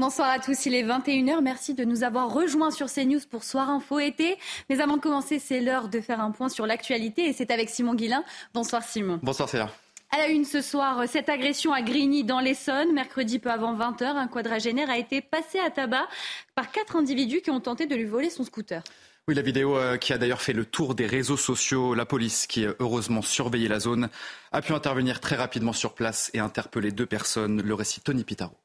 Bonsoir 0.00 0.28
à 0.28 0.40
tous, 0.40 0.66
il 0.66 0.74
est 0.74 0.82
21h. 0.82 1.40
Merci 1.40 1.72
de 1.72 1.84
nous 1.84 2.02
avoir 2.02 2.28
rejoints 2.28 2.72
sur 2.72 2.92
CNews 2.92 3.20
pour 3.30 3.44
Soir 3.44 3.70
Info 3.70 4.00
été. 4.00 4.36
Mais 4.68 4.80
avant 4.80 4.96
de 4.96 5.00
commencer, 5.00 5.38
c'est 5.38 5.60
l'heure 5.60 5.88
de 5.88 6.00
faire 6.00 6.20
un 6.20 6.32
point 6.32 6.48
sur 6.48 6.66
l'actualité 6.66 7.28
et 7.28 7.32
c'est 7.32 7.52
avec 7.52 7.70
Simon 7.70 7.94
Guillain. 7.94 8.24
Bonsoir 8.54 8.82
Simon. 8.82 9.20
Bonsoir 9.22 9.48
Célia. 9.48 9.70
À 10.10 10.18
la 10.18 10.26
une 10.30 10.44
ce 10.44 10.62
soir, 10.62 11.04
cette 11.06 11.28
agression 11.28 11.72
à 11.72 11.80
Grigny 11.80 12.24
dans 12.24 12.40
l'Essonne. 12.40 12.92
Mercredi 12.92 13.38
peu 13.38 13.52
avant 13.52 13.72
20h, 13.72 14.02
un 14.02 14.26
quadragénaire 14.26 14.90
a 14.90 14.98
été 14.98 15.20
passé 15.20 15.60
à 15.60 15.70
tabac 15.70 16.08
par 16.56 16.72
quatre 16.72 16.96
individus 16.96 17.40
qui 17.40 17.52
ont 17.52 17.60
tenté 17.60 17.86
de 17.86 17.94
lui 17.94 18.04
voler 18.04 18.30
son 18.30 18.42
scooter. 18.42 18.82
Oui, 19.28 19.36
la 19.36 19.42
vidéo 19.42 19.78
euh, 19.78 19.96
qui 19.96 20.12
a 20.12 20.18
d'ailleurs 20.18 20.42
fait 20.42 20.52
le 20.52 20.64
tour 20.64 20.96
des 20.96 21.06
réseaux 21.06 21.36
sociaux, 21.36 21.94
la 21.94 22.04
police 22.04 22.48
qui 22.48 22.66
a 22.66 22.74
heureusement 22.80 23.22
surveillé 23.22 23.68
la 23.68 23.78
zone, 23.78 24.08
a 24.50 24.60
pu 24.60 24.72
intervenir 24.72 25.20
très 25.20 25.36
rapidement 25.36 25.72
sur 25.72 25.94
place 25.94 26.32
et 26.34 26.40
interpeller 26.40 26.90
deux 26.90 27.06
personnes. 27.06 27.62
Le 27.62 27.74
récit 27.74 28.00
Tony 28.00 28.24
Pitaro. 28.24 28.56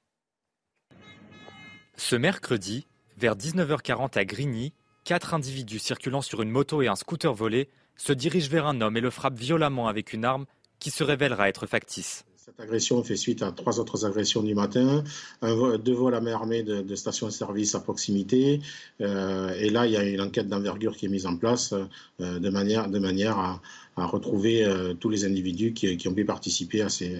Ce 2.00 2.16
mercredi, 2.16 2.88
vers 3.18 3.36
19h40 3.36 4.18
à 4.18 4.24
Grigny, 4.24 4.72
quatre 5.04 5.34
individus 5.34 5.80
circulant 5.80 6.22
sur 6.22 6.42
une 6.42 6.50
moto 6.50 6.82
et 6.82 6.88
un 6.88 6.96
scooter 6.96 7.34
volé 7.34 7.68
se 7.98 8.14
dirigent 8.14 8.50
vers 8.50 8.68
un 8.68 8.80
homme 8.80 8.96
et 8.96 9.02
le 9.02 9.10
frappent 9.10 9.38
violemment 9.38 9.90
avec 9.90 10.14
une 10.14 10.24
arme 10.24 10.46
qui 10.80 10.92
se 10.92 11.04
révélera 11.04 11.50
être 11.50 11.68
factice. 11.68 12.24
Cette 12.38 12.58
agression 12.62 13.04
fait 13.04 13.18
suite 13.18 13.44
à 13.44 13.52
trois 13.52 13.82
autres 13.82 14.06
agressions 14.06 14.42
du 14.42 14.56
matin, 14.56 15.04
deux 15.44 15.94
vols 15.94 16.16
à 16.16 16.22
main 16.22 16.32
armée 16.32 16.64
de, 16.64 16.82
de 16.82 16.96
stations-service 16.96 17.76
à 17.76 17.82
proximité. 17.82 18.62
Euh, 19.02 19.54
et 19.60 19.70
là, 19.70 19.86
il 19.86 19.92
y 19.92 19.98
a 19.98 20.04
une 20.04 20.22
enquête 20.22 20.48
d'envergure 20.48 20.96
qui 20.96 21.06
est 21.06 21.10
mise 21.10 21.26
en 21.26 21.36
place 21.36 21.74
euh, 22.22 22.40
de 22.40 22.50
manière, 22.50 23.38
à, 23.38 23.60
retrouver 23.98 24.64
euh, 24.64 24.94
tous 24.94 25.10
les 25.10 25.26
individus 25.26 25.74
qui, 25.74 26.08
ont 26.08 26.14
pu 26.14 26.24
participer 26.24 26.82
à 26.82 26.88
ces, 26.88 27.20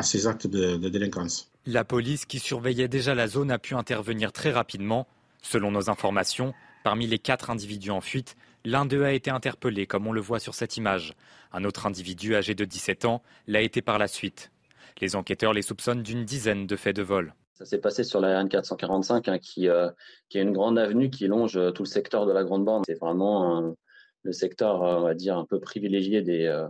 ces 0.00 0.26
actes 0.26 0.46
de, 0.46 0.76
de 0.76 0.88
délinquance. 0.88 1.50
La 1.66 1.84
police, 1.84 2.24
qui 2.24 2.38
surveillait 2.38 2.88
déjà 2.88 3.14
la 3.14 3.28
zone, 3.28 3.50
a 3.50 3.58
pu 3.58 3.74
intervenir 3.74 4.32
très 4.32 4.50
rapidement. 4.50 5.06
Selon 5.42 5.70
nos 5.70 5.90
informations, 5.90 6.54
parmi 6.84 7.06
les 7.06 7.18
quatre 7.18 7.50
individus 7.50 7.90
en 7.90 8.00
fuite, 8.00 8.36
L'un 8.64 8.86
d'eux 8.86 9.02
a 9.02 9.12
été 9.12 9.30
interpellé, 9.30 9.86
comme 9.86 10.06
on 10.06 10.12
le 10.12 10.20
voit 10.20 10.38
sur 10.38 10.54
cette 10.54 10.76
image. 10.76 11.14
Un 11.52 11.64
autre 11.64 11.86
individu 11.86 12.36
âgé 12.36 12.54
de 12.54 12.64
17 12.64 13.04
ans 13.06 13.22
l'a 13.48 13.60
été 13.60 13.82
par 13.82 13.98
la 13.98 14.06
suite. 14.06 14.52
Les 15.00 15.16
enquêteurs 15.16 15.52
les 15.52 15.62
soupçonnent 15.62 16.02
d'une 16.02 16.24
dizaine 16.24 16.66
de 16.68 16.76
faits 16.76 16.94
de 16.94 17.02
vol. 17.02 17.34
Ça 17.54 17.64
s'est 17.64 17.80
passé 17.80 18.04
sur 18.04 18.20
la 18.20 18.40
RN445, 18.40 19.30
hein, 19.30 19.38
qui, 19.38 19.68
euh, 19.68 19.90
qui 20.28 20.38
est 20.38 20.42
une 20.42 20.52
grande 20.52 20.78
avenue 20.78 21.10
qui 21.10 21.26
longe 21.26 21.56
euh, 21.56 21.70
tout 21.72 21.82
le 21.82 21.88
secteur 21.88 22.24
de 22.24 22.32
la 22.32 22.44
Grande 22.44 22.64
Bande. 22.64 22.84
C'est 22.86 22.98
vraiment 22.98 23.58
un, 23.58 23.74
le 24.22 24.32
secteur, 24.32 24.82
euh, 24.84 24.98
on 24.98 25.02
va 25.02 25.14
dire, 25.14 25.36
un 25.36 25.44
peu 25.44 25.58
privilégié 25.58 26.22
des, 26.22 26.46
euh, 26.46 26.68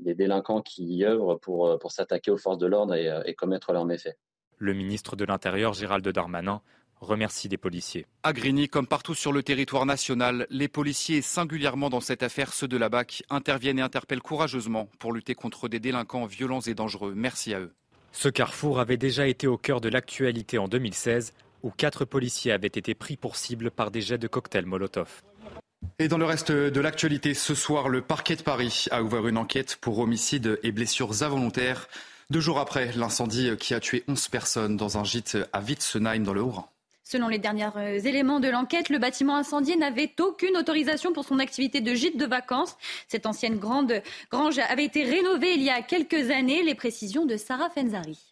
des 0.00 0.14
délinquants 0.14 0.62
qui 0.62 0.84
y 0.84 1.04
œuvrent 1.04 1.38
pour, 1.38 1.68
euh, 1.68 1.78
pour 1.78 1.92
s'attaquer 1.92 2.30
aux 2.30 2.38
forces 2.38 2.58
de 2.58 2.66
l'ordre 2.66 2.94
et, 2.94 3.10
et 3.26 3.34
commettre 3.34 3.72
leurs 3.72 3.86
méfaits. 3.86 4.16
Le 4.58 4.74
ministre 4.74 5.16
de 5.16 5.24
l'Intérieur, 5.24 5.72
Gérald 5.72 6.06
Darmanin, 6.06 6.60
remercie 7.00 7.48
des 7.48 7.56
policiers. 7.56 8.06
À 8.22 8.32
Grigny, 8.32 8.68
comme 8.68 8.86
partout 8.86 9.14
sur 9.14 9.32
le 9.32 9.42
territoire 9.42 9.86
national, 9.86 10.46
les 10.50 10.68
policiers, 10.68 11.22
singulièrement 11.22 11.90
dans 11.90 12.00
cette 12.00 12.22
affaire, 12.22 12.52
ceux 12.52 12.68
de 12.68 12.76
la 12.76 12.88
BAC, 12.88 13.22
interviennent 13.30 13.78
et 13.78 13.82
interpellent 13.82 14.22
courageusement 14.22 14.88
pour 14.98 15.12
lutter 15.12 15.34
contre 15.34 15.68
des 15.68 15.80
délinquants 15.80 16.26
violents 16.26 16.60
et 16.60 16.74
dangereux. 16.74 17.14
Merci 17.16 17.54
à 17.54 17.60
eux. 17.60 17.72
Ce 18.12 18.28
carrefour 18.28 18.80
avait 18.80 18.96
déjà 18.96 19.26
été 19.26 19.46
au 19.46 19.56
cœur 19.56 19.80
de 19.80 19.88
l'actualité 19.88 20.58
en 20.58 20.68
2016, 20.68 21.32
où 21.62 21.70
quatre 21.70 22.04
policiers 22.04 22.52
avaient 22.52 22.66
été 22.66 22.94
pris 22.94 23.16
pour 23.16 23.36
cible 23.36 23.70
par 23.70 23.90
des 23.90 24.00
jets 24.00 24.18
de 24.18 24.28
cocktails 24.28 24.66
Molotov. 24.66 25.22
Et 26.00 26.08
dans 26.08 26.16
le 26.16 26.24
reste 26.24 26.50
de 26.50 26.80
l'actualité, 26.80 27.34
ce 27.34 27.54
soir, 27.54 27.90
le 27.90 28.00
parquet 28.00 28.34
de 28.34 28.40
Paris 28.40 28.86
a 28.90 29.02
ouvert 29.02 29.28
une 29.28 29.36
enquête 29.36 29.76
pour 29.76 29.98
homicide 29.98 30.58
et 30.62 30.72
blessures 30.72 31.22
involontaires. 31.22 31.88
Deux 32.30 32.40
jours 32.40 32.58
après 32.58 32.90
l'incendie 32.96 33.50
qui 33.58 33.74
a 33.74 33.80
tué 33.80 34.02
11 34.08 34.28
personnes 34.28 34.76
dans 34.78 34.96
un 34.96 35.04
gîte 35.04 35.36
à 35.52 35.60
Witzenheim 35.60 36.22
dans 36.22 36.32
le 36.32 36.40
Haut-Rhin. 36.40 36.64
Selon 37.04 37.28
les 37.28 37.38
derniers 37.38 37.68
euh, 37.76 37.98
éléments 37.98 38.40
de 38.40 38.48
l'enquête, 38.48 38.88
le 38.88 38.98
bâtiment 38.98 39.36
incendié 39.36 39.76
n'avait 39.76 40.10
aucune 40.20 40.56
autorisation 40.56 41.12
pour 41.12 41.26
son 41.26 41.38
activité 41.38 41.82
de 41.82 41.92
gîte 41.92 42.16
de 42.16 42.24
vacances. 42.24 42.78
Cette 43.06 43.26
ancienne 43.26 43.58
grande 43.58 44.00
grange 44.30 44.58
avait 44.58 44.86
été 44.86 45.04
rénovée 45.04 45.52
il 45.52 45.62
y 45.62 45.68
a 45.68 45.82
quelques 45.82 46.30
années. 46.30 46.62
Les 46.62 46.74
précisions 46.74 47.26
de 47.26 47.36
Sarah 47.36 47.68
Fenzari. 47.68 48.29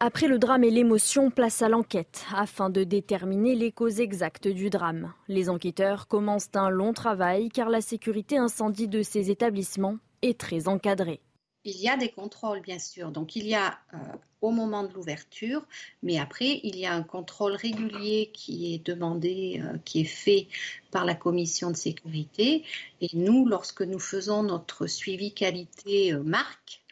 Après 0.00 0.26
le 0.26 0.38
drame 0.38 0.64
et 0.64 0.70
l'émotion, 0.70 1.30
place 1.30 1.62
à 1.62 1.68
l'enquête 1.68 2.24
afin 2.34 2.68
de 2.68 2.84
déterminer 2.84 3.54
les 3.54 3.72
causes 3.72 4.00
exactes 4.00 4.48
du 4.48 4.68
drame. 4.68 5.12
Les 5.28 5.48
enquêteurs 5.48 6.08
commencent 6.08 6.50
un 6.54 6.68
long 6.68 6.92
travail 6.92 7.48
car 7.48 7.68
la 7.68 7.80
sécurité 7.80 8.36
incendie 8.36 8.88
de 8.88 9.02
ces 9.02 9.30
établissements 9.30 9.98
est 10.22 10.38
très 10.38 10.68
encadrée. 10.68 11.20
Il 11.66 11.80
y 11.80 11.88
a 11.88 11.96
des 11.96 12.10
contrôles, 12.10 12.60
bien 12.60 12.78
sûr. 12.78 13.10
Donc, 13.10 13.36
il 13.36 13.46
y 13.46 13.54
a 13.54 13.78
euh, 13.94 13.96
au 14.42 14.50
moment 14.50 14.82
de 14.82 14.92
l'ouverture, 14.92 15.66
mais 16.02 16.18
après, 16.18 16.60
il 16.62 16.76
y 16.76 16.84
a 16.84 16.92
un 16.92 17.02
contrôle 17.02 17.54
régulier 17.54 18.30
qui 18.34 18.74
est 18.74 18.84
demandé, 18.84 19.62
euh, 19.64 19.78
qui 19.86 20.02
est 20.02 20.04
fait 20.04 20.48
par 20.90 21.06
la 21.06 21.14
commission 21.14 21.70
de 21.70 21.76
sécurité. 21.76 22.64
Et 23.00 23.08
nous, 23.14 23.46
lorsque 23.46 23.80
nous 23.80 23.98
faisons 23.98 24.42
notre 24.42 24.86
suivi 24.86 25.32
qualité 25.32 26.12
euh, 26.12 26.22
marque, 26.22 26.83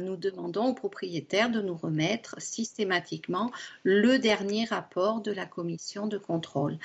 nous 0.00 0.16
demandons 0.16 0.66
aux 0.66 0.74
propriétaires 0.74 1.50
de 1.50 1.60
nous 1.60 1.76
remettre 1.76 2.40
systématiquement 2.40 3.52
le 3.84 4.18
dernier 4.18 4.64
rapport 4.64 5.20
de 5.20 5.30
la 5.30 5.46
commission 5.46 6.06
de 6.06 6.18
contrôle. 6.18 6.78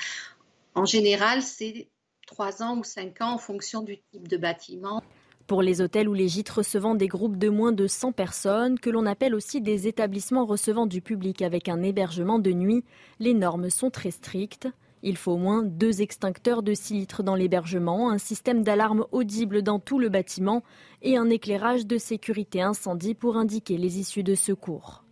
En 0.76 0.86
général, 0.86 1.42
c'est 1.42 1.88
trois 2.28 2.62
ans 2.64 2.78
ou 2.78 2.84
cinq 2.84 3.22
ans 3.22 3.34
en 3.34 3.38
fonction 3.38 3.82
du 3.82 3.98
type 4.12 4.28
de 4.28 4.38
bâtiment. 4.38 5.02
Pour 5.48 5.62
les 5.62 5.82
hôtels 5.82 6.08
ou 6.08 6.14
les 6.14 6.30
gîtes 6.30 6.50
recevant 6.50 6.96
des 6.96 7.08
groupes 7.08 7.38
de 7.38 7.50
moins 7.50 7.72
de 7.72 7.88
100 7.88 8.14
personnes, 8.14 8.80
que 8.80 8.90
l'on 8.90 9.06
appelle 9.06 9.36
aussi 9.36 9.60
des 9.60 9.88
établissements 9.88 10.46
recevant 10.46 10.86
du 10.86 11.02
public 11.02 11.42
avec 11.42 11.68
un 11.68 11.82
hébergement 11.82 12.40
de 12.40 12.52
nuit, 12.52 12.86
les 13.20 13.34
normes 13.34 13.70
sont 13.70 13.90
très 13.90 14.12
strictes. 14.12 14.70
Il 15.04 15.18
faut 15.18 15.32
au 15.32 15.38
moins 15.38 15.64
deux 15.64 16.02
extincteurs 16.02 16.62
de 16.62 16.74
6 16.76 16.94
litres 16.94 17.24
dans 17.24 17.36
l'hébergement, 17.36 18.12
un 18.12 18.20
système 18.20 18.64
d'alarme 18.64 19.06
audible 19.12 19.64
dans 19.64 19.80
tout 19.80 19.98
le 19.98 20.10
bâtiment 20.10 20.64
et 21.02 21.18
un 21.18 21.30
éclairage 21.30 21.88
de 21.88 21.98
sécurité 21.98 22.62
incendie 22.62 23.16
pour 23.16 23.38
indiquer 23.38 23.78
les 23.78 24.00
issues 24.00 24.24
de 24.24 24.36
secours. 24.36 25.04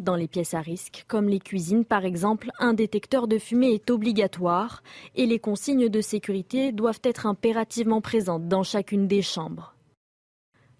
Dans 0.00 0.16
les 0.16 0.28
pièces 0.28 0.54
à 0.54 0.60
risque, 0.60 1.04
comme 1.06 1.28
les 1.28 1.40
cuisines 1.40 1.84
par 1.84 2.04
exemple, 2.04 2.50
un 2.58 2.72
détecteur 2.72 3.28
de 3.28 3.38
fumée 3.38 3.74
est 3.74 3.90
obligatoire 3.90 4.82
et 5.14 5.26
les 5.26 5.38
consignes 5.38 5.88
de 5.88 6.00
sécurité 6.00 6.72
doivent 6.72 7.00
être 7.04 7.26
impérativement 7.26 8.00
présentes 8.00 8.48
dans 8.48 8.62
chacune 8.62 9.06
des 9.06 9.22
chambres. 9.22 9.74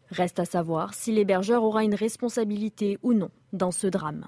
Reste 0.08 0.41
à 0.41 0.44
savoir 0.44 0.94
si 0.94 1.12
l'hébergeur 1.12 1.62
aura 1.62 1.84
une 1.84 1.94
responsabilité 1.94 2.98
ou 3.03 3.12
non 3.12 3.30
dans 3.53 3.70
ce 3.70 3.86
drame. 3.86 4.26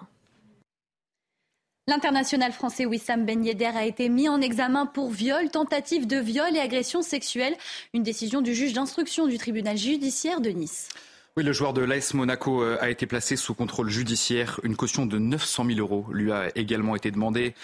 L'international 1.88 2.50
français 2.50 2.84
Wissam 2.84 3.24
Ben 3.24 3.44
Yedder 3.44 3.66
a 3.66 3.84
été 3.84 4.08
mis 4.08 4.28
en 4.28 4.40
examen 4.40 4.86
pour 4.86 5.12
viol, 5.12 5.50
tentative 5.50 6.08
de 6.08 6.16
viol 6.16 6.56
et 6.56 6.58
agression 6.58 7.00
sexuelle. 7.00 7.54
Une 7.94 8.02
décision 8.02 8.40
du 8.40 8.56
juge 8.56 8.72
d'instruction 8.72 9.28
du 9.28 9.38
tribunal 9.38 9.76
judiciaire 9.76 10.40
de 10.40 10.50
Nice. 10.50 10.88
Oui, 11.36 11.44
le 11.44 11.52
joueur 11.52 11.72
de 11.72 11.82
l'AS 11.82 12.12
Monaco 12.14 12.60
euh, 12.60 12.76
a 12.80 12.90
été 12.90 13.06
placé 13.06 13.36
sous 13.36 13.54
contrôle 13.54 13.88
judiciaire. 13.88 14.58
Une 14.64 14.74
caution 14.74 15.06
de 15.06 15.16
900 15.16 15.64
000 15.64 15.78
euros 15.78 16.06
lui 16.10 16.32
a 16.32 16.50
également 16.56 16.96
été 16.96 17.12
demandée. 17.12 17.54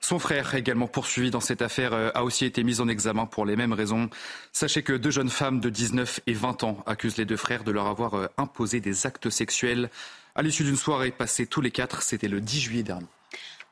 Son 0.00 0.20
frère, 0.20 0.54
également 0.54 0.86
poursuivi 0.86 1.32
dans 1.32 1.40
cette 1.40 1.60
affaire, 1.60 1.92
euh, 1.92 2.10
a 2.14 2.22
aussi 2.22 2.44
été 2.44 2.62
mis 2.62 2.80
en 2.80 2.86
examen 2.86 3.26
pour 3.26 3.44
les 3.46 3.56
mêmes 3.56 3.72
raisons. 3.72 4.10
Sachez 4.52 4.84
que 4.84 4.92
deux 4.92 5.10
jeunes 5.10 5.28
femmes 5.28 5.58
de 5.58 5.70
19 5.70 6.20
et 6.28 6.34
20 6.34 6.62
ans 6.62 6.78
accusent 6.86 7.16
les 7.16 7.24
deux 7.24 7.36
frères 7.36 7.64
de 7.64 7.72
leur 7.72 7.88
avoir 7.88 8.14
euh, 8.14 8.28
imposé 8.38 8.78
des 8.78 9.08
actes 9.08 9.28
sexuels. 9.28 9.90
À 10.36 10.42
l'issue 10.42 10.62
d'une 10.62 10.76
soirée 10.76 11.10
passée 11.10 11.46
tous 11.46 11.60
les 11.60 11.72
quatre, 11.72 12.02
c'était 12.02 12.28
le 12.28 12.40
10 12.40 12.60
juillet 12.60 12.84
dernier. 12.84 13.08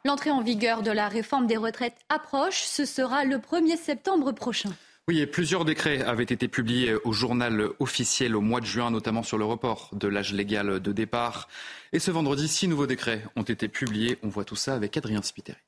L'entrée 0.06 0.30
en 0.30 0.40
vigueur 0.40 0.82
de 0.82 0.90
la 0.90 1.08
réforme 1.08 1.46
des 1.46 1.58
retraites 1.58 1.96
approche. 2.08 2.62
Ce 2.62 2.86
sera 2.86 3.24
le 3.24 3.36
1er 3.36 3.76
septembre 3.76 4.32
prochain. 4.32 4.70
Oui, 5.08 5.18
et 5.20 5.26
plusieurs 5.26 5.64
décrets 5.66 6.02
avaient 6.02 6.22
été 6.22 6.48
publiés 6.48 6.94
au 7.04 7.12
journal 7.12 7.68
officiel 7.80 8.34
au 8.34 8.40
mois 8.40 8.60
de 8.60 8.66
juin, 8.66 8.90
notamment 8.90 9.22
sur 9.22 9.36
le 9.36 9.44
report 9.44 9.90
de 9.92 10.08
l'âge 10.08 10.32
légal 10.32 10.80
de 10.80 10.92
départ. 10.92 11.48
Et 11.92 11.98
ce 11.98 12.10
vendredi, 12.10 12.48
six 12.48 12.68
nouveaux 12.68 12.86
décrets 12.86 13.24
ont 13.36 13.42
été 13.42 13.68
publiés. 13.68 14.18
On 14.22 14.28
voit 14.28 14.44
tout 14.44 14.56
ça 14.56 14.74
avec 14.74 14.96
Adrien 14.96 15.20
Spiteri. 15.20 15.58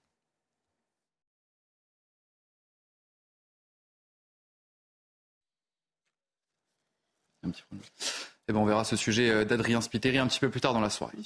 Ben, 8.48 8.56
on 8.56 8.64
verra 8.64 8.84
ce 8.84 8.96
sujet 8.96 9.30
euh, 9.30 9.44
d'Adrien 9.44 9.80
Spiteri 9.80 10.18
un 10.18 10.26
petit 10.26 10.40
peu 10.40 10.50
plus 10.50 10.60
tard 10.60 10.74
dans 10.74 10.80
la 10.80 10.90
soirée. 10.90 11.16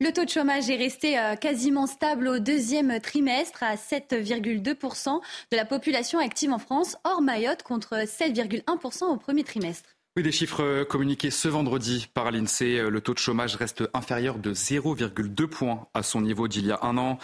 Le 0.00 0.10
taux 0.12 0.24
de 0.24 0.30
chômage 0.30 0.70
est 0.70 0.76
resté 0.76 1.18
euh, 1.18 1.36
quasiment 1.36 1.86
stable 1.86 2.28
au 2.28 2.38
deuxième 2.38 2.98
trimestre 3.00 3.62
à 3.62 3.74
7,2% 3.74 5.20
de 5.50 5.56
la 5.56 5.64
population 5.64 6.18
active 6.18 6.50
en 6.50 6.58
France, 6.58 6.96
hors 7.04 7.20
Mayotte 7.20 7.62
contre 7.62 8.04
7,1% 8.04 9.04
au 9.04 9.16
premier 9.16 9.44
trimestre. 9.44 9.90
Oui, 10.16 10.22
des 10.22 10.32
chiffres 10.32 10.62
euh, 10.62 10.84
communiqués 10.84 11.30
ce 11.30 11.48
vendredi 11.48 12.08
par 12.12 12.30
l'INSEE. 12.30 12.88
Le 12.88 13.00
taux 13.02 13.14
de 13.14 13.18
chômage 13.18 13.56
reste 13.56 13.84
inférieur 13.92 14.38
de 14.38 14.54
0,2 14.54 15.46
points 15.46 15.86
à 15.92 16.02
son 16.02 16.22
niveau 16.22 16.48
d'il 16.48 16.66
y 16.66 16.72
a 16.72 16.78
un 16.82 16.96
an. 16.96 17.18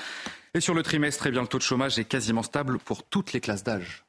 Et 0.54 0.60
sur 0.60 0.74
le 0.74 0.82
trimestre, 0.82 1.26
eh 1.26 1.30
bien, 1.30 1.42
le 1.42 1.46
taux 1.46 1.58
de 1.58 1.62
chômage 1.62 1.98
est 1.98 2.04
quasiment 2.04 2.42
stable 2.42 2.78
pour 2.78 3.02
toutes 3.02 3.32
les 3.32 3.40
classes 3.40 3.64
d'âge. 3.64 4.04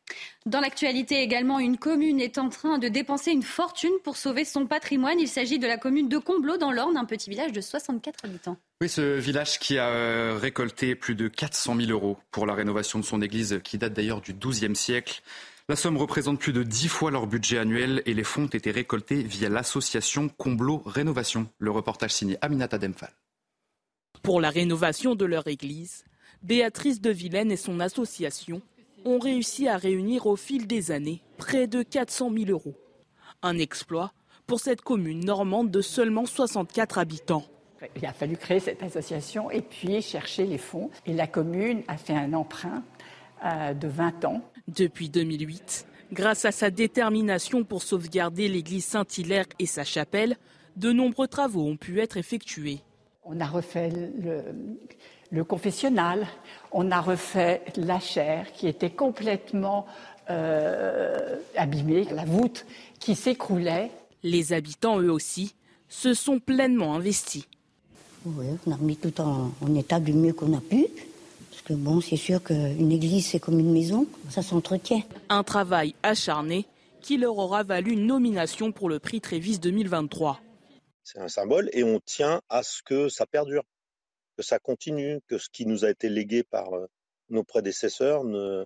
Dans 0.46 0.62
l'actualité 0.62 1.22
également, 1.22 1.60
une 1.60 1.78
commune 1.78 2.20
est 2.20 2.38
en 2.38 2.50
train 2.50 2.78
de 2.78 2.88
dépenser 2.88 3.32
une 3.32 3.44
fortune 3.44 3.92
pour 4.04 4.18
sauver 4.18 4.46
son 4.46 4.66
patrimoine. 4.66 5.20
Il 5.20 5.28
s'agit 5.28 5.60
de 5.60 5.68
la 5.68 5.78
commune 5.78 6.08
de 6.08 6.18
Comblot 6.18 6.58
dans 6.58 6.72
l'Orne, 6.72 6.98
un 6.98 7.06
petit 7.06 7.30
village 7.30 7.52
de 7.52 7.62
64 7.62 8.26
habitants. 8.26 8.58
Oui, 8.82 8.90
ce 8.90 9.18
village 9.18 9.60
qui 9.60 9.78
a 9.78 9.90
euh, 9.90 10.38
récolté 10.42 10.96
plus 10.96 11.16
de 11.16 11.28
400 11.28 11.76
000 11.76 11.92
euros 11.92 12.18
pour 12.32 12.46
la 12.46 12.54
rénovation 12.54 13.00
de 13.00 13.06
son 13.06 13.22
église, 13.22 13.60
qui 13.64 13.78
date 13.78 13.94
d'ailleurs 13.94 14.22
du 14.22 14.34
XIIe 14.34 14.76
siècle. 14.76 15.22
La 15.68 15.76
somme 15.76 15.98
représente 15.98 16.40
plus 16.40 16.54
de 16.54 16.64
10 16.64 16.88
fois 16.88 17.12
leur 17.12 17.28
budget 17.28 17.60
annuel 17.60 18.02
et 18.08 18.16
les 18.16 18.24
fonds 18.24 18.46
ont 18.46 18.48
été 18.48 18.72
récoltés 18.72 19.22
via 19.22 19.50
l'association 19.50 20.30
Comblot 20.30 20.82
Rénovation. 20.86 21.48
Le 21.60 21.70
reportage 21.70 22.12
signé 22.12 22.40
Aminata 22.42 22.80
Demphal. 22.80 23.12
Pour 24.24 24.42
la 24.42 24.50
rénovation 24.50 25.14
de 25.14 25.26
leur 25.26 25.48
église, 25.48 26.06
Béatrice 26.44 27.02
de 27.02 27.10
Vilaine 27.10 27.52
et 27.52 27.58
son 27.58 27.80
association 27.80 28.62
ont 29.06 29.20
réussi 29.20 29.68
à 29.68 29.78
réunir 29.78 30.26
au 30.28 30.36
fil 30.36 30.68
des 30.68 30.92
années 30.92 31.22
près 31.38 31.68
de 31.68 31.84
400 31.84 32.32
000 32.34 32.50
euros. 32.50 32.76
Un 33.42 33.58
exploit 33.58 34.14
pour 34.48 34.60
cette 34.60 34.82
commune 34.82 35.24
normande 35.24 35.70
de 35.70 35.82
seulement 35.82 36.26
64 36.26 36.98
habitants. 36.98 37.44
Il 37.96 38.06
a 38.06 38.14
fallu 38.14 38.36
créer 38.36 38.60
cette 38.60 38.84
association 38.84 39.52
et 39.52 39.62
puis 39.62 40.02
chercher 40.02 40.46
les 40.46 40.58
fonds. 40.58 40.90
Et 41.06 41.14
la 41.14 41.28
commune 41.28 41.84
a 41.88 41.98
fait 41.98 42.16
un 42.16 42.34
emprunt 42.34 42.84
euh, 43.46 43.74
de 43.74 43.88
20 43.88 44.26
ans. 44.26 44.42
Depuis 44.68 45.10
2008, 45.10 45.86
grâce 46.12 46.46
à 46.46 46.52
sa 46.52 46.72
détermination 46.72 47.64
pour 47.64 47.84
sauvegarder 47.84 48.48
l'église 48.48 48.86
Saint-Hilaire 48.86 49.46
et 49.60 49.66
sa 49.66 49.84
chapelle, 49.84 50.38
de 50.76 50.92
nombreux 50.92 51.28
travaux 51.28 51.66
ont 51.66 51.78
pu 51.78 52.00
être 52.00 52.18
effectués. 52.18 52.80
On 53.24 53.40
a 53.40 53.46
refait 53.46 53.90
le, 53.90 54.44
le 55.31 55.44
confessionnal, 55.44 56.28
on 56.72 56.92
a 56.92 57.02
refait 57.02 57.64
la 57.76 58.00
chaire 58.00 58.52
qui 58.54 58.68
était 58.68 58.90
complètement 58.90 59.86
euh, 60.30 61.36
abîmée, 61.56 62.06
la 62.12 62.26
voûte 62.26 62.66
qui 63.00 63.16
s'écroulait. 63.16 63.92
Les 64.24 64.54
habitants, 64.54 65.00
eux 65.00 65.12
aussi, 65.12 65.56
se 65.88 66.14
sont 66.14 66.40
pleinement 66.40 66.96
investis. 66.96 67.46
Oui, 68.26 68.48
on 68.66 68.72
a 68.72 68.76
remis 68.76 68.98
tout 68.98 69.22
en, 69.22 69.52
état 69.76 70.00
du 70.00 70.14
mieux 70.14 70.34
qu'on 70.34 70.58
a 70.58 70.62
pu. 70.62 70.88
Parce 71.50 71.62
que 71.64 71.74
bon, 71.74 72.02
c'est 72.02 72.18
sûr 72.18 72.44
qu'une 72.44 72.92
église, 72.92 73.28
c'est 73.28 73.40
comme 73.40 73.60
une 73.60 73.72
maison, 73.72 74.08
ça 74.30 74.42
s'entretient. 74.42 75.02
Un 75.30 75.44
travail 75.44 75.96
acharné 76.04 76.66
qui 77.02 77.18
leur 77.18 77.38
aura 77.38 77.64
valu 77.64 77.94
une 77.94 78.06
nomination 78.06 78.72
pour 78.72 78.90
le 78.90 79.00
prix 79.00 79.22
Trévis 79.22 79.58
2023. 79.58 80.42
C'est 81.04 81.20
un 81.20 81.28
symbole 81.28 81.70
et 81.74 81.84
on 81.84 82.00
tient 82.06 82.42
à 82.50 82.62
ce 82.62 82.84
que 82.84 83.10
ça 83.10 83.26
perdure 83.26 83.64
que 84.40 84.46
ça 84.46 84.58
continue, 84.58 85.20
que 85.28 85.38
ce 85.38 85.50
qui 85.52 85.66
nous 85.66 85.84
a 85.84 85.90
été 85.90 86.08
légué 86.08 86.44
par 86.44 86.74
euh, 86.74 86.88
nos 87.28 87.44
prédécesseurs 87.44 88.24
ne, 88.24 88.64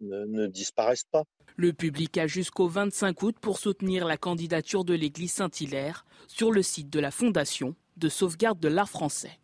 ne, 0.00 0.46
disparaisse 0.46 1.04
pas. 1.10 1.24
Le 1.56 1.72
public 1.72 2.18
a 2.18 2.26
jusqu'au 2.26 2.68
25 2.68 3.22
août 3.22 3.36
pour 3.40 3.58
soutenir 3.58 4.04
la 4.04 4.18
candidature 4.18 4.84
de 4.84 4.92
l'église 4.92 5.32
Saint-Hilaire 5.32 6.04
sur 6.26 6.52
le 6.52 6.62
site 6.62 6.90
de 6.90 7.00
la 7.00 7.10
Fondation 7.10 7.74
de 7.96 8.10
sauvegarde 8.10 8.60
de 8.60 8.68
l'art 8.68 8.90
français. 8.90 9.40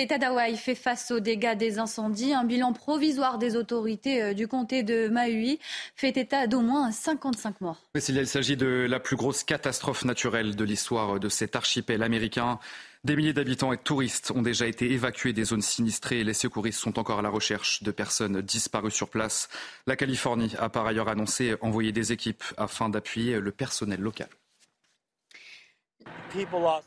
L'État 0.00 0.16
d'Hawaï 0.16 0.56
fait 0.56 0.74
face 0.74 1.10
aux 1.10 1.20
dégâts 1.20 1.54
des 1.54 1.78
incendies. 1.78 2.32
Un 2.32 2.44
bilan 2.44 2.72
provisoire 2.72 3.36
des 3.36 3.54
autorités 3.54 4.22
euh, 4.22 4.32
du 4.32 4.48
comté 4.48 4.82
de 4.82 5.08
Maui 5.08 5.60
fait 5.94 6.16
état 6.16 6.46
d'au 6.46 6.62
moins 6.62 6.90
55 6.90 7.60
morts. 7.60 7.82
il 7.94 8.26
s'agit 8.26 8.56
de 8.56 8.86
la 8.88 8.98
plus 8.98 9.16
grosse 9.16 9.44
catastrophe 9.44 10.06
naturelle 10.06 10.56
de 10.56 10.64
l'histoire 10.64 11.20
de 11.20 11.28
cet 11.28 11.54
archipel 11.54 12.02
américain. 12.02 12.58
Des 13.04 13.14
milliers 13.14 13.34
d'habitants 13.34 13.74
et 13.74 13.76
de 13.76 13.82
touristes 13.82 14.30
ont 14.34 14.40
déjà 14.40 14.66
été 14.66 14.90
évacués 14.90 15.34
des 15.34 15.44
zones 15.44 15.60
sinistrées 15.60 16.20
et 16.20 16.24
les 16.24 16.32
secouristes 16.32 16.80
sont 16.80 16.98
encore 16.98 17.18
à 17.18 17.22
la 17.22 17.28
recherche 17.28 17.82
de 17.82 17.90
personnes 17.90 18.40
disparues 18.40 18.90
sur 18.90 19.10
place. 19.10 19.50
La 19.86 19.96
Californie 19.96 20.54
a 20.58 20.70
par 20.70 20.86
ailleurs 20.86 21.08
annoncé 21.08 21.56
envoyer 21.60 21.92
des 21.92 22.10
équipes 22.10 22.44
afin 22.56 22.88
d'appuyer 22.88 23.38
le 23.38 23.52
personnel 23.52 24.00
local. 24.00 24.30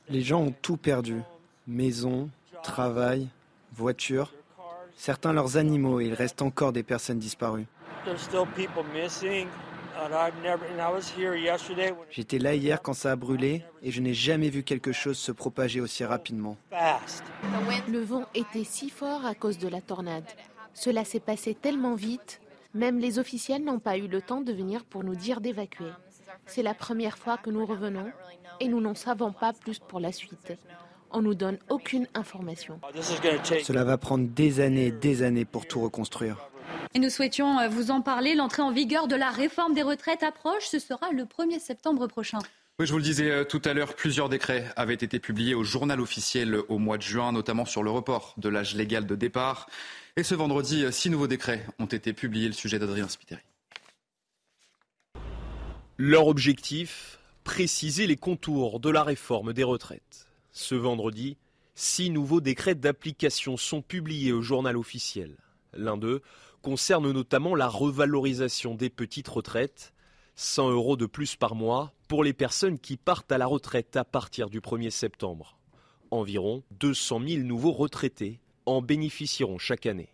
Les 0.09 0.21
gens 0.21 0.41
ont 0.41 0.55
tout 0.63 0.77
perdu. 0.77 1.21
Maison, 1.67 2.29
travail, 2.63 3.27
voiture. 3.73 4.33
Certains 4.95 5.33
leurs 5.33 5.57
animaux 5.57 5.99
et 5.99 6.05
il 6.05 6.13
reste 6.13 6.41
encore 6.41 6.73
des 6.73 6.83
personnes 6.83 7.19
disparues. 7.19 7.67
J'étais 12.09 12.39
là 12.39 12.55
hier 12.55 12.81
quand 12.81 12.93
ça 12.93 13.11
a 13.11 13.15
brûlé 13.15 13.63
et 13.83 13.91
je 13.91 14.01
n'ai 14.01 14.13
jamais 14.13 14.49
vu 14.49 14.63
quelque 14.63 14.91
chose 14.91 15.17
se 15.17 15.31
propager 15.31 15.81
aussi 15.81 16.03
rapidement. 16.03 16.57
Le 17.87 17.99
vent 17.99 18.25
était 18.33 18.63
si 18.63 18.89
fort 18.89 19.25
à 19.25 19.35
cause 19.35 19.57
de 19.59 19.67
la 19.67 19.81
tornade. 19.81 20.25
Cela 20.73 21.05
s'est 21.05 21.19
passé 21.19 21.53
tellement 21.53 21.95
vite, 21.95 22.41
même 22.73 22.97
les 22.97 23.19
officiels 23.19 23.63
n'ont 23.63 23.79
pas 23.79 23.97
eu 23.97 24.07
le 24.07 24.21
temps 24.21 24.41
de 24.41 24.51
venir 24.51 24.83
pour 24.85 25.03
nous 25.03 25.15
dire 25.15 25.39
d'évacuer. 25.41 25.91
C'est 26.47 26.63
la 26.63 26.73
première 26.73 27.17
fois 27.17 27.37
que 27.37 27.51
nous 27.51 27.65
revenons 27.65 28.11
et 28.59 28.67
nous 28.67 28.81
n'en 28.81 28.95
savons 28.95 29.31
pas 29.31 29.53
plus 29.53 29.79
pour 29.79 29.99
la 29.99 30.11
suite. 30.11 30.53
On 31.13 31.21
nous 31.21 31.35
donne 31.35 31.59
aucune 31.69 32.07
information. 32.15 32.79
Cela 33.63 33.83
va 33.83 33.97
prendre 33.97 34.27
des 34.27 34.59
années 34.59 34.87
et 34.87 34.91
des 34.91 35.23
années 35.23 35.45
pour 35.45 35.67
tout 35.67 35.79
reconstruire. 35.79 36.37
Et 36.95 36.99
nous 36.99 37.09
souhaitions 37.09 37.59
euh, 37.59 37.67
vous 37.67 37.91
en 37.91 38.01
parler. 38.01 38.35
L'entrée 38.35 38.61
en 38.61 38.71
vigueur 38.71 39.07
de 39.07 39.15
la 39.15 39.29
réforme 39.29 39.73
des 39.73 39.83
retraites 39.83 40.23
approche. 40.23 40.65
Ce 40.65 40.79
sera 40.79 41.11
le 41.11 41.23
1er 41.23 41.59
septembre 41.59 42.07
prochain. 42.07 42.39
Oui, 42.79 42.87
je 42.87 42.91
vous 42.91 42.97
le 42.97 43.03
disais 43.03 43.29
euh, 43.29 43.43
tout 43.43 43.61
à 43.65 43.73
l'heure, 43.73 43.93
plusieurs 43.93 44.29
décrets 44.29 44.65
avaient 44.75 44.95
été 44.95 45.19
publiés 45.19 45.53
au 45.53 45.63
journal 45.63 46.01
officiel 46.01 46.57
au 46.69 46.79
mois 46.79 46.97
de 46.97 47.03
juin, 47.03 47.31
notamment 47.31 47.65
sur 47.65 47.83
le 47.83 47.91
report 47.91 48.33
de 48.37 48.49
l'âge 48.49 48.75
légal 48.75 49.05
de 49.05 49.15
départ. 49.15 49.69
Et 50.17 50.23
ce 50.23 50.33
vendredi, 50.33 50.83
euh, 50.83 50.91
six 50.91 51.11
nouveaux 51.11 51.27
décrets 51.27 51.65
ont 51.77 51.85
été 51.85 52.13
publiés. 52.13 52.47
Le 52.47 52.53
sujet 52.53 52.79
d'Adrien 52.79 53.07
Spiteri. 53.07 53.41
Leur 55.97 56.27
objectif 56.27 57.19
préciser 57.43 58.07
les 58.07 58.17
contours 58.17 58.79
de 58.79 58.89
la 58.89 59.03
réforme 59.03 59.53
des 59.53 59.63
retraites. 59.63 60.22
Ce 60.55 60.75
vendredi, 60.75 61.37
six 61.73 62.11
nouveaux 62.11 62.39
décrets 62.39 62.75
d'application 62.75 63.57
sont 63.57 63.81
publiés 63.81 64.31
au 64.31 64.43
journal 64.43 64.77
officiel. 64.77 65.35
L'un 65.73 65.97
d'eux 65.97 66.21
concerne 66.61 67.11
notamment 67.11 67.55
la 67.55 67.67
revalorisation 67.67 68.75
des 68.75 68.91
petites 68.91 69.27
retraites, 69.27 69.93
100 70.35 70.69
euros 70.69 70.95
de 70.95 71.07
plus 71.07 71.35
par 71.35 71.55
mois 71.55 71.91
pour 72.07 72.23
les 72.23 72.33
personnes 72.33 72.77
qui 72.77 72.97
partent 72.97 73.31
à 73.31 73.39
la 73.39 73.47
retraite 73.47 73.95
à 73.95 74.03
partir 74.03 74.51
du 74.51 74.61
1er 74.61 74.91
septembre. 74.91 75.57
Environ 76.11 76.61
200 76.79 77.21
000 77.27 77.41
nouveaux 77.41 77.71
retraités 77.71 78.39
en 78.67 78.83
bénéficieront 78.83 79.57
chaque 79.57 79.87
année. 79.87 80.13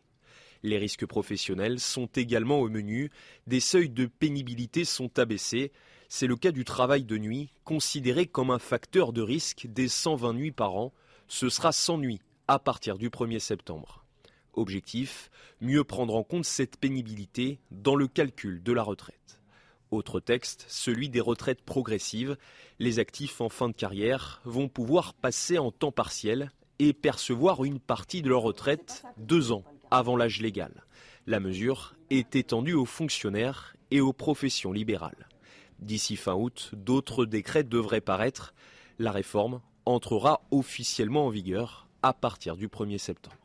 Les 0.63 0.77
risques 0.77 1.05
professionnels 1.05 1.81
sont 1.81 2.07
également 2.15 2.59
au 2.61 2.69
menu, 2.69 3.11
des 3.45 3.59
seuils 3.59 3.89
de 3.89 4.05
pénibilité 4.05 4.85
sont 4.85 5.19
abaissés, 5.19 5.73
c'est 6.09 6.27
le 6.27 6.35
cas 6.35 6.51
du 6.51 6.65
travail 6.65 7.03
de 7.03 7.17
nuit, 7.19 7.53
considéré 7.63 8.25
comme 8.25 8.49
un 8.49 8.59
facteur 8.59 9.13
de 9.13 9.21
risque 9.21 9.67
des 9.67 9.87
120 9.87 10.33
nuits 10.33 10.51
par 10.51 10.75
an, 10.75 10.91
ce 11.27 11.49
sera 11.49 11.71
100 11.71 11.99
nuits 11.99 12.21
à 12.47 12.57
partir 12.57 12.97
du 12.97 13.09
1er 13.09 13.37
septembre. 13.37 14.03
Objectif, 14.53 15.29
mieux 15.61 15.83
prendre 15.83 16.15
en 16.15 16.23
compte 16.23 16.45
cette 16.45 16.77
pénibilité 16.77 17.59
dans 17.69 17.95
le 17.95 18.07
calcul 18.07 18.63
de 18.63 18.73
la 18.73 18.81
retraite. 18.81 19.39
Autre 19.91 20.19
texte, 20.19 20.65
celui 20.67 21.09
des 21.09 21.21
retraites 21.21 21.61
progressives. 21.61 22.37
Les 22.79 22.97
actifs 22.97 23.39
en 23.39 23.49
fin 23.49 23.69
de 23.69 23.73
carrière 23.73 24.41
vont 24.45 24.67
pouvoir 24.67 25.13
passer 25.13 25.59
en 25.59 25.71
temps 25.71 25.91
partiel 25.91 26.51
et 26.79 26.93
percevoir 26.93 27.63
une 27.63 27.79
partie 27.79 28.23
de 28.23 28.29
leur 28.29 28.41
retraite 28.41 29.03
deux 29.17 29.51
ans 29.51 29.63
avant 29.91 30.17
l'âge 30.17 30.41
légal. 30.41 30.85
La 31.27 31.39
mesure 31.39 31.93
est 32.09 32.35
étendue 32.35 32.73
aux 32.73 32.85
fonctionnaires 32.85 33.75
et 33.91 34.01
aux 34.01 34.13
professions 34.13 34.71
libérales. 34.71 35.28
D'ici 35.81 36.15
fin 36.15 36.33
août, 36.33 36.71
d'autres 36.73 37.25
décrets 37.25 37.63
devraient 37.63 38.01
paraître. 38.01 38.53
La 38.99 39.11
réforme 39.11 39.61
entrera 39.85 40.41
officiellement 40.51 41.25
en 41.25 41.29
vigueur 41.29 41.87
à 42.01 42.13
partir 42.13 42.57
du 42.57 42.67
1er 42.67 42.97
septembre. 42.97 43.35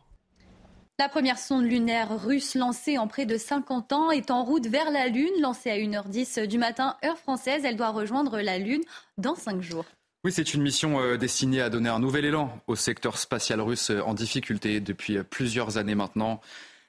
La 0.99 1.09
première 1.09 1.39
sonde 1.39 1.65
lunaire 1.65 2.23
russe 2.23 2.55
lancée 2.55 2.99
en 2.99 3.09
près 3.09 3.27
de 3.27 3.37
50 3.37 3.93
ans 3.93 4.11
est 4.13 4.31
en 4.31 4.45
route 4.45 4.67
vers 4.69 4.93
la 4.93 5.09
Lune. 5.09 5.33
Lancée 5.41 5.71
à 5.71 5.77
1h10 5.77 6.47
du 6.47 6.57
matin, 6.57 6.97
heure 7.05 7.19
française, 7.19 7.63
elle 7.65 7.77
doit 7.77 7.91
rejoindre 7.91 8.41
la 8.41 8.59
Lune 8.59 8.83
dans 9.19 9.35
5 9.35 9.61
jours. 9.61 9.85
Oui, 10.25 10.33
c'est 10.33 10.55
une 10.55 10.63
mission 10.63 11.01
euh, 11.01 11.17
destinée 11.17 11.61
à 11.61 11.69
donner 11.69 11.89
un 11.89 11.99
nouvel 11.99 12.25
élan 12.25 12.59
au 12.67 12.77
secteur 12.77 13.19
spatial 13.19 13.61
russe 13.61 13.91
euh, 13.91 14.01
en 14.03 14.15
difficulté 14.15 14.81
depuis 14.81 15.19
euh, 15.19 15.23
plusieurs 15.23 15.79
années 15.79 15.97
maintenant. 15.97 16.41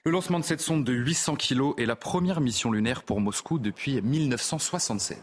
Le 0.07 0.11
lancement 0.11 0.39
de 0.39 0.45
cette 0.45 0.61
sonde 0.61 0.83
de 0.83 0.93
800 0.93 1.35
kg 1.35 1.73
est 1.79 1.87
la 1.87 1.95
première 1.95 2.39
mission 2.39 2.71
lunaire 2.71 3.01
pour 3.01 3.19
Moscou 3.21 3.57
depuis 3.57 4.03
1976. 4.03 5.17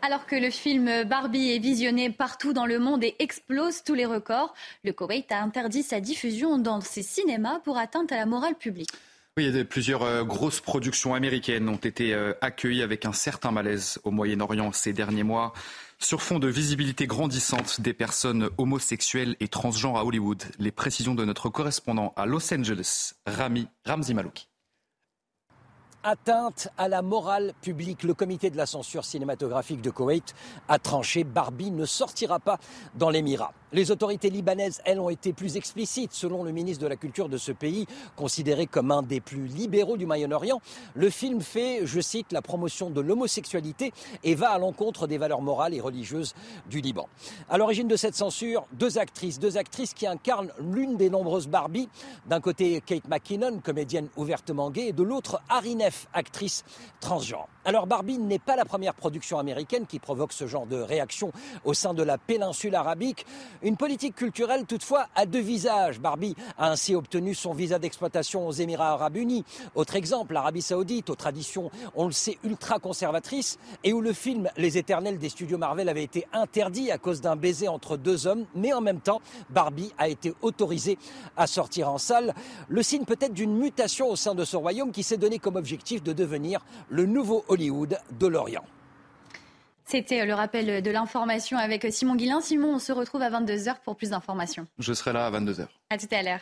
Alors 0.00 0.24
que 0.24 0.36
le 0.36 0.48
film 0.48 1.04
Barbie 1.04 1.50
est 1.50 1.58
visionné 1.58 2.08
partout 2.08 2.54
dans 2.54 2.64
le 2.64 2.78
monde 2.78 3.04
et 3.04 3.14
explose 3.18 3.82
tous 3.84 3.92
les 3.92 4.06
records, 4.06 4.54
le 4.84 4.94
Koweït 4.94 5.30
a 5.32 5.42
interdit 5.42 5.82
sa 5.82 6.00
diffusion 6.00 6.56
dans 6.56 6.80
ses 6.80 7.02
cinémas 7.02 7.58
pour 7.58 7.76
atteinte 7.76 8.10
à 8.10 8.16
la 8.16 8.24
morale 8.24 8.54
publique. 8.54 8.88
Oui, 9.36 9.64
plusieurs 9.64 10.02
euh, 10.02 10.24
grosses 10.24 10.62
productions 10.62 11.12
américaines 11.12 11.68
ont 11.68 11.76
été 11.76 12.14
euh, 12.14 12.32
accueillies 12.40 12.80
avec 12.80 13.04
un 13.04 13.12
certain 13.12 13.50
malaise 13.50 13.98
au 14.02 14.10
Moyen-Orient 14.12 14.72
ces 14.72 14.94
derniers 14.94 15.24
mois. 15.24 15.52
Sur 15.98 16.22
fond 16.22 16.38
de 16.38 16.48
visibilité 16.48 17.06
grandissante 17.06 17.80
des 17.80 17.94
personnes 17.94 18.50
homosexuelles 18.58 19.34
et 19.40 19.48
transgenres 19.48 19.96
à 19.96 20.04
Hollywood, 20.04 20.44
les 20.58 20.70
précisions 20.70 21.14
de 21.14 21.24
notre 21.24 21.48
correspondant 21.48 22.12
à 22.16 22.26
Los 22.26 22.52
Angeles, 22.52 23.14
Rami 23.26 23.66
Ramzi 23.84 24.14
Malouki 24.14 24.48
atteinte 26.06 26.68
à 26.78 26.86
la 26.88 27.02
morale 27.02 27.52
publique. 27.62 28.04
Le 28.04 28.14
comité 28.14 28.48
de 28.48 28.56
la 28.56 28.66
censure 28.66 29.04
cinématographique 29.04 29.82
de 29.82 29.90
Koweït 29.90 30.34
a 30.68 30.78
tranché 30.78 31.24
Barbie 31.24 31.72
ne 31.72 31.84
sortira 31.84 32.38
pas 32.38 32.58
dans 32.94 33.10
l'Émirat. 33.10 33.52
Les 33.72 33.90
autorités 33.90 34.30
libanaises, 34.30 34.80
elles, 34.84 35.00
ont 35.00 35.10
été 35.10 35.32
plus 35.32 35.56
explicites. 35.56 36.12
Selon 36.12 36.44
le 36.44 36.52
ministre 36.52 36.82
de 36.84 36.88
la 36.88 36.94
Culture 36.94 37.28
de 37.28 37.36
ce 37.36 37.50
pays, 37.50 37.86
considéré 38.14 38.66
comme 38.66 38.92
un 38.92 39.02
des 39.02 39.20
plus 39.20 39.48
libéraux 39.48 39.96
du 39.96 40.06
Moyen-Orient, 40.06 40.60
le 40.94 41.10
film 41.10 41.40
fait, 41.40 41.80
je 41.84 42.00
cite, 42.00 42.30
la 42.30 42.40
promotion 42.40 42.88
de 42.88 43.00
l'homosexualité 43.00 43.92
et 44.22 44.36
va 44.36 44.50
à 44.50 44.58
l'encontre 44.58 45.08
des 45.08 45.18
valeurs 45.18 45.42
morales 45.42 45.74
et 45.74 45.80
religieuses 45.80 46.34
du 46.70 46.80
Liban. 46.80 47.08
À 47.50 47.58
l'origine 47.58 47.88
de 47.88 47.96
cette 47.96 48.14
censure, 48.14 48.64
deux 48.74 48.98
actrices, 48.98 49.40
deux 49.40 49.58
actrices 49.58 49.92
qui 49.92 50.06
incarnent 50.06 50.52
l'une 50.60 50.96
des 50.96 51.10
nombreuses 51.10 51.48
Barbie. 51.48 51.88
D'un 52.26 52.40
côté, 52.40 52.80
Kate 52.86 53.08
McKinnon, 53.08 53.58
comédienne 53.58 54.08
ouvertement 54.16 54.70
gay, 54.70 54.88
et 54.88 54.92
de 54.92 55.02
l'autre, 55.02 55.42
Harry 55.48 55.74
Neff, 55.74 55.95
actrice 56.12 56.64
transgenre. 57.00 57.48
Alors 57.64 57.86
Barbie 57.86 58.18
n'est 58.18 58.38
pas 58.38 58.54
la 58.54 58.64
première 58.64 58.94
production 58.94 59.38
américaine 59.38 59.86
qui 59.86 59.98
provoque 59.98 60.32
ce 60.32 60.46
genre 60.46 60.66
de 60.66 60.76
réaction 60.76 61.32
au 61.64 61.74
sein 61.74 61.94
de 61.94 62.02
la 62.02 62.16
péninsule 62.16 62.74
arabique. 62.74 63.26
Une 63.62 63.76
politique 63.76 64.14
culturelle 64.14 64.66
toutefois 64.66 65.08
à 65.16 65.26
deux 65.26 65.40
visages. 65.40 65.98
Barbie 65.98 66.36
a 66.58 66.70
ainsi 66.70 66.94
obtenu 66.94 67.34
son 67.34 67.54
visa 67.54 67.78
d'exploitation 67.78 68.46
aux 68.46 68.52
Émirats 68.52 68.92
arabes 68.92 69.16
unis. 69.16 69.44
Autre 69.74 69.96
exemple, 69.96 70.34
l'Arabie 70.34 70.62
saoudite, 70.62 71.10
aux 71.10 71.16
traditions, 71.16 71.70
on 71.94 72.06
le 72.06 72.12
sait, 72.12 72.38
ultra 72.44 72.78
conservatrices, 72.78 73.58
et 73.82 73.92
où 73.92 74.00
le 74.00 74.12
film 74.12 74.48
Les 74.56 74.78
Éternels 74.78 75.18
des 75.18 75.28
studios 75.28 75.58
Marvel 75.58 75.88
avait 75.88 76.04
été 76.04 76.26
interdit 76.32 76.90
à 76.90 76.98
cause 76.98 77.20
d'un 77.20 77.36
baiser 77.36 77.68
entre 77.68 77.96
deux 77.96 78.26
hommes, 78.26 78.44
mais 78.54 78.72
en 78.72 78.80
même 78.80 79.00
temps, 79.00 79.20
Barbie 79.50 79.92
a 79.98 80.08
été 80.08 80.34
autorisée 80.42 80.98
à 81.36 81.46
sortir 81.46 81.90
en 81.90 81.98
salle. 81.98 82.34
Le 82.68 82.82
signe 82.82 83.04
peut-être 83.04 83.32
d'une 83.34 83.56
mutation 83.56 84.08
au 84.08 84.16
sein 84.16 84.34
de 84.34 84.44
ce 84.44 84.56
royaume 84.56 84.92
qui 84.92 85.02
s'est 85.02 85.16
donné 85.16 85.38
comme 85.38 85.56
objectif 85.56 85.85
de 85.94 86.12
devenir 86.12 86.64
le 86.88 87.06
nouveau 87.06 87.44
Hollywood 87.48 87.98
de 88.18 88.26
l'Orient. 88.26 88.64
C'était 89.84 90.26
le 90.26 90.34
rappel 90.34 90.82
de 90.82 90.90
l'information 90.90 91.56
avec 91.58 91.86
Simon 91.90 92.16
Guillain. 92.16 92.40
Simon, 92.40 92.74
on 92.74 92.78
se 92.80 92.90
retrouve 92.90 93.22
à 93.22 93.30
22h 93.30 93.76
pour 93.84 93.94
plus 93.94 94.10
d'informations. 94.10 94.66
Je 94.80 94.92
serai 94.92 95.12
là 95.12 95.26
à 95.26 95.30
22h. 95.30 95.68
À 95.90 95.98
tout 95.98 96.08
à 96.10 96.22
l'heure. 96.22 96.40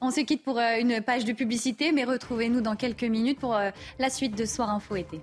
On 0.00 0.12
se 0.12 0.20
quitte 0.20 0.44
pour 0.44 0.58
euh, 0.58 0.78
une 0.78 1.02
page 1.02 1.24
de 1.24 1.32
publicité, 1.32 1.90
mais 1.90 2.04
retrouvez-nous 2.04 2.60
dans 2.60 2.76
quelques 2.76 3.04
minutes 3.04 3.40
pour 3.40 3.54
euh, 3.54 3.70
la 3.98 4.10
suite 4.10 4.38
de 4.38 4.44
Soir 4.44 4.70
Info 4.70 4.94
été. 4.94 5.20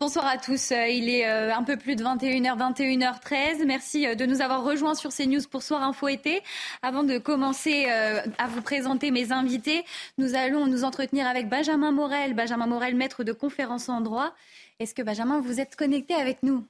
Bonsoir 0.00 0.26
à 0.26 0.38
tous. 0.38 0.72
Euh, 0.72 0.88
il 0.88 1.08
est 1.08 1.26
euh, 1.28 1.54
un 1.54 1.62
peu 1.62 1.76
plus 1.76 1.94
de 1.94 2.02
21h, 2.02 2.58
21h13. 2.58 3.64
Merci 3.64 4.06
euh, 4.06 4.14
de 4.16 4.26
nous 4.26 4.40
avoir 4.42 4.64
rejoints 4.64 4.96
sur 4.96 5.10
CNews 5.14 5.42
pour 5.48 5.62
Soir 5.62 5.82
Info 5.84 6.08
été. 6.08 6.42
Avant 6.82 7.04
de 7.04 7.18
commencer 7.18 7.86
à 7.86 8.46
vous 8.48 8.60
présenter 8.60 9.10
mes 9.12 9.30
invités, 9.32 9.84
nous 10.18 10.34
allons 10.34 10.66
nous 10.66 10.84
entretenir 10.84 11.26
avec 11.28 11.48
Benjamin 11.48 11.92
Morel. 11.92 12.34
Benjamin 12.34 12.66
Morel, 12.66 12.96
maître 12.96 13.22
de 13.22 13.32
conférence 13.32 13.88
en 13.88 14.00
droit. 14.00 14.34
Est-ce 14.80 14.94
que 14.94 15.02
Benjamin, 15.02 15.40
vous 15.40 15.60
êtes 15.60 15.76
connecté 15.76 16.14
avec 16.14 16.42
nous? 16.42 16.66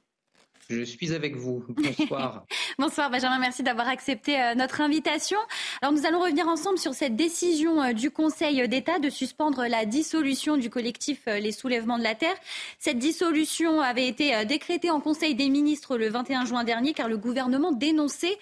Je 0.68 0.82
suis 0.84 1.12
avec 1.12 1.36
vous. 1.36 1.64
Bonsoir. 1.68 2.44
Bonsoir 2.78 3.10
Benjamin, 3.10 3.38
merci 3.38 3.62
d'avoir 3.62 3.88
accepté 3.88 4.40
euh, 4.40 4.54
notre 4.54 4.80
invitation. 4.80 5.38
Alors 5.82 5.92
nous 5.92 6.06
allons 6.06 6.20
revenir 6.20 6.48
ensemble 6.48 6.78
sur 6.78 6.94
cette 6.94 7.16
décision 7.16 7.82
euh, 7.82 7.92
du 7.92 8.10
Conseil 8.10 8.66
d'État 8.68 8.98
de 8.98 9.10
suspendre 9.10 9.66
la 9.66 9.84
dissolution 9.84 10.56
du 10.56 10.70
collectif 10.70 11.22
euh, 11.28 11.38
Les 11.38 11.52
Soulèvements 11.52 11.98
de 11.98 12.02
la 12.02 12.14
Terre. 12.14 12.34
Cette 12.78 12.98
dissolution 12.98 13.80
avait 13.80 14.08
été 14.08 14.44
décrétée 14.46 14.90
en 14.90 15.00
Conseil 15.00 15.34
des 15.34 15.48
ministres 15.48 15.96
le 15.96 16.08
21 16.08 16.44
juin 16.46 16.64
dernier 16.64 16.94
car 16.94 17.08
le 17.08 17.18
gouvernement 17.18 17.72
dénonçait 17.72 18.38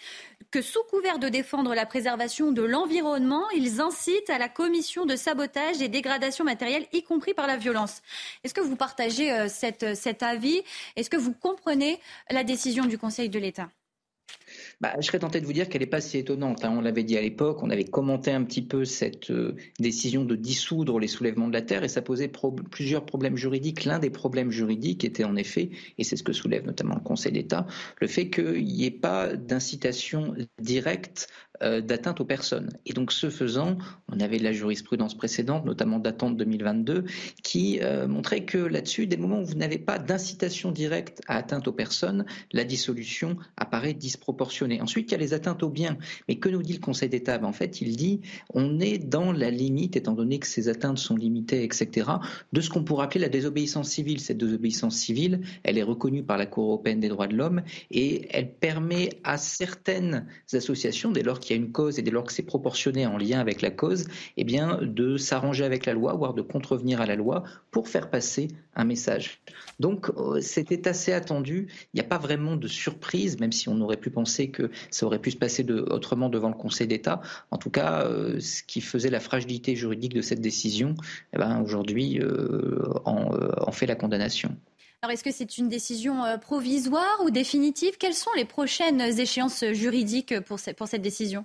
que 0.51 0.63
sous 0.63 0.83
couvert 0.91 1.19
de 1.19 1.29
défendre 1.29 1.75
la 1.75 1.87
préservation 1.87 2.53
de 2.53 2.63
l'environnement, 2.63 3.49
ils 3.51 3.81
incitent 3.81 4.31
à 4.31 4.39
la 4.39 4.49
commission 4.49 5.07
de 5.07 5.17
sabotage 5.17 5.81
et 5.81 5.89
dégradation 5.89 6.45
matérielle, 6.45 6.87
y 6.93 7.03
compris 7.03 7.35
par 7.35 7.47
la 7.47 7.57
violence. 7.57 8.03
Est-ce 8.45 8.55
que 8.55 8.61
vous 8.61 8.77
partagez 8.77 9.49
cet 9.49 10.23
avis? 10.23 10.63
Est-ce 10.97 11.11
que 11.11 11.17
vous 11.17 11.33
comprenez 11.33 12.01
la 12.31 12.45
décision 12.45 12.85
du 12.85 12.99
Conseil 12.99 13.29
de 13.29 13.39
l'État? 13.39 13.69
Bah, 14.83 14.95
je 14.99 15.07
serais 15.07 15.21
tenté 15.21 15.41
de 15.41 15.47
vous 15.47 15.53
dire 15.53 15.69
qu'elle 15.69 15.83
n'est 15.83 15.87
pas 15.87 16.01
si 16.01 16.19
étonnante. 16.19 16.65
Hein. 16.65 16.75
On 16.77 16.81
l'avait 16.81 17.05
dit 17.05 17.17
à 17.17 17.21
l'époque, 17.21 17.63
on 17.63 17.71
avait 17.71 17.85
commenté 17.85 18.33
un 18.33 18.43
petit 18.43 18.63
peu 18.63 18.85
cette 18.85 19.31
euh, 19.31 19.55
décision 19.79 20.25
de 20.25 20.35
dissoudre 20.35 20.99
les 20.99 21.07
soulèvements 21.07 21.47
de 21.47 21.53
la 21.53 21.63
terre 21.63 21.85
et 21.85 21.89
ça 21.89 22.03
posait 22.03 22.31
plusieurs 22.69 23.07
problèmes 23.07 23.37
juridiques. 23.37 23.85
L'un 23.85 24.01
des 24.01 24.11
problèmes 24.11 24.51
juridiques 24.51 25.05
était 25.05 25.23
en 25.23 25.37
effet, 25.37 25.71
et 25.99 26.05
c'est 26.05 26.17
ce 26.17 26.25
que 26.25 26.33
soulève 26.33 26.67
notamment 26.67 26.97
le 26.97 27.01
Conseil 27.01 27.31
d'État, 27.31 27.65
le 28.01 28.09
fait 28.09 28.29
qu'il 28.29 28.65
n'y 28.65 28.85
ait 28.85 28.91
pas 28.91 29.37
d'incitation 29.37 30.35
directe 30.61 31.29
euh, 31.63 31.81
d'atteinte 31.81 32.21
aux 32.21 32.25
personnes. 32.25 32.71
Et 32.87 32.93
donc, 32.93 33.13
ce 33.13 33.31
faisant, 33.31 33.79
on 34.09 34.19
avait 34.19 34.39
de 34.39 34.43
la 34.43 34.53
jurisprudence 34.53 35.15
précédente, 35.15 35.65
notamment 35.65 36.01
datant 36.01 36.31
de 36.31 36.37
2022, 36.37 37.05
qui 37.45 37.79
euh, 37.83 38.09
montrait 38.09 38.45
que 38.45 38.59
là-dessus, 38.59 39.07
dès 39.07 39.17
le 39.17 39.23
moment 39.23 39.41
où 39.41 39.45
vous 39.45 39.55
n'avez 39.55 39.79
pas 39.79 39.99
d'incitation 39.99 40.73
directe 40.73 41.21
à 41.29 41.37
atteinte 41.37 41.69
aux 41.69 41.73
personnes, 41.73 42.25
la 42.53 42.65
dissolution 42.65 43.37
apparaît 43.57 43.95
disproportionnée. 43.95 44.72
Ensuite, 44.81 45.11
il 45.11 45.13
y 45.13 45.15
a 45.15 45.19
les 45.19 45.35
atteintes 45.35 45.63
aux 45.63 45.69
biens. 45.69 45.97
Mais 46.29 46.37
que 46.37 46.49
nous 46.49 46.63
dit 46.63 46.75
le 46.75 46.79
Conseil 46.79 47.09
d'État? 47.09 47.39
Ben, 47.39 47.47
En 47.47 47.53
fait, 47.53 47.81
il 47.81 47.97
dit 47.97 48.21
on 48.55 48.81
est 48.81 48.99
dans 48.99 49.33
la 49.33 49.51
limite, 49.51 49.97
étant 49.97 50.13
donné 50.13 50.39
que 50.39 50.47
ces 50.47 50.69
atteintes 50.69 50.99
sont 50.99 51.17
limitées, 51.17 51.65
etc., 51.65 52.11
de 52.53 52.61
ce 52.61 52.71
qu'on 52.71 52.85
pourrait 52.85 53.05
appeler 53.05 53.21
la 53.21 53.29
désobéissance 53.29 53.89
civile. 53.89 54.21
Cette 54.21 54.39
désobéissance 54.39 54.97
civile, 54.97 55.41
elle 55.63 55.79
est 55.79 55.83
reconnue 55.83 56.23
par 56.23 56.39
la 56.39 56.47
Cour 56.47 56.65
européenne 56.65 57.01
des 57.01 57.09
droits 57.09 57.27
de 57.27 57.37
l'homme 57.37 57.63
et 57.91 58.29
elle 58.31 58.53
permet 58.53 59.11
à 59.25 59.39
certaines 59.39 60.27
associations, 60.53 61.11
dès 61.11 61.23
lors 61.23 61.41
qu'il 61.41 61.57
y 61.57 61.59
a 61.59 61.63
une 61.63 61.73
cause 61.73 61.99
et 61.99 62.03
dès 62.03 62.11
lors 62.11 62.25
que 62.25 62.33
c'est 62.33 62.43
proportionné 62.43 63.07
en 63.07 63.19
lien 63.19 63.41
avec 63.41 63.63
la 63.63 63.71
cause, 63.71 64.07
eh 64.37 64.45
bien, 64.45 64.79
de 64.83 65.17
s'arranger 65.17 65.65
avec 65.65 65.87
la 65.87 65.95
loi, 65.95 66.15
voire 66.15 66.35
de 66.35 66.43
contrevenir 66.43 67.01
à 67.01 67.07
la 67.07 67.17
loi 67.17 67.45
pour 67.71 67.89
faire 67.89 68.11
passer 68.11 68.49
un 68.75 68.85
message. 68.85 69.41
Donc, 69.81 70.11
euh, 70.17 70.41
c'était 70.41 70.89
assez 70.89 71.13
attendu. 71.13 71.69
Il 71.93 71.97
n'y 71.97 72.01
a 72.01 72.09
pas 72.09 72.19
vraiment 72.19 72.57
de 72.57 72.69
surprise, 72.69 73.39
même 73.41 73.53
si 73.53 73.69
on 73.69 73.81
aurait 73.81 73.97
pu 73.97 74.11
penser 74.11 74.51
que 74.51 74.62
ça 74.91 75.07
aurait 75.07 75.19
pu 75.19 75.31
se 75.31 75.37
passer 75.37 75.65
de, 75.65 75.81
autrement 75.91 76.29
devant 76.29 76.49
le 76.49 76.55
Conseil 76.55 76.87
d'État. 76.87 77.21
En 77.51 77.59
tout 77.59 77.71
cas, 77.71 78.05
euh, 78.05 78.41
ce 78.41 78.63
qui 78.63 78.81
faisait 78.81 79.11
la 79.11 79.21
fragilité 79.21 79.77
juridique 79.77 80.15
de 80.15 80.23
cette 80.23 80.41
décision, 80.41 80.95
eh 81.33 81.39
ben, 81.39 81.61
aujourd'hui, 81.61 82.19
euh, 82.21 82.93
en, 83.05 83.31
en 83.57 83.73
fait 83.73 83.87
la 83.87 83.97
condamnation. 83.97 84.57
Alors, 85.03 85.13
est-ce 85.13 85.25
que 85.25 85.33
c'est 85.33 85.59
une 85.59 85.69
décision 85.69 86.23
provisoire 86.41 87.19
ou 87.25 87.31
définitive? 87.31 87.97
Quelles 87.99 88.15
sont 88.15 88.31
les 88.37 88.45
prochaines 88.45 89.01
échéances 89.01 89.65
juridiques 89.73 90.39
pour, 90.41 90.59
pour 90.77 90.87
cette 90.87 91.03
décision? 91.03 91.45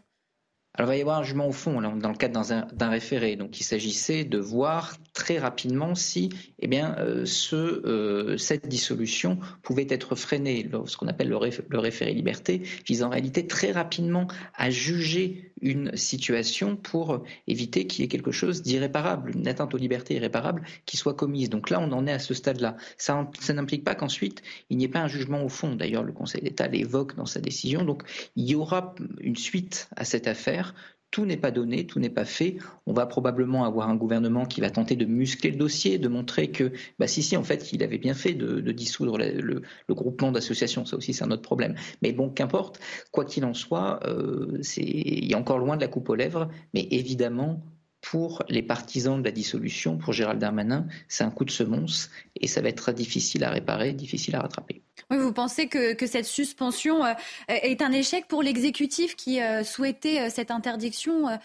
Alors, 0.75 0.91
il 0.91 0.93
va 0.93 0.97
y 0.97 1.01
avoir 1.01 1.17
un 1.17 1.23
jugement 1.23 1.47
au 1.47 1.51
fond, 1.51 1.79
là, 1.79 1.91
dans 1.95 2.09
le 2.09 2.15
cadre 2.15 2.39
d'un 2.73 2.89
référé. 2.89 3.35
Donc, 3.35 3.59
il 3.59 3.63
s'agissait 3.63 4.25
de 4.25 4.37
voir 4.37 4.95
très 5.13 5.39
rapidement 5.39 5.95
si 5.95 6.29
eh 6.59 6.67
bien, 6.67 6.95
euh, 6.99 7.25
ce, 7.25 7.55
euh, 7.55 8.37
cette 8.37 8.67
dissolution 8.67 9.37
pouvait 9.61 9.87
être 9.89 10.15
freinée, 10.15 10.69
ce 10.85 10.97
qu'on 10.97 11.07
appelle 11.07 11.29
le, 11.29 11.37
le, 11.69 11.79
référé 11.79 12.13
liberté, 12.13 12.63
vise 12.85 13.03
en 13.03 13.09
réalité 13.09 13.45
très 13.45 13.71
rapidement 13.71 14.27
à 14.55 14.69
juger 14.69 15.51
une 15.61 15.95
situation 15.95 16.75
pour 16.75 17.23
éviter 17.47 17.87
qu'il 17.87 18.03
y 18.03 18.05
ait 18.05 18.09
quelque 18.09 18.31
chose 18.31 18.61
d'irréparable, 18.61 19.31
une 19.35 19.47
atteinte 19.47 19.73
aux 19.73 19.77
libertés 19.77 20.15
irréparable 20.15 20.63
qui 20.85 20.97
soit 20.97 21.15
commise. 21.15 21.49
Donc 21.49 21.69
là, 21.69 21.79
on 21.79 21.91
en 21.91 22.05
est 22.05 22.11
à 22.11 22.19
ce 22.19 22.33
stade-là. 22.33 22.77
Ça 22.97 23.27
n'implique 23.49 23.83
pas 23.83 23.95
qu'ensuite, 23.95 24.41
il 24.69 24.77
n'y 24.77 24.85
ait 24.85 24.89
pas 24.89 24.99
un 24.99 25.07
jugement 25.07 25.43
au 25.43 25.49
fond. 25.49 25.75
D'ailleurs, 25.75 26.03
le 26.03 26.13
Conseil 26.13 26.41
d'État 26.41 26.67
l'évoque 26.67 27.15
dans 27.15 27.25
sa 27.25 27.39
décision. 27.39 27.83
Donc, 27.83 28.03
il 28.35 28.49
y 28.49 28.55
aura 28.55 28.93
une 29.19 29.35
suite 29.35 29.89
à 29.95 30.05
cette 30.05 30.27
affaire 30.27 30.75
tout 31.11 31.25
n'est 31.25 31.37
pas 31.37 31.51
donné, 31.51 31.85
tout 31.85 31.99
n'est 31.99 32.09
pas 32.09 32.25
fait. 32.25 32.57
On 32.85 32.93
va 32.93 33.05
probablement 33.05 33.65
avoir 33.65 33.89
un 33.89 33.95
gouvernement 33.95 34.45
qui 34.45 34.61
va 34.61 34.69
tenter 34.69 34.95
de 34.95 35.05
muscler 35.05 35.51
le 35.51 35.57
dossier, 35.57 35.97
de 35.97 36.07
montrer 36.07 36.51
que, 36.51 36.71
bah 36.99 37.07
si, 37.07 37.23
si, 37.23 37.37
en 37.37 37.43
fait, 37.43 37.71
il 37.73 37.83
avait 37.83 37.97
bien 37.97 38.13
fait 38.13 38.33
de, 38.33 38.59
dissoudre 38.71 39.17
le, 39.17 39.61
groupement 39.89 40.31
d'associations. 40.31 40.85
Ça 40.85 40.97
aussi, 40.97 41.13
c'est 41.13 41.23
un 41.23 41.31
autre 41.31 41.41
problème. 41.41 41.75
Mais 42.01 42.11
bon, 42.11 42.29
qu'importe. 42.29 42.79
Quoi 43.11 43.25
qu'il 43.25 43.45
en 43.45 43.53
soit, 43.53 43.99
euh, 44.05 44.61
il 44.77 45.31
est 45.31 45.35
encore 45.35 45.59
loin 45.59 45.75
de 45.75 45.81
la 45.81 45.87
coupe 45.87 46.09
aux 46.09 46.15
lèvres. 46.15 46.49
Mais 46.73 46.87
évidemment, 46.91 47.63
pour 48.01 48.43
les 48.49 48.61
partisans 48.61 49.19
de 49.19 49.25
la 49.25 49.31
dissolution, 49.31 49.97
pour 49.97 50.13
Gérald 50.13 50.39
Darmanin, 50.39 50.87
c'est 51.07 51.23
un 51.23 51.31
coup 51.31 51.45
de 51.45 51.51
semonce 51.51 52.09
et 52.35 52.47
ça 52.47 52.61
va 52.61 52.69
être 52.69 52.77
très 52.77 52.93
difficile 52.93 53.43
à 53.43 53.49
réparer, 53.49 53.93
difficile 53.93 54.35
à 54.35 54.41
rattraper. 54.41 54.83
Oui, 55.09 55.17
vous 55.17 55.31
pensez 55.31 55.67
que, 55.69 55.95
cette 56.05 56.25
suspension 56.25 57.05
euh, 57.05 57.13
est 57.47 57.81
un 57.81 57.91
échec 57.93 58.27
pour 58.27 58.43
l'exécutif 58.43 59.15
qui 59.15 59.41
euh, 59.41 59.63
souhaitait 59.63 60.29
cette 60.29 60.51
interdiction, 60.51 61.39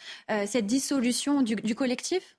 cette 0.47 0.67
dissolution 0.67 1.43
du 1.43 1.75
collectif? 1.75 2.37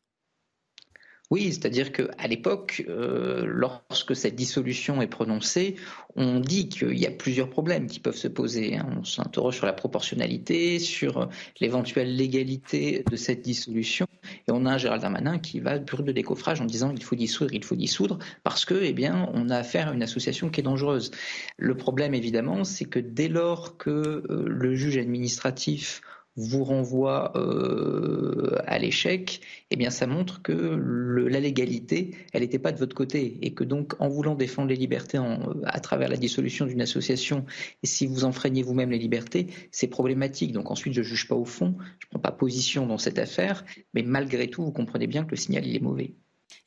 Oui, 1.34 1.52
c'est-à-dire 1.52 1.92
qu'à 1.92 2.28
l'époque, 2.28 2.86
euh, 2.88 3.44
lorsque 3.48 4.16
cette 4.16 4.36
dissolution 4.36 5.02
est 5.02 5.08
prononcée, 5.08 5.78
on 6.16 6.40
dit 6.40 6.70
qu'il 6.70 6.96
y 6.96 7.08
a 7.08 7.10
plusieurs 7.10 7.50
problèmes 7.50 7.88
qui 7.88 8.00
peuvent 8.00 8.16
se 8.16 8.28
poser. 8.28 8.78
Hein. 8.78 8.88
On 9.00 9.04
s'interroge 9.04 9.56
sur 9.56 9.66
la 9.66 9.74
proportionnalité, 9.74 10.78
sur 10.78 11.28
l'éventuelle 11.60 12.16
légalité 12.16 13.04
de 13.10 13.16
cette 13.16 13.42
dissolution, 13.42 14.06
et 14.48 14.52
on 14.52 14.68
a 14.68 14.74
un 14.74 14.78
Gérald 14.78 15.02
Darmanin 15.02 15.40
qui 15.40 15.60
va 15.60 15.80
brûler 15.80 16.04
de 16.04 16.12
décoffrage 16.12 16.62
en 16.62 16.66
disant 16.66 16.94
il 16.96 17.04
faut 17.04 17.16
dissoudre, 17.16 17.52
il 17.52 17.64
faut 17.64 17.76
dissoudre, 17.76 18.20
parce 18.44 18.64
que, 18.64 18.76
eh 18.84 18.94
bien, 18.94 19.28
on 19.34 19.50
a 19.50 19.58
affaire 19.58 19.88
à 19.88 19.94
une 19.96 20.04
association 20.04 20.52
qui 20.52 20.60
est 20.60 20.64
dangereuse. 20.64 21.10
Le 21.58 21.76
problème, 21.76 22.14
évidemment, 22.14 22.64
c'est 22.64 22.86
que 22.86 23.00
dès 23.00 23.28
lors 23.28 23.78
que 23.78 23.90
euh, 23.90 24.46
le 24.46 24.76
juge 24.76 24.98
administratif 24.98 26.04
vous 26.36 26.64
renvoie 26.64 27.32
euh, 27.36 28.58
à 28.66 28.80
l'échec, 28.80 29.42
eh 29.70 29.76
bien 29.76 29.90
ça 29.90 30.08
montre 30.08 30.42
que 30.42 30.54
la 30.54 31.40
légalité, 31.40 32.16
elle 32.34 32.42
n'était 32.42 32.60
pas 32.60 32.72
de 32.72 32.80
votre 32.80 32.96
côté 32.96 33.38
et 33.42 33.54
que 33.54 33.64
donc 33.64 33.94
en 34.00 34.10
voulant 34.10 34.36
défendre 34.36 34.70
les 34.70 34.76
libertés 34.76 35.20
à 35.66 35.80
travers 35.80 36.10
la 36.10 36.18
dissolution 36.18 36.66
d'une 36.66 36.82
association, 36.82 37.46
si 37.84 38.08
vous 38.08 38.26
enfreignez 38.26 38.64
vous-même 38.64 38.90
les 38.90 38.98
libertés, 38.98 39.48
c'est 39.72 39.88
problématique. 39.88 40.54
Donc 40.54 40.72
ensuite, 40.72 40.94
je 40.94 41.02
ne 41.02 41.06
juge 41.06 41.28
pas 41.28 41.36
au 41.36 41.46
fond, 41.46 41.76
je 42.00 42.08
prends 42.08 42.20
pas 42.20 42.32
position 42.32 42.88
dans 42.88 42.98
cette 42.98 43.20
affaire, 43.20 43.64
mais 43.94 44.02
malgré 44.04 44.50
tout, 44.50 44.64
vous 44.64 44.72
comprenez 44.72 45.08
bien 45.08 45.24
que 45.26 45.32
le 45.32 45.38
signal, 45.38 45.66
il 45.68 45.76
est 45.76 45.82
mauvais. 45.82 46.14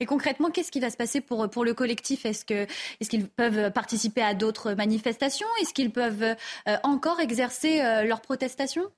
Et 0.00 0.06
concrètement, 0.06 0.50
qu'est-ce 0.50 0.70
qui 0.70 0.80
va 0.80 0.90
se 0.90 0.96
passer 0.96 1.20
pour, 1.20 1.48
pour 1.48 1.64
le 1.64 1.72
collectif? 1.72 2.26
Est-ce 2.26 2.44
qu'ils 2.44 2.66
est 3.00 3.26
peuvent 3.28 3.72
participer 3.72 4.20
à 4.20 4.34
d'autres 4.34 4.74
manifestations? 4.74 5.46
Est-ce 5.60 5.72
qu'ils 5.72 5.90
peuvent 5.90 6.22
euh, 6.22 6.76
encore 6.82 7.20
exercer 7.20 7.80
euh, 7.80 8.04
leurs 8.04 8.20
protestations 8.20 8.90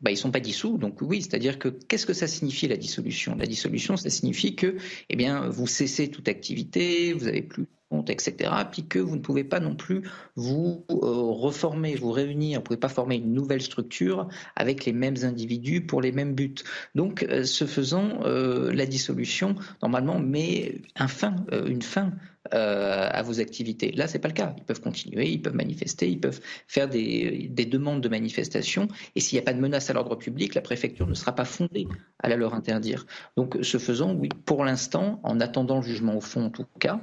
bah, 0.00 0.10
ils 0.10 0.14
ne 0.14 0.18
sont 0.18 0.30
pas 0.30 0.40
dissous. 0.40 0.78
Donc 0.78 1.00
oui, 1.02 1.22
c'est-à-dire 1.22 1.58
que 1.58 1.68
qu'est-ce 1.68 2.06
que 2.06 2.14
ça 2.14 2.26
signifie 2.26 2.68
la 2.68 2.76
dissolution? 2.76 3.36
La 3.36 3.46
dissolution, 3.46 3.96
ça 3.96 4.10
signifie 4.10 4.56
que 4.56 4.76
eh 5.10 5.16
bien, 5.16 5.48
vous 5.48 5.66
cessez 5.66 6.10
toute 6.10 6.28
activité, 6.28 7.12
vous 7.12 7.26
n'avez 7.26 7.42
plus 7.42 7.64
de 7.64 7.68
compte, 7.90 8.10
etc. 8.10 8.50
Puis 8.70 8.86
que 8.86 8.98
vous 8.98 9.16
ne 9.16 9.20
pouvez 9.20 9.44
pas 9.44 9.60
non 9.60 9.74
plus 9.74 10.02
vous 10.34 10.84
euh, 10.90 10.94
reformer, 10.96 11.94
vous 11.94 12.10
réunir, 12.10 12.58
vous 12.58 12.62
ne 12.62 12.66
pouvez 12.66 12.80
pas 12.80 12.88
former 12.88 13.16
une 13.16 13.34
nouvelle 13.34 13.62
structure 13.62 14.28
avec 14.56 14.84
les 14.84 14.92
mêmes 14.92 15.16
individus 15.22 15.82
pour 15.82 16.00
les 16.00 16.12
mêmes 16.12 16.34
buts. 16.34 16.54
Donc, 16.94 17.24
euh, 17.24 17.44
ce 17.44 17.66
faisant, 17.66 18.20
euh, 18.24 18.72
la 18.72 18.86
dissolution, 18.86 19.56
normalement, 19.82 20.18
met 20.18 20.80
un 20.96 21.08
fin, 21.08 21.36
une 21.66 21.82
fin 21.82 22.12
euh, 22.54 23.08
à 23.10 23.22
vos 23.22 23.40
activités. 23.40 23.92
Là, 23.92 24.06
c'est 24.06 24.18
pas 24.18 24.28
le 24.28 24.34
cas. 24.34 24.54
Ils 24.58 24.64
peuvent 24.64 24.80
continuer, 24.80 25.28
ils 25.28 25.40
peuvent 25.40 25.54
manifester, 25.54 26.08
ils 26.10 26.20
peuvent 26.20 26.40
faire 26.66 26.88
des, 26.88 27.50
demandes 27.50 28.00
de 28.00 28.08
manifestation. 28.08 28.88
Et 29.14 29.20
s'il 29.20 29.36
n'y 29.36 29.42
a 29.42 29.44
pas 29.44 29.54
de 29.54 29.60
menace 29.60 29.88
à 29.90 29.92
l'ordre 29.92 30.16
public, 30.16 30.54
la 30.54 30.60
préfecture 30.60 31.06
ne 31.06 31.14
sera 31.14 31.34
pas 31.34 31.44
fondée 31.44 31.86
à 32.18 32.28
la 32.28 32.36
leur 32.36 32.54
interdire. 32.54 33.06
Donc, 33.36 33.58
ce 33.62 33.78
faisant, 33.78 34.14
oui, 34.14 34.28
pour 34.44 34.64
l'instant, 34.64 35.20
en 35.22 35.40
attendant 35.40 35.76
le 35.76 35.82
jugement 35.82 36.16
au 36.16 36.20
fond, 36.20 36.46
en 36.46 36.50
tout 36.50 36.66
cas, 36.78 37.00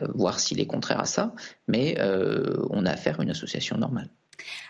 euh, 0.00 0.08
voir 0.14 0.38
s'il 0.40 0.60
est 0.60 0.66
contraire 0.66 1.00
à 1.00 1.04
ça, 1.04 1.34
mais 1.68 1.96
euh, 1.98 2.64
on 2.70 2.86
a 2.86 2.90
affaire 2.90 3.20
à 3.20 3.22
une 3.22 3.30
association 3.30 3.78
normale. 3.78 4.08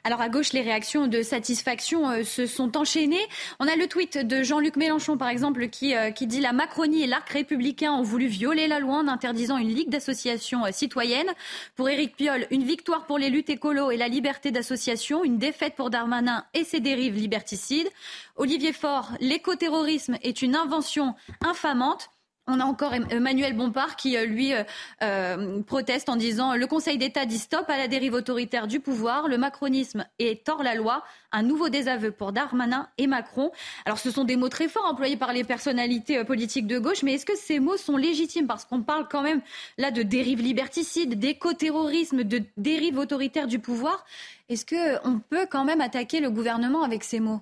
Alors 0.04 0.20
à 0.20 0.28
gauche, 0.28 0.52
les 0.52 0.62
réactions 0.62 1.06
de 1.06 1.22
satisfaction 1.22 2.08
euh, 2.08 2.24
se 2.24 2.46
sont 2.46 2.76
enchaînées. 2.76 3.26
On 3.58 3.66
a 3.66 3.76
le 3.76 3.86
tweet 3.86 4.18
de 4.18 4.42
Jean-Luc 4.42 4.76
Mélenchon, 4.76 5.16
par 5.16 5.28
exemple, 5.28 5.68
qui, 5.68 5.94
euh, 5.94 6.10
qui 6.10 6.26
dit 6.26 6.40
La 6.40 6.52
Macronie 6.52 7.02
et 7.02 7.06
l'arc 7.06 7.28
républicain 7.28 7.92
ont 7.92 8.02
voulu 8.02 8.26
violer 8.26 8.68
la 8.68 8.78
loi 8.78 8.96
en 8.96 9.08
interdisant 9.08 9.58
une 9.58 9.74
ligue 9.74 9.90
d'associations 9.90 10.64
euh, 10.64 10.70
citoyennes. 10.72 11.30
Pour 11.74 11.88
Éric 11.88 12.16
Piolle, 12.16 12.46
une 12.50 12.64
victoire 12.64 13.06
pour 13.06 13.18
les 13.18 13.30
luttes 13.30 13.50
écolo 13.50 13.90
et 13.90 13.96
la 13.96 14.08
liberté 14.08 14.50
d'association, 14.50 15.24
une 15.24 15.38
défaite 15.38 15.74
pour 15.74 15.90
Darmanin 15.90 16.44
et 16.54 16.64
ses 16.64 16.80
dérives 16.80 17.16
liberticides. 17.16 17.88
Olivier 18.36 18.72
Faure, 18.72 19.10
l'écoterrorisme 19.20 20.16
est 20.22 20.42
une 20.42 20.56
invention 20.56 21.14
infamante. 21.44 22.10
On 22.48 22.60
a 22.60 22.64
encore 22.64 22.94
Emmanuel 22.94 23.56
Bompard 23.56 23.96
qui, 23.96 24.16
euh, 24.16 24.24
lui, 24.24 24.54
euh, 24.54 24.62
euh, 25.02 25.62
proteste 25.62 26.08
en 26.08 26.14
disant 26.14 26.54
Le 26.54 26.68
Conseil 26.68 26.96
d'État 26.96 27.26
dit 27.26 27.38
stop 27.38 27.68
à 27.68 27.76
la 27.76 27.88
dérive 27.88 28.14
autoritaire 28.14 28.68
du 28.68 28.78
pouvoir, 28.78 29.26
le 29.26 29.36
macronisme 29.36 30.06
est 30.20 30.44
tort 30.44 30.62
la 30.62 30.76
loi, 30.76 31.02
un 31.32 31.42
nouveau 31.42 31.68
désaveu 31.70 32.12
pour 32.12 32.30
Darmanin 32.30 32.88
et 32.98 33.08
Macron. 33.08 33.50
Alors, 33.84 33.98
ce 33.98 34.12
sont 34.12 34.22
des 34.22 34.36
mots 34.36 34.48
très 34.48 34.68
forts 34.68 34.86
employés 34.86 35.16
par 35.16 35.32
les 35.32 35.42
personnalités 35.42 36.22
politiques 36.22 36.68
de 36.68 36.78
gauche, 36.78 37.02
mais 37.02 37.14
est-ce 37.14 37.26
que 37.26 37.36
ces 37.36 37.58
mots 37.58 37.76
sont 37.76 37.96
légitimes? 37.96 38.46
Parce 38.46 38.64
qu'on 38.64 38.82
parle 38.82 39.08
quand 39.10 39.22
même 39.22 39.40
là 39.76 39.90
de 39.90 40.02
dérive 40.02 40.40
liberticide, 40.40 41.18
d'éco-terrorisme, 41.18 42.22
de 42.22 42.42
dérive 42.56 42.98
autoritaire 42.98 43.48
du 43.48 43.58
pouvoir. 43.58 44.04
Est-ce 44.48 44.64
qu'on 44.64 45.18
peut 45.18 45.48
quand 45.50 45.64
même 45.64 45.80
attaquer 45.80 46.20
le 46.20 46.30
gouvernement 46.30 46.84
avec 46.84 47.02
ces 47.02 47.18
mots? 47.18 47.40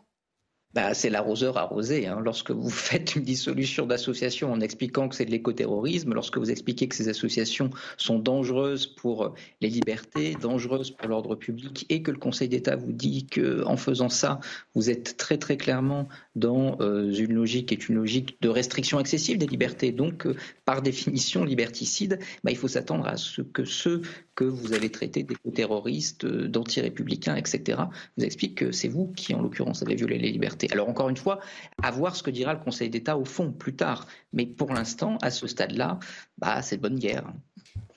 Bah, 0.75 0.93
c'est 0.93 1.09
l'arroseur 1.09 1.57
arrosé. 1.57 2.07
Hein. 2.07 2.21
Lorsque 2.23 2.51
vous 2.51 2.71
faites 2.91 3.15
une 3.15 3.23
dissolution 3.23 3.87
d'association 3.87 4.53
en 4.53 4.61
expliquant 4.61 5.09
que 5.09 5.15
c'est 5.15 5.25
de 5.25 5.31
l'écoterrorisme, 5.31 6.13
lorsque 6.13 6.39
vous 6.39 6.51
expliquez 6.51 6.89
que 6.89 6.97
ces 6.97 7.09
associations 7.09 7.71
sont 7.97 8.19
dangereuses 8.19 8.87
pour 8.87 9.35
les 9.61 9.69
libertés, 9.69 10.35
dangereuses 10.35 10.91
pour 10.91 11.09
l'ordre 11.09 11.37
public, 11.37 11.87
et 11.89 12.03
que 12.03 12.11
le 12.11 12.19
Conseil 12.19 12.49
d'État 12.49 12.77
vous 12.77 12.93
dit 12.93 13.27
qu'en 13.27 13.77
faisant 13.77 14.09
ça, 14.09 14.41
vous 14.75 14.91
êtes 14.91 15.17
très 15.17 15.39
très 15.39 15.57
clairement 15.57 16.09
dans 16.35 16.77
euh, 16.81 17.12
une 17.12 17.33
logique 17.33 17.68
qui 17.68 17.75
est 17.75 17.88
une 17.88 17.97
logique 17.97 18.40
de 18.40 18.49
restriction 18.49 19.01
excessive 19.01 19.38
des 19.38 19.47
libertés, 19.47 19.92
donc 19.92 20.27
euh, 20.27 20.37
par 20.64 20.83
définition 20.83 21.44
liberticide, 21.44 22.18
bah, 22.42 22.51
il 22.51 22.57
faut 22.57 22.68
s'attendre 22.68 23.07
à 23.07 23.16
ce 23.16 23.42
que 23.42 23.64
ceux 23.64 24.03
que 24.35 24.44
vous 24.44 24.73
avez 24.73 24.90
traités 24.90 25.23
d'éco-terroristes, 25.23 26.25
euh, 26.25 26.49
d'anti-républicains, 26.49 27.37
etc., 27.37 27.83
vous 28.16 28.25
expliquent 28.25 28.59
que 28.59 28.73
c'est 28.73 28.88
vous 28.88 29.09
qui, 29.12 29.35
en 29.35 29.42
l'occurrence, 29.42 29.83
avez 29.83 29.94
violé 29.94 30.18
les 30.18 30.33
libertés. 30.33 30.68
Alors 30.73 30.88
encore 30.88 31.09
une 31.09 31.16
fois, 31.16 31.40
à 31.83 31.90
voir 31.90 32.16
ce 32.16 32.23
que 32.23 32.31
dira 32.31 32.53
le 32.55 32.61
Conseil 32.61 32.90
d'État 32.90 33.16
au 33.16 33.25
fond 33.25 33.53
plus 33.53 33.77
tard. 33.77 34.07
Mais 34.33 34.47
pour 34.47 34.73
l'instant, 34.73 35.18
à 35.23 35.31
ce 35.31 35.47
stade-là, 35.47 35.99
bah, 36.38 36.62
c'est 36.62 36.77
bonne 36.77 36.99
guerre. 36.99 37.33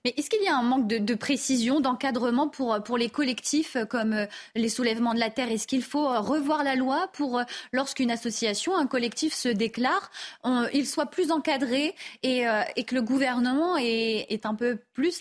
Mais 0.07 0.13
est-ce 0.15 0.29
qu'il 0.29 0.41
y 0.41 0.47
a 0.47 0.57
un 0.57 0.63
manque 0.63 0.87
de, 0.87 1.15
précision, 1.15 1.81
d'encadrement 1.81 2.47
pour, 2.47 2.97
les 2.97 3.09
collectifs 3.09 3.75
euh, 3.75 3.83
comme 3.83 4.13
euh, 4.13 4.25
les 4.55 4.69
soulèvements 4.69 5.13
de 5.13 5.19
la 5.19 5.29
terre? 5.29 5.51
Est-ce 5.51 5.67
qu'il 5.67 5.83
faut 5.83 6.07
euh, 6.07 6.21
revoir 6.21 6.63
la 6.63 6.75
loi 6.75 7.09
pour, 7.11 7.41
lorsqu'une 7.73 8.09
association, 8.09 8.77
un 8.77 8.87
collectif 8.87 9.33
se 9.33 9.49
déclare, 9.49 10.09
il 10.73 10.87
soit 10.87 11.07
plus 11.07 11.31
encadré 11.31 11.93
et, 12.23 12.45
que 12.85 12.95
le 12.95 13.01
gouvernement 13.01 13.75
ait, 13.77 14.39
un 14.45 14.55
peu 14.55 14.77
plus 14.93 15.19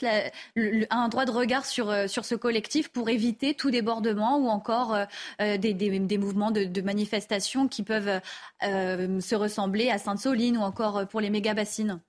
un 0.90 1.08
droit 1.08 1.24
de 1.24 1.32
regard 1.32 1.66
sur, 1.66 1.92
ce 2.08 2.34
collectif 2.36 2.88
pour 2.88 3.08
éviter 3.08 3.54
tout 3.54 3.72
débordement 3.72 4.38
ou 4.38 4.48
encore 4.48 4.96
des, 5.40 6.18
mouvements 6.18 6.52
de, 6.52 6.64
de, 6.64 6.80
manifestation 6.80 7.66
qui 7.66 7.82
peuvent 7.82 8.20
se 8.62 9.34
ressembler 9.34 9.90
à 9.90 9.98
Sainte-Soline 9.98 10.58
ou 10.58 10.62
encore 10.62 11.08
pour 11.08 11.20
les 11.20 11.30
méga-bassines? 11.30 12.00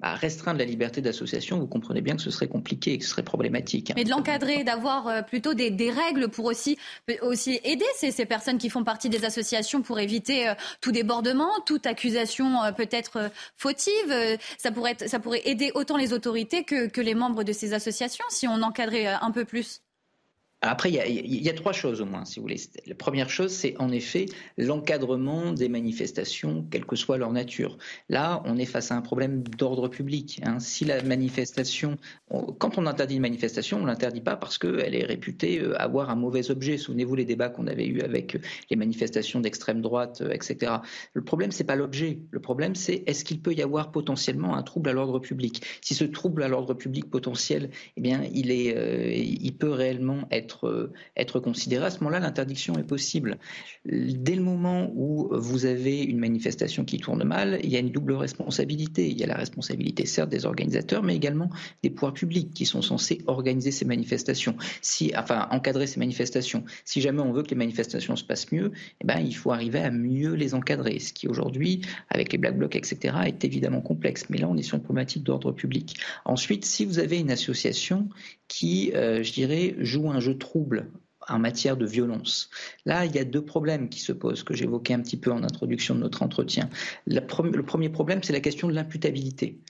Bah, 0.00 0.14
restreindre 0.14 0.58
la 0.58 0.64
liberté 0.64 1.00
d'association, 1.00 1.58
vous 1.58 1.66
comprenez 1.66 2.00
bien 2.00 2.16
que 2.16 2.22
ce 2.22 2.30
serait 2.30 2.48
compliqué 2.48 2.92
et 2.92 2.98
que 2.98 3.04
ce 3.04 3.10
serait 3.10 3.22
problématique. 3.22 3.90
Hein. 3.90 3.94
Mais 3.96 4.04
de 4.04 4.10
l'encadrer, 4.10 4.64
d'avoir 4.64 5.08
euh, 5.08 5.22
plutôt 5.22 5.54
des, 5.54 5.90
règles 5.90 6.28
pour 6.28 6.46
aussi, 6.46 6.78
aider 7.08 7.84
ces, 7.96 8.26
personnes 8.26 8.58
qui 8.58 8.70
font 8.70 8.84
partie 8.84 9.08
des 9.08 9.24
associations 9.24 9.82
pour 9.82 9.98
éviter 9.98 10.48
euh, 10.48 10.54
tout 10.80 10.92
débordement, 10.92 11.50
toute 11.66 11.86
accusation 11.86 12.62
euh, 12.62 12.72
peut-être 12.72 13.30
fautive. 13.56 14.38
ça, 14.58 14.70
pourrait 14.70 15.42
aider 15.44 15.72
autant 15.74 15.96
les 15.96 16.12
autorités 16.12 16.64
que 16.64 17.00
les 17.00 17.14
membres 17.14 17.44
de 17.44 17.52
ces 17.52 17.74
associations 17.74 18.24
si 18.30 18.46
on 18.48 18.62
encadrait 18.62 19.06
un 19.06 19.30
peu 19.30 19.44
plus. 19.44 19.82
Après, 20.62 20.90
il 20.90 21.42
y, 21.42 21.48
a, 21.48 21.54
trois 21.54 21.72
choses 21.72 22.02
au 22.02 22.04
moins, 22.04 22.26
si 22.26 22.38
vous 22.38 22.42
voulez. 22.42 22.60
La 22.86 22.94
première 22.94 23.30
chose, 23.30 23.50
c'est 23.50 23.76
en 23.78 23.90
effet 23.90 24.26
l'encadrement 24.58 25.52
des 25.54 25.70
manifestations, 25.70 26.66
quelle 26.70 26.84
que 26.84 26.96
soit 26.96 27.16
leur 27.16 27.32
nature. 27.32 27.78
Là, 28.10 28.42
on 28.44 28.58
est 28.58 28.66
face 28.66 28.92
à 28.92 28.94
un 28.94 29.00
problème 29.00 29.42
d'ordre 29.42 29.88
public. 29.88 30.38
Hein. 30.44 30.60
Si 30.60 30.84
la 30.84 31.02
manifestation, 31.02 31.96
quand 32.58 32.76
on 32.76 32.86
interdit 32.86 33.14
une 33.14 33.22
manifestation, 33.22 33.78
on 33.80 33.86
l'interdit 33.86 34.20
pas 34.20 34.36
parce 34.36 34.58
qu'elle 34.58 34.94
est 34.94 35.04
réputée 35.04 35.60
euh, 35.60 35.80
avoir 35.80 36.10
un 36.10 36.14
mauvais 36.14 36.50
objet. 36.50 36.76
Souvenez-vous 36.76 37.14
les 37.14 37.24
débats 37.24 37.48
qu'on 37.48 37.66
avait 37.66 37.86
eus 37.86 38.02
avec 38.02 38.34
euh, 38.34 38.40
les 38.68 38.76
manifestations 38.76 39.40
d'extrême 39.40 39.80
droite, 39.80 40.20
euh, 40.20 40.30
etc. 40.30 40.72
Le 41.14 41.24
problème, 41.24 41.52
c'est 41.52 41.64
pas 41.64 41.76
l'objet. 41.76 42.18
Le 42.30 42.40
problème, 42.40 42.74
c'est 42.74 43.02
est-ce 43.06 43.24
qu'il 43.24 43.40
peut 43.40 43.54
y 43.54 43.62
avoir 43.62 43.90
potentiellement 43.92 44.54
un 44.56 44.62
trouble 44.62 44.90
à 44.90 44.92
l'ordre 44.92 45.20
public? 45.20 45.62
Si 45.80 45.94
ce 45.94 46.04
trouble 46.04 46.42
à 46.42 46.48
l'ordre 46.48 46.74
public 46.74 47.08
potentiel, 47.08 47.70
eh 47.96 48.00
bien, 48.02 48.24
il 48.34 48.50
est, 48.50 49.18
il 49.18 49.56
peut 49.56 49.70
réellement 49.70 50.28
être 50.30 50.49
être, 50.50 50.90
être 51.16 51.40
considéré, 51.40 51.86
à 51.86 51.90
ce 51.90 52.00
moment-là, 52.00 52.20
l'interdiction 52.20 52.74
est 52.78 52.84
possible. 52.84 53.38
Dès 53.84 54.34
le 54.34 54.42
moment 54.42 54.90
où 54.94 55.28
vous 55.32 55.66
avez 55.66 56.02
une 56.02 56.18
manifestation 56.18 56.84
qui 56.84 56.98
tourne 56.98 57.24
mal, 57.24 57.60
il 57.62 57.70
y 57.70 57.76
a 57.76 57.78
une 57.78 57.90
double 57.90 58.12
responsabilité. 58.14 59.08
Il 59.08 59.18
y 59.18 59.24
a 59.24 59.26
la 59.26 59.36
responsabilité, 59.36 60.06
certes, 60.06 60.30
des 60.30 60.46
organisateurs, 60.46 61.02
mais 61.02 61.14
également 61.14 61.50
des 61.82 61.90
pouvoirs 61.90 62.14
publics 62.14 62.52
qui 62.52 62.66
sont 62.66 62.82
censés 62.82 63.22
organiser 63.26 63.70
ces 63.70 63.84
manifestations, 63.84 64.56
si, 64.82 65.12
enfin, 65.16 65.48
encadrer 65.50 65.86
ces 65.86 66.00
manifestations. 66.00 66.64
Si 66.84 67.00
jamais 67.00 67.20
on 67.20 67.32
veut 67.32 67.42
que 67.42 67.50
les 67.50 67.56
manifestations 67.56 68.16
se 68.16 68.24
passent 68.24 68.50
mieux, 68.52 68.72
eh 69.00 69.06
ben, 69.06 69.20
il 69.20 69.34
faut 69.34 69.52
arriver 69.52 69.80
à 69.80 69.90
mieux 69.90 70.34
les 70.34 70.54
encadrer, 70.54 70.98
ce 70.98 71.12
qui 71.12 71.28
aujourd'hui, 71.28 71.82
avec 72.08 72.32
les 72.32 72.38
black 72.38 72.56
blocs, 72.56 72.76
etc., 72.76 73.16
est 73.26 73.44
évidemment 73.44 73.80
complexe. 73.80 74.26
Mais 74.30 74.38
là, 74.38 74.48
on 74.48 74.56
est 74.56 74.62
sur 74.62 74.76
une 74.76 74.82
problématique 74.82 75.22
d'ordre 75.22 75.52
public. 75.52 75.96
Ensuite, 76.24 76.64
si 76.64 76.84
vous 76.84 76.98
avez 76.98 77.18
une 77.18 77.30
association 77.30 78.08
qui, 78.50 78.92
euh, 78.94 79.22
je 79.22 79.32
dirais, 79.32 79.76
joue 79.78 80.10
un 80.10 80.18
jeu 80.18 80.36
trouble 80.40 80.90
en 81.28 81.38
matière 81.38 81.76
de 81.76 81.86
violence. 81.86 82.50
Là, 82.84 83.04
il 83.04 83.14
y 83.14 83.18
a 83.18 83.24
deux 83.24 83.44
problèmes 83.44 83.88
qui 83.88 84.00
se 84.00 84.10
posent, 84.12 84.42
que 84.42 84.54
j'évoquais 84.54 84.94
un 84.94 85.00
petit 85.00 85.16
peu 85.18 85.30
en 85.30 85.44
introduction 85.44 85.94
de 85.94 86.00
notre 86.00 86.24
entretien. 86.24 86.68
le 87.06 87.62
premier 87.62 87.88
problème, 87.88 88.22
c'est 88.24 88.32
la 88.32 88.40
question 88.40 88.66
de 88.66 88.74
l'imputabilité. 88.74 89.60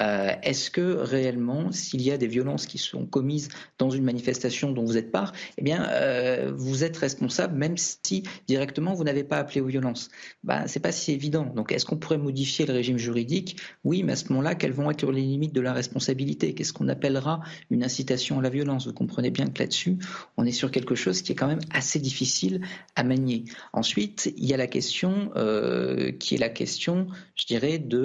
Euh, 0.00 0.32
est-ce 0.42 0.70
que 0.70 0.80
réellement, 0.80 1.72
s'il 1.72 2.02
y 2.02 2.10
a 2.10 2.18
des 2.18 2.26
violences 2.26 2.66
qui 2.66 2.78
sont 2.78 3.06
commises 3.06 3.48
dans 3.78 3.90
une 3.90 4.04
manifestation 4.04 4.72
dont 4.72 4.84
vous 4.84 4.96
êtes 4.96 5.10
part, 5.10 5.32
eh 5.56 5.62
bien, 5.62 5.88
euh, 5.90 6.52
vous 6.54 6.84
êtes 6.84 6.96
responsable, 6.96 7.56
même 7.56 7.76
si 7.76 8.22
directement 8.46 8.94
vous 8.94 9.04
n'avez 9.04 9.24
pas 9.24 9.38
appelé 9.38 9.60
aux 9.60 9.66
violences? 9.66 10.08
Ben, 10.44 10.66
C'est 10.66 10.80
pas 10.80 10.92
si 10.92 11.12
évident. 11.12 11.52
Donc, 11.54 11.72
est-ce 11.72 11.84
qu'on 11.84 11.96
pourrait 11.96 12.18
modifier 12.18 12.66
le 12.66 12.74
régime 12.74 12.98
juridique? 12.98 13.56
Oui, 13.84 14.02
mais 14.02 14.12
à 14.12 14.16
ce 14.16 14.28
moment-là, 14.28 14.54
quelles 14.54 14.72
vont 14.72 14.90
être 14.90 15.10
les 15.10 15.22
limites 15.22 15.54
de 15.54 15.60
la 15.60 15.72
responsabilité? 15.72 16.54
Qu'est-ce 16.54 16.72
qu'on 16.72 16.88
appellera 16.88 17.40
une 17.70 17.82
incitation 17.82 18.38
à 18.38 18.42
la 18.42 18.50
violence? 18.50 18.86
Vous 18.86 18.92
comprenez 18.92 19.30
bien 19.30 19.46
que 19.46 19.58
là-dessus, 19.58 19.98
on 20.36 20.44
est 20.44 20.52
sur 20.52 20.70
quelque 20.70 20.94
chose 20.94 21.22
qui 21.22 21.32
est 21.32 21.34
quand 21.34 21.48
même 21.48 21.60
assez 21.70 21.98
difficile 21.98 22.60
à 22.94 23.02
manier. 23.02 23.44
Ensuite, 23.72 24.32
il 24.36 24.46
y 24.46 24.54
a 24.54 24.56
la 24.56 24.66
question 24.66 25.30
euh, 25.36 26.12
qui 26.12 26.34
est 26.34 26.38
la 26.38 26.48
question, 26.48 27.08
je 27.34 27.46
dirais, 27.46 27.78
de 27.78 27.98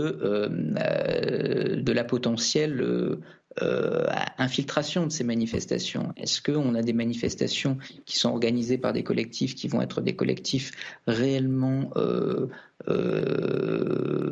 de 1.75 1.91
la 1.91 2.03
potentielle 2.03 2.81
euh, 2.81 3.19
euh, 3.61 4.07
infiltration 4.39 5.05
de 5.05 5.11
ces 5.11 5.23
manifestations. 5.23 6.11
Est-ce 6.17 6.41
qu'on 6.41 6.73
a 6.73 6.81
des 6.81 6.93
manifestations 6.93 7.77
qui 8.05 8.17
sont 8.17 8.29
organisées 8.29 8.79
par 8.79 8.93
des 8.93 9.03
collectifs 9.03 9.53
qui 9.53 9.67
vont 9.67 9.81
être 9.81 10.01
des 10.01 10.15
collectifs 10.15 10.71
réellement 11.05 11.91
euh, 11.97 12.47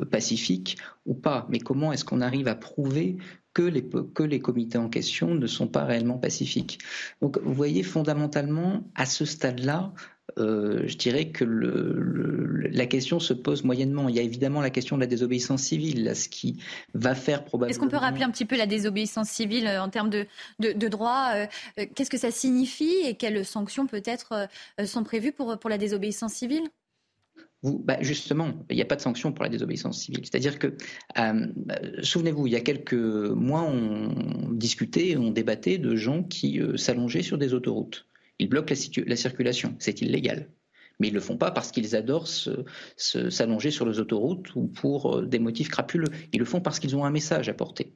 pacifiques 0.09 0.77
ou 1.05 1.13
pas? 1.13 1.45
Mais 1.49 1.59
comment 1.59 1.93
est-ce 1.93 2.03
qu'on 2.03 2.21
arrive 2.21 2.47
à 2.47 2.55
prouver 2.55 3.17
que 3.53 3.61
les, 3.61 3.87
que 3.87 4.23
les 4.23 4.39
comités 4.39 4.79
en 4.79 4.89
question 4.89 5.35
ne 5.35 5.45
sont 5.45 5.67
pas 5.67 5.85
réellement 5.85 6.17
pacifiques? 6.17 6.79
Donc 7.21 7.37
vous 7.43 7.53
voyez 7.53 7.83
fondamentalement 7.83 8.89
à 8.95 9.05
ce 9.05 9.25
stade-là, 9.25 9.93
euh, 10.37 10.83
je 10.87 10.97
dirais 10.97 11.29
que 11.29 11.43
la 11.45 12.85
question 12.85 13.19
se 13.19 13.33
pose 13.33 13.63
moyennement. 13.63 14.09
Il 14.09 14.15
y 14.15 14.19
a 14.19 14.21
évidemment 14.21 14.61
la 14.61 14.69
question 14.69 14.95
de 14.95 15.01
la 15.01 15.07
désobéissance 15.07 15.63
civile, 15.63 16.15
ce 16.15 16.29
qui 16.29 16.57
va 16.93 17.15
faire 17.15 17.43
probablement. 17.43 17.71
Est-ce 17.71 17.79
qu'on 17.79 17.89
peut 17.89 17.97
rappeler 17.97 18.23
un 18.23 18.31
petit 18.31 18.45
peu 18.45 18.57
la 18.57 18.67
désobéissance 18.67 19.29
civile 19.29 19.67
euh, 19.67 19.81
en 19.81 19.89
termes 19.89 20.09
de, 20.09 20.25
de, 20.59 20.87
droit 20.87 21.33
euh, 21.35 21.85
Qu'est-ce 21.95 22.09
que 22.09 22.17
ça 22.17 22.31
signifie 22.31 22.95
et 23.05 23.15
quelles 23.15 23.45
sanctions 23.45 23.87
peut-être 23.87 24.47
sont 24.85 25.03
prévues 25.03 25.31
pour, 25.31 25.57
pour 25.59 25.69
la 25.69 25.77
désobéissance 25.77 26.33
civile? 26.33 26.63
Bah, 27.63 27.97
justement, 28.01 28.53
il 28.71 28.75
n'y 28.75 28.81
a 28.81 28.85
pas 28.85 28.95
de 28.95 29.01
sanctions 29.01 29.31
pour 29.31 29.43
la 29.43 29.49
désobéissance 29.49 29.99
civile. 29.99 30.25
C'est-à-dire 30.25 30.57
que, 30.57 30.75
souvenez-vous, 32.01 32.47
il 32.47 32.53
y 32.53 32.55
a 32.55 32.61
quelques 32.61 32.93
mois, 32.93 33.61
on 33.61 34.51
discutait, 34.51 35.15
on 35.15 35.29
débattait 35.29 35.77
de 35.77 35.95
gens 35.95 36.23
qui 36.23 36.59
s'allongeaient 36.75 37.21
sur 37.21 37.37
des 37.37 37.53
autoroutes. 37.53 38.07
Ils 38.41 38.49
bloquent 38.49 38.73
la, 39.05 39.15
circulation. 39.15 39.75
C'est 39.77 40.01
illégal. 40.01 40.49
Mais 40.99 41.07
ils 41.07 41.11
ne 41.11 41.15
le 41.15 41.21
font 41.21 41.37
pas 41.37 41.51
parce 41.51 41.71
qu'ils 41.71 41.95
adorent 41.95 42.27
s'allonger 42.97 43.69
sur 43.69 43.85
les 43.85 43.99
autoroutes 43.99 44.55
ou 44.55 44.67
pour 44.67 45.17
euh, 45.17 45.25
des 45.25 45.37
motifs 45.37 45.69
crapuleux. 45.69 46.07
Ils 46.33 46.39
le 46.39 46.45
font 46.45 46.59
parce 46.59 46.79
qu'ils 46.79 46.95
ont 46.95 47.05
un 47.05 47.11
message 47.11 47.49
à 47.49 47.53
porter. 47.53 47.93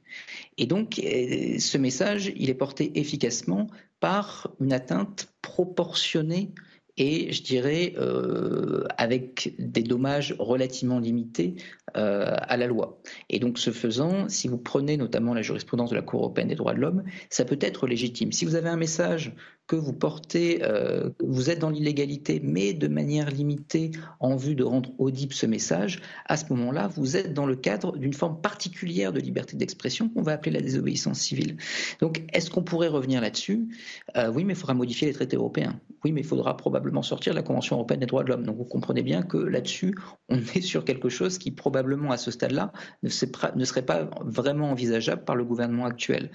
Et 0.56 0.66
donc, 0.66 1.00
euh, 1.00 1.58
ce 1.58 1.78
message, 1.78 2.32
il 2.36 2.48
est 2.48 2.54
porté 2.54 2.98
efficacement 2.98 3.66
par 3.98 4.54
une 4.60 4.72
atteinte 4.72 5.34
proportionnée 5.42 6.52
et 6.96 7.32
je 7.32 7.42
dirais 7.42 7.94
euh, 7.98 8.84
avec 8.98 9.54
des 9.58 9.82
dommages 9.82 10.34
relativement 10.38 10.98
limités 10.98 11.56
à 11.94 12.58
la 12.58 12.66
loi. 12.66 13.00
Et 13.30 13.38
donc 13.38 13.58
ce 13.58 13.70
faisant, 13.70 14.28
si 14.28 14.48
vous 14.48 14.58
prenez 14.58 14.98
notamment 14.98 15.32
la 15.32 15.40
jurisprudence 15.40 15.88
de 15.88 15.94
la 15.94 16.02
Cour 16.02 16.20
européenne 16.20 16.48
des 16.48 16.54
droits 16.54 16.74
de 16.74 16.80
l'homme, 16.80 17.04
ça 17.30 17.46
peut 17.46 17.58
être 17.58 17.86
légitime. 17.86 18.32
Si 18.32 18.44
vous 18.44 18.54
avez 18.54 18.68
un 18.68 18.76
message 18.76 19.34
que 19.66 19.76
vous 19.76 19.92
portez, 19.92 20.60
euh, 20.62 21.10
vous 21.20 21.50
êtes 21.50 21.58
dans 21.58 21.70
l'illégalité, 21.70 22.40
mais 22.42 22.72
de 22.72 22.86
manière 22.88 23.30
limitée 23.30 23.90
en 24.20 24.36
vue 24.36 24.54
de 24.54 24.62
rendre 24.62 24.90
audible 24.98 25.34
ce 25.34 25.46
message, 25.46 26.00
à 26.26 26.36
ce 26.36 26.44
moment-là, 26.50 26.88
vous 26.88 27.16
êtes 27.16 27.34
dans 27.34 27.46
le 27.46 27.56
cadre 27.56 27.96
d'une 27.96 28.14
forme 28.14 28.40
particulière 28.40 29.12
de 29.12 29.20
liberté 29.20 29.56
d'expression 29.56 30.08
qu'on 30.08 30.22
va 30.22 30.32
appeler 30.32 30.52
la 30.52 30.60
désobéissance 30.60 31.18
civile. 31.18 31.56
Donc, 32.00 32.22
est-ce 32.32 32.50
qu'on 32.50 32.62
pourrait 32.62 32.88
revenir 32.88 33.20
là-dessus? 33.20 33.68
Euh, 34.16 34.30
Oui, 34.30 34.44
mais 34.44 34.52
il 34.52 34.56
faudra 34.56 34.74
modifier 34.74 35.08
les 35.08 35.14
traités 35.14 35.36
européens. 35.36 35.80
Oui, 36.04 36.12
mais 36.12 36.20
il 36.20 36.26
faudra 36.26 36.56
probablement 36.56 37.02
sortir 37.02 37.34
la 37.34 37.42
Convention 37.42 37.76
européenne 37.76 38.00
des 38.00 38.06
droits 38.06 38.22
de 38.22 38.28
l'homme. 38.28 38.44
Donc, 38.44 38.56
vous 38.56 38.64
comprenez 38.64 39.02
bien 39.02 39.22
que 39.22 39.36
là-dessus, 39.36 39.94
on 40.28 40.38
est 40.54 40.60
sur 40.60 40.84
quelque 40.84 41.08
chose 41.08 41.38
qui 41.38 41.50
probablement 41.50 42.12
à 42.12 42.16
ce 42.16 42.30
stade-là 42.30 42.72
ne 43.02 43.08
serait 43.08 43.84
pas 43.84 44.10
vraiment 44.24 44.70
envisageable 44.70 45.24
par 45.24 45.34
le 45.34 45.44
gouvernement 45.44 45.86
actuel. 45.86 46.30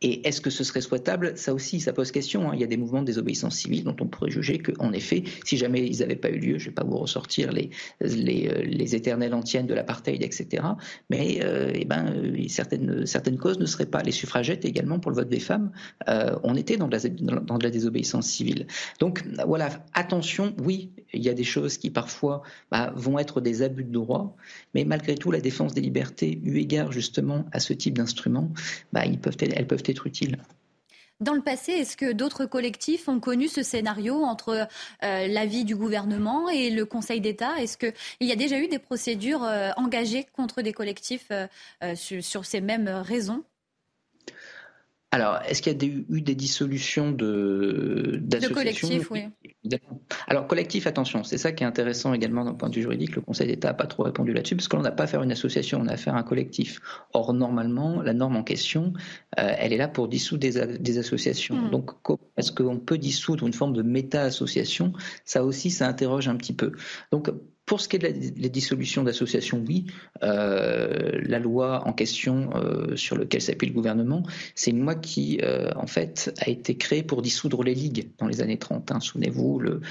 Et 0.00 0.26
est-ce 0.26 0.40
que 0.40 0.48
ce 0.48 0.64
serait 0.64 0.80
souhaitable? 0.80 1.36
Ça 1.36 1.52
aussi, 1.52 1.80
ça 1.80 1.92
pose 1.92 2.10
question. 2.10 2.48
Hein. 2.48 2.52
Il 2.54 2.60
y 2.60 2.64
a 2.64 2.69
des 2.70 2.78
mouvements 2.78 3.02
de 3.02 3.06
désobéissance 3.06 3.56
civile 3.56 3.84
dont 3.84 3.96
on 4.00 4.06
pourrait 4.06 4.30
juger 4.30 4.58
qu'en 4.58 4.92
effet, 4.92 5.24
si 5.44 5.58
jamais 5.58 5.86
ils 5.86 5.98
n'avaient 5.98 6.16
pas 6.16 6.30
eu 6.30 6.38
lieu, 6.38 6.58
je 6.58 6.64
ne 6.64 6.70
vais 6.70 6.74
pas 6.74 6.84
vous 6.84 6.96
ressortir 6.96 7.52
les, 7.52 7.68
les, 8.00 8.48
euh, 8.48 8.62
les 8.64 8.94
éternelles 8.94 9.34
antiennes 9.34 9.66
de 9.66 9.74
l'apartheid, 9.74 10.22
etc. 10.22 10.62
Mais 11.10 11.40
euh, 11.42 11.72
eh 11.74 11.84
ben, 11.84 12.06
euh, 12.14 12.48
certaines, 12.48 13.04
certaines 13.04 13.36
causes 13.36 13.58
ne 13.58 13.66
seraient 13.66 13.86
pas 13.86 14.02
les 14.02 14.12
suffragettes 14.12 14.64
également 14.64 14.98
pour 14.98 15.10
le 15.10 15.16
vote 15.16 15.28
des 15.28 15.40
femmes. 15.40 15.70
on 16.06 16.54
était 16.56 16.76
dans 16.76 16.88
de, 16.88 16.96
la, 16.96 17.40
dans 17.40 17.58
de 17.58 17.64
la 17.64 17.70
désobéissance 17.70 18.26
civile. 18.26 18.66
Donc 18.98 19.24
voilà, 19.46 19.68
attention, 19.92 20.54
oui, 20.62 20.90
il 21.12 21.22
y 21.22 21.28
a 21.28 21.34
des 21.34 21.44
choses 21.44 21.76
qui 21.76 21.90
parfois 21.90 22.42
bah, 22.70 22.92
vont 22.96 23.18
être 23.18 23.40
des 23.40 23.62
abus 23.62 23.84
de 23.84 23.92
droit, 23.92 24.36
mais 24.74 24.84
malgré 24.84 25.14
tout, 25.16 25.30
la 25.30 25.40
défense 25.40 25.74
des 25.74 25.80
libertés, 25.80 26.40
eu 26.42 26.58
égard 26.58 26.92
justement 26.92 27.44
à 27.52 27.60
ce 27.60 27.72
type 27.72 27.98
d'instruments, 27.98 28.52
bah, 28.92 29.02
elles 29.04 29.18
peuvent 29.66 29.82
être 29.86 30.06
utiles. 30.06 30.38
Dans 31.20 31.34
le 31.34 31.42
passé, 31.42 31.72
est-ce 31.72 31.98
que 31.98 32.12
d'autres 32.12 32.46
collectifs 32.46 33.06
ont 33.06 33.20
connu 33.20 33.48
ce 33.48 33.62
scénario 33.62 34.22
entre 34.24 34.66
euh, 35.02 35.26
l'avis 35.26 35.64
du 35.66 35.76
gouvernement 35.76 36.48
et 36.48 36.70
le 36.70 36.86
Conseil 36.86 37.20
d'État? 37.20 37.60
Est-ce 37.60 37.76
qu'il 37.76 37.92
y 38.26 38.32
a 38.32 38.36
déjà 38.36 38.58
eu 38.58 38.68
des 38.68 38.78
procédures 38.78 39.44
euh, 39.44 39.70
engagées 39.76 40.26
contre 40.32 40.62
des 40.62 40.72
collectifs 40.72 41.30
euh, 41.30 41.46
sur, 41.94 42.46
ces 42.46 42.62
mêmes 42.62 42.88
raisons? 42.88 43.44
Alors, 45.12 45.40
est-ce 45.48 45.60
qu'il 45.60 45.72
y 45.72 45.84
a 45.84 45.88
eu 46.08 46.20
des 46.20 46.36
dissolutions 46.36 47.10
de 47.10 48.20
d'associations 48.22 48.54
collectifs, 48.54 49.10
oui. 49.10 49.24
Alors, 50.28 50.46
collectif, 50.46 50.86
attention, 50.86 51.24
c'est 51.24 51.36
ça 51.36 51.50
qui 51.50 51.64
est 51.64 51.66
intéressant 51.66 52.14
également 52.14 52.44
d'un 52.44 52.54
point 52.54 52.68
de 52.68 52.76
vue 52.76 52.82
juridique. 52.82 53.16
Le 53.16 53.20
Conseil 53.20 53.48
d'État 53.48 53.68
n'a 53.68 53.74
pas 53.74 53.88
trop 53.88 54.04
répondu 54.04 54.32
là-dessus, 54.32 54.54
parce 54.54 54.68
qu'on 54.68 54.82
n'a 54.82 54.92
pas 54.92 55.04
à 55.04 55.24
une 55.24 55.32
association, 55.32 55.80
on 55.82 55.88
a 55.88 55.94
affaire 55.94 56.14
à 56.14 56.18
un 56.18 56.22
collectif. 56.22 56.80
Or, 57.12 57.34
normalement, 57.34 58.02
la 58.02 58.12
norme 58.12 58.36
en 58.36 58.44
question, 58.44 58.92
euh, 59.40 59.52
elle 59.58 59.72
est 59.72 59.78
là 59.78 59.88
pour 59.88 60.06
dissoudre 60.06 60.42
des, 60.42 60.98
associations. 60.98 61.56
Hmm. 61.56 61.70
Donc, 61.70 61.90
est-ce 62.36 62.52
qu'on 62.52 62.78
peut 62.78 62.98
dissoudre 62.98 63.44
une 63.44 63.52
forme 63.52 63.72
de 63.72 63.82
méta-association? 63.82 64.92
Ça 65.24 65.44
aussi, 65.44 65.70
ça 65.70 65.88
interroge 65.88 66.28
un 66.28 66.36
petit 66.36 66.52
peu. 66.52 66.70
Donc, 67.10 67.30
pour 67.70 67.80
ce 67.80 67.86
qui 67.86 67.94
est 67.94 67.98
de 68.00 68.42
la, 68.42 68.48
dissolution 68.48 69.04
d'associations, 69.04 69.62
oui. 69.64 69.86
Euh, 70.24 71.20
la 71.22 71.38
loi 71.38 71.86
en 71.86 71.92
question 71.92 72.50
euh, 72.56 72.96
sur 72.96 73.16
laquelle 73.16 73.40
s'appuie 73.40 73.68
le 73.68 73.72
gouvernement, 73.72 74.24
c'est 74.56 74.72
une 74.72 74.80
loi 74.80 74.96
qui, 74.96 75.38
euh, 75.44 75.70
en 75.76 75.86
fait, 75.86 76.34
a 76.44 76.50
été 76.50 76.76
créée 76.76 77.04
pour 77.04 77.22
dissoudre 77.22 77.62
les 77.62 77.76
ligues 77.76 78.10
dans 78.18 78.26
les 78.26 78.40
années 78.40 78.58
30. 78.58 78.90
Hein. 78.90 78.98
Souvenez-vous, 78.98 79.60
le 79.60 79.82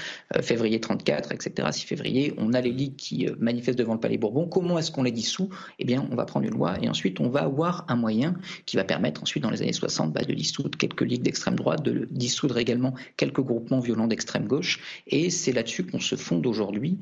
février 0.42 0.78
34, 0.78 1.32
etc., 1.32 1.68
6 1.72 1.86
février, 1.86 2.34
on 2.36 2.52
a 2.52 2.60
les 2.60 2.70
ligues 2.70 2.96
qui 2.96 3.26
manifestent 3.38 3.78
devant 3.78 3.94
le 3.94 4.00
Palais 4.00 4.18
Bourbon. 4.18 4.46
Comment 4.46 4.78
est-ce 4.78 4.90
qu'on 4.90 5.04
les 5.04 5.10
dissout? 5.10 5.48
Eh 5.78 5.86
bien, 5.86 6.06
on 6.12 6.16
va 6.16 6.26
prendre 6.26 6.44
une 6.44 6.52
loi 6.52 6.76
et 6.82 6.88
ensuite 6.90 7.18
on 7.18 7.30
va 7.30 7.44
avoir 7.44 7.86
un 7.88 7.96
moyen 7.96 8.34
qui 8.66 8.76
va 8.76 8.84
permettre 8.84 9.22
ensuite, 9.22 9.42
dans 9.42 9.50
les 9.50 9.62
années 9.62 9.72
60, 9.72 10.12
bah, 10.12 10.20
de 10.20 10.34
dissoudre 10.34 10.76
quelques 10.76 11.00
ligues 11.00 11.22
d'extrême 11.22 11.56
droite, 11.56 11.82
de 11.82 12.06
dissoudre 12.10 12.58
également 12.58 12.92
quelques 13.16 13.40
groupements 13.40 13.80
violents 13.80 14.06
d'extrême 14.06 14.46
gauche. 14.46 15.02
Et 15.06 15.30
c'est 15.30 15.52
là-dessus 15.52 15.86
qu'on 15.86 15.98
se 15.98 16.16
fonde 16.16 16.46
aujourd'hui. 16.46 16.98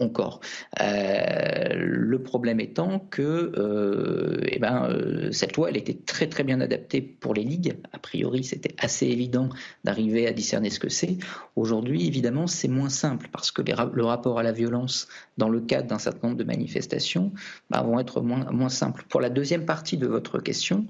on 0.00 0.13
euh, 0.20 1.68
le 1.74 2.22
problème 2.22 2.60
étant 2.60 2.98
que 2.98 3.52
euh, 3.56 4.40
eh 4.46 4.58
ben, 4.58 4.88
euh, 4.88 5.32
cette 5.32 5.56
loi, 5.56 5.70
elle 5.70 5.76
était 5.76 5.94
très 5.94 6.28
très 6.28 6.44
bien 6.44 6.60
adaptée 6.60 7.00
pour 7.00 7.34
les 7.34 7.44
ligues. 7.44 7.76
A 7.92 7.98
priori, 7.98 8.44
c'était 8.44 8.74
assez 8.78 9.06
évident 9.06 9.48
d'arriver 9.84 10.26
à 10.26 10.32
discerner 10.32 10.70
ce 10.70 10.78
que 10.78 10.88
c'est. 10.88 11.18
Aujourd'hui, 11.56 12.06
évidemment, 12.06 12.46
c'est 12.46 12.68
moins 12.68 12.88
simple 12.88 13.28
parce 13.32 13.50
que 13.50 13.62
le 13.62 14.04
rapport 14.04 14.38
à 14.38 14.42
la 14.42 14.52
violence 14.52 15.08
dans 15.38 15.48
le 15.48 15.60
cadre 15.60 15.88
d'un 15.88 15.98
certain 15.98 16.28
nombre 16.28 16.38
de 16.38 16.44
manifestations 16.44 17.32
bah, 17.70 17.82
vont 17.82 17.98
être 17.98 18.20
moins, 18.20 18.50
moins 18.50 18.68
simples. 18.68 19.04
Pour 19.08 19.20
la 19.20 19.30
deuxième 19.30 19.64
partie 19.64 19.96
de 19.96 20.06
votre 20.06 20.38
question, 20.40 20.86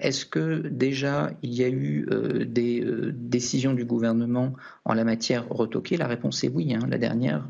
est-ce 0.00 0.24
que 0.24 0.66
déjà 0.68 1.30
il 1.42 1.52
y 1.52 1.62
a 1.62 1.68
eu 1.68 2.08
des, 2.46 2.82
décisions 3.12 3.74
du 3.74 3.84
gouvernement 3.84 4.54
en 4.86 4.94
la 4.94 5.04
matière 5.04 5.46
retoquées? 5.50 5.98
La 5.98 6.06
réponse 6.06 6.42
est 6.42 6.48
oui. 6.48 6.74
Hein. 6.74 6.86
La 6.88 6.96
dernière, 6.96 7.46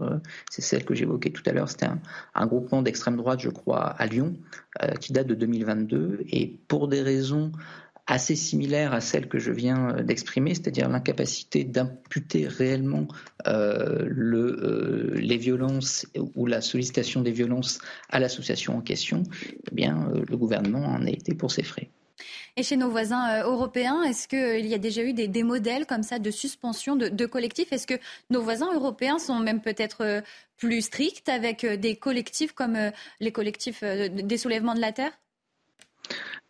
c'est 0.50 0.62
celle 0.62 0.84
que 0.88 0.94
j'évoquais 0.94 1.30
tout 1.30 1.42
à 1.46 1.52
l'heure. 1.52 1.68
C'était 1.68 1.88
un, 2.34 2.46
groupement 2.46 2.82
d'extrême 2.82 3.16
droite, 3.16 3.40
je 3.40 3.50
crois, 3.50 3.84
à 3.84 4.06
Lyon, 4.06 4.36
qui 5.00 5.12
date 5.12 5.26
de 5.26 5.34
2022. 5.34 6.24
Et 6.30 6.58
pour 6.66 6.88
des 6.88 7.02
raisons 7.02 7.52
assez 8.08 8.36
similaire 8.36 8.94
à 8.94 9.00
celle 9.00 9.28
que 9.28 9.38
je 9.38 9.52
viens 9.52 9.90
euh, 9.90 10.02
d'exprimer, 10.02 10.54
c'est-à-dire 10.54 10.88
l'incapacité 10.88 11.62
d'imputer 11.62 12.48
réellement 12.48 13.06
euh, 13.46 14.06
le, 14.08 14.56
euh, 14.62 15.20
les 15.20 15.36
violences 15.36 16.06
ou 16.34 16.46
la 16.46 16.62
sollicitation 16.62 17.20
des 17.20 17.32
violences 17.32 17.78
à 18.08 18.18
l'association 18.18 18.78
en 18.78 18.80
question, 18.80 19.22
eh 19.70 19.74
bien, 19.74 20.10
le 20.28 20.36
gouvernement 20.36 20.86
en 20.86 21.04
a 21.04 21.10
été 21.10 21.34
pour 21.34 21.52
ses 21.52 21.62
frais. 21.62 21.90
Et 22.56 22.62
chez 22.62 22.76
nos 22.76 22.90
voisins 22.90 23.42
européens, 23.42 24.02
est-ce 24.02 24.28
qu'il 24.28 24.66
y 24.66 24.74
a 24.74 24.78
déjà 24.78 25.02
eu 25.02 25.12
des, 25.12 25.42
modèles 25.42 25.86
comme 25.86 26.02
ça 26.02 26.18
de 26.18 26.30
suspension 26.30 26.96
de, 26.96 27.26
collectifs? 27.26 27.72
Est-ce 27.72 27.86
que 27.86 27.98
nos 28.30 28.42
voisins 28.42 28.72
européens 28.74 29.18
sont 29.18 29.38
même 29.38 29.60
peut-être 29.60 30.22
plus 30.56 30.82
stricts 30.82 31.28
avec 31.28 31.64
des 31.64 31.96
collectifs 31.96 32.52
comme 32.52 32.76
les 33.20 33.32
collectifs 33.32 33.82
des 33.82 34.36
soulèvements 34.36 34.74
de 34.74 34.80
la 34.80 34.92
terre? 34.92 35.12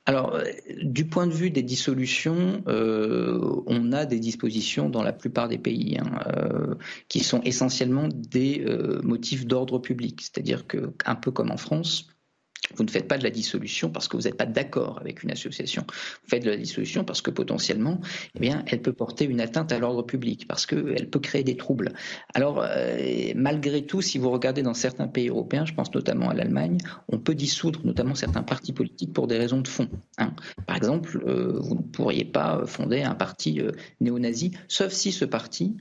Alors, 0.09 0.37
euh, 0.37 0.45
du 0.83 1.05
point 1.05 1.27
de 1.27 1.35
vue 1.35 1.51
des 1.51 1.63
dissolutions, 1.63 2.63
euh, 2.67 3.63
on 3.67 3.93
a 3.93 4.07
des 4.07 4.19
dispositions 4.19 4.89
dans 4.89 5.03
la 5.03 5.13
plupart 5.13 5.49
des 5.49 5.59
pays 5.59 5.99
hein, 5.99 6.21
euh, 6.29 6.77
qui 7.09 7.21
sont 7.21 7.43
essentiellement 7.43 8.09
des 8.11 8.65
motifs 9.03 9.47
d'ordre 9.47 9.79
public. 9.79 10.23
C'est-à-dire 10.23 10.67
que, 10.67 10.95
un 11.05 11.15
peu 11.15 11.31
comme 11.31 11.51
en 11.51 11.59
France, 11.59 12.09
vous 12.75 12.85
ne 12.85 12.91
faites 12.91 13.09
pas 13.09 13.19
de 13.19 13.25
la 13.25 13.31
dissolution 13.31 13.91
parce 13.91 14.09
que 14.09 14.17
vous 14.17 14.25
n'êtes 14.25 14.37
pas 14.37 14.47
d'accord 14.47 14.99
avec 15.01 15.23
une 15.23 15.31
association. 15.31 15.85
Vous 15.89 16.29
faites 16.29 16.45
de 16.45 16.51
la 16.51 16.57
dissolution 16.57 17.05
parce 17.05 17.23
que 17.23 17.31
potentiellement, 17.31 18.01
eh 18.35 18.41
bien, 18.41 18.65
elle 18.67 18.83
peut 18.83 18.93
porter 18.93 19.25
une 19.25 19.41
atteinte 19.41 19.73
à 19.73 19.79
l'ordre 19.79 20.03
public, 20.03 20.47
parce 20.49 20.67
qu'elle 20.67 21.09
peut 21.09 21.21
créer 21.21 21.45
des 21.45 21.57
troubles. 21.57 21.93
Alors, 22.35 22.63
euh, 22.63 23.33
malgré 23.35 23.85
tout, 23.85 24.03
si 24.03 24.19
vous 24.19 24.31
regardez 24.31 24.63
dans 24.63 24.75
certains 24.75 25.09
pays 25.09 25.29
européens, 25.29 25.65
je 25.65 25.75
pense 25.75 25.93
notamment 25.95 26.31
à 26.31 26.35
l'Allemagne, 26.35 26.79
on 27.09 27.19
peut 27.19 27.35
dissoudre 27.35 27.81
notamment 27.85 28.15
certains 28.15 28.43
partis 28.43 28.73
politiques 28.73 29.13
pour 29.13 29.27
des 29.27 29.39
raisons 29.39 29.61
de 29.61 29.69
fond. 29.69 29.89
Hein. 30.19 30.35
Par 30.67 30.77
exemple, 30.77 31.23
euh, 31.27 31.59
vous 31.61 31.77
ne 31.77 31.83
pourriez 31.83 32.25
pas 32.25 32.67
fonder 32.67 33.03
un 33.03 33.15
parti 33.15 33.61
euh, 33.61 33.73
néo-nazi, 34.01 34.53
sauf 34.69 34.93
si 34.93 35.13
ce 35.13 35.25
parti 35.25 35.77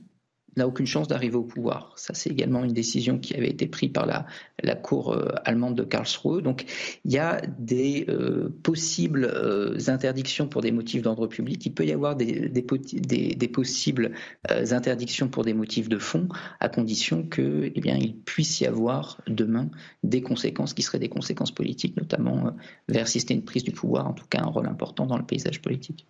n'a 0.58 0.68
aucune 0.68 0.86
chance 0.86 1.08
d'arriver 1.08 1.36
au 1.36 1.42
pouvoir. 1.42 1.92
Ça, 1.96 2.14
c'est 2.14 2.30
également 2.30 2.64
une 2.64 2.72
décision 2.72 3.18
qui 3.18 3.34
avait 3.34 3.48
été 3.48 3.66
prise 3.66 3.92
par 3.92 4.06
la, 4.06 4.26
Cour 4.74 5.12
euh, 5.12 5.32
allemande 5.44 5.76
de 5.76 5.82
Karlsruhe. 5.82 6.42
Donc, 6.42 6.66
il 7.04 7.12
y 7.12 7.18
a 7.18 7.40
des 7.58 8.04
euh, 8.08 8.48
possibles 8.62 9.24
euh, 9.24 9.78
interdictions 9.88 10.46
pour 10.46 10.62
des 10.62 10.72
motifs 10.72 11.02
d'ordre 11.02 11.26
public. 11.26 11.64
Il 11.64 11.72
peut 11.72 11.84
y 11.84 11.92
avoir 11.92 12.16
des, 12.16 12.50
possibles 13.52 14.12
interdictions 14.48 15.28
pour 15.28 15.44
des 15.44 15.54
motifs 15.54 15.88
de 15.88 15.98
fond, 15.98 16.28
à 16.60 16.68
condition 16.68 17.22
que, 17.22 17.72
eh 17.74 18.14
puisse 18.24 18.60
y 18.60 18.66
avoir 18.66 19.20
demain 19.26 19.70
des 20.02 20.20
conséquences 20.20 20.74
qui 20.74 20.82
seraient 20.82 20.98
des 20.98 21.08
conséquences 21.08 21.52
politiques, 21.52 21.96
notamment 21.96 22.52
vers 22.88 23.08
si 23.08 23.20
c'était 23.20 23.34
une 23.34 23.44
prise 23.44 23.64
du 23.64 23.72
pouvoir, 23.72 24.06
en 24.06 24.12
tout 24.12 24.26
cas 24.28 24.40
un 24.42 24.46
rôle 24.46 24.66
important 24.66 25.06
dans 25.06 25.16
le 25.16 25.24
paysage 25.24 25.62
politique. 25.62 26.06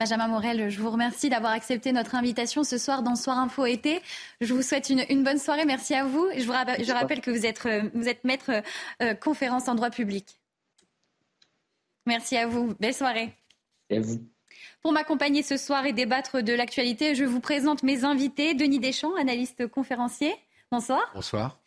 Benjamin 0.00 0.28
Morel, 0.28 0.70
je 0.70 0.80
vous 0.80 0.90
remercie 0.90 1.28
d'avoir 1.28 1.50
accepté 1.50 1.90
notre 1.90 2.14
invitation 2.14 2.62
ce 2.62 2.78
soir 2.78 3.02
dans 3.02 3.16
Soir 3.16 3.36
Info 3.36 3.66
été. 3.66 4.00
Je 4.40 4.54
vous 4.54 4.62
souhaite 4.62 4.90
une, 4.90 5.24
bonne 5.24 5.38
soirée. 5.38 5.64
Merci 5.64 5.92
à 5.92 6.04
vous. 6.04 6.24
Je, 6.36 6.44
vous 6.44 6.52
je 6.52 6.92
rappelle 6.92 7.20
que 7.20 7.32
vous 7.32 7.44
êtes, 7.44 7.66
euh, 7.66 7.90
vous 7.94 8.08
êtes 8.08 8.22
maître 8.22 8.62
euh, 9.02 9.14
conférence 9.14 9.66
en 9.66 9.74
droit 9.74 9.90
public. 9.90 10.38
Merci 12.06 12.36
à 12.36 12.46
vous. 12.46 12.76
Belle 12.78 12.94
soirée. 12.94 13.34
Et 13.90 13.96
à 13.96 14.00
vous. 14.00 14.24
Pour 14.82 14.92
m'accompagner 14.92 15.42
ce 15.42 15.56
soir 15.56 15.84
et 15.84 15.92
débattre 15.92 16.44
de 16.44 16.52
l'actualité, 16.52 17.16
je 17.16 17.24
vous 17.24 17.40
présente 17.40 17.82
mes 17.82 18.04
invités. 18.04 18.54
Denis 18.54 18.78
Deschamps, 18.78 19.16
analyste 19.16 19.66
conférencier. 19.66 20.32
Bonsoir. 20.70 21.10
Bonsoir. 21.12 21.58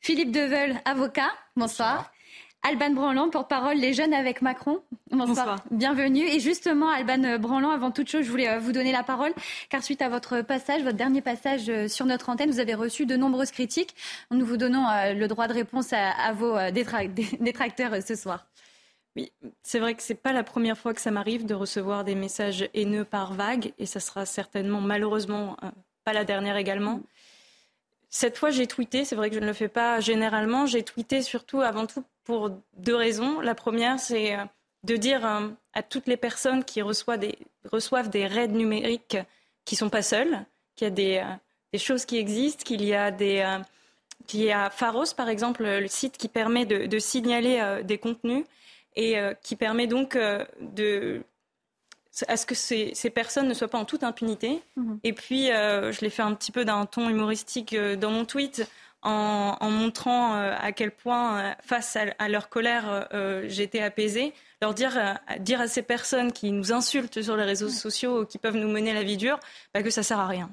Philippe 0.00 0.30
Deveul, 0.30 0.78
avocat. 0.84 1.32
Bonsoir. 1.56 2.12
Alban 2.62 2.90
Branlant, 2.90 3.30
porte-parole 3.30 3.76
Les 3.76 3.94
Jeunes 3.94 4.12
avec 4.12 4.42
Macron. 4.42 4.80
Bonsoir. 5.10 5.64
Bienvenue. 5.70 6.26
Et 6.26 6.40
justement, 6.40 6.90
Alban 6.90 7.38
Branlant, 7.38 7.70
avant 7.70 7.90
toute 7.90 8.08
chose, 8.08 8.24
je 8.24 8.30
voulais 8.30 8.48
euh, 8.48 8.58
vous 8.58 8.72
donner 8.72 8.92
la 8.92 9.02
parole, 9.02 9.32
car 9.70 9.82
suite 9.82 10.02
à 10.02 10.08
votre 10.08 10.42
passage, 10.42 10.82
votre 10.82 10.96
dernier 10.96 11.20
passage 11.20 11.68
euh, 11.68 11.88
sur 11.88 12.04
notre 12.04 12.28
antenne, 12.28 12.50
vous 12.50 12.60
avez 12.60 12.74
reçu 12.74 13.06
de 13.06 13.16
nombreuses 13.16 13.52
critiques. 13.52 13.94
Nous 14.30 14.44
vous 14.44 14.56
donnons 14.56 14.86
euh, 14.88 15.14
le 15.14 15.28
droit 15.28 15.46
de 15.46 15.54
réponse 15.54 15.92
à, 15.92 16.32
vos 16.32 16.56
détracteurs 17.40 18.02
ce 18.02 18.14
soir. 18.16 18.46
Oui, 19.16 19.32
c'est 19.62 19.78
vrai 19.78 19.94
que 19.94 20.02
c'est 20.02 20.14
pas 20.14 20.32
la 20.32 20.42
première 20.42 20.76
fois 20.76 20.94
que 20.94 21.00
ça 21.00 21.10
m'arrive 21.10 21.46
de 21.46 21.54
recevoir 21.54 22.04
des 22.04 22.14
messages 22.14 22.68
haineux 22.74 23.04
par 23.04 23.32
vague, 23.32 23.72
et 23.78 23.86
ça 23.86 24.00
sera 24.00 24.26
certainement, 24.26 24.80
malheureusement, 24.80 25.56
pas 26.04 26.12
la 26.12 26.24
dernière 26.24 26.56
également. 26.56 27.00
Cette 28.10 28.38
fois, 28.38 28.50
j'ai 28.50 28.66
tweeté. 28.66 29.04
C'est 29.04 29.16
vrai 29.16 29.28
que 29.28 29.34
je 29.34 29.40
ne 29.40 29.46
le 29.46 29.52
fais 29.52 29.68
pas 29.68 30.00
généralement. 30.00 30.66
J'ai 30.66 30.82
tweeté 30.82 31.22
surtout, 31.22 31.60
avant 31.60 31.86
tout, 31.86 32.04
pour 32.24 32.50
deux 32.76 32.94
raisons. 32.94 33.40
La 33.40 33.54
première, 33.54 33.98
c'est 33.98 34.34
euh, 34.34 34.44
de 34.84 34.96
dire 34.96 35.26
euh, 35.26 35.48
à 35.74 35.82
toutes 35.82 36.06
les 36.06 36.16
personnes 36.16 36.64
qui 36.64 36.82
reçoivent 36.82 37.18
des, 37.18 38.26
raids 38.26 38.48
numériques 38.48 39.18
qui 39.64 39.74
ne 39.74 39.78
sont 39.78 39.90
pas 39.90 40.02
seules, 40.02 40.44
qu'il 40.74 40.86
y 40.86 40.88
a 40.88 40.90
des, 40.90 41.16
euh, 41.18 41.34
des, 41.72 41.78
choses 41.78 42.06
qui 42.06 42.16
existent, 42.18 42.64
qu'il 42.64 42.84
y 42.84 42.94
a 42.94 43.10
des. 43.10 43.44
qu'il 44.26 44.42
y 44.42 44.52
a 44.52 44.70
Pharos, 44.70 45.14
par 45.16 45.28
exemple, 45.28 45.64
le 45.64 45.88
site 45.88 46.16
qui 46.16 46.28
permet 46.28 46.64
de 46.66 46.98
signaler 46.98 47.82
des 47.84 47.98
contenus 47.98 48.44
et 48.96 49.16
qui 49.42 49.54
permet 49.56 49.86
donc 49.86 50.16
de 50.16 51.22
à 52.26 52.36
ce 52.36 52.46
que 52.46 52.54
ces, 52.54 53.10
personnes 53.10 53.48
ne 53.48 53.54
soient 53.54 53.68
pas 53.68 53.78
en 53.78 53.84
toute 53.84 54.02
impunité. 54.02 54.62
Mhm. 54.76 54.98
Et 55.04 55.12
puis, 55.12 55.50
euh, 55.50 55.92
je 55.92 56.00
l'ai 56.00 56.10
fait 56.10 56.22
un 56.22 56.34
petit 56.34 56.52
peu 56.52 56.64
d'un 56.64 56.86
ton 56.86 57.08
humoristique 57.08 57.74
euh, 57.74 57.96
dans 57.96 58.10
mon 58.10 58.24
tweet, 58.24 58.68
en, 59.02 59.56
montrant 59.70 60.34
euh, 60.34 60.54
à 60.58 60.72
quel 60.72 60.90
point, 60.90 61.54
face 61.64 61.96
à, 61.96 62.28
leur 62.28 62.48
colère, 62.48 63.08
j'étais 63.46 63.80
apaisée. 63.80 64.32
Leur 64.60 64.74
dire, 64.74 64.98
dire 65.38 65.60
à 65.60 65.68
ces 65.68 65.82
personnes 65.82 66.32
qui 66.32 66.50
nous 66.50 66.72
insultent 66.72 67.22
sur 67.22 67.36
les 67.36 67.44
réseaux 67.44 67.68
sociaux, 67.68 68.26
qui 68.26 68.38
peuvent 68.38 68.56
nous 68.56 68.68
mener 68.68 68.92
la 68.92 69.04
vie 69.04 69.16
dure, 69.16 69.38
bah, 69.72 69.84
que 69.84 69.90
ça 69.90 70.02
sert 70.02 70.18
à 70.18 70.26
rien. 70.26 70.50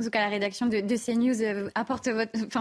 En 0.00 0.04
tout 0.04 0.10
cas, 0.10 0.20
la 0.20 0.28
rédaction 0.28 0.66
de, 0.66 0.80
CNews 0.80 1.42
euh, 1.42 1.70
apporte 1.74 2.08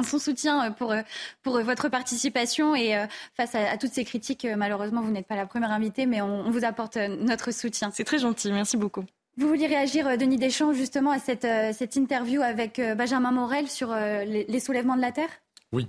son 0.03 0.19
soutien 0.19 0.65
euh, 0.65 0.71
pour, 0.71 0.91
euh, 0.91 1.01
pour 1.41 1.59
votre 1.61 1.89
participation 1.89 2.75
et 2.75 2.95
face 3.35 3.55
à, 3.55 3.77
toutes 3.77 3.91
ces 3.91 4.05
critiques, 4.05 4.47
malheureusement, 4.57 5.01
vous 5.01 5.11
n'êtes 5.11 5.27
pas 5.27 5.35
la 5.35 5.45
première 5.45 5.71
invitée, 5.71 6.05
mais 6.05 6.21
on, 6.21 6.49
vous 6.49 6.65
apporte 6.65 6.97
notre 6.97 7.51
soutien. 7.51 7.91
C'est 7.91 8.03
très 8.03 8.19
gentil, 8.19 8.51
merci 8.51 8.77
beaucoup. 8.77 9.03
Vous 9.37 9.47
vouliez 9.47 9.67
réagir, 9.67 10.17
Denis 10.17 10.37
Deschamps, 10.37 10.73
justement 10.73 11.11
à 11.11 11.19
cette, 11.19 11.47
cette 11.73 11.95
interview 11.95 12.41
avec 12.41 12.79
Benjamin 12.95 13.31
Morel 13.31 13.67
sur 13.67 13.93
les 13.95 14.59
soulèvements 14.59 14.95
de 14.95 15.01
la 15.01 15.11
Terre? 15.11 15.29
Oui. 15.71 15.87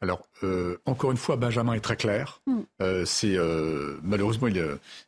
Alors, 0.00 0.22
euh, 0.42 0.80
encore 0.86 1.10
une 1.10 1.16
fois, 1.16 1.36
Benjamin 1.36 1.74
est 1.74 1.80
très 1.80 1.96
clair. 1.96 2.40
Mm. 2.46 2.58
Euh, 2.82 3.04
c'est 3.04 3.36
euh, 3.36 3.98
malheureusement, 4.02 4.48
il, 4.48 4.64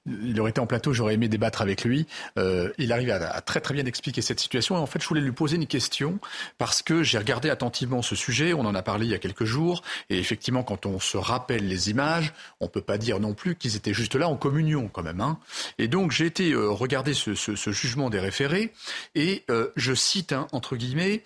il, 0.06 0.40
aurait 0.40 0.50
été 0.50 0.60
en 0.60 0.66
plateau, 0.66 0.92
j'aurais 0.92 1.14
aimé 1.14 1.28
débattre 1.28 1.62
avec 1.62 1.84
lui. 1.84 2.06
il 2.36 2.92
arrive 2.92 3.10
à, 3.10 3.40
très 3.40 3.60
très 3.60 3.74
bien 3.74 3.86
expliquer 3.86 4.22
cette 4.22 4.40
situation. 4.40 4.76
Et 4.76 4.78
en 4.78 4.86
fait, 4.86 5.00
je 5.02 5.08
voulais 5.08 5.20
lui 5.20 5.32
poser 5.32 5.56
une 5.56 5.66
question 5.66 6.18
parce 6.58 6.82
que 6.82 7.02
j'ai 7.02 7.18
regardé 7.18 7.50
attentivement 7.50 8.02
ce 8.02 8.14
sujet. 8.14 8.52
On 8.52 8.60
en 8.60 8.74
a 8.74 8.82
parlé 8.82 9.06
il 9.06 9.10
y 9.10 9.14
a 9.14 9.18
quelques 9.18 9.44
jours. 9.44 9.82
Et 10.10 10.18
effectivement, 10.18 10.62
quand 10.62 10.86
on 10.86 11.00
se 11.00 11.16
rappelle 11.16 11.66
les 11.66 11.90
images, 11.90 12.32
on 12.60 12.68
peut 12.68 12.80
pas 12.82 12.98
dire 12.98 13.20
non 13.20 13.34
plus 13.34 13.56
qu'ils 13.56 13.76
étaient 13.76 13.94
juste 13.94 14.14
là 14.14 14.28
en 14.28 14.36
communion 14.36 14.88
quand 14.92 15.02
même. 15.02 15.20
Hein. 15.20 15.38
Et 15.78 15.88
donc, 15.88 16.12
j'ai 16.12 16.26
été 16.26 16.54
regarder 16.54 17.14
ce, 17.14 17.34
ce, 17.34 17.56
ce, 17.56 17.70
jugement 17.70 18.10
des 18.10 18.20
référés 18.20 18.72
et 19.14 19.44
je 19.76 19.94
cite 19.94 20.32
hein, 20.32 20.46
entre 20.52 20.76
guillemets, 20.76 21.22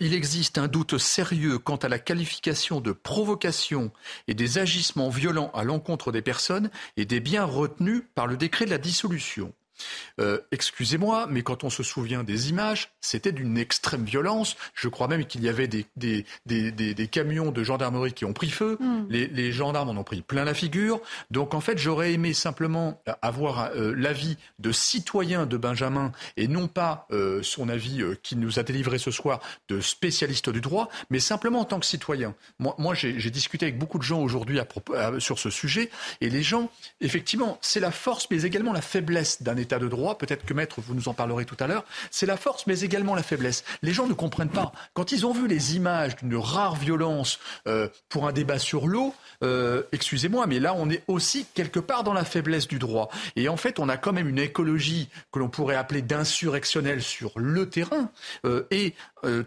il 0.00 0.14
existe 0.14 0.58
un 0.58 0.68
doute 0.68 0.98
sérieux 0.98 1.58
quant 1.58 1.76
à 1.76 1.88
la 1.88 1.98
qualification 1.98 2.80
de 2.80 2.92
provocation 2.92 3.39
et 4.28 4.34
des 4.34 4.58
agissements 4.58 5.08
violents 5.08 5.50
à 5.54 5.64
l'encontre 5.64 6.12
des 6.12 6.22
personnes 6.22 6.70
et 6.96 7.04
des 7.04 7.20
biens 7.20 7.44
retenus 7.44 8.02
par 8.14 8.26
le 8.26 8.36
décret 8.36 8.64
de 8.64 8.70
la 8.70 8.78
dissolution. 8.78 9.52
Euh, 10.20 10.38
excusez-moi, 10.52 11.26
mais 11.28 11.42
quand 11.42 11.64
on 11.64 11.70
se 11.70 11.82
souvient 11.82 12.24
des 12.24 12.50
images, 12.50 12.90
c'était 13.00 13.32
d'une 13.32 13.58
extrême 13.58 14.04
violence. 14.04 14.56
Je 14.74 14.88
crois 14.88 15.08
même 15.08 15.24
qu'il 15.24 15.42
y 15.42 15.48
avait 15.48 15.68
des, 15.68 15.86
des, 15.96 16.24
des, 16.46 16.70
des, 16.72 17.08
camions 17.08 17.50
de 17.50 17.62
gendarmerie 17.62 18.12
qui 18.12 18.24
ont 18.24 18.32
pris 18.32 18.50
feu. 18.50 18.76
Hmm. 18.80 19.06
Les, 19.08 19.26
les, 19.26 19.52
gendarmes 19.52 19.88
en 19.90 19.96
ont 19.96 20.04
pris 20.04 20.22
plein 20.22 20.44
la 20.44 20.54
figure. 20.54 21.00
Donc 21.30 21.54
en 21.54 21.60
fait, 21.60 21.78
j'aurais 21.78 22.12
aimé 22.12 22.32
simplement 22.32 23.02
avoir 23.22 23.70
euh, 23.74 23.94
l'avis 23.96 24.36
de 24.58 24.72
citoyens 24.72 25.46
de 25.46 25.56
Benjamin 25.56 26.12
et 26.36 26.48
non 26.48 26.68
pas 26.68 27.06
euh, 27.10 27.42
son 27.42 27.68
avis 27.68 28.02
qui 28.22 28.36
nous 28.36 28.58
a 28.58 28.62
délivré 28.62 28.98
ce 28.98 29.10
soir 29.10 29.40
de 29.68 29.80
spécialiste 29.80 30.50
du 30.50 30.60
droit, 30.60 30.88
mais 31.10 31.20
simplement 31.20 31.60
en 31.60 31.64
tant 31.64 31.80
que 31.80 31.86
citoyen. 31.86 32.34
Moi, 32.58 32.74
moi 32.78 32.94
j'ai 32.94 33.30
discuté 33.30 33.66
avec 33.66 33.78
beaucoup 33.78 33.98
de 33.98 34.02
gens 34.02 34.20
aujourd'hui 34.20 34.58
sur 35.18 35.38
ce 35.38 35.50
sujet 35.50 35.90
et 36.20 36.30
les 36.30 36.42
gens, 36.42 36.70
effectivement, 37.00 37.58
c'est 37.60 37.80
la 37.80 37.90
force 37.90 38.28
mais 38.30 38.42
également 38.42 38.72
la 38.72 38.80
faiblesse 38.80 39.42
d'un 39.42 39.56
État 39.56 39.69
l'état 39.70 39.78
de 39.78 39.88
droit. 39.88 40.18
Peut-être 40.18 40.44
que 40.44 40.54
maître, 40.54 40.80
vous 40.80 40.94
nous 40.94 41.08
en 41.08 41.14
parlerez 41.14 41.44
tout 41.44 41.56
à 41.60 41.66
l'heure. 41.66 41.84
C'est 42.10 42.26
la 42.26 42.36
force, 42.36 42.66
mais 42.66 42.80
également 42.80 43.14
la 43.14 43.22
faiblesse. 43.22 43.64
Les 43.82 43.92
gens 43.92 44.06
ne 44.06 44.14
comprennent 44.14 44.50
pas. 44.50 44.72
Quand 44.94 45.12
ils 45.12 45.26
ont 45.26 45.32
vu 45.32 45.46
les 45.46 45.76
images 45.76 46.16
d'une 46.16 46.36
rare 46.36 46.74
violence 46.74 47.38
euh, 47.66 47.88
pour 48.08 48.26
un 48.26 48.32
débat 48.32 48.58
sur 48.58 48.86
l'eau, 48.88 49.14
euh, 49.44 49.82
excusez-moi, 49.92 50.46
mais 50.46 50.58
là, 50.58 50.74
on 50.76 50.90
est 50.90 51.04
aussi 51.06 51.46
quelque 51.54 51.78
part 51.78 52.02
dans 52.02 52.12
la 52.12 52.24
faiblesse 52.24 52.66
du 52.66 52.78
droit. 52.78 53.08
Et 53.36 53.48
en 53.48 53.56
fait, 53.56 53.78
on 53.78 53.88
a 53.88 53.96
quand 53.96 54.12
même 54.12 54.28
une 54.28 54.38
écologie 54.38 55.08
que 55.32 55.38
l'on 55.38 55.48
pourrait 55.48 55.76
appeler 55.76 56.02
d'insurrectionnelle 56.02 57.02
sur 57.02 57.32
le 57.36 57.68
terrain. 57.68 58.10
Euh, 58.44 58.66
et 58.70 58.94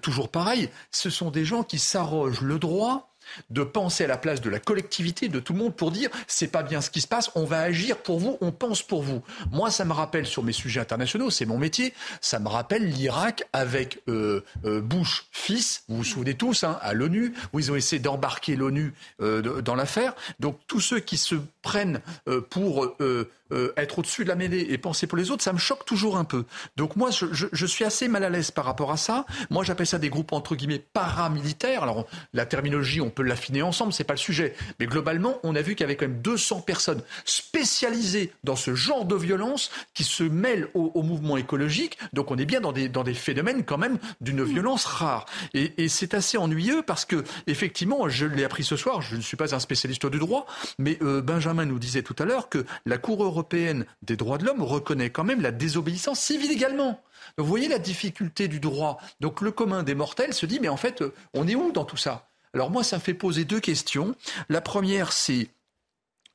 toujours 0.02 0.30
pareil, 0.30 0.70
ce 0.92 1.10
sont 1.10 1.32
des 1.32 1.46
gens 1.46 1.64
qui 1.64 1.80
s'arrogent 1.80 2.42
le 2.42 2.60
droit 2.60 3.13
de 3.50 3.64
penser 3.64 4.06
à 4.06 4.08
la 4.08 4.18
place 4.18 4.42
de 4.42 4.50
la 4.50 4.60
collectivité, 4.60 5.30
de 5.30 5.40
tout 5.40 5.54
le 5.54 5.60
monde, 5.60 5.76
pour 5.76 5.92
dire 5.92 6.10
c'est 6.28 6.48
pas 6.48 6.64
bien 6.64 6.82
ce 6.82 6.90
qui 6.90 7.02
se 7.02 7.08
passe, 7.08 7.32
on 7.36 7.46
va 7.46 7.62
agir 7.62 7.98
pour 7.98 8.20
vous, 8.20 8.38
on 8.42 8.52
pense 8.52 8.82
pour 8.82 9.04
vous. 9.04 9.22
Moi, 9.52 9.72
ça 9.72 9.86
me 9.86 9.94
rappelle 9.94 10.26
sur 10.26 10.44
mes 10.44 10.52
sujets 10.52 10.80
internationaux, 10.80 11.30
c'est 11.30 11.46
mon 11.46 11.58
métier, 11.58 11.94
ça 12.22 12.40
me 12.40 12.48
rappelle 12.48 12.90
l'Irak 12.90 13.44
avec 13.54 14.02
euh, 14.08 14.44
euh, 14.66 14.82
Bush 14.82 15.26
fils, 15.32 15.84
vous 15.88 15.98
vous 15.98 16.04
souvenez 16.04 16.36
tous, 16.36 16.64
hein, 16.64 16.78
à 16.82 16.94
l'ONU, 16.94 17.34
où 17.54 17.60
ils 17.60 17.72
ont 17.72 17.76
essayé 17.76 18.00
d'embarquer 18.00 18.56
l'ONU 18.56 18.94
euh, 19.22 19.62
dans 19.62 19.76
l'affaire. 19.76 20.16
Donc 20.40 20.60
tous 20.68 20.80
ceux 20.80 21.00
qui 21.00 21.18
se 21.18 21.36
prennent 21.62 22.02
pour 22.50 22.96
être 23.78 24.00
au-dessus 24.00 24.24
de 24.24 24.30
la 24.30 24.36
mêlée 24.36 24.66
et 24.70 24.78
penser 24.78 25.06
pour 25.06 25.18
les 25.18 25.32
autres, 25.32 25.44
ça 25.44 25.54
me 25.54 25.60
choque 25.60 25.86
toujours 25.86 26.18
un 26.18 26.24
peu. 26.24 26.46
Donc 26.76 26.96
moi, 26.96 27.12
je, 27.12 27.26
je 27.52 27.66
suis 27.66 27.86
assez 27.86 28.08
mal 28.08 28.24
à 28.24 28.30
l'aise 28.30 28.52
par 28.52 28.66
rapport 28.66 28.92
à 28.92 28.98
ça. 28.98 29.26
Moi, 29.50 29.64
j'appelle 29.64 29.88
ça 29.88 30.00
des 30.00 30.10
groupes 30.10 30.34
entre 30.34 30.56
guillemets 30.56 30.80
paramilitaires. 30.80 31.84
Alors 31.84 32.08
la 32.34 32.46
terminologie, 32.46 33.02
on 33.02 33.10
peut 33.10 33.24
l'affiner 33.24 33.62
ensemble, 33.62 33.94
c'est 33.94 34.04
pas 34.04 34.14
le 34.14 34.20
sujet. 34.20 34.56
Mais 34.80 34.86
globalement, 34.86 35.40
on 35.44 35.56
a 35.56 35.62
vu 35.62 35.76
qu'il 35.76 35.82
y 35.82 35.84
avait 35.86 35.96
quand 35.96 36.08
même 36.08 36.22
200 36.22 36.62
personnes 36.62 37.02
spécialisées 37.26 38.32
dans 38.44 38.56
ce 38.56 38.76
genre 38.76 39.06
de 39.06 39.16
violence 39.16 39.72
qui 39.94 40.04
se 40.04 40.24
mêlent 40.24 40.68
au, 40.74 41.04
mouvement 41.04 41.38
écologique. 41.38 41.98
Donc 42.14 42.32
on 42.32 42.38
est 42.38 42.46
bien 42.46 42.62
dans 42.62 42.72
des, 42.72 42.90
dans 42.90 43.04
des 43.04 43.14
phénomènes 43.14 43.64
quand 43.64 43.78
même 43.78 43.98
d'une 44.22 44.42
mmh. 44.42 44.46
violence 44.46 44.86
rare. 44.86 45.26
Et, 45.54 45.84
et 45.84 45.90
c'est 45.90 46.14
assez 46.14 46.38
ennuyeux 46.38 46.82
parce 46.82 47.06
que, 47.06 47.24
effectivement, 47.48 48.08
je 48.10 48.26
l'ai 48.26 48.44
appris 48.44 48.64
ce 48.64 48.76
soir, 48.76 49.02
je 49.02 49.16
ne 49.16 49.22
suis 49.22 49.38
pas 49.38 49.54
un 49.54 49.60
spécialiste 49.60 50.06
du 50.06 50.20
droit, 50.20 50.46
mais 50.80 50.98
euh, 51.02 51.22
Benjamin 51.22 51.66
nous 51.66 51.80
disait 51.80 52.04
tout 52.04 52.16
à 52.20 52.26
l'heure 52.26 52.50
que 52.50 52.66
la 52.86 52.98
Cour 52.98 53.20
européenne 53.34 53.86
des 54.02 54.16
droits 54.16 54.38
de 54.38 54.46
l'homme 54.46 54.62
reconnaît 54.62 55.10
quand 55.10 55.24
même 55.24 55.42
la 55.42 55.52
désobéissance 55.52 56.20
civile 56.20 56.52
également. 56.52 57.02
Vous 57.38 57.46
voyez 57.46 57.68
la 57.68 57.80
difficulté 57.80 58.48
du 58.48 58.60
droit. 58.60 59.00
Donc 59.20 59.42
le 59.42 59.52
commun 59.52 59.84
des 59.84 59.96
mortels 59.96 60.34
se 60.34 60.46
dit, 60.46 60.60
mais 60.60 60.70
en 60.70 60.78
fait, 60.78 61.02
euh, 61.02 61.14
on 61.34 61.48
est 61.48 61.56
où 61.56 61.72
dans 61.72 61.86
tout 61.86 61.98
ça? 61.98 62.30
Alors 62.54 62.70
moi, 62.70 62.84
ça 62.84 63.00
fait 63.00 63.14
poser 63.14 63.46
deux 63.46 63.60
questions. 63.60 64.16
La 64.50 64.62
première, 64.62 65.12
c'est 65.12 65.50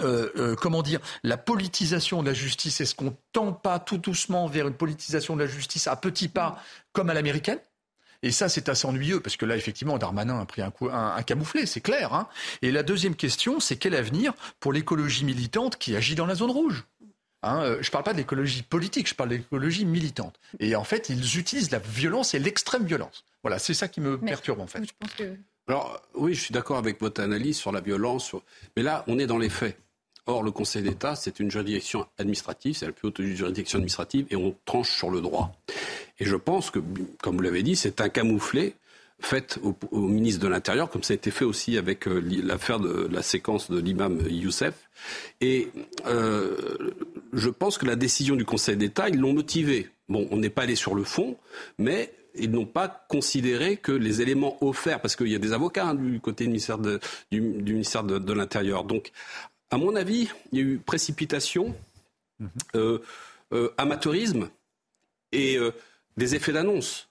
euh, 0.00 0.30
euh, 0.37 0.54
comment 0.54 0.82
dire, 0.82 1.00
la 1.24 1.37
politisation 1.37 2.22
de 2.22 2.28
la 2.28 2.34
justice. 2.34 2.80
Est-ce 2.80 2.94
qu'on 2.94 3.16
tend 3.32 3.52
pas 3.52 3.78
tout 3.78 3.98
doucement 3.98 4.46
vers 4.46 4.68
une 4.68 4.74
politisation 4.74 5.34
de 5.34 5.42
la 5.42 5.48
justice 5.48 5.87
à 5.88 5.96
petits 5.96 6.28
pas, 6.28 6.62
comme 6.92 7.11
à 7.11 7.14
l'américaine? 7.14 7.58
Et 8.22 8.31
ça, 8.31 8.48
c'est 8.48 8.68
assez 8.68 8.87
ennuyeux, 8.87 9.20
parce 9.20 9.37
que 9.37 9.46
là, 9.46 9.57
effectivement, 9.57 9.98
Darmanin 9.98 10.40
a 10.40 10.44
pris 10.44 10.62
un, 10.62 10.70
coup, 10.70 10.88
un, 10.90 11.22
camouflet, 11.22 11.66
c'est 11.66 11.81
clair. 11.81 12.12
Hein. 12.12 12.28
Et 12.62 12.72
la 12.72 12.83
deuxième 12.83 13.14
question, 13.14 13.61
c'est 13.61 13.76
quel 13.76 13.94
avenir 13.94 14.33
pour 14.61 14.72
l'écologie 14.72 15.24
militante 15.24 15.78
qui 15.78 15.94
agit 15.94 16.14
dans 16.14 16.26
la 16.26 16.35
zone 16.35 16.50
rouge 16.50 16.85
Hein, 17.42 17.62
euh, 17.62 17.78
je 17.81 17.88
ne 17.88 17.92
parle 17.92 18.02
pas 18.02 18.12
de 18.12 18.18
l'écologie 18.18 18.62
politique, 18.62 19.09
je 19.09 19.14
parle 19.14 19.31
de 19.31 19.37
l'écologie 19.37 19.85
militante. 19.85 20.40
Et 20.59 20.74
en 20.74 20.83
fait, 20.83 21.09
ils 21.09 21.38
utilisent 21.38 21.70
la 21.70 21.78
violence 21.78 22.35
et 22.35 22.40
l'extrême 22.40 22.85
violence. 22.85 23.24
Voilà, 23.44 23.61
c'est 23.61 23.74
ça 23.74 23.87
qui 23.87 24.00
me 24.00 24.18
perturbe 24.18 24.59
en 24.59 24.66
fait. 24.66 24.85
Je 24.85 24.92
pense 24.98 25.14
que 25.14 25.37
alors 25.68 26.00
oui, 26.14 26.35
je 26.35 26.40
suis 26.40 26.52
d'accord 26.52 26.78
avec 26.78 26.98
votre 26.98 27.20
analyse 27.20 27.59
sur 27.59 27.72
la 27.72 27.81
violence, 27.81 28.35
mais 28.76 28.83
là, 28.83 29.04
on 29.07 29.18
est 29.18 29.26
dans 29.26 29.37
les 29.37 29.50
faits. 29.50 29.78
Or, 30.29 30.43
le 30.43 30.51
Conseil 30.51 30.83
d'État, 30.83 31.17
c'est 31.17 31.41
une 31.41 31.51
juridiction 31.51 32.07
administrative, 32.19 32.77
c'est 32.77 32.85
la 32.85 32.93
plus 32.93 33.09
haute 33.09 33.23
juridiction 33.23 33.79
administrative, 33.79 34.27
et 34.31 34.37
on 34.37 34.55
tranche 34.67 34.91
sur 34.91 35.11
le 35.11 35.23
droit. 35.23 35.53
Et 36.19 36.27
je 36.27 36.37
pense 36.37 36.71
que, 36.71 36.81
comme 37.23 37.37
vous 37.37 37.43
l'avez 37.43 37.62
dit, 37.62 37.77
c'est 37.77 38.03
un 38.03 38.11
camouflet 38.11 38.75
fait 39.21 39.59
au, 39.91 40.01
ministre 40.01 40.43
de 40.43 40.49
l'Intérieur, 40.49 40.91
comme 40.91 41.03
ça 41.03 41.14
a 41.14 41.17
été 41.17 41.31
fait 41.31 41.47
aussi 41.47 41.79
avec 41.79 42.07
euh, 42.07 42.21
l'affaire 42.45 42.79
de 42.79 43.09
la 43.11 43.23
séquence 43.23 43.71
de 43.71 43.81
l'imam 43.81 44.21
Youssef. 44.29 44.75
Et 45.41 45.71
euh, 46.07 46.93
je 47.33 47.49
pense 47.49 47.79
que 47.79 47.87
la 47.87 47.97
décision 47.97 48.37
du 48.37 48.45
Conseil 48.45 48.77
d'État, 48.77 49.09
ils 49.09 49.19
l'ont 49.19 49.33
motivée. 49.33 49.88
Bon, 50.11 50.29
on 50.31 50.37
n'est 50.37 50.51
pas 50.51 50.62
allé 50.62 50.77
sur 50.77 50.95
le 50.95 51.05
fond, 51.05 51.38
mais 51.79 52.12
ils 52.38 52.51
n'ont 52.51 52.67
pas 52.67 53.05
considéré 53.09 53.77
que 53.77 53.93
les 53.93 54.21
éléments 54.21 54.57
offerts, 54.64 55.01
parce 55.01 55.17
qu'il 55.17 55.29
y 55.29 55.35
a 55.35 55.38
des 55.38 55.53
avocats 55.53 55.88
hein, 55.88 55.95
du 55.95 56.21
côté 56.21 56.45
du 56.45 56.51
ministère 56.51 56.79
de, 56.79 56.99
de, 57.31 58.33
l'Intérieur. 58.33 58.85
Donc, 58.85 59.12
à 59.70 59.76
mon 59.76 59.96
avis, 59.96 60.28
il 60.52 60.59
y 60.59 60.62
a 60.62 60.64
eu 60.64 60.78
précipitation, 60.78 61.74
mhm. 62.40 62.50
euh, 62.74 62.98
euh, 63.52 63.72
amateurisme 63.76 64.48
et 65.33 65.57
euh, 65.57 65.72
des 66.16 66.35
effets 66.35 66.52
d'annonce. 66.52 67.09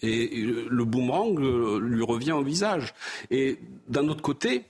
Et, 0.00 0.42
le 0.42 0.84
boomerang 0.84 1.38
lui 1.80 2.04
revient 2.04 2.32
au 2.32 2.44
visage. 2.44 2.94
Et 3.30 3.58
d'un 3.88 4.06
autre 4.08 4.22
côté, 4.22 4.64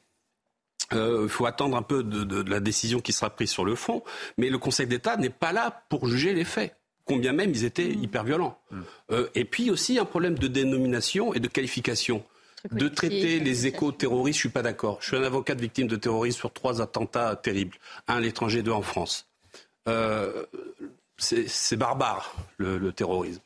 il 0.92 1.28
faut 1.28 1.44
attendre 1.44 1.76
un 1.76 1.82
peu 1.82 2.02
de, 2.02 2.24
de, 2.24 2.50
la 2.50 2.60
décision 2.60 3.00
qui 3.00 3.12
sera 3.12 3.28
prise 3.28 3.50
sur 3.50 3.66
le 3.66 3.74
fond, 3.74 4.02
mais 4.38 4.48
le 4.48 4.56
Conseil 4.56 4.86
d'État 4.86 5.18
n'est 5.18 5.28
pas 5.28 5.52
là 5.52 5.84
pour 5.90 6.06
juger 6.06 6.32
les 6.32 6.46
faits 6.46 6.78
combien 7.08 7.32
même 7.32 7.50
ils 7.50 7.64
étaient 7.64 7.88
mm. 7.88 8.04
hyper 8.04 8.22
violents. 8.22 8.58
Euh, 9.10 9.28
et 9.34 9.44
puis 9.44 9.70
aussi 9.70 9.98
un 9.98 10.04
problème 10.04 10.38
de 10.38 10.46
dénomination 10.46 11.34
et 11.34 11.40
de 11.40 11.48
qualification. 11.48 12.22
De 12.70 12.88
traiter 12.88 13.40
les 13.40 13.66
éco-terroristes, 13.66 14.36
je 14.36 14.40
suis 14.40 14.48
pas 14.48 14.62
d'accord. 14.62 14.98
Je 15.00 15.08
suis 15.08 15.16
un 15.16 15.22
avocat 15.22 15.54
de 15.54 15.60
victimes 15.60 15.86
de 15.86 15.96
terrorisme 15.96 16.38
sur 16.38 16.52
trois 16.52 16.82
attentats 16.82 17.34
terribles, 17.36 17.76
un 18.06 18.16
à 18.16 18.20
l'étranger, 18.20 18.62
deux 18.62 18.72
en 18.72 18.82
France. 18.82 19.26
Euh, 19.88 20.44
c'est 21.16 21.76
barbare 21.76 22.34
le, 22.58 22.92
terrorisme. 22.92 23.40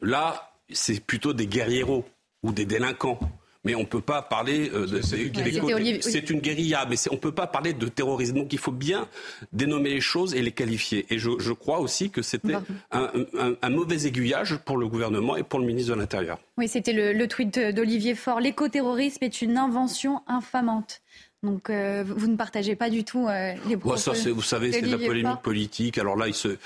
Là, 0.00 0.52
c'est 0.70 1.00
plutôt 1.00 1.32
des 1.32 1.46
guerrieros 1.46 2.04
ou 2.42 2.52
des 2.52 2.66
délinquants 2.66 3.18
mais 3.66 3.74
on 3.74 3.80
ne 3.80 3.84
peut 3.84 4.00
pas 4.00 4.22
parler 4.22 4.70
euh, 4.72 4.86
de. 4.86 5.02
C'est 5.02 6.30
une 6.30 6.40
guérilla, 6.40 6.86
mais 6.88 6.96
on 7.10 7.14
ne 7.14 7.20
peut 7.20 7.32
pas 7.32 7.48
parler 7.48 7.72
de 7.72 7.88
terrorisme. 7.88 8.36
Donc 8.36 8.52
il 8.52 8.58
faut 8.58 8.72
bien 8.72 9.08
dénommer 9.52 9.90
les 9.90 10.00
choses 10.00 10.34
et 10.34 10.40
les 10.40 10.52
qualifier. 10.52 11.04
Et 11.10 11.18
je, 11.18 11.52
crois 11.52 11.80
aussi 11.80 12.10
que 12.10 12.22
c'était 12.22 12.54
un, 12.92 13.70
mauvais 13.70 14.06
aiguillage 14.06 14.56
pour 14.64 14.78
le 14.78 14.86
gouvernement 14.88 15.36
et 15.36 15.42
pour 15.42 15.58
le 15.58 15.66
ministre 15.66 15.94
de 15.94 15.98
l'Intérieur. 15.98 16.38
Oui, 16.56 16.68
c'était 16.68 16.92
le, 16.92 17.12
le 17.12 17.26
tweet 17.26 17.58
d'Olivier 17.58 18.14
Faure. 18.14 18.40
L'écoterrorisme 18.40 19.24
est 19.24 19.42
une 19.42 19.58
invention 19.58 20.22
infamante. 20.28 21.00
Donc 21.46 21.70
euh, 21.70 22.02
vous 22.04 22.26
ne 22.26 22.36
partagez 22.36 22.74
pas 22.74 22.90
du 22.90 23.04
tout 23.04 23.28
euh, 23.28 23.54
les 23.68 23.76
propos. 23.76 23.96
ça, 23.96 24.12
vous 24.12 24.42
savez, 24.42 24.72
c'est 24.72 24.82
de 24.82 24.90
la 24.90 24.98
polémique 24.98 25.42
politique. 25.42 25.96
Alors 25.96 26.16
là, 26.16 26.26
euh, 26.44 26.56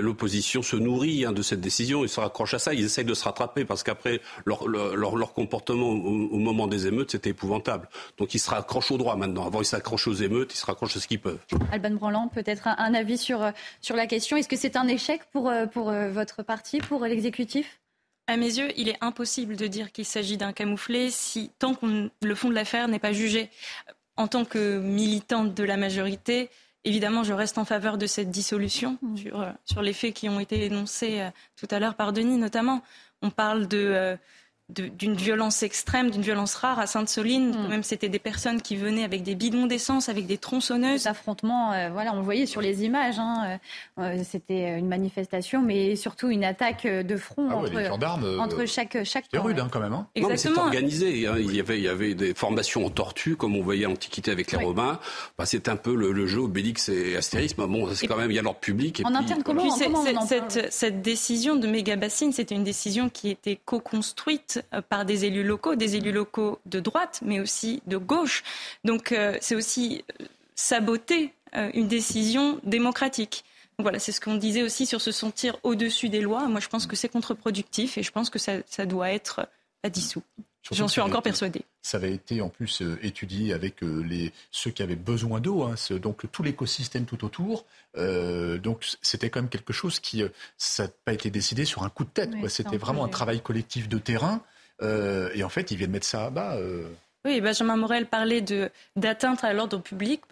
l'opposition 0.00 0.62
se 0.62 0.76
nourrit 0.76 1.24
hein, 1.24 1.32
de 1.32 1.42
cette 1.42 1.60
décision. 1.60 2.04
Ils 2.04 2.08
se 2.08 2.20
raccrochent 2.20 2.54
à 2.54 2.60
ça. 2.60 2.72
Ils 2.72 2.84
essayent 2.84 3.04
de 3.04 3.14
se 3.14 3.24
rattraper 3.24 3.64
parce 3.64 3.82
qu'après 3.82 4.20
leur, 4.46 4.68
leur, 4.68 5.32
comportement 5.32 5.88
au, 5.88 6.38
moment 6.38 6.68
des 6.68 6.86
émeutes, 6.86 7.10
c'était 7.10 7.30
épouvantable. 7.30 7.88
Donc 8.16 8.32
ils 8.34 8.38
se 8.38 8.48
raccrochent 8.48 8.92
au 8.92 8.96
droit 8.96 9.16
maintenant. 9.16 9.44
Avant, 9.44 9.60
ils 9.60 9.66
s'accrochent 9.66 10.06
aux 10.06 10.14
émeutes, 10.14 10.54
ils 10.54 10.58
se 10.58 10.66
raccrochent 10.66 10.96
à 10.96 11.00
ce 11.00 11.08
qu'ils 11.08 11.20
peuvent. 11.20 11.40
Alban 11.72 11.90
Branland, 11.90 12.28
peut-être 12.28 12.68
un, 12.68 12.94
avis 12.94 13.18
sur 13.18 13.40
sur 13.80 13.96
la 13.96 14.06
question. 14.06 14.36
Est-ce 14.36 14.48
que 14.48 14.56
c'est 14.56 14.76
un 14.76 14.86
échec 14.86 15.22
pour 15.32 15.52
pour 15.72 15.92
votre 16.12 16.44
parti, 16.44 16.78
pour 16.78 17.04
l'exécutif? 17.04 17.80
À 18.28 18.36
mes 18.36 18.58
yeux, 18.58 18.68
il 18.76 18.90
est 18.90 18.98
impossible 19.00 19.56
de 19.56 19.66
dire 19.66 19.90
qu'il 19.90 20.04
s'agit 20.04 20.36
d'un 20.36 20.52
camouflet 20.52 21.08
si 21.10 21.50
tant 21.58 21.74
que 21.74 22.10
le 22.20 22.34
fond 22.34 22.50
de 22.50 22.54
l'affaire 22.54 22.86
n'est 22.86 22.98
pas 22.98 23.14
jugé 23.14 23.48
en 24.18 24.26
tant 24.26 24.44
que 24.44 24.78
militante 24.80 25.54
de 25.54 25.64
la 25.64 25.76
majorité, 25.76 26.50
évidemment, 26.84 27.22
je 27.22 27.32
reste 27.32 27.56
en 27.56 27.64
faveur 27.64 27.96
de 27.98 28.06
cette 28.06 28.30
dissolution 28.30 28.98
mmh. 29.00 29.16
sur, 29.16 29.40
euh, 29.40 29.50
sur 29.64 29.80
les 29.80 29.92
faits 29.92 30.12
qui 30.12 30.28
ont 30.28 30.40
été 30.40 30.64
énoncés 30.66 31.20
euh, 31.20 31.30
tout 31.56 31.68
à 31.70 31.78
l'heure 31.78 31.94
par 31.94 32.12
Denis 32.12 32.36
notamment. 32.36 32.82
On 33.22 33.30
parle 33.30 33.68
de, 33.68 33.78
euh, 33.78 34.16
d'une 34.68 35.14
violence 35.14 35.62
extrême, 35.62 36.10
d'une 36.10 36.22
violence 36.22 36.54
rare 36.54 36.78
à 36.78 36.86
Sainte-Soline. 36.86 37.56
Mm. 37.56 37.68
Même 37.68 37.82
c'était 37.82 38.10
des 38.10 38.18
personnes 38.18 38.60
qui 38.60 38.76
venaient 38.76 39.04
avec 39.04 39.22
des 39.22 39.34
bidons 39.34 39.66
d'essence, 39.66 40.10
avec 40.10 40.26
des 40.26 40.36
tronçonneuses. 40.36 41.02
Cet 41.02 41.12
affrontement, 41.12 41.72
euh, 41.72 41.88
voilà, 41.90 42.12
on 42.12 42.18
le 42.18 42.22
voyait 42.22 42.44
sur 42.44 42.60
les 42.60 42.84
images. 42.84 43.18
Hein, 43.18 43.58
euh, 43.98 44.02
euh, 44.02 44.22
c'était 44.28 44.78
une 44.78 44.88
manifestation, 44.88 45.62
mais 45.62 45.96
surtout 45.96 46.28
une 46.28 46.44
attaque 46.44 46.86
de 46.86 47.16
front 47.16 47.48
ah 47.50 47.56
entre, 47.56 48.38
entre 48.38 48.66
chaque 48.66 49.04
chaque. 49.04 49.24
C'est 49.32 49.38
rude 49.38 49.58
hein, 49.58 49.68
quand 49.70 49.80
même. 49.80 49.94
Hein. 49.94 50.06
Exactement. 50.14 50.56
c'est 50.56 50.60
organisé. 50.60 51.26
Hein. 51.26 51.36
Il 51.38 51.54
y 51.54 51.60
avait 51.60 51.78
il 51.78 51.84
y 51.84 51.88
avait 51.88 52.14
des 52.14 52.34
formations 52.34 52.84
en 52.84 52.90
tortue, 52.90 53.36
comme 53.36 53.56
on 53.56 53.62
voyait 53.62 53.86
à 53.86 53.88
l'Antiquité 53.88 54.30
avec 54.30 54.52
les 54.52 54.58
Romains. 54.58 55.00
Bah, 55.38 55.46
c'est 55.46 55.68
un 55.68 55.76
peu 55.76 55.94
le, 55.94 56.26
jeu 56.26 56.40
Obélix 56.40 56.90
et 56.90 57.16
Astérix. 57.16 57.56
Mais 57.56 57.66
bon, 57.66 57.88
c'est 57.94 58.06
quand 58.06 58.16
même 58.16 58.30
il 58.30 58.34
y 58.34 58.38
a 58.38 58.42
l'ordre 58.42 58.60
public. 58.60 59.00
Et 59.00 59.06
en 59.06 59.14
interne, 59.14 59.42
comment, 59.42 59.70
cette, 60.26 60.72
cette 60.72 61.00
décision 61.00 61.56
de 61.56 61.66
méga 61.66 61.96
bassine, 61.96 62.32
c'était 62.32 62.54
une 62.54 62.64
décision 62.64 63.08
qui 63.08 63.30
était 63.30 63.58
co-construite 63.64 64.57
euh, 64.74 64.80
par 64.82 65.04
des 65.04 65.24
élus 65.24 65.44
locaux, 65.44 65.74
des 65.74 65.96
élus 65.96 66.12
locaux 66.12 66.58
de 66.66 66.80
droite, 66.80 67.20
mais 67.24 67.40
aussi 67.40 67.82
de 67.86 67.96
gauche. 67.96 68.42
Donc 68.84 69.12
euh, 69.12 69.36
c'est 69.40 69.54
aussi 69.54 70.04
euh, 70.20 70.24
saboter 70.54 71.32
une 71.72 71.88
décision 71.88 72.60
démocratique. 72.62 73.42
voilà, 73.78 73.98
c'est 73.98 74.12
ce 74.12 74.20
qu'on 74.20 74.34
disait 74.34 74.62
aussi 74.62 74.84
sur 74.84 75.00
se 75.00 75.12
sentir 75.12 75.56
au-dessus 75.62 76.10
des 76.10 76.20
lois. 76.20 76.46
Moi, 76.46 76.60
je 76.60 76.68
pense 76.68 76.86
que 76.86 76.94
c'est 76.94 77.08
contre-productif 77.08 77.96
et 77.96 78.02
je 78.02 78.12
pense 78.12 78.28
que 78.28 78.38
ça, 78.38 78.84
doit 78.84 79.10
être 79.10 79.48
dissous. 79.88 80.22
J'en 80.70 80.88
suis 80.88 81.00
encore 81.00 81.22
persuadé. 81.22 81.62
Ça 81.82 81.96
avait 81.96 82.12
été 82.12 82.40
en 82.40 82.48
plus 82.48 82.82
euh, 82.82 82.98
étudié 83.02 83.52
avec 83.52 83.82
euh, 83.82 84.02
les, 84.02 84.32
ceux 84.50 84.70
qui 84.70 84.82
avaient 84.82 84.96
besoin 84.96 85.40
d'eau, 85.40 85.62
hein, 85.62 85.74
donc 86.02 86.30
tout 86.30 86.42
l'écosystème 86.42 87.06
tout 87.06 87.24
autour. 87.24 87.64
Euh, 87.98 88.58
donc 88.58 88.86
c'était 89.02 89.28
quand 89.28 89.40
même 89.40 89.50
quelque 89.50 89.72
chose 89.72 90.00
qui, 90.00 90.22
ça 90.56 90.84
n'a 90.84 90.90
pas 91.04 91.12
été 91.12 91.30
décidé 91.30 91.64
sur 91.64 91.82
un 91.82 91.88
coup 91.88 92.04
de 92.04 92.10
tête. 92.10 92.30
c'était 92.48 92.76
vraiment 92.76 93.04
un 93.04 93.08
travail 93.08 93.40
collectif 93.40 93.88
de 93.88 93.98
terrain. 93.98 94.40
et 94.82 95.42
en 95.42 95.48
fait, 95.48 95.70
ils 95.70 95.76
viennent 95.76 95.90
mettre 95.90 96.06
ça 96.06 96.26
à 96.26 96.30
bas. 96.30 96.56
Oui, 97.24 97.40
Benjamin 97.40 97.76
Morel 97.76 98.06
parlait 98.06 98.44
d'atteinte 98.96 99.44
à 99.44 99.52
l'ordre 99.52 99.78
public. 99.78 100.22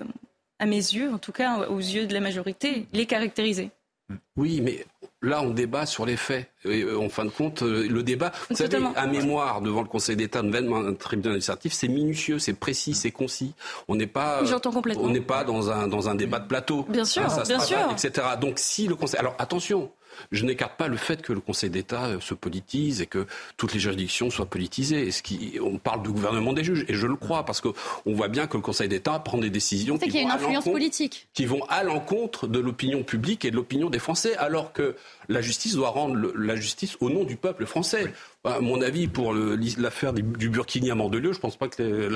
À 0.59 0.65
mes 0.65 0.77
yeux, 0.77 1.13
en 1.13 1.19
tout 1.19 1.33
cas, 1.33 1.69
aux 1.69 1.79
yeux 1.79 2.07
de 2.07 2.15
la 2.15 2.21
majorité, 2.21 2.87
il 2.93 3.01
est 3.01 3.07
caractérisé. 3.07 3.71
Oui, 4.37 4.61
mais 4.61 4.85
là, 5.23 5.43
on 5.43 5.51
débat 5.51 5.87
sur 5.87 6.07
les 6.07 6.17
faits. 6.17 6.51
Euh, 6.67 6.99
en 6.99 7.09
fin 7.09 7.25
de 7.25 7.31
compte, 7.31 7.63
euh, 7.63 7.89
le 7.89 8.03
débat, 8.03 8.33
vous 8.51 8.57
savez, 8.57 8.79
à 8.95 9.07
mémoire 9.07 9.61
devant 9.61 9.83
le 9.83 9.89
Conseil 9.89 10.17
d'État, 10.17 10.43
devant 10.43 10.85
un 10.85 10.95
tribunal 10.95 11.33
administratif, 11.33 11.73
c'est 11.73 11.89
minutieux, 11.89 12.39
c'est 12.39 12.53
précis, 12.53 12.95
c'est 12.95 13.11
concis. 13.11 13.55
On 13.89 13.95
n'est 13.95 14.07
pas, 14.07 14.43
on 14.99 15.09
n'est 15.09 15.21
pas 15.21 15.45
dans 15.45 15.71
un 15.71 15.89
dans 15.89 16.09
un 16.09 16.15
débat 16.15 16.39
de 16.39 16.47
plateau. 16.47 16.85
Bien 16.89 17.05
sûr, 17.05 17.27
bien 17.47 17.61
sûr, 17.61 17.79
etc. 17.91 18.27
Donc 18.41 18.59
si 18.59 18.87
le 18.87 18.95
Conseil, 18.95 19.19
alors 19.19 19.35
attention, 19.39 19.91
je 20.33 20.45
n'écarte 20.45 20.77
pas 20.77 20.89
le 20.89 20.97
fait 20.97 21.23
que 21.23 21.33
le 21.33 21.41
Conseil 21.41 21.71
d'État 21.71 22.07
euh, 22.07 22.21
se 22.21 22.35
politise 22.35 23.01
et 23.01 23.07
que 23.07 23.27
toutes 23.57 23.75
les 23.75 23.81
juridictions 23.81 24.31
soient 24.31 24.47
politisées. 24.47 25.11
Ce 25.11 25.23
qui, 25.23 25.59
on 25.63 25.79
parle 25.79 26.03
du 26.03 26.11
gouvernement 26.11 26.53
des 26.53 26.65
juges, 26.65 26.85
et 26.89 26.95
je 26.95 27.07
le 27.07 27.17
crois, 27.17 27.45
parce 27.45 27.61
qu'on 27.61 27.75
voit 28.07 28.29
bien 28.29 28.47
que 28.47 28.57
le 28.57 28.63
Conseil 28.63 28.89
d'État 28.89 29.19
prend 29.19 29.39
des 29.39 29.51
décisions 29.51 29.99
qui, 29.99 30.25
vont 30.25 30.51
une 30.51 30.63
politique. 30.63 31.29
qui 31.35 31.47
vont 31.47 31.65
à 31.69 31.83
l'encontre 31.83 32.47
de 32.47 32.59
l'opinion 32.59 33.03
publique 33.03 33.45
et 33.45 33.51
de 33.51 33.57
l'opinion 33.57 33.91
des 33.91 33.99
Français, 33.99 34.37
alors 34.37 34.73
que 34.73 34.97
la 35.29 35.41
justice 35.41 35.75
doit 35.75 35.91
rendre 35.91 36.33
la 36.37 36.57
justice 36.57 36.97
au 37.01 37.11
nom 37.11 37.25
du 37.25 37.37
peuple 37.37 37.67
français. 37.67 38.13
À 38.45 38.61
mon 38.61 38.81
avis, 38.81 39.09
pour 39.09 39.35
l'affaire 39.35 40.13
du 40.13 40.49
Burkini 40.49 40.91
à 40.91 40.95
Mandelieu, 40.95 41.33
je 41.33 41.39
ne 41.39 41.43
pense 41.43 41.57
pas 41.57 41.69
que 41.69 42.09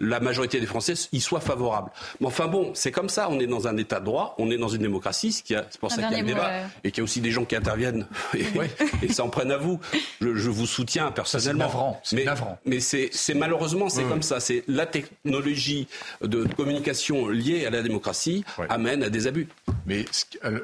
la, 0.00 0.20
majorité 0.20 0.60
des 0.60 0.66
Français 0.66 0.94
y 1.12 1.20
soient 1.20 1.40
favorables. 1.40 1.90
Mais 2.20 2.26
enfin 2.26 2.48
bon, 2.48 2.72
c'est 2.74 2.92
comme 2.92 3.08
ça. 3.08 3.28
On 3.30 3.40
est 3.40 3.46
dans 3.46 3.66
un 3.66 3.76
État 3.76 4.00
de 4.00 4.04
droit, 4.04 4.34
on 4.38 4.50
est 4.50 4.58
dans 4.58 4.68
une 4.68 4.82
démocratie, 4.82 5.32
c'est 5.32 5.78
pour 5.80 5.90
ça 5.90 6.02
qu'il 6.02 6.12
y 6.12 6.20
a 6.20 6.20
le 6.20 6.26
débat, 6.26 6.50
et 6.84 6.90
qu'il 6.90 6.98
y 6.98 7.00
a 7.00 7.04
aussi 7.04 7.20
des 7.20 7.30
gens 7.30 7.44
qui 7.44 7.56
interviennent 7.56 8.06
et, 9.02 9.12
s'en 9.12 9.30
prennent 9.30 9.52
à 9.52 9.56
vous. 9.56 9.80
Je, 10.20 10.50
vous 10.50 10.66
soutiens 10.66 11.10
personnellement. 11.10 12.00
C'est 12.02 12.24
navrant. 12.24 12.58
Mais, 12.64 12.80
c'est 12.80 13.34
malheureusement 13.34 13.88
c'est 13.88 14.04
comme 14.04 14.22
ça. 14.22 14.40
C'est 14.40 14.64
la 14.68 14.86
technologie 14.86 15.88
de 16.20 16.44
communication 16.56 17.28
liée 17.28 17.64
à 17.66 17.70
la 17.70 17.82
démocratie 17.82 18.44
amène 18.68 19.02
à 19.02 19.10
des 19.10 19.26
abus. 19.26 19.48
Mais 19.86 20.04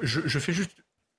je 0.02 0.38
fais 0.38 0.52
juste 0.52 0.72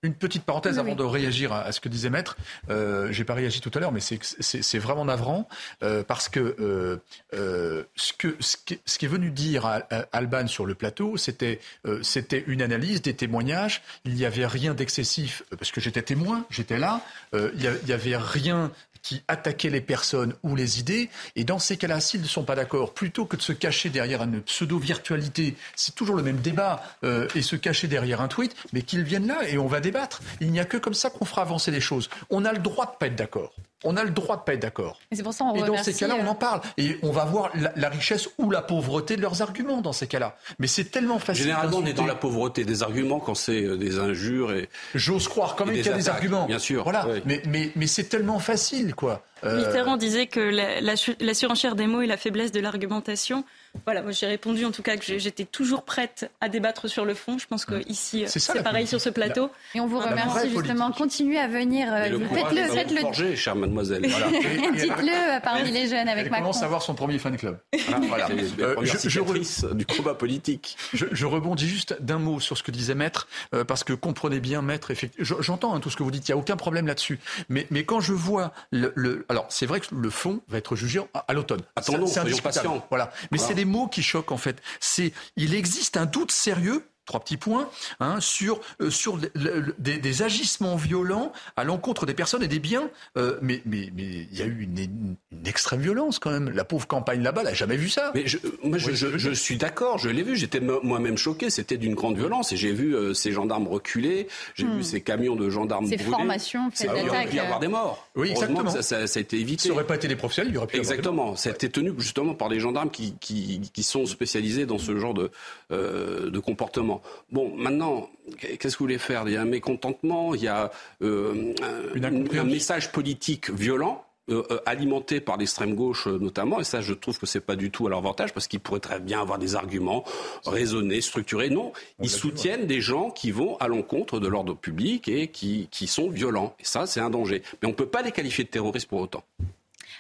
une 0.06 0.14
petite 0.14 0.44
parenthèse 0.44 0.80
avant 0.80 0.96
de 0.96 1.04
réagir 1.04 1.54
à, 1.54 1.72
ce 1.72 1.80
que 1.80 1.90
disait 1.90 2.10
Maître. 2.10 2.38
Euh, 2.70 3.12
J'ai 3.12 3.24
pas 3.24 3.34
réagi 3.34 3.62
tout 3.62 3.72
à 3.74 3.80
l'heure, 3.80 3.92
mais 3.92 4.00
c'est 4.02 4.80
vraiment 4.80 5.06
navrant 5.06 5.48
euh, 5.84 6.04
parce 6.04 6.30
que, 6.30 6.56
euh, 6.60 6.98
euh, 7.34 7.84
ce, 7.96 8.14
que, 8.14 8.36
ce, 8.40 8.58
qui, 8.58 8.80
ce, 8.86 8.98
qui, 8.98 9.06
est 9.06 9.10
venu 9.10 9.32
dire 9.32 9.66
à, 9.66 9.82
Alban 10.12 10.48
sur 10.48 10.66
le 10.66 10.76
plateau, 10.76 11.18
c'était 11.18 11.60
c'était 12.02 12.44
une 12.48 12.62
analyse, 12.62 13.02
des 13.02 13.14
témoignages. 13.14 13.82
Il 14.06 14.14
n'y 14.14 14.26
avait 14.26 14.46
rien 14.46 14.74
d'excessif 14.74 15.44
parce 15.52 15.72
que 15.72 15.82
j'étais 15.82 16.02
témoin, 16.02 16.46
j'étais 16.50 16.78
là. 16.78 17.02
il 17.34 17.80
n'y 17.86 17.92
avait 17.92 18.18
rien 18.18 18.72
qui 19.06 19.22
attaquaient 19.28 19.70
les 19.70 19.82
personnes 19.82 20.34
ou 20.42 20.56
les 20.56 20.80
idées. 20.80 21.12
Et 21.36 21.44
dans 21.44 21.60
ces 21.60 21.78
cas-là, 21.78 22.00
s'ils 22.00 22.22
ne 22.22 22.28
sont 22.28 22.44
pas 22.44 22.56
d'accord, 22.56 22.92
plutôt 22.92 23.26
que 23.26 23.38
de 23.38 23.42
se 23.44 23.54
cacher 23.54 23.90
derrière 23.90 24.24
une 24.24 24.42
pseudo-virtualité, 24.42 25.56
c'est 25.76 25.94
toujours 25.94 26.16
le 26.16 26.24
même 26.24 26.38
débat, 26.38 26.82
euh, 27.04 27.28
et 27.36 27.44
se 27.44 27.56
cacher 27.56 27.88
derrière 27.88 28.20
un 28.20 28.28
tweet, 28.28 28.56
mais 28.74 28.82
qu'ils 28.82 29.04
viennent 29.04 29.28
là 29.28 29.48
et 29.48 29.60
on 29.60 29.68
va 29.68 29.80
débattre. 29.80 30.24
Il 30.42 30.52
n'y 30.52 30.60
a 30.60 30.66
que 30.66 30.78
comme 30.78 30.96
ça 30.96 31.12
qu'on 31.12 31.26
fera 31.26 31.44
avancer 31.44 31.70
les 31.70 31.82
choses. 31.82 32.10
On 32.32 32.46
a 32.46 32.52
le 32.52 32.58
droit 32.58 32.88
de 32.88 32.98
pas 32.98 33.06
être 33.06 33.16
d'accord. 33.16 33.54
On 33.86 33.96
a 33.98 34.04
le 34.04 34.10
droit 34.10 34.38
de 34.38 34.42
pas 34.42 34.54
être 34.54 34.62
d'accord. 34.62 35.00
Et, 35.12 35.22
pour 35.22 35.34
ça, 35.34 35.46
on 35.46 35.56
et 35.56 35.62
dans 35.62 35.78
ces 35.78 35.94
cas-là, 35.94 36.16
on 36.20 36.26
euh, 36.26 36.30
en 36.30 36.36
parle. 36.36 36.62
Et 36.78 36.98
on 37.04 37.12
va 37.12 37.26
voir 37.26 37.52
la, 37.76 37.90
richesse 37.90 38.30
ou 38.38 38.52
la 38.52 38.62
pauvreté 38.62 39.16
de 39.16 39.22
leurs 39.22 39.42
arguments 39.42 39.82
dans 39.82 39.94
ces 39.94 40.08
cas-là. 40.08 40.36
Mais 40.60 40.68
c'est 40.68 40.86
tellement 40.86 41.20
facile. 41.20 41.44
Généralement, 41.44 41.78
on 41.78 41.86
est 41.86 41.94
dans 41.94 42.06
la 42.06 42.16
pauvreté 42.16 42.66
des 42.66 42.84
arguments 42.84 43.20
quand 43.20 43.36
c'est 43.36 43.64
euh, 43.64 43.78
des 43.78 44.00
injures 44.00 44.52
et. 44.52 44.70
J'ose 44.96 45.28
croire 45.28 45.56
quand 45.56 45.66
même 45.66 45.76
qu'il 45.76 45.86
y 45.86 45.90
a 45.90 45.94
des 45.94 46.10
arguments. 46.10 46.46
Bien 46.46 46.60
sûr. 46.60 46.84
Voilà. 46.84 47.08
Mais, 47.26 47.42
mais, 47.48 47.72
mais 47.76 47.88
c'est 47.88 48.06
tellement 48.06 48.40
facile, 48.40 48.96
quoi. 48.96 49.24
Euh... 49.44 49.58
Mitterrand 49.58 49.98
disait 49.98 50.28
que 50.28 50.40
la, 50.40 50.82
la, 50.82 51.34
surenchère 51.34 51.76
des 51.76 51.88
mots 51.88 52.02
et 52.02 52.08
la 52.08 52.18
faiblesse 52.18 52.52
de 52.52 52.60
l'argumentation. 52.60 53.44
Voilà, 53.86 54.02
moi 54.02 54.12
j'ai 54.12 54.28
répondu 54.28 54.66
en 54.66 54.72
tout 54.72 54.84
cas 54.84 54.98
que 54.98 55.18
j'étais 55.18 55.46
toujours 55.46 55.84
prête 55.84 56.32
à 56.42 56.50
débattre 56.50 56.90
sur 56.90 57.06
le 57.06 57.14
fond. 57.14 57.38
Je 57.38 57.48
pense 57.48 57.66
qu'ici, 57.66 58.26
c'est 58.28 58.64
pareil 58.64 58.88
sur 58.88 59.02
ce 59.02 59.10
plateau. 59.10 59.50
Et 59.74 59.80
on 59.80 59.88
vous 59.88 60.00
remercie 60.00 60.50
justement. 60.50 60.92
Continuez 60.92 61.40
à 61.40 61.48
venir. 61.48 61.88
Faites-le. 62.34 62.64
Faites-le. 62.68 63.36
chère 63.36 63.56
mademoiselle. 63.56 64.02
Dites-le 64.76 65.42
parmi 65.42 65.72
les 65.72 65.88
jeunes 65.88 66.08
avec 66.08 66.30
Macron. 66.30 66.46
commence 66.46 66.62
à 66.62 66.66
avoir 66.66 66.82
son 66.82 66.96
premier 66.96 67.20
fan 67.20 67.38
club. 67.38 67.60
Voilà. 68.08 68.28
Euh, 68.60 68.76
je, 68.84 69.10
je 69.10 69.74
du 69.74 69.86
combat 69.86 70.14
politique. 70.14 70.78
Je, 70.94 71.26
rebondis 71.26 71.68
juste 71.68 71.98
d'un 72.02 72.20
mot 72.20 72.40
sur 72.40 72.58
ce 72.58 72.64
que 72.64 72.72
disait 72.72 72.96
Maître, 72.96 73.28
euh, 73.54 73.64
parce 73.64 73.84
que 73.84 73.94
comprenez 73.94 74.40
bien, 74.40 74.62
Maître, 74.62 74.92
j'entends 75.20 75.74
hein, 75.74 75.80
tout 75.80 75.90
ce 75.90 75.98
que 75.98 76.04
vous 76.04 76.12
dites, 76.12 76.28
il 76.28 76.32
n'y 76.32 76.36
a 76.36 76.38
aucun 76.38 76.56
problème 76.56 76.88
là-dessus. 76.88 77.20
Mais, 77.50 77.68
mais 77.72 77.84
quand 77.84 78.00
je 78.00 78.14
vois 78.14 78.54
le, 78.72 79.26
alors 79.30 79.46
c'est 79.50 79.66
vrai 79.66 79.80
que 79.80 79.88
le 79.94 80.10
fond 80.10 80.42
va 80.48 80.58
être 80.58 80.76
jugé 80.76 81.02
à, 81.14 81.34
l'automne. 81.34 81.62
Attendons, 81.76 82.08
soyons 82.08 82.38
patients. 82.38 82.86
Voilà. 82.90 83.12
Mais 83.32 83.38
c'est 83.38 83.54
des 83.54 83.65
mots 83.66 83.88
qui 83.88 84.04
choquent 84.04 84.32
en 84.32 84.38
fait. 84.38 84.62
C'est 84.80 85.14
il 85.36 85.54
existe 85.54 85.98
un 85.98 86.06
doute 86.06 86.32
sérieux 86.32 86.84
trois 87.06 87.20
petits 87.20 87.38
points, 87.38 87.70
hein, 88.00 88.20
sur, 88.20 88.60
euh, 88.82 88.90
sur 88.90 89.18
des, 89.18 90.22
agissements 90.24 90.76
violents 90.76 91.32
à 91.56 91.64
l'encontre 91.64 92.06
des 92.06 92.14
personnes 92.14 92.44
et 92.44 92.48
des 92.48 92.60
biens. 92.60 92.90
Euh, 93.18 93.38
mais 93.42 93.62
il 93.66 93.92
mais, 93.96 94.28
y 94.32 94.42
a 94.42 94.46
eu 94.46 94.64
une, 94.64 95.16
extrême 95.46 95.82
violence 95.82 96.20
quand 96.20 96.32
même. 96.32 96.50
La 96.50 96.64
pauvre 96.64 96.88
campagne 96.88 97.22
là-bas, 97.22 97.42
elle 97.42 97.50
n'a 97.50 97.54
jamais 97.54 97.78
vu 97.78 97.90
ça. 97.90 98.12
Mais 98.16 98.26
je, 98.26 98.38
moi, 98.64 98.78
je, 98.78 99.34
suis 99.34 99.58
d'accord, 99.58 99.98
je 99.98 100.10
l'ai 100.10 100.24
vu. 100.24 100.36
J'étais 100.36 100.60
moi-même 100.60 101.18
choqué. 101.18 101.50
C'était 101.50 101.78
d'une 101.78 101.94
grande 101.94 102.18
violence. 102.18 102.52
Et 102.52 102.58
j'ai 102.58 102.72
vu 102.72 102.96
euh, 102.96 103.14
ces 103.14 103.32
gendarmes 103.32 103.68
reculer. 103.68 104.28
J'ai 104.56 104.66
vu 104.66 104.80
hmm. 104.80 104.84
ces 104.84 105.02
camions 105.02 105.36
de 105.36 105.50
gendarmes 105.50 105.86
ces 105.88 105.98
brûlés. 105.98 106.12
formations 106.12 106.70
Il 106.80 107.36
y 107.36 107.40
avoir 107.40 107.60
des 107.60 107.68
morts. 107.68 108.05
Oui, 108.16 108.32
exactement. 108.32 108.70
Ça, 108.70 108.98
a 108.98 109.20
été 109.20 109.40
évité. 109.40 109.64
Ça 109.64 109.70
n'aurait 109.70 109.88
pas 109.88 109.96
été 109.96 110.08
des 110.08 110.16
professionnels, 110.16 110.52
il 110.52 110.56
y 110.56 110.58
aurait 110.58 110.68
pu 110.68 110.78
Exactement. 110.78 111.36
Ça 111.36 111.50
a 111.50 111.54
été 111.54 111.70
tenu 111.70 111.94
justement 111.98 112.34
par 112.34 112.50
des 112.50 112.60
gendarmes 112.60 112.90
qui, 112.90 113.16
qui, 113.20 113.70
qui 113.74 113.84
sont 113.84 114.06
spécialisés 114.06 114.66
dans 114.66 114.78
ce 114.78 114.98
genre 114.98 115.14
de, 115.14 115.32
de 115.70 116.40
comportement. 116.40 117.02
Bon, 117.32 117.54
maintenant, 117.56 118.10
qu'est-ce 118.38 118.76
que 118.76 118.80
vous 118.80 118.86
voulez 118.86 118.98
faire? 118.98 119.24
Il 119.28 119.34
y 119.34 119.38
a 119.38 119.42
un 119.42 119.46
mécontentement, 119.46 120.36
il 120.36 120.44
y 120.44 120.48
a 120.48 120.72
euh, 121.02 121.54
un, 122.02 122.44
message 122.44 122.92
politique 122.92 123.50
violent. 123.50 124.05
Euh, 124.32 124.42
euh, 124.50 124.58
alimenté 124.66 125.22
par 125.22 125.38
l'extrême 125.38 125.76
gauche 125.76 126.08
notamment, 126.08 126.60
et 126.60 126.64
ça 126.64 126.82
je 126.82 126.94
trouve 126.94 127.20
que 127.20 127.28
c'est 127.28 127.42
pas 127.42 127.56
du 127.56 127.70
tout 127.70 127.86
à 127.86 127.92
leur 127.92 128.00
avantage 128.00 128.34
parce 128.34 128.48
qu'ils 128.48 128.60
pourraient 128.60 128.80
très 128.80 129.00
bien 129.00 129.22
avoir 129.22 129.38
des 129.38 129.56
arguments 129.56 130.04
raisonnés, 130.48 131.02
structurés. 131.02 131.52
Non, 131.52 131.74
ils 132.02 132.10
soutiennent 132.10 132.66
des 132.66 132.82
gens 132.82 133.12
qui 133.12 133.30
vont 133.30 133.56
à 133.58 133.68
l'encontre 133.68 134.20
de 134.20 134.28
l'ordre 134.28 134.56
public 134.56 135.08
et 135.08 135.28
qui, 135.28 135.68
qui 135.70 135.86
sont 135.86 136.10
violents. 136.10 136.56
Et 136.60 136.66
ça, 136.66 136.88
c'est 136.88 137.00
un 137.00 137.12
danger. 137.12 137.44
Mais 137.62 137.68
on 137.68 137.72
ne 137.72 137.76
peut 137.76 137.86
pas 137.86 138.02
les 138.02 138.12
qualifier 138.12 138.44
de 138.44 138.50
terroristes 138.50 138.88
pour 138.88 139.00
autant. 139.00 139.24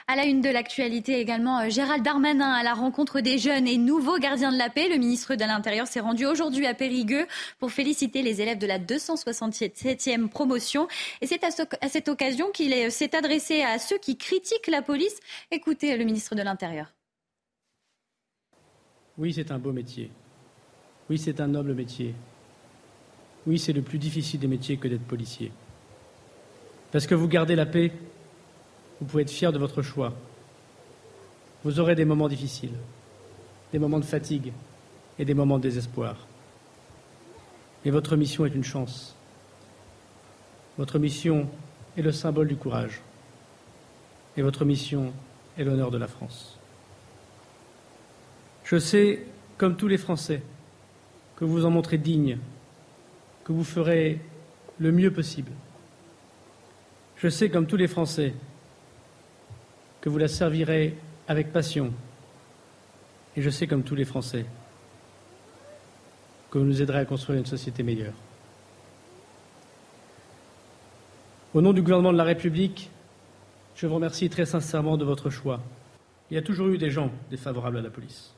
À 0.07 0.15
la 0.15 0.25
une 0.25 0.41
de 0.41 0.49
l'actualité 0.49 1.19
également, 1.19 1.61
euh, 1.61 1.69
Gérald 1.69 2.03
Darmanin 2.03 2.51
à 2.51 2.61
la 2.61 2.75
rencontre 2.75 3.21
des 3.21 3.39
jeunes 3.39 3.67
et 3.67 3.79
nouveaux 3.79 4.19
gardiens 4.19 4.51
de 4.51 4.57
la 4.57 4.69
paix. 4.69 4.87
Le 4.87 4.97
ministre 4.97 5.33
de 5.33 5.43
l'Intérieur 5.43 5.87
s'est 5.87 5.99
rendu 5.99 6.27
aujourd'hui 6.27 6.67
à 6.67 6.75
Périgueux 6.75 7.25
pour 7.57 7.71
féliciter 7.71 8.21
les 8.21 8.39
élèves 8.39 8.59
de 8.59 8.67
la 8.67 8.77
267e 8.77 10.27
promotion. 10.27 10.87
Et 11.21 11.25
c'est 11.25 11.43
à 11.43 11.89
cette 11.89 12.07
occasion 12.07 12.51
qu'il 12.51 12.91
s'est 12.91 13.15
adressé 13.15 13.63
à 13.63 13.79
ceux 13.79 13.97
qui 13.97 14.15
critiquent 14.15 14.67
la 14.67 14.83
police. 14.83 15.19
Écoutez 15.49 15.97
le 15.97 16.05
ministre 16.05 16.35
de 16.35 16.43
l'Intérieur. 16.43 16.93
Oui, 19.17 19.33
c'est 19.33 19.49
un 19.49 19.57
beau 19.57 19.71
métier. 19.71 20.11
Oui, 21.09 21.17
c'est 21.17 21.41
un 21.41 21.47
noble 21.47 21.73
métier. 21.73 22.13
Oui, 23.47 23.57
c'est 23.57 23.73
le 23.73 23.81
plus 23.81 23.97
difficile 23.97 24.39
des 24.39 24.47
métiers 24.47 24.77
que 24.77 24.87
d'être 24.87 25.07
policier. 25.07 25.51
Parce 26.91 27.07
que 27.07 27.15
vous 27.15 27.27
gardez 27.27 27.55
la 27.55 27.65
paix 27.65 27.91
vous 28.99 29.07
pouvez 29.07 29.23
être 29.23 29.31
fier 29.31 29.51
de 29.51 29.57
votre 29.57 29.81
choix. 29.81 30.13
Vous 31.63 31.79
aurez 31.79 31.95
des 31.95 32.05
moments 32.05 32.29
difficiles, 32.29 32.75
des 33.71 33.79
moments 33.79 33.99
de 33.99 34.05
fatigue 34.05 34.53
et 35.19 35.25
des 35.25 35.33
moments 35.33 35.57
de 35.57 35.63
désespoir. 35.63 36.15
Mais 37.83 37.91
votre 37.91 38.15
mission 38.15 38.45
est 38.45 38.55
une 38.55 38.63
chance. 38.63 39.15
Votre 40.77 40.99
mission 40.99 41.49
est 41.97 42.01
le 42.01 42.11
symbole 42.11 42.47
du 42.47 42.55
courage. 42.55 43.01
Et 44.37 44.41
votre 44.41 44.65
mission 44.65 45.13
est 45.57 45.63
l'honneur 45.63 45.91
de 45.91 45.97
la 45.97 46.07
France. 46.07 46.57
Je 48.63 48.77
sais, 48.77 49.25
comme 49.57 49.77
tous 49.77 49.87
les 49.87 49.97
Français, 49.97 50.41
que 51.35 51.45
vous 51.45 51.65
en 51.65 51.69
montrez 51.69 51.97
digne, 51.97 52.37
que 53.43 53.53
vous 53.53 53.63
ferez 53.63 54.19
le 54.79 54.91
mieux 54.91 55.11
possible. 55.11 55.51
Je 57.17 57.29
sais, 57.29 57.49
comme 57.49 57.67
tous 57.67 57.77
les 57.77 57.87
Français, 57.87 58.33
que 60.05 60.09
vous 60.11 60.19
la 60.19 60.27
servirez 60.27 60.95
avec 61.27 61.51
passion. 61.51 61.91
Et 63.35 63.41
je 63.41 63.49
sais, 63.49 63.65
comme 63.65 63.81
tous 63.81 63.95
les 63.95 64.05
Français, 64.05 64.45
que 66.51 66.59
vous 66.59 66.63
nous 66.63 66.79
aiderez 66.79 66.99
à 66.99 67.05
construire 67.05 67.39
une 67.39 67.47
société 67.47 67.81
meilleure. 67.81 68.13
Au 71.55 71.61
nom 71.61 71.73
du 71.73 71.81
gouvernement 71.81 72.13
de 72.13 72.17
la 72.19 72.23
République, 72.23 72.91
Je 73.75 73.87
vous 73.87 73.95
remercie 73.95 74.29
très 74.29 74.45
sincèrement 74.45 74.95
de 74.95 75.03
votre 75.03 75.29
choix. 75.29 75.59
Il 76.31 76.35
y 76.35 76.37
a 76.37 76.41
toujours 76.41 76.67
eu 76.67 76.77
des 76.77 76.91
gens 76.91 77.11
défavorables 77.29 77.77
à 77.77 77.81
la 77.81 77.89
police. 77.89 78.33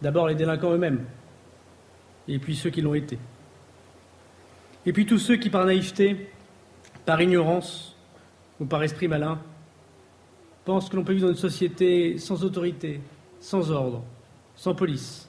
D'abord 0.00 0.26
les 0.26 0.34
délinquants 0.34 0.72
eux-mêmes, 0.72 1.04
et 2.28 2.38
puis 2.38 2.56
ceux 2.56 2.70
qui 2.70 2.80
l'ont 2.80 2.94
été. 2.94 3.18
Et 4.86 4.92
puis 4.94 5.04
tous 5.04 5.18
ceux 5.18 5.36
qui, 5.36 5.50
par 5.50 5.66
naïveté, 5.66 6.30
par 7.04 7.20
ignorance 7.20 7.94
ou 8.58 8.64
par 8.64 8.82
esprit 8.82 9.06
malin, 9.06 9.38
pensent 10.68 10.90
que 10.90 10.96
l'on 10.96 11.02
peut 11.02 11.14
vivre 11.14 11.28
dans 11.28 11.32
une 11.32 11.40
société 11.40 12.18
sans 12.18 12.44
autorité, 12.44 13.00
sans 13.40 13.70
ordre, 13.70 14.04
sans 14.54 14.74
police. 14.74 15.26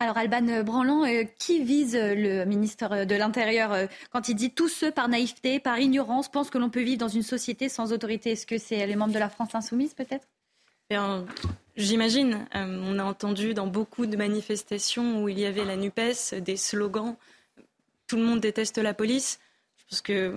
Alors 0.00 0.16
Alban 0.16 0.64
Branlant, 0.64 1.04
euh, 1.04 1.22
qui 1.38 1.62
vise 1.62 1.96
le 1.96 2.44
ministre 2.44 3.04
de 3.04 3.14
l'Intérieur 3.14 3.72
euh, 3.72 3.86
quand 4.10 4.28
il 4.28 4.34
dit 4.34 4.50
tous 4.50 4.68
ceux 4.68 4.90
par 4.90 5.06
naïveté, 5.08 5.60
par 5.60 5.78
ignorance, 5.78 6.28
pensent 6.28 6.50
que 6.50 6.58
l'on 6.58 6.70
peut 6.70 6.82
vivre 6.82 6.98
dans 6.98 7.08
une 7.08 7.22
société 7.22 7.68
sans 7.68 7.92
autorité? 7.92 8.32
Est-ce 8.32 8.48
que 8.48 8.58
c'est 8.58 8.84
les 8.84 8.96
membres 8.96 9.14
de 9.14 9.20
la 9.20 9.28
France 9.28 9.54
insoumise 9.54 9.94
peut-être? 9.94 10.26
J'imagine. 11.76 12.48
Euh, 12.56 12.82
on 12.84 12.98
a 12.98 13.04
entendu 13.04 13.54
dans 13.54 13.68
beaucoup 13.68 14.06
de 14.06 14.16
manifestations 14.16 15.22
où 15.22 15.28
il 15.28 15.38
y 15.38 15.46
avait 15.46 15.64
la 15.64 15.76
NUPES 15.76 16.40
des 16.40 16.56
slogans 16.56 17.14
Tout 18.08 18.16
le 18.16 18.24
monde 18.24 18.40
déteste 18.40 18.78
la 18.78 18.92
police. 18.92 19.38
Je 19.76 19.84
pense 19.88 20.02
que 20.02 20.34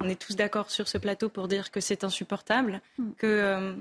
on 0.00 0.08
est 0.08 0.20
tous 0.20 0.36
d'accord 0.36 0.70
sur 0.70 0.88
ce 0.88 0.98
plateau 0.98 1.28
pour 1.28 1.48
dire 1.48 1.70
que 1.70 1.80
c'est 1.80 2.04
insupportable, 2.04 2.80
hmm. 2.98 3.10
que 3.18 3.26
euh, 3.26 3.72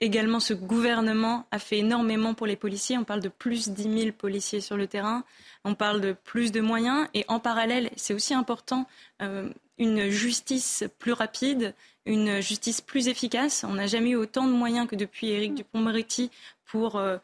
également 0.00 0.40
ce 0.40 0.54
gouvernement 0.54 1.46
a 1.50 1.58
fait 1.58 1.78
énormément 1.78 2.34
pour 2.34 2.46
les 2.46 2.56
policiers. 2.56 2.98
On 2.98 3.04
parle 3.04 3.20
de 3.20 3.28
plus 3.28 3.68
de 3.68 3.74
10 3.74 4.00
000 4.00 4.12
policiers 4.12 4.60
sur 4.60 4.76
le 4.76 4.86
terrain, 4.86 5.24
on 5.64 5.74
parle 5.74 6.00
de 6.00 6.12
plus 6.12 6.52
de 6.52 6.60
moyens 6.60 7.06
et 7.14 7.24
en 7.28 7.40
parallèle, 7.40 7.90
c'est 7.96 8.14
aussi 8.14 8.34
important, 8.34 8.86
euh, 9.22 9.48
une 9.78 10.08
justice 10.08 10.84
plus 10.98 11.12
rapide, 11.12 11.74
une 12.06 12.40
justice 12.40 12.80
plus 12.80 13.08
efficace. 13.08 13.64
On 13.64 13.74
n'a 13.74 13.86
jamais 13.86 14.10
eu 14.10 14.16
autant 14.16 14.46
de 14.46 14.52
moyens 14.52 14.86
que 14.86 14.96
depuis 14.96 15.30
Éric 15.30 15.52
hmm. 15.52 15.56
Dupont-Moretti 15.56 16.30
pour 16.64 16.96
euh, 16.96 17.18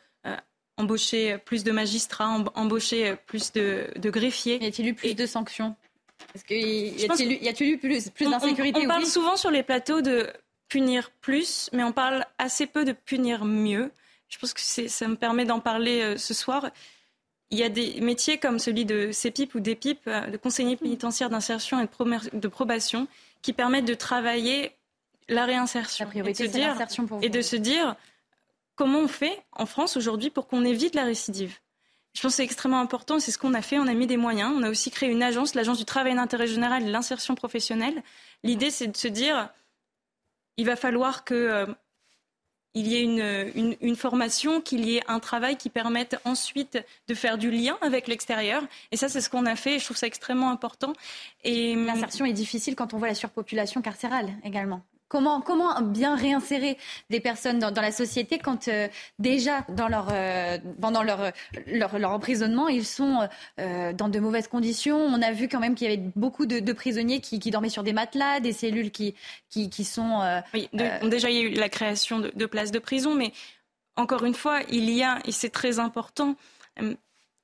embaucher 0.76 1.38
plus 1.38 1.62
de 1.62 1.72
magistrats, 1.72 2.28
embaucher 2.54 3.16
plus 3.26 3.52
de, 3.52 3.88
de 3.96 4.10
greffiers. 4.10 4.62
Y 4.62 4.66
a-t-il 4.66 4.88
eu 4.88 4.94
plus 4.94 5.14
de 5.14 5.26
sanctions? 5.26 5.76
Est-ce 6.34 6.44
qu'il 6.44 7.42
y 7.42 7.48
a-t-il 7.48 7.72
eu 7.72 7.78
plus, 7.78 8.10
plus 8.10 8.30
d'insécurité 8.30 8.80
On, 8.84 8.88
parle 8.88 9.06
souvent 9.06 9.36
sur 9.36 9.50
les 9.50 9.62
plateaux 9.62 10.00
de 10.00 10.32
punir 10.68 11.10
plus, 11.20 11.68
mais 11.72 11.82
on 11.82 11.92
parle 11.92 12.24
assez 12.38 12.66
peu 12.66 12.84
de 12.84 12.92
punir 12.92 13.44
mieux. 13.44 13.90
Je 14.28 14.38
pense 14.38 14.54
que 14.54 14.60
ça 14.60 15.08
me 15.08 15.16
permet 15.16 15.44
d'en 15.44 15.60
parler 15.60 16.02
euh, 16.02 16.16
ce 16.16 16.32
soir. 16.32 16.70
Il 17.50 17.58
y 17.58 17.64
a 17.64 17.68
des 17.68 18.00
métiers 18.00 18.38
comme 18.38 18.60
celui 18.60 18.84
de 18.84 19.10
CEPIP 19.10 19.56
ou 19.56 19.60
d'EPIP, 19.60 19.98
euh, 20.06 20.26
de 20.28 20.36
conseiller 20.36 20.76
pénitentiaire 20.76 21.28
d'insertion 21.28 21.80
et 21.80 21.88
de, 22.32 22.48
probation, 22.48 23.08
qui 23.42 23.52
permettent 23.52 23.86
de 23.86 23.94
travailler 23.94 24.72
la 25.28 25.44
réinsertion. 25.44 26.04
La 26.04 26.10
priorité, 26.10 26.44
et 26.44 26.46
de, 26.46 26.52
se 26.52 26.56
dire, 26.56 26.76
et 27.22 27.28
de 27.28 27.42
se 27.42 27.56
dire 27.56 27.96
comment 28.76 29.00
on 29.00 29.08
fait 29.08 29.42
en 29.52 29.66
France 29.66 29.96
aujourd'hui 29.96 30.30
pour 30.30 30.46
qu'on 30.46 30.64
évite 30.64 30.94
la 30.94 31.04
récidive. 31.04 31.58
Je 32.12 32.22
pense 32.22 32.32
que 32.32 32.36
c'est 32.36 32.44
extrêmement 32.44 32.80
important. 32.80 33.20
C'est 33.20 33.30
ce 33.30 33.38
qu'on 33.38 33.54
a 33.54 33.62
fait. 33.62 33.78
On 33.78 33.86
a 33.86 33.94
mis 33.94 34.06
des 34.06 34.16
moyens. 34.16 34.52
On 34.56 34.62
a 34.62 34.70
aussi 34.70 34.90
créé 34.90 35.10
une 35.10 35.22
agence, 35.22 35.54
l'agence 35.54 35.78
du 35.78 35.84
travail 35.84 36.14
d'intérêt 36.14 36.46
général 36.46 36.82
et 36.82 36.86
de 36.86 36.90
l'insertion 36.90 37.34
professionnelle. 37.34 38.02
L'idée, 38.42 38.70
c'est 38.70 38.88
de 38.88 38.96
se 38.96 39.08
dire, 39.08 39.48
il 40.56 40.66
va 40.66 40.76
falloir 40.76 41.24
que 41.24 41.34
euh, 41.34 41.66
y 42.74 42.96
ait 42.96 43.02
une, 43.02 43.96
formation, 43.96 44.60
qu'il 44.60 44.84
y 44.84 44.96
ait 44.96 45.02
un 45.08 45.20
travail 45.20 45.56
qui 45.56 45.70
permette 45.70 46.16
ensuite 46.24 46.78
de 47.08 47.14
faire 47.14 47.38
du 47.38 47.50
lien 47.50 47.78
avec 47.80 48.08
l'extérieur. 48.08 48.62
Et 48.90 48.96
ça, 48.96 49.08
c'est 49.08 49.20
ce 49.20 49.30
qu'on 49.30 49.46
a 49.46 49.56
fait. 49.56 49.76
Et 49.76 49.78
je 49.78 49.84
trouve 49.84 49.96
ça 49.96 50.06
extrêmement 50.06 50.50
important. 50.50 50.92
Et 51.44 51.74
l'insertion 51.74 52.24
est 52.24 52.32
difficile 52.32 52.74
quand 52.76 52.94
on 52.94 52.98
voit 52.98 53.08
la 53.08 53.14
surpopulation 53.14 53.82
carcérale 53.82 54.32
également. 54.44 54.82
Comment, 55.10 55.40
comment 55.40 55.82
bien 55.82 56.14
réinsérer 56.14 56.78
des 57.10 57.18
personnes 57.18 57.58
dans, 57.58 57.72
la 57.72 57.90
société 57.90 58.38
quand 58.38 58.68
euh, 58.68 58.86
déjà 59.18 59.62
dans 59.68 59.88
leur, 59.88 60.06
euh, 60.12 60.56
pendant 60.80 61.02
leur, 61.02 61.32
leur, 61.66 62.10
emprisonnement, 62.12 62.68
ils 62.68 62.86
sont 62.86 63.28
euh, 63.58 63.92
dans 63.92 64.08
de 64.08 64.20
mauvaises 64.20 64.46
conditions? 64.46 64.96
On 64.98 65.20
a 65.20 65.32
vu 65.32 65.48
quand 65.48 65.58
même 65.58 65.74
qu'il 65.74 65.90
y 65.90 65.92
avait 65.92 66.02
beaucoup 66.14 66.46
de, 66.46 66.72
prisonniers 66.72 67.18
qui, 67.18 67.38
dormaient 67.50 67.70
sur 67.70 67.82
des 67.82 67.92
matelas, 67.92 68.38
des 68.38 68.52
cellules 68.52 68.92
qui, 68.92 69.16
qui, 69.48 69.68
qui 69.68 69.82
sont... 69.82 70.20
oui, 70.54 70.68
déjà 71.02 71.28
il 71.28 71.36
y 71.36 71.40
a 71.40 71.42
eu 71.42 71.54
la 71.54 71.68
création 71.68 72.20
de, 72.20 72.30
de 72.32 72.46
places 72.46 72.70
de 72.70 72.78
prison, 72.78 73.16
mais 73.16 73.32
encore 73.96 74.24
une 74.24 74.34
fois, 74.34 74.60
il 74.70 74.88
y 74.90 75.02
a, 75.02 75.18
et 75.24 75.32
c'est 75.32 75.50
très 75.50 75.80
important, 75.80 76.36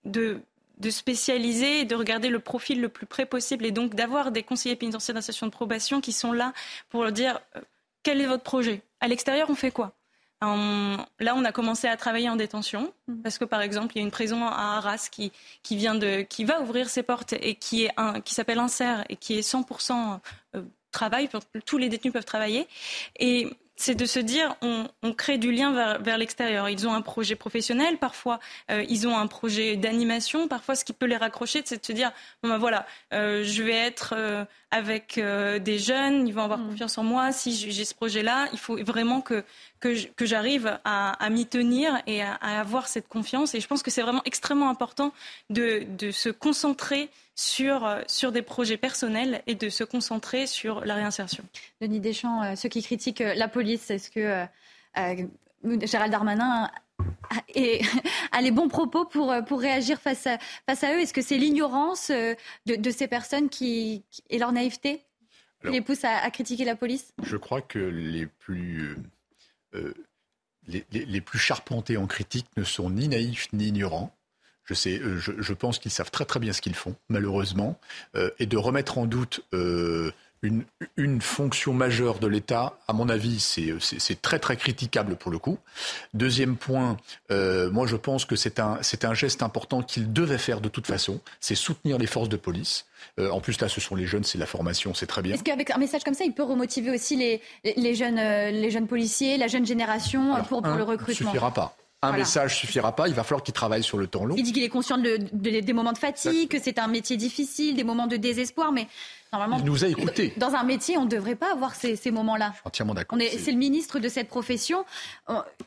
de 0.05 0.41
de 0.79 0.91
spécialiser 0.91 1.81
et 1.81 1.85
de 1.85 1.95
regarder 1.95 2.29
le 2.29 2.39
profil 2.39 2.81
le 2.81 2.89
plus 2.89 3.07
près 3.07 3.27
possible 3.27 3.65
et 3.65 3.71
donc 3.71 3.95
d'avoir 3.95 4.31
des 4.31 4.43
conseillers 4.43 4.77
pénitentiaires 4.77 5.15
d'insertion 5.15 5.47
de 5.47 5.53
probation 5.53 6.01
qui 6.01 6.13
sont 6.13 6.33
là 6.33 6.53
pour 6.91 7.11
dire 7.13 7.41
euh, 7.57 7.61
quel 8.03 8.21
est 8.21 8.27
votre 8.27 8.43
projet? 8.43 8.83
À 9.01 9.09
l'extérieur, 9.09 9.51
on 9.51 9.55
fait 9.55 9.71
quoi? 9.71 9.93
Là, 10.43 11.35
on 11.35 11.45
a 11.45 11.53
commencé 11.53 11.89
à 11.89 11.97
travailler 11.97 12.29
en 12.29 12.37
détention 12.37 12.93
mmh. 13.09 13.23
parce 13.23 13.39
que, 13.39 13.45
par 13.45 13.63
exemple, 13.63 13.97
il 13.97 14.01
y 14.01 14.03
a 14.03 14.05
une 14.05 14.11
prison 14.11 14.47
à 14.47 14.77
Arras 14.77 15.09
qui, 15.11 15.33
qui, 15.63 15.77
vient 15.77 15.95
de, 15.95 16.23
qui 16.23 16.45
va 16.45 16.61
ouvrir 16.61 16.89
ses 16.89 17.03
portes 17.03 17.33
et 17.33 17.55
qui, 17.55 17.85
est 17.85 17.91
un, 17.97 18.21
qui 18.21 18.35
s'appelle 18.35 18.59
Inser 18.59 19.03
et 19.09 19.17
qui 19.17 19.39
est 19.39 19.41
100% 19.41 20.21
euh, 20.55 20.63
travail, 20.93 21.29
tous 21.65 21.79
les 21.79 21.89
détenus 21.89 22.13
peuvent 22.13 22.25
travailler. 22.25 22.69
Et 23.19 23.49
c'est 23.77 23.95
de 23.95 24.07
se 24.07 24.19
dire 24.19 24.57
on, 24.63 24.89
on, 25.03 25.13
crée 25.13 25.39
du 25.39 25.53
lien 25.53 25.99
vers, 25.99 26.19
l'extérieur. 26.19 26.69
Ils 26.69 26.89
ont 26.89 26.95
un 26.95 27.03
projet 27.03 27.37
professionnel, 27.37 27.99
parfois 27.99 28.41
euh, 28.71 28.85
ils 28.89 29.07
ont 29.07 29.17
un 29.17 29.27
projet 29.27 29.77
d'animation, 29.77 30.49
parfois 30.49 30.75
ce 30.75 30.85
qui 30.85 30.93
peut 30.93 31.07
les 31.07 31.17
raccrocher, 31.17 31.63
c'est 31.65 31.81
de 31.81 31.87
se 31.87 31.93
dire 31.93 32.11
bon 32.43 32.49
ben 32.49 32.59
voilà, 32.59 32.87
euh, 33.13 33.45
je 33.45 33.63
vais 33.63 33.75
être 33.75 34.15
euh, 34.17 34.45
avec 34.71 35.19
des 35.19 35.79
jeunes, 35.79 36.27
ils 36.27 36.35
vont 36.35 36.43
avoir 36.43 36.59
mm. 36.59 36.71
confiance 36.71 36.99
en 36.99 37.05
moi. 37.05 37.33
Si 37.33 37.55
j'ai 37.55 37.85
ce 37.85 37.95
projet-là, 37.95 38.49
il 38.53 38.59
faut 38.59 38.77
vraiment 38.83 39.21
que 39.21 39.45
que 39.81 40.27
j'arrive 40.27 40.79
à, 40.85 41.31
m'y 41.31 41.47
tenir 41.47 42.03
et 42.07 42.23
à, 42.23 42.35
avoir 42.35 42.89
cette 42.89 43.09
confiance. 43.09 43.55
Et 43.55 43.61
je 43.61 43.69
pense 43.69 43.83
que 43.83 43.91
c'est 43.91 44.03
vraiment 44.03 44.23
extrêmement 44.25 44.69
important 44.69 45.13
de, 45.51 45.87
de 45.97 46.11
se 46.11 46.29
concentrer 46.29 47.09
sur, 47.37 47.85
euh, 47.85 48.03
sur 48.07 48.33
des 48.33 48.43
projets 48.43 48.79
personnels 48.79 49.43
et 49.47 49.55
de 49.55 49.69
se 49.69 49.85
concentrer 49.85 50.47
sur 50.47 50.85
la 50.85 50.95
réinsertion. 50.95 51.45
Denis 51.81 52.01
Deschamps, 52.01 52.43
euh, 52.43 52.57
ceux 52.57 52.71
qui 52.71 52.83
critiquent 52.83 53.21
euh, 53.21 53.35
la 53.35 53.47
police, 53.47 53.91
est-ce 53.91 54.11
que 54.11 54.47
Gérald 55.87 56.11
Darmanin 56.11 56.71
a, 58.33 58.41
les 58.41 58.51
bons 58.51 58.69
propos 58.69 59.05
pour, 59.05 59.35
pour 59.47 59.61
réagir 59.61 60.01
face 60.01 60.27
à, 60.27 60.39
face 60.67 60.83
à 60.83 60.95
eux? 60.95 61.01
Est-ce 61.01 61.13
que 61.13 61.21
c'est 61.21 61.37
l'ignorance 61.37 62.11
de, 62.11 62.91
ces 62.91 63.07
personnes 63.07 63.51
qui, 63.51 64.03
et 64.31 64.39
leur 64.39 64.53
naïveté 64.53 65.03
qui 65.63 65.71
les 65.71 65.83
pousse 65.83 66.05
à, 66.05 66.31
critiquer 66.31 66.65
la 66.65 66.77
police? 66.77 67.13
Je 67.23 67.37
crois 67.37 67.61
que 67.61 67.79
les 67.79 68.27
plus, 68.27 68.97
les, 70.67 70.87
les, 70.91 71.21
plus 71.21 71.39
charpentés 71.39 71.99
en 71.99 72.07
critique 72.07 72.47
ne 72.57 72.65
sont 72.65 72.89
ni 72.89 73.09
naïfs 73.09 73.53
ni 73.53 73.67
ignorants. 73.67 74.17
Je, 74.67 74.75
sais, 74.75 74.99
euh, 75.01 75.19
je, 75.19 75.53
pense 75.53 75.79
qu'ils 75.79 75.93
savent 75.93 76.11
très 76.11 76.25
très 76.25 76.41
bien 76.41 76.53
ce 76.53 76.61
qu'ils 76.61 76.75
font, 76.75 76.97
malheureusement, 77.09 77.79
euh, 78.17 78.31
et 78.41 78.47
de 78.47 78.57
remettre 78.57 78.99
en 78.99 79.07
doute 79.07 79.41
euh, 79.55 80.11
une, 80.43 80.65
une, 80.97 81.21
fonction 81.21 81.73
majeure 81.73 82.19
de 82.19 82.27
l'État, 82.27 82.77
à 82.89 82.93
mon 82.93 83.09
avis, 83.09 83.39
c'est 83.41 84.23
très 84.23 84.41
très 84.41 84.57
critiquable 84.57 85.17
pour 85.17 85.31
le 85.31 85.39
coup. 85.39 85.59
Deuxième 86.15 86.57
point, 86.57 86.99
moi 87.31 87.87
je 87.87 87.97
pense 87.97 88.25
que 88.27 88.37
c'est 88.37 88.61
un, 88.61 88.79
un 89.03 89.15
geste 89.15 89.43
important 89.43 89.83
qu'ils 89.83 90.13
devaient 90.13 90.37
faire 90.39 90.61
de 90.61 90.69
toute 90.69 90.87
façon, 90.87 91.21
c'est 91.41 91.55
soutenir 91.55 91.97
les 91.97 92.07
forces 92.07 92.29
de 92.29 92.37
police. 92.37 92.85
en 93.19 93.41
plus, 93.41 93.61
là, 93.61 93.69
ce 93.69 93.81
sont 93.81 93.95
les 93.95 94.07
jeunes, 94.07 94.25
c'est 94.25 94.39
la 94.39 94.47
formation, 94.47 94.93
c'est 94.95 95.07
très 95.07 95.23
bien. 95.23 95.35
Est-ce 95.35 95.43
qu'avec 95.43 95.71
un 95.71 95.79
message 95.79 96.05
comme 96.05 96.15
ça, 96.15 96.25
il 96.25 96.33
peut 96.33 96.45
remotiver 96.45 96.91
aussi 96.91 97.17
les, 97.17 97.41
les, 97.65 97.95
jeunes, 97.95 98.17
les 98.17 98.71
jeunes 98.71 98.87
policiers, 98.87 99.39
la 99.39 99.49
jeune 99.49 99.67
génération 99.67 100.37
pour, 100.45 100.63
pour 100.63 100.75
le 100.75 100.85
recrutement? 100.85 101.31
ne 101.31 101.35
suffira 101.35 101.51
pas. 101.51 101.77
Un 102.09 102.17
message 102.17 102.57
suffira 102.57 102.95
pas, 102.95 103.09
il 103.09 103.15
va 103.15 103.25
falloir 103.25 103.43
qu'il 103.43 103.55
travaille 103.55 103.83
sur 103.83 103.99
le 103.99 104.07
temps 104.07 104.25
long. 104.25 104.35
Il 104.37 104.43
dit 104.43 104.53
qu'il 104.53 104.63
est 104.63 104.69
conscient 104.69 104.99
des 104.99 105.73
moments 105.73 105.93
de 105.93 105.99
fatigue, 105.99 106.49
que 106.49 106.59
c'est 106.61 106.79
un 106.79 106.89
métier 106.89 107.17
difficile, 107.17 107.77
des 107.77 107.85
moments 107.85 108.07
de 108.07 108.17
désespoir, 108.17 108.73
mais 108.73 108.89
normalement. 109.33 109.59
Il 109.59 109.65
nous 109.65 109.85
a 109.85 109.89
écoutés. 109.89 110.33
Dans 110.37 110.55
un 110.55 110.63
métier, 110.63 110.97
on 110.97 111.05
ne 111.05 111.11
devrait 111.11 111.37
pas 111.37 111.53
avoir 111.53 111.75
ces, 111.75 111.99
moments-là. 112.11 112.55
Entièrement 112.65 112.95
d'accord. 112.95 113.19
C'est 113.19 113.53
le 113.53 113.59
ministre 113.59 113.99
de 113.99 114.09
cette 114.09 114.29
profession. 114.29 114.85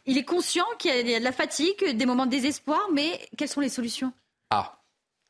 Il 0.06 0.18
est 0.18 0.24
conscient 0.24 0.66
qu'il 0.78 1.10
y 1.10 1.16
a 1.16 1.20
de 1.20 1.24
la 1.24 1.32
fatigue, 1.32 1.96
des 1.96 2.06
moments 2.06 2.26
de 2.26 2.32
désespoir, 2.32 2.80
mais 2.94 3.20
quelles 3.38 3.50
sont 3.50 3.62
les 3.62 3.70
solutions 3.70 4.12
Ah. 4.50 4.80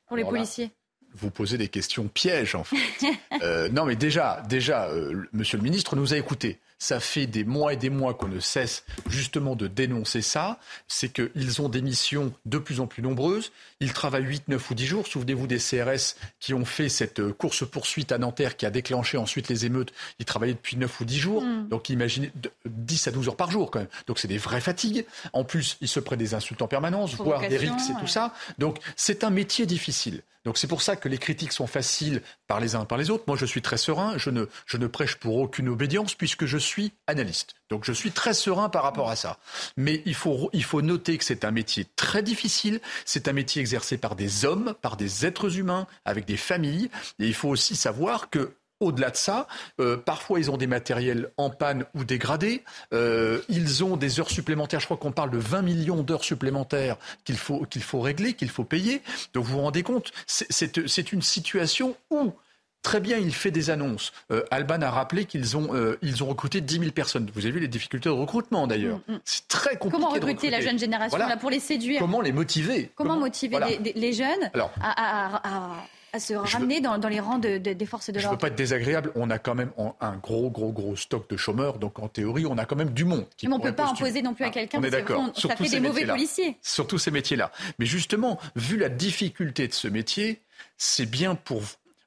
Pour 0.08 0.18
les 0.18 0.26
policiers? 0.26 0.72
Vous 1.16 1.32
posez 1.32 1.58
des 1.58 1.70
questions 1.70 2.08
pièges, 2.08 2.56
en 2.56 2.64
fait. 2.64 2.78
Euh, 3.42 3.70
non, 3.70 3.86
mais 3.86 3.96
déjà, 3.96 4.44
déjà, 4.50 4.88
euh, 4.88 5.24
Monsieur 5.32 5.58
le 5.58 5.64
ministre 5.64 5.96
nous 5.96 6.14
a 6.14 6.18
écoutés. 6.18 6.60
Ça 6.80 7.00
fait 7.00 7.28
des 7.28 7.44
mois 7.44 7.74
et 7.74 7.76
des 7.78 7.90
mois 7.90 8.14
qu'on 8.14 8.30
ne 8.30 8.40
cesse 8.40 8.86
justement 9.10 9.56
de 9.56 9.68
dénoncer 9.68 10.22
ça. 10.22 10.60
C'est 10.88 11.10
qu'ils 11.10 11.62
ont 11.62 11.70
des 11.70 11.82
missions 11.82 12.34
de 12.46 12.58
plus 12.58 12.80
en 12.80 12.88
plus 12.88 13.04
nombreuses. 13.04 13.52
Ils 13.82 13.94
travaillent 13.94 14.24
8, 14.24 14.48
9 14.48 14.72
ou 14.72 14.74
10 14.74 14.86
jours. 14.86 15.08
Souvenez-vous 15.08 15.46
des 15.46 15.58
CRS 15.58 16.16
qui 16.40 16.54
ont 16.54 16.66
fait 16.66 16.90
cette 16.90 17.20
euh, 17.20 17.34
course-poursuite 17.34 18.12
à 18.12 18.18
Nanterre 18.18 18.56
qui 18.56 18.66
a 18.66 18.72
déclenché 18.72 19.18
ensuite 19.18 19.50
les 19.50 19.66
émeutes. 19.66 19.94
Ils 20.20 20.26
travaillaient 20.26 20.54
depuis 20.54 20.78
9 20.78 21.02
ou 21.02 21.06
10 21.06 21.20
jours. 21.20 21.44
Mm. 21.44 21.68
Donc 21.68 21.90
imaginez 21.90 22.32
10 22.66 23.08
à 23.08 23.12
12 23.12 23.28
heures 23.28 23.36
par 23.36 23.52
jour 23.52 23.72
quand 23.72 23.80
même. 23.80 23.90
Donc 24.08 24.20
c'est 24.20 24.28
des 24.28 24.38
vraies 24.38 24.62
fatigues. 24.62 25.06
En 25.34 25.44
plus, 25.44 25.78
ils 25.82 25.88
se 25.88 26.00
prennent 26.00 26.20
des 26.20 26.34
insultes 26.34 26.62
en 26.62 26.68
permanence, 26.68 27.16
voire 27.16 27.42
des 27.42 27.58
rixes 27.58 27.90
et 27.90 28.00
tout 28.00 28.08
ça. 28.08 28.34
Donc 28.58 28.80
c'est 28.96 29.24
un 29.24 29.30
métier 29.30 29.66
difficile. 29.66 30.24
Donc 30.46 30.58
c'est 30.58 30.68
pour 30.68 30.82
ça 30.82 30.96
que 30.96 31.10
les 31.10 31.18
critiques 31.18 31.52
sont 31.52 31.68
faciles 31.68 32.22
par 32.48 32.60
les 32.60 32.76
uns 32.76 32.86
par 32.86 32.98
les 32.98 33.10
autres. 33.10 33.24
Moi, 33.28 33.38
je 33.38 33.46
suis 33.46 33.62
très 33.62 33.78
serein. 33.78 34.18
Je 34.18 34.30
ne, 34.30 34.46
je 34.66 34.78
ne 34.78 34.88
prêche 34.88 35.16
pour 35.16 35.38
aucune 35.38 35.70
obédience 35.70 36.16
puisque 36.16 36.46
je 36.46 36.58
suis 36.58 36.94
analyste. 37.08 37.56
Donc, 37.70 37.86
je 37.86 37.94
suis 37.94 38.12
très 38.12 38.34
serein 38.34 38.70
par 38.70 38.84
rapport 38.84 39.10
à 39.10 39.16
ça. 39.16 39.38
Mais 39.78 40.02
il 40.06 40.16
faut, 40.16 40.50
il 40.54 40.64
faut 40.64 40.82
noter 40.82 41.18
que 41.18 41.24
c'est 41.24 41.46
un 41.46 41.52
métier 41.52 41.86
très 41.96 42.24
difficile. 42.24 42.82
C'est 43.06 43.28
un 43.28 43.34
métier 43.34 43.62
exercé 43.62 43.98
par 43.98 44.16
des 44.16 44.46
hommes, 44.46 44.74
par 44.82 44.98
des 44.98 45.26
êtres 45.26 45.58
humains, 45.58 45.88
avec 46.06 46.26
des 46.26 46.38
familles. 46.38 46.90
Et 47.20 47.28
il 47.28 47.34
faut 47.34 47.50
aussi 47.50 47.76
savoir 47.76 48.30
que 48.30 48.54
au-delà 48.80 49.10
de 49.10 49.16
ça, 49.16 49.48
euh, 49.80 49.98
parfois 49.98 50.40
ils 50.40 50.50
ont 50.52 50.58
des 50.58 50.68
matériels 50.68 51.32
en 51.38 51.50
panne 51.50 51.86
ou 51.96 52.04
dégradés. 52.04 52.64
Euh, 52.94 53.42
ils 53.50 53.84
ont 53.84 53.98
des 53.98 54.20
heures 54.20 54.30
supplémentaires. 54.30 54.80
Je 54.80 54.86
crois 54.86 54.98
qu'on 54.98 55.12
parle 55.12 55.32
de 55.32 55.38
20 55.38 55.62
millions 55.62 56.04
d'heures 56.04 56.24
supplémentaires 56.24 56.98
qu'il 57.26 57.38
faut, 57.38 57.66
qu'il 57.66 57.84
faut 57.84 58.00
régler, 58.00 58.34
qu'il 58.34 58.50
faut 58.50 58.64
payer. 58.64 59.02
Donc 59.34 59.46
vous 59.46 59.54
vous 59.54 59.62
rendez 59.62 59.84
compte, 59.84 60.12
c'est 60.28 61.12
une 61.12 61.22
situation 61.22 61.96
où 62.10 62.34
Très 62.82 63.02
bien, 63.02 63.18
il 63.18 63.34
fait 63.34 63.52
des 63.52 63.72
annonces. 63.72 64.14
Euh, 64.32 64.46
Alban 64.52 64.82
a 64.82 64.90
rappelé 64.90 65.26
qu'ils 65.26 65.58
ont, 65.58 65.70
ils 66.02 66.24
ont 66.24 66.28
recruté 66.28 66.62
10 66.62 66.80
000 66.80 66.92
personnes. 66.92 67.30
Vous 67.36 67.42
avez 67.42 67.52
vu 67.52 67.60
les 67.60 67.68
difficultés 67.68 68.08
de 68.08 68.14
recrutement 68.14 68.68
d'ailleurs. 68.68 69.02
Mm, 69.10 69.16
mm. 69.16 69.20
C'est 69.26 69.48
très 69.50 69.76
compliqué. 69.76 70.02
Comment 70.02 70.14
recruter, 70.14 70.50
la 70.50 70.62
jeune 70.62 70.80
génération 70.80 71.18
là, 71.18 71.36
pour 71.36 71.50
les 71.50 71.60
séduire 71.60 72.00
Comment 72.00 72.22
les 72.22 72.32
motiver 72.32 72.90
Comment, 72.96 73.18
motiver 73.18 73.60
les, 73.96 74.14
jeunes 74.14 74.50
à 74.82 75.36
à 75.44 75.84
se 76.18 76.34
ramener 76.34 76.82
dans, 76.82 76.98
les 77.08 77.20
rangs 77.20 77.38
de, 77.38 77.58
des 77.58 77.86
forces 77.86 78.10
de 78.10 78.14
l'ordre. 78.14 78.22
Je 78.22 78.28
ne 78.28 78.32
veux 78.32 78.38
pas 78.40 78.48
être 78.48 78.56
désagréable, 78.56 79.12
on 79.14 79.30
a 79.30 79.38
quand 79.38 79.54
même 79.54 79.72
un 80.02 80.16
gros, 80.18 80.50
gros, 80.50 80.72
gros 80.72 80.96
stock 80.96 81.30
de 81.30 81.38
chômeurs, 81.38 81.78
donc 81.78 82.00
en 82.00 82.08
théorie, 82.08 82.46
on 82.48 82.58
a 82.58 82.66
quand 82.66 82.76
même 82.76 82.90
du 82.90 83.06
monde. 83.06 83.26
Qui 83.38 83.48
Mais 83.48 83.54
on 83.54 83.60
ne 83.60 83.64
peut 83.64 83.76
pas 83.76 83.90
imposer 83.90 84.24
non 84.24 84.34
plus 84.34 84.46
à 84.46 84.48
ah, 84.48 84.52
quelqu'un, 84.52 84.82
parce 84.82 85.04
que 85.04 85.48
ça 85.48 85.56
fait 85.56 85.70
des 85.70 85.80
mauvais 85.80 86.06
policiers. 86.06 86.58
Surtout 86.64 86.98
ces 86.98 87.12
métiers-là. 87.12 87.52
Mais 87.78 87.86
justement, 87.86 88.40
vu 88.56 88.78
la 88.78 88.90
difficulté 88.90 89.68
de 89.68 89.74
ce 89.74 89.88
métier, 89.88 90.42
c'est 90.78 91.06
bien 91.06 91.36
pour 91.36 91.62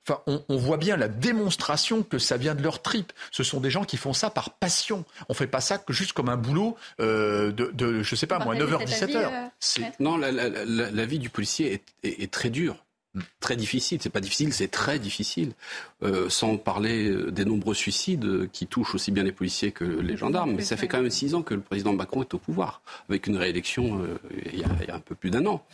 Enfin, 0.09 0.21
on, 0.27 0.57
voit 0.57 0.79
bien 0.79 0.97
la 0.97 1.07
démonstration 1.07 2.03
que 2.03 2.19
ça 2.19 2.37
vient 2.37 2.57
de 2.57 2.63
leur 2.63 2.83
trip. 2.83 3.13
Ce 3.31 3.45
sont 3.45 3.61
des 3.61 3.71
gens 3.71 3.85
qui 3.85 3.97
font 3.97 4.13
ça 4.13 4.31
par 4.31 4.51
passion. 4.51 5.05
On 5.29 5.35
fait 5.35 5.47
pas 5.47 5.61
ça 5.61 5.79
que 5.79 5.93
juste 5.93 6.13
comme 6.13 6.29
un 6.29 6.37
boulot 6.37 6.77
euh, 7.01 7.53
de, 7.53 7.71
de, 7.73 8.03
je 8.03 8.17
sais 8.17 8.27
pas, 8.27 8.41
moi, 8.41 8.57
9h, 8.57 8.85
17h. 8.85 9.17
Euh, 9.17 9.83
non, 10.01 10.17
la, 10.17 11.07
vie 11.07 11.21
du 11.21 11.31
policier 11.31 11.85
est 12.03 12.33
très 12.33 12.51
dure 12.51 12.85
très 13.41 13.57
difficile. 13.57 13.99
C'est 14.01 14.11
pas 14.11 14.21
difficile, 14.21 14.53
c'est 14.53 14.69
très 14.69 14.99
difficile. 14.99 15.53
Euh, 16.03 16.29
sans 16.29 16.57
parler 16.57 17.09
euh, 17.09 17.31
des 17.31 17.45
nombreux 17.45 17.75
suicides 17.75 18.25
euh, 18.25 18.49
qui 18.53 18.67
touchent 18.67 18.97
aussi 18.97 19.13
bien 19.13 19.23
les 19.23 19.31
policiers 19.31 19.71
que 19.71 19.85
les 19.85 20.17
gendarmes. 20.17 20.55
Mais 20.57 20.63
ça 20.63 20.77
fait 20.77 20.89
quand 20.89 21.01
même 21.01 21.11
six 21.11 21.35
ans 21.35 21.43
que 21.43 21.55
le 21.55 21.61
président 21.61 21.93
Macron 21.93 22.23
est 22.23 22.35
au 22.35 22.39
pouvoir, 22.39 22.81
avec 23.09 23.29
une 23.29 23.37
réélection 23.37 24.01
il, 24.53 24.59
y 24.59 24.65
a, 24.65 24.95
un 24.95 24.99
peu 24.99 25.15
plus 25.15 25.31
d'un 25.31 25.47
an. 25.47 25.65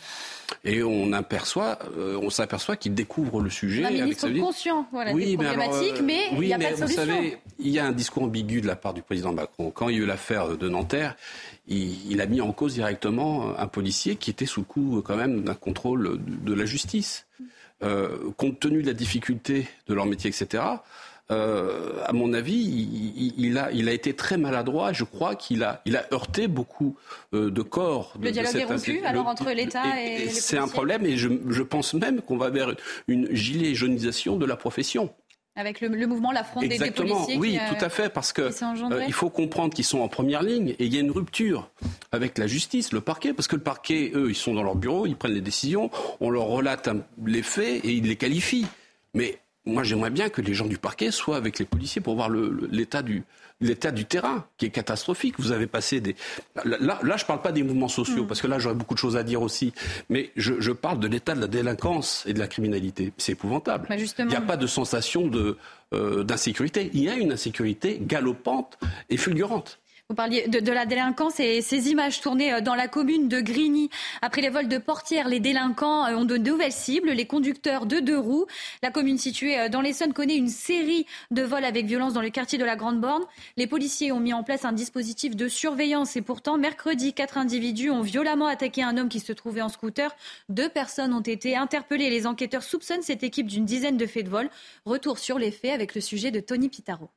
Et 0.63 0.83
on 0.83 1.13
aperçoit, 1.13 1.79
on 1.97 2.29
s'aperçoit 2.29 2.75
qu'il 2.75 2.93
découvre 2.93 3.41
le 3.41 3.49
sujet. 3.49 3.85
Un 3.85 3.91
ministre 3.91 4.25
avec 4.25 4.41
conscient, 4.41 4.87
voilà, 4.91 5.13
oui, 5.13 5.35
des 5.35 5.43
problématiques, 5.43 6.01
mais, 6.03 6.27
il 6.33 6.39
n'y 6.39 6.53
a 6.53 6.59
pas 6.59 6.71
de 6.71 6.75
solution. 6.75 7.05
Vous 7.05 7.11
savez, 7.11 7.37
il 7.57 7.69
y 7.69 7.79
a 7.79 7.85
un 7.85 7.91
discours 7.91 8.23
ambigu 8.23 8.61
de 8.61 8.67
la 8.67 8.75
part 8.75 8.93
du 8.93 9.01
président 9.01 9.33
Macron. 9.33 9.71
Quand 9.71 9.89
il 9.89 9.97
y 9.97 9.99
a 9.99 10.03
eu 10.03 10.05
l'affaire 10.05 10.57
de 10.57 10.69
Nanterre, 10.69 11.15
il, 11.69 12.21
a 12.21 12.25
mis 12.25 12.41
en 12.41 12.51
cause 12.51 12.73
directement 12.73 13.57
un 13.57 13.67
policier 13.67 14.15
qui 14.15 14.29
était 14.29 14.45
sous 14.45 14.61
le 14.61 14.65
coup 14.65 15.01
quand 15.05 15.15
même 15.15 15.43
d'un 15.43 15.53
contrôle 15.53 16.19
de, 16.25 16.53
la 16.53 16.65
justice. 16.65 17.27
Euh, 17.81 18.31
compte 18.35 18.59
tenu 18.59 18.81
de 18.81 18.87
la 18.87 18.93
difficulté 18.93 19.67
de 19.87 19.93
leur 19.93 20.05
métier, 20.05 20.29
etc., 20.29 20.63
euh, 21.31 22.03
à 22.05 22.11
mon 22.11 22.33
avis, 22.33 22.55
il, 23.37 23.57
a, 23.59 23.71
il 23.71 23.87
a 23.87 23.93
été 23.93 24.15
très 24.15 24.37
maladroit. 24.37 24.93
Je 24.93 25.03
crois 25.03 25.35
qu'il 25.35 25.63
a, 25.63 25.81
il 25.85 25.95
a 25.95 26.07
heurté 26.11 26.47
beaucoup 26.47 26.97
euh, 27.35 27.51
de 27.51 27.61
corps. 27.61 28.15
Le 28.19 28.31
dialogue 28.31 28.55
est 28.55 28.63
rompu 28.63 29.01
alors 29.05 29.27
entre 29.27 29.51
l'État 29.51 29.83
et, 30.01 30.23
et, 30.23 30.29
C'est 30.29 30.57
un 30.57 30.67
problème 30.67 31.05
et 31.05 31.17
je, 31.17 31.29
je 31.49 31.61
pense 31.61 31.93
même 31.93 32.21
qu'on 32.21 32.37
va 32.37 32.49
vers 32.49 32.73
une 33.07 33.31
gilet 33.31 33.75
jaunisation 33.75 34.37
de 34.37 34.45
la 34.47 34.55
profession. 34.55 35.11
Avec 35.59 35.81
le, 35.81 35.89
mouvement 36.07 36.31
La 36.31 36.45
Fronde 36.45 36.69
des, 36.69 36.91
policiers 36.91 37.35
Oui, 37.37 37.59
tout 37.67 37.83
à 37.83 37.89
fait, 37.89 38.07
parce 38.07 38.31
que 38.31 38.43
euh, 38.43 39.03
il 39.05 39.11
faut 39.11 39.29
comprendre 39.29 39.73
qu'ils 39.73 39.83
sont 39.83 39.99
en 39.99 40.07
première 40.07 40.41
ligne 40.41 40.69
et 40.79 40.85
il 40.85 40.93
y 40.93 40.97
a 40.97 41.01
une 41.01 41.11
rupture 41.11 41.69
avec 42.13 42.37
la 42.37 42.47
justice, 42.47 42.93
le 42.93 43.01
parquet, 43.01 43.33
parce 43.33 43.49
que 43.49 43.57
le 43.57 43.61
parquet, 43.61 44.13
eux, 44.15 44.29
ils 44.29 44.35
sont 44.35 44.53
dans 44.53 44.63
leur 44.63 44.75
bureau, 44.75 45.05
ils 45.05 45.17
prennent 45.17 45.33
les 45.33 45.41
décisions, 45.41 45.91
on 46.21 46.29
leur 46.29 46.45
relate 46.45 46.87
les 47.25 47.43
faits 47.43 47.83
et 47.83 47.91
ils 47.91 48.05
les 48.05 48.15
qualifient. 48.15 48.67
Mais 49.13 49.39
moi, 49.65 49.83
j'aimerais 49.83 50.11
bien 50.11 50.29
que 50.29 50.41
les 50.41 50.53
gens 50.53 50.65
du 50.65 50.77
parquet 50.77 51.11
soient 51.11 51.35
avec 51.35 51.59
les 51.59 51.65
policiers 51.65 51.99
pour 51.99 52.15
voir 52.15 52.29
l'état 52.29 53.01
du, 53.01 53.25
l'état 53.61 53.91
du 53.91 54.05
terrain, 54.05 54.45
qui 54.57 54.65
est 54.65 54.69
catastrophique. 54.69 55.35
Vous 55.39 55.51
avez 55.51 55.67
passé 55.67 55.99
des... 55.99 56.15
Là, 56.63 56.77
là 56.79 57.17
je 57.17 57.23
ne 57.23 57.27
parle 57.27 57.41
pas 57.41 57.51
des 57.51 57.63
mouvements 57.63 57.87
sociaux, 57.87 58.23
mm. 58.23 58.27
parce 58.27 58.41
que 58.41 58.47
là, 58.47 58.59
j'aurais 58.59 58.75
beaucoup 58.75 58.93
de 58.93 58.99
choses 58.99 59.17
à 59.17 59.23
dire 59.23 59.41
aussi. 59.41 59.73
Mais 60.09 60.31
je, 60.35 60.71
parle 60.71 60.99
de 60.99 61.07
l'état 61.07 61.35
de 61.35 61.41
la 61.41 61.47
délinquance 61.47 62.23
et 62.25 62.33
de 62.33 62.39
la 62.39 62.47
criminalité. 62.47 63.11
C'est 63.17 63.33
épouvantable. 63.33 63.87
Bah, 63.89 63.95
Il 63.97 64.25
n'y 64.25 64.35
a 64.35 64.41
pas 64.41 64.57
de 64.57 64.67
sensation 64.67 65.27
de, 65.27 65.57
euh, 65.93 66.23
d'insécurité. 66.23 66.89
Il 66.93 67.03
y 67.03 67.09
a 67.09 67.15
une 67.15 67.31
insécurité 67.31 67.99
galopante 68.01 68.77
et 69.09 69.17
fulgurante. 69.17 69.79
Vous 70.11 70.15
parliez 70.15 70.47
de, 70.47 70.71
la 70.71 70.87
délinquance 70.87 71.39
et 71.39 71.61
ces 71.61 71.91
images 71.91 72.19
tournées 72.19 72.51
euh, 72.51 72.61
dans 72.61 72.73
la 72.73 72.87
commune 72.87 73.27
de 73.27 73.41
Grigny. 73.41 73.91
Après 74.23 74.41
les 74.41 74.49
vols 74.49 74.67
de 74.67 74.79
portières, 74.79 75.27
les 75.27 75.39
délinquants 75.39 76.03
euh, 76.03 76.15
ont 76.15 76.25
de 76.25 76.35
nouvelles 76.35 76.71
cibles, 76.71 77.11
les 77.11 77.27
conducteurs 77.27 77.85
de 77.85 77.99
deux 77.99 78.17
roues. 78.17 78.47
La 78.81 78.89
commune 78.89 79.19
située 79.19 79.59
euh, 79.59 79.69
dans 79.69 79.81
l'Essonne 79.81 80.13
connaît 80.13 80.35
une 80.35 80.47
série 80.47 81.05
de 81.29 81.43
vols 81.43 81.63
avec 81.63 81.85
violence 81.85 82.13
dans 82.13 82.23
le 82.23 82.31
quartier 82.31 82.57
de 82.57 82.65
la 82.65 82.75
Grande 82.75 82.99
Borne. 82.99 83.23
Les 83.55 83.67
policiers 83.67 84.11
ont 84.11 84.19
mis 84.19 84.33
en 84.33 84.41
place 84.41 84.65
un 84.65 84.71
dispositif 84.71 85.35
de 85.35 85.47
surveillance 85.47 86.15
et 86.15 86.23
pourtant, 86.23 86.57
mercredi, 86.57 87.13
quatre 87.13 87.37
individus 87.37 87.91
ont 87.91 88.01
violemment 88.01 88.47
attaqué 88.47 88.81
un 88.81 88.97
homme 88.97 89.09
qui 89.09 89.19
se 89.19 89.31
trouvait 89.31 89.61
en 89.61 89.69
scooter. 89.69 90.15
Deux 90.49 90.69
personnes 90.69 91.13
ont 91.13 91.21
été 91.21 91.55
interpellées. 91.55 92.09
Les 92.09 92.25
enquêteurs 92.25 92.63
soupçonnent 92.63 93.03
cette 93.03 93.21
équipe 93.21 93.45
d'une 93.45 93.65
dizaine 93.65 93.97
de 93.97 94.07
faits 94.07 94.25
de 94.25 94.31
vol. 94.31 94.49
Retour 94.85 95.19
sur 95.19 95.37
les 95.37 95.51
faits 95.51 95.73
avec 95.73 95.93
le 95.93 96.01
sujet 96.01 96.31
de 96.31 96.39
Tony 96.39 96.67
Pitaro. 96.67 97.11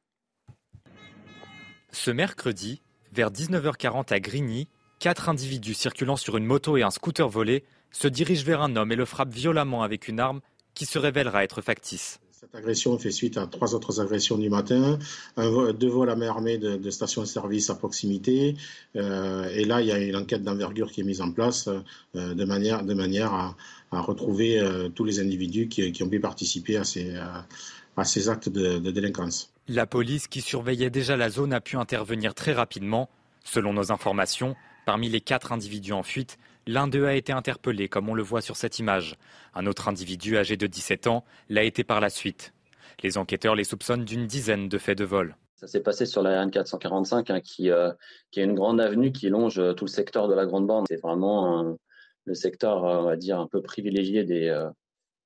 Ce 1.94 2.10
mercredi, 2.10 2.80
vers 3.12 3.30
19h40 3.30 4.14
à 4.14 4.18
Grigny, 4.18 4.66
quatre 4.98 5.28
individus 5.28 5.74
circulant 5.74 6.16
sur 6.16 6.38
une 6.38 6.46
moto 6.46 6.78
et 6.78 6.82
un 6.82 6.90
scooter 6.90 7.28
volé 7.28 7.64
se 7.90 8.08
dirigent 8.08 8.46
vers 8.46 8.62
un 8.62 8.76
homme 8.76 8.92
et 8.92 8.96
le 8.96 9.04
frappent 9.04 9.32
violemment 9.32 9.82
avec 9.82 10.08
une 10.08 10.18
arme 10.18 10.40
qui 10.72 10.86
se 10.86 10.98
révélera 10.98 11.44
être 11.44 11.60
factice. 11.60 12.18
Cette 12.32 12.54
agression 12.54 12.98
fait 12.98 13.10
suite 13.10 13.36
à 13.36 13.46
trois 13.46 13.74
autres 13.74 14.00
agressions 14.00 14.38
du 14.38 14.48
matin, 14.48 14.98
deux 15.36 15.88
vols 15.88 16.08
à 16.08 16.16
main 16.16 16.28
armée 16.28 16.56
de, 16.56 16.76
de 16.76 16.90
stations-service 16.90 17.68
à 17.68 17.74
proximité. 17.74 18.56
Euh, 18.96 19.48
et 19.50 19.64
là, 19.64 19.82
il 19.82 19.86
y 19.86 19.92
a 19.92 19.98
une 19.98 20.16
enquête 20.16 20.42
d'envergure 20.42 20.90
qui 20.90 21.02
est 21.02 21.04
mise 21.04 21.20
en 21.20 21.30
place 21.30 21.68
euh, 22.16 22.34
de 22.34 22.44
manière, 22.44 23.32
à, 23.32 23.54
retrouver 23.92 24.58
euh, 24.58 24.88
tous 24.88 25.04
les 25.04 25.20
individus 25.20 25.68
qui, 25.68 26.02
ont 26.02 26.08
pu 26.08 26.18
participer 26.18 26.78
à 26.78 26.84
ces 26.84 28.28
actes 28.28 28.48
de, 28.48 28.90
délinquance. 28.90 29.52
La 29.68 29.86
police 29.86 30.26
qui 30.26 30.40
surveillait 30.40 30.90
déjà 30.90 31.16
la 31.16 31.30
zone 31.30 31.52
a 31.52 31.60
pu 31.60 31.76
intervenir 31.76 32.34
très 32.34 32.52
rapidement. 32.52 33.08
Selon 33.44 33.72
nos 33.72 33.92
informations, 33.92 34.56
parmi 34.86 35.08
les 35.08 35.20
quatre 35.20 35.52
individus 35.52 35.92
en 35.92 36.02
fuite, 36.02 36.36
l'un 36.66 36.88
d'eux 36.88 37.06
a 37.06 37.14
été 37.14 37.32
interpellé, 37.32 37.88
comme 37.88 38.08
on 38.08 38.14
le 38.14 38.24
voit 38.24 38.40
sur 38.40 38.56
cette 38.56 38.80
image. 38.80 39.16
Un 39.54 39.66
autre 39.66 39.86
individu 39.86 40.36
âgé 40.36 40.56
de 40.56 40.66
17 40.66 41.06
ans 41.06 41.24
l'a 41.48 41.62
été 41.62 41.84
par 41.84 42.00
la 42.00 42.10
suite. 42.10 42.52
Les 43.04 43.18
enquêteurs 43.18 43.54
les 43.54 43.62
soupçonnent 43.62 44.04
d'une 44.04 44.26
dizaine 44.26 44.68
de 44.68 44.78
faits 44.78 44.98
de 44.98 45.04
vol. 45.04 45.36
Ça 45.54 45.68
s'est 45.68 45.80
passé 45.80 46.06
sur 46.06 46.22
la 46.22 46.44
RN445, 46.44 47.30
hein, 47.30 47.40
qui, 47.40 47.70
euh, 47.70 47.92
qui 48.32 48.40
est 48.40 48.44
une 48.44 48.54
grande 48.54 48.80
avenue 48.80 49.12
qui 49.12 49.28
longe 49.28 49.60
euh, 49.60 49.74
tout 49.74 49.84
le 49.84 49.90
secteur 49.90 50.26
de 50.26 50.34
la 50.34 50.44
Grande 50.44 50.66
Bande. 50.66 50.86
C'est 50.88 51.00
vraiment 51.00 51.76
le 52.24 52.34
secteur, 52.34 52.84
euh, 52.84 52.98
on 52.98 53.04
va 53.04 53.16
dire, 53.16 53.38
un 53.38 53.46
peu 53.46 53.62
privilégié 53.62 54.24
des, 54.24 54.50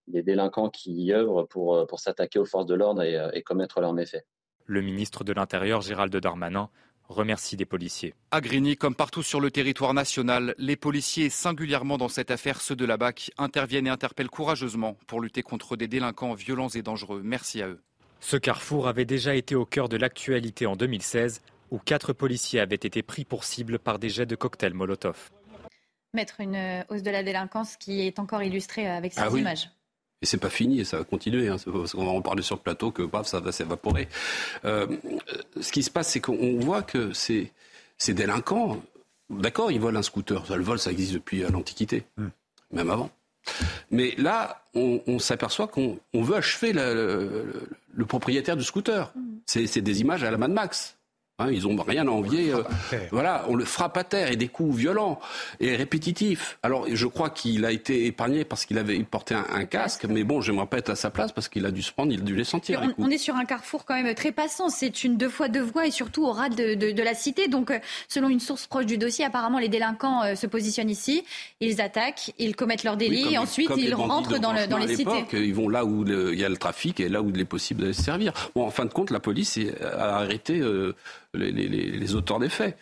des 0.09 0.23
délinquants 0.23 0.71
qui 0.71 0.93
y 0.93 1.13
œuvrent 1.13 1.47
pour, 1.47 1.75
euh, 1.75 1.87
pour 1.87 2.01
s'attaquer 2.01 2.39
aux 2.39 2.45
forces 2.45 2.67
de 2.67 2.75
l'ordre 2.75 3.03
et, 3.03 3.17
euh, 3.17 3.31
et 3.33 3.43
commettre 3.43 3.81
leurs 3.81 3.93
méfaits. 3.93 4.25
Le 4.67 4.83
ministre 4.83 5.25
de 5.25 5.33
l'Intérieur, 5.33 5.81
Gérald 5.81 6.15
Darmanin, 6.17 6.71
remercie 7.09 7.57
des 7.57 7.65
policiers. 7.65 8.15
À 8.31 8.41
Grigny, 8.41 8.77
comme 8.77 8.95
partout 8.95 9.23
sur 9.23 9.41
le 9.41 9.51
territoire 9.51 9.95
national, 9.95 10.55
les 10.59 10.77
policiers, 10.77 11.31
singulièrement 11.31 11.99
dans 11.99 12.09
cette 12.09 12.31
affaire, 12.31 12.61
ceux 12.61 12.77
de 12.77 12.85
la 12.85 12.97
BAC, 12.97 13.31
interviennent 13.39 13.87
et 13.87 13.91
interpellent 13.91 14.31
courageusement 14.31 14.97
pour 15.07 15.21
lutter 15.21 15.43
contre 15.43 15.77
des 15.77 15.89
délinquants 15.89 16.35
violents 16.35 16.69
et 16.69 16.83
dangereux. 16.83 17.21
Merci 17.23 17.63
à 17.63 17.69
eux. 17.69 17.81
Ce 18.21 18.37
carrefour 18.37 18.89
avait 18.89 19.05
déjà 19.05 19.35
été 19.35 19.55
au 19.55 19.67
cœur 19.67 19.89
de 19.89 19.97
l'actualité 19.97 20.67
en 20.67 20.75
2016, 20.75 21.43
où 21.71 21.79
quatre 21.79 22.13
policiers 22.13 22.61
avaient 22.61 22.75
été 22.75 23.03
pris 23.03 23.25
pour 23.25 23.45
cible 23.45 23.79
par 23.79 23.99
des 23.99 24.09
jets 24.09 24.27
de 24.27 24.37
cocktails 24.37 24.75
Molotov. 24.75 25.31
Mettre 26.15 26.41
une 26.41 26.57
euh, 26.57 26.83
hausse 26.89 27.03
de 27.03 27.11
la 27.11 27.23
délinquance 27.23 27.77
qui 27.77 28.07
est 28.07 28.19
encore 28.19 28.43
illustrée 28.43 28.87
avec 28.87 29.13
ces 29.13 29.21
ah 29.21 29.29
images. 29.29 29.71
Et 30.23 30.27
c'est 30.27 30.39
pas 30.39 30.51
fini 30.51 30.81
et 30.81 30.85
ça 30.85 30.99
va 30.99 31.05
continuer. 31.05 31.49
Hein. 31.49 31.57
parce 31.64 31.93
qu'on 31.93 32.05
va 32.05 32.11
en 32.11 32.23
parler 32.23 32.43
sur 32.43 32.57
le 32.57 32.62
plateau 32.62 32.91
que 32.91 33.03
paf, 33.03 33.27
ça 33.27 33.41
va 33.41 33.53
s'évaporer. 33.53 34.09
Euh, 34.64 34.87
ce 35.61 35.71
qui 35.73 35.83
se 35.83 35.91
passe, 35.91 36.12
c'est 36.12 36.21
qu'on 36.21 36.59
voit 36.61 36.83
que 36.83 37.12
ces, 37.12 37.53
ces 37.99 38.14
délinquants, 38.14 38.83
d'accord, 39.29 39.71
ils 39.71 39.81
volent 39.81 39.99
un 39.99 40.03
scooter. 40.03 40.43
le 40.55 40.62
vol, 40.62 40.79
ça 40.79 40.91
existe 40.91 41.12
depuis 41.12 41.41
l'Antiquité, 41.41 42.05
hmm. 42.17 42.29
même 42.73 42.91
avant. 42.91 43.11
Mais 43.91 44.14
là, 44.19 44.64
on, 44.75 45.19
s'aperçoit 45.19 45.69
qu'on 45.69 45.99
veut 46.14 46.37
achever 46.37 46.73
le, 46.73 47.69
propriétaire 48.09 48.57
du 48.57 48.64
scooter. 48.64 49.12
Hmm. 49.14 49.39
C'est 49.47 49.81
des 49.81 50.01
images 50.01 50.25
à 50.25 50.31
la 50.31 50.39
Mad 50.39 50.51
Max. 50.51 50.97
Hein, 51.39 51.51
ils 51.53 51.64
n'ont 51.64 51.82
rien 51.82 52.09
à 52.09 52.11
envier. 52.11 52.51
Euh, 52.51 52.62
voilà, 53.11 53.45
on 53.49 53.57
le 53.57 53.66
frappe 53.66 53.99
à 53.99 54.05
terre 54.05 54.32
et 54.32 54.37
des 54.37 54.49
coups 54.49 54.74
violents 54.74 55.20
et 55.61 55.76
répétitifs. 55.76 56.57
Alors, 56.62 56.87
je 56.91 57.07
crois 57.07 57.28
qu'il 57.28 57.66
a 57.66 57.72
été 57.72 58.07
épargné 58.07 58.47
parce 58.47 58.64
qu'il 58.64 58.78
avait 58.78 58.99
porté 59.01 59.34
un, 59.34 59.66
casque, 59.66 60.07
mais 60.07 60.24
bon, 60.24 60.41
j'aimerais 60.41 60.66
pas 60.66 60.78
être 60.78 60.89
à 60.89 60.97
sa 60.97 61.11
place 61.11 61.32
parce 61.32 61.51
qu'il 61.51 61.66
a 61.66 61.70
dû 61.70 61.82
se 61.82 61.93
prendre, 61.93 62.11
il 62.11 62.20
a 62.20 62.24
dû 62.24 62.34
les 62.34 62.45
sentir. 62.45 62.80
On, 62.97 63.11
est 63.11 63.18
sur 63.18 63.37
un 63.37 63.45
carrefour 63.45 63.84
quand 63.84 64.01
même 64.01 64.14
très 64.14 64.32
passant. 64.32 64.70
C'est 64.70 65.05
une 65.05 65.18
deux 65.18 65.28
fois 65.28 65.49
deux 65.49 65.61
voies 65.61 65.87
et 65.87 65.91
surtout 65.91 66.24
au 66.24 66.32
ras 66.32 66.49
de, 66.49 67.03
la 67.03 67.14
cité. 67.14 67.49
Donc, 67.49 67.70
euh, 67.70 67.80
selon 68.09 68.30
une 68.30 68.41
source 68.41 68.66
proche 68.66 68.87
du 68.87 68.97
dossier, 68.97 69.26
apparemment, 69.26 69.59
les 69.59 69.68
délinquants 69.68 70.22
euh, 70.22 70.37
se 70.37 70.47
positionnent 70.47 70.89
ici, 70.89 71.22
ils 71.61 71.82
attaquent, 71.82 72.32
ils 72.39 72.57
commettent 72.57 72.84
leur 72.84 72.97
délit 72.97 73.34
et 73.34 73.37
ensuite 73.37 73.70
ils 73.76 73.95
rentrent 73.95 74.39
dans, 74.39 74.55
le, 74.55 74.66
dans 74.66 74.78
les 74.78 74.97
cités. 74.97 75.26
Ils 75.34 75.55
vont 75.55 75.68
là 75.68 75.84
où 75.84 76.07
il 76.07 76.39
y 76.39 76.45
a 76.47 76.49
le 76.49 76.57
trafic 76.57 76.99
et 76.99 77.11
là 77.11 77.20
où 77.20 77.28
il 77.28 77.39
est 77.39 77.45
possible 77.45 77.89
de 77.89 77.93
se 77.93 78.03
servir. 78.03 78.32
Bon, 78.55 78.64
en 78.64 78.70
fin 78.70 78.87
de 78.87 78.93
compte, 78.93 79.11
la 79.11 79.20
police 79.20 79.59
a 79.82 80.16
arrêté 80.16 80.62
les, 81.37 82.14
auteurs 82.14 82.39
des 82.39 82.49
faits. 82.49 82.76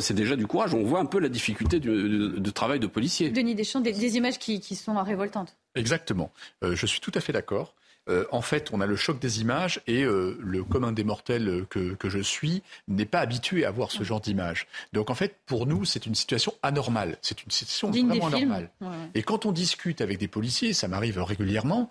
c'est 0.00 0.14
déjà 0.14 0.36
du 0.36 0.46
courage. 0.46 0.74
On 0.74 0.84
voit 0.84 1.00
un 1.00 1.06
peu 1.06 1.18
la 1.18 1.28
difficulté 1.28 1.80
du, 1.80 2.52
travail 2.52 2.80
de 2.80 2.86
policier. 2.86 3.30
Denis 3.30 3.54
Deschamps, 3.54 3.80
des, 3.80 3.92
des 3.92 4.16
images 4.16 4.38
qui, 4.38 4.60
sont 4.74 5.02
révoltantes. 5.02 5.56
Exactement. 5.74 6.32
Euh, 6.64 6.74
je 6.74 6.86
suis 6.86 7.00
tout 7.00 7.12
à 7.14 7.20
fait 7.20 7.32
d'accord. 7.32 7.74
Euh, 8.08 8.24
en 8.30 8.40
fait, 8.40 8.70
on 8.72 8.80
a 8.80 8.86
le 8.86 8.94
choc 8.94 9.18
des 9.18 9.40
images 9.40 9.80
et 9.88 10.04
euh, 10.04 10.38
le 10.40 10.62
commun 10.62 10.92
des 10.92 11.02
mortels 11.02 11.66
que, 11.68 11.96
je 12.04 12.20
suis 12.20 12.62
n'est 12.86 13.04
pas 13.04 13.18
habitué 13.18 13.64
à 13.64 13.72
voir 13.72 13.90
ce 13.90 14.04
genre 14.04 14.20
d'images. 14.20 14.68
Donc, 14.92 15.10
en 15.10 15.14
fait, 15.14 15.36
pour 15.46 15.66
nous, 15.66 15.84
c'est 15.84 16.06
une 16.06 16.14
situation 16.14 16.54
anormale. 16.62 17.18
C'est 17.20 17.42
une 17.42 17.50
situation 17.50 17.90
vraiment 17.90 18.28
anormale. 18.28 18.70
Et 19.14 19.22
quand 19.22 19.44
on 19.44 19.50
discute 19.50 20.00
avec 20.00 20.18
des 20.18 20.28
policiers, 20.28 20.72
ça 20.72 20.86
m'arrive 20.86 21.20
régulièrement, 21.20 21.90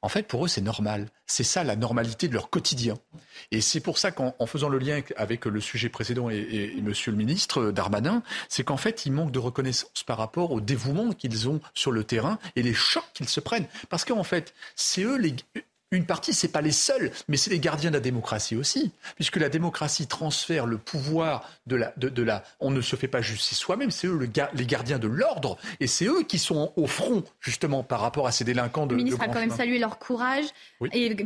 en 0.00 0.08
fait, 0.08 0.28
pour 0.28 0.44
eux, 0.44 0.48
c'est 0.48 0.60
normal. 0.60 1.08
C'est 1.26 1.44
ça 1.44 1.64
la 1.64 1.74
normalité 1.74 2.28
de 2.28 2.34
leur 2.34 2.50
quotidien. 2.50 2.94
Et 3.50 3.60
c'est 3.60 3.80
pour 3.80 3.98
ça 3.98 4.12
qu'en 4.12 4.34
faisant 4.46 4.68
le 4.68 4.78
lien 4.78 5.00
avec 5.16 5.44
le 5.44 5.60
sujet 5.60 5.88
précédent 5.88 6.30
et, 6.30 6.74
Monsieur 6.82 7.10
le 7.10 7.18
ministre 7.18 7.70
Darmanin, 7.70 8.22
c'est 8.48 8.62
qu'en 8.62 8.76
fait, 8.76 9.06
ils 9.06 9.12
manquent 9.12 9.32
de 9.32 9.38
reconnaissance 9.38 10.04
par 10.06 10.18
rapport 10.18 10.52
au 10.52 10.60
dévouement 10.60 11.12
qu'ils 11.12 11.48
ont 11.48 11.60
sur 11.74 11.90
le 11.90 12.04
terrain 12.04 12.38
et 12.56 12.62
les 12.62 12.74
chocs 12.74 13.04
qu'ils 13.12 13.28
se 13.28 13.40
prennent. 13.40 13.66
Parce 13.88 14.04
qu'en 14.04 14.22
fait, 14.22 14.54
c'est 14.76 15.02
eux 15.02 15.16
les, 15.18 15.34
une 15.90 16.04
partie, 16.04 16.34
c'est 16.34 16.48
pas 16.48 16.60
les 16.60 16.72
seuls, 16.72 17.10
mais 17.28 17.36
c'est 17.36 17.50
les 17.50 17.58
gardiens 17.58 17.90
de 17.90 17.94
la 17.94 18.00
démocratie 18.00 18.56
aussi, 18.56 18.92
puisque 19.14 19.36
la 19.36 19.48
démocratie 19.48 20.06
transfère 20.06 20.66
le 20.66 20.76
pouvoir 20.76 21.48
de 21.66 21.76
la, 21.76 21.92
de, 21.96 22.22
la, 22.22 22.44
on 22.60 22.70
ne 22.70 22.80
se 22.80 22.96
fait 22.96 23.08
pas 23.08 23.22
justice 23.22 23.58
soi-même, 23.58 23.90
c'est 23.90 24.06
eux 24.06 24.18
les 24.54 24.66
gardiens 24.66 24.98
de 24.98 25.08
l'ordre, 25.08 25.56
et 25.80 25.86
c'est 25.86 26.06
eux 26.06 26.22
qui 26.22 26.38
sont 26.38 26.72
au 26.76 26.86
front 26.86 27.24
justement 27.40 27.82
par 27.82 28.00
rapport 28.00 28.26
à 28.26 28.32
ces 28.32 28.44
délinquants 28.44 28.86
de. 28.86 28.94
Le 28.94 29.02
ministre 29.02 29.22
a 29.22 29.28
quand 29.28 29.40
même 29.40 29.50
salué 29.50 29.78
leur 29.78 29.98
courage 29.98 30.44
et 30.92 31.16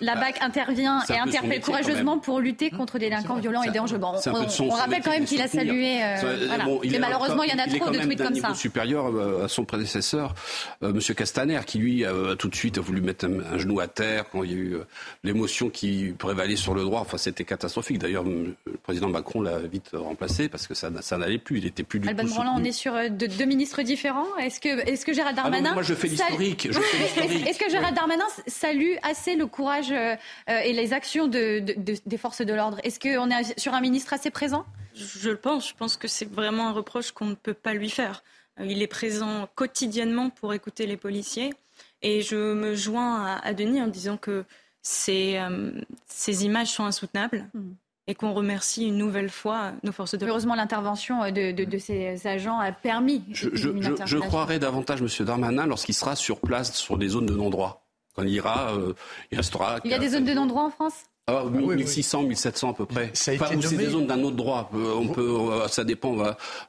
la 0.00 0.14
BAC 0.14 0.38
bah, 0.38 0.46
intervient 0.46 1.02
et 1.08 1.18
interpelle 1.18 1.60
courageusement 1.60 2.18
pour 2.18 2.40
lutter 2.40 2.70
contre 2.70 2.98
des 2.98 3.06
délinquants 3.06 3.36
violents 3.36 3.62
et 3.62 3.70
dangereux. 3.70 4.00
on, 4.00 4.68
rappelle 4.70 5.02
quand 5.02 5.10
même 5.10 5.24
qu'il 5.24 5.42
a 5.42 5.48
salué. 5.48 6.02
Euh, 6.02 6.78
mais 6.90 6.98
malheureusement, 6.98 7.42
il 7.42 7.50
y 7.50 7.54
en 7.54 7.58
a 7.58 7.66
trop 7.66 7.90
de 7.90 7.98
tweets 7.98 8.22
comme 8.22 8.34
ça. 8.34 8.54
supérieur 8.54 9.06
euh, 9.06 9.44
à 9.44 9.48
son 9.48 9.64
prédécesseur, 9.64 10.34
euh, 10.82 10.92
Monsieur 10.92 11.14
Castaner, 11.14 11.60
qui 11.66 11.78
lui 11.78 12.04
a 12.04 12.36
tout 12.36 12.48
de 12.48 12.54
suite 12.54 12.78
a 12.78 12.80
voulu 12.80 13.00
mettre 13.00 13.26
un 13.26 13.58
genou 13.58 13.80
à 13.80 13.87
terre, 13.88 14.28
quand 14.30 14.42
il 14.44 14.50
y 14.50 14.54
a 14.54 14.56
eu 14.56 14.74
euh, 14.74 14.84
l'émotion 15.24 15.70
qui 15.70 16.14
prévalait 16.16 16.56
sur 16.56 16.74
le 16.74 16.82
droit. 16.82 17.00
Enfin, 17.00 17.18
c'était 17.18 17.44
catastrophique. 17.44 17.98
D'ailleurs, 17.98 18.24
le 18.24 18.54
président 18.82 19.08
Macron 19.08 19.40
l'a 19.40 19.58
vite 19.60 19.90
remplacé 19.92 20.48
parce 20.48 20.66
que 20.66 20.74
ça, 20.74 20.90
ça 21.00 21.18
n'allait 21.18 21.38
plus. 21.38 21.58
Il 21.58 21.66
était 21.66 21.82
plus 21.82 22.00
du 22.00 22.08
Alban 22.08 22.24
tout. 22.24 22.34
on 22.38 22.64
est 22.64 22.72
sur 22.72 22.94
euh, 22.94 23.08
deux 23.08 23.44
ministres 23.44 23.82
différents. 23.82 24.36
Est-ce 24.36 24.60
que, 24.60 24.68
est-ce 24.68 25.04
que 25.04 25.12
Gérald 25.12 25.36
ah 25.38 25.42
Darmanin. 25.42 25.74
moi, 25.74 25.82
je 25.82 25.94
fais 25.94 26.08
l'historique. 26.08 26.66
Est-ce 26.66 27.58
que 27.58 27.70
Gérald 27.70 27.94
Darmanin 27.94 28.26
salue 28.46 28.94
assez 29.02 29.36
le 29.36 29.46
courage 29.46 29.90
euh, 29.90 30.14
et 30.46 30.72
les 30.72 30.92
actions 30.92 31.28
de, 31.28 31.58
des 31.58 32.18
forces 32.18 32.42
de 32.42 32.54
l'ordre? 32.54 32.78
Est-ce 32.84 33.00
qu'on 33.00 33.30
est 33.30 33.58
sur 33.58 33.74
un 33.74 33.80
ministre 33.80 34.12
assez 34.12 34.30
présent? 34.30 34.64
Je 34.94 35.30
le 35.30 35.36
pense. 35.36 35.68
Je 35.68 35.74
pense 35.74 35.96
que 35.96 36.08
c'est 36.08 36.30
vraiment 36.30 36.68
un 36.68 36.72
reproche 36.72 37.12
qu'on 37.12 37.26
ne 37.26 37.34
peut 37.34 37.54
pas 37.54 37.74
lui 37.74 37.90
faire. 37.90 38.22
Il 38.60 38.82
est 38.82 38.88
présent 38.88 39.48
quotidiennement 39.54 40.30
pour 40.30 40.52
écouter 40.52 40.86
les 40.86 40.96
policiers. 40.96 41.54
Et 42.02 42.22
je 42.22 42.54
me 42.54 42.74
joins 42.74 43.38
à, 43.42 43.54
Denis 43.54 43.82
en 43.82 43.88
disant 43.88 44.16
que 44.16 44.44
ces, 44.82 45.36
euh, 45.36 45.72
ces 46.06 46.44
images 46.44 46.68
sont 46.68 46.84
insoutenables. 46.84 47.48
Hmm. 47.54 47.72
Et 48.10 48.14
qu'on 48.14 48.32
remercie 48.32 48.86
une 48.86 48.96
nouvelle 48.96 49.28
fois 49.28 49.72
nos 49.82 49.92
forces 49.92 50.14
de 50.14 50.26
Heureusement, 50.26 50.54
l'intervention 50.54 51.30
de, 51.30 51.52
de, 51.52 51.78
ces 51.78 52.26
agents 52.26 52.58
a 52.58 52.72
permis. 52.72 53.22
Je, 53.32 53.50
je, 53.52 53.68
je, 54.06 54.16
croirais 54.16 54.58
davantage 54.58 55.02
M. 55.02 55.26
Darmanin 55.26 55.66
lorsqu'il 55.66 55.94
sera 55.94 56.16
sur 56.16 56.40
place 56.40 56.74
sur 56.74 56.96
des 56.96 57.08
zones 57.08 57.26
de 57.26 57.34
non-droit. 57.34 57.86
Quand 58.14 58.22
il 58.22 58.30
ira, 58.30 58.72
euh, 58.72 58.94
il 59.30 59.36
restera. 59.36 59.78
Il 59.84 59.90
y 59.90 59.94
a 59.94 59.98
des 59.98 60.08
zones 60.08 60.24
de 60.24 60.32
non-droit 60.32 60.62
en 60.62 60.70
France? 60.70 61.04
Ah, 61.28 61.44
1600, 61.44 62.22
1700 62.22 62.70
à 62.70 62.74
peu 62.74 62.86
près. 62.86 63.10
Ça 63.12 63.32
a 63.32 63.34
été 63.34 63.44
c'est 63.60 63.76
des 63.76 63.90
zones 63.90 64.06
d'un 64.06 64.22
autre 64.22 64.36
droit. 64.36 64.70
Euh, 64.74 64.94
on 64.94 65.08
peut, 65.08 65.36
euh, 65.52 65.68
ça 65.68 65.84
dépend. 65.84 66.16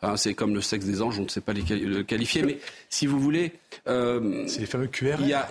Hein, 0.01 0.17
c'est 0.17 0.33
comme 0.33 0.53
le 0.53 0.61
sexe 0.61 0.85
des 0.85 1.01
anges, 1.01 1.17
on 1.17 1.23
ne 1.23 1.29
sait 1.29 1.41
pas 1.41 1.53
les 1.53 1.61
le 1.61 2.03
qualifier. 2.03 2.43
Mais 2.43 2.59
si 2.89 3.07
vous 3.07 3.19
voulez, 3.19 3.53
euh, 3.87 4.43
c'est 4.47 4.59
les 4.59 4.65
fameux 4.65 4.87
QR. 4.87 5.15
Il 5.21 5.27
y 5.27 5.33
a, 5.33 5.47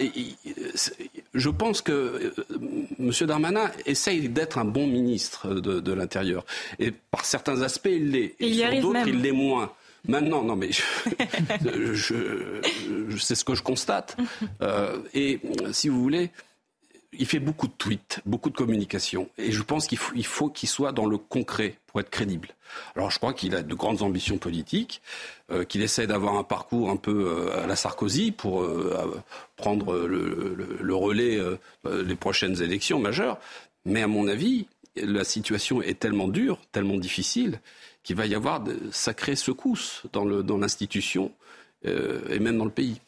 je 1.34 1.50
pense 1.50 1.80
que 1.80 1.92
euh, 1.92 2.34
M. 2.98 3.12
Darmanin 3.26 3.70
essaye 3.86 4.28
d'être 4.28 4.58
un 4.58 4.64
bon 4.64 4.86
ministre 4.86 5.54
de, 5.54 5.80
de 5.80 5.92
l'Intérieur. 5.92 6.44
Et 6.78 6.90
par 6.90 7.24
certains 7.24 7.62
aspects, 7.62 7.90
il 7.90 8.10
l'est. 8.10 8.34
Et, 8.40 8.52
sur 8.52 8.80
d'autres, 8.80 9.08
il 9.08 9.22
l'est 9.22 9.32
moins. 9.32 9.72
Maintenant, 10.06 10.42
non, 10.42 10.56
mais 10.56 10.70
je, 11.62 11.92
je, 11.92 13.16
c'est 13.18 13.34
ce 13.34 13.44
que 13.44 13.54
je 13.54 13.62
constate. 13.62 14.16
Euh, 14.62 14.98
et 15.12 15.40
si 15.72 15.88
vous 15.88 16.00
voulez, 16.00 16.30
il 17.18 17.26
fait 17.26 17.40
beaucoup 17.40 17.66
de 17.66 17.72
tweets, 17.72 18.20
beaucoup 18.24 18.48
de 18.48 18.56
communication. 18.56 19.28
Et 19.36 19.50
je 19.50 19.62
pense 19.62 19.86
qu'il 19.86 19.98
faut 19.98 20.48
qu'il 20.48 20.68
soit 20.68 20.92
dans 20.92 21.06
le 21.06 21.18
concret 21.18 21.76
pour 21.86 22.00
être 22.00 22.10
crédible. 22.10 22.48
Alors 22.94 23.10
je 23.10 23.18
crois 23.18 23.32
qu'il 23.32 23.54
a 23.54 23.62
de 23.62 23.74
grandes 23.74 24.02
ambitions 24.02 24.38
politiques, 24.38 25.02
euh, 25.50 25.64
qu'il 25.64 25.82
essaie 25.82 26.06
d'avoir 26.06 26.36
un 26.36 26.44
parcours 26.44 26.90
un 26.90 26.96
peu 26.96 27.28
euh, 27.28 27.64
à 27.64 27.66
la 27.66 27.76
Sarkozy 27.76 28.30
pour 28.30 28.62
euh, 28.62 29.20
prendre 29.56 29.98
le, 29.98 30.94
relais 30.94 31.38
les 31.84 32.16
prochaines 32.16 32.62
élections 32.62 32.98
majeures. 32.98 33.38
Mais 33.84 34.02
à 34.02 34.06
mon 34.06 34.28
avis, 34.28 34.66
la 34.96 35.24
situation 35.24 35.82
est 35.82 35.98
tellement 35.98 36.28
dure, 36.28 36.58
tellement 36.72 36.96
difficile, 36.96 37.60
qu'il 38.02 38.16
va 38.16 38.26
y 38.26 38.34
avoir 38.34 38.60
de 38.60 38.76
sacrées 38.90 39.36
secousses 39.36 40.02
dans 40.12 40.58
l'institution 40.58 41.32
et 41.84 42.38
même 42.40 42.58
dans 42.58 42.64
le 42.64 42.70
pays. 42.70 43.00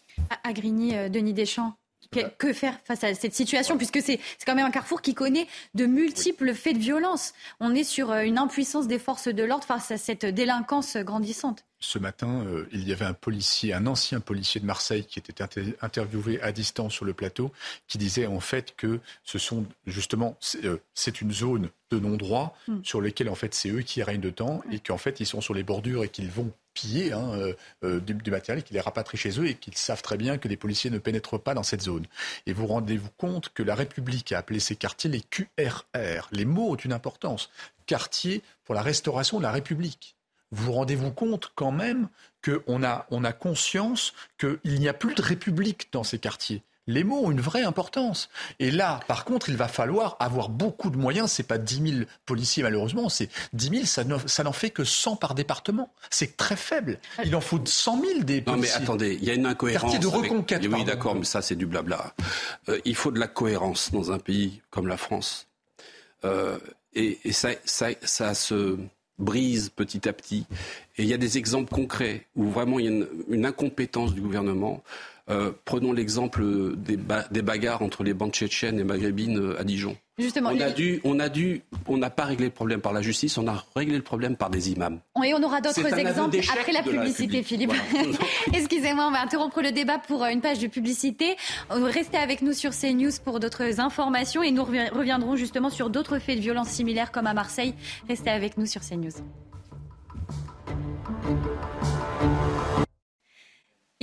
À 0.44 0.52
Denis 0.52 1.32
Deschamps, 1.32 1.74
que, 2.11 2.52
faire 2.52 2.78
face 2.84 3.04
à 3.04 3.14
cette 3.14 3.34
situation 3.34 3.76
Puisque 3.76 4.00
c'est 4.00 4.18
quand 4.46 4.54
même 4.54 4.66
un 4.66 4.70
carrefour 4.70 5.02
qui 5.02 5.14
connaît 5.14 5.46
de 5.74 5.86
multiples 5.86 6.54
faits 6.54 6.74
de 6.74 6.80
violence. 6.80 7.32
On 7.61 7.74
est 7.74 7.84
sur 7.84 8.11
euh, 8.11 8.22
une 8.22 8.38
impuissance 8.38 8.86
des 8.86 8.98
forces 8.98 9.28
de 9.28 9.42
l'ordre 9.42 9.64
face 9.64 9.90
à 9.90 9.98
cette 9.98 10.26
délinquance 10.26 10.96
grandissante. 10.96 11.64
Ce 11.81 11.99
matin, 11.99 12.45
euh, 12.47 12.68
il 12.72 12.87
y 12.87 12.93
avait 12.93 13.05
un 13.05 13.14
policier, 13.14 13.72
un 13.72 13.87
ancien 13.87 14.20
policier 14.20 14.61
de 14.61 14.66
Marseille 14.66 15.05
qui 15.05 15.18
était 15.18 15.43
interviewé 15.81 16.41
à 16.43 16.53
distance 16.53 16.93
sur 16.93 17.05
le 17.05 17.14
plateau, 17.14 17.53
qui 17.89 17.99
disait 17.99 18.26
en 18.26 18.41
fait 18.41 18.74
que 18.76 19.01
ce 19.24 19.39
sont 19.39 19.66
justement 19.87 20.37
euh, 20.64 20.78
c'est 20.95 21.20
une 21.20 21.33
zone 21.33 21.70
de 21.91 21.99
non-droit 21.99 22.57
hmm. 22.68 22.81
sur 22.83 23.01
laquelle 23.01 23.28
en 23.28 23.35
fait 23.35 23.55
c'est 23.55 23.70
eux 23.70 23.81
qui 23.81 24.03
règnent 24.03 24.20
de 24.20 24.31
temps 24.31 24.62
et 24.70 24.78
qu'en 24.78 24.99
fait 24.99 25.20
ils 25.20 25.26
sont 25.26 25.41
sur 25.41 25.55
les 25.55 25.62
bordures 25.62 26.05
et 26.05 26.09
qu'ils 26.09 26.31
vont 26.31 26.53
piller 26.74 27.12
hein, 27.12 27.31
euh, 27.35 27.55
euh, 27.85 28.01
du, 28.01 28.31
matériel, 28.31 28.62
qui 28.62 28.74
les 28.74 28.81
rapatrie 28.81 29.18
chez 29.18 29.41
eux 29.41 29.47
et 29.47 29.55
qu'ils 29.55 29.76
savent 29.76 30.03
très 30.03 30.16
bien 30.16 30.39
que 30.39 30.49
les 30.49 30.57
policiers 30.57 30.91
ne 30.91 30.99
pénètrent 30.99 31.41
pas 31.41 31.55
dans 31.55 31.62
cette 31.62 31.83
zone. 31.83 32.07
Et 32.47 32.53
vous 32.53 32.66
rendez-vous 32.66 33.11
compte 33.16 33.51
que 33.51 33.62
la 33.62 33.74
République 33.74 34.33
a 34.33 34.39
appelé 34.39 34.61
ces 34.61 34.76
quartiers 34.76 35.11
les 35.11 35.20
QRR. 35.22 36.28
Les 36.33 36.45
mots 36.45 36.70
ont 36.70 36.76
une 36.76 36.93
importance. 36.93 37.51
Quartier 37.87 38.43
pour 38.64 38.74
la 38.74 38.83
restauration 38.83 39.39
de 39.39 39.43
la 39.43 39.53
République. 39.53 40.16
Vous 40.53 40.72
rendez-vous 40.72 41.12
compte 41.12 41.53
quand 41.55 41.72
même 41.72 42.09
qu'on 42.44 42.82
a, 42.82 43.07
on 43.11 43.24
a 43.24 43.32
conscience 43.32 44.12
qu'il 44.38 44.80
n'y 44.80 44.88
a 44.88 44.94
plus 44.94 45.14
de 45.14 45.22
République 45.22 45.88
dans 45.92 46.05
ces 46.05 46.18
quartiers 46.18 46.62
les 46.90 47.05
mots 47.05 47.24
ont 47.24 47.30
une 47.30 47.40
vraie 47.40 47.62
importance. 47.62 48.28
Et 48.59 48.70
là, 48.70 49.01
par 49.07 49.24
contre, 49.24 49.48
il 49.48 49.57
va 49.57 49.68
falloir 49.68 50.16
avoir 50.18 50.48
beaucoup 50.48 50.90
de 50.90 50.96
moyens. 50.96 51.30
C'est 51.30 51.44
pas 51.44 51.59
10 51.59 51.92
000 51.92 52.05
policiers, 52.26 52.62
malheureusement. 52.62 53.09
C'est 53.09 53.30
10 53.53 53.86
000, 53.86 54.18
ça, 54.26 54.44
n'en 54.44 54.53
fait 54.53 54.70
que 54.70 54.84
100 54.84 55.16
par 55.16 55.34
département. 55.34 55.92
C'est 56.11 56.36
très 56.36 56.57
faible. 56.57 56.98
Il 57.24 57.34
en 57.36 57.40
faut 57.40 57.61
100 57.64 58.01
000 58.01 58.20
des 58.20 58.42
policiers. 58.42 58.53
Non, 58.53 58.57
mais 58.57 58.70
attendez, 58.70 59.18
il 59.20 59.24
y 59.24 59.30
a 59.30 59.34
une 59.34 59.46
incohérence. 59.46 59.98
de 59.98 60.07
reconquête. 60.07 60.66
Oui, 60.70 60.84
d'accord, 60.84 61.14
mais 61.14 61.24
ça, 61.24 61.42
c'est 61.42 61.57
du 61.57 61.66
blabla. 61.66 62.14
Euh, 62.68 62.80
il 62.84 62.94
faut 62.94 63.11
de 63.11 63.18
la 63.18 63.28
cohérence 63.28 63.92
dans 63.92 64.12
un 64.12 64.18
pays 64.18 64.61
comme 64.70 64.86
la 64.86 64.96
France. 64.96 65.46
Euh, 66.24 66.59
et, 66.92 67.18
ça, 67.32 67.51
ça, 67.64 68.34
se 68.34 68.76
brise 69.20 69.68
petit 69.68 70.08
à 70.08 70.12
petit. 70.12 70.46
Et 70.96 71.02
il 71.02 71.08
y 71.08 71.14
a 71.14 71.18
des 71.18 71.38
exemples 71.38 71.72
concrets 71.72 72.26
où 72.34 72.44
vraiment 72.44 72.78
il 72.78 72.84
y 72.86 72.88
a 72.88 73.06
une 73.28 73.46
incompétence 73.46 74.14
du 74.14 74.20
gouvernement. 74.20 74.82
Euh, 75.31 75.53
prenons 75.64 75.93
l'exemple 75.93 76.43
des, 76.76 76.99
des, 77.31 77.43
bagarres 77.43 77.83
entre 77.83 78.03
les 78.03 78.14
bandes 78.14 78.33
tchétchènes 78.33 78.78
et 78.81 78.85
maghrébines 78.85 79.39
euh, 79.39 79.61
à 79.61 79.64
Dijon. 79.64 79.97
Justement, 80.18 80.51
on 80.53 80.61
a 80.61 80.70
dû, 80.70 81.01
on 81.05 81.18
a 81.18 81.28
dû, 81.28 81.62
on 81.87 81.97
n'a 81.97 82.11
pas 82.11 82.24
réglé 82.24 82.47
le 82.47 82.53
problème 82.53 82.81
par 82.81 82.93
la 82.93 83.01
justice, 83.01 83.39
on 83.39 83.49
a 83.49 83.64
réglé 83.74 83.97
le 83.97 84.03
problème 84.03 84.37
par 84.37 84.51
des 84.51 84.70
imams. 84.70 85.01
Et 85.24 85.33
on 85.33 85.43
aura 85.43 85.61
d'autres 85.61 85.99
exemples 85.99 86.39
après 86.59 86.72
la 86.72 86.83
publicité, 86.83 87.43
Philippe. 87.43 87.72
Excusez-moi, 88.53 89.07
on 89.07 89.12
va 89.12 89.22
interrompre 89.22 89.62
le 89.62 89.72
débat 89.72 89.99
pour 89.99 90.24
une 90.24 90.41
page 90.41 90.59
de 90.59 90.66
publicité. 90.66 91.37
Restez 91.70 92.18
avec 92.18 92.43
nous 92.43 92.53
sur 92.53 92.72
CNews 92.72 93.12
pour 93.24 93.41
d'autres 93.41 93.81
informations 93.81 94.43
et 94.43 94.51
nous 94.51 94.64
reviendrons 94.64 95.37
justement 95.37 95.70
sur 95.70 95.89
d'autres 95.89 96.18
faits 96.18 96.37
de 96.37 96.43
violence 96.43 96.68
similaires 96.68 97.12
comme 97.12 97.26
à 97.26 97.35
Marseille. 97.35 97.74
Restez 98.09 98.31
avec 98.31 98.59
nous 98.59 98.66
sur 98.66 98.83
CNews. 98.83 99.11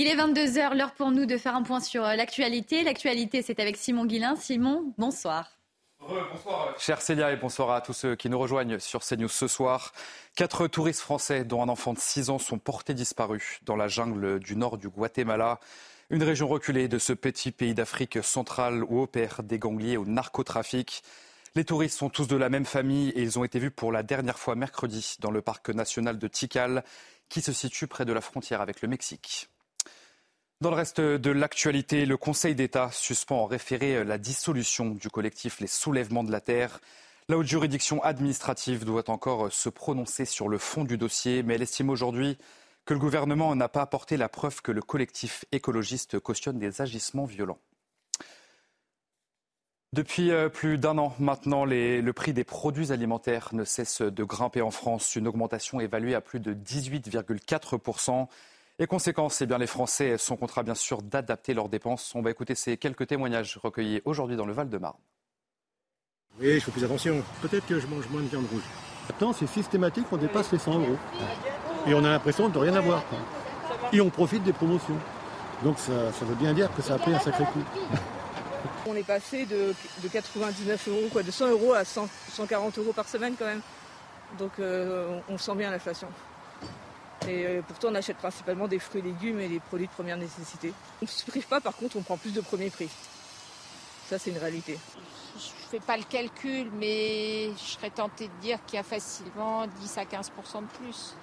Il 0.00 0.06
est 0.06 0.14
22h, 0.14 0.76
l'heure 0.76 0.92
pour 0.92 1.10
nous 1.10 1.26
de 1.26 1.36
faire 1.36 1.56
un 1.56 1.64
point 1.64 1.80
sur 1.80 2.04
euh, 2.04 2.14
l'actualité. 2.14 2.84
L'actualité, 2.84 3.42
c'est 3.42 3.58
avec 3.58 3.76
Simon 3.76 4.06
Guillain. 4.06 4.36
Simon, 4.36 4.94
bonsoir. 4.96 5.50
bonsoir, 5.98 6.72
chère 6.78 7.00
Célia, 7.00 7.32
et 7.32 7.36
bonsoir 7.36 7.72
à 7.72 7.80
tous 7.80 7.94
ceux 7.94 8.14
qui 8.14 8.30
nous 8.30 8.38
rejoignent 8.38 8.78
sur 8.78 9.00
CNews 9.00 9.26
ce 9.26 9.48
soir. 9.48 9.92
Quatre 10.36 10.68
touristes 10.68 11.00
français, 11.00 11.42
dont 11.42 11.64
un 11.64 11.68
enfant 11.68 11.94
de 11.94 11.98
6 11.98 12.30
ans, 12.30 12.38
sont 12.38 12.60
portés 12.60 12.94
disparus 12.94 13.58
dans 13.64 13.74
la 13.74 13.88
jungle 13.88 14.38
du 14.38 14.54
nord 14.54 14.78
du 14.78 14.88
Guatemala. 14.88 15.58
Une 16.10 16.22
région 16.22 16.46
reculée 16.46 16.86
de 16.86 17.00
ce 17.00 17.12
petit 17.12 17.50
pays 17.50 17.74
d'Afrique 17.74 18.22
centrale 18.22 18.84
où 18.84 19.02
opèrent 19.02 19.42
des 19.42 19.58
gangliers 19.58 19.96
au 19.96 20.04
narcotrafic. 20.04 21.02
Les 21.56 21.64
touristes 21.64 21.98
sont 21.98 22.08
tous 22.08 22.28
de 22.28 22.36
la 22.36 22.50
même 22.50 22.66
famille 22.66 23.08
et 23.16 23.22
ils 23.22 23.36
ont 23.36 23.42
été 23.42 23.58
vus 23.58 23.72
pour 23.72 23.90
la 23.90 24.04
dernière 24.04 24.38
fois 24.38 24.54
mercredi 24.54 25.16
dans 25.18 25.32
le 25.32 25.42
parc 25.42 25.70
national 25.70 26.20
de 26.20 26.28
Tikal, 26.28 26.84
qui 27.28 27.40
se 27.40 27.52
situe 27.52 27.88
près 27.88 28.04
de 28.04 28.12
la 28.12 28.20
frontière 28.20 28.60
avec 28.60 28.80
le 28.80 28.86
Mexique. 28.86 29.48
Dans 30.60 30.70
le 30.70 30.76
reste 30.76 31.00
de 31.00 31.30
l'actualité, 31.30 32.04
le 32.04 32.16
Conseil 32.16 32.56
d'État 32.56 32.90
suspend 32.90 33.42
en 33.42 33.46
référé 33.46 34.02
la 34.02 34.18
dissolution 34.18 34.90
du 34.90 35.08
collectif 35.08 35.60
Les 35.60 35.68
Soulèvements 35.68 36.24
de 36.24 36.32
la 36.32 36.40
Terre. 36.40 36.80
La 37.28 37.38
haute 37.38 37.46
juridiction 37.46 38.02
administrative 38.02 38.84
doit 38.84 39.08
encore 39.08 39.52
se 39.52 39.68
prononcer 39.68 40.24
sur 40.24 40.48
le 40.48 40.58
fond 40.58 40.82
du 40.82 40.98
dossier, 40.98 41.44
mais 41.44 41.54
elle 41.54 41.62
estime 41.62 41.90
aujourd'hui 41.90 42.38
que 42.86 42.92
le 42.92 42.98
gouvernement 42.98 43.54
n'a 43.54 43.68
pas 43.68 43.82
apporté 43.82 44.16
la 44.16 44.28
preuve 44.28 44.60
que 44.60 44.72
le 44.72 44.82
collectif 44.82 45.44
écologiste 45.52 46.18
cautionne 46.18 46.58
des 46.58 46.80
agissements 46.80 47.26
violents. 47.26 47.60
Depuis 49.92 50.32
euh, 50.32 50.48
plus 50.48 50.76
d'un 50.76 50.98
an 50.98 51.14
maintenant, 51.20 51.64
le 51.66 52.10
prix 52.10 52.32
des 52.32 52.42
produits 52.42 52.90
alimentaires 52.90 53.50
ne 53.52 53.62
cesse 53.62 54.02
de 54.02 54.24
grimper 54.24 54.62
en 54.62 54.72
France, 54.72 55.14
une 55.14 55.28
augmentation 55.28 55.78
évaluée 55.78 56.16
à 56.16 56.20
plus 56.20 56.40
de 56.40 56.52
18,4 56.52 57.78
et 58.78 58.86
conséquence, 58.86 59.40
eh 59.40 59.46
bien, 59.46 59.58
les 59.58 59.66
Français 59.66 60.18
sont 60.18 60.36
contraints 60.36 60.62
bien 60.62 60.74
sûr 60.74 61.02
d'adapter 61.02 61.52
leurs 61.52 61.68
dépenses. 61.68 62.14
On 62.14 62.22
va 62.22 62.30
écouter 62.30 62.54
ces 62.54 62.76
quelques 62.76 63.08
témoignages 63.08 63.58
recueillis 63.62 64.00
aujourd'hui 64.04 64.36
dans 64.36 64.46
le 64.46 64.52
Val-de-Marne. 64.52 64.98
Oui, 66.40 66.54
je 66.54 66.60
fais 66.60 66.70
plus 66.70 66.84
attention. 66.84 67.22
Peut-être 67.42 67.66
que 67.66 67.80
je 67.80 67.86
mange 67.88 68.08
moins 68.08 68.22
de 68.22 68.28
viande 68.28 68.46
rouge. 68.52 68.62
Maintenant, 69.08 69.32
c'est 69.32 69.48
systématique, 69.48 70.06
on 70.12 70.16
dépasse 70.16 70.52
les 70.52 70.58
100 70.58 70.78
euros. 70.78 70.96
Et 71.86 71.94
on 71.94 72.04
a 72.04 72.10
l'impression 72.10 72.48
de 72.48 72.58
rien 72.58 72.74
avoir. 72.74 73.02
Et 73.92 74.00
on 74.00 74.10
profite 74.10 74.44
des 74.44 74.52
promotions. 74.52 74.98
Donc 75.64 75.78
ça, 75.78 75.92
veut 76.22 76.36
bien 76.36 76.54
dire 76.54 76.72
que 76.76 76.82
ça 76.82 76.94
a 76.94 76.98
pris 76.98 77.12
un 77.12 77.18
sacré 77.18 77.44
coup. 77.44 77.64
On 78.86 78.94
est 78.94 79.02
passé 79.02 79.44
de, 79.46 79.74
99 80.12 80.88
euros, 80.88 81.08
quoi, 81.12 81.24
de 81.24 81.30
100 81.32 81.48
euros 81.48 81.72
à 81.72 81.84
140 81.84 82.78
euros 82.78 82.92
par 82.92 83.08
semaine 83.08 83.34
quand 83.36 83.46
même. 83.46 83.62
Donc 84.38 84.52
euh, 84.60 85.18
on 85.28 85.38
sent 85.38 85.56
bien 85.56 85.70
l'inflation. 85.70 86.08
Et 87.28 87.46
euh, 87.46 87.62
pourtant, 87.66 87.88
on 87.90 87.94
achète 87.94 88.16
principalement 88.16 88.68
des 88.68 88.78
fruits 88.78 89.00
et 89.00 89.04
légumes 89.04 89.40
et 89.40 89.48
des 89.48 89.60
produits 89.60 89.86
de 89.86 89.92
première 89.92 90.16
nécessité. 90.16 90.72
On 91.02 91.04
ne 91.04 91.08
se 91.08 91.26
prive 91.26 91.46
pas, 91.46 91.60
par 91.60 91.76
contre, 91.76 91.96
on 91.96 92.02
prend 92.02 92.16
plus 92.16 92.32
de 92.32 92.40
premier 92.40 92.70
prix. 92.70 92.88
Ça, 94.06 94.18
c'est 94.18 94.30
une 94.30 94.38
réalité. 94.38 94.78
Je 95.38 95.46
ne 95.46 95.68
fais 95.70 95.86
pas 95.86 95.98
le 95.98 96.04
calcul, 96.04 96.70
mais 96.78 97.50
je 97.52 97.72
serais 97.72 97.90
tentée 97.90 98.28
de 98.28 98.40
dire 98.40 98.58
qu'il 98.64 98.76
y 98.76 98.80
a 98.80 98.82
facilement 98.82 99.66
10 99.66 99.98
à 99.98 100.04
15% 100.04 100.62
de 100.62 100.86
plus. 100.86 101.14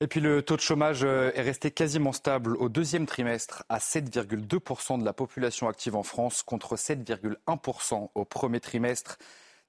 Et 0.00 0.06
puis 0.06 0.20
le 0.20 0.42
taux 0.42 0.54
de 0.54 0.60
chômage 0.60 1.02
euh, 1.02 1.32
est 1.34 1.42
resté 1.42 1.72
quasiment 1.72 2.12
stable 2.12 2.56
au 2.56 2.68
deuxième 2.68 3.04
trimestre 3.04 3.64
à 3.68 3.78
7,2% 3.78 5.00
de 5.00 5.04
la 5.04 5.12
population 5.12 5.68
active 5.68 5.96
en 5.96 6.04
France 6.04 6.44
contre 6.44 6.76
7,1% 6.76 8.10
au 8.14 8.24
premier 8.24 8.60
trimestre. 8.60 9.18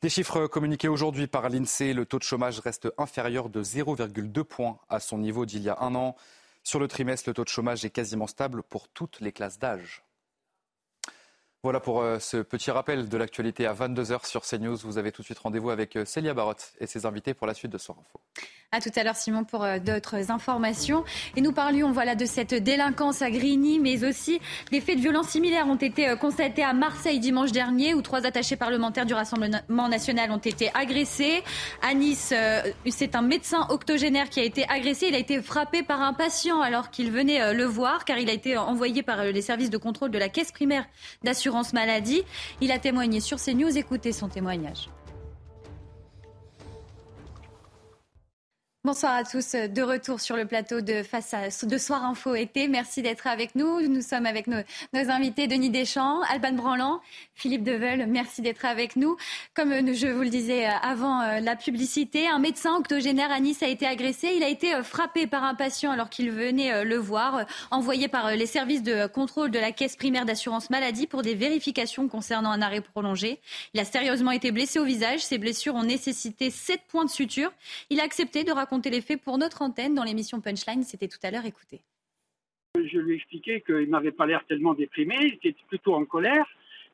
Des 0.02 0.08
chiffres 0.08 0.48
communiqués 0.48 0.88
aujourd'hui 0.88 1.28
par 1.28 1.50
l'INSEE, 1.50 1.92
le 1.94 2.06
taux 2.06 2.20
de 2.20 2.24
chômage 2.24 2.60
reste 2.60 2.88
inférieur 2.98 3.50
de 3.50 3.62
0,2 3.62 4.44
points 4.46 4.80
à 4.88 5.02
son 5.02 5.18
niveau 5.18 5.46
d'il 5.46 5.62
y 5.62 5.68
a 5.68 5.78
un 5.82 5.94
an. 5.94 6.16
Sur 6.64 6.80
le 6.80 6.88
trimestre, 6.88 7.28
le 7.28 7.34
taux 7.34 7.44
de 7.44 7.50
chômage 7.50 7.84
est 7.84 7.90
quasiment 7.90 8.26
stable 8.26 8.64
pour 8.64 8.88
toutes 8.88 9.20
les 9.20 9.34
classes 9.34 9.60
d'âge. 9.60 10.06
Voilà 11.62 11.82
pour 11.82 12.02
euh, 12.02 12.20
ce 12.20 12.38
petit 12.38 12.72
rappel 12.72 13.10
de 13.10 13.18
l'actualité 13.18 13.66
à 13.66 13.74
22h 13.74 14.26
sur 14.26 14.44
CNews. 14.44 14.78
Vous 14.78 14.98
avez 14.98 15.12
tout 15.12 15.24
de 15.24 15.26
suite 15.26 15.40
rendez-vous 15.40 15.72
avec 15.72 15.98
euh, 15.98 16.06
Célia 16.06 16.34
Barotte 16.34 16.72
et 16.80 16.88
ses 16.88 17.06
invités 17.06 17.34
pour 17.34 17.48
la 17.48 17.54
suite 17.54 17.70
de 17.70 17.78
Soir 17.78 17.98
Info. 18.00 18.22
À 18.72 18.80
tout 18.80 18.92
à 18.96 19.04
l'heure, 19.04 19.18
Simon, 19.18 19.44
pour 19.44 19.66
euh, 19.66 19.78
d'autres 19.80 20.32
informations. 20.32 21.04
Et 21.36 21.42
nous 21.42 21.52
parlions 21.52 21.92
voilà, 21.92 22.16
de 22.16 22.24
cette 22.24 22.54
délinquance 22.54 23.22
à 23.22 23.30
Grigny, 23.30 23.80
mais 23.80 24.06
aussi 24.06 24.40
des 24.72 24.80
faits 24.80 24.96
de 24.96 25.02
violence 25.02 25.28
similaires 25.28 25.68
ont 25.68 25.76
été 25.76 26.16
constatés 26.16 26.64
à 26.64 26.72
Marseille 26.72 27.20
dimanche 27.20 27.52
dernier, 27.52 27.94
où 27.94 28.02
trois 28.02 28.26
attachés 28.26 28.56
parlementaires 28.56 29.06
du 29.06 29.14
Rassemblement 29.14 29.90
national 29.90 30.32
ont 30.32 30.38
été 30.38 30.72
agressés. 30.74 31.44
À 31.82 31.94
Nice, 31.94 32.34
c'est 32.90 33.16
un 33.16 33.22
médecin 33.22 33.68
octogénaire 33.70 34.30
qui 34.30 34.40
a 34.40 34.44
été 34.44 34.66
agressé. 34.70 35.08
Il 35.08 35.16
a 35.16 35.20
été 35.20 35.42
frappé 35.42 35.84
par 35.84 36.02
un 36.02 36.14
patient 36.14 36.62
alors 36.62 36.90
qu'il 36.90 37.12
venait 37.12 37.54
le 37.54 37.66
voir, 37.66 38.06
car 38.06 38.18
il 38.20 38.30
a 38.30 38.34
été 38.34 38.56
envoyé 38.56 39.04
par 39.04 39.24
les 39.24 39.42
services 39.42 39.72
de 39.72 39.78
contrôle 39.78 40.12
de 40.12 40.20
la 40.20 40.30
caisse 40.30 40.52
primaire 40.52 40.86
d'assurance 41.24 41.49
maladie. 41.74 42.24
Il 42.62 42.72
a 42.72 42.80
témoigné 42.80 43.20
sur 43.20 43.38
CNews. 43.38 43.78
Écoutez 43.78 44.12
son 44.12 44.30
témoignage. 44.30 44.90
Bonsoir 48.86 49.14
à 49.14 49.26
tous, 49.26 49.56
de 49.56 49.82
retour 49.82 50.22
sur 50.22 50.38
le 50.38 50.46
plateau 50.46 50.80
de 50.80 51.04
Face 51.04 51.34
à 51.34 51.50
de 51.50 51.78
Soir 51.78 52.06
Info 52.06 52.34
été. 52.34 52.70
Merci 52.70 53.02
d'être 53.02 53.28
avec 53.28 53.54
nous. 53.56 53.86
Nous 53.86 54.02
sommes 54.02 54.26
avec 54.26 54.48
nos, 54.48 54.62
invités 54.94 55.48
Denis 55.48 55.70
Deschamps, 55.70 56.22
Alban 56.22 56.54
Branlant, 56.54 57.02
Philippe 57.34 57.64
Deveul. 57.64 58.08
Merci 58.08 58.42
d'être 58.42 58.64
avec 58.64 58.96
nous. 58.96 59.18
Comme 59.54 59.74
je 59.94 60.08
vous 60.08 60.22
le 60.22 60.30
disais 60.30 60.66
avant 60.66 61.20
euh, 61.20 61.42
la 61.42 61.58
publicité, 61.58 62.30
un 62.30 62.40
médecin 62.40 62.74
octogénaire 62.78 63.32
à 63.32 63.42
Nice 63.42 63.62
a 63.64 63.68
été 63.68 63.86
agressé. 63.86 64.32
Il 64.38 64.44
a 64.44 64.48
été 64.48 64.74
euh, 64.74 64.82
frappé 64.82 65.28
par 65.28 65.44
un 65.44 65.56
patient 65.56 65.92
alors 65.92 66.10
qu'il 66.10 66.32
venait 66.32 66.72
euh, 66.72 66.86
le 66.86 66.96
voir, 66.96 67.46
envoyé 67.72 68.08
par 68.08 68.32
les 68.32 68.46
services 68.46 68.82
de 68.82 69.08
contrôle 69.08 69.52
de 69.52 69.60
la 69.60 69.74
caisse 69.74 69.98
primaire 69.98 70.24
d'assurance 70.24 70.70
maladie 70.70 71.06
pour 71.06 71.22
des 71.22 71.36
vérifications 71.36 72.08
concernant 72.08 72.52
un 72.52 72.62
arrêt 72.62 72.80
prolongé. 72.80 73.42
Il 73.74 73.82
a 73.82 73.86
sérieusement 73.86 74.32
été 74.32 74.54
blessé 74.54 74.80
au 74.80 74.86
visage. 74.86 75.20
Ses 75.20 75.38
blessures 75.38 75.76
ont 75.76 75.84
nécessité 75.84 76.50
sept 76.50 76.80
points 76.88 77.04
de 77.04 77.10
suture. 77.10 77.52
Il 77.90 78.00
a 78.00 78.04
accepté 78.04 78.46
de 78.46 78.54
raconter 78.54 78.69
raconter 78.70 78.92
les 78.92 79.02
faits 79.02 79.20
pour 79.24 79.40
notre 79.40 79.64
antenne 79.64 79.96
dans 79.96 80.04
l'émission 80.04 80.42
Punchline. 80.42 80.84
C'était 80.84 81.08
tout 81.08 81.18
à 81.24 81.32
l'heure. 81.32 81.46
Écoutez. 81.46 81.82
Je 82.76 83.00
lui 83.00 83.14
ai 83.14 83.16
expliqué 83.16 83.62
qu'il 83.62 83.90
n'avait 83.90 84.12
pas 84.12 84.28
l'air 84.28 84.46
tellement 84.46 84.76
déprimé, 84.76 85.16
il 85.22 85.34
était 85.34 85.56
plutôt 85.68 85.96
en 85.96 86.06
colère 86.06 86.46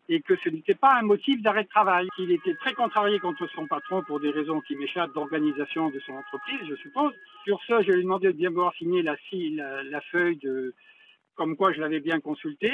et 0.08 0.22
que 0.22 0.38
ce 0.42 0.48
n'était 0.48 0.76
pas 0.76 0.94
un 0.96 1.02
motif 1.02 1.42
d'arrêt 1.42 1.64
de 1.64 1.70
travail. 1.70 2.08
Il 2.18 2.32
était 2.32 2.56
très 2.56 2.74
contrarié 2.74 3.20
contre 3.20 3.46
son 3.54 3.68
patron 3.68 4.04
pour 4.04 4.22
des 4.22 4.30
raisons 4.30 4.62
qui 4.62 4.78
m'échappent 4.78 5.14
d'organisation 5.14 5.90
de 5.90 6.00
son 6.00 6.14
entreprise, 6.14 6.60
je 6.70 6.76
suppose. 6.76 7.12
Sur 7.44 7.60
ça, 7.68 7.82
je 7.82 7.92
lui 7.92 8.00
ai 8.00 8.04
demandé 8.04 8.28
de 8.28 8.38
bien 8.38 8.52
vouloir 8.52 8.74
signer 8.76 9.02
la, 9.02 9.18
la, 9.34 9.84
la 9.84 10.02
feuille 10.02 10.38
de 10.38 10.74
comme 11.34 11.58
quoi 11.58 11.74
je 11.74 11.82
l'avais 11.82 12.00
bien 12.00 12.22
consulté. 12.22 12.72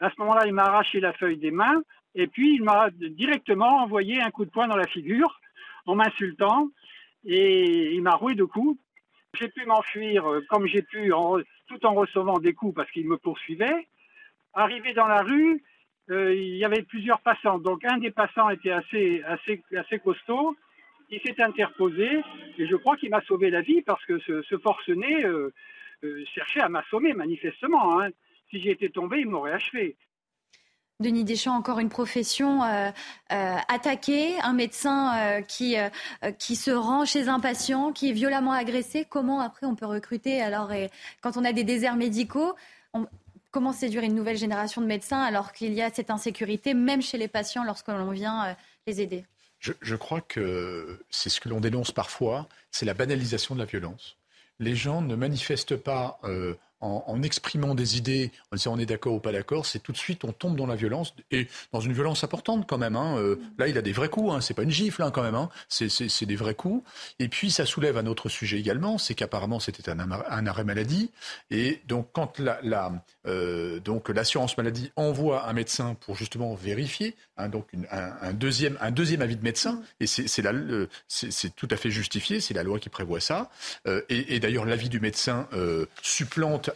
À 0.00 0.08
ce 0.08 0.14
moment-là, 0.20 0.46
il 0.46 0.54
m'a 0.54 0.64
arraché 0.64 1.00
la 1.00 1.12
feuille 1.12 1.36
des 1.36 1.50
mains 1.50 1.82
et 2.14 2.28
puis 2.28 2.54
il 2.54 2.62
m'a 2.62 2.88
directement 2.90 3.82
envoyé 3.82 4.22
un 4.22 4.30
coup 4.30 4.46
de 4.46 4.50
poing 4.50 4.68
dans 4.68 4.76
la 4.76 4.86
figure 4.86 5.38
en 5.84 5.96
m'insultant 5.96 6.70
et 7.24 7.94
il 7.94 8.02
m'a 8.02 8.14
roué 8.14 8.34
de 8.34 8.44
coups. 8.44 8.78
J'ai 9.34 9.48
pu 9.48 9.64
m'enfuir 9.66 10.26
euh, 10.26 10.40
comme 10.48 10.66
j'ai 10.66 10.82
pu, 10.82 11.12
tout 11.68 11.86
en 11.86 11.94
recevant 11.94 12.38
des 12.38 12.54
coups 12.54 12.74
parce 12.74 12.90
qu'il 12.90 13.06
me 13.08 13.18
poursuivait. 13.18 13.88
Arrivé 14.54 14.94
dans 14.94 15.06
la 15.06 15.22
rue, 15.22 15.62
euh, 16.10 16.34
il 16.34 16.56
y 16.56 16.64
avait 16.64 16.82
plusieurs 16.82 17.20
passants. 17.20 17.58
Donc 17.58 17.84
un 17.84 17.98
des 17.98 18.10
passants 18.10 18.50
était 18.50 18.70
assez, 18.70 19.22
assez, 19.26 19.62
assez 19.76 19.98
costaud. 19.98 20.56
Il 21.10 21.20
s'est 21.20 21.40
interposé 21.42 22.22
et 22.58 22.66
je 22.66 22.76
crois 22.76 22.96
qu'il 22.96 23.10
m'a 23.10 23.22
sauvé 23.22 23.50
la 23.50 23.62
vie 23.62 23.82
parce 23.82 24.04
que 24.04 24.18
ce, 24.18 24.58
forcené 24.58 25.24
euh, 25.24 25.52
cherchait 26.34 26.60
à 26.60 26.68
m'assommer 26.68 27.12
manifestement. 27.14 28.00
Hein. 28.00 28.10
Si 28.50 28.60
j'étais 28.60 28.88
tombé, 28.88 29.20
il 29.20 29.28
m'aurait 29.28 29.52
achevé. 29.52 29.96
Denis 31.00 31.22
Deschamps, 31.22 31.54
encore 31.54 31.78
une 31.78 31.90
profession 31.90 32.64
euh, 32.64 32.90
euh, 33.30 33.56
attaquée, 33.68 34.36
un 34.40 34.52
médecin 34.52 35.16
euh, 35.16 35.42
qui, 35.42 35.76
qui 36.40 36.56
se 36.56 36.72
rend 36.72 37.04
chez 37.04 37.28
un 37.28 37.38
patient, 37.38 37.92
qui 37.92 38.10
est 38.10 38.12
violemment 38.12 38.50
agressé. 38.50 39.06
Comment 39.08 39.40
après 39.40 39.64
on 39.66 39.76
peut 39.76 39.86
recruter 39.86 40.42
alors 40.42 40.72
Quand 41.20 41.36
on 41.36 41.44
a 41.44 41.52
des 41.52 41.62
déserts 41.62 41.94
médicaux, 41.94 42.56
comment 43.52 43.72
séduire 43.72 44.02
une 44.02 44.16
nouvelle 44.16 44.36
génération 44.36 44.80
de 44.80 44.88
médecins 44.88 45.22
alors 45.22 45.52
qu'il 45.52 45.72
y 45.72 45.82
a 45.82 45.90
cette 45.90 46.10
insécurité, 46.10 46.74
même 46.74 47.00
chez 47.00 47.16
les 47.16 47.28
patients, 47.28 47.62
lorsque 47.62 47.86
l'on 47.88 48.10
vient 48.10 48.56
les 48.88 49.00
aider? 49.00 49.24
Je 49.60 49.94
crois 49.94 50.20
que 50.20 51.00
c'est 51.10 51.30
ce 51.30 51.40
que 51.40 51.48
l'on 51.48 51.60
dénonce 51.60 51.92
parfois, 51.92 52.48
c'est 52.72 52.86
la 52.86 52.94
banalisation 52.94 53.54
de 53.54 53.60
la 53.60 53.66
violence. 53.66 54.16
Les 54.58 54.74
gens 54.74 55.00
ne 55.00 55.14
manifestent 55.14 55.76
pas 55.76 56.18
en, 56.80 57.22
exprimant 57.22 57.74
des 57.74 57.96
idées, 57.96 58.30
en 58.52 58.56
disant 58.56 58.74
on 58.74 58.78
est 58.78 58.86
d'accord 58.86 59.14
ou 59.14 59.20
pas 59.20 59.32
d'accord, 59.32 59.66
c'est 59.66 59.80
tout 59.80 59.92
de 59.92 59.96
suite 59.96 60.24
on 60.24 60.32
tombe 60.32 60.56
dans 60.56 60.66
la 60.66 60.76
violence 60.76 61.14
et 61.30 61.48
dans 61.72 61.80
une 61.80 61.92
violence 61.92 62.24
importante 62.24 62.66
quand 62.68 62.78
même. 62.78 62.96
Hein. 62.96 63.16
Euh, 63.18 63.36
là, 63.58 63.68
il 63.68 63.76
a 63.76 63.82
des 63.82 63.92
vrais 63.92 64.08
coups, 64.08 64.32
hein. 64.32 64.40
c'est 64.40 64.54
pas 64.54 64.62
une 64.62 64.70
gifle 64.70 65.02
hein, 65.02 65.10
quand 65.10 65.22
même. 65.22 65.34
Hein. 65.34 65.48
C'est 65.68 66.26
des 66.26 66.36
vrais 66.36 66.54
coups. 66.54 66.84
Et 67.18 67.28
puis 67.28 67.50
ça 67.50 67.66
soulève 67.66 67.96
un 67.98 68.06
autre 68.06 68.28
sujet 68.28 68.58
également, 68.58 68.98
c'est 68.98 69.14
qu'apparemment 69.14 69.60
c'était 69.60 69.90
un, 69.90 70.46
arrêt 70.46 70.64
maladie 70.64 71.10
et 71.50 71.80
donc 71.86 72.08
quand 72.12 72.38
la, 72.38 72.60
euh, 73.26 73.80
donc 73.80 74.08
l'assurance 74.08 74.56
maladie 74.56 74.92
envoie 74.96 75.48
un 75.48 75.52
médecin 75.52 75.96
pour 76.00 76.16
justement 76.16 76.54
vérifier, 76.54 77.16
donc 77.50 77.66
un, 77.90 78.32
deuxième 78.32 78.76
un 78.80 78.90
deuxième 78.90 79.22
avis 79.22 79.36
de 79.36 79.42
médecin 79.42 79.82
et 80.00 80.06
c'est 80.06 81.54
tout 81.56 81.68
à 81.70 81.76
fait 81.76 81.90
justifié, 81.90 82.40
c'est 82.40 82.54
la 82.54 82.62
loi 82.62 82.78
qui 82.78 82.88
prévoit 82.88 83.20
ça. 83.20 83.50
Euh, 83.86 84.02
et, 84.08 84.38
d'ailleurs 84.40 84.64
l'avis 84.64 84.88
du 84.88 85.00
médecin 85.00 85.48
euh, 85.52 85.86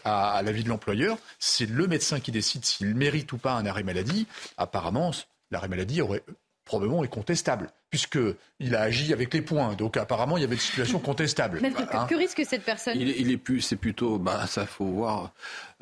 à, 0.04 0.40
l'avis 0.42 0.64
de 0.64 0.68
l'employeur. 0.68 1.18
C'est 1.38 1.68
le 1.68 1.86
médecin 1.86 2.20
qui 2.20 2.32
décide 2.32 2.64
s'il 2.64 2.94
mérite 2.94 3.32
ou 3.32 3.38
pas 3.38 3.52
un 3.52 3.66
arrêt 3.66 3.82
maladie. 3.82 4.26
Apparemment, 4.56 5.12
l'arrêt 5.50 5.68
maladie 5.68 6.00
aurait 6.00 6.22
probablement 6.64 7.02
est 7.04 7.08
contestable, 7.08 7.70
puisqu'il 7.90 8.74
a 8.74 8.82
agi 8.82 9.12
avec 9.12 9.34
les 9.34 9.42
points. 9.42 9.74
Donc 9.74 9.96
apparemment, 9.96 10.36
il 10.36 10.42
y 10.42 10.44
avait 10.44 10.54
une 10.54 10.60
situation 10.60 10.98
contestable. 11.00 11.58
Mais 11.60 11.72
hein. 11.92 12.06
que, 12.08 12.14
risque 12.14 12.42
cette 12.44 12.64
personne? 12.64 12.98
Il, 12.98 13.30
est 13.30 13.36
plus, 13.36 13.60
c'est 13.60 13.76
plutôt, 13.76 14.18
bah 14.18 14.46
ça 14.46 14.66
faut 14.66 14.86
voir 14.86 15.32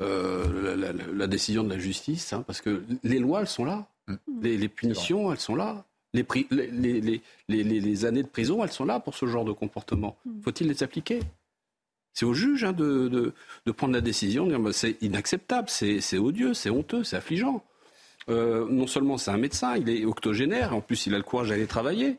euh, 0.01 0.75
la, 1.13 1.27
décision 1.27 1.63
de 1.63 1.69
la 1.69 1.79
justice, 1.79 2.33
hein, 2.33 2.43
parce 2.45 2.61
que 2.61 2.83
les 3.03 3.19
lois, 3.19 3.41
elles 3.41 3.47
sont 3.47 3.65
là, 3.65 3.87
mm. 4.07 4.15
les, 4.41 4.69
punitions, 4.69 5.31
elles 5.31 5.39
sont 5.39 5.55
là. 5.55 5.85
Les, 6.13 6.25
les, 6.49 7.21
les, 7.47 8.05
années 8.05 8.23
de 8.23 8.27
prison, 8.27 8.65
elles 8.65 8.71
sont 8.71 8.83
là 8.83 8.99
pour 8.99 9.15
ce 9.15 9.25
genre 9.27 9.45
de 9.45 9.53
comportement. 9.53 10.17
Mm. 10.25 10.41
Faut-il 10.41 10.67
les 10.67 10.83
appliquer? 10.83 11.21
C'est 12.13 12.25
au 12.25 12.33
juge 12.33 12.63
hein, 12.63 12.73
de, 12.73 13.33
prendre 13.75 13.93
la 13.93 14.01
décision, 14.01 14.45
de 14.45 14.49
dire 14.49 14.59
bah, 14.59 14.73
c'est 14.73 15.01
inacceptable, 15.01 15.69
c'est 15.69 16.17
odieux, 16.17 16.53
c'est 16.53 16.69
honteux, 16.69 17.03
c'est 17.03 17.17
affligeant. 17.17 17.63
Euh, 18.29 18.67
non 18.69 18.85
seulement 18.85 19.17
c'est 19.17 19.31
un 19.31 19.37
médecin, 19.37 19.75
il 19.77 19.89
est 19.89 20.05
octogénaire, 20.05 20.75
en 20.75 20.81
plus 20.81 21.07
il 21.07 21.15
a 21.15 21.17
le 21.17 21.23
courage 21.23 21.49
d'aller 21.49 21.65
travailler. 21.65 22.17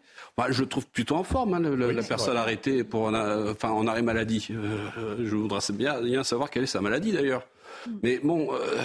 je 0.49 0.65
trouve 0.65 0.87
plutôt 0.87 1.15
en 1.15 1.23
forme 1.23 1.55
hein, 1.55 1.61
la 1.61 2.03
personne 2.03 2.37
arrêtée 2.37 2.83
pour 2.83 3.07
enfin, 3.07 3.71
en 3.71 3.87
arrêt 3.87 4.03
maladie. 4.03 4.49
Euh, 4.51 5.17
je 5.25 5.37
voudrais 5.37 5.61
bien, 5.73 6.01
bien, 6.01 6.25
savoir 6.25 6.51
quelle 6.51 6.65
est 6.65 6.67
sa 6.67 6.81
maladie 6.81 7.13
d'ailleurs. 7.13 7.47
Hmm. 7.87 7.99
Mais 8.03 8.19
bon. 8.23 8.53
Euh, 8.53 8.83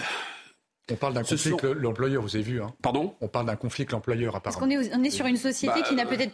on 0.89 0.95
parle 0.95 1.15
d'un 1.15 1.23
conflit 1.23 1.51
avec 1.51 1.81
l'employeur, 1.81 2.21
vous 2.21 2.35
avez 2.35 2.45
vu. 2.45 2.61
Hein. 2.61 2.73
Pardon? 2.81 3.15
On 3.19 3.27
parle 3.27 3.45
d'un 3.47 3.57
conflit 3.57 3.81
avec 3.81 3.91
l'employeur, 3.91 4.35
apparemment. 4.35 4.59
Parce 4.59 4.79
qu'on 4.79 4.81
est, 4.81 4.95
on 4.95 5.03
est 5.03 5.09
sur 5.09 5.25
une 5.25 5.35
société 5.35 5.81
bah, 5.81 5.85
qui 5.87 5.95
n'a 5.95 6.05
peut-être 6.05 6.33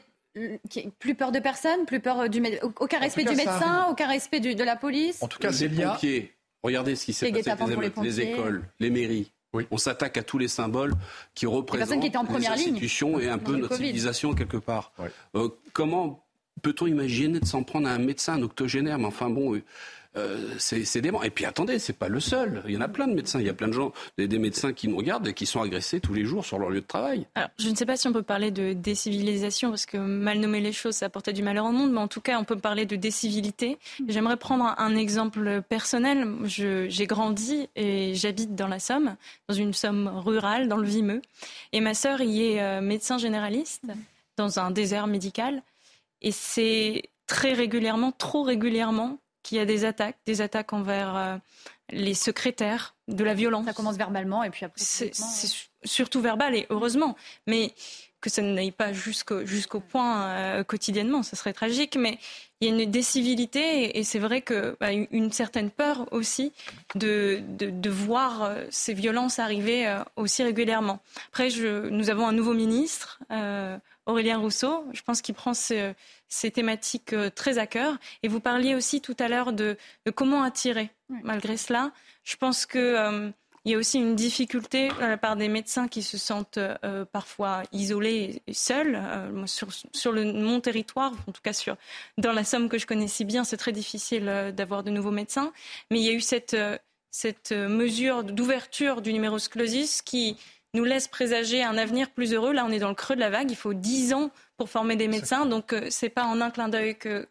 plus 0.99 1.15
peur 1.15 1.31
de 1.31 1.39
personne, 1.39 1.85
plus 1.85 1.99
peur 1.99 2.29
du 2.29 2.41
aucun 2.79 2.99
respect 2.99 3.23
du 3.23 3.35
médecin, 3.35 3.87
aucun 3.89 4.07
respect 4.07 4.39
de 4.39 4.63
la 4.63 4.75
police. 4.75 5.21
En 5.21 5.27
tout 5.27 5.39
cas, 5.39 5.51
les 5.51 5.69
pompiers. 5.69 6.33
Regardez 6.63 6.95
ce 6.95 7.05
qui 7.05 7.13
s'est 7.13 7.29
passé 7.31 7.49
avec 7.49 7.93
les, 8.01 8.21
écoles, 8.21 8.63
les 8.79 8.89
mairies. 8.89 9.31
On 9.69 9.77
s'attaque 9.77 10.17
à 10.17 10.23
tous 10.23 10.37
les 10.37 10.47
symboles 10.47 10.93
qui 11.35 11.45
représentent 11.45 11.99
qui 12.09 12.17
en 12.17 12.25
première 12.25 12.55
les 12.55 12.61
institutions 12.61 13.19
et 13.19 13.29
un 13.29 13.37
peu 13.37 13.55
notre 13.55 13.75
civilisation 13.75 14.33
quelque 14.33 14.57
part. 14.57 14.93
Euh, 15.35 15.49
comment 15.73 16.25
peut-on 16.61 16.87
imaginer 16.87 17.39
de 17.39 17.45
s'en 17.45 17.63
prendre 17.63 17.87
à 17.87 17.91
un 17.91 17.99
médecin, 17.99 18.35
un 18.35 18.43
octogénaire? 18.43 18.97
Mais 18.97 19.05
enfin 19.05 19.29
bon, 19.29 19.61
euh, 20.15 20.55
c'est 20.59 21.01
dément. 21.01 21.23
Et 21.23 21.29
puis 21.29 21.45
attendez, 21.45 21.79
c'est 21.79 21.97
pas 21.97 22.07
le 22.07 22.19
seul. 22.19 22.61
Il 22.67 22.73
y 22.73 22.77
en 22.77 22.81
a 22.81 22.87
plein 22.87 23.07
de 23.07 23.13
médecins. 23.13 23.39
Il 23.39 23.45
y 23.45 23.49
a 23.49 23.53
plein 23.53 23.67
de 23.67 23.73
gens, 23.73 23.91
des, 24.17 24.27
médecins 24.37 24.73
qui 24.73 24.87
nous 24.87 24.97
regardent 24.97 25.27
et 25.27 25.33
qui 25.33 25.45
sont 25.45 25.61
agressés 25.61 25.99
tous 25.99 26.13
les 26.13 26.25
jours 26.25 26.45
sur 26.45 26.59
leur 26.59 26.69
lieu 26.69 26.81
de 26.81 26.85
travail. 26.85 27.25
Alors, 27.35 27.49
je 27.57 27.69
ne 27.69 27.75
sais 27.75 27.85
pas 27.85 27.97
si 27.97 28.07
on 28.07 28.13
peut 28.13 28.23
parler 28.23 28.51
de 28.51 28.73
décivilisation 28.73 29.69
parce 29.69 29.85
que 29.85 29.97
mal 29.97 30.39
nommer 30.39 30.59
les 30.59 30.73
choses, 30.73 30.95
ça 30.95 31.07
apportait 31.07 31.33
du 31.33 31.43
malheur 31.43 31.65
au 31.65 31.71
monde, 31.71 31.91
mais 31.91 31.99
en 31.99 32.07
tout 32.07 32.21
cas, 32.21 32.39
on 32.39 32.43
peut 32.43 32.57
parler 32.57 32.85
de 32.85 32.95
décivilité. 32.95 33.77
J'aimerais 34.07 34.37
prendre 34.37 34.75
un, 34.77 34.95
exemple 34.95 35.61
personnel. 35.67 36.27
J'ai 36.45 37.07
grandi 37.07 37.67
et 37.75 38.13
j'habite 38.13 38.53
dans 38.53 38.67
la 38.67 38.79
Somme, 38.79 39.15
dans 39.47 39.55
une 39.55 39.73
Somme 39.73 40.07
rurale, 40.07 40.67
dans 40.67 40.77
le 40.77 40.87
Vimeux. 40.87 41.21
Et 41.71 41.81
ma 41.81 41.95
sœur 41.95 42.21
y 42.21 42.43
est 42.43 42.61
euh, 42.61 42.81
médecin 42.81 43.17
généraliste 43.17 43.83
dans 44.37 44.59
un 44.59 44.69
désert 44.69 45.07
médical. 45.07 45.63
Et 46.21 46.31
c'est 46.31 47.03
très 47.27 47.53
régulièrement, 47.53 48.11
trop 48.11 48.43
régulièrement, 48.43 49.17
qu'il 49.43 49.57
y 49.57 49.61
a 49.61 49.65
des 49.65 49.85
attaques, 49.85 50.17
des 50.25 50.41
attaques 50.41 50.73
envers 50.73 51.15
euh, 51.15 51.37
les 51.91 52.13
secrétaires, 52.13 52.95
de 53.07 53.23
la 53.23 53.33
violence. 53.33 53.65
Ça 53.65 53.73
commence 53.73 53.97
verbalement 53.97 54.43
et 54.43 54.49
puis 54.49 54.65
après. 54.65 54.81
C'est 54.81 55.11
surtout 55.83 56.21
verbal 56.21 56.55
et 56.55 56.65
heureusement, 56.69 57.15
mais 57.45 57.73
que 58.21 58.29
ça 58.29 58.41
n'aille 58.41 58.71
pas 58.71 58.93
jusqu'au 58.93 59.45
jusqu'au 59.45 59.81
point 59.81 60.23
euh, 60.27 60.63
quotidiennement, 60.63 61.23
ce 61.23 61.35
serait 61.35 61.51
tragique. 61.51 61.97
Mais 61.97 62.17
il 62.61 62.69
y 62.69 62.71
a 62.71 62.83
une 62.83 62.89
décivilité 62.89 63.99
et, 63.99 64.03
c'est 64.05 64.19
vrai 64.19 64.41
que 64.41 64.77
bah, 64.79 64.93
une 64.93 65.33
certaine 65.33 65.69
peur 65.69 66.07
aussi 66.11 66.53
de, 66.95 67.41
de, 67.49 67.89
voir 67.89 68.43
euh, 68.43 68.63
ces 68.69 68.93
violences 68.93 69.39
arriver 69.39 69.93
aussi 70.15 70.41
régulièrement. 70.41 71.01
Après, 71.27 71.49
je, 71.49 71.89
nous 71.89 72.09
avons 72.09 72.25
un 72.25 72.31
nouveau 72.31 72.53
ministre. 72.53 73.19
Aurélien 74.05 74.37
Rousseau. 74.37 74.85
Je 74.93 75.01
pense 75.01 75.21
qu'il 75.21 75.35
prend 75.35 75.53
ces, 75.53 75.95
thématiques 76.53 77.13
euh, 77.13 77.29
très 77.29 77.57
à 77.57 77.67
cœur. 77.67 77.97
Et 78.21 78.27
vous 78.27 78.39
parliez 78.39 78.75
aussi 78.75 79.01
tout 79.01 79.15
à 79.19 79.27
l'heure 79.27 79.53
de, 79.53 79.77
comment 80.15 80.43
attirer. 80.43 80.89
Malgré 81.09 81.57
cela, 81.57 81.91
je 82.23 82.35
pense 82.35 82.65
qu'il 82.65 82.81
euh, 82.81 83.29
y 83.65 83.75
a 83.75 83.77
aussi 83.77 83.99
une 83.99 84.15
difficulté 84.15 84.89
de 84.89 84.99
la 85.01 85.17
part 85.17 85.35
des 85.35 85.47
médecins 85.47 85.87
qui 85.87 86.03
se 86.03 86.17
sentent 86.17 86.57
euh, 86.57 87.05
parfois 87.05 87.63
isolés 87.71 88.41
et 88.47 88.53
seuls. 88.53 88.99
sur, 89.45 90.11
le, 90.11 90.33
mon 90.33 90.59
territoire, 90.59 91.13
en 91.27 91.31
tout 91.31 91.41
cas 91.41 91.53
sur, 91.53 91.77
dans 92.17 92.33
la 92.33 92.43
Somme 92.43 92.69
que 92.69 92.77
je 92.77 92.87
connais 92.87 93.07
si 93.07 93.25
bien, 93.25 93.43
c'est 93.43 93.57
très 93.57 93.71
difficile 93.71 94.53
d'avoir 94.55 94.83
de 94.83 94.89
nouveaux 94.89 95.11
médecins. 95.11 95.53
Mais 95.91 95.99
il 95.99 96.05
y 96.05 96.09
a 96.09 96.13
eu 96.13 96.21
cette, 96.21 96.57
cette 97.11 97.51
mesure 97.51 98.23
d'ouverture 98.23 99.01
du 99.01 99.13
numerus 99.13 99.47
clausus 99.47 100.01
qui 100.01 100.35
nous 100.73 100.83
laisse 100.83 101.07
présager 101.07 101.63
un 101.63 101.77
avenir 101.77 102.09
plus 102.09 102.33
heureux. 102.33 102.51
Là, 102.51 102.65
on 102.65 102.71
est 102.71 102.79
dans 102.79 102.89
le 102.89 102.95
creux 102.95 103.15
de 103.15 103.19
la 103.19 103.29
vague. 103.29 103.51
Il 103.51 103.55
faut 103.55 103.73
dix 103.73 104.13
ans 104.13 104.31
pour 104.57 104.69
former 104.69 104.95
des 104.95 105.07
médecins. 105.07 105.45
Donc, 105.45 105.67
ce 105.69 105.75
euh, 105.75 105.87
c'est 105.89 106.09
pas 106.09 106.23
en 106.23 106.41
un 106.41 106.49
clin 106.49 106.67
d'œil 106.67 106.95
que, 106.95 107.27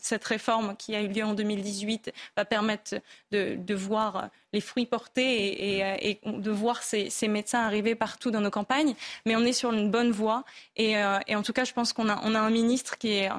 cette 0.00 0.24
réforme 0.24 0.74
qui 0.76 0.94
a 0.96 1.02
eu 1.02 1.08
lieu 1.08 1.24
en 1.24 1.34
2018 1.34 2.12
va 2.36 2.44
permettre 2.44 2.96
de, 3.30 3.74
voir 3.74 4.30
les 4.52 4.60
fruits 4.60 4.86
portés 4.86 5.78
et, 6.10 6.20
de 6.24 6.50
voir 6.50 6.82
ces, 6.82 7.28
médecins 7.28 7.60
arriver 7.60 7.94
partout 7.94 8.30
dans 8.30 8.40
nos 8.40 8.50
campagnes. 8.50 8.94
Mais 9.26 9.36
on 9.36 9.42
est 9.42 9.52
sur 9.52 9.72
une 9.72 9.90
bonne 9.90 10.10
voie. 10.10 10.44
Et, 10.76 10.96
euh, 10.96 11.18
en 11.30 11.42
tout 11.42 11.52
cas, 11.52 11.64
je 11.64 11.72
pense 11.72 11.92
qu'on 11.92 12.08
a, 12.08 12.20
on 12.24 12.34
a 12.34 12.40
un 12.40 12.50
ministre 12.50 12.98
qui 12.98 13.12
est 13.12 13.30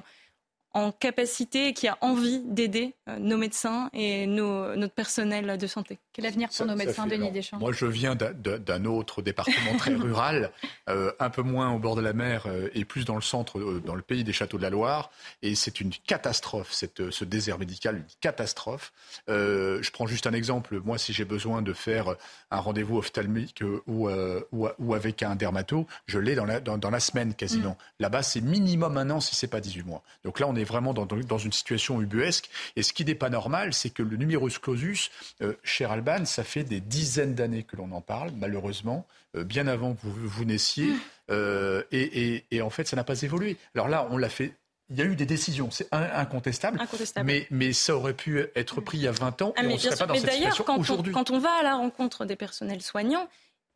en 0.76 0.92
capacité 0.92 1.70
et 1.70 1.74
qui 1.74 1.88
a 1.88 1.98
envie 2.02 2.42
d'aider 2.44 2.96
euh, 3.08 3.18
nos 3.18 3.38
médecins 3.38 3.90
et 3.94 4.28
notre 4.28 4.94
personnel 4.94 5.58
de 5.58 5.68
santé. 5.68 6.00
Quel 6.12 6.26
avenir 6.26 6.50
pour 6.50 6.66
nos 6.66 6.76
médecins, 6.76 7.08
Denis 7.08 7.32
Deschamps? 7.32 7.60
Moi, 7.60 7.72
je 7.72 7.86
viens 7.86 8.14
d'un 8.16 8.84
autre 8.84 9.22
département 9.22 9.78
très 9.78 9.96
rural, 9.96 10.52
euh, 10.90 11.14
un 11.20 11.30
peu 11.30 11.44
moins 11.44 11.72
au 11.72 11.80
bord 11.80 11.96
de 11.96 12.02
la 12.02 12.12
mer 12.12 12.44
euh, 12.48 12.68
et 12.74 12.84
plus 12.84 13.06
dans 13.06 13.16
le 13.16 13.22
centre, 13.22 13.80
dans 13.86 13.96
le 13.96 14.02
pays 14.02 14.26
des 14.26 14.34
châteaux 14.34 14.58
de 14.58 14.64
la 14.64 14.70
Loire. 14.70 15.12
Et 15.42 15.56
c'est 15.56 15.80
une 15.80 15.92
catastrophe, 15.92 16.74
cette, 16.74 17.10
ce 17.10 17.24
désert 17.24 17.58
médical, 17.58 17.96
une 17.96 18.06
catastrophe. 18.20 18.92
je 19.30 19.92
prends 19.92 20.08
juste 20.08 20.28
un 20.28 20.34
exemple. 20.34 20.82
Moi, 20.84 20.98
si 20.98 21.14
j'ai 21.14 21.26
besoin 21.26 21.62
de 21.62 21.72
faire 21.72 22.16
un 22.52 22.60
rendez-vous 22.60 22.98
ophtalmique 22.98 23.64
ou, 23.88 24.10
ou, 24.52 24.94
avec 24.94 25.24
un 25.24 25.36
dermato, 25.36 25.88
je 26.06 26.20
l'ai 26.20 26.36
dans 26.36 26.46
la, 26.46 26.60
dans, 26.60 26.90
la 26.90 27.00
semaine 27.00 27.34
quasiment. 27.34 27.72
Mm. 27.72 28.02
Là-bas, 28.02 28.24
c'est 28.24 28.42
minimum 28.42 28.98
un 28.98 29.10
an 29.10 29.22
si 29.22 29.36
c'est 29.36 29.48
pas 29.48 29.62
18 29.62 29.84
mois. 29.84 30.04
Donc 30.26 30.42
là, 30.42 30.48
on 30.50 30.56
est 30.56 30.65
vraiment 30.66 30.94
dans, 30.94 31.06
dans, 31.06 31.38
une 31.38 31.52
situation 31.52 32.02
ubuesque. 32.02 32.50
Et 32.76 32.84
ce 32.84 32.94
qui 32.94 33.06
n'est 33.06 33.16
pas 33.16 33.30
normal, 33.30 33.74
c'est 33.74 33.90
que 33.90 34.04
le 34.04 34.18
numerus 34.18 34.60
clausus, 34.60 35.12
euh, 35.42 35.54
cher 35.64 35.92
Alban, 35.92 36.26
ça 36.26 36.44
fait 36.44 36.64
des 36.64 36.82
dizaines 36.82 37.36
d'années 37.36 37.64
que 37.64 37.76
l'on 37.76 37.92
en 37.92 38.02
parle, 38.02 38.32
malheureusement, 38.38 39.06
euh, 39.36 39.44
bien 39.44 39.68
avant 39.68 39.94
que 39.94 40.02
vous, 40.04 40.28
vous 40.28 40.46
naissiez. 40.46 40.90
Euh, 41.32 41.84
et, 41.92 42.44
et, 42.52 42.62
en 42.62 42.70
fait, 42.70 42.88
ça 42.88 42.96
n'a 42.96 43.04
pas 43.04 43.22
évolué. 43.22 43.58
Alors 43.74 43.88
là, 43.88 44.08
on 44.12 44.18
l'a 44.18 44.30
fait 44.30 44.54
il 44.92 45.00
y 45.00 45.02
a 45.02 45.06
eu 45.06 45.16
des 45.16 45.26
décisions, 45.26 45.72
c'est 45.72 45.88
incontestable, 45.92 46.80
incontestable. 46.80 47.26
Mais, 47.26 47.48
mais 47.50 47.74
ça 47.74 47.96
aurait 47.96 48.14
pu 48.14 48.46
être 48.56 48.82
pris 48.82 49.00
il 49.00 49.04
y 49.04 49.08
a 49.08 49.12
20 49.12 49.42
ans 49.42 49.54
ah, 49.58 49.64
et 49.64 49.66
on 49.66 49.74
ne 49.74 49.78
serait 49.78 49.96
pas 49.96 50.06
dans 50.06 50.14
cette 50.14 50.32
situation 50.32 50.66
aujourd'hui. 50.78 51.12
Quand 51.12 51.32
on 51.32 51.40
va 51.40 51.54
à 51.60 51.64
la 51.64 51.76
rencontre 51.76 52.26
des 52.26 52.36
personnels 52.36 52.84
soignants, 52.84 53.28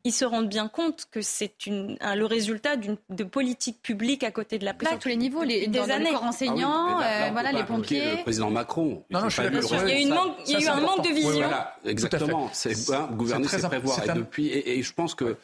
ils 0.04 0.12
se 0.12 0.24
rendent 0.24 0.48
bien 0.48 0.68
compte 0.68 1.06
que 1.10 1.20
c'est 1.20 1.52
le 1.66 2.24
résultat 2.24 2.76
de 2.76 3.24
politique 3.24 3.82
publique 3.82 4.24
à 4.24 4.30
côté 4.30 4.58
de 4.58 4.64
la 4.64 4.74
plaque. 4.74 4.94
À 4.94 4.96
tous 4.96 5.08
les 5.08 5.16
niveaux, 5.16 5.42
les, 5.42 5.66
des 5.66 5.78
années. 5.78 6.06
les 6.06 6.10
corps 6.12 6.24
enseignants, 6.24 6.98
ah 6.98 7.26
euh, 7.26 7.30
voilà, 7.32 7.52
les 7.52 7.64
pompiers. 7.64 8.16
Le 8.16 8.22
président 8.22 8.50
Macron. 8.50 9.04
Non, 9.10 9.20
non, 9.20 9.28
je 9.28 9.42
suis 9.42 9.62
sûr. 9.62 9.82
Il 9.86 9.88
y 9.88 9.92
a, 9.92 10.00
une 10.00 10.14
manque, 10.14 10.36
il 10.46 10.52
y 10.52 10.56
a 10.56 10.60
eu 10.60 10.68
un 10.68 10.80
manque 10.80 11.04
de 11.04 11.14
vision. 11.14 11.32
voilà, 11.32 11.76
exactement. 11.84 12.50
C'est 12.52 12.90
hein, 12.92 13.08
gouverner, 13.12 13.48
c'est 13.48 13.66
prévoir. 13.66 14.02
Et 14.04 14.12
depuis, 14.12 14.48
et, 14.48 14.82
je 14.82 14.92
pense 14.92 15.14
que 15.14 15.36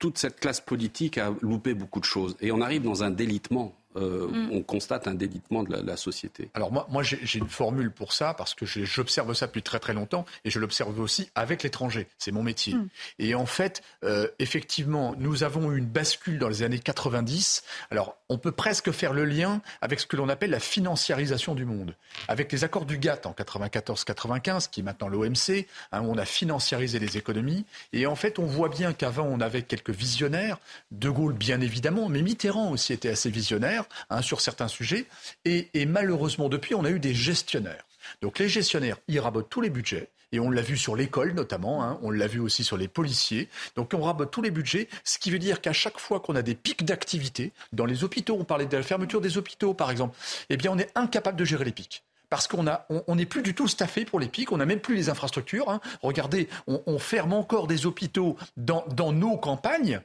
toute 0.00 0.18
cette 0.18 0.38
classe 0.38 0.60
politique 0.60 1.16
a 1.16 1.32
loupé 1.40 1.72
beaucoup 1.72 2.00
de 2.00 2.04
choses. 2.04 2.36
Et 2.40 2.52
on 2.52 2.60
arrive 2.60 2.82
dans 2.82 3.04
un 3.04 3.10
délitement 3.10 3.74
euh, 3.96 4.28
mm. 4.28 4.50
on 4.52 4.62
constate 4.62 5.08
un 5.08 5.14
délitement 5.14 5.62
de 5.62 5.74
la, 5.74 5.96
société. 5.96 6.50
Alors 6.54 6.72
moi, 6.72 6.86
moi 6.90 7.02
j'ai 7.02 7.38
une 7.38 7.48
formule 7.48 7.90
pour 7.90 8.12
ça 8.12 8.34
parce 8.34 8.54
que 8.54 8.66
j'observe 8.66 9.32
ça 9.34 9.46
depuis 9.46 9.62
très 9.62 9.78
très 9.78 9.94
longtemps 9.94 10.24
et 10.44 10.50
je 10.50 10.58
l'observe 10.58 10.98
aussi 10.98 11.30
avec 11.34 11.62
l'étranger. 11.62 12.08
C'est 12.18 12.32
mon 12.32 12.42
métier. 12.42 12.74
Mm. 12.74 12.88
Et 13.20 13.34
en 13.34 13.46
fait, 13.46 13.82
euh, 14.02 14.28
effectivement, 14.38 15.14
nous 15.18 15.44
avons 15.44 15.70
eu 15.72 15.78
une 15.78 15.86
bascule 15.86 16.38
dans 16.38 16.48
les 16.48 16.62
années 16.62 16.78
90. 16.78 17.62
Alors 17.90 18.16
on 18.28 18.38
peut 18.38 18.52
presque 18.52 18.90
faire 18.90 19.12
le 19.12 19.24
lien 19.24 19.60
avec 19.80 20.00
ce 20.00 20.06
que 20.06 20.16
l'on 20.16 20.28
appelle 20.28 20.50
la 20.50 20.60
financiarisation 20.60 21.54
du 21.54 21.64
monde. 21.64 21.94
Avec 22.28 22.50
les 22.50 22.64
accords 22.64 22.86
du 22.86 22.98
GATT 22.98 23.26
en 23.26 23.32
94-95, 23.32 24.70
qui 24.70 24.80
est 24.80 24.82
maintenant 24.82 25.08
l'OMC, 25.08 25.66
hein, 25.92 26.02
où 26.02 26.10
on 26.10 26.18
a 26.18 26.24
financiarisé 26.24 26.98
les 26.98 27.16
économies. 27.16 27.64
Et 27.92 28.06
en 28.06 28.16
fait, 28.16 28.38
on 28.38 28.46
voit 28.46 28.68
bien 28.68 28.92
qu'avant, 28.92 29.26
on 29.26 29.40
avait 29.40 29.62
quelques 29.62 29.90
visionnaires. 29.90 30.58
De 30.90 31.10
Gaulle, 31.10 31.34
bien 31.34 31.60
évidemment, 31.60 32.08
mais 32.08 32.22
Mitterrand 32.22 32.70
aussi 32.70 32.92
était 32.92 33.10
assez 33.10 33.30
visionnaire. 33.30 33.83
Hein, 34.10 34.22
sur 34.22 34.40
certains 34.40 34.68
sujets. 34.68 35.06
Et, 35.44 35.86
malheureusement, 35.86 36.48
depuis, 36.48 36.74
on 36.74 36.84
a 36.84 36.90
eu 36.90 37.00
des 37.00 37.14
gestionnaires. 37.14 37.84
Donc 38.20 38.38
les 38.38 38.48
gestionnaires, 38.48 38.98
ils 39.08 39.18
rabotent 39.18 39.48
tous 39.48 39.60
les 39.60 39.70
budgets. 39.70 40.10
Et 40.32 40.40
on 40.40 40.50
l'a 40.50 40.62
vu 40.62 40.76
sur 40.76 40.96
l'école 40.96 41.32
notamment, 41.32 41.84
hein. 41.84 41.98
on 42.02 42.10
l'a 42.10 42.26
vu 42.26 42.40
aussi 42.40 42.64
sur 42.64 42.76
les 42.76 42.88
policiers. 42.88 43.48
Donc 43.76 43.94
on 43.94 44.02
rabote 44.02 44.30
tous 44.30 44.42
les 44.42 44.50
budgets, 44.50 44.88
ce 45.04 45.18
qui 45.18 45.30
veut 45.30 45.38
dire 45.38 45.60
qu'à 45.60 45.72
chaque 45.72 45.98
fois 45.98 46.18
qu'on 46.18 46.34
a 46.34 46.42
des 46.42 46.56
pics 46.56 46.84
d'activité, 46.84 47.52
dans 47.72 47.86
les 47.86 48.02
hôpitaux, 48.02 48.36
on 48.38 48.44
parlait 48.44 48.66
de 48.66 48.76
la 48.76 48.82
fermeture 48.82 49.20
des 49.20 49.38
hôpitaux 49.38 49.74
par 49.74 49.92
exemple, 49.92 50.16
eh 50.50 50.56
bien 50.56 50.72
on 50.72 50.78
est 50.78 50.90
incapable 50.96 51.38
de 51.38 51.44
gérer 51.44 51.64
les 51.64 51.72
pics 51.72 52.02
parce 52.30 52.48
qu'on 52.48 52.64
n'est 52.64 52.72
on, 52.88 53.16
plus 53.26 53.42
du 53.42 53.54
tout 53.54 53.68
staffé 53.68 54.04
pour 54.04 54.18
les 54.18 54.26
pics, 54.26 54.50
on 54.50 54.56
n'a 54.56 54.66
même 54.66 54.80
plus 54.80 54.96
les 54.96 55.08
infrastructures. 55.08 55.70
Hein. 55.70 55.80
Regardez, 56.02 56.48
on, 56.66 56.98
ferme 56.98 57.32
encore 57.32 57.68
des 57.68 57.86
hôpitaux 57.86 58.36
dans, 58.56 59.12
nos 59.12 59.36
campagnes, 59.36 60.00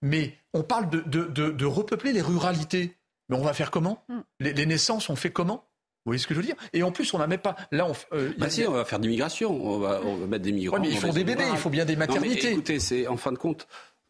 mais 0.00 0.38
on 0.54 0.62
parle 0.62 0.88
de 0.88 1.64
repeupler 1.66 2.14
les 2.14 2.22
ruralités. 2.22 2.96
Mais 3.30 3.36
on 3.36 3.42
va 3.42 3.54
faire 3.54 3.70
comment 3.70 4.02
hmm. 4.08 4.20
les, 4.40 4.66
naissances, 4.66 5.08
on 5.08 5.16
fait 5.16 5.30
comment 5.30 5.64
vous 6.04 6.12
voyez 6.12 6.18
ce 6.18 6.26
que 6.26 6.34
je 6.34 6.40
veux 6.40 6.46
dire 6.46 6.56
Et 6.72 6.82
en 6.82 6.92
plus, 6.92 7.12
on 7.12 7.18
n'a 7.18 7.26
même 7.26 7.40
pas. 7.40 7.56
Là, 7.72 7.86
on. 7.86 7.92
Euh, 8.16 8.32
bah 8.38 8.48
si, 8.48 8.66
on 8.66 8.72
va 8.72 8.86
faire 8.86 9.00
d'immigration. 9.00 9.50
On 9.52 9.78
va, 9.78 10.00
on 10.02 10.16
va 10.16 10.26
mettre 10.26 10.42
des 10.42 10.52
migrants. 10.52 10.80
mais 10.80 10.88
il 10.88 10.96
faut 10.96 11.10
des 11.10 11.24
bébés, 11.24 11.44
il 11.50 11.58
faut 11.58 11.68
bien 11.68 11.84
des 11.84 11.96
maternités. 11.96 12.52
écoutez, 12.52 12.80
c'est 12.80 13.06
en 13.06 13.18
fin 13.18 13.32
de 13.32 13.38
compte. 13.38 13.68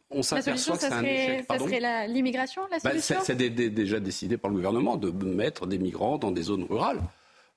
On 0.09 0.23
s'aperçoit 0.23 0.75
que 0.75 0.81
c'est 0.81 0.91
un 0.93 1.03
échec. 1.03 1.45
Ça 1.49 1.59
serait 1.59 2.07
l'immigration, 2.07 2.61
la, 2.71 2.79
bah, 2.79 2.91
solution 2.91 3.17
C'est 3.23 3.35
déjà 3.35 3.99
décidé 3.99 4.37
par 4.37 4.49
le 4.49 4.55
gouvernement 4.55 4.95
de 4.97 5.11
mettre 5.25 5.67
des 5.67 5.77
migrants 5.77 6.17
dans 6.17 6.31
des 6.31 6.43
zones 6.43 6.63
rurales 6.63 7.01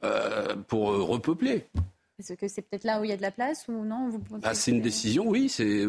euh, 0.02 0.56
pour 0.68 0.90
euh, 0.90 1.02
repeupler. 1.02 1.66
Est-ce 2.18 2.34
que 2.34 2.46
c'est 2.46 2.62
peut-être 2.62 2.84
là 2.84 3.00
où 3.00 3.04
il 3.04 3.10
y 3.10 3.12
a 3.12 3.16
de 3.16 3.22
la 3.22 3.32
place 3.32 3.66
ou 3.68 3.84
non 3.84 4.10
bah, 4.30 4.54
C'est 4.54 4.72
une 4.72 4.82
décision, 4.82 5.28
oui. 5.28 5.48
C'est 5.48 5.84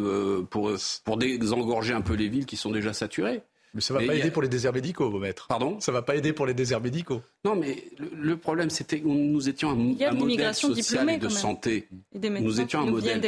pour, 0.49 0.71
pour 1.03 1.17
désengorger 1.17 1.93
un 1.93 2.01
peu 2.01 2.13
les 2.13 2.29
villes 2.29 2.45
qui 2.45 2.57
sont 2.57 2.71
déjà 2.71 2.93
saturées. 2.93 3.41
Mais 3.75 3.81
ça 3.81 3.93
ne 3.93 3.99
va 3.99 4.05
pas 4.05 4.15
aider 4.15 4.31
pour 4.31 4.41
les 4.41 4.47
déserts 4.47 4.71
médicaux, 4.71 5.09
vos 5.09 5.19
maîtres. 5.19 5.47
Pardon? 5.47 5.81
Ça 5.81 5.91
ne 5.91 5.97
va 5.97 6.01
pas 6.01 6.15
aider 6.15 6.31
pour 6.31 6.45
les 6.45 6.53
déserts 6.53 6.79
médicaux. 6.79 7.21
Non, 7.43 7.57
mais 7.57 7.83
le, 8.17 8.37
problème, 8.37 8.69
c'était 8.69 9.01
que 9.01 9.07
nous 9.07 9.49
étions 9.49 9.69
un, 9.69 9.73
un 9.73 10.11
modèle 10.13 10.53
social 10.55 11.09
et 11.09 11.17
de 11.17 11.27
santé. 11.27 11.89
nous 12.13 12.61
étions 12.61 12.79
un 12.79 12.85
modèle 12.85 13.21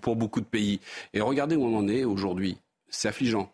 pour, 0.00 0.16
beaucoup 0.16 0.40
de 0.40 0.46
pays. 0.46 0.80
Et 1.14 1.20
regardez 1.20 1.54
où 1.54 1.64
on 1.64 1.78
en 1.78 1.86
est 1.86 2.02
aujourd'hui. 2.02 2.58
C'est 2.88 3.08
affligeant. 3.08 3.52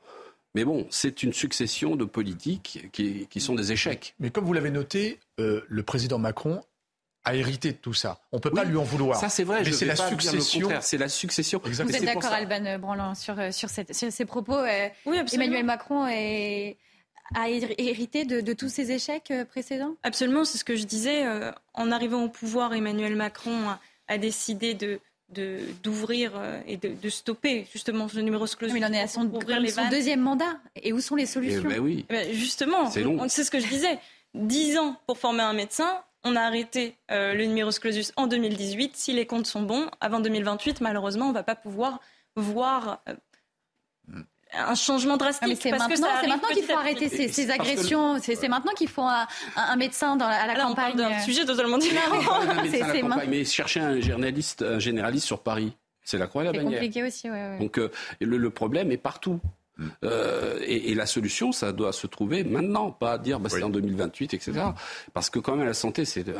Mais 0.54 0.64
bon, 0.64 0.86
c'est 0.88 1.22
une 1.22 1.34
succession 1.34 1.96
de 1.96 2.06
politiques 2.06 2.88
qui, 2.92 3.40
sont 3.40 3.54
des 3.54 3.72
échecs. 3.72 4.14
Mais 4.18 4.30
comme 4.30 4.46
vous 4.46 4.52
l'avez 4.54 4.70
noté, 4.70 5.20
euh, 5.38 5.60
le 5.68 5.82
président 5.82 6.18
Macron 6.18 6.62
a 7.24 7.34
hérité 7.34 7.72
de 7.72 7.76
tout 7.76 7.94
ça. 7.94 8.20
On 8.32 8.36
ne 8.36 8.40
peut 8.40 8.50
pas 8.50 8.64
lui 8.64 8.76
en 8.76 8.82
vouloir. 8.82 9.18
Ça, 9.18 9.28
c'est 9.28 9.44
vrai. 9.44 9.62
Mais 9.64 9.72
c'est 9.72 9.84
la, 9.84 9.96
succession. 9.96 10.68
C'est 10.80 10.98
la 10.98 11.08
succession. 11.08 11.60
Vous 11.64 11.80
êtes 11.80 12.04
d'accord, 12.04 12.32
Alban 12.32 12.78
Branlant, 12.78 13.14
sur, 13.14 13.38
euh, 13.38 13.52
sur, 13.52 13.68
cette, 13.68 13.94
sur 13.94 14.10
ces 14.10 14.24
propos 14.24 14.56
euh, 14.56 14.88
oui, 15.06 15.18
Emmanuel 15.32 15.64
Macron 15.64 16.06
est 16.08 16.76
a 17.34 17.48
hérité 17.48 18.26
de, 18.26 18.52
tous 18.52 18.68
ces 18.68 18.90
échecs 18.90 19.30
euh, 19.30 19.44
précédents? 19.44 19.94
Absolument, 20.02 20.44
c'est 20.44 20.58
ce 20.58 20.64
que 20.64 20.76
je 20.76 20.84
disais. 20.84 21.24
en 21.74 21.90
arrivant 21.90 22.24
au 22.24 22.28
pouvoir, 22.28 22.74
Emmanuel 22.74 23.16
Macron 23.16 23.70
a, 24.08 24.18
décidé 24.18 24.74
de 24.74 25.00
d'ouvrir 25.82 26.32
et 26.66 26.76
de, 26.76 27.08
stopper 27.08 27.66
justement 27.72 28.06
ce 28.06 28.18
numéro 28.18 28.44
clause. 28.44 28.72
il 28.76 28.84
en 28.84 28.92
est 28.92 29.00
à 29.00 29.06
son, 29.06 29.24
deuxième 29.90 30.20
mandat. 30.20 30.58
Et 30.76 30.92
où 30.92 31.00
sont 31.00 31.16
les 31.16 31.24
solutions? 31.24 31.62
Eh 31.64 31.74
ben 31.74 31.78
oui. 31.78 32.04
Eh 32.10 32.12
ben, 32.12 32.32
justement, 32.34 32.90
c'est 32.90 33.44
ce 33.44 33.50
que 33.50 33.60
je 33.60 33.68
disais. 33.68 33.98
Dix 34.34 34.76
ans 34.76 34.96
pour 35.06 35.18
former 35.18 35.42
un 35.42 35.52
médecin, 35.54 36.02
on 36.24 36.36
a 36.36 36.40
arrêté 36.40 36.96
euh, 37.10 37.34
le 37.34 37.44
numerus 37.44 37.78
clausus 37.78 38.12
en 38.16 38.26
2018. 38.26 38.96
Si 38.96 39.12
les 39.12 39.26
comptes 39.26 39.46
sont 39.46 39.62
bons, 39.62 39.88
avant 40.00 40.20
2028, 40.20 40.80
malheureusement, 40.80 41.26
on 41.26 41.30
ne 41.30 41.34
va 41.34 41.42
pas 41.42 41.56
pouvoir 41.56 42.00
voir 42.36 43.02
euh, 43.08 43.14
un 44.52 44.74
changement 44.74 45.16
drastique. 45.16 45.58
c'est 45.60 45.70
maintenant, 45.70 46.48
qu'il 46.52 46.62
faut 46.62 46.76
arrêter 46.76 47.08
ces, 47.08 47.50
agressions. 47.50 48.18
C'est 48.20 48.48
maintenant 48.48 48.72
qu'il 48.72 48.88
faut 48.88 49.02
un, 49.02 49.76
médecin 49.76 50.16
dans 50.16 50.26
à 50.26 50.46
la 50.46 50.54
campagne. 50.54 50.94
C'est 50.96 51.04
un 51.04 51.20
sujet 51.20 51.44
totalement 51.44 51.78
différent. 51.78 52.40
mais 53.28 53.44
chercher 53.44 53.80
un 53.80 54.00
journaliste, 54.00 54.62
un 54.62 54.78
généraliste 54.78 55.26
sur 55.26 55.42
Paris, 55.42 55.72
c'est 56.04 56.18
la 56.18 56.26
croix 56.26 56.42
et 56.42 56.46
la 56.46 56.52
bannière. 56.52 56.80
C'est 56.80 56.86
compliqué 56.86 57.02
aussi. 57.02 57.28
Donc 57.58 57.78
euh, 57.78 57.90
le, 58.20 58.50
problème 58.50 58.92
est 58.92 58.98
partout. 58.98 59.40
Euh, 60.04 60.58
et, 60.62 60.94
la 60.94 61.06
solution, 61.06 61.52
ça 61.52 61.72
doit 61.72 61.92
se 61.92 62.06
trouver 62.06 62.44
maintenant, 62.44 62.90
pas 62.90 63.18
dire 63.18 63.40
bah, 63.40 63.48
c'est 63.48 63.62
en 63.62 63.70
2028, 63.70 64.34
etc. 64.34 64.52
Parce 65.14 65.30
que 65.30 65.38
quand 65.38 65.56
même 65.56 65.66
la 65.66 65.74
santé, 65.74 66.04
c'est 66.04 66.28
euh, 66.28 66.34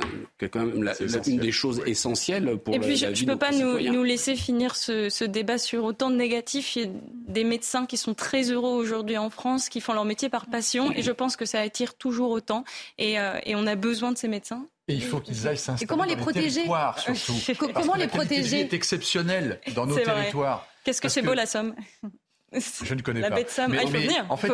quand 0.51 0.65
même 0.65 0.93
une 1.27 1.39
des 1.39 1.53
choses 1.53 1.83
essentielles 1.87 2.59
pour. 2.59 2.75
Et 2.75 2.81
puis 2.81 2.97
je 2.97 3.07
ne 3.07 3.33
peux 3.33 3.39
pas 3.39 3.53
nous, 3.53 4.05
laisser 4.05 4.37
finir 4.37 4.77
ce, 4.77 5.25
débat 5.25 5.59
sur 5.59 5.85
autant 5.85 6.11
de 6.11 6.17
négatifs. 6.17 6.77
Il 6.77 6.83
y 6.83 6.85
a 6.87 6.89
des 7.29 7.45
médecins 7.45 7.87
qui 7.87 7.97
sont 7.97 8.15
très 8.15 8.51
heureux 8.51 8.73
aujourd'hui 8.73 9.17
en 9.17 9.31
France, 9.31 9.69
qui 9.69 9.81
font 9.81 9.93
leur 9.93 10.05
métier 10.05 10.29
par 10.29 10.47
passion, 10.47 10.93
et 10.93 11.03
je 11.03 11.13
pense 11.13 11.37
que 11.37 11.45
ça 11.45 11.61
attire 11.61 11.95
toujours 11.95 12.31
autant. 12.31 12.65
Et, 12.99 13.19
euh, 13.19 13.39
on 13.55 13.67
a 13.67 13.77
besoin 13.77 14.13
de 14.13 14.19
ces 14.19 14.29
médecins. 14.29 14.67
Et 14.89 14.95
il 14.95 15.03
faut 15.03 15.21
qu'ils 15.21 15.47
aillent 15.47 15.57
s'installer. 15.57 15.87
comment 15.87 16.05
les 16.05 16.17
protéger 16.17 16.65
surtout. 16.97 17.69
Comment 17.75 17.95
les 17.95 18.09
protéger 18.09 18.61
est 18.61 18.73
exceptionnelle 18.73 19.61
dans 19.75 19.87
nos 19.87 19.97
territoires. 19.97 20.67
Qu'est-ce 20.85 21.01
que 21.01 21.09
c'est 21.09 21.23
beau 21.23 21.35
la 21.35 21.47
somme 21.47 21.75
je 22.85 22.95
ne 22.95 23.03
connais 23.03 23.21
la 23.21 23.31
pas. 23.31 23.37
Bête 23.37 23.51
Somme. 23.51 23.75
Ah, 23.77 23.83
il 23.83 23.89
faut 23.89 23.99
venir. 23.99 24.27
En 24.29 24.37
fait, 24.37 24.49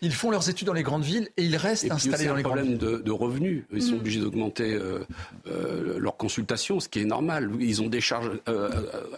ils, 0.00 0.12
font 0.12 0.30
leurs 0.30 0.48
études 0.48 0.66
dans 0.66 0.72
les 0.72 0.82
grandes 0.82 1.04
villes 1.04 1.28
et 1.36 1.44
ils 1.44 1.56
restent 1.56 1.90
installés 1.90 2.26
dans 2.26 2.34
les 2.34 2.42
grandes 2.42 2.60
villes. 2.60 2.74
un 2.74 2.78
problème 2.78 3.02
de, 3.02 3.10
revenus. 3.10 3.64
Ils 3.72 3.82
sont 3.82 3.94
mm. 3.94 3.98
obligés 3.98 4.20
d'augmenter 4.20 4.72
euh, 4.72 5.00
euh, 5.46 5.98
leurs 5.98 6.16
consultations, 6.16 6.80
ce 6.80 6.88
qui 6.88 7.00
est 7.00 7.04
normal. 7.04 7.50
Ils 7.60 7.82
ont 7.82 7.88
des 7.88 8.00
charges 8.00 8.30
euh, 8.48 8.70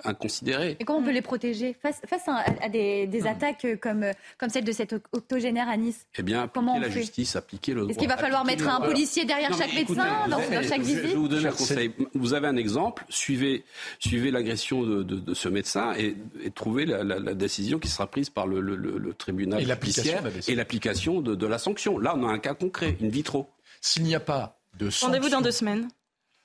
inconsidérées. 0.05 0.77
Et 0.81 0.85
comment 0.85 1.01
on 1.01 1.03
peut 1.03 1.13
les 1.13 1.23
protéger 1.23 1.75
face, 1.81 2.01
face 2.07 2.23
à, 2.29 2.69
des, 2.69 3.07
mm. 3.07 3.27
attaques 3.27 3.67
comme, 3.81 4.07
comme 4.39 4.49
celle 4.49 4.65
de 4.65 4.73
cet 4.73 4.95
octogénaire 5.13 5.69
à 5.69 5.77
Nice? 5.77 6.07
Eh 6.17 6.23
bien, 6.23 6.43
appliquer 6.43 6.81
la 6.81 6.91
justice, 6.91 7.37
appliquer 7.37 7.75
le 7.75 7.81
droit. 7.83 7.91
Est-ce 7.91 7.99
qu'il 7.99 8.09
va 8.09 8.17
falloir 8.17 8.45
mettre 8.45 8.69
un 8.69 8.81
policier 8.81 9.25
derrière 9.25 9.57
chaque 9.57 9.75
médecin 9.75 10.29
dans, 10.29 10.41
chaque 10.63 10.81
visite 10.81 11.03
Je 11.03 11.09
vais 11.09 11.15
vous 11.15 11.29
donner 11.29 11.47
un 11.47 11.53
conseil. 11.53 11.93
Vous 12.15 12.35
avez 12.35 12.49
un 12.49 12.57
exemple. 12.57 13.05
Suivez, 13.09 13.65
suivez 13.99 14.31
l'agression 14.31 14.83
de, 14.83 15.35
ce 15.35 15.49
médecin 15.49 15.93
et, 15.99 16.17
trouvez 16.55 16.87
la, 16.87 17.35
décision 17.35 17.79
qui 17.79 17.89
sera 17.89 18.07
prise 18.07 18.22
par 18.31 18.47
le 18.47 18.61
le 18.61 19.15
tribunal 19.15 19.61
et 19.61 19.67
judiciaire 19.67 20.23
et 20.49 20.55
l'application 20.55 21.21
de, 21.21 21.47
la 21.47 21.59
sanction. 21.59 21.99
Là, 21.99 22.15
on 22.17 22.29
a 22.29 22.33
un 22.33 22.39
cas 22.39 22.55
concret, 22.55 22.97
une 23.01 23.11
vitro. 23.11 23.51
S'il 23.81 24.05
n'y 24.05 24.15
a 24.15 24.21
pas 24.21 24.61
de 24.75 24.91
sanction... 24.91 25.09
Rendez-vous 25.09 25.29
dans 25.29 25.41
deux 25.41 25.51
semaines. 25.51 25.89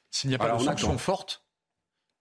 S'il 0.10 0.30
n'y 0.30 0.36
a 0.36 0.40
pas 0.40 0.56
de 0.56 0.64
sanction 0.64 0.98
forte, 0.98 1.44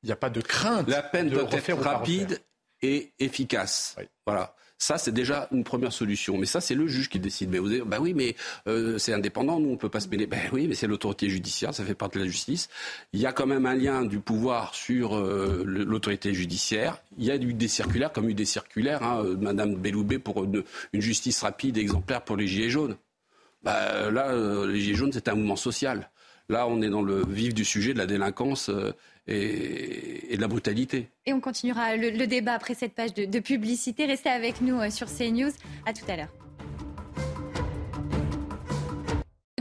il 0.03 0.07
n'y 0.07 0.13
a 0.13 0.17
pas 0.17 0.31
de 0.31 0.41
crainte. 0.41 0.89
La 0.89 1.03
peine 1.03 1.31
doit 1.31 1.49
être 1.51 1.73
rapide 1.75 2.41
et 2.83 3.13
efficace. 3.19 3.97
Voilà. 4.27 4.55
Ça, 4.79 4.99
c'est 4.99 5.13
déjà 5.13 5.49
une 5.53 5.65
première 5.65 5.93
solution. 5.93 6.37
Mais 6.37 6.45
ça, 6.45 6.61
c'est 6.61 6.75
le 6.75 6.87
juge 6.87 7.09
qui 7.09 7.19
décide. 7.19 7.51
Mais 7.51 7.59
vous 7.59 7.69
dites, 7.69 7.83
bah 7.83 7.99
oui, 7.99 8.13
mais 8.13 8.37
euh, 8.69 8.99
c'est 8.99 9.15
indépendant, 9.15 9.59
nous, 9.59 9.71
on 9.71 9.73
ne 9.73 9.77
peut 9.77 9.89
pas 9.89 10.01
se 10.01 10.09
mêler. 10.09 10.27
Ben 10.27 10.41
oui, 10.53 10.67
mais 10.69 10.75
c'est 10.75 10.87
l'autorité 10.87 11.31
judiciaire, 11.31 11.73
ça 11.73 11.85
fait 11.85 11.95
partie 11.95 12.19
de 12.19 12.25
la 12.25 12.29
justice. 12.29 12.69
Il 13.13 13.21
y 13.21 13.27
a 13.27 13.33
quand 13.33 13.47
même 13.47 13.65
un 13.65 13.75
lien 13.75 14.05
du 14.05 14.21
pouvoir 14.21 14.75
sur 14.75 15.17
euh, 15.17 15.63
l'autorité 15.65 16.35
judiciaire. 16.35 17.03
Il 17.17 17.25
y 17.25 17.31
a 17.31 17.37
eu 17.37 17.55
des 17.55 17.69
circulaires, 17.69 18.13
comme 18.13 18.29
eu 18.29 18.35
des 18.35 18.45
circulaires, 18.45 19.03
hein, 19.03 19.23
euh, 19.25 19.37
Madame 19.37 19.77
Belloubet 19.77 20.19
pour 20.19 20.45
une, 20.45 20.63
justice 20.93 21.43
rapide 21.43 21.79
et 21.79 21.81
exemplaire 21.81 22.23
pour 22.23 22.37
les 22.37 22.47
Gilets 22.47 22.71
jaunes. 22.71 22.97
Bah, 23.63 24.11
là, 24.11 24.35
les 24.67 24.81
Gilets 24.81 24.97
jaunes, 24.97 25.13
c'est 25.13 25.29
un 25.29 25.35
mouvement 25.35 25.57
social. 25.57 26.11
Là, 26.49 26.69
on 26.69 26.83
est 26.83 26.91
dans 26.91 27.03
le 27.03 27.25
vif 27.27 27.55
du 27.55 27.65
sujet 27.65 27.93
de 27.93 27.99
la 27.99 28.07
délinquance 28.07 28.71
et, 29.29 30.37
de 30.37 30.41
la 30.41 30.49
brutalité. 30.49 31.09
Et 31.25 31.33
on 31.33 31.41
continuera 31.41 31.97
le, 31.97 32.27
débat 32.27 32.53
après 32.53 32.75
cette 32.75 32.95
page 32.95 33.15
de, 33.15 33.25
de 33.25 33.41
publicité. 33.41 34.07
Restez 34.07 34.29
avec 34.29 34.61
nous 34.61 34.79
euh, 34.81 34.91
sur 34.91 35.09
CNews. 35.09 35.53
À 35.87 35.93
tout 35.93 36.05
à 36.09 36.17
l'heure. 36.17 36.46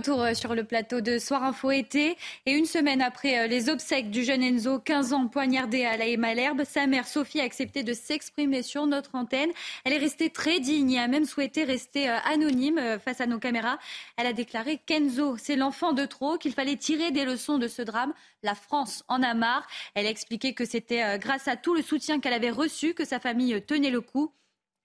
Euh, 0.10 0.34
sur 0.34 0.54
le 0.54 0.64
plateau 0.64 1.02
de 1.02 1.18
Soir 1.18 1.44
Info 1.44 1.72
été. 1.72 2.18
Et 2.46 2.52
une 2.52 2.66
semaine 2.66 3.02
après 3.02 3.40
euh, 3.40 3.48
les 3.48 3.70
obsèques 3.70 4.12
du 4.12 4.24
jeune 4.24 4.44
Enzo, 4.44 4.80
15 4.80 5.14
ans, 5.14 5.28
poignardé 5.28 5.86
à 5.86 5.98
la 5.98 6.06
Malherbe, 6.18 6.64
sa 6.64 6.86
mère 6.86 7.08
Sophie 7.08 7.40
a 7.40 7.44
accepté 7.44 7.84
de 7.84 7.94
s'exprimer 7.94 8.62
sur 8.62 8.86
notre 8.86 9.16
antenne. 9.16 9.50
Elle 9.84 9.94
est 9.94 9.98
restée 9.98 10.30
très 10.30 10.60
digne 10.60 10.92
et 10.92 11.00
a 11.00 11.08
même 11.08 11.26
souhaité 11.26 11.64
rester 11.64 12.10
euh, 12.10 12.18
anonyme 12.26 13.00
face 13.04 13.22
à 13.22 13.26
nos 13.26 13.40
caméras. 13.40 13.80
Elle 14.18 14.28
a 14.28 14.34
déclaré 14.34 14.80
qu'Enzo, 14.86 15.38
c'est 15.38 15.56
l'enfant 15.56 15.94
de 15.94 16.06
trop, 16.06 16.38
qu'il 16.38 16.54
fallait 16.54 16.78
tirer 16.78 17.12
des 17.12 17.26
leçons 17.26 17.58
de 17.58 17.68
ce 17.68 17.82
drame. 17.82 18.14
La 18.44 18.56
France 18.56 19.04
en 19.08 19.24
a 19.24 19.34
marre. 19.34 19.66
Elle 19.96 20.06
a 20.06 20.10
expliqué 20.10 20.54
que 20.54 20.66
c'était 20.66 21.18
grâce 21.18 21.48
à 21.48 21.56
tout 21.56 21.74
le 21.74 21.82
soutien 21.82 22.20
qu'elle 22.20 22.34
avait 22.34 22.52
reçu 22.52 22.94
que 22.94 23.06
sa 23.06 23.20
famille 23.20 23.62
tenait 23.66 23.90
le 23.90 24.02
coup. 24.02 24.32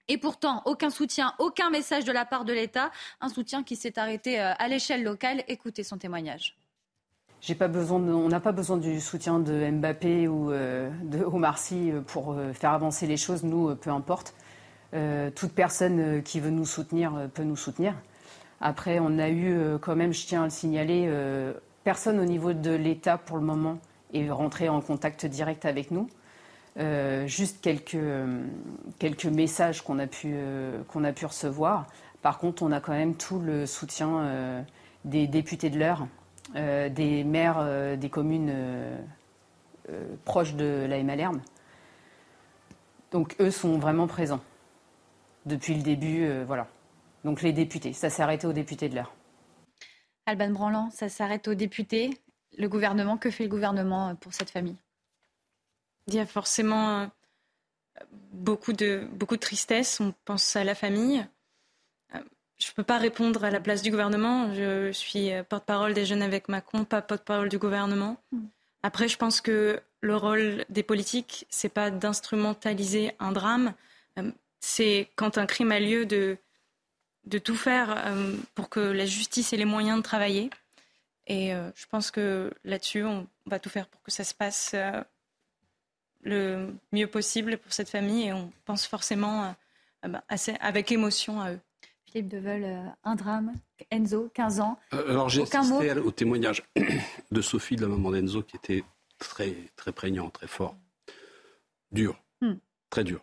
Et 0.07 0.17
pourtant, 0.17 0.61
aucun 0.65 0.89
soutien, 0.89 1.33
aucun 1.39 1.69
message 1.69 2.05
de 2.05 2.11
la 2.11 2.25
part 2.25 2.45
de 2.45 2.53
l'État. 2.53 2.91
Un 3.21 3.29
soutien 3.29 3.63
qui 3.63 3.75
s'est 3.75 3.97
arrêté 3.97 4.39
euh, 4.39 4.53
à 4.57 4.67
l'échelle 4.67 5.03
locale. 5.03 5.43
Écoutez 5.47 5.83
son 5.83 5.97
témoignage. 5.97 6.57
Besoin 7.59 7.99
on 7.99 8.27
n'a 8.27 8.39
pas 8.39 8.51
besoin 8.51 8.77
du 8.77 8.99
soutien 8.99 9.39
de 9.39 9.71
Mbappé 9.71 10.27
ou 10.27 10.51
euh, 10.51 10.91
de 11.03 11.23
Omar 11.23 11.57
Sy 11.57 11.91
euh, 11.91 12.01
pour 12.01 12.35
faire 12.53 12.71
avancer 12.71 13.07
les 13.07 13.17
choses. 13.17 13.43
Nous, 13.43 13.75
peu 13.75 13.89
importe. 13.89 14.35
toute 15.35 15.53
personne 15.53 16.21
qui 16.21 16.39
veut 16.39 16.51
nous 16.51 16.65
soutenir 16.65 17.29
peut 17.33 17.43
nous 17.43 17.55
soutenir. 17.55 17.95
Après, 18.59 18.99
on 18.99 19.17
a 19.17 19.29
eu 19.29 19.79
quand 19.79 19.95
même, 19.95 20.13
je 20.13 20.27
tiens 20.27 20.41
à 20.41 20.43
le 20.43 20.51
signaler, 20.51 21.09
personne 21.83 22.19
au 22.19 22.25
niveau 22.25 22.53
de 22.53 22.71
l'État 22.71 23.17
pour 23.17 23.37
le 23.37 23.43
moment 23.43 23.79
est 24.13 24.29
rentré 24.29 24.69
en 24.69 24.81
contact 24.81 25.25
direct 25.25 25.65
avec 25.65 25.91
nous. 25.91 26.09
Euh, 26.77 27.27
juste 27.27 27.61
quelques, 27.61 27.97
quelques 28.97 29.25
messages 29.25 29.81
qu'on 29.81 29.99
a, 29.99 30.07
pu, 30.07 30.31
euh, 30.33 30.81
qu'on 30.87 31.03
a 31.03 31.11
pu 31.11 31.25
recevoir. 31.25 31.87
Par 32.21 32.37
contre, 32.37 32.63
on 32.63 32.71
a 32.71 32.79
quand 32.79 32.93
même 32.93 33.15
tout 33.15 33.39
le 33.39 33.65
soutien 33.65 34.19
euh, 34.19 34.61
des 35.03 35.27
députés 35.27 35.69
de 35.69 35.79
l'heure, 35.79 36.07
des 36.53 37.23
maires 37.23 37.97
des 37.97 38.09
communes 38.09 38.53
proches 40.25 40.53
de 40.53 40.85
la 40.87 41.01
Malherbe. 41.01 41.39
Donc 43.11 43.35
eux 43.39 43.51
sont 43.51 43.77
vraiment 43.77 44.05
présents 44.05 44.41
depuis 45.45 45.73
le 45.73 45.81
début. 45.81 46.27
voilà. 46.43 46.67
Donc 47.23 47.41
les 47.41 47.53
députés, 47.53 47.93
ça 47.93 48.09
s'est 48.09 48.21
arrêté 48.21 48.47
aux 48.47 48.53
députés 48.53 48.89
de 48.89 48.95
l'heure. 48.95 49.13
Alban 50.25 50.49
Branlant, 50.49 50.89
ça 50.91 51.07
s'arrête 51.07 51.47
aux 51.47 51.55
députés. 51.55 52.11
Le 52.57 52.67
gouvernement, 52.67 53.17
que 53.17 53.31
fait 53.31 53.45
le 53.45 53.49
gouvernement 53.49 54.15
pour 54.15 54.33
cette 54.33 54.49
famille? 54.49 54.77
Il 56.07 56.15
y 56.15 56.19
a 56.19 56.25
forcément 56.25 57.01
euh, 57.01 57.05
beaucoup 58.31 58.73
de, 58.73 59.07
beaucoup 59.13 59.35
de 59.35 59.41
tristesse. 59.41 59.99
On 59.99 60.13
pense 60.25 60.55
à 60.55 60.63
la 60.63 60.75
famille. 60.75 61.25
Euh, 62.15 62.19
je 62.59 62.67
ne 62.69 62.73
peux 62.73 62.83
pas 62.83 62.97
répondre 62.97 63.43
à 63.43 63.51
la 63.51 63.59
place 63.59 63.81
du 63.81 63.91
gouvernement. 63.91 64.53
Je 64.53 64.91
suis 64.91 65.31
euh, 65.31 65.43
porte-parole 65.43 65.93
des 65.93 66.05
jeunes 66.05 66.21
avec 66.21 66.49
Macron, 66.49 66.85
pas 66.85 67.01
porte-parole 67.01 67.49
du 67.49 67.57
gouvernement. 67.57 68.17
Mm. 68.31 68.45
Après, 68.83 69.07
je 69.07 69.17
pense 69.17 69.41
que 69.41 69.79
le 70.01 70.15
rôle 70.15 70.65
des 70.69 70.83
politiques, 70.83 71.45
c'est 71.49 71.69
pas 71.69 71.91
d'instrumentaliser 71.91 73.13
un 73.19 73.31
drame. 73.31 73.75
C'est 74.59 75.11
quand 75.15 75.37
un 75.37 75.45
crime 75.45 75.71
a 75.71 75.79
lieu 75.79 76.07
de, 76.07 76.37
de 77.25 77.37
tout 77.37 77.55
faire 77.55 78.11
pour 78.55 78.69
que 78.69 78.79
la 78.79 79.05
justice 79.05 79.53
ait 79.53 79.57
les 79.57 79.65
moyens 79.65 79.97
de 79.97 80.01
travailler. 80.01 80.49
Et 81.27 81.51
je 81.51 81.85
pense 81.91 82.09
que 82.09 82.51
là-dessus, 82.63 83.03
on 83.03 83.27
va 83.45 83.59
tout 83.59 83.69
faire 83.69 83.85
pour 83.85 84.01
que 84.01 84.09
ça 84.09 84.23
se 84.23 84.33
passe 84.33 84.73
le 86.23 86.73
mieux 86.91 87.07
possible 87.07 87.57
pour 87.57 87.73
cette 87.73 87.89
famille 87.89 88.27
et 88.27 88.33
on 88.33 88.51
pense 88.65 88.85
forcément 88.85 89.55
euh, 90.05 90.07
bah, 90.07 90.23
assez, 90.29 90.53
avec 90.59 90.91
émotion 90.91 91.41
à 91.41 91.53
eux. 91.53 91.59
Philippe 92.05 92.27
Deveul, 92.27 92.63
euh, 92.63 92.85
un 93.03 93.15
drame, 93.15 93.53
Enzo, 93.89 94.29
15 94.33 94.59
ans. 94.59 94.77
Euh, 94.93 95.09
alors 95.09 95.29
j'ai 95.29 95.43
assisté 95.43 95.93
au 95.93 96.11
témoignage 96.11 96.63
de 97.31 97.41
Sophie, 97.41 97.75
de 97.75 97.83
la 97.83 97.87
maman 97.87 98.11
d'Enzo, 98.11 98.43
qui 98.43 98.57
était 98.57 98.83
très, 99.17 99.55
très 99.75 99.91
prégnant, 99.91 100.29
très 100.29 100.47
fort. 100.47 100.75
Dur, 101.91 102.21
hmm. 102.41 102.55
très 102.89 103.03
dur. 103.03 103.21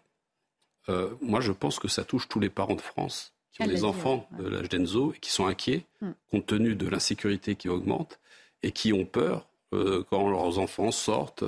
moi, 1.20 1.40
je 1.40 1.52
pense 1.52 1.78
que 1.78 1.88
ça 1.88 2.04
touche 2.04 2.28
tous 2.28 2.40
les 2.40 2.50
parents 2.50 2.74
de 2.74 2.80
France 2.80 3.34
qui 3.52 3.62
ont 3.62 3.66
des 3.66 3.84
enfants 3.84 4.28
de 4.38 4.46
l'âge 4.46 4.68
d'Enzo 4.68 5.12
et 5.14 5.18
qui 5.18 5.30
sont 5.30 5.46
inquiets, 5.46 5.84
hmm. 6.00 6.10
compte 6.30 6.46
tenu 6.46 6.74
de 6.74 6.88
l'insécurité 6.88 7.56
qui 7.56 7.68
augmente, 7.68 8.18
et 8.62 8.72
qui 8.72 8.92
ont 8.92 9.04
peur 9.06 9.47
quand 9.70 10.30
leurs 10.30 10.58
enfants 10.58 10.90
sortent 10.90 11.44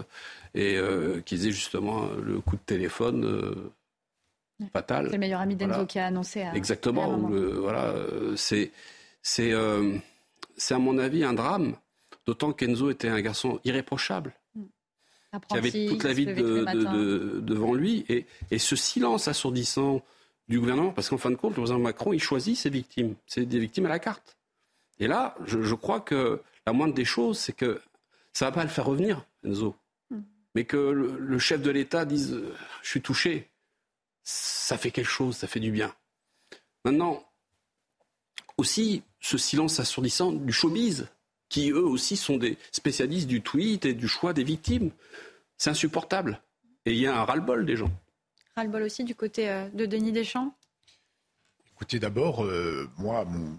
et 0.55 0.77
euh, 0.77 1.21
qu'ils 1.21 1.47
aient 1.47 1.53
justement 1.53 2.09
le 2.23 2.41
coup 2.41 2.57
de 2.57 2.63
téléphone 2.63 3.25
euh, 3.25 3.73
fatal. 4.73 5.07
C'est 5.07 5.13
le 5.13 5.19
meilleur 5.19 5.41
ami 5.41 5.57
d'Enzo 5.57 5.87
qui 5.87 5.99
a 5.99 6.07
annoncé. 6.07 6.43
À, 6.43 6.55
Exactement. 6.55 7.17
voilà, 7.19 7.95
c'est 8.37 8.73
c'est 9.23 9.53
euh, 9.53 9.97
c'est 10.57 10.75
à 10.75 10.79
mon 10.79 10.99
avis 10.99 11.25
un 11.25 11.33
drame, 11.33 11.77
d'autant 12.27 12.53
qu'Enzo 12.53 12.91
était 12.91 13.09
un 13.09 13.21
garçon 13.21 13.61
irréprochable. 13.65 14.35
Hmm. 14.55 14.65
qui 15.49 15.57
avait 15.57 15.87
toute 15.89 16.05
la 16.05 16.13
vie 16.13 16.27
de, 16.27 17.41
devant 17.41 17.75
lui. 17.75 18.05
Et, 18.09 18.27
et, 18.51 18.59
ce 18.59 18.75
silence 18.77 19.29
assourdissant 19.29 20.03
du 20.49 20.59
gouvernement, 20.59 20.91
parce 20.91 21.09
qu'en 21.09 21.19
fin 21.19 21.31
de 21.31 21.37
compte, 21.37 21.53
le 21.53 21.63
président 21.63 21.79
Macron, 21.79 22.13
il 22.13 22.21
choisit 22.21 22.57
ses 22.57 22.71
victimes. 22.71 23.15
C'est 23.27 23.47
des 23.47 23.61
victimes 23.61 23.87
à 23.87 23.89
la 23.89 24.01
carte. 24.01 24.37
Et 24.99 25.07
là, 25.07 25.37
je, 25.47 25.63
je 25.63 25.75
crois 25.77 26.01
que 26.01 26.43
la 26.67 26.73
moindre 26.73 26.93
des 26.93 27.05
choses, 27.05 27.39
c'est 27.39 27.53
que 27.53 27.81
ça 28.41 28.47
ne 28.47 28.53
va 28.53 28.55
pas 28.55 28.65
le 28.65 28.71
faire 28.71 28.87
revenir, 28.87 29.27
Enzo 29.45 29.77
mais 30.55 30.65
que 30.65 30.77
le, 30.77 31.39
chef 31.39 31.61
de 31.61 31.71
l'État 31.71 32.07
dise 32.07 32.33
euh, 32.33 32.55
je 32.83 32.89
suis 32.89 33.03
touché, 33.03 33.51
ça 34.23 34.79
fait 34.79 34.91
quelque 34.91 35.11
chose, 35.11 35.37
ça 35.37 35.47
fait 35.47 35.61
du 35.61 35.71
bien. 35.71 35.95
Maintenant, 36.85 37.23
aussi 38.57 39.03
ce 39.21 39.39
silence 39.39 39.79
assourdissant 39.79 40.33
du 40.33 40.53
showbiz, 40.53 41.07
qui 41.51 41.71
eux 41.71 41.85
aussi 41.85 42.17
sont 42.17 42.37
des 42.39 42.57
spécialistes 42.73 43.29
du 43.29 43.43
tweet 43.43 43.85
et 43.85 43.95
du 43.95 44.09
choix 44.09 44.33
des 44.33 44.43
victimes, 44.43 44.91
c'est 45.59 45.71
insupportable. 45.71 46.41
Et 46.87 46.93
il 46.93 46.99
y 46.99 47.07
a 47.07 47.15
un 47.15 47.25
ras-le-bol 47.25 47.67
des 47.67 47.77
gens. 47.77 47.93
Ras-le-bol 48.57 48.83
aussi 48.83 49.05
du 49.05 49.15
côté 49.15 49.51
euh, 49.51 49.69
de 49.69 49.87
Denis 49.87 50.13
Deschamps? 50.13 50.57
Écoutez, 51.75 52.01
d'abord, 52.01 52.45
euh, 52.45 52.89
moi, 52.97 53.21
à 53.21 53.25
mon 53.25 53.57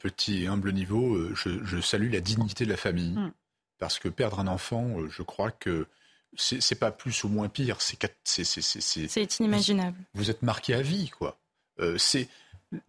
petit 0.00 0.42
et 0.42 0.46
humble 0.48 0.72
niveau, 0.72 1.34
je, 1.34 1.80
salue 1.80 2.12
la 2.12 2.20
dignité 2.20 2.64
de 2.64 2.70
la 2.70 2.76
famille. 2.76 3.16
Hmm. 3.16 3.32
Parce 3.80 3.98
que 3.98 4.08
perdre 4.08 4.38
un 4.38 4.46
enfant, 4.46 5.08
je 5.08 5.22
crois 5.22 5.50
que 5.50 5.88
c'est 6.36 6.78
pas 6.78 6.92
plus 6.92 7.24
ou 7.24 7.28
moins 7.28 7.48
pire. 7.48 7.78
C'est 7.80 9.40
inimaginable. 9.40 9.98
Vous, 10.14 10.30
êtes 10.30 10.42
marqué 10.42 10.74
à 10.74 10.82
vie, 10.82 11.10
quoi. 11.10 11.40
Euh, 11.80 11.98
c'est 11.98 12.28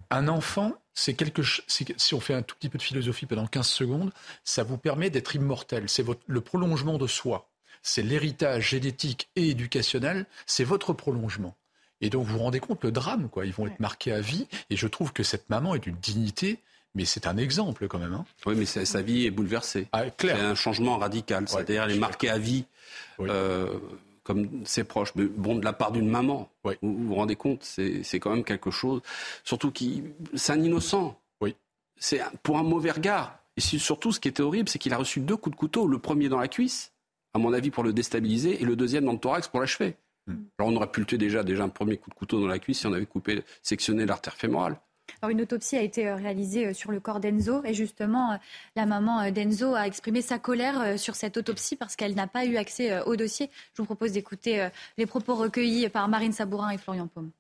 un 0.10 0.28
enfant, 0.28 0.74
c'est 0.94 1.16
quelque 1.16 1.42
si 1.44 2.14
on 2.14 2.20
fait 2.20 2.34
un 2.36 2.44
tout 2.44 2.56
petit 2.56 2.70
peu 2.70 2.78
de 2.78 2.84
philosophie 2.84 3.26
pendant 3.26 3.48
15 3.48 3.66
secondes, 3.66 4.12
ça 4.44 4.64
vous 4.64 4.78
permet 4.78 5.10
d'être 5.10 5.36
immortel. 5.36 5.90
C'est 5.90 6.06
le 6.28 6.42
prolongement 6.42 6.98
de 6.98 7.08
soi. 7.08 7.50
C'est 7.82 8.04
l'héritage 8.04 8.70
génétique 8.70 9.30
et 9.36 9.50
éducationnel, 9.50 10.28
c'est 10.46 10.64
votre 10.64 10.94
prolongement. 10.94 11.56
Et 12.02 12.10
donc 12.10 12.26
vous 12.26 12.34
vous 12.34 12.44
rendez 12.44 12.60
compte 12.60 12.84
le 12.84 12.92
drame, 12.92 13.30
quoi. 13.30 13.46
Ils 13.46 13.54
vont 13.54 13.68
être 13.68 13.80
marqués 13.80 14.12
à 14.12 14.22
vie. 14.22 14.48
Et 14.70 14.76
je 14.76 14.88
trouve 14.88 15.14
que 15.14 15.24
cette 15.24 15.50
maman 15.50 15.74
est 15.74 15.80
d'une 15.80 15.96
dignité 15.96 16.60
mais 16.94 17.06
c'est 17.06 17.28
un 17.28 17.38
exemple 17.38 17.88
quand 17.88 18.00
même. 18.00 18.14
Hein. 18.14 18.26
Oui, 18.46 18.56
mais 18.58 18.66
sa 18.66 19.02
vie 19.02 19.26
est 19.26 19.32
bouleversée. 19.32 19.88
Ah, 19.94 20.04
c'est 20.20 20.32
un 20.32 20.56
changement 20.56 20.98
radical. 20.98 21.48
C'est-à-dire, 21.48 21.84
elle 21.84 21.92
est 21.92 22.00
marquée 22.00 22.30
à 22.30 22.38
vie, 22.38 22.66
euh, 23.20 23.80
comme 24.24 24.66
ses 24.66 24.84
proches. 24.84 25.14
Mais 25.16 25.26
bon, 25.26 25.56
de 25.56 25.64
la 25.64 25.74
part 25.74 25.92
d'une 25.92 26.10
maman. 26.10 26.50
Vous, 26.64 26.76
vous 26.82 27.16
rendez 27.16 27.36
compte, 27.36 27.64
c'est 27.64 28.20
quand 28.20 28.32
même 28.32 28.44
quelque 28.44 28.72
chose. 28.72 29.02
Surtout 29.44 29.72
qui, 29.72 30.04
c'est 30.36 30.54
un 30.54 30.62
innocent. 30.62 31.18
Oui. 31.40 31.56
C'est 31.98 32.22
pour 32.44 32.58
un 32.58 32.64
mauvais 32.64 32.92
regard. 32.92 33.38
Et 33.58 33.62
surtout, 33.62 34.12
ce 34.12 34.20
qui 34.20 34.28
était 34.28 34.44
horrible, 34.44 34.70
c'est 34.70 34.80
qu'il 34.80 34.94
a 34.94 34.98
reçu 34.98 35.20
deux 35.20 35.38
coups 35.38 35.56
de 35.56 35.60
couteau. 35.60 35.88
Le 35.88 36.00
premier 36.00 36.30
dans 36.30 36.40
la 36.40 36.48
cuisse, 36.48 36.92
à 37.34 37.40
mon 37.40 37.54
avis, 37.54 37.70
pour 37.70 37.84
le 37.84 37.94
déstabiliser, 37.94 38.62
et 38.62 38.66
le 38.66 38.76
deuxième 38.76 39.06
dans 39.06 39.14
le 39.14 39.20
thorax 39.20 39.48
pour 39.48 39.60
l'achever. 39.60 39.96
Hmm. 40.28 40.36
Alors, 40.58 40.72
on 40.72 40.76
aurait 40.76 40.92
pu 40.92 41.02
le 41.02 41.06
tuer 41.06 41.18
déjà, 41.18 41.44
déjà 41.44 41.64
un 41.64 41.70
premier 41.70 41.98
coup 41.98 42.10
de 42.10 42.16
couteau 42.16 42.40
dans 42.40 42.48
la 42.48 42.60
cuisse 42.60 42.80
si 42.80 42.88
on 42.88 42.94
avait 42.94 43.06
coupé, 43.06 43.44
sectionné 43.62 44.06
l'artère 44.06 44.36
fémorale 44.36 44.78
une 45.30 45.42
autopsie 45.42 45.78
a 45.78 45.82
été 45.82 46.08
euh, 46.08 46.16
réalisée 46.16 46.68
euh, 46.68 46.74
sur 46.74 46.92
le 46.92 47.00
corps 47.00 47.20
d'Enzo 47.20 47.64
et 47.64 47.74
justement, 47.74 48.34
euh, 48.34 48.36
la 48.76 48.86
maman 48.86 49.32
d'Enzo 49.32 49.76
a 49.76 49.88
exprimé 49.88 50.22
sa 50.22 50.40
colère 50.40 51.00
sur 51.00 51.16
cette 51.16 51.38
autopsie 51.38 51.76
parce 51.76 51.96
qu'elle 51.96 52.16
n'a 52.16 52.28
pas 52.28 52.46
eu 52.46 52.58
accès 52.58 53.02
au 53.02 53.16
dossier. 53.16 53.50
Je 53.74 53.82
vous 53.82 53.86
propose 53.86 54.14
d'écouter 54.14 54.68
les 54.98 55.06
propos 55.06 55.36
recueillis 55.36 55.90
par 55.90 56.08
Marine 56.08 56.32
Sabourin 56.32 56.70
et 56.70 56.78
Florian 56.78 57.08
Paume. 57.08 57.32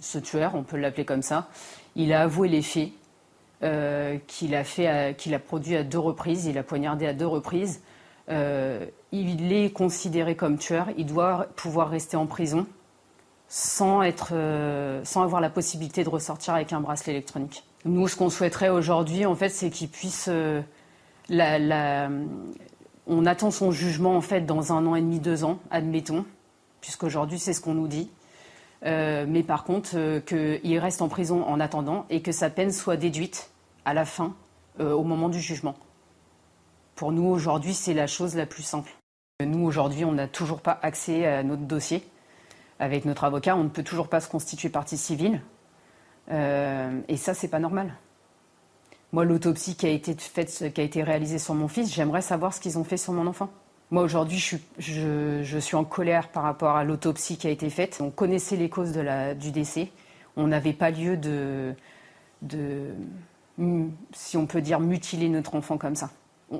Ce 0.00 0.18
tueur, 0.18 0.54
on 0.54 0.62
peut 0.62 0.76
l'appeler 0.76 1.04
comme 1.04 1.22
ça, 1.22 1.48
il 1.96 2.12
a 2.12 2.22
avoué 2.22 2.48
les 2.48 2.62
faits 2.62 2.90
qu'il 4.26 4.54
a, 4.54 5.12
qu'il 5.14 5.34
a 5.34 5.38
produit 5.38 5.76
à 5.76 5.82
deux 5.82 5.98
reprises, 5.98 6.46
il 6.46 6.58
a 6.58 6.62
poignardé 6.62 7.06
à 7.06 7.12
deux 7.12 7.26
reprises. 7.26 7.80
il 8.28 9.52
est 9.52 9.72
considéré 9.72 10.36
comme 10.36 10.58
tueur, 10.58 10.88
il 10.96 11.06
doit 11.06 11.48
pouvoir 11.56 11.90
rester 11.90 12.16
en 12.16 12.26
prison 12.26 12.66
euh, 13.50 15.00
sans 15.04 15.22
avoir 15.22 15.40
la 15.40 15.48
possibilité 15.48 16.04
de 16.04 16.08
ressortir 16.08 16.54
avec 16.54 16.72
un 16.72 16.80
bracelet 16.80 17.12
électronique. 17.12 17.64
Nous, 17.84 18.06
ce 18.08 18.16
qu'on 18.16 18.28
souhaiterait 18.28 18.68
aujourd'hui, 18.68 19.24
en 19.24 19.34
fait, 19.34 19.48
c'est 19.48 19.70
qu'il 19.70 19.88
puisse. 19.88 20.28
Euh, 20.28 20.60
on 23.06 23.26
attend 23.26 23.50
son 23.50 23.70
jugement, 23.70 24.16
en 24.16 24.20
fait, 24.20 24.42
dans 24.42 24.72
un 24.72 24.86
an 24.86 24.94
et 24.94 25.00
demi, 25.00 25.18
deux 25.18 25.44
ans, 25.44 25.60
admettons, 25.70 26.26
puisqu'aujourd'hui, 26.80 27.38
c'est 27.38 27.54
ce 27.54 27.60
qu'on 27.60 27.74
nous 27.74 27.88
dit. 27.88 28.10
Euh, 28.84 29.24
mais 29.26 29.42
par 29.42 29.64
contre, 29.64 30.18
qu'il 30.20 30.78
reste 30.78 31.00
en 31.02 31.08
prison 31.08 31.42
en 31.44 31.58
attendant 31.58 32.04
et 32.10 32.20
que 32.20 32.32
sa 32.32 32.50
peine 32.50 32.70
soit 32.70 32.96
déduite 32.96 33.50
à 33.84 33.94
la 33.94 34.04
fin, 34.04 34.34
au 34.78 35.02
moment 35.02 35.28
du 35.28 35.40
jugement. 35.40 35.74
Pour 36.94 37.10
nous, 37.10 37.24
aujourd'hui, 37.24 37.74
c'est 37.74 37.94
la 37.94 38.06
chose 38.06 38.36
la 38.36 38.46
plus 38.46 38.62
simple. 38.62 38.92
Nous, 39.44 39.64
aujourd'hui, 39.64 40.04
on 40.04 40.12
n'a 40.12 40.28
toujours 40.28 40.60
pas 40.60 40.78
accès 40.82 41.26
à 41.26 41.42
notre 41.42 41.62
dossier 41.62 42.04
avec 42.78 43.04
notre 43.04 43.24
avocat, 43.24 43.56
on 43.56 43.64
ne 43.64 43.68
peut 43.68 43.82
toujours 43.82 44.08
pas 44.08 44.20
se 44.20 44.28
constituer 44.28 44.68
partie 44.68 44.96
civile. 44.96 45.40
Euh, 46.30 47.00
et 47.08 47.16
ça, 47.16 47.34
c'est 47.34 47.48
pas 47.48 47.58
normal. 47.58 47.94
Moi, 49.12 49.24
l'autopsie 49.24 49.74
qui 49.74 49.86
a 49.86 49.90
été 49.90 50.14
faite, 50.14 50.72
qui 50.74 50.80
a 50.80 50.84
été 50.84 51.02
réalisée 51.02 51.38
sur 51.38 51.54
mon 51.54 51.68
fils, 51.68 51.92
j'aimerais 51.92 52.22
savoir 52.22 52.52
ce 52.52 52.60
qu'ils 52.60 52.78
ont 52.78 52.84
fait 52.84 52.98
sur 52.98 53.12
mon 53.12 53.26
enfant. 53.26 53.50
Moi, 53.90 54.02
aujourd'hui, 54.02 54.38
je, 54.78 55.58
suis 55.60 55.76
en 55.76 55.84
colère 55.84 56.28
par 56.28 56.42
rapport 56.42 56.76
à 56.76 56.84
l'autopsie 56.84 57.38
qui 57.38 57.46
a 57.46 57.50
été 57.50 57.70
faite. 57.70 57.98
On 58.02 58.10
connaissait 58.10 58.56
les 58.56 58.68
causes 58.68 58.92
du 58.92 59.50
décès. 59.50 59.90
On 60.36 60.46
n'avait 60.46 60.74
pas 60.74 60.90
lieu 60.90 61.16
de, 61.16 61.74
de, 62.42 62.90
si 64.12 64.36
on 64.36 64.46
peut 64.46 64.60
dire, 64.60 64.78
mutiler 64.78 65.30
notre 65.30 65.54
enfant 65.54 65.78
comme 65.78 65.96
ça. 65.96 66.10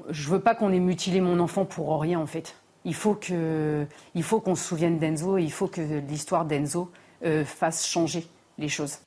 Je 0.09 0.31
veux 0.31 0.41
pas 0.41 0.55
qu'on 0.55 0.73
ait 0.73 0.81
mutilé 0.81 1.21
mon 1.21 1.39
enfant 1.39 1.67
pour 1.67 2.01
rien, 2.01 2.19
en 2.19 2.27
fait. 2.27 2.57
Il 2.89 2.95
faut 2.95 4.41
qu'on 4.41 4.55
se 4.55 4.65
souvienne 4.65 4.99
d'Enzo 4.99 5.39
il 5.39 5.53
faut 5.53 5.69
que 5.69 5.81
l'histoire 5.81 6.45
d'Enzo 6.45 6.91
euh, 7.25 7.45
fasse 7.45 7.87
changer 7.87 8.27
les 8.59 8.69
choses. 8.69 8.99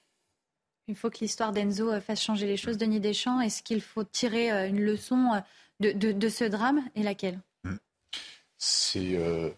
Il 0.87 0.95
faut 0.95 1.09
que 1.09 1.19
l'histoire 1.19 1.51
d'Enzo 1.51 1.91
euh, 1.91 2.01
fasse 2.01 2.21
changer 2.21 2.47
les 2.47 2.57
choses. 2.57 2.77
Denis 2.77 2.99
Deschamps, 2.99 3.39
est-ce 3.41 3.63
qu'il 3.63 3.81
faut 3.81 4.03
tirer 4.03 4.51
euh, 4.51 4.67
une 4.67 4.81
leçon 4.81 5.41
de 5.79 6.29
ce 6.29 6.43
drame 6.43 6.83
et 6.95 7.03
laquelle? 7.03 7.39
C'est, 8.63 9.15
euh, 9.15 9.49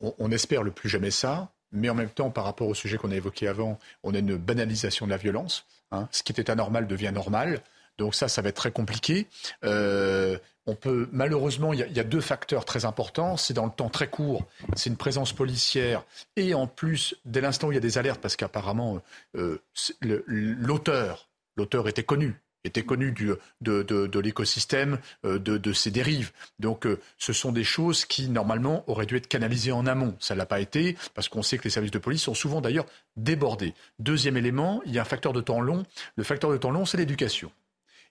on, 0.00 0.30
espère 0.30 0.62
le 0.62 0.70
plus 0.70 0.90
jamais 0.90 1.10
ça, 1.10 1.50
mais 1.72 1.88
en 1.88 1.94
même 1.94 2.10
temps, 2.10 2.30
par 2.30 2.44
rapport 2.44 2.68
au 2.68 2.74
sujet 2.74 2.98
qu'on 2.98 3.10
a 3.10 3.16
évoqué 3.16 3.48
avant, 3.48 3.78
on 4.02 4.14
a 4.14 4.18
une 4.18 4.36
banalisation 4.36 5.06
de 5.06 5.10
la 5.10 5.16
violence. 5.16 5.66
Hein. 5.90 6.06
Ce 6.10 6.22
qui 6.22 6.30
était 6.30 6.50
anormal 6.50 6.86
devient 6.86 7.12
normal. 7.14 7.62
Donc 7.96 8.14
ça, 8.14 8.28
ça 8.28 8.42
va 8.42 8.50
être 8.50 8.56
très 8.56 8.72
compliqué. 8.72 9.26
Euh, 9.64 10.38
on 10.66 10.74
peut 10.74 11.08
malheureusement, 11.12 11.72
il 11.72 11.80
y, 11.80 12.00
a, 12.00 12.04
deux 12.04 12.20
facteurs 12.20 12.64
très 12.64 12.84
importants. 12.84 13.36
C'est 13.36 13.54
dans 13.54 13.66
le 13.66 13.72
temps 13.72 13.90
très 13.90 14.08
court, 14.08 14.44
c'est 14.74 14.90
une 14.90 14.96
présence 14.96 15.32
policière 15.32 16.04
et 16.36 16.54
en 16.54 16.66
plus, 16.66 17.14
dès 17.24 17.40
l'instant 17.40 17.68
où 17.68 17.72
il 17.72 17.76
y 17.76 17.78
a 17.78 17.80
des 17.80 17.98
alertes, 17.98 18.20
parce 18.20 18.36
qu'apparemment 18.36 19.00
euh, 19.36 19.60
l'auteur, 20.00 21.28
l'auteur 21.56 21.88
était 21.88 22.04
connu 22.04 22.40
était 22.64 22.82
connu 22.82 23.12
du, 23.12 23.30
de, 23.60 23.82
de, 23.82 24.18
l'écosystème, 24.18 24.98
euh, 25.24 25.38
de, 25.38 25.58
de, 25.58 25.72
ses 25.72 25.90
dérives. 25.90 26.32
Donc 26.58 26.86
euh, 26.86 26.98
ce 27.18 27.32
sont 27.32 27.52
des 27.52 27.64
choses 27.64 28.04
qui, 28.04 28.28
normalement, 28.28 28.84
auraient 28.86 29.06
dû 29.06 29.16
être 29.16 29.28
canalisées 29.28 29.72
en 29.72 29.86
amont. 29.86 30.16
Ça 30.18 30.34
ne 30.34 30.38
l'a 30.38 30.46
pas 30.46 30.60
été, 30.60 30.96
parce 31.14 31.28
qu'on 31.28 31.42
sait 31.42 31.58
que 31.58 31.64
les 31.64 31.70
services 31.70 31.90
de 31.90 31.98
police 31.98 32.22
sont 32.22 32.34
souvent 32.34 32.60
d'ailleurs 32.60 32.86
débordés. 33.16 33.74
Deuxième 33.98 34.36
élément, 34.36 34.80
il 34.86 34.92
y 34.92 34.98
a 34.98 35.02
un 35.02 35.04
facteur 35.04 35.32
de 35.32 35.40
temps 35.40 35.60
long. 35.60 35.84
Le 36.16 36.24
facteur 36.24 36.50
de 36.50 36.56
temps 36.56 36.70
long, 36.70 36.86
c'est 36.86 36.96
l'éducation. 36.96 37.52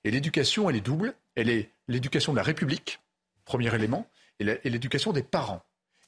Et 0.04 0.12
l'éducation, 0.12 0.70
elle 0.70 0.76
est 0.76 0.82
double. 0.82 1.14
Elle 1.36 1.50
est 1.50 1.70
l'éducation 1.88 2.32
de 2.34 2.38
la 2.38 2.44
République, 2.44 3.00
premier 3.46 3.74
élément, 3.74 4.08
et 4.40 4.70
l'éducation 4.70 5.12
des 5.12 5.24
parents. 5.24 5.64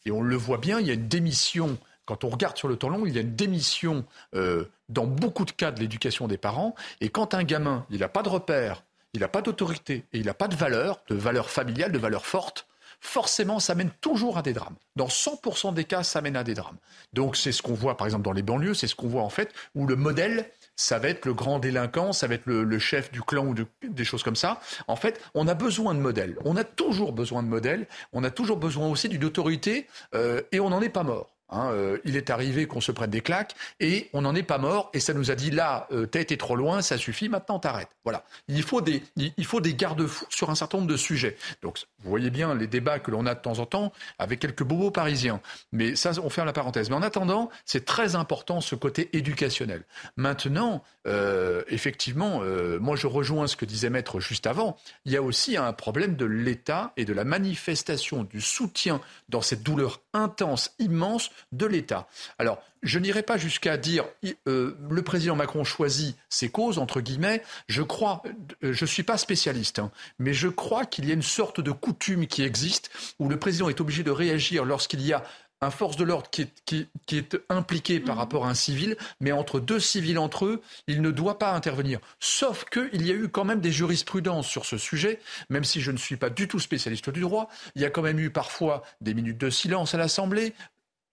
Et 0.05 0.11
on 0.11 0.22
le 0.22 0.35
voit 0.35 0.57
bien, 0.57 0.80
il 0.80 0.88
y 0.88 0.91
a 0.91 0.93
une 0.93 1.07
démission 1.07 1.77
quand 2.05 2.23
on 2.23 2.30
regarde 2.30 2.57
sur 2.57 2.67
le 2.67 2.77
temps 2.77 2.89
long, 2.89 3.05
il 3.05 3.13
y 3.13 3.17
a 3.17 3.22
une 3.22 3.35
démission 3.35 4.05
euh, 4.35 4.65
dans 4.89 5.07
beaucoup 5.07 5.45
de 5.45 5.51
cas 5.51 5.72
de 5.72 5.80
l'éducation 5.80 6.27
des 6.27 6.38
parents. 6.38 6.76
Et 7.01 7.09
quand 7.09 7.34
un 7.34 7.43
gamin, 7.43 7.85
il 7.89 7.99
n'a 7.99 8.09
pas 8.09 8.23
de 8.23 8.30
repère, 8.30 8.84
il 9.13 9.22
n'a 9.22 9.27
pas 9.27 9.41
d'autorité 9.41 10.05
et 10.13 10.19
il 10.19 10.26
n'a 10.26 10.34
pas 10.34 10.47
de 10.47 10.55
valeur, 10.55 11.01
de 11.09 11.15
valeur 11.15 11.49
familiale, 11.49 11.91
de 11.91 11.97
valeur 11.97 12.26
forte, 12.26 12.67
forcément, 12.99 13.59
ça 13.59 13.76
mène 13.76 13.89
toujours 14.01 14.38
à 14.38 14.41
des 14.41 14.53
drames. 14.53 14.76
Dans 14.95 15.07
100% 15.07 15.73
des 15.73 15.85
cas, 15.85 16.03
ça 16.03 16.22
mène 16.22 16.35
à 16.35 16.43
des 16.43 16.53
drames. 16.53 16.77
Donc 17.13 17.35
c'est 17.35 17.51
ce 17.51 17.61
qu'on 17.61 17.73
voit, 17.73 17.97
par 17.97 18.07
exemple, 18.07 18.23
dans 18.23 18.31
les 18.31 18.43
banlieues, 18.43 18.73
c'est 18.73 18.88
ce 18.88 18.95
qu'on 18.95 19.07
voit 19.07 19.23
en 19.23 19.30
fait, 19.30 19.53
où 19.73 19.88
le 19.88 19.95
modèle, 19.95 20.49
ça 20.76 20.99
va 20.99 21.10
être 21.10 21.26
le 21.26 21.34
grand 21.34 21.60
délinquant, 21.60 22.14
ça 22.14 22.27
va 22.27 22.35
être 22.35 22.45
le, 22.45 22.80
chef 22.80 23.11
du 23.11 23.22
clan 23.22 23.47
ou 23.47 23.56
des 23.84 24.06
choses 24.06 24.23
comme 24.23 24.35
ça. 24.35 24.60
En 24.88 24.95
fait, 24.95 25.22
on 25.34 25.47
a 25.47 25.53
besoin 25.53 25.93
de 25.93 25.99
modèles. 25.99 26.38
On 26.45 26.56
a 26.57 26.64
toujours 26.64 27.14
besoin 27.14 27.43
de 27.43 27.47
modèles. 27.47 27.88
On 28.14 28.23
a 28.23 28.30
toujours 28.30 28.57
besoin 28.57 28.88
aussi 28.88 29.10
d'une 29.10 29.23
autorité 29.23 29.88
euh, 30.14 30.41
et 30.52 30.60
on 30.60 30.69
n'en 30.69 30.81
est 30.81 30.89
pas 30.89 31.03
mort. 31.03 31.35
Hein, 31.49 31.69
euh, 31.72 31.99
il 32.05 32.17
est 32.17 32.31
arrivé 32.31 32.65
qu'on 32.65 32.81
se 32.81 32.91
prenne 32.91 33.11
des 33.11 33.22
claques 33.22 33.53
et 33.80 34.09
on 34.13 34.22
n'en 34.22 34.34
est 34.34 34.43
pas 34.43 34.57
mort 34.57 34.89
et 34.93 34.99
ça 34.99 35.13
nous 35.13 35.30
a 35.30 35.35
dit 35.35 35.51
là, 35.51 35.88
euh, 35.91 36.07
t'as 36.07 36.19
été 36.19 36.38
trop 36.38 36.55
loin, 36.55 36.81
ça 36.81 36.97
suffit, 36.97 37.30
maintenant 37.30 37.59
t'arrêtes. 37.59 37.91
Voilà. 38.03 38.23
Il 38.47 38.63
faut 38.63 38.81
des, 38.81 39.03
il 39.15 39.45
faut 39.45 39.61
des 39.61 39.76
garde-fous 39.76 40.26
sur 40.30 40.49
un 40.49 40.55
certain 40.55 40.80
nombre 40.80 40.89
de 40.89 40.97
sujets. 40.97 41.38
Donc 41.61 41.77
vous 42.03 42.09
voyez 42.09 42.31
bien 42.31 42.55
les 42.55 42.65
débats 42.65 42.97
que 42.97 43.11
l'on 43.11 43.27
a 43.27 43.35
de 43.35 43.41
temps 43.41 43.59
en 43.59 43.67
temps 43.67 43.93
avec 44.17 44.39
quelques 44.39 44.63
bobos 44.63 44.89
parisiens. 44.89 45.39
Mais 45.72 45.95
ça, 45.95 46.11
on 46.23 46.30
ferme 46.31 46.47
la 46.47 46.53
parenthèse. 46.53 46.89
Mais 46.89 46.95
en 46.95 47.03
attendant, 47.03 47.51
c'est 47.63 47.85
très 47.85 48.15
important 48.15 48.59
ce 48.59 48.73
côté 48.73 49.15
éducationnel. 49.15 49.84
Maintenant, 50.17 50.84
euh, 51.05 51.61
effectivement, 51.67 52.41
moi 52.80 52.95
je 52.95 53.05
rejoins 53.05 53.45
ce 53.45 53.55
que 53.55 53.65
disait 53.65 53.91
Maître 53.91 54.19
juste 54.19 54.47
avant. 54.47 54.77
Il 55.05 55.11
y 55.11 55.17
a 55.17 55.22
aussi 55.22 55.57
un 55.57 55.73
problème 55.73 56.15
de 56.15 56.26
l'État 56.26 56.91
et 56.97 57.05
de 57.05 57.13
la 57.13 57.23
manifestation 57.23 58.23
du 58.23 58.41
soutien 58.41 58.99
dans 59.30 59.41
cette 59.41 59.61
douleur 59.61 60.01
intense, 60.13 60.73
immense 60.80 61.30
de 61.52 61.66
l'État. 61.66 62.07
Alors, 62.38 62.62
je 62.84 62.99
n'irai 62.99 63.24
pas 63.24 63.38
jusqu'à 63.38 63.78
dire 63.78 64.06
euh, 64.48 64.78
le 64.90 65.02
président 65.02 65.36
Macron 65.36 65.64
choisit 65.64 66.16
ses 66.30 66.49
causes, 66.49 66.78
entre 66.78 67.02
guillemets. 67.02 67.41
Je 67.68 67.82
crois, 67.82 68.22
euh, 68.64 68.74
je 68.74 68.84
ne 68.84 68.90
suis 68.90 69.03
pas 69.03 69.18
spécialiste, 69.18 69.80
hein, 69.80 69.91
mais 70.20 70.34
je 70.34 70.48
crois 70.48 70.86
qu'il 70.86 71.06
y 71.06 71.12
a 71.12 71.16
une 71.16 71.22
sorte 71.22 71.62
de 71.62 71.72
coutume 71.72 72.28
qui 72.28 72.44
existe 72.44 72.91
où 73.20 73.28
le 73.28 73.40
président 73.40 73.70
est 73.70 73.82
obligé 73.82 74.03
de 74.03 74.12
réagir 74.12 74.66
lorsqu'il 74.66 75.02
y 75.02 75.14
a 75.14 75.24
un 75.62 75.72
force 75.72 75.95
de 75.98 76.03
l'ordre 76.03 76.30
qui 76.30 76.41
est, 76.41 77.38
impliqué 77.49 77.99
par 77.99 78.16
mmh. 78.16 78.20
rapport 78.20 78.45
à 78.45 78.49
un 78.49 78.53
civil, 78.53 78.98
mais 79.20 79.32
entre 79.32 79.60
deux 79.60 79.80
civils 79.80 80.20
entre 80.20 80.45
eux, 80.45 80.62
il 80.88 81.02
ne 81.02 81.12
doit 81.12 81.40
pas 81.40 81.53
intervenir. 81.53 81.99
Sauf 82.20 82.66
qu'il 82.66 83.06
y 83.06 83.12
a 83.12 83.14
eu 83.14 83.30
quand 83.30 83.45
même 83.45 83.62
des 83.62 83.72
jurisprudences 83.72 84.48
sur 84.48 84.66
ce 84.66 84.78
sujet, 84.78 85.20
même 85.49 85.64
si 85.64 85.82
je 85.82 85.91
ne 85.91 85.98
suis 85.98 86.18
pas 86.18 86.30
du 86.30 86.48
tout 86.48 86.60
spécialiste 86.60 87.10
du 87.10 87.22
droit. 87.22 87.49
Il 87.76 87.82
y 87.82 87.86
a 87.86 87.90
quand 87.90 88.02
même 88.02 88.20
eu 88.20 88.30
parfois 88.30 88.84
des 89.02 89.14
minutes 89.14 89.38
de 89.38 89.49
silence 89.49 89.94
à 89.94 89.98
l'Assemblée, 89.98 90.53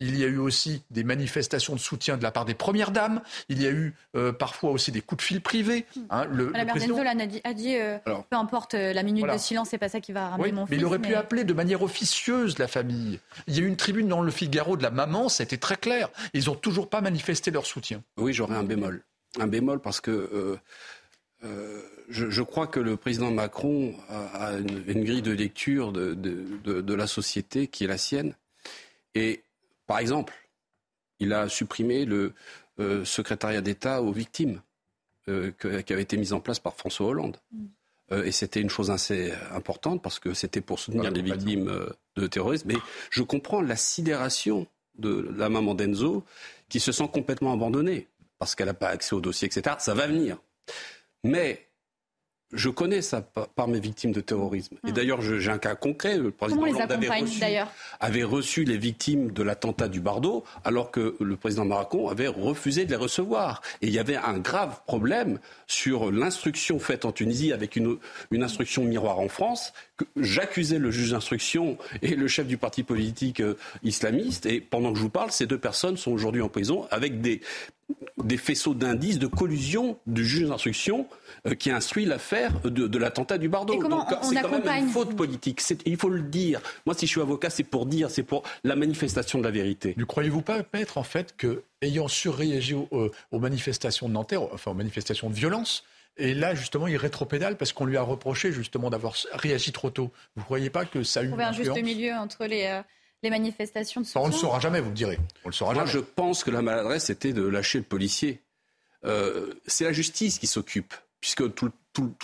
il 0.02 0.18
y 0.18 0.24
a 0.24 0.26
eu 0.26 0.38
aussi 0.38 0.82
des 0.90 1.04
manifestations 1.04 1.74
de 1.74 1.80
soutien 1.80 2.16
de 2.16 2.24
la 2.24 2.32
part 2.32 2.44
des 2.44 2.54
premières 2.54 2.90
dames. 2.90 3.22
Il 3.48 3.62
y 3.62 3.66
a 3.66 3.70
eu 3.70 3.94
euh, 4.16 4.32
parfois 4.32 4.72
aussi 4.72 4.90
des 4.90 5.00
coups 5.00 5.22
de 5.22 5.26
fil 5.26 5.40
privés. 5.40 5.86
Hein, 6.10 6.24
le, 6.24 6.46
Madame 6.46 6.68
président... 6.70 6.98
a 6.98 7.54
dit, 7.54 7.76
euh, 7.76 7.98
peu 8.04 8.36
importe 8.36 8.74
euh, 8.74 8.92
la 8.92 9.04
minute 9.04 9.30
de 9.30 9.38
silence, 9.38 9.68
c'est 9.70 9.78
pas 9.78 9.88
ça 9.88 10.00
qui 10.00 10.12
va 10.12 10.30
ramener 10.30 10.50
mon 10.50 10.66
fils. 10.66 10.72
Mais 10.72 10.78
il 10.78 10.84
aurait 10.84 10.98
pu 10.98 11.14
appeler 11.14 11.44
de 11.44 11.52
manière 11.52 11.82
officieuse 11.82 12.58
la 12.58 12.66
famille. 12.66 13.20
Il 13.46 13.56
y 13.56 13.60
a 13.60 13.62
eu 13.62 13.66
une 13.66 13.76
tribune 13.76 14.08
dans 14.08 14.22
le 14.22 14.30
Figaro 14.32 14.76
de 14.76 14.82
la 14.82 14.90
maman, 14.90 15.28
c'était 15.28 15.56
très 15.56 15.76
clair. 15.76 16.08
Ils 16.34 16.46
n'ont 16.46 16.56
toujours 16.56 16.90
pas 16.90 17.00
manifesté 17.00 17.52
leur 17.52 17.66
soutien. 17.66 18.02
Oui, 18.16 18.32
j'aurais 18.32 18.56
un 18.56 18.64
bémol. 18.64 19.04
Un 19.38 19.46
bémol 19.46 19.80
parce 19.80 20.00
que 20.00 20.58
je, 22.08 22.42
crois 22.42 22.66
que 22.66 22.80
le 22.80 22.96
président 22.96 23.30
Macron 23.30 23.94
a, 24.08 24.54
une, 24.54 25.04
grille 25.04 25.22
de 25.22 25.32
lecture 25.32 25.92
de, 25.92 26.14
de, 26.14 26.94
la 26.94 27.06
société 27.06 27.68
qui 27.68 27.84
est 27.84 27.88
la 27.88 27.98
sienne. 27.98 28.34
Et 29.14 29.42
par 29.86 29.98
exemple, 29.98 30.34
il 31.18 31.32
a 31.32 31.48
supprimé 31.48 32.04
le 32.04 32.34
euh, 32.80 33.04
secrétariat 33.04 33.60
d'État 33.60 34.02
aux 34.02 34.12
victimes 34.12 34.60
euh, 35.28 35.52
qui 35.52 35.92
avait 35.92 36.02
été 36.02 36.16
mis 36.16 36.32
en 36.32 36.40
place 36.40 36.58
par 36.58 36.74
François 36.74 37.06
Hollande. 37.06 37.36
Mm. 37.52 37.66
Euh, 38.12 38.24
et 38.24 38.32
c'était 38.32 38.60
une 38.60 38.70
chose 38.70 38.90
assez 38.90 39.32
importante 39.52 40.02
parce 40.02 40.18
que 40.18 40.34
c'était 40.34 40.60
pour 40.60 40.78
soutenir 40.78 41.10
les 41.10 41.22
victimes 41.22 41.86
de 42.16 42.26
terrorisme. 42.26 42.68
Mais 42.68 42.76
je 43.10 43.22
comprends 43.22 43.62
la 43.62 43.76
sidération 43.76 44.66
de 44.98 45.32
la 45.36 45.48
maman 45.48 45.74
d'Enzo 45.74 46.24
qui 46.68 46.80
se 46.80 46.92
sent 46.92 47.08
complètement 47.12 47.52
abandonnée 47.52 48.08
parce 48.38 48.54
qu'elle 48.54 48.66
n'a 48.66 48.74
pas 48.74 48.88
accès 48.88 49.14
au 49.14 49.20
dossier, 49.20 49.46
etc. 49.46 49.76
Ça 49.78 49.94
va 49.94 50.06
venir. 50.06 50.38
Mais 51.24 51.68
je 52.52 52.68
connais 52.68 53.02
ça 53.02 53.22
par 53.22 53.68
mes 53.68 53.80
victimes 53.80 54.12
de 54.12 54.20
terrorisme. 54.20 54.76
Et 54.86 54.90
hmm. 54.90 54.94
d'ailleurs, 54.94 55.22
j'ai 55.22 55.50
un 55.50 55.58
cas 55.58 55.74
concret. 55.74 56.18
Le 56.18 56.30
président 56.30 56.62
Hollande 56.62 56.92
avait 56.92 57.08
reçu, 57.08 57.42
avait 58.00 58.22
reçu, 58.22 58.64
les 58.64 58.76
victimes 58.76 59.32
de 59.32 59.42
l'attentat 59.42 59.88
du 59.88 60.00
Bardo, 60.00 60.44
alors 60.64 60.90
que 60.90 61.16
le 61.18 61.36
président 61.36 61.64
Macron 61.64 62.08
avait 62.08 62.28
refusé 62.28 62.84
de 62.84 62.90
les 62.90 62.96
recevoir. 62.96 63.62
Et 63.80 63.86
il 63.86 63.92
y 63.92 63.98
avait 63.98 64.16
un 64.16 64.38
grave 64.38 64.80
problème 64.86 65.38
sur 65.66 66.12
l'instruction 66.12 66.78
faite 66.78 67.04
en 67.04 67.12
Tunisie 67.12 67.52
avec 67.52 67.76
une, 67.76 67.96
une 68.30 68.42
instruction 68.42 68.84
miroir 68.84 69.18
en 69.18 69.28
France. 69.28 69.72
J'accusais 70.16 70.78
le 70.78 70.90
juge 70.90 71.12
d'instruction 71.12 71.78
et 72.02 72.14
le 72.14 72.28
chef 72.28 72.46
du 72.46 72.58
parti 72.58 72.82
politique 72.82 73.40
euh, 73.40 73.56
islamiste. 73.82 74.46
Et 74.46 74.60
pendant 74.60 74.92
que 74.92 74.98
je 74.98 75.02
vous 75.02 75.10
parle, 75.10 75.30
ces 75.30 75.46
deux 75.46 75.58
personnes 75.58 75.96
sont 75.96 76.10
aujourd'hui 76.10 76.42
en 76.42 76.48
prison 76.48 76.86
avec 76.90 77.20
des, 77.20 77.40
des 78.22 78.36
faisceaux 78.36 78.74
d'indices 78.74 79.18
de 79.18 79.26
collusion 79.26 79.98
du 80.06 80.24
juge 80.24 80.48
d'instruction 80.48 81.06
euh, 81.46 81.54
qui 81.54 81.70
instruit 81.70 82.04
l'affaire 82.04 82.60
de, 82.60 82.98
l'attentat 82.98 83.38
du 83.38 83.48
Bardo. 83.48 83.74
Donc 83.82 84.06
c'est 84.22 84.40
quand 84.40 84.50
même 84.50 84.84
une 84.84 84.88
faute 84.88 85.16
politique. 85.16 85.62
Il 85.86 85.96
faut 85.96 86.08
le 86.08 86.22
dire. 86.22 86.60
Moi, 86.86 86.94
si 86.94 87.06
je 87.06 87.12
suis 87.12 87.20
avocat, 87.20 87.50
c'est 87.50 87.64
pour 87.64 87.86
dire, 87.86 88.10
c'est 88.10 88.22
pour 88.22 88.42
la 88.64 88.76
manifestation 88.76 89.38
de 89.38 89.44
la 89.44 89.50
vérité. 89.50 89.94
Ne 89.96 90.04
croyez-vous 90.04 90.42
pas, 90.42 90.62
maître, 90.72 90.98
en 90.98 91.02
fait, 91.02 91.36
que 91.36 91.64
ayant 91.80 92.08
surréagi 92.08 92.74
aux, 92.74 92.88
euh, 92.92 93.10
aux 93.32 93.38
manifestations 93.38 94.08
de 94.08 94.14
Nanterre, 94.14 94.42
enfin 94.52 94.70
aux 94.70 94.74
manifestations 94.74 95.28
de 95.30 95.34
violence, 95.34 95.84
et 96.18 96.34
là, 96.34 96.54
justement, 96.54 96.86
il 96.86 96.96
rétropédale 96.96 97.56
parce 97.56 97.72
qu'on 97.72 97.86
lui 97.86 97.96
a 97.96 98.02
reproché 98.02 98.52
justement 98.52 98.90
d'avoir 98.90 99.14
réagi 99.32 99.72
trop 99.72 99.90
tôt. 99.90 100.12
Vous 100.36 100.42
ne 100.42 100.44
croyez 100.44 100.68
pas 100.68 100.84
que 100.84 101.02
ça 101.02 101.20
a 101.20 101.22
eu 101.22 101.28
Trouver 101.28 101.44
un 101.44 101.52
juste 101.52 101.82
milieu 101.82 102.12
entre 102.12 102.44
les, 102.44 102.66
euh, 102.66 102.82
les 103.22 103.30
manifestations 103.30 104.00
de 104.00 104.06
On 104.16 104.26
ne 104.26 104.32
le 104.32 104.36
saura 104.36 104.60
jamais, 104.60 104.80
vous 104.80 104.90
me 104.90 104.94
direz. 104.94 105.18
On 105.44 105.48
le 105.48 105.54
saura 105.54 105.74
Moi, 105.74 105.84
jamais. 105.84 105.92
je 105.92 105.98
pense 105.98 106.44
que 106.44 106.50
la 106.50 106.62
maladresse 106.62 107.10
était 107.10 107.32
de 107.32 107.42
lâcher 107.42 107.78
le 107.78 107.84
policier. 107.84 108.40
c'est 109.66 109.84
la 109.84 109.92
justice 109.92 110.38
qui 110.38 110.46
s'occupe 110.46 110.94
puisque 111.22 111.54
tout, 111.54 111.70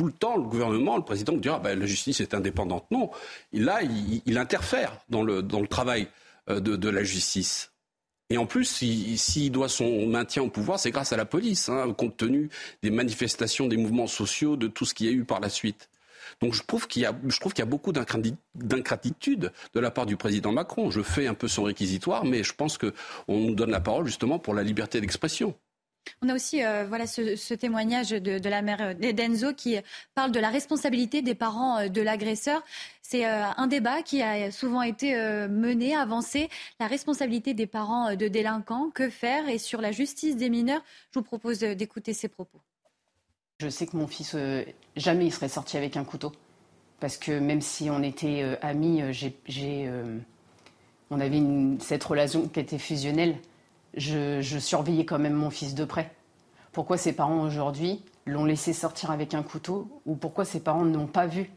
le 0.04 0.12
temps, 0.12 0.36
le 0.36 0.42
gouvernement, 0.42 0.96
le 0.96 1.04
président 1.04 1.32
dit 1.32 1.48
ah, 1.48 1.60
ben, 1.60 1.78
la 1.78 1.86
justice 1.86 2.20
est 2.20 2.34
indépendante. 2.34 2.84
Non, 2.90 3.10
là, 3.52 3.80
il, 4.26 4.36
interfère 4.36 4.98
dans 5.08 5.22
le, 5.22 5.40
dans 5.40 5.60
le 5.60 5.68
travail 5.68 6.08
euh, 6.50 6.60
de, 6.60 6.88
la 6.90 7.04
justice. 7.04 7.70
Et 8.28 8.36
en 8.36 8.44
plus, 8.44 8.64
s'il 8.64 9.52
doit 9.52 9.68
son 9.68 10.06
maintien 10.06 10.42
au 10.42 10.50
pouvoir, 10.50 10.78
c'est 10.78 10.90
grâce 10.90 11.12
à 11.12 11.16
la 11.16 11.24
police, 11.24 11.70
hein, 11.70 11.94
compte 11.96 12.16
tenu 12.16 12.50
des 12.82 12.90
manifestations, 12.90 13.68
des 13.68 13.78
mouvements 13.78 14.08
sociaux, 14.08 14.56
de 14.56 14.66
tout 14.66 14.84
ce 14.84 14.92
qu'il 14.92 15.06
y 15.06 15.08
a 15.08 15.12
eu 15.12 15.24
par 15.24 15.40
la 15.40 15.48
suite. 15.48 15.88
Donc 16.40 16.54
je 16.54 16.62
trouve 16.62 16.86
qu'il 16.86 17.02
y 17.02 17.06
a, 17.06 17.12
beaucoup 17.64 17.92
d'incratitude 17.92 19.52
de 19.74 19.80
la 19.80 19.90
part 19.90 20.06
du 20.06 20.16
président 20.16 20.52
Macron. 20.52 20.90
Je 20.90 21.02
fais 21.02 21.26
un 21.26 21.34
peu 21.34 21.48
son 21.48 21.64
réquisitoire, 21.64 22.24
mais 22.24 22.44
je 22.44 22.54
pense 22.54 22.78
qu'on 22.78 22.92
nous 23.28 23.54
donne 23.54 23.70
la 23.70 23.80
parole 23.80 24.06
justement 24.06 24.38
pour 24.38 24.54
la 24.54 24.62
liberté 24.62 25.00
d'expression. 25.00 25.54
On 26.22 26.28
a 26.28 26.34
aussi 26.34 26.64
euh, 26.64 26.84
voilà, 26.88 27.06
ce, 27.06 27.54
témoignage 27.54 28.10
de, 28.10 28.48
la 28.48 28.62
mère 28.62 28.80
euh, 28.80 29.12
d'Enzo 29.12 29.52
qui 29.52 29.76
parle 30.14 30.32
de 30.32 30.40
la 30.40 30.50
responsabilité 30.50 31.22
des 31.22 31.34
parents 31.34 31.78
euh, 31.78 31.88
de 31.88 32.02
l'agresseur. 32.02 32.62
C'est 33.02 33.24
un 33.24 33.66
débat 33.68 34.02
qui 34.02 34.20
a 34.20 34.50
souvent 34.50 34.82
été 34.82 35.16
mené, 35.48 35.96
avancé. 35.96 36.50
La 36.78 36.86
responsabilité 36.86 37.54
des 37.54 37.66
parents 37.66 38.14
de 38.14 38.28
délinquants, 38.28 38.90
que 38.90 39.08
faire? 39.08 39.48
Et 39.48 39.56
sur 39.56 39.80
la 39.80 39.92
justice 39.92 40.36
des 40.36 40.50
mineurs, 40.50 40.82
je 41.14 41.18
vous 41.18 41.24
propose 41.24 41.60
d'écouter 41.60 42.12
ces 42.12 42.28
propos. 42.28 42.60
Je 43.60 43.68
sais 43.68 43.86
que 43.86 43.96
mon 43.96 44.06
fils, 44.06 44.36
jamais 44.96 45.26
il 45.26 45.32
serait 45.32 45.48
sorti 45.48 45.76
avec 45.76 45.96
un 45.96 46.04
couteau. 46.04 46.32
Parce 47.00 47.16
que 47.16 47.38
même 47.38 47.60
si 47.60 47.90
on 47.90 48.02
était 48.02 48.56
amis, 48.62 49.02
on 51.10 51.20
avait 51.20 51.42
cette 51.80 52.04
relation 52.04 52.48
qui 52.48 52.60
était 52.60 52.78
fusionnelle 52.78 53.36
je, 53.94 54.58
surveillais 54.58 55.04
quand 55.04 55.18
même 55.18 55.34
mon 55.34 55.50
fils 55.50 55.74
de 55.74 55.84
près. 55.84 56.12
Pourquoi 56.72 56.96
ses 56.96 57.12
parents 57.12 57.42
aujourd'hui 57.42 58.02
l'ont 58.26 58.44
laissé 58.44 58.72
sortir 58.72 59.10
avec 59.10 59.34
un 59.34 59.42
couteau 59.42 59.88
ou 60.06 60.14
pourquoi 60.14 60.44
ses 60.44 60.60
parents 60.60 60.84
n'ont 60.84 61.06
pas 61.06 61.26
vu 61.26 61.50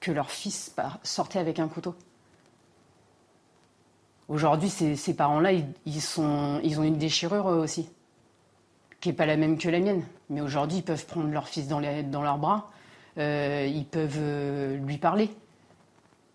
que 0.00 0.12
leur 0.12 0.30
fils 0.30 0.74
sortait 1.02 1.38
avec 1.38 1.58
un 1.58 1.68
couteau? 1.68 1.94
Aujourd'hui, 4.28 4.70
ces, 4.70 5.14
parents-là, 5.14 5.52
ils, 5.52 6.20
ont 6.20 6.60
une 6.62 6.96
déchirure 6.96 7.46
aussi, 7.46 7.88
qui 9.00 9.10
n'est 9.10 9.14
pas 9.14 9.26
la 9.26 9.36
même 9.36 9.58
que 9.58 9.68
la 9.68 9.80
mienne. 9.80 10.04
Mais 10.32 10.40
aujourd'hui, 10.40 10.78
ils 10.78 10.82
peuvent 10.82 11.04
prendre 11.04 11.28
leur 11.28 11.46
fils 11.46 11.68
dans, 11.68 11.78
leurs 11.78 12.38
bras, 12.38 12.70
euh, 13.18 13.68
ils 13.70 13.84
peuvent 13.84 14.16
euh, 14.18 14.78
lui 14.78 14.96
parler, 14.96 15.30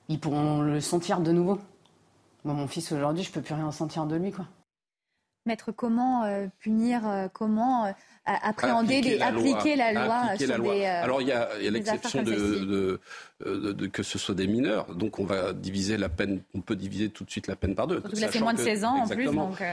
ils 0.08 0.20
pourront 0.20 0.62
le 0.62 0.80
sentir 0.82 1.20
de 1.20 1.32
nouveau. 1.32 1.58
Moi, 2.46 2.54
mon 2.54 2.68
fils, 2.68 2.92
aujourd'hui, 2.92 3.24
je 3.24 3.32
peux 3.32 3.42
plus 3.42 3.56
rien 3.56 3.72
sentir 3.72 4.06
de 4.06 4.16
lui, 4.16 4.32
quoi. 4.32 4.46
Maître, 5.48 5.72
comment 5.72 6.26
euh, 6.26 6.48
punir, 6.60 7.08
euh, 7.08 7.28
comment 7.32 7.86
euh, 7.86 7.92
appréhender, 8.26 9.20
appliquer, 9.22 9.76
la, 9.76 9.94
loi, 9.94 10.38
sur 10.38 10.62
Des, 10.62 10.86
Alors 10.86 11.22
il 11.22 11.30
y 11.30 11.32
a, 11.32 11.50
l'exception 11.58 12.22
de, 12.22 13.00
que 13.92 14.04
ce 14.04 14.20
soit 14.20 14.36
des 14.36 14.48
mineurs, 14.48 14.94
donc 14.94 15.20
on 15.20 15.26
va 15.26 15.54
diviser 15.54 15.98
la 15.98 16.10
peine, 16.10 16.42
on 16.54 16.62
peut 16.62 16.76
diviser 16.76 17.10
tout 17.10 17.24
de 17.24 17.32
suite 17.32 17.48
la 17.48 17.56
peine 17.56 17.74
par 17.74 17.88
deux. 17.88 18.04
là 18.20 18.28
c'est 18.32 18.40
moins 18.40 18.54
de 18.54 18.60
16 18.60 18.84
ans 18.84 19.04
en 19.04 19.08
plus. 19.08 19.30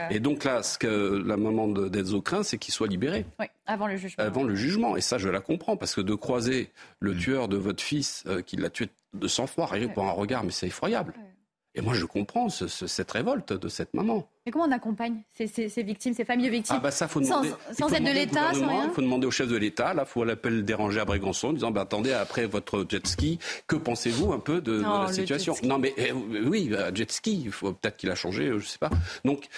Et 0.09 0.19
donc 0.19 0.45
là, 0.45 0.63
ce 0.63 0.77
que 0.77 1.21
la 1.25 1.37
maman 1.37 1.67
d'Enzo 1.67 2.21
craint, 2.21 2.43
c'est 2.43 2.57
qu'il 2.57 2.73
soit 2.73 2.87
libéré. 2.87 3.25
Oui, 3.39 3.47
avant 3.67 3.87
le 3.87 3.97
jugement. 3.97 4.23
Avant 4.23 4.43
le 4.43 4.55
jugement, 4.55 4.95
et 4.95 5.01
ça 5.01 5.17
je 5.17 5.29
la 5.29 5.41
comprends, 5.41 5.77
parce 5.77 5.93
que 5.93 6.01
de 6.01 6.15
croiser 6.15 6.71
le 6.99 7.15
tueur 7.15 7.47
de 7.47 7.57
votre 7.57 7.83
fils 7.83 8.23
qui 8.45 8.55
l'a 8.55 8.69
tué 8.69 8.89
de 9.13 9.27
sang-froid, 9.27 9.67
rien 9.67 9.89
pour 9.89 10.05
un 10.05 10.11
regard, 10.11 10.43
mais 10.43 10.51
c'est 10.51 10.67
effroyable. 10.67 11.13
Et 11.77 11.81
moi, 11.81 11.93
je 11.93 12.05
comprends 12.05 12.47
cette 12.47 13.11
révolte 13.11 13.51
de 13.51 13.67
cette 13.67 13.93
maman. 13.93 14.29
Mais 14.45 14.51
comment 14.51 14.63
on 14.63 14.71
accompagne 14.71 15.21
ces, 15.33 15.83
victimes, 15.83 16.13
ces 16.13 16.23
familles 16.23 16.49
victimes 16.49 16.77
ah 16.79 16.81
bah 16.81 16.91
ça, 16.91 17.09
faut 17.09 17.19
demander, 17.19 17.51
Sans, 17.77 17.89
aide 17.89 18.05
de 18.05 18.11
l'État, 18.11 18.53
sans 18.53 18.67
rien 18.67 18.85
Il 18.85 18.93
faut 18.93 19.01
demander 19.01 19.27
au 19.27 19.31
chef 19.31 19.49
de 19.49 19.57
l'État. 19.57 19.93
Là, 19.93 20.05
il 20.07 20.09
faut 20.09 20.23
l'appeler 20.23 20.61
déranger 20.61 21.01
à 21.01 21.05
Brégançon 21.05 21.49
en 21.49 21.53
disant 21.53 21.71
bah, 21.71 21.81
attendez, 21.81 22.13
après 22.13 22.45
votre 22.45 22.85
jet 22.87 23.05
ski, 23.05 23.39
que 23.67 23.75
pensez-vous 23.75 24.31
un 24.31 24.39
peu 24.39 24.61
de, 24.61 24.81
la 24.81 25.11
situation 25.11 25.53
Non, 25.63 25.77
mais 25.77 25.93
eh, 25.97 26.13
oui, 26.13 26.69
bah, 26.69 26.93
jet 26.93 27.11
ski, 27.11 27.41
il 27.45 27.51
faut 27.51 27.73
peut-être 27.73 27.97
qu'il 27.97 28.09
a 28.09 28.15
changé, 28.15 28.47
je 28.47 28.53
ne 28.53 28.59
sais 28.61 28.79
pas. 28.79 28.89
Donc, 29.25 29.49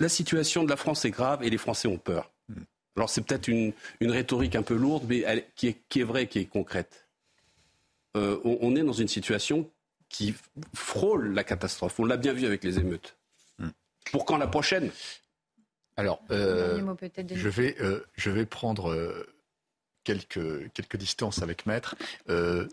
la 0.00 0.10
situation 0.10 0.64
de 0.64 0.68
la 0.68 0.76
France 0.76 1.06
est 1.06 1.10
grave 1.10 1.42
et 1.42 1.48
les 1.48 1.58
Français 1.58 1.88
ont 1.88 1.98
peur. 1.98 2.30
Hmm. 2.50 2.60
Alors, 2.96 3.08
c'est 3.08 3.22
peut-être 3.22 3.48
une, 3.48 3.72
rhétorique 4.02 4.54
un 4.54 4.62
peu 4.62 4.74
lourde, 4.74 5.04
mais 5.08 5.48
qui, 5.56 5.68
est, 5.68 6.02
vraie, 6.02 6.26
qui 6.26 6.40
est 6.40 6.44
concrète. 6.44 7.08
Euh, 8.16 8.38
on 8.44 8.76
est 8.76 8.82
dans 8.82 8.92
une 8.92 9.08
situation 9.08 9.70
qui 10.08 10.34
frôle 10.74 11.34
la 11.34 11.44
catastrophe. 11.44 11.98
On 12.00 12.04
l'a 12.04 12.16
bien 12.16 12.32
vu 12.32 12.46
avec 12.46 12.64
les 12.64 12.78
émeutes. 12.78 13.16
Hmm. 13.58 13.68
Pour 14.10 14.24
quand 14.24 14.38
la 14.38 14.46
prochaine? 14.46 14.90
Alors, 15.96 16.22
euh, 16.30 16.80
je, 17.34 17.48
vais, 17.48 17.76
euh, 17.80 18.06
je 18.14 18.30
vais 18.30 18.46
prendre 18.46 18.90
euh, 18.90 19.26
quelques, 20.08 20.72
quelques 20.72 20.96
distances 20.96 21.42
avec 21.42 21.66
Maître. 21.66 21.94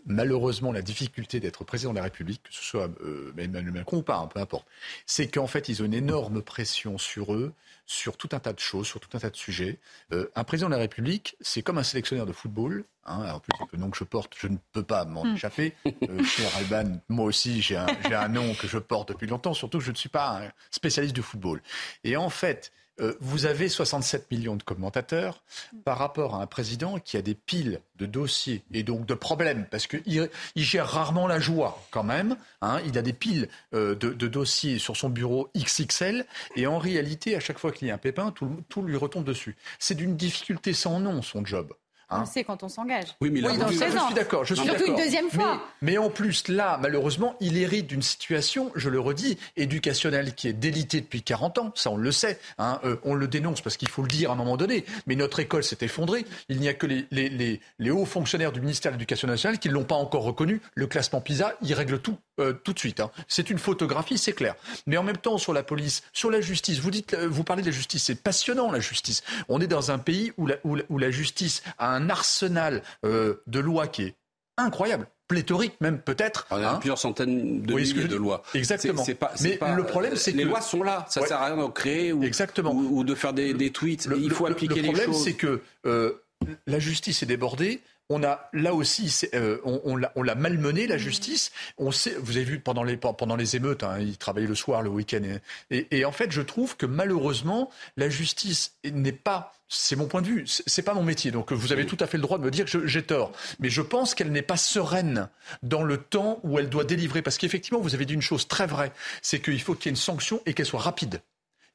malheureusement, 0.06 0.72
la 0.72 0.82
difficulté 0.82 1.40
d'être 1.40 1.64
président 1.64 1.90
de 1.90 1.96
la 1.96 2.04
République, 2.04 2.42
que 2.42 2.54
ce 2.54 2.62
soit 2.62 2.88
Emmanuel 3.36 3.72
Macron 3.72 3.98
ou 3.98 4.02
pas, 4.02 4.16
hein, 4.16 4.28
peu 4.32 4.40
importe, 4.40 4.66
c'est 5.04 5.28
qu'en 5.28 5.46
fait, 5.46 5.68
ils 5.68 5.82
ont 5.82 5.84
une 5.84 5.94
énorme 5.94 6.42
pression 6.42 6.98
sur 6.98 7.34
eux 7.34 7.52
sur 7.86 8.16
tout 8.16 8.28
un 8.32 8.40
tas 8.40 8.52
de 8.52 8.58
choses, 8.58 8.86
sur 8.86 9.00
tout 9.00 9.08
un 9.16 9.20
tas 9.20 9.30
de 9.30 9.36
sujets. 9.36 9.78
Euh, 10.12 10.28
un 10.34 10.44
président 10.44 10.68
de 10.68 10.74
la 10.74 10.80
République, 10.80 11.36
c'est 11.40 11.62
comme 11.62 11.78
un 11.78 11.84
sélectionneur 11.84 12.26
de 12.26 12.32
football. 12.32 12.84
Hein, 13.04 13.30
en 13.32 13.38
plus, 13.38 13.52
le 13.72 13.78
nom 13.78 13.90
que 13.90 13.96
je 13.96 14.04
porte, 14.04 14.34
je 14.36 14.48
ne 14.48 14.56
peux 14.72 14.82
pas 14.82 15.04
m'en 15.04 15.24
hmm. 15.24 15.36
échapper. 15.36 15.74
Euh, 15.86 16.22
cher 16.24 16.50
Alban, 16.56 17.00
moi 17.08 17.24
aussi, 17.26 17.62
j'ai 17.62 17.76
un, 17.76 17.86
un 18.10 18.28
nom 18.28 18.54
que 18.54 18.66
je 18.66 18.78
porte 18.78 19.10
depuis 19.10 19.28
longtemps. 19.28 19.54
Surtout, 19.54 19.80
je 19.80 19.92
ne 19.92 19.96
suis 19.96 20.08
pas 20.08 20.42
un 20.42 20.52
spécialiste 20.70 21.14
du 21.14 21.22
football. 21.22 21.62
Et 22.02 22.16
en 22.16 22.28
fait, 22.28 22.72
euh, 23.00 23.14
vous 23.20 23.46
avez 23.46 23.68
67 23.68 24.30
millions 24.30 24.56
de 24.56 24.62
commentateurs 24.62 25.42
par 25.84 25.98
rapport 25.98 26.34
à 26.34 26.42
un 26.42 26.46
président 26.46 26.98
qui 26.98 27.16
a 27.16 27.22
des 27.22 27.34
piles 27.34 27.80
de 27.96 28.06
dossiers 28.06 28.62
et 28.72 28.82
donc 28.82 29.06
de 29.06 29.14
problèmes, 29.14 29.66
parce 29.70 29.86
qu'il 29.86 30.28
il 30.54 30.64
gère 30.64 30.86
rarement 30.86 31.26
la 31.26 31.38
joie 31.38 31.82
quand 31.90 32.02
même. 32.02 32.36
Hein. 32.62 32.80
il 32.86 32.96
a 32.96 33.02
des 33.02 33.12
piles 33.12 33.48
euh, 33.74 33.94
de, 33.94 34.26
dossiers 34.26 34.78
sur 34.78 34.96
son 34.96 35.10
bureau 35.10 35.50
XXL, 35.56 36.26
et 36.56 36.66
en 36.66 36.78
réalité, 36.78 37.36
à 37.36 37.40
chaque 37.40 37.58
fois 37.58 37.72
qu'il 37.72 37.88
y 37.88 37.90
a 37.90 37.94
un 37.94 37.98
pépin, 37.98 38.30
tout, 38.30 38.64
tout 38.68 38.82
lui 38.82 38.96
retombe 38.96 39.24
dessus. 39.24 39.56
C'est 39.78 39.94
d'une 39.94 40.16
difficulté 40.16 40.72
sans 40.72 41.00
nom, 41.00 41.22
son 41.22 41.44
job. 41.44 41.72
Hein 42.08 42.20
on 42.22 42.26
sait 42.26 42.44
quand 42.44 42.62
on 42.62 42.68
s'engage. 42.68 43.16
Oui, 43.20 43.30
mais 43.30 43.40
là, 43.40 43.50
oui, 43.50 43.58
dans 43.58 43.66
je, 43.68 43.74
suis 43.74 44.14
d'accord. 44.14 44.44
Je 44.44 44.54
suis 44.54 44.64
Surtout 44.64 44.86
une 44.86 44.96
deuxième 44.96 45.28
fois. 45.28 45.60
Mais, 45.82 45.98
en 45.98 46.08
plus, 46.08 46.46
là, 46.48 46.78
malheureusement, 46.80 47.34
il 47.40 47.56
hérite 47.56 47.88
d'une 47.88 48.02
situation, 48.02 48.70
je 48.76 48.88
le 48.88 49.00
redis, 49.00 49.38
éducationnelle 49.56 50.34
qui 50.34 50.46
est 50.46 50.52
délitée 50.52 51.00
depuis 51.00 51.22
40 51.22 51.58
ans. 51.58 51.72
Ça, 51.74 51.90
on 51.90 51.96
le 51.96 52.12
sait. 52.12 52.38
Hein. 52.58 52.80
Euh, 52.84 52.96
on 53.02 53.14
le 53.14 53.26
dénonce 53.26 53.60
parce 53.60 53.76
qu'il 53.76 53.88
faut 53.88 54.02
le 54.02 54.08
dire 54.08 54.30
à 54.30 54.34
un 54.34 54.36
moment 54.36 54.56
donné. 54.56 54.84
Mais 55.06 55.16
notre 55.16 55.40
école 55.40 55.64
s'est 55.64 55.78
effondrée. 55.80 56.24
Il 56.48 56.60
n'y 56.60 56.68
a 56.68 56.74
que 56.74 56.86
les, 56.86 57.06
les, 57.10 57.60
les, 57.78 57.90
hauts 57.90 58.04
fonctionnaires 58.04 58.52
du 58.52 58.60
ministère 58.60 58.92
de 58.92 58.96
l'Éducation 58.96 59.26
nationale 59.26 59.58
qui 59.58 59.68
ne 59.68 59.74
l'ont 59.74 59.84
pas 59.84 59.96
encore 59.96 60.22
reconnu. 60.22 60.60
Le 60.74 60.86
classement 60.86 61.20
PISA, 61.20 61.54
il 61.62 61.74
règle 61.74 61.98
tout 61.98 62.16
euh, 62.38 62.52
tout 62.52 62.74
de 62.74 62.78
suite. 62.78 63.00
Hein. 63.00 63.10
C'est 63.28 63.48
une 63.48 63.58
photographie, 63.58 64.18
c'est 64.18 64.34
clair. 64.34 64.56
Mais 64.86 64.98
en 64.98 65.02
même 65.02 65.16
temps, 65.16 65.38
sur 65.38 65.54
la 65.54 65.62
police, 65.62 66.02
sur 66.12 66.30
la 66.30 66.42
justice, 66.42 66.80
vous 66.80 66.90
dites, 66.90 67.14
vous 67.14 67.44
parlez 67.44 67.62
de 67.62 67.68
la 67.68 67.72
justice, 67.72 68.04
c'est 68.04 68.22
passionnant 68.22 68.70
la 68.70 68.78
justice. 68.80 69.22
On 69.48 69.58
est 69.58 69.66
dans 69.66 69.90
un 69.90 69.98
pays 69.98 70.32
où 70.36 70.46
la, 70.46 70.56
où 70.64 70.98
la, 70.98 71.10
justice 71.10 71.62
a 71.78 71.94
un 71.94 71.95
arsenal 72.08 72.82
euh, 73.04 73.42
de 73.46 73.60
lois 73.60 73.86
qui 73.86 74.02
est 74.02 74.14
incroyable 74.56 75.08
pléthorique 75.28 75.74
même 75.80 76.00
peut-être. 76.00 76.46
A 76.50 76.56
hein. 76.56 76.74
plusieurs 76.76 76.98
centaines 76.98 77.62
de 77.62 77.74
milliers 77.74 78.08
de 78.08 78.16
lois. 78.16 78.42
Exactement. 78.54 79.04
Mais 79.42 79.58
le 79.76 79.84
problème, 79.84 80.16
c'est 80.16 80.32
que 80.32 80.36
les 80.36 80.44
lois 80.44 80.60
sont 80.60 80.82
là. 80.82 81.06
Ça 81.08 81.20
ne 81.20 81.26
sert 81.26 81.40
à 81.40 81.46
rien 81.46 81.56
d'en 81.56 81.70
créer 81.70 82.12
ou, 82.12 82.22
Exactement. 82.22 82.72
ou, 82.72 83.04
de 83.04 83.14
faire 83.14 83.32
des, 83.32 83.70
tweets. 83.70 84.08
Il 84.16 84.30
faut 84.30 84.46
appliquer 84.46 84.82
les 84.82 84.88
choses. 84.88 84.98
Le 84.98 85.02
problème, 85.02 85.20
c'est 85.20 85.34
que 85.34 85.62
euh, 85.86 86.22
la 86.66 86.78
justice 86.78 87.22
est 87.22 87.26
débordée 87.26 87.80
on 88.08 88.22
a 88.22 88.48
là 88.52 88.74
aussi, 88.74 89.12
euh, 89.34 89.58
on, 89.64 89.96
l'a 89.96 90.34
malmené 90.34 90.86
la 90.86 90.98
justice. 90.98 91.50
On 91.78 91.90
sait, 91.90 92.14
vous 92.20 92.36
avez 92.36 92.44
vu 92.44 92.60
pendant 92.60 92.84
les 92.84 92.96
pendant 92.96 93.36
les 93.36 93.56
émeutes, 93.56 93.82
hein, 93.82 93.98
il 94.00 94.16
travaillait 94.16 94.48
le 94.48 94.54
soir, 94.54 94.82
le 94.82 94.90
week-end, 94.90 95.22
et, 95.70 96.04
en 96.04 96.12
fait, 96.12 96.30
je 96.30 96.42
trouve 96.42 96.76
que 96.76 96.86
malheureusement, 96.86 97.70
la 97.96 98.08
justice 98.08 98.76
n'est 98.84 99.12
pas 99.12 99.52
c'est 99.68 99.96
mon 99.96 100.06
point 100.06 100.22
de 100.22 100.28
vue, 100.28 100.44
c'est 100.46 100.82
pas 100.82 100.94
mon 100.94 101.02
métier. 101.02 101.32
Donc 101.32 101.50
vous 101.52 101.72
avez 101.72 101.86
tout 101.86 101.96
à 101.98 102.06
fait 102.06 102.18
le 102.18 102.22
droit 102.22 102.38
de 102.38 102.44
me 102.44 102.52
dire 102.52 102.66
que 102.66 102.86
j'ai 102.86 103.02
tort. 103.02 103.32
Mais 103.58 103.68
je 103.68 103.82
pense 103.82 104.14
qu'elle 104.14 104.30
n'est 104.30 104.42
pas 104.42 104.56
sereine 104.56 105.28
dans 105.64 105.82
le 105.82 105.96
temps 105.96 106.38
où 106.44 106.60
elle 106.60 106.68
doit 106.68 106.84
délivrer. 106.84 107.20
Parce 107.20 107.36
qu'effectivement, 107.36 107.80
vous 107.80 107.96
avez 107.96 108.04
dit 108.04 108.14
une 108.14 108.22
chose 108.22 108.46
très 108.46 108.68
vraie, 108.68 108.92
c'est 109.22 109.40
qu'il 109.40 109.60
faut 109.60 109.74
qu'il 109.74 109.86
y 109.86 109.88
ait 109.88 109.90
une 109.90 109.96
sanction 109.96 110.40
et 110.46 110.54
qu'elle 110.54 110.66
soit 110.66 110.78
rapide. 110.78 111.20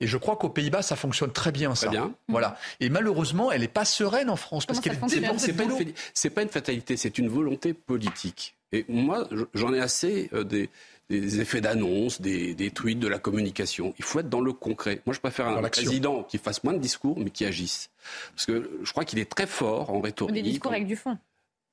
Et 0.02 0.08
je 0.08 0.18
crois 0.18 0.36
qu'aux 0.36 0.50
Pays-Bas, 0.50 0.82
ça 0.82 0.96
fonctionne 0.96 1.32
très 1.32 1.52
bien, 1.52 1.76
ça. 1.76 1.90
bien. 1.90 2.14
Voilà. 2.28 2.58
Et 2.80 2.90
malheureusement, 2.90 3.52
elle 3.52 3.62
n'est 3.62 3.68
pas 3.68 3.86
sereine 3.86 4.30
en 4.30 4.36
France 4.36 4.66
parce 4.66 4.80
qu'elle 4.80 4.94
est 4.94 5.08
C'est 5.38 5.54
pas, 5.54 5.64
une, 5.64 6.32
pas 6.32 6.42
une 6.42 6.50
fatalité, 6.50 6.98
c'est 6.98 7.18
une 7.20 7.30
volonté 7.30 7.74
politique. 7.74 8.56
Et 8.74 8.86
moi, 8.90 9.28
j'en 9.54 9.74
ai 9.74 9.80
assez 9.80 10.30
euh, 10.34 10.44
des, 10.44 10.70
effets 11.10 11.62
d'annonce, 11.62 12.20
des, 12.20 12.72
tweets, 12.74 13.00
de 13.00 13.08
la 13.08 13.20
communication. 13.20 13.94
Il 14.00 14.04
faut 14.04 14.20
être 14.20 14.30
dans 14.30 14.42
le 14.42 14.54
concret. 14.54 15.02
Moi, 15.06 15.14
je 15.14 15.20
préfère 15.20 15.48
un 15.48 15.62
président 15.62 16.24
qui 16.24 16.40
fasse 16.40 16.64
moins 16.64 16.74
de 16.74 16.80
discours, 16.80 17.20
mais 17.20 17.30
qui 17.30 17.46
agisse. 17.46 17.90
Parce 18.36 18.48
que 18.48 18.80
je 18.82 18.92
crois 18.92 19.06
qu'il 19.06 19.20
est 19.20 19.30
très 19.30 19.46
fort 19.46 19.92
en 19.92 20.02
rhétorique. 20.02 20.34
Des 20.34 20.42
discours 20.42 20.72
avec 20.72 20.88
du 20.88 20.96
fond. 20.96 21.18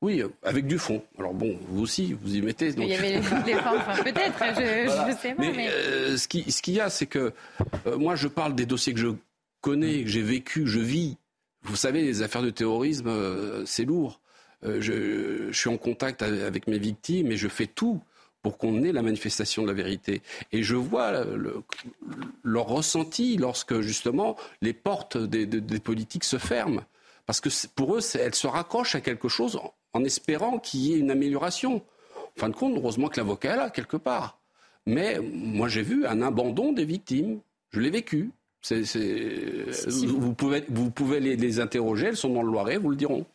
Oui, 0.01 0.23
euh, 0.23 0.29
avec 0.45 0.67
du 0.67 0.79
fond. 0.79 1.03
Alors 1.19 1.35
bon, 1.35 1.59
vous 1.69 1.83
aussi, 1.83 2.13
vous 2.13 2.37
y 2.37 2.41
mettez. 2.41 2.69
Il 2.69 2.85
y 2.85 2.95
avait 2.95 3.11
les, 3.11 3.19
enfin, 3.19 3.43
peut-être, 4.05 4.39
je, 4.55 5.17
sais 5.21 5.35
pas. 5.35 5.43
Mais, 5.43 5.69
euh, 5.69 6.17
ce 6.17 6.29
qu'il 6.29 6.53
ce 6.53 6.71
y 6.71 6.81
a, 6.81 6.89
c'est 6.89 7.07
que 7.07 7.33
euh, 7.87 7.99
moi, 7.99 8.15
je 8.15 8.29
parle 8.29 8.55
des 8.55 8.67
dossiers 8.67 8.95
que 8.95 9.01
je 9.01 9.09
connais, 9.61 10.05
que 10.05 10.09
j'ai 10.09 10.23
vécu, 10.23 10.67
je 10.67 10.79
vis. 10.79 11.17
Vous 11.63 11.75
savez, 11.75 12.03
les 12.03 12.23
affaires 12.23 12.43
de 12.43 12.51
terrorisme, 12.51 13.11
c'est 13.67 13.85
lourd. 13.85 14.21
Je, 14.63 15.49
je, 15.51 15.53
suis 15.53 15.69
en 15.69 15.77
contact 15.77 16.23
avec 16.23 16.69
mes 16.69 16.79
victimes 16.79 17.33
et 17.33 17.37
je 17.37 17.49
fais 17.49 17.67
tout 17.67 18.01
pour 18.43 18.59
qu'on 18.59 18.85
ait 18.85 18.93
la 18.93 19.03
manifestation 19.03 19.63
de 19.63 19.67
la 19.67 19.75
vérité. 19.75 20.23
Et 20.53 20.63
je 20.63 20.77
vois 20.77 21.25
leur 22.45 22.67
ressenti 22.67 23.37
lorsque 23.37 23.81
justement 23.81 24.37
les 24.63 24.73
portes 24.73 25.19
des, 25.19 25.47
des 25.47 25.81
politiques 25.81 26.25
se 26.25 26.39
ferment. 26.39 26.85
Parce 27.27 27.41
que 27.41 27.51
pour 27.75 27.97
eux, 27.97 28.01
elles 28.15 28.37
se 28.37 28.47
raccrochent 28.47 28.95
à 28.95 29.01
quelque 29.01 29.29
chose 29.29 29.59
en 29.93 30.05
espérant 30.05 30.59
qu'il 30.59 30.81
y 30.81 30.95
ait 30.95 30.99
une 30.99 31.11
amélioration. 31.11 31.83
En 32.37 32.41
fin 32.41 32.49
de 32.49 32.55
compte, 32.55 32.77
heureusement 32.77 33.09
que 33.09 33.17
l'avocat 33.19 33.55
est 33.55 33.57
là, 33.57 33.71
quelque 33.71 33.97
part. 33.97 34.39
Mais 34.87 35.19
moi, 35.21 35.69
j'ai 35.69 35.83
vu 35.83 36.07
un 36.07 36.23
abandon 36.23 36.73
des 36.73 36.85
victimes. 36.85 37.41
Je 37.71 37.81
l'ai 37.81 37.91
vécu. 37.91 38.31
vous, 38.71 40.35
pouvez, 40.35 40.65
vous 40.69 40.91
pouvez 40.91 41.21
les, 41.21 41.37
les, 41.37 41.61
interroger, 41.61 42.07
elles 42.07 42.17
sont 42.17 42.33
dans 42.33 42.43
le 42.43 42.51
Loiret, 42.51 42.79
vous 42.79 42.91
le 42.91 42.97
diront. 42.97 43.27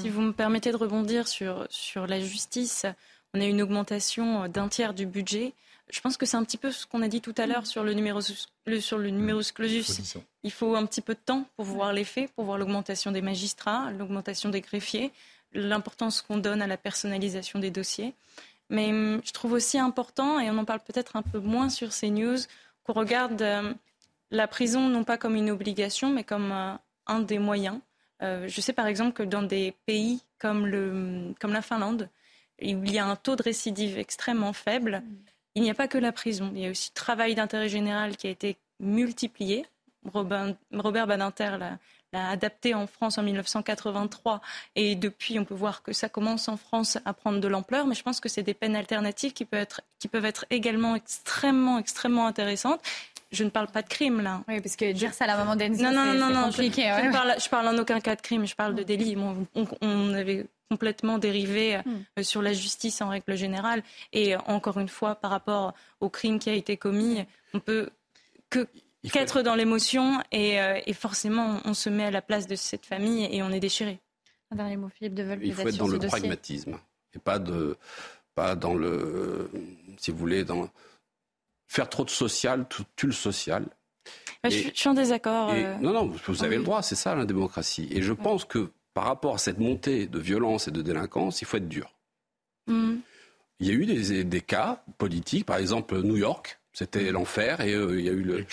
Si 0.00 0.10
vous 0.10 0.20
me 0.20 0.32
permettez 0.32 0.70
de 0.70 0.76
rebondir 0.76 1.26
sur, 1.26 1.66
sur 1.70 2.06
la 2.06 2.20
justice, 2.20 2.84
on 3.34 3.40
a 3.40 3.44
une 3.44 3.62
augmentation 3.62 4.48
d'un 4.48 4.68
tiers 4.68 4.94
du 4.94 5.06
budget. 5.06 5.52
Je 5.90 6.00
pense 6.00 6.16
que 6.18 6.26
c'est 6.26 6.36
un 6.36 6.44
petit 6.44 6.58
peu 6.58 6.70
ce 6.70 6.86
qu'on 6.86 7.00
a 7.00 7.08
dit 7.08 7.20
tout 7.20 7.34
à 7.38 7.46
l'heure 7.46 7.66
sur 7.66 7.82
le 7.82 7.94
numéro 7.94 8.20
sur 8.20 8.98
le 8.98 9.08
numerus 9.08 9.52
clausus. 9.52 10.18
Il 10.42 10.52
faut 10.52 10.74
un 10.74 10.84
petit 10.84 11.00
peu 11.00 11.14
de 11.14 11.20
temps 11.24 11.46
pour 11.56 11.64
voir 11.64 11.92
les 11.92 12.04
faits, 12.04 12.30
pour 12.32 12.44
voir 12.44 12.58
l'augmentation 12.58 13.10
des 13.10 13.22
magistrats, 13.22 13.90
l'augmentation 13.92 14.50
des 14.50 14.60
greffiers, 14.60 15.10
l'importance 15.58 16.22
qu'on 16.22 16.38
donne 16.38 16.62
à 16.62 16.66
la 16.66 16.76
personnalisation 16.76 17.58
des 17.58 17.70
dossiers. 17.70 18.14
Mais 18.70 18.90
hum, 18.90 19.20
je 19.24 19.32
trouve 19.32 19.52
aussi 19.52 19.78
important, 19.78 20.40
et 20.40 20.50
on 20.50 20.58
en 20.58 20.64
parle 20.64 20.80
peut-être 20.80 21.16
un 21.16 21.22
peu 21.22 21.38
moins 21.38 21.68
sur 21.68 21.92
ces 21.92 22.10
news, 22.10 22.38
qu'on 22.84 22.92
regarde 22.92 23.40
euh, 23.42 23.72
la 24.30 24.46
prison 24.46 24.88
non 24.88 25.04
pas 25.04 25.18
comme 25.18 25.36
une 25.36 25.50
obligation, 25.50 26.10
mais 26.10 26.24
comme 26.24 26.52
euh, 26.52 26.74
un 27.06 27.20
des 27.20 27.38
moyens. 27.38 27.80
Euh, 28.22 28.48
je 28.48 28.60
sais 28.60 28.72
par 28.72 28.86
exemple 28.86 29.12
que 29.12 29.22
dans 29.22 29.42
des 29.42 29.74
pays 29.86 30.22
comme, 30.38 30.66
le, 30.66 31.34
comme 31.40 31.52
la 31.52 31.62
Finlande, 31.62 32.08
où 32.60 32.66
il 32.66 32.92
y 32.92 32.98
a 32.98 33.06
un 33.06 33.16
taux 33.16 33.36
de 33.36 33.42
récidive 33.42 33.98
extrêmement 33.98 34.52
faible, 34.52 35.02
il 35.54 35.62
n'y 35.62 35.70
a 35.70 35.74
pas 35.74 35.88
que 35.88 35.98
la 35.98 36.12
prison. 36.12 36.52
Il 36.54 36.60
y 36.60 36.66
a 36.66 36.70
aussi 36.70 36.90
le 36.92 36.94
travail 36.94 37.34
d'intérêt 37.34 37.68
général 37.68 38.16
qui 38.16 38.26
a 38.26 38.30
été 38.30 38.56
multiplié. 38.80 39.66
Robert 40.12 41.06
Badinter 41.06 41.58
adapté 42.12 42.74
en 42.74 42.86
France 42.86 43.18
en 43.18 43.22
1983 43.22 44.40
et 44.76 44.94
depuis 44.94 45.38
on 45.38 45.44
peut 45.44 45.54
voir 45.54 45.82
que 45.82 45.92
ça 45.92 46.08
commence 46.08 46.48
en 46.48 46.56
France 46.56 46.98
à 47.04 47.12
prendre 47.12 47.40
de 47.40 47.48
l'ampleur 47.48 47.86
mais 47.86 47.94
je 47.94 48.02
pense 48.02 48.20
que 48.20 48.28
c'est 48.28 48.42
des 48.42 48.54
peines 48.54 48.76
alternatives 48.76 49.32
qui 49.32 49.44
peuvent 49.44 49.60
être, 49.60 49.82
qui 49.98 50.08
peuvent 50.08 50.24
être 50.24 50.46
également 50.50 50.94
extrêmement 50.94 51.78
extrêmement 51.78 52.26
intéressantes 52.26 52.80
je 53.30 53.44
ne 53.44 53.50
parle 53.50 53.66
pas 53.66 53.82
de 53.82 53.88
crime 53.88 54.22
là. 54.22 54.42
Oui, 54.48 54.60
parce 54.60 54.76
que 54.76 54.90
dire 54.92 55.12
ça 55.12 55.24
à 55.24 55.26
la 55.26 55.36
maman 55.36 55.54
d'Enzo, 55.54 55.82
non, 55.82 55.92
non, 55.92 56.14
non, 56.14 56.30
non, 56.30 56.44
compliqué. 56.44 56.90
Je, 56.96 57.04
je, 57.04 57.12
parle, 57.12 57.34
je, 57.38 57.48
parle, 57.50 57.68
en 57.68 57.78
aucun 57.78 58.00
cas 58.00 58.16
de 58.16 58.22
crime, 58.22 58.46
je 58.46 58.54
parle 58.54 58.74
de 58.74 58.82
délit. 58.82 59.16
on, 59.16 59.46
on, 59.82 60.14
avait 60.14 60.46
complètement 60.70 61.18
dérivé 61.18 61.76
euh, 61.76 61.82
hmm. 61.84 62.22
sur 62.22 62.42
la 62.42 62.52
justice 62.52 63.00
en 63.02 63.08
règle 63.08 63.36
générale. 63.36 63.82
Et 64.12 64.34
euh, 64.34 64.38
encore 64.46 64.78
une 64.78 64.88
fois, 64.88 65.14
par 65.14 65.30
rapport 65.30 65.74
au 66.00 66.08
crime 66.08 66.38
qui 66.38 66.50
a 66.50 66.54
été 66.54 66.76
commis, 66.76 67.24
on 67.54 67.60
peut 67.60 67.90
que 68.50 68.66
qu'être 69.10 69.42
dans 69.42 69.54
l'émotion 69.54 70.22
et, 70.32 70.60
euh, 70.60 70.80
et, 70.86 70.92
forcément 70.92 71.60
on 71.64 71.74
se 71.74 71.88
met 71.88 72.04
à 72.04 72.10
la 72.10 72.22
place 72.22 72.46
de 72.46 72.56
cette 72.56 72.86
famille 72.86 73.28
et 73.30 73.42
on 73.42 73.50
est 73.50 73.60
déchiré. 73.60 74.00
Un 74.50 74.56
dernier 74.56 74.76
mot, 74.76 74.88
Philippe. 74.88 75.18
Il 75.42 75.54
faut 75.54 75.68
être 75.68 75.76
dans 75.76 75.88
le 75.88 75.98
pragmatisme 75.98 76.78
et 77.14 77.18
pas 77.18 77.38
de 77.38 77.76
pas 78.34 78.54
dans 78.54 78.74
le 78.74 79.50
si 79.98 80.10
vous 80.10 80.18
voulez 80.18 80.44
dans 80.44 80.68
faire 81.66 81.88
trop 81.88 82.04
de 82.04 82.10
social 82.10 82.66
tue 82.96 83.06
le 83.06 83.12
social. 83.12 83.66
Bah, 84.42 84.48
je, 84.48 84.70
suis 84.72 84.88
en 84.88 84.94
désaccord. 84.94 85.52
Non, 85.80 85.92
non, 85.92 86.06
vous 86.06 86.44
avez 86.44 86.56
le 86.56 86.62
droit, 86.62 86.82
c'est 86.82 86.94
ça 86.94 87.14
la 87.14 87.24
démocratie. 87.24 87.88
Et 87.90 88.02
je 88.02 88.12
pense 88.12 88.44
que 88.44 88.70
par 88.94 89.04
rapport 89.04 89.34
à 89.34 89.38
cette 89.38 89.58
montée 89.58 90.06
de 90.06 90.18
violence 90.18 90.68
et 90.68 90.70
de 90.70 90.82
délinquance, 90.82 91.42
il 91.42 91.44
faut 91.44 91.56
être 91.56 91.68
dur. 91.68 91.92
Mm. 92.66 92.96
Il 93.60 93.66
y 93.66 93.70
a 93.70 93.74
eu 93.74 93.86
des, 94.24 94.40
cas 94.40 94.82
politiques, 94.98 95.44
par 95.44 95.56
exemple 95.56 96.00
New 96.02 96.16
York, 96.16 96.57
c'était 96.78 97.10
l'enfer, 97.10 97.60
et 97.60 97.74
euh, 97.74 97.98
il 97.98 98.06
y 98.06 98.08
a 98.08 98.12
eu 98.12 98.22
le, 98.22 98.44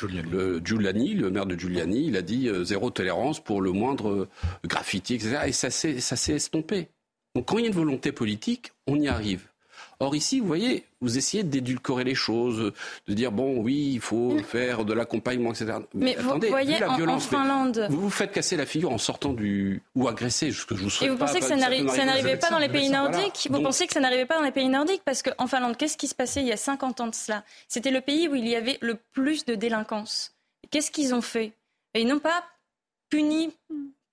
Giuliani. 0.66 1.14
le 1.14 1.30
maire 1.30 1.46
de 1.46 1.56
Giuliani, 1.56 2.08
il 2.08 2.18
a 2.18 2.24
dit 2.24 2.50
euh, 2.50 2.64
zéro 2.64 2.90
tolérance 2.90 3.40
pour 3.40 3.62
le 3.62 3.72
moindre 3.72 4.10
euh, 4.10 4.30
graffiti, 4.66 5.14
etc. 5.14 5.42
Et 5.46 5.52
ça 5.52 5.70
s'est 5.70 6.34
estompé. 6.34 6.90
Donc 7.36 7.46
quand 7.46 7.60
il 7.60 7.62
y 7.62 7.64
a 7.66 7.68
une 7.68 7.76
volonté 7.76 8.12
politique, 8.12 8.72
on 8.88 9.00
y 9.00 9.08
arrive. 9.08 9.48
Or 10.00 10.16
ici, 10.16 10.40
vous 10.40 10.48
voyez, 10.48 10.86
vous 11.02 11.18
essayez 11.18 11.44
d'édulcorer 11.44 12.04
les 12.04 12.16
choses, 12.16 12.74
de 13.08 13.14
dire 13.14 13.32
bon, 13.32 13.58
oui, 13.60 13.92
il 13.94 14.02
faut 14.02 14.38
faire 14.40 14.86
de 14.86 14.94
l'accompagnement, 14.94 15.52
etc. 15.52 15.78
Mais, 15.94 16.16
vous 16.16 16.40
voyez, 16.50 16.80
la 16.80 16.96
violence, 16.96 17.28
en, 17.28 17.30
Finlande, 17.30 17.88
vous 17.90 18.02
vous 18.02 18.10
faites 18.10 18.32
casser 18.32 18.58
la 18.58 18.66
figure 18.66 18.92
en 18.92 18.98
sortant 18.98 19.34
du 19.34 19.82
ou 19.96 20.08
agresser, 20.08 20.52
ce 20.52 20.66
que 20.66 20.76
je 20.76 20.84
vous 20.84 20.90
souhaite 20.90 21.08
Et 21.08 21.12
vous 21.12 21.18
pensez 21.18 21.40
que 21.40 21.46
ça 21.46 21.56
n'arrivait 21.56 22.38
pas 22.38 22.50
dans 22.50 22.60
les 22.60 22.70
pays 22.70 22.90
nordiques 22.90 23.48
Vous 23.50 23.62
pensez 23.62 23.88
que 23.88 23.94
ça 23.94 24.00
n'arrivait 24.00 24.26
pas 24.26 24.38
dans 24.38 24.46
les 24.46 24.52
pays 24.52 24.70
nordiques 24.70 25.04
Parce 25.06 25.22
qu'en 25.22 25.48
Finlande, 25.48 25.78
qu'est-ce 25.78 25.98
qui 25.98 26.08
se 26.08 26.16
passait 26.16 26.42
il 26.42 26.48
y 26.48 26.54
a 26.54 26.58
50 26.58 27.02
ans 27.02 27.08
de 27.08 27.16
cela 27.16 27.44
C'était 27.68 27.92
le 27.92 28.02
pays 28.02 28.28
où 28.28 28.36
il 28.36 28.48
y 28.48 28.56
avait 28.56 28.78
le 28.82 28.98
plus 29.14 29.46
de 29.46 29.56
délinquance. 29.56 30.34
Qu'est-ce 30.72 30.92
qu'ils 30.92 31.14
ont 31.14 31.22
fait? 31.22 31.54
Et 31.94 32.02
ils 32.02 32.08
n'ont 32.08 32.20
pas 32.20 32.44
puni 33.10 33.54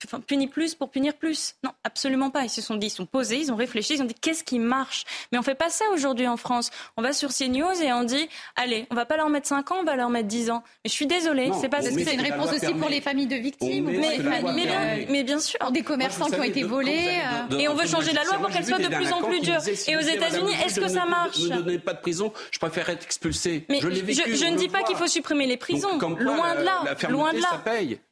enfin, 0.05 0.19
punir 0.19 0.49
plus 0.49 0.75
pour 0.75 0.89
punir 0.89 1.13
plus. 1.13 1.55
Non, 1.63 1.71
absolument 1.83 2.29
pas. 2.29 2.43
Ils 2.43 2.49
se 2.49 2.61
sont 2.61 2.75
dit, 2.75 2.87
ils 2.87 2.91
sont 2.91 3.05
posés, 3.05 3.37
ils 3.37 3.51
ont 3.51 3.55
réfléchi, 3.55 3.95
ils 3.95 4.01
ont 4.01 4.05
dit 4.05 4.13
qu'est-ce 4.13 4.43
qui 4.43 4.59
marche? 4.59 5.03
Mais 5.31 5.37
on 5.37 5.41
fait 5.41 5.55
pas 5.55 5.69
ça 5.69 5.85
aujourd'hui 5.93 6.27
en 6.27 6.37
France. 6.37 6.71
On 6.97 7.01
va 7.01 7.13
sur 7.13 7.29
CNews 7.29 7.81
et 7.81 7.93
on 7.93 8.03
dit, 8.03 8.27
allez, 8.55 8.87
on 8.91 8.95
va 8.95 9.05
pas 9.05 9.17
leur 9.17 9.29
mettre 9.29 9.47
5 9.47 9.71
ans, 9.71 9.77
on 9.81 9.83
va 9.83 9.95
leur 9.95 10.09
mettre 10.09 10.27
10 10.27 10.51
ans. 10.51 10.63
Mais 10.83 10.89
je 10.89 10.93
suis 10.93 11.07
désolée, 11.07 11.51
c'est 11.59 11.69
pas. 11.69 11.81
C'est 11.81 12.13
une 12.13 12.21
réponse 12.21 12.51
aussi 12.53 12.73
pour 12.73 12.89
les 12.89 13.01
familles 13.01 13.27
de 13.27 13.35
victimes. 13.35 13.85
Mais, 13.85 14.19
mais, 14.19 15.07
mais, 15.09 15.23
bien 15.23 15.39
sûr. 15.39 15.59
Des 15.71 15.81
commerçants 15.81 16.29
qui 16.29 16.39
ont 16.39 16.43
été 16.43 16.63
volés. 16.63 17.19
Euh. 17.51 17.57
et 17.57 17.67
on 17.67 17.75
veut 17.75 17.87
changer 17.87 18.11
la 18.13 18.23
loi 18.23 18.37
pour 18.37 18.49
qu'elle 18.49 18.65
soit 18.65 18.79
de 18.79 18.87
plus 18.87 19.11
en 19.11 19.21
plus 19.21 19.39
dure. 19.41 19.59
Et 19.87 19.95
aux 19.95 20.01
États-Unis, 20.01 20.53
est-ce 20.65 20.79
que 20.79 20.87
ça 20.87 21.05
marche? 21.05 21.39
Ne 21.39 21.61
donnez 21.61 21.79
pas 21.79 21.93
de 21.93 22.01
prison. 22.01 22.33
Je 22.51 22.59
préfère 22.59 22.89
être 22.89 23.03
expulsé. 23.03 23.65
je, 23.69 24.45
ne 24.49 24.57
dis 24.57 24.69
pas 24.69 24.83
qu'il 24.83 24.95
faut 24.95 25.07
supprimer 25.07 25.47
les 25.47 25.57
prisons. 25.57 25.97
Loin 25.97 26.55
de 26.55 26.63
là. 26.63 26.83
Loin 27.09 27.33
de 27.33 27.39
là. 27.39 27.63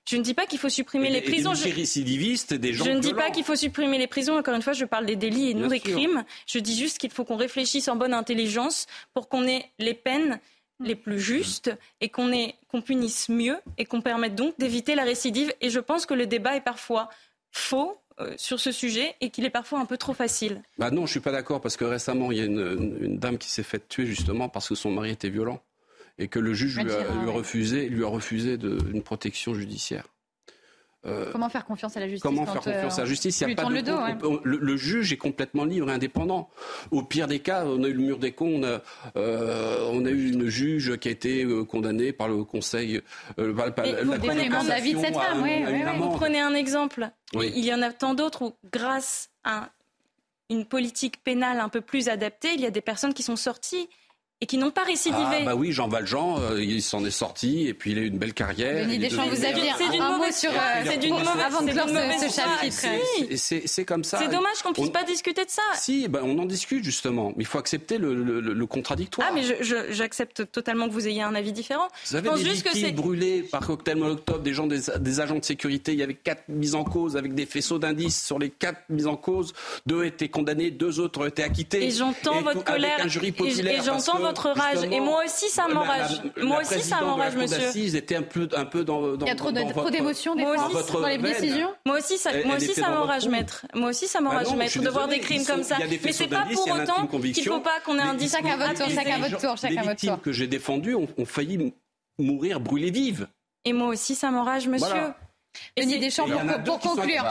Je 0.10 0.18
ne 0.18 0.24
dis 0.24 0.34
pas 0.34 0.46
qu'il 0.46 0.60
faut 0.60 0.70
supprimer 0.70 1.10
les 1.10 1.22
prisons. 1.22 1.54
je... 1.54 1.64
des 2.56 2.74
gens 2.74 2.86
Je 2.86 2.92
ne 2.92 3.00
dis 3.00 3.14
pas 3.14 3.30
qu'il 3.30 3.44
faut 3.44 3.56
supprimer 3.56 3.98
les 3.98 4.08
prisons. 4.08 4.38
Encore 4.38 4.56
une 4.56 4.62
fois, 4.62 4.74
je 4.74 4.86
parle 4.86 5.06
des 5.06 5.16
délits 5.16 5.52
et 5.52 5.54
non 5.54 5.68
des 5.68 5.80
crimes. 5.80 6.24
Je 6.48 6.60
dis 6.60 6.78
juste 6.78 6.98
qu'il 6.98 7.12
faut 7.12 7.24
qu'on 7.24 7.38
réfléchisse 7.38 7.88
en 7.88 7.96
bonne 7.96 8.14
intelligence 8.14 8.88
pour 9.14 9.30
qu'on 9.30 9.48
ait 9.48 9.66
les 9.80 9.94
peines 9.94 10.40
les 10.80 10.96
plus 10.96 11.20
justes 11.20 11.72
et 12.02 12.10
qu'on 12.10 12.32
qu'on 12.68 12.82
punisse 12.82 13.30
mieux 13.30 13.58
et 13.78 13.86
qu'on 13.86 14.02
permette 14.02 14.36
donc 14.36 14.58
d'éviter 14.58 14.96
la 14.96 15.04
récidive. 15.04 15.54
Et 15.62 15.70
je 15.70 15.80
pense 15.80 16.06
que 16.06 16.16
le 16.16 16.26
débat 16.26 16.56
est 16.56 16.62
parfois 16.62 17.10
faux 17.52 17.98
euh, 18.20 18.34
sur 18.38 18.60
ce 18.60 18.72
sujet 18.72 19.16
et 19.22 19.30
qu'il 19.30 19.46
est 19.46 19.52
parfois 19.52 19.80
un 19.80 19.86
peu 19.86 19.98
trop 19.98 20.14
facile. 20.14 20.62
Bah 20.80 20.90
non, 20.90 21.06
je 21.06 21.12
suis 21.12 21.20
pas 21.20 21.32
d'accord 21.32 21.62
parce 21.62 21.78
que 21.78 21.86
récemment 21.86 22.32
il 22.32 22.38
y 22.40 22.42
a 22.42 22.46
une, 22.46 22.98
une 23.02 23.18
dame 23.20 23.38
qui 23.38 23.50
s'est 23.50 23.64
faite 23.64 23.88
tuer 23.88 24.06
justement 24.06 24.50
parce 24.50 24.68
que 24.68 24.76
son 24.76 24.92
mari 24.92 25.12
était 25.12 25.30
violent 25.30 25.62
et 26.18 26.28
que 26.28 26.40
le 26.40 26.54
juge 26.54 26.80
lui 26.80 26.92
a, 26.92 27.32
refusé, 27.32 27.90
lui 27.90 28.04
a 28.04 28.08
refusé 28.08 28.58
de, 28.58 28.78
une 28.94 29.04
protection 29.04 29.54
judiciaire. 29.54 30.06
Euh, 31.04 31.32
comment 31.32 31.50
faire 31.50 31.66
confiance 31.66 31.98
à 31.98 32.00
la 32.00 32.08
justice 32.08 32.22
Comment 32.22 32.46
faire 32.46 32.62
confiance 32.62 33.00
à 33.00 33.02
la 33.02 33.08
justice 33.08 33.42
Il 33.42 33.50
y 33.50 33.52
a 33.54 33.56
pas 33.56 33.64
de 33.64 34.44
le, 34.44 34.78
juge 34.78 35.12
est 35.12 35.18
complètement 35.18 35.66
libre 35.66 35.90
et 35.90 35.94
indépendant. 35.94 36.50
Au 36.92 37.02
pire 37.02 37.28
des 37.28 37.40
cas, 37.40 37.66
on 37.66 37.84
a 37.84 37.88
eu 37.88 37.94
le 37.94 38.04
mur 38.04 38.20
des 38.20 38.34
cons, 38.34 38.62
on 38.62 38.64
a, 38.64 38.82
euh, 39.18 39.90
on 39.92 40.06
a 40.06 40.12
eu 40.12 40.32
une 40.32 40.48
juge 40.48 40.98
qui 40.98 41.08
a 41.08 41.12
été 41.12 41.44
euh, 41.44 41.66
condamnée 41.66 42.14
par 42.14 42.28
le 42.28 42.44
Conseil. 42.44 43.02
Euh, 43.40 43.54
par, 43.54 43.86
vous 44.04 44.18
prenez 44.20 44.50
la 44.50 44.80
vie 44.80 44.94
de 44.94 45.00
cette 45.00 45.16
femme, 45.16 45.42
oui, 45.42 45.64
Vous 45.98 46.10
prenez 46.12 46.40
un 46.40 46.54
exemple. 46.54 47.10
Il 47.34 47.66
y 47.66 47.74
en 47.74 47.82
a 47.82 47.92
tant 47.92 48.14
d'autres 48.14 48.44
où, 48.44 48.54
grâce 48.72 49.30
à 49.44 49.72
une 50.52 50.66
politique 50.66 51.24
pénale 51.24 51.60
un 51.60 51.70
peu 51.70 51.82
plus 51.82 52.10
adaptée, 52.10 52.50
il 52.54 52.62
y 52.62 52.66
a 52.68 52.72
des 52.72 52.82
personnes 52.82 53.14
qui 53.14 53.24
sont 53.24 53.38
sorties 53.38 53.90
et 54.44 54.48
qui 54.48 54.58
n'ont 54.58 54.72
pas 54.72 54.84
récidivé. 54.84 55.24
Ah 55.42 55.46
bah 55.46 55.56
oui, 55.56 55.72
Jean 55.72 55.88
Valjean, 55.88 56.40
euh, 56.40 56.64
il 56.64 56.82
s'en 56.82 57.06
est 57.06 57.12
sorti 57.12 57.68
et 57.68 57.76
puis 57.76 57.92
il 57.92 58.00
a 58.00 58.02
eu 58.02 58.08
une 58.08 58.18
belle 58.18 58.34
carrière. 58.34 58.88
Denis 58.88 58.98
Deschamps, 58.98 59.28
vous 59.28 59.46
aviez 59.46 59.70
un, 59.70 60.02
un 60.02 60.18
mot 60.18 60.24
sur 60.32 60.50
euh, 60.50 60.56
c'est 60.84 60.98
d'une 60.98 61.12
mauvaise 61.12 61.28
avant 61.46 61.62
de 61.62 61.70
ce, 61.70 62.28
ce 62.28 62.42
chapitre. 62.42 63.68
C'est 63.68 63.86
comme 63.86 64.04
ça. 64.04 64.18
C'est 64.18 64.30
dommage 64.30 64.64
qu'on 64.64 64.74
puisse 64.74 64.90
pas 64.90 65.04
discuter 65.04 65.46
de 65.46 65.50
ça. 65.50 65.62
Si, 65.76 66.08
ben 66.08 66.22
on 66.24 66.40
en 66.40 66.46
discute 66.46 66.84
justement, 66.84 67.30
mais 67.38 67.44
il 67.44 67.46
faut 67.46 67.60
accepter 67.60 68.00
le, 68.00 68.16
le, 68.16 68.40
le, 68.40 68.66
contradictoire. 68.66 69.28
Ah 69.30 69.34
mais 69.36 69.44
j'accepte 69.92 70.52
totalement 70.52 70.88
que 70.88 70.94
vous 70.94 71.08
ayez 71.08 71.22
un 71.22 71.36
avis 71.36 71.52
différent. 71.52 71.88
Vous 72.10 72.16
avez 72.16 72.30
des 72.32 72.50
victimes 72.50 72.96
brûlées 72.96 73.44
par 73.44 73.66
cocktail 73.66 73.98
Molotov, 73.98 74.42
des 74.42 74.54
gens, 74.54 74.66
des, 74.66 74.80
des, 75.00 75.20
agents 75.20 75.38
de 75.38 75.46
sécurité. 75.46 75.94
Il 75.94 76.00
y 76.00 76.04
avait 76.04 76.16
quatre 76.16 76.44
mises 76.48 76.74
en 76.74 76.84
cause 76.84 77.16
avec 77.16 77.36
des 77.36 77.46
faisceaux 77.46 77.78
d'indices 77.78 78.26
sur 78.26 78.40
les 78.40 78.50
quatre 78.50 78.82
mises 78.90 79.06
en 79.08 79.18
cause. 79.18 79.54
Deux 79.86 80.04
étaient 80.04 80.30
condamnés, 80.30 80.72
deux 80.72 81.00
autres 81.00 81.20
ont 81.22 81.26
été 81.26 81.44
acquittés. 81.44 81.84
Et 81.84 81.92
j'entends 81.92 82.42
votre 82.42 82.64
colère. 82.64 82.98
un 83.02 83.08
jury 83.08 83.32
populaire. 83.32 83.82
Et 83.82 83.86
j'entends 83.86 84.31
votre 84.32 84.50
rage. 84.50 84.84
Et 84.92 85.00
moi 85.00 85.24
aussi, 85.26 85.50
ça 85.50 85.68
m'enrage. 85.68 86.22
Moi 86.38 86.62
aussi, 86.62 86.82
ça 86.82 87.02
m'enrage, 87.02 87.36
monsieur. 87.36 87.70
Ils 87.76 87.96
étaient 87.96 88.16
un 88.16 88.24
peu, 88.24 88.48
un 88.56 88.66
peu 88.66 88.84
dans, 88.84 89.16
dans. 89.16 89.26
Il 89.26 89.30
y 89.30 89.32
a 89.32 89.36
trop 89.36 89.52
d'émotions 89.52 90.36
des 90.36 90.44
fois 90.44 91.02
dans 91.02 91.08
les 91.08 91.18
décisions. 91.18 91.70
Moi 91.86 92.00
aussi, 92.00 92.18
ça, 92.18 92.32
moi 92.46 92.56
aussi, 92.58 92.74
ça 92.74 92.90
m'enrage, 92.90 93.28
maître. 93.28 93.66
Moi 93.74 93.90
aussi, 93.90 94.08
ça 94.08 94.22
m'enrage, 94.22 94.48
bah 94.50 94.56
maître, 94.56 94.82
de 94.82 94.90
voir 94.90 95.08
des 95.08 95.20
crimes 95.20 95.46
comme 95.46 95.64
ça. 95.64 95.78
Mais 95.80 96.12
c'est 96.12 96.28
pas 96.28 96.46
pour 96.52 96.68
autant 96.68 97.08
qu'il 97.08 97.46
faut 97.46 97.60
pas 97.60 97.80
qu'on 97.86 97.98
ait 97.98 98.02
un 98.02 98.14
discours. 98.14 98.42
Chacun 98.42 98.58
votre 98.58 98.74
tour, 98.74 98.88
chacun 98.90 99.18
votre 99.20 99.38
tour, 99.38 99.58
chacun 99.58 99.82
votre 99.84 100.06
tour. 100.06 100.22
que 100.22 100.32
j'ai 100.32 100.48
défendues 100.48 100.96
ont 100.96 101.26
failli 101.26 101.74
mourir 102.18 102.60
brûlées 102.60 102.92
vives. 102.92 103.28
Et 103.66 103.74
moi 103.74 103.88
aussi, 103.90 104.16
ça 104.16 104.32
m'enrage, 104.32 104.68
monsieur. 104.68 105.14
Denis 105.78 106.00
Deschamps, 106.00 106.28
pour, 106.28 106.64
pour 106.64 106.80
conclure. 106.80 107.26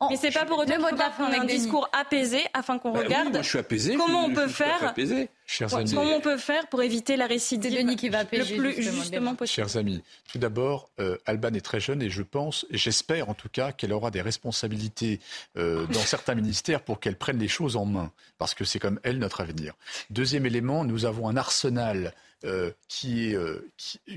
On, 0.00 0.08
mais 0.10 0.16
c'est 0.16 0.30
pas 0.30 0.44
pour 0.44 0.58
autant 0.58 0.74
qu'il 0.74 1.12
faut 1.16 1.22
un 1.22 1.44
discours 1.44 1.88
apaisé 1.92 2.42
afin 2.54 2.78
qu'on 2.78 2.92
bah 2.92 3.00
regarde 3.00 3.34
oui, 3.34 3.42
je 3.42 3.48
suis 3.48 3.58
apaisé, 3.58 3.96
comment 3.96 4.24
on 4.24 4.34
peut 4.34 4.48
je 4.48 4.52
faire, 4.52 4.84
apaisé. 4.84 5.28
Chers 5.46 5.74
amis, 5.74 5.92
comment 5.92 6.16
on 6.16 6.20
peut 6.20 6.38
faire 6.38 6.66
pour 6.68 6.82
éviter 6.82 7.16
la 7.16 7.26
récidive 7.26 7.74
Denis 7.74 7.96
qui 7.96 8.08
va 8.08 8.22
le 8.22 8.28
plus 8.28 8.44
justement, 8.44 9.00
justement 9.00 9.34
possible. 9.34 9.54
Chers 9.54 9.76
amis, 9.76 10.02
tout 10.30 10.38
d'abord, 10.38 10.90
euh, 10.98 11.18
Alban 11.26 11.52
est 11.54 11.64
très 11.64 11.80
jeune 11.80 12.02
et 12.02 12.10
je 12.10 12.22
pense, 12.22 12.66
et 12.70 12.78
j'espère 12.78 13.28
en 13.28 13.34
tout 13.34 13.48
cas 13.50 13.72
qu'elle 13.72 13.92
aura 13.92 14.10
des 14.10 14.22
responsabilités 14.22 15.20
euh, 15.56 15.86
dans 15.86 16.00
certains 16.00 16.34
ministères 16.34 16.82
pour 16.82 17.00
qu'elle 17.00 17.16
prenne 17.16 17.38
les 17.38 17.48
choses 17.48 17.76
en 17.76 17.84
main, 17.84 18.10
parce 18.38 18.54
que 18.54 18.64
c'est 18.64 18.78
comme 18.78 18.98
elle 19.02 19.18
notre 19.18 19.40
avenir. 19.40 19.74
Deuxième 20.10 20.46
élément, 20.46 20.84
nous 20.84 21.04
avons 21.04 21.28
un 21.28 21.36
arsenal 21.36 22.14
euh, 22.44 22.70
qui, 22.88 23.30
est, 23.30 23.34
euh, 23.34 23.70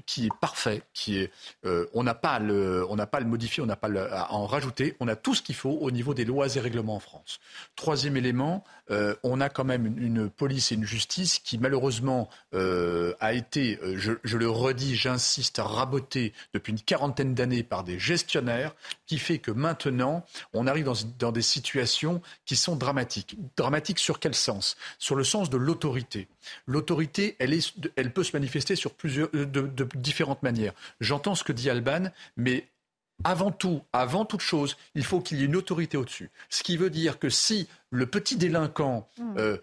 qui, 0.06 0.26
est 0.26 0.35
parfait, 0.41 0.81
qui 0.93 1.19
est, 1.19 1.31
euh, 1.65 1.85
on 1.93 2.03
n'a 2.03 2.14
pas 2.14 2.39
le, 2.39 2.85
pas 3.11 3.19
le 3.19 3.26
modifier, 3.26 3.61
on 3.61 3.65
n'a 3.65 3.76
pas 3.76 3.89
à 4.11 4.34
en 4.34 4.45
rajouter, 4.45 4.95
on 4.99 5.07
a 5.07 5.15
tout 5.15 5.35
ce 5.35 5.41
qu'il 5.41 5.56
faut 5.56 5.77
au 5.81 5.91
niveau 5.91 6.14
des 6.14 6.26
lois 6.26 6.47
et 6.56 6.60
règlements 6.60 6.95
en 6.95 6.99
France. 6.99 7.39
Troisième 7.76 8.18
élément, 8.18 8.64
euh, 8.91 9.15
on 9.23 9.41
a 9.41 9.49
quand 9.49 9.63
même 9.63 9.85
une, 9.85 10.29
police 10.29 10.71
et 10.71 10.75
une 10.75 10.85
justice 10.85 11.39
qui 11.39 11.57
malheureusement 11.57 12.29
euh, 12.53 13.13
a 13.19 13.33
été, 13.33 13.79
je, 13.95 14.13
je 14.23 14.37
le 14.37 14.49
redis, 14.49 14.95
j'insiste, 14.95 15.61
rabotée 15.63 16.33
depuis 16.53 16.71
une 16.71 16.79
quarantaine 16.79 17.33
d'années 17.33 17.63
par 17.63 17.83
des 17.83 17.99
gestionnaires, 17.99 18.75
qui 19.05 19.17
fait 19.17 19.39
que 19.39 19.51
maintenant 19.51 20.25
on 20.53 20.67
arrive 20.67 20.91
dans, 21.19 21.31
des 21.31 21.41
situations 21.41 22.21
qui 22.45 22.55
sont 22.55 22.75
dramatiques. 22.75 23.37
Dramatiques 23.55 23.99
sur 23.99 24.19
quel 24.19 24.35
sens? 24.35 24.77
Sur 24.99 25.15
le 25.15 25.23
sens 25.23 25.49
de 25.49 25.57
l'autorité. 25.57 26.27
L'autorité, 26.67 27.35
elle, 27.39 27.57
elle 27.95 28.13
peut 28.13 28.23
se 28.23 28.35
manifester 28.35 28.75
sur 28.75 28.93
plusieurs, 28.93 29.29
de 29.31 29.87
différentes 29.95 30.43
manières. 30.43 30.73
J'entends 30.99 31.35
ce 31.35 31.43
que 31.43 31.53
dit 31.53 31.69
Alban, 31.69 32.11
mais 32.37 32.67
avant 33.23 33.51
tout, 33.51 33.81
avant 33.93 34.25
toute 34.25 34.41
chose, 34.41 34.77
il 34.93 35.05
faut 35.05 35.21
qu'il 35.21 35.39
y 35.39 35.41
ait 35.43 35.45
une 35.45 35.55
autorité 35.55 35.97
au-dessus. 35.97 36.31
Ce 36.49 36.63
qui 36.63 36.77
veut 36.77 36.89
dire 36.89 37.19
que 37.19 37.29
si 37.29 37.67
le 37.89 38.05
petit 38.05 38.35
délinquant 38.35 39.07
euh, 39.37 39.57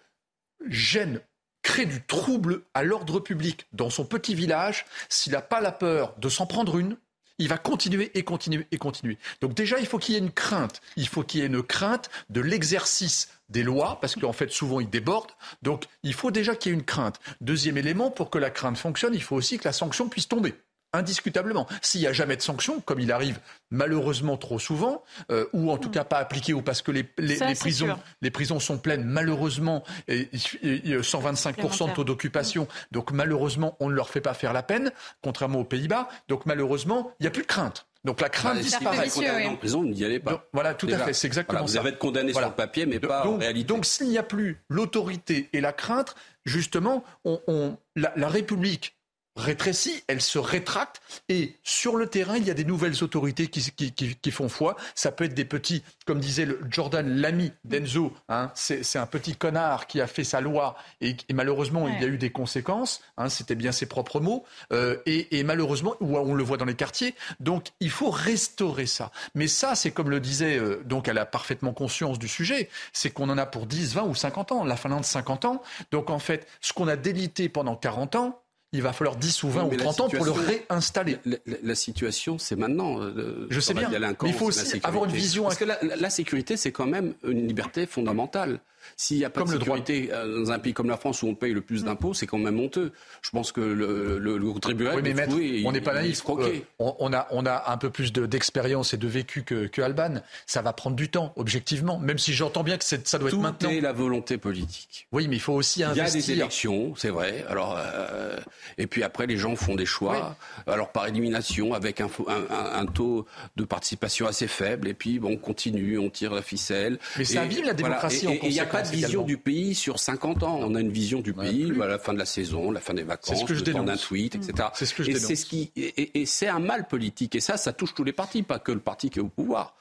gêne 0.69 1.21
crée 1.63 1.87
du 1.87 2.03
trouble 2.03 2.63
à 2.75 2.83
l'ordre 2.83 3.21
public 3.21 3.67
dans 3.73 3.91
son 3.91 4.05
petit 4.05 4.35
village, 4.35 4.85
s'il 5.09 5.33
n'a 5.33 5.43
pas 5.43 5.61
la 5.61 5.73
peur 5.73 6.15
de 6.19 6.29
s'en 6.29 6.47
prendre 6.47 6.77
une, 6.77 6.97
il 7.39 7.49
va 7.49 7.59
continuer 7.59 8.11
et 8.15 8.25
continuer 8.25 8.67
et 8.71 8.79
continuer. 8.79 9.19
Donc 9.41 9.55
déjà, 9.55 9.79
il 9.79 9.87
faut 9.87 9.99
qu'il 9.99 10.15
y 10.15 10.19
ait 10.19 10.21
une 10.21 10.33
crainte. 10.33 10.81
Il 10.97 11.09
faut 11.09 11.23
qu'il 11.23 11.41
y 11.41 11.43
ait 11.43 11.47
une 11.47 11.63
crainte 11.63 12.11
de 12.31 12.41
l'exercice 12.41 13.29
des 13.49 13.63
lois, 13.63 13.99
parce 14.01 14.17
qu'en 14.17 14.33
fait, 14.33 14.51
souvent, 14.51 14.81
ils 14.81 14.89
débordent. 14.89 15.33
Donc, 15.63 15.85
il 16.03 16.15
faut 16.15 16.31
déjà 16.31 16.57
qu'il 16.57 16.73
y 16.73 16.75
ait 16.75 16.79
une 16.79 16.85
crainte. 16.85 17.21
Deuxième 17.41 17.77
élément, 17.77 18.11
pour 18.11 18.31
que 18.31 18.39
la 18.39 18.51
crainte 18.51 18.79
fonctionne, 18.79 19.15
il 19.15 19.23
faut 19.23 19.37
aussi 19.37 19.59
que 19.59 19.65
la 19.65 19.73
sanction 19.73 20.09
puisse 20.09 20.29
tomber 20.29 20.55
indiscutablement. 20.93 21.67
S'il 21.81 22.01
n'y 22.01 22.07
a 22.07 22.13
jamais 22.13 22.37
de 22.37 22.43
sanction, 22.43 22.81
comme 22.81 23.01
il 23.01 23.13
arrive 23.13 23.39
malheureusement 23.71 24.37
trop 24.37 24.59
souvent, 24.59 25.03
euh, 25.31 25.47
ou 25.53 25.71
en 25.71 25.79
tout 25.79 25.91
cas 25.91 26.05
pas 26.05 26.19
appliqué, 26.19 26.53
ou 26.53 26.63
parce 26.63 26.83
que 26.83 26.91
les, 26.91 27.09
les, 27.19 27.37
Ça, 27.37 27.47
les 27.49 27.55
prisons, 27.55 27.99
les 28.21 28.31
prisons 28.31 28.61
sont 28.61 28.79
pleines, 28.79 29.05
malheureusement, 29.05 29.85
et, 30.09 30.29
et 30.63 30.99
125% 30.99 31.91
de 31.91 31.95
taux 31.95 32.05
d'occupation, 32.05 32.69
donc 32.91 33.13
malheureusement, 33.13 33.77
on 33.81 33.89
ne 33.89 33.95
leur 33.95 34.11
fait 34.11 34.21
pas 34.21 34.35
faire 34.35 34.53
la 34.53 34.63
peine, 34.63 34.93
contrairement 35.23 35.61
aux 35.61 35.65
Pays-Bas, 35.65 36.09
donc 36.29 36.47
malheureusement, 36.47 37.13
il 37.21 37.25
n'y 37.25 37.29
a 37.29 37.31
plus 37.31 37.43
de 37.43 37.47
crainte. 37.47 37.87
Donc 38.05 38.21
la 38.21 38.29
crainte 38.29 38.57
bah, 38.57 38.63
disparaît. 38.63 39.09
Si 39.09 39.21
oui. 39.21 39.47
en 39.47 39.57
prison, 39.57 39.85
n'y 39.85 40.05
allez 40.05 40.19
pas. 40.19 40.33
Donc, 40.33 40.41
voilà, 40.53 40.75
tout 40.75 40.87
Déjà. 40.87 41.03
à 41.03 41.05
fait, 41.05 41.13
c'est 41.13 41.29
exactement 41.29 41.61
voilà, 41.61 41.67
vous 41.67 41.73
ça. 41.73 41.81
Vous 41.81 41.87
avez 41.87 41.95
être 41.95 42.01
condamné 42.01 42.33
voilà. 42.33 42.49
sur 42.49 42.53
le 42.53 42.57
papier, 42.57 42.87
mais 42.87 42.99
pas 42.99 43.23
donc, 43.23 43.37
en 43.37 43.39
réalité. 43.39 43.67
Donc 43.67 43.87
s'il 43.87 44.09
n'y 44.09 44.19
a 44.19 44.25
plus 44.25 44.61
l'autorité 44.69 45.49
et 45.53 45.61
la 45.61 45.73
crainte, 45.73 46.17
justement, 46.45 47.05
on, 47.25 47.41
on, 47.47 47.77
la, 47.95 48.13
la 48.17 48.29
République 48.29 48.97
rétrécie, 49.37 50.03
elle 50.07 50.21
se 50.21 50.39
rétracte 50.39 51.01
et 51.29 51.57
sur 51.63 51.97
le 51.97 52.07
terrain, 52.07 52.37
il 52.37 52.45
y 52.45 52.51
a 52.51 52.55
des 52.55 52.65
nouvelles 52.65 53.03
autorités 53.03 53.49
qui, 53.49 53.71
qui, 53.73 53.93
qui, 53.93 54.17
qui 54.17 54.31
font 54.31 54.49
foi. 54.49 54.77
Ça 54.95 55.13
peut 55.13 55.25
être 55.25 55.35
des 55.35 55.45
petits, 55.45 55.83
comme 56.07 56.21
disait 56.21 56.45
le 56.45 56.61
Jordan, 56.69 57.09
l'ami 57.09 57.53
d'Enzo, 57.65 58.13
hein, 58.29 58.51
c'est 58.55 58.99
un 58.99 59.07
petit 59.07 59.37
connard 59.37 59.87
qui 59.87 60.01
a 60.01 60.07
fait 60.07 60.25
sa 60.25 60.41
loi 60.41 60.77
et, 61.01 61.17
et 61.29 61.33
malheureusement, 61.33 61.85
ouais. 61.85 61.93
il 61.97 62.03
y 62.03 62.05
a 62.05 62.09
eu 62.09 62.19
des 62.19 62.31
conséquences. 62.31 63.03
Hein, 63.17 63.29
C'était 63.29 63.55
bien 63.55 63.73
ses 63.73 63.87
propres 63.87 64.21
mots. 64.21 64.45
Euh, 64.73 64.99
et, 65.07 65.39
et, 65.39 65.45
malheureusement, 65.45 65.95
ou 66.01 66.17
on 66.17 66.35
le 66.35 66.45
voit 66.45 66.57
dans 66.57 66.65
les 66.65 66.75
quartiers. 66.75 67.15
Donc, 67.41 67.69
il 67.81 67.91
faut 67.91 68.11
restaurer 68.11 68.87
ça. 68.87 69.11
Mais 69.35 69.49
ça, 69.49 69.75
c'est 69.75 69.91
comme 69.91 70.11
le 70.11 70.21
disait, 70.21 70.59
euh, 70.59 70.83
donc 70.85 71.09
elle 71.09 71.19
a 71.19 71.27
parfaitement 71.27 71.73
conscience 71.73 72.19
du 72.19 72.29
sujet, 72.29 72.69
c'est 72.93 73.11
qu'on 73.11 73.29
en 73.29 73.39
a 73.39 73.47
pour 73.47 73.67
10, 73.67 73.95
20 73.95 74.03
ou 74.03 74.15
50 74.15 74.53
ans. 74.53 74.65
La 74.65 74.77
Finlande, 74.77 75.05
50 75.05 75.45
ans. 75.45 75.63
Donc, 75.91 76.11
en 76.11 76.19
fait, 76.19 76.47
ce 76.61 76.73
qu'on 76.73 76.89
a 76.89 76.97
délité 76.97 77.49
pendant 77.49 77.77
40 77.77 78.17
ans, 78.17 78.42
il 78.73 78.83
va 78.83 78.93
falloir 78.93 79.17
10 79.17 79.43
ou 79.43 79.51
20 79.51 79.65
ou 79.65 79.77
30 79.77 80.01
ans 80.01 80.09
pour 80.09 80.25
le 80.25 80.33
réinstaller. 80.33 81.19
La, 81.25 81.37
la, 81.47 81.57
la 81.63 81.75
situation, 81.75 82.39
c'est 82.39 82.57
maintenant. 82.57 83.01
Euh, 83.01 83.47
Je 83.51 83.61
sais 83.61 83.75
bien, 83.75 83.89
mais 83.91 83.99
il 84.25 84.33
faut 84.35 84.47
aussi 84.47 84.81
avoir 84.83 85.05
une 85.05 85.13
vision. 85.13 85.45
Parce 85.45 85.57
que 85.59 85.65
la, 85.65 85.79
la 85.83 86.11
sécurité, 86.11 86.57
c'est 86.57 86.73
quand 86.73 86.87
même 86.87 87.15
une 87.25 87.47
liberté 87.47 87.87
fondamentale. 87.87 88.61
S'il 88.97 89.19
n'y 89.19 89.25
a 89.25 89.31
pas 89.31 89.41
comme 89.41 89.51
de 89.51 89.59
sécurité 89.59 90.09
dans 90.09 90.51
un 90.51 90.59
pays 90.59 90.73
comme 90.73 90.89
la 90.89 90.97
France 90.97 91.23
où 91.23 91.27
on 91.27 91.35
paye 91.35 91.53
le 91.53 91.61
plus 91.61 91.85
d'impôts, 91.85 92.15
c'est 92.15 92.27
quand 92.27 92.39
même 92.39 92.61
honteux. 92.61 92.93
Je 93.23 93.31
pense 93.31 93.53
que 93.53 93.61
le, 93.61 94.19
le, 94.19 94.39
le 94.39 94.53
contribuable, 94.53 94.97
oui, 94.97 95.03
mais 95.03 95.15
maître, 95.15 95.35
oui, 95.37 95.63
on 95.67 95.73
n'est 95.73 95.81
pas 95.81 95.95
naïf. 95.95 96.23
Euh, 96.29 96.59
on, 96.79 96.95
on, 96.99 97.13
a, 97.13 97.27
on 97.31 97.47
a 97.47 97.71
un 97.71 97.77
peu 97.77 97.91
plus 97.91 98.13
d'expérience 98.13 98.95
et 98.95 98.97
de 98.97 99.09
vécu 99.09 99.43
que, 99.43 99.67
que, 99.67 99.83
Alban. 99.83 100.23
Ça 100.47 100.63
va 100.63 100.73
prendre 100.73 100.97
du 100.97 101.09
temps, 101.09 101.33
objectivement. 101.37 101.99
Même 101.99 102.19
si 102.19 102.33
j'entends 102.33 102.63
bien 102.65 102.79
que 102.79 102.85
ça 102.85 102.97
doit 102.97 103.31
Tout 103.31 103.37
être 103.37 103.43
maintenant. 103.43 103.69
Tout 103.71 103.75
est 103.75 103.81
la 103.81 103.93
volonté 103.93 104.39
politique. 104.39 105.07
Oui, 105.13 105.29
mais 105.29 105.37
il 105.37 105.41
faut 105.41 105.53
aussi 105.55 105.83
investir. 105.83 106.05
Il 106.05 106.09
y 106.09 106.11
a 106.11 106.27
des 106.27 106.33
élections, 106.33 106.95
c'est 106.97 107.11
vrai. 107.11 107.45
Alors, 107.49 107.79
euh, 107.79 108.37
et 108.79 108.87
puis 108.87 109.03
après, 109.03 109.27
les 109.27 109.37
gens 109.37 109.57
font 109.57 109.75
des 109.75 109.87
choix. 109.87 110.37
Oui. 110.67 110.73
Alors 110.73 110.91
par 110.93 111.07
élimination, 111.07 111.75
avec 111.75 112.01
un, 112.01 112.09
un, 112.29 112.81
un, 112.81 112.87
taux 112.87 113.27
de 113.57 113.65
participation 113.65 114.27
assez 114.27 114.49
faible. 114.49 114.89
Et 114.89 114.95
puis, 114.95 115.19
bon, 115.19 115.33
on 115.33 115.37
continue, 115.37 115.99
on 115.99 116.11
tire 116.11 116.33
la 116.35 116.43
ficelle. 116.43 116.99
Mais 117.19 117.25
ça 117.25 117.43
abîme 117.43 117.65
la 117.65 117.75
démocratie. 117.75 118.27
Voilà. 118.27 118.41
Et 118.45 118.51
pas 118.73 118.83
de 118.83 118.89
vision 118.89 119.23
du 119.23 119.39
pays 119.39 119.75
sur 119.75 119.99
50 119.99 120.43
ans. 120.43 120.59
On 120.61 120.75
a 120.75 120.81
une 120.81 120.91
vision 120.91 121.21
du 121.21 121.33
pays 121.33 121.73
à 121.81 121.87
la 121.87 121.99
fin 121.99 122.13
de 122.13 122.19
la 122.19 122.25
saison, 122.25 122.71
la 122.71 122.81
fin 122.81 122.95
des 122.95 123.03
vacances, 123.03 123.41
ce 123.41 123.45
que 123.45 123.55
je 123.55 123.65
le 123.65 123.73
temps 123.73 123.85
d'un 123.85 123.97
tweet, 123.97 124.35
etc. 124.35 124.69
C'est 124.75 124.87
ce 124.87 124.95
que 124.95 125.03
je 125.03 125.11
et 125.11 125.15
dénonce. 125.15 125.29
C'est 125.29 125.37
ce 125.37 125.47
qui 125.47 125.71
et, 125.77 126.21
et 126.21 126.27
c'est 126.27 126.49
un 126.49 126.59
mal 126.59 126.89
politique. 126.89 127.35
Et 127.35 127.41
ça, 127.41 127.57
ça 127.57 127.73
touche 127.73 127.95
tous 127.95 128.05
les 128.05 128.13
partis, 128.13 128.43
pas 128.43 128.59
que 128.59 128.73
le 128.73 128.81
parti 128.81 129.11
qui 129.11 129.19
est 129.19 129.23
au 129.23 129.29
pouvoir. 129.29 129.77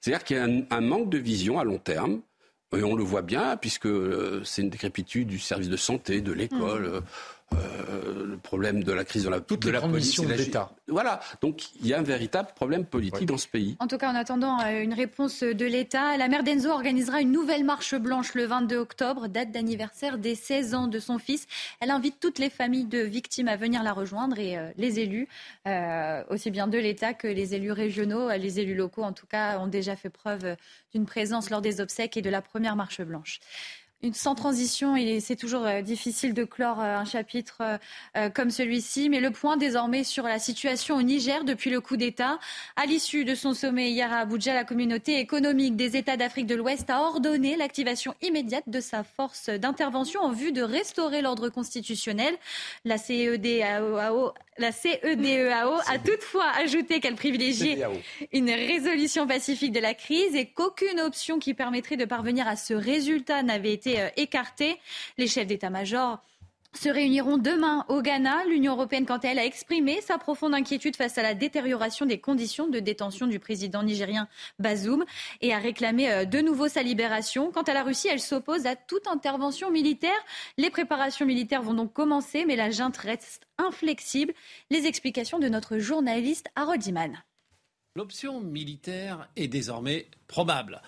C'est-à-dire 0.00 0.24
qu'il 0.24 0.36
y 0.36 0.40
a 0.40 0.44
un, 0.44 0.62
un, 0.70 0.80
manque 0.80 1.08
de 1.08 1.18
vision 1.18 1.58
à 1.58 1.64
long 1.64 1.78
terme. 1.78 2.20
Et 2.76 2.82
on 2.82 2.96
le 2.96 3.04
voit 3.04 3.22
bien, 3.22 3.56
puisque 3.56 3.86
euh, 3.86 4.42
c'est 4.44 4.62
une 4.62 4.70
décrépitude 4.70 5.28
du 5.28 5.38
service 5.38 5.68
de 5.68 5.76
santé, 5.76 6.20
de 6.20 6.32
l'école. 6.32 6.88
Mmh. 6.88 7.02
Euh, 7.52 8.26
le 8.26 8.36
problème 8.38 8.82
de 8.82 8.92
la 8.92 9.04
crise 9.04 9.24
de 9.24 9.28
la, 9.28 9.40
Toutes 9.40 9.62
de 9.62 9.66
les 9.68 9.72
la 9.72 9.80
police 9.80 10.06
missions 10.06 10.24
de 10.24 10.32
l'État. 10.32 10.72
Voilà, 10.88 11.20
donc 11.40 11.62
il 11.80 11.86
y 11.86 11.94
a 11.94 11.98
un 11.98 12.02
véritable 12.02 12.48
problème 12.54 12.84
politique 12.84 13.20
ouais. 13.20 13.26
dans 13.26 13.38
ce 13.38 13.46
pays. 13.46 13.76
En 13.78 13.86
tout 13.86 13.98
cas, 13.98 14.10
en 14.10 14.14
attendant 14.14 14.60
euh, 14.60 14.82
une 14.82 14.92
réponse 14.94 15.42
de 15.42 15.64
l'État, 15.64 16.16
la 16.16 16.28
mère 16.28 16.42
d'Enzo 16.42 16.70
organisera 16.70 17.20
une 17.20 17.32
nouvelle 17.32 17.64
marche 17.64 17.94
blanche 17.94 18.34
le 18.34 18.44
22 18.44 18.76
octobre, 18.76 19.28
date 19.28 19.52
d'anniversaire 19.52 20.18
des 20.18 20.34
16 20.34 20.74
ans 20.74 20.86
de 20.88 20.98
son 20.98 21.18
fils. 21.18 21.46
Elle 21.80 21.90
invite 21.90 22.18
toutes 22.18 22.38
les 22.38 22.50
familles 22.50 22.86
de 22.86 22.98
victimes 22.98 23.48
à 23.48 23.56
venir 23.56 23.82
la 23.82 23.92
rejoindre 23.92 24.38
et 24.38 24.58
euh, 24.58 24.70
les 24.76 24.98
élus, 24.98 25.28
euh, 25.68 26.22
aussi 26.30 26.50
bien 26.50 26.66
de 26.66 26.78
l'État 26.78 27.14
que 27.14 27.28
les 27.28 27.54
élus 27.54 27.72
régionaux, 27.72 28.30
les 28.30 28.58
élus 28.58 28.74
locaux 28.74 29.04
en 29.04 29.12
tout 29.12 29.26
cas, 29.26 29.58
ont 29.58 29.68
déjà 29.68 29.96
fait 29.96 30.10
preuve 30.10 30.56
d'une 30.92 31.06
présence 31.06 31.50
lors 31.50 31.60
des 31.60 31.80
obsèques 31.80 32.16
et 32.16 32.22
de 32.22 32.30
la 32.30 32.42
première 32.42 32.76
marche 32.76 33.00
blanche 33.02 33.40
une, 34.04 34.14
sans 34.14 34.34
transition, 34.34 34.96
et 34.96 35.20
c'est 35.20 35.36
toujours 35.36 35.66
euh, 35.66 35.80
difficile 35.80 36.34
de 36.34 36.44
clore 36.44 36.80
euh, 36.80 36.96
un 36.96 37.04
chapitre 37.04 37.62
euh, 38.16 38.28
comme 38.30 38.50
celui-ci, 38.50 39.08
mais 39.08 39.20
le 39.20 39.30
point 39.30 39.56
désormais 39.56 40.04
sur 40.04 40.24
la 40.24 40.38
situation 40.38 40.96
au 40.96 41.02
Niger 41.02 41.44
depuis 41.44 41.70
le 41.70 41.80
coup 41.80 41.96
d'État. 41.96 42.38
À 42.76 42.86
l'issue 42.86 43.24
de 43.24 43.34
son 43.34 43.54
sommet 43.54 43.90
hier 43.90 44.12
à 44.12 44.18
Abuja, 44.18 44.52
la 44.54 44.64
communauté 44.64 45.18
économique 45.18 45.76
des 45.76 45.96
États 45.96 46.16
d'Afrique 46.16 46.46
de 46.46 46.54
l'Ouest 46.54 46.90
a 46.90 47.00
ordonné 47.00 47.56
l'activation 47.56 48.14
immédiate 48.22 48.64
de 48.66 48.80
sa 48.80 49.04
force 49.04 49.48
d'intervention 49.48 50.20
en 50.20 50.32
vue 50.32 50.52
de 50.52 50.62
restaurer 50.62 51.22
l'ordre 51.22 51.48
constitutionnel. 51.48 52.34
La 52.84 52.98
CEDEAO, 52.98 54.32
la 54.58 54.70
CEDEAO 54.70 55.72
a 55.86 55.98
toutefois 55.98 56.50
ajouté 56.58 57.00
qu'elle 57.00 57.16
privilégiait 57.16 57.78
une 58.32 58.50
résolution 58.50 59.26
pacifique 59.26 59.72
de 59.72 59.80
la 59.80 59.94
crise 59.94 60.34
et 60.34 60.46
qu'aucune 60.46 61.00
option 61.00 61.38
qui 61.38 61.54
permettrait 61.54 61.96
de 61.96 62.04
parvenir 62.04 62.46
à 62.46 62.56
ce 62.56 62.74
résultat 62.74 63.42
n'avait 63.42 63.72
été 63.72 63.93
écartés. 64.16 64.78
Les 65.18 65.26
chefs 65.26 65.46
d'état-major 65.46 66.20
se 66.76 66.88
réuniront 66.88 67.38
demain 67.38 67.84
au 67.88 68.02
Ghana. 68.02 68.44
L'Union 68.46 68.72
européenne, 68.72 69.06
quant 69.06 69.18
à 69.18 69.28
elle, 69.28 69.38
a 69.38 69.44
exprimé 69.44 70.00
sa 70.00 70.18
profonde 70.18 70.54
inquiétude 70.54 70.96
face 70.96 71.18
à 71.18 71.22
la 71.22 71.34
détérioration 71.34 72.04
des 72.04 72.18
conditions 72.18 72.66
de 72.66 72.80
détention 72.80 73.26
du 73.26 73.38
président 73.38 73.82
nigérien 73.82 74.28
Bazoum 74.58 75.04
et 75.40 75.54
a 75.54 75.58
réclamé 75.58 76.26
de 76.26 76.40
nouveau 76.40 76.68
sa 76.68 76.82
libération. 76.82 77.52
Quant 77.52 77.62
à 77.62 77.74
la 77.74 77.84
Russie, 77.84 78.08
elle 78.08 78.20
s'oppose 78.20 78.66
à 78.66 78.74
toute 78.74 79.06
intervention 79.06 79.70
militaire. 79.70 80.10
Les 80.58 80.70
préparations 80.70 81.26
militaires 81.26 81.62
vont 81.62 81.74
donc 81.74 81.92
commencer, 81.92 82.44
mais 82.44 82.56
la 82.56 82.70
junte 82.70 82.96
reste 82.96 83.46
inflexible. 83.58 84.34
Les 84.70 84.86
explications 84.86 85.38
de 85.38 85.48
notre 85.48 85.78
journaliste 85.78 86.48
Harold 86.56 86.84
Iman. 86.84 87.22
L'option 87.94 88.40
militaire 88.40 89.28
est 89.36 89.46
désormais 89.46 90.08
probable 90.26 90.82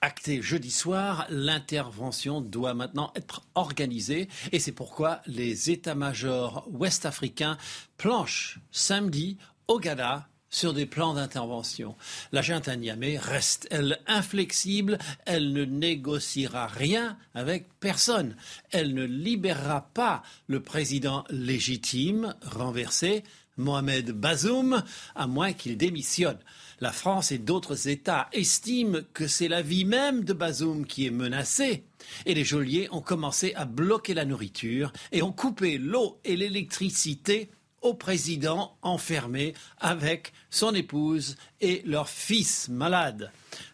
acté 0.00 0.42
jeudi 0.42 0.70
soir, 0.70 1.26
l'intervention 1.30 2.40
doit 2.40 2.74
maintenant 2.74 3.12
être 3.14 3.42
organisée 3.54 4.28
et 4.52 4.58
c'est 4.58 4.72
pourquoi 4.72 5.20
les 5.26 5.70
états-majors 5.70 6.68
ouest-africains 6.70 7.56
planchent 7.96 8.60
samedi 8.70 9.38
au 9.68 9.80
Ghana 9.80 10.28
sur 10.48 10.72
des 10.72 10.86
plans 10.86 11.14
d'intervention. 11.14 11.96
La 12.32 12.40
junte 12.40 12.68
à 12.68 12.76
reste, 13.20 13.66
elle, 13.70 13.98
inflexible, 14.06 14.98
elle 15.24 15.52
ne 15.52 15.64
négociera 15.64 16.66
rien 16.66 17.18
avec 17.34 17.66
personne. 17.80 18.36
Elle 18.70 18.94
ne 18.94 19.04
libérera 19.04 19.90
pas 19.92 20.22
le 20.46 20.62
président 20.62 21.24
légitime 21.30 22.34
renversé, 22.42 23.24
Mohamed 23.56 24.12
Bazoum, 24.12 24.82
à 25.14 25.26
moins 25.26 25.52
qu'il 25.52 25.76
démissionne. 25.76 26.38
La 26.80 26.92
France 26.92 27.32
et 27.32 27.38
d'autres 27.38 27.88
États 27.88 28.28
estiment 28.32 28.98
que 29.14 29.26
c'est 29.26 29.48
la 29.48 29.62
vie 29.62 29.86
même 29.86 30.24
de 30.24 30.34
Bazoum 30.34 30.86
qui 30.86 31.06
est 31.06 31.10
menacée. 31.10 31.84
Et 32.26 32.34
les 32.34 32.44
geôliers 32.44 32.88
ont 32.90 33.00
commencé 33.00 33.54
à 33.54 33.64
bloquer 33.64 34.12
la 34.12 34.26
nourriture 34.26 34.92
et 35.10 35.22
ont 35.22 35.32
coupé 35.32 35.78
l'eau 35.78 36.20
et 36.24 36.36
l'électricité 36.36 37.50
au 37.80 37.94
président 37.94 38.76
enfermé 38.82 39.54
avec 39.78 40.32
son 40.50 40.74
épouse 40.74 41.36
et 41.62 41.82
leur 41.86 42.10
fils 42.10 42.68
malade. 42.68 43.30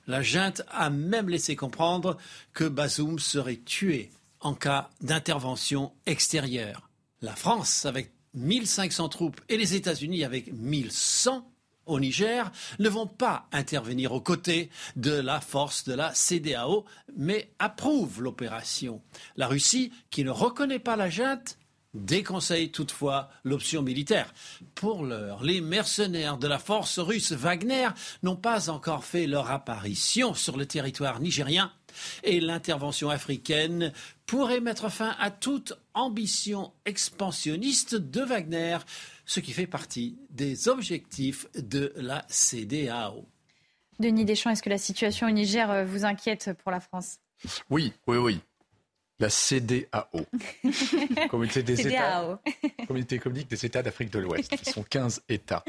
La 0.06 0.22
junte 0.22 0.62
a 0.68 0.90
même 0.90 1.28
laissé 1.28 1.56
comprendre 1.56 2.18
que 2.52 2.64
Bazoum 2.64 3.18
serait 3.18 3.60
tué 3.64 4.10
en 4.40 4.54
cas 4.54 4.90
d'intervention 5.00 5.92
extérieure. 6.06 6.88
La 7.20 7.34
France, 7.34 7.84
avec 7.84 8.12
1500 8.34 9.08
troupes, 9.08 9.40
et 9.48 9.56
les 9.56 9.74
États-Unis, 9.74 10.24
avec 10.24 10.52
1100 10.52 11.51
au 11.86 12.00
Niger, 12.00 12.50
ne 12.78 12.88
vont 12.88 13.06
pas 13.06 13.46
intervenir 13.52 14.12
aux 14.12 14.20
côtés 14.20 14.70
de 14.96 15.12
la 15.12 15.40
force 15.40 15.84
de 15.84 15.94
la 15.94 16.14
CDAO, 16.14 16.84
mais 17.16 17.50
approuvent 17.58 18.22
l'opération. 18.22 19.02
La 19.36 19.48
Russie, 19.48 19.92
qui 20.10 20.24
ne 20.24 20.30
reconnaît 20.30 20.78
pas 20.78 20.96
la 20.96 21.10
junte, 21.10 21.58
déconseille 21.94 22.70
toutefois 22.70 23.28
l'option 23.44 23.82
militaire. 23.82 24.32
Pour 24.74 25.04
l'heure, 25.04 25.42
les 25.42 25.60
mercenaires 25.60 26.38
de 26.38 26.48
la 26.48 26.58
force 26.58 26.98
russe 26.98 27.32
Wagner 27.32 27.88
n'ont 28.22 28.36
pas 28.36 28.70
encore 28.70 29.04
fait 29.04 29.26
leur 29.26 29.50
apparition 29.50 30.34
sur 30.34 30.56
le 30.56 30.66
territoire 30.66 31.20
nigérien 31.20 31.70
et 32.24 32.40
l'intervention 32.40 33.10
africaine 33.10 33.92
pourrait 34.24 34.60
mettre 34.60 34.90
fin 34.90 35.14
à 35.18 35.30
toute 35.30 35.74
ambition 35.92 36.72
expansionniste 36.86 37.94
de 37.94 38.22
Wagner, 38.22 38.78
ce 39.32 39.40
qui 39.40 39.52
fait 39.52 39.66
partie 39.66 40.18
des 40.28 40.68
objectifs 40.68 41.46
de 41.54 41.92
la 41.96 42.26
CDAO. 42.28 43.24
Denis 43.98 44.26
Deschamps, 44.26 44.50
est-ce 44.50 44.62
que 44.62 44.68
la 44.68 44.76
situation 44.76 45.26
au 45.26 45.30
Niger 45.30 45.70
euh, 45.70 45.84
vous 45.86 46.04
inquiète 46.04 46.50
pour 46.62 46.70
la 46.70 46.80
France? 46.80 47.18
Oui, 47.70 47.94
oui, 48.06 48.18
oui 48.18 48.40
la 49.18 49.30
CDAO, 49.30 50.26
Communauté 51.30 51.62
des 51.62 51.86
États, 51.86 52.40
Communauté 52.88 53.14
économique 53.14 53.48
des 53.48 53.64
États 53.64 53.80
d'Afrique 53.80 54.10
de 54.10 54.18
l'Ouest. 54.18 54.52
Ils 54.66 54.72
sont 54.72 54.82
15 54.82 55.22
États. 55.28 55.64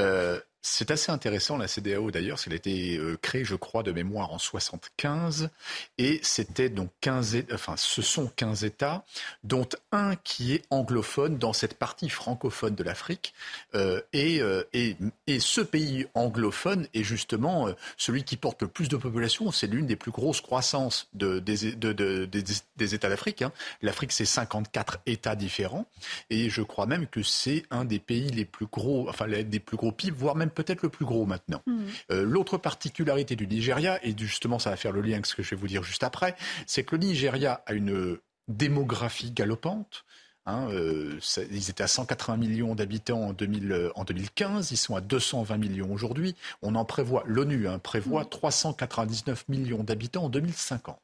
Euh, 0.00 0.40
c'est 0.68 0.90
assez 0.90 1.12
intéressant, 1.12 1.56
la 1.56 1.68
CDAO 1.68 2.10
d'ailleurs, 2.10 2.38
elle 2.44 2.52
a 2.52 2.56
été 2.56 2.98
euh, 2.98 3.16
créée, 3.22 3.44
je 3.44 3.54
crois, 3.54 3.84
de 3.84 3.92
mémoire 3.92 4.32
en 4.32 4.38
75, 4.38 5.48
et 5.96 6.18
c'était 6.24 6.68
donc 6.68 6.90
15, 7.02 7.44
enfin, 7.52 7.76
ce 7.76 8.02
sont 8.02 8.26
15 8.34 8.64
États, 8.64 9.04
dont 9.44 9.68
un 9.92 10.16
qui 10.16 10.54
est 10.54 10.64
anglophone 10.70 11.38
dans 11.38 11.52
cette 11.52 11.74
partie 11.74 12.08
francophone 12.08 12.74
de 12.74 12.82
l'Afrique, 12.82 13.32
euh, 13.76 14.00
euh, 14.16 14.64
et, 14.72 14.96
et, 15.28 15.38
ce 15.38 15.60
pays 15.60 16.06
anglophone 16.14 16.88
est 16.94 17.04
justement 17.04 17.68
celui 17.96 18.24
qui 18.24 18.36
porte 18.36 18.62
le 18.62 18.68
plus 18.68 18.88
de 18.88 18.96
population, 18.96 19.52
c'est 19.52 19.68
l'une 19.68 19.86
des 19.86 19.96
plus 19.96 20.10
grosses 20.10 20.40
croissances 20.40 21.08
de, 21.14 21.38
des, 21.38 22.94
États 22.94 23.08
d'Afrique. 23.08 23.42
Hein. 23.42 23.52
L'Afrique, 23.82 24.10
c'est 24.10 24.24
54 24.24 24.98
États 25.06 25.36
différents, 25.36 25.86
et 26.28 26.50
je 26.50 26.62
crois 26.62 26.86
même 26.86 27.06
que 27.06 27.22
c'est 27.22 27.62
un 27.70 27.84
des 27.84 28.00
pays 28.00 28.30
les 28.30 28.44
plus 28.44 28.66
gros, 28.66 29.08
enfin, 29.08 29.28
des 29.28 29.60
plus 29.60 29.76
gros 29.76 29.92
PIB, 29.92 30.16
voire 30.16 30.34
même 30.34 30.50
peut-être 30.56 30.82
le 30.82 30.88
plus 30.88 31.04
gros 31.04 31.26
maintenant. 31.26 31.62
Hmm. 31.66 31.84
Euh, 32.10 32.24
l'autre 32.24 32.58
particularité 32.58 33.36
du 33.36 33.46
Nigeria, 33.46 34.04
et 34.04 34.14
justement 34.18 34.58
ça 34.58 34.70
va 34.70 34.76
faire 34.76 34.92
le 34.92 35.02
lien 35.02 35.14
avec 35.14 35.26
ce 35.26 35.36
que 35.36 35.44
je 35.44 35.50
vais 35.50 35.56
vous 35.56 35.68
dire 35.68 35.84
juste 35.84 36.02
après, 36.02 36.34
c'est 36.66 36.82
que 36.82 36.96
le 36.96 37.02
Nigeria 37.02 37.62
a 37.66 37.74
une 37.74 38.18
démographie 38.48 39.30
galopante. 39.30 40.04
Hein, 40.48 40.68
euh, 40.70 41.18
ils 41.50 41.70
étaient 41.70 41.82
à 41.82 41.88
180 41.88 42.36
millions 42.36 42.74
d'habitants 42.76 43.20
en, 43.28 43.32
2015, 43.32 44.70
ils 44.70 44.76
sont 44.76 44.94
à 44.94 45.00
220 45.00 45.56
millions 45.58 45.92
aujourd'hui. 45.92 46.36
On 46.62 46.76
en 46.76 46.84
prévoit, 46.84 47.24
l'ONU 47.26 47.68
hein, 47.68 47.78
prévoit 47.78 48.24
399 48.24 49.44
hmm. 49.48 49.52
millions 49.52 49.84
d'habitants 49.84 50.24
en 50.24 50.28
2050. 50.28 50.98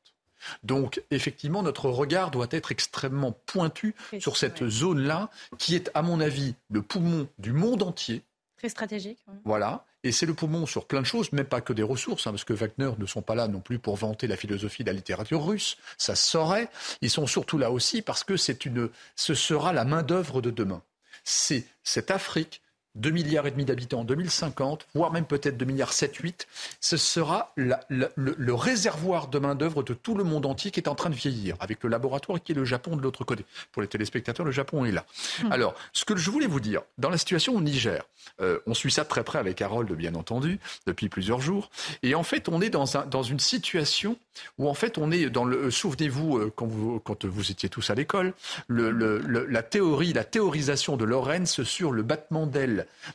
Donc, 0.63 1.03
effectivement, 1.11 1.63
notre 1.63 1.89
regard 1.89 2.31
doit 2.31 2.49
être 2.51 2.73
extrêmement 2.73 3.33
pointu 3.47 3.95
sur 4.19 4.37
cette 4.37 4.69
zone-là, 4.69 5.31
qui 5.59 5.75
est, 5.77 5.91
à 5.95 6.03
mon 6.03 6.21
avis, 6.21 6.55
le 6.71 6.83
poumon 6.83 7.29
du 7.39 7.53
monde 7.53 7.83
entier, 7.83 8.23
Très 8.63 8.69
stratégique. 8.69 9.19
Voilà. 9.45 9.85
Et 10.05 10.13
c'est 10.13 10.25
le 10.25 10.35
poumon 10.35 10.67
sur 10.67 10.87
plein 10.87 11.01
de 11.01 11.07
choses, 11.07 11.31
mais 11.33 11.43
pas 11.43 11.61
que 11.61 11.73
des 11.73 11.83
ressources, 11.83 12.29
hein, 12.29 12.31
parce 12.31 12.45
que 12.45 12.53
Wagner 12.53 12.93
ne 12.97 13.07
sont 13.07 13.21
pas 13.21 13.35
là 13.35 13.49
non 13.49 13.59
plus 13.59 13.81
pour 13.81 13.97
vanter 13.97 14.29
la 14.29 14.37
philosophie 14.37 14.85
de 14.85 14.89
la 14.89 14.93
littérature 14.93 15.45
russe. 15.45 15.77
Ça 15.99 16.15
saurait. 16.15 16.69
Ils 17.01 17.11
sont 17.11 17.27
surtout 17.27 17.59
là 17.59 17.73
aussi 17.73 18.03
parce 18.03 18.23
que 18.23 18.37
c'est 18.37 18.65
une, 18.65 18.89
ce 19.17 19.35
sera 19.35 19.73
la 19.73 19.85
main-d'œuvre 19.85 20.41
de 20.41 20.53
demain. 20.53 20.81
C'est 21.25 21.65
cette 21.83 22.13
Afrique 22.13 22.62
2 22.95 23.11
milliards 23.11 23.47
et 23.47 23.51
demi 23.51 23.65
d'habitants 23.65 24.01
en 24.01 24.05
2050, 24.05 24.87
voire 24.95 25.13
même 25.13 25.25
peut-être 25.25 25.57
2 25.57 25.65
milliards 25.65 25.93
7, 25.93 26.15
8, 26.17 26.47
ce 26.81 26.97
sera 26.97 27.53
le, 27.57 28.53
réservoir 28.53 29.29
de 29.29 29.39
main-d'œuvre 29.39 29.83
de 29.83 29.95
tout 29.95 30.15
le 30.15 30.25
monde 30.25 30.47
entier 30.47 30.71
qui 30.71 30.81
est 30.81 30.89
en 30.89 30.95
train 30.95 31.11
de 31.11 31.15
vieillir, 31.15 31.57
avec 31.61 31.83
le 31.83 31.91
laboratoire 31.91 32.43
qui 32.43 32.53
est 32.53 32.55
le 32.55 32.65
Japon 32.65 32.97
de 32.97 33.03
l'autre 33.03 33.25
côté. 33.25 33.45
Pour 33.73 33.83
les 33.83 33.89
téléspectateurs, 33.89 34.45
le 34.45 34.53
Japon 34.53 34.85
est 34.85 34.93
là. 34.93 35.07
Hum. 35.43 35.53
Alors, 35.53 35.75
ce 35.93 36.05
que 36.05 36.17
je 36.17 36.31
voulais 36.31 36.47
vous 36.47 36.61
dire, 36.61 36.83
dans 36.99 37.11
la 37.11 37.19
situation 37.19 37.57
au 37.57 37.61
Niger, 37.61 38.05
euh, 38.41 38.59
on 38.67 38.75
suit 38.75 38.91
ça 38.91 39.05
de 39.05 39.09
très 39.09 39.25
près 39.25 39.39
avec 39.39 39.61
Harold, 39.63 39.91
bien 39.93 40.15
entendu, 40.15 40.61
depuis 40.87 41.09
plusieurs 41.09 41.41
jours, 41.41 41.71
et 42.03 42.15
en 42.15 42.23
fait, 42.23 42.49
on 42.49 42.61
est 42.61 42.71
dans, 42.71 42.97
un, 42.97 43.07
dans 43.07 43.23
une 43.23 43.41
situation 43.41 44.17
où, 44.59 44.69
en 44.69 44.75
fait, 44.75 44.99
on 44.99 45.11
est 45.11 45.31
dans 45.31 45.45
le. 45.45 45.71
Souvenez-vous, 45.71 46.39
euh, 46.39 46.53
quand 46.55 46.67
vous, 46.67 47.01
quand 47.01 47.25
vous 47.25 47.51
étiez 47.51 47.69
tous 47.69 47.91
à 47.91 47.95
l'école, 47.95 48.35
la 48.69 49.63
théorie, 49.63 50.13
la 50.13 50.25
théorisation 50.25 50.97
de 50.97 51.05
Lorenz 51.05 51.63
sur 51.63 51.93
le 51.93 52.03
battement 52.03 52.47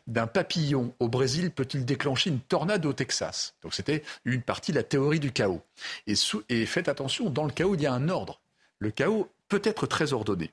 d'un 0.08 0.28
papillon 0.28 0.94
au 1.00 1.08
Brésil 1.08 1.52
peut-il 1.52 1.86
déclencher 1.86 2.30
une 2.30 2.40
tornade 2.40 2.86
au 2.86 2.94
Texas? 2.94 3.56
Donc 3.64 3.74
c'était 3.74 4.04
une 4.26 4.42
partie 4.42 4.72
de 4.72 4.78
la 4.78 4.84
théorie 4.84 5.20
du 5.20 5.32
chaos. 5.32 5.62
Et 6.08 6.66
faites 6.66 6.90
attention, 6.90 7.30
dans 7.30 7.46
le 7.46 7.52
chaos, 7.52 7.76
il 7.76 7.82
y 7.82 7.86
a 7.86 7.94
un 7.94 8.10
ordre. 8.10 8.40
Le 8.80 8.92
chaos 8.92 9.30
peut 9.48 9.62
être 9.64 9.88
très 9.88 10.14
ordonné. 10.14 10.52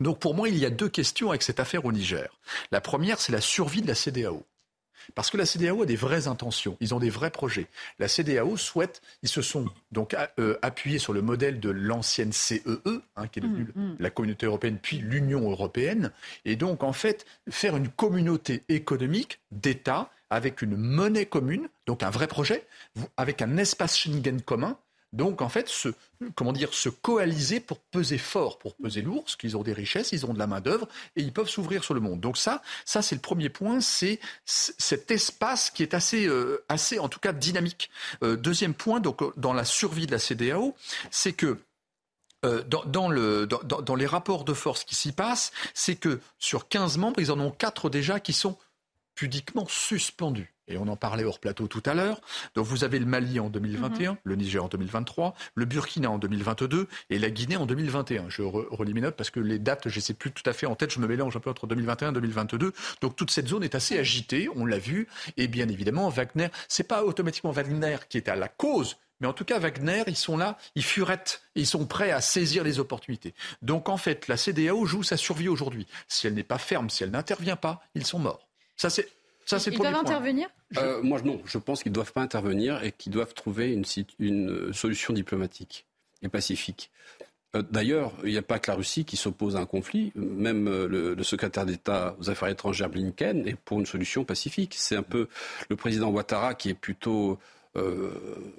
Donc 0.00 0.18
pour 0.18 0.34
moi, 0.34 0.48
il 0.48 0.56
y 0.56 0.64
a 0.64 0.70
deux 0.70 0.88
questions 0.88 1.30
avec 1.30 1.42
cette 1.42 1.60
affaire 1.60 1.84
au 1.84 1.92
Niger. 1.92 2.38
La 2.72 2.80
première, 2.80 3.20
c'est 3.20 3.32
la 3.32 3.40
survie 3.40 3.82
de 3.82 3.88
la 3.88 3.94
CDAO. 3.94 4.44
Parce 5.14 5.30
que 5.30 5.36
la 5.36 5.46
CDAO 5.46 5.82
a 5.82 5.86
des 5.86 5.96
vraies 5.96 6.28
intentions, 6.28 6.76
ils 6.80 6.94
ont 6.94 6.98
des 6.98 7.10
vrais 7.10 7.30
projets. 7.30 7.66
La 7.98 8.08
CDAO 8.08 8.56
souhaite, 8.56 9.02
ils 9.22 9.28
se 9.28 9.42
sont 9.42 9.66
donc 9.92 10.16
euh, 10.38 10.56
appuyés 10.62 10.98
sur 10.98 11.12
le 11.12 11.22
modèle 11.22 11.60
de 11.60 11.70
l'ancienne 11.70 12.32
CEE, 12.32 12.62
e, 12.66 13.02
hein, 13.16 13.26
qui 13.28 13.38
est 13.38 13.42
devenue 13.42 13.68
mm, 13.74 13.80
mm. 13.80 13.96
la 13.98 14.10
communauté 14.10 14.46
européenne, 14.46 14.78
puis 14.80 14.98
l'Union 14.98 15.50
européenne, 15.50 16.12
et 16.44 16.56
donc 16.56 16.82
en 16.82 16.92
fait 16.92 17.26
faire 17.48 17.76
une 17.76 17.88
communauté 17.88 18.62
économique 18.68 19.40
d'États 19.50 20.10
avec 20.30 20.62
une 20.62 20.76
monnaie 20.76 21.26
commune, 21.26 21.68
donc 21.86 22.02
un 22.02 22.10
vrai 22.10 22.28
projet, 22.28 22.66
avec 23.16 23.42
un 23.42 23.56
espace 23.56 23.98
Schengen 23.98 24.40
commun, 24.40 24.78
donc 25.12 25.42
en 25.42 25.48
fait 25.48 25.68
se, 25.68 25.88
comment 26.34 26.52
dire, 26.52 26.72
se 26.72 26.88
coaliser 26.88 27.60
pour 27.60 27.80
peser 27.80 28.18
fort, 28.18 28.58
pour 28.58 28.76
peser 28.76 29.02
lourd, 29.02 29.24
parce 29.24 29.36
qu'ils 29.36 29.56
ont 29.56 29.62
des 29.62 29.72
richesses, 29.72 30.12
ils 30.12 30.24
ont 30.26 30.32
de 30.32 30.38
la 30.38 30.46
main 30.46 30.60
d'œuvre 30.60 30.88
et 31.16 31.22
ils 31.22 31.32
peuvent 31.32 31.48
s'ouvrir 31.48 31.82
sur 31.82 31.94
le 31.94 32.00
monde. 32.00 32.20
Donc 32.20 32.36
ça, 32.36 32.62
ça 32.84 33.02
c'est 33.02 33.16
le 33.16 33.20
premier 33.20 33.48
point, 33.48 33.80
c'est 33.80 34.20
cet 34.44 35.10
espace 35.10 35.70
qui 35.70 35.82
est 35.82 35.94
assez, 35.94 36.26
euh, 36.26 36.64
assez 36.68 36.98
en 36.98 37.08
tout 37.08 37.20
cas 37.20 37.32
dynamique. 37.32 37.90
Euh, 38.22 38.36
deuxième 38.36 38.74
point, 38.74 39.00
donc 39.00 39.38
dans 39.38 39.52
la 39.52 39.64
survie 39.64 40.06
de 40.06 40.12
la 40.12 40.18
CDAO, 40.18 40.76
c'est 41.10 41.32
que 41.32 41.58
euh, 42.46 42.62
dans, 42.62 43.10
le, 43.10 43.46
dans, 43.46 43.94
les 43.94 44.06
rapports 44.06 44.44
de 44.44 44.54
force 44.54 44.84
qui 44.84 44.94
s'y 44.94 45.12
passent, 45.12 45.52
c'est 45.74 45.96
que 45.96 46.20
sur 46.38 46.68
15 46.68 46.96
membres, 46.96 47.20
ils 47.20 47.30
en 47.30 47.38
ont 47.38 47.50
4 47.50 47.90
déjà 47.90 48.18
qui 48.18 48.32
sont 48.32 48.56
pudiquement 49.14 49.66
suspendus 49.68 50.54
et 50.70 50.78
on 50.78 50.88
en 50.88 50.96
parlait 50.96 51.24
hors 51.24 51.38
plateau 51.38 51.66
tout 51.66 51.82
à 51.86 51.94
l'heure. 51.94 52.20
Donc 52.54 52.66
vous 52.66 52.84
avez 52.84 52.98
le 52.98 53.06
Mali 53.06 53.40
en 53.40 53.50
2021, 53.50 54.12
mhm. 54.12 54.18
le 54.24 54.36
Niger 54.36 54.64
en 54.64 54.68
2023, 54.68 55.34
le 55.54 55.64
Burkina 55.64 56.10
en 56.10 56.18
2022 56.18 56.88
et 57.10 57.18
la 57.18 57.30
Guinée 57.30 57.56
en 57.56 57.66
2021. 57.66 58.28
Je 58.28 58.42
relis 58.42 58.94
mes 58.94 59.00
notes 59.00 59.16
parce 59.16 59.30
que 59.30 59.40
les 59.40 59.58
dates, 59.58 59.88
je 59.88 59.96
ne 59.96 60.00
sais 60.00 60.14
plus 60.14 60.30
tout 60.30 60.48
à 60.48 60.52
fait 60.52 60.66
en 60.66 60.74
tête, 60.74 60.92
je 60.92 61.00
me 61.00 61.06
mélange 61.06 61.36
un 61.36 61.40
peu 61.40 61.50
entre 61.50 61.66
2021 61.66 62.10
et 62.10 62.12
2022. 62.14 62.72
Donc 63.00 63.16
toute 63.16 63.30
cette 63.30 63.48
zone 63.48 63.64
est 63.64 63.74
assez 63.74 63.98
agitée, 63.98 64.48
on 64.54 64.64
l'a 64.64 64.78
vu. 64.78 65.08
Et 65.36 65.48
bien 65.48 65.68
évidemment, 65.68 66.08
Wagner, 66.08 66.48
c'est 66.68 66.84
pas 66.84 67.04
automatiquement 67.04 67.50
Wagner 67.50 67.96
qui 68.08 68.16
est 68.16 68.28
à 68.28 68.36
la 68.36 68.48
cause 68.48 68.96
mais 69.20 69.26
en 69.26 69.32
tout 69.34 69.44
cas, 69.44 69.58
Wagner, 69.58 70.02
ils 70.06 70.16
sont 70.16 70.36
là, 70.36 70.56
ils 70.74 70.82
furettent, 70.82 71.42
ils 71.54 71.66
sont 71.66 71.86
prêts 71.86 72.10
à 72.10 72.20
saisir 72.20 72.64
les 72.64 72.78
opportunités. 72.78 73.34
Donc 73.60 73.88
en 73.88 73.98
fait, 73.98 74.28
la 74.28 74.36
CDAO 74.36 74.86
joue 74.86 75.02
sa 75.02 75.16
survie 75.18 75.48
aujourd'hui. 75.48 75.86
Si 76.08 76.26
elle 76.26 76.34
n'est 76.34 76.42
pas 76.42 76.58
ferme, 76.58 76.88
si 76.88 77.02
elle 77.04 77.10
n'intervient 77.10 77.56
pas, 77.56 77.82
ils 77.94 78.06
sont 78.06 78.18
morts. 78.18 78.48
Ça, 78.76 78.88
c'est 78.88 79.08
ils 79.66 79.78
doivent 79.78 79.94
intervenir 79.94 80.48
euh, 80.78 81.02
Moi, 81.02 81.20
non. 81.22 81.40
Je 81.44 81.58
pense 81.58 81.82
qu'ils 81.82 81.92
ne 81.92 81.94
doivent 81.94 82.12
pas 82.12 82.22
intervenir 82.22 82.82
et 82.82 82.92
qu'ils 82.92 83.12
doivent 83.12 83.34
trouver 83.34 83.72
une, 83.72 83.84
une, 84.18 84.72
solution 84.72 85.12
diplomatique 85.12 85.86
et 86.22 86.28
pacifique. 86.28 86.90
Euh, 87.56 87.62
d'ailleurs, 87.70 88.12
il 88.22 88.30
n'y 88.30 88.38
a 88.38 88.42
pas 88.42 88.58
que 88.58 88.70
la 88.70 88.76
Russie 88.76 89.04
qui 89.04 89.16
s'oppose 89.16 89.56
à 89.56 89.60
un 89.60 89.66
conflit. 89.66 90.12
Même 90.14 90.68
euh, 90.68 90.86
le, 90.86 91.22
secrétaire 91.22 91.66
d'État 91.66 92.16
aux 92.20 92.30
Affaires 92.30 92.48
étrangères 92.48 92.88
Blinken 92.88 93.46
est 93.46 93.56
pour 93.56 93.80
une 93.80 93.86
solution 93.86 94.24
pacifique. 94.24 94.74
C'est 94.76 94.96
un 94.96 95.02
peu 95.02 95.28
le 95.68 95.76
président 95.76 96.10
Ouattara 96.10 96.54
qui 96.54 96.70
est 96.70 96.74
plutôt 96.74 97.38
euh, 97.76 98.10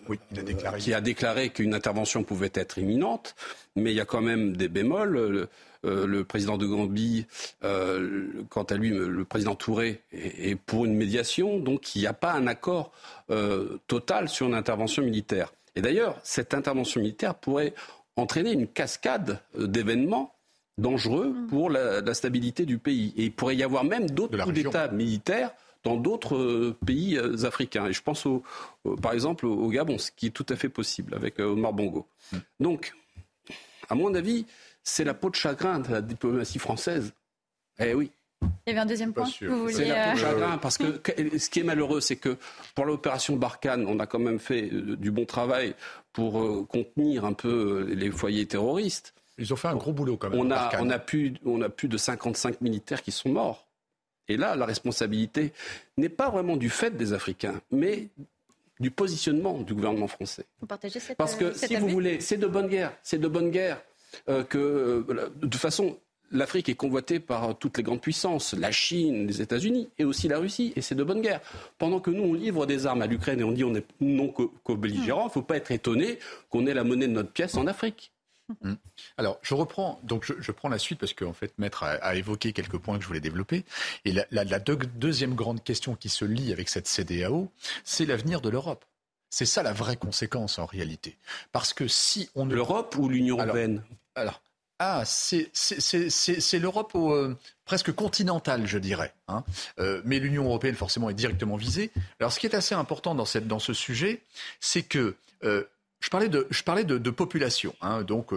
oui, 0.07 0.19
il 0.31 0.39
a 0.39 0.43
déclaré. 0.43 0.79
qui 0.79 0.93
a 0.93 1.01
déclaré 1.01 1.49
qu'une 1.49 1.73
intervention 1.73 2.23
pouvait 2.23 2.51
être 2.53 2.77
imminente, 2.77 3.35
mais 3.75 3.91
il 3.91 3.95
y 3.95 3.99
a 3.99 4.05
quand 4.05 4.21
même 4.21 4.55
des 4.55 4.67
bémols. 4.67 5.47
Le, 5.83 6.23
président 6.25 6.59
de 6.59 6.67
Gambie, 6.67 7.25
quant 7.61 8.63
à 8.63 8.75
lui, 8.75 8.89
le 8.91 9.25
président 9.25 9.55
Touré 9.55 10.01
est, 10.11 10.55
pour 10.55 10.85
une 10.85 10.93
médiation, 10.93 11.57
donc 11.57 11.95
il 11.95 12.01
n'y 12.01 12.07
a 12.07 12.13
pas 12.13 12.33
un 12.33 12.45
accord 12.45 12.91
total 13.87 14.29
sur 14.29 14.45
une 14.47 14.53
intervention 14.53 15.01
militaire. 15.01 15.51
Et 15.75 15.81
d'ailleurs, 15.81 16.19
cette 16.23 16.53
intervention 16.53 17.01
militaire 17.01 17.35
pourrait 17.35 17.73
entraîner 18.15 18.51
une 18.51 18.67
cascade 18.67 19.39
euh, 19.57 19.67
d'événements 19.67 20.33
dangereux 20.77 21.29
mm. 21.29 21.47
pour 21.47 21.69
la, 21.69 22.13
stabilité 22.13 22.65
du 22.65 22.77
pays. 22.77 23.13
Et 23.17 23.25
il 23.25 23.31
pourrait 23.31 23.55
y 23.55 23.63
avoir 23.63 23.83
même 23.83 24.09
d'autres 24.09 24.37
coups 24.41 24.55
d'État 24.55 24.87
militaires 24.89 25.51
dans 25.83 25.97
d'autres 25.97 26.35
euh, 26.35 26.77
pays 26.85 27.17
euh, 27.17 27.45
africains. 27.45 27.87
Et 27.87 27.93
je 27.93 28.01
pense 28.01 28.25
au, 28.25 28.43
par 29.01 29.13
exemple 29.13 29.45
au 29.45 29.69
Gabon, 29.69 29.97
ce 29.97 30.11
qui 30.11 30.27
est 30.27 30.31
tout 30.31 30.45
à 30.49 30.55
fait 30.55 30.69
possible 30.69 31.15
avec 31.15 31.39
Omar 31.39 31.73
Bongo. 31.73 32.07
Mm. 32.31 32.37
Donc, 32.59 32.93
à 33.89 33.95
mon 33.95 34.13
avis, 34.15 34.45
c'est 34.83 35.03
la 35.03 35.13
peau 35.13 35.29
de 35.29 35.35
chagrin 35.35 35.79
de 35.79 35.91
la 35.91 36.01
diplomatie 36.01 36.59
française. 36.59 37.13
Eh 37.79 37.93
oui. 37.93 38.11
Il 38.65 38.69
y 38.69 38.71
avait 38.71 38.79
un 38.79 38.85
deuxième 38.85 39.13
point 39.13 39.25
C'est 39.25 39.85
la 39.85 40.09
peau 40.09 40.13
de 40.13 40.19
chagrin 40.19 40.57
parce 40.61 40.77
que 40.77 41.01
ce 41.37 41.49
qui 41.49 41.59
est 41.59 41.63
malheureux, 41.63 42.01
c'est 42.01 42.15
que 42.15 42.37
pour 42.75 42.85
l'opération 42.85 43.35
Barkhane, 43.35 43.85
on 43.87 43.99
a 43.99 44.07
quand 44.07 44.19
même 44.19 44.39
fait 44.39 44.69
du 44.71 45.11
bon 45.11 45.25
travail 45.25 45.75
pour 46.13 46.41
euh, 46.41 46.65
contenir 46.67 47.25
un 47.25 47.33
peu 47.33 47.87
euh, 47.89 47.93
les 47.93 48.11
foyers 48.11 48.45
terroristes. 48.45 49.13
Ils 49.37 49.53
ont 49.53 49.55
fait 49.55 49.69
un 49.69 49.75
gros 49.75 49.93
boulot 49.93 50.17
quand 50.17 50.29
même. 50.29 50.39
On 50.39 50.51
a, 50.51 50.71
on 50.79 50.89
a, 50.89 50.99
plus, 50.99 51.33
on 51.45 51.61
a 51.61 51.69
plus 51.69 51.87
de 51.87 51.97
55 51.97 52.61
militaires 52.61 53.01
qui 53.01 53.11
sont 53.11 53.29
morts. 53.29 53.67
Et 54.27 54.37
là, 54.37 54.55
la 54.55 54.65
responsabilité 54.65 55.51
n'est 55.97 56.09
pas 56.09 56.29
vraiment 56.29 56.57
du 56.57 56.69
fait 56.69 56.95
des 56.95 57.13
Africains, 57.13 57.61
mais 57.71 58.09
du 58.79 58.91
positionnement 58.91 59.59
du 59.61 59.73
gouvernement 59.73 60.07
français. 60.07 60.45
Vous 60.59 60.67
partagez 60.67 60.99
cette 60.99 61.17
Parce 61.17 61.35
que 61.35 61.45
euh, 61.45 61.53
si 61.53 61.75
vous 61.75 61.87
voulez, 61.87 62.19
c'est 62.19 62.37
de 62.37 62.47
bonne 62.47 62.67
guerre, 62.67 62.93
c'est 63.03 63.19
de 63.19 63.27
bonne 63.27 63.51
guerre 63.51 63.81
que 64.49 65.05
de 65.07 65.47
toute 65.47 65.55
façon 65.55 65.97
l'Afrique 66.31 66.69
est 66.69 66.75
convoitée 66.75 67.19
par 67.19 67.57
toutes 67.57 67.77
les 67.77 67.83
grandes 67.83 68.01
puissances, 68.01 68.53
la 68.53 68.71
Chine, 68.71 69.27
les 69.27 69.41
États-Unis 69.41 69.89
et 69.97 70.05
aussi 70.05 70.27
la 70.27 70.39
Russie, 70.39 70.73
et 70.75 70.81
c'est 70.81 70.95
de 70.95 71.03
bonne 71.03 71.21
guerre. 71.21 71.41
Pendant 71.77 71.99
que 71.99 72.09
nous, 72.09 72.23
on 72.23 72.33
livre 72.33 72.65
des 72.65 72.85
armes 72.85 73.01
à 73.01 73.07
l'Ukraine 73.07 73.39
et 73.41 73.43
on 73.43 73.51
dit 73.51 73.63
on 73.63 73.75
est 73.75 73.85
non 73.99 74.29
co-belligérant, 74.29 75.23
il 75.23 75.25
ne 75.25 75.31
faut 75.31 75.41
pas 75.41 75.57
être 75.57 75.71
étonné 75.71 76.19
qu'on 76.49 76.65
ait 76.67 76.73
la 76.73 76.83
monnaie 76.83 77.07
de 77.07 77.13
notre 77.13 77.31
pièce 77.31 77.55
en 77.55 77.67
Afrique. 77.67 78.10
Hum. 78.63 78.77
Alors, 79.17 79.39
je 79.41 79.53
reprends, 79.53 79.99
donc 80.03 80.25
je, 80.25 80.51
prends 80.51 80.69
la 80.69 80.79
suite 80.79 80.99
parce 80.99 81.13
qu'en 81.13 81.33
fait, 81.33 81.53
Maître 81.57 81.83
a, 81.83 82.15
évoqué 82.15 82.53
quelques 82.53 82.77
points 82.77 82.97
que 82.97 83.03
je 83.03 83.07
voulais 83.07 83.19
développer. 83.19 83.65
Et 84.05 84.13
la, 84.13 84.59
deuxième 84.59 85.35
grande 85.35 85.63
question 85.63 85.95
qui 85.95 86.09
se 86.09 86.25
lie 86.25 86.51
avec 86.51 86.69
cette 86.69 86.87
CDAO, 86.87 87.51
c'est 87.83 88.05
l'avenir 88.05 88.41
de 88.41 88.49
l'Europe. 88.49 88.85
C'est 89.29 89.45
ça 89.45 89.63
la 89.63 89.73
vraie 89.73 89.95
conséquence 89.95 90.59
en 90.59 90.65
réalité. 90.65 91.17
Parce 91.51 91.73
que 91.73 91.87
si 91.87 92.29
on 92.35 92.45
L'Europe 92.45 92.95
ou 92.97 93.07
l'Union 93.07 93.37
européenne? 93.37 93.81
alors 94.15 94.41
ah, 94.83 95.03
c'est 95.05 96.59
l'Europe 96.59 96.93
euh, 96.95 97.35
presque 97.65 97.91
continentale, 97.91 98.65
je 98.65 98.79
dirais. 98.79 99.13
Hein. 99.27 99.43
Euh, 99.77 100.01
mais 100.05 100.17
l'Union 100.17 100.45
européenne, 100.45 100.73
forcément, 100.73 101.07
est 101.11 101.13
directement 101.13 101.55
visée. 101.55 101.91
Alors, 102.19 102.31
ce 102.31 102.39
qui 102.39 102.47
est 102.47 102.55
assez 102.55 102.73
important 102.73 103.13
dans, 103.13 103.25
cette, 103.25 103.47
dans 103.47 103.59
ce 103.59 103.73
sujet, 103.73 104.23
c'est 104.59 104.81
que 104.81 105.15
euh, 105.43 105.65
je 106.01 106.09
parlais 106.09 106.27
de, 106.27 106.47
je 106.49 106.63
parlais 106.63 106.83
de, 106.83 107.09
population. 107.09 107.73
Hein. 107.81 108.03
donc, 108.03 108.31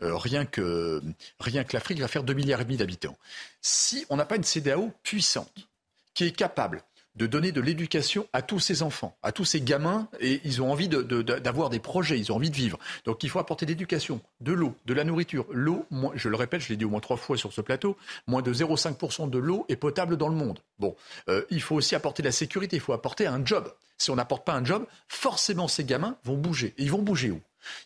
rien 0.00 0.44
que, 0.44 1.00
rien 1.38 1.62
que 1.62 1.74
l'Afrique 1.74 2.00
va 2.00 2.08
faire 2.08 2.24
2 2.24 2.32
milliards 2.34 2.64
d'habitants. 2.64 3.16
Si 3.60 4.06
on 4.10 4.16
n'a 4.16 4.24
pas 4.24 4.36
une 4.36 4.44
CDAO 4.44 4.90
puissante, 5.02 5.68
qui 6.14 6.24
est 6.24 6.32
capable 6.32 6.82
de 7.14 7.26
donner 7.26 7.52
de 7.52 7.60
l'éducation 7.60 8.26
à 8.32 8.40
tous 8.40 8.58
ces 8.58 8.82
enfants, 8.82 9.16
à 9.22 9.32
tous 9.32 9.44
ces 9.44 9.60
gamins, 9.60 10.08
et 10.20 10.40
ils 10.44 10.62
ont 10.62 10.72
envie 10.72 10.88
d'avoir 10.88 11.68
des 11.68 11.78
projets, 11.78 12.18
ils 12.18 12.32
ont 12.32 12.36
envie 12.36 12.50
de 12.50 12.56
vivre. 12.56 12.78
Donc 13.04 13.22
il 13.22 13.28
faut 13.28 13.38
apporter 13.38 13.66
de 13.66 13.70
l'éducation, 13.70 14.20
de 14.40 14.52
l'eau, 14.52 14.74
de 14.86 14.94
la 14.94 15.04
nourriture. 15.04 15.46
L'eau, 15.50 15.84
je 16.14 16.28
le 16.28 16.36
répète, 16.36 16.62
je 16.62 16.70
l'ai 16.70 16.76
dit 16.76 16.84
au 16.84 16.88
moins 16.88 17.00
trois 17.00 17.18
fois 17.18 17.36
sur 17.36 17.52
ce 17.52 17.60
plateau, 17.60 17.96
moins 18.26 18.42
de 18.42 18.52
0,5% 18.52 19.28
de 19.28 19.38
l'eau 19.38 19.66
est 19.68 19.76
potable 19.76 20.16
dans 20.16 20.28
le 20.28 20.36
monde. 20.36 20.60
Bon, 20.78 20.96
euh, 21.28 21.42
il 21.50 21.60
faut 21.60 21.76
aussi 21.76 21.94
apporter 21.94 22.22
de 22.22 22.28
la 22.28 22.32
sécurité, 22.32 22.76
il 22.76 22.80
faut 22.80 22.94
apporter 22.94 23.26
un 23.26 23.44
job. 23.44 23.70
Si 24.02 24.10
on 24.10 24.16
n'apporte 24.16 24.44
pas 24.44 24.54
un 24.54 24.64
job, 24.64 24.84
forcément 25.06 25.68
ces 25.68 25.84
gamins 25.84 26.16
vont 26.24 26.36
bouger. 26.36 26.74
Et 26.76 26.82
ils 26.82 26.90
vont 26.90 27.02
bouger 27.02 27.30
où? 27.30 27.40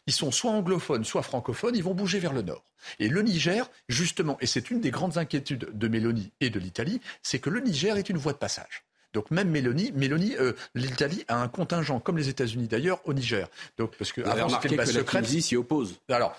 Ils 0.06 0.14
sont 0.14 0.30
soit 0.30 0.50
anglophones, 0.50 1.04
soit 1.04 1.22
francophones, 1.22 1.76
ils 1.76 1.82
vont 1.82 1.92
bouger 1.92 2.18
vers 2.18 2.32
le 2.32 2.40
nord. 2.40 2.64
Et 2.98 3.08
le 3.10 3.20
Niger, 3.20 3.68
justement, 3.90 4.38
et 4.40 4.46
c'est 4.46 4.70
une 4.70 4.80
des 4.80 4.90
grandes 4.90 5.18
inquiétudes 5.18 5.68
de 5.74 5.88
Mélanie 5.88 6.32
et 6.40 6.48
de 6.48 6.58
l'Italie, 6.58 7.02
c'est 7.22 7.38
que 7.38 7.50
le 7.50 7.60
Niger 7.60 7.98
est 7.98 8.08
une 8.08 8.16
voie 8.16 8.32
de 8.32 8.38
passage. 8.38 8.84
Donc 9.12 9.30
même 9.30 9.50
Mélanie, 9.50 9.92
Mélanie 9.94 10.34
euh, 10.38 10.54
l'Italie 10.74 11.24
a 11.28 11.36
un 11.42 11.48
contingent, 11.48 12.00
comme 12.00 12.16
les 12.16 12.30
États-Unis 12.30 12.66
d'ailleurs, 12.66 13.00
au 13.04 13.12
Niger. 13.12 13.48
Donc 13.76 13.94
parce 13.96 14.12
que 14.12 14.22
avant 14.22 14.48
c'était 14.48 14.70
une 14.70 14.76
base 14.76 14.92
secrète. 14.92 15.26
s'y 15.26 15.56
oppose. 15.56 16.00
Alors. 16.08 16.34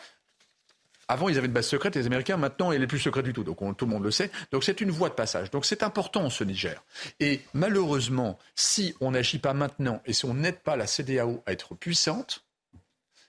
Avant, 1.10 1.30
ils 1.30 1.38
avaient 1.38 1.48
une 1.48 1.54
base 1.54 1.68
secrète, 1.68 1.96
les 1.96 2.06
Américains. 2.06 2.38
Maintenant, 2.38 2.72
elle 2.72 2.84
est 2.84 2.88
plus 2.88 3.00
secrète 3.00 3.26
du 3.26 3.34
tout. 3.34 3.44
Donc, 3.44 3.58
tout 3.78 3.86
le 3.86 3.92
monde 3.92 4.04
le 4.04 4.12
sait. 4.12 4.30
Donc, 4.52 4.64
c'est 4.64 4.82
une 4.82 4.92
voie 4.92 5.10
de 5.10 5.14
passage. 5.14 5.52
Donc, 5.52 5.66
c'est 5.66 5.84
important, 5.84 6.30
ce 6.30 6.44
Niger. 6.44 6.84
Et 7.20 7.42
malheureusement, 7.54 8.38
si 8.56 8.94
on 9.00 9.12
n'agit 9.12 9.40
pas 9.40 9.54
maintenant 9.54 10.02
et 10.06 10.14
si 10.14 10.26
on 10.26 10.34
n'aide 10.34 10.60
pas 10.60 10.76
la 10.76 10.86
CDAO 10.86 11.44
à 11.46 11.54
être 11.54 11.76
puissante, 11.76 12.46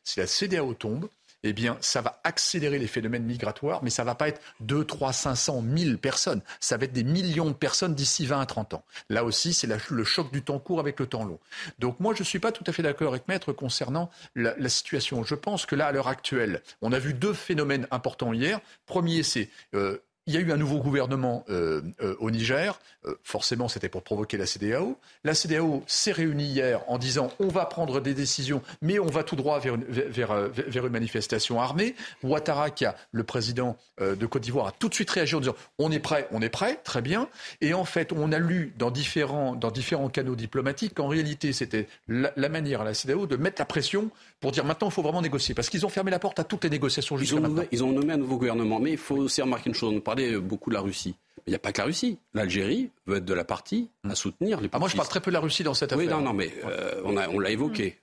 si 0.02 0.18
la 0.18 0.26
CDAO 0.26 0.74
tombe, 0.74 1.08
eh 1.42 1.52
bien, 1.52 1.76
ça 1.80 2.00
va 2.00 2.20
accélérer 2.24 2.78
les 2.78 2.86
phénomènes 2.86 3.24
migratoires, 3.24 3.82
mais 3.82 3.90
ça 3.90 4.04
va 4.04 4.14
pas 4.14 4.28
être 4.28 4.40
2, 4.60 4.84
3, 4.84 5.12
500, 5.12 5.62
1000 5.62 5.98
personnes. 5.98 6.42
Ça 6.60 6.76
va 6.76 6.84
être 6.84 6.92
des 6.92 7.04
millions 7.04 7.46
de 7.46 7.54
personnes 7.54 7.94
d'ici 7.94 8.26
20 8.26 8.40
à 8.40 8.46
30 8.46 8.74
ans. 8.74 8.84
Là 9.08 9.24
aussi, 9.24 9.52
c'est 9.52 9.68
le 9.90 10.04
choc 10.04 10.32
du 10.32 10.42
temps 10.42 10.58
court 10.58 10.80
avec 10.80 10.98
le 10.98 11.06
temps 11.06 11.24
long. 11.24 11.38
Donc, 11.78 12.00
moi, 12.00 12.14
je 12.14 12.20
ne 12.20 12.24
suis 12.24 12.38
pas 12.38 12.52
tout 12.52 12.64
à 12.66 12.72
fait 12.72 12.82
d'accord 12.82 13.08
avec 13.10 13.28
Maître 13.28 13.52
concernant 13.52 14.10
la, 14.34 14.54
la, 14.58 14.68
situation. 14.68 15.24
Je 15.24 15.34
pense 15.34 15.66
que 15.66 15.76
là, 15.76 15.86
à 15.86 15.92
l'heure 15.92 16.08
actuelle, 16.08 16.62
on 16.82 16.92
a 16.92 16.98
vu 16.98 17.14
deux 17.14 17.32
phénomènes 17.32 17.86
importants 17.90 18.32
hier. 18.32 18.60
Premier, 18.86 19.22
c'est 19.22 19.48
euh, 19.74 19.98
il 20.28 20.34
y 20.34 20.36
a 20.36 20.40
eu 20.40 20.52
un 20.52 20.58
nouveau 20.58 20.78
gouvernement 20.78 21.42
euh, 21.48 21.80
euh, 22.02 22.14
au 22.20 22.30
Niger. 22.30 22.78
Euh, 23.06 23.14
forcément, 23.22 23.66
c'était 23.66 23.88
pour 23.88 24.02
provoquer 24.02 24.36
la 24.36 24.44
CDAO. 24.44 24.98
La 25.24 25.34
CDAO 25.34 25.82
s'est 25.86 26.12
réunie 26.12 26.44
hier 26.44 26.82
en 26.86 26.98
disant 26.98 27.32
on 27.40 27.48
va 27.48 27.64
prendre 27.64 28.00
des 28.02 28.12
décisions, 28.12 28.62
mais 28.82 28.98
on 28.98 29.06
va 29.06 29.24
tout 29.24 29.36
droit 29.36 29.58
vers 29.58 29.74
une, 29.74 30.88
manifestation 30.90 31.60
armée. 31.60 31.94
Ouattara, 32.22 32.70
qui 32.70 32.84
le 33.10 33.24
président 33.24 33.76
de 34.00 34.26
Côte 34.26 34.42
d'Ivoire, 34.42 34.66
a 34.68 34.72
tout 34.72 34.88
de 34.88 34.94
suite 34.94 35.10
réagi 35.10 35.34
en 35.34 35.40
disant 35.40 35.54
on 35.78 35.90
est 35.90 35.98
prêt, 35.98 36.28
on 36.30 36.42
est 36.42 36.48
prêt, 36.50 36.78
très 36.84 37.00
bien. 37.02 37.28
Et 37.60 37.72
en 37.72 37.84
fait, 37.84 38.12
on 38.12 38.30
a 38.30 38.38
lu 38.38 38.74
dans 38.78 38.90
différents, 38.90 39.54
dans 39.54 39.70
différents 39.70 40.08
canaux 40.10 40.36
diplomatiques 40.36 40.94
qu'en 40.94 41.08
réalité, 41.08 41.52
c'était 41.52 41.88
la, 42.06 42.32
la, 42.36 42.48
manière 42.48 42.82
à 42.82 42.84
la 42.84 42.94
CDAO 42.94 43.26
de 43.26 43.36
mettre 43.36 43.60
la 43.60 43.66
pression 43.66 44.10
pour 44.40 44.52
dire 44.52 44.64
maintenant, 44.64 44.88
il 44.88 44.92
faut 44.92 45.02
vraiment 45.02 45.22
négocier. 45.22 45.54
Parce 45.54 45.68
qu'ils 45.68 45.84
ont 45.84 45.88
fermé 45.88 46.10
la 46.10 46.18
porte 46.18 46.38
à 46.38 46.44
toutes 46.44 46.64
les 46.64 46.70
négociations 46.70 47.16
jusqu'à 47.16 47.36
ils 47.36 47.42
maintenant. 47.42 47.64
ils 47.72 47.82
ont 47.82 47.92
nommé 47.92 48.12
un 48.12 48.18
nouveau 48.18 48.36
gouvernement. 48.36 48.78
Mais 48.78 48.92
il 48.92 48.98
faut 48.98 49.16
aussi 49.16 49.42
remarquer 49.42 49.68
une 49.68 49.74
chose. 49.74 49.92
On 49.94 50.00
parlait 50.00 50.36
beaucoup 50.38 50.70
de 50.70 50.74
la 50.74 50.80
Russie. 50.80 51.16
Mais 51.38 51.42
il 51.46 51.50
n'y 51.50 51.56
a 51.56 51.58
pas 51.58 51.72
que 51.72 51.78
la 51.78 51.86
Russie. 51.86 52.18
L'Algérie 52.34 52.90
veut 53.06 53.16
être 53.16 53.24
de 53.24 53.34
la 53.34 53.44
partie 53.44 53.90
à 54.08 54.14
soutenir 54.14 54.60
les 54.60 54.68
ah, 54.72 54.78
Moi, 54.78 54.88
je 54.88 54.96
parle 54.96 55.08
très 55.08 55.20
peu 55.20 55.30
de 55.30 55.34
la 55.34 55.40
Russie 55.40 55.64
dans 55.64 55.74
cette 55.74 55.92
affaire. 55.92 56.06
Oui, 56.06 56.12
non, 56.12 56.20
non, 56.20 56.32
mais 56.32 56.52
euh, 56.64 57.02
on, 57.04 57.38
l'a 57.40 57.50
évoqué. 57.50 57.98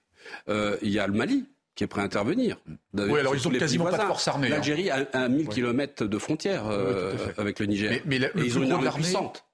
Euh, 0.49 0.77
il 0.81 0.89
y 0.89 0.99
a 0.99 1.07
le 1.07 1.13
Mali 1.13 1.45
qui 1.75 1.83
est 1.83 1.87
prêt 1.87 2.01
à 2.01 2.05
intervenir. 2.05 2.57
Oui, 2.93 3.19
alors 3.19 3.35
ils 3.35 3.47
ont 3.47 3.51
quasiment 3.51 3.85
pas 3.85 3.97
de 3.97 4.03
force 4.03 4.27
armée. 4.27 4.47
Hein. 4.47 4.51
L'Algérie 4.51 4.89
a, 4.89 5.07
un 5.13 5.29
1000 5.29 5.47
km 5.49 6.05
de 6.05 6.17
frontière 6.17 6.67
euh, 6.67 7.13
avec 7.37 7.59
le 7.59 7.65
Niger. 7.65 8.01
Mais, 8.05 8.19
le, 8.19 8.31
ils 8.35 8.57
ont 8.57 8.63
une 8.63 8.71
armée 8.71 8.89
puissante. 8.89 9.45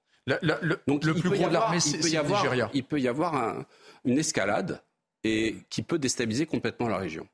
Donc, 0.86 1.04
le 1.04 1.14
plus 1.14 1.30
gros 1.30 1.48
de 1.48 1.52
l'armée, 1.52 1.80
c'est 1.80 1.98
le 1.98 2.28
Nigeria. 2.28 2.70
Il 2.74 2.84
peut 2.84 3.00
y 3.00 3.08
avoir 3.08 3.64
une 4.04 4.18
escalade 4.18 4.80
et 5.24 5.56
qui 5.70 5.82
peut 5.82 5.98
déstabiliser 5.98 6.46
complètement 6.46 6.88
la 6.88 6.98
région. 6.98 7.26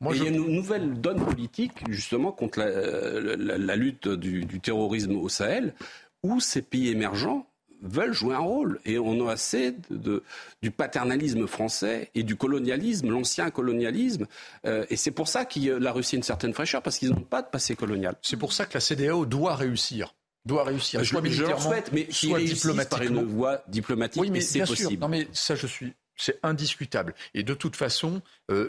Moi, 0.00 0.16
Il 0.16 0.22
y 0.22 0.26
a 0.26 0.30
une 0.30 0.54
nouvelle 0.54 1.00
donne 1.00 1.24
politique, 1.24 1.72
justement, 1.88 2.32
contre 2.32 2.60
la, 2.60 3.76
lutte 3.76 4.08
du, 4.08 4.60
terrorisme 4.60 5.16
au 5.16 5.28
Sahel, 5.28 5.74
où 6.22 6.40
ces 6.40 6.62
pays 6.62 6.88
émergents 6.88 7.46
veulent 7.82 8.12
jouer 8.12 8.34
un 8.34 8.40
rôle. 8.40 8.80
Et 8.84 8.98
on 8.98 9.26
a 9.26 9.32
assez 9.32 9.74
de, 9.90 10.22
du 10.62 10.70
paternalisme 10.70 11.46
français 11.46 12.10
et 12.14 12.22
du 12.22 12.36
colonialisme, 12.36 13.10
l'ancien 13.10 13.50
colonialisme. 13.50 14.26
Euh, 14.66 14.84
et 14.90 14.96
c'est 14.96 15.10
pour 15.10 15.28
ça 15.28 15.44
que 15.44 15.78
la 15.78 15.92
Russie 15.92 16.16
a 16.16 16.18
une 16.18 16.22
certaine 16.22 16.54
fraîcheur, 16.54 16.82
parce 16.82 16.98
qu'ils 16.98 17.10
n'ont 17.10 17.20
pas 17.20 17.42
de 17.42 17.48
passé 17.48 17.76
colonial. 17.76 18.16
C'est 18.22 18.36
pour 18.36 18.52
ça 18.52 18.66
que 18.66 18.74
la 18.74 18.80
CDAO 18.80 19.26
doit 19.26 19.54
réussir 19.54 20.14
doit 20.46 20.64
réussir, 20.64 21.04
soit 21.04 21.18
je, 21.18 21.22
militairement, 21.22 21.58
je 21.58 21.62
souhaite, 21.62 21.92
mais 21.92 22.06
soit 22.10 22.40
diplomatiquement. 22.40 22.98
Par 22.98 23.02
une 23.02 23.22
voie 23.22 23.62
diplomatique, 23.68 24.22
oui, 24.22 24.30
mais 24.30 24.40
c'est 24.40 24.60
possible. 24.60 24.98
Non, 24.98 25.08
mais 25.08 25.28
ça, 25.32 25.54
je 25.54 25.66
suis 25.66 25.92
c'est 26.18 26.38
indiscutable. 26.42 27.14
Et 27.32 27.42
de 27.42 27.54
toute 27.54 27.76
façon, 27.76 28.20
euh, 28.50 28.68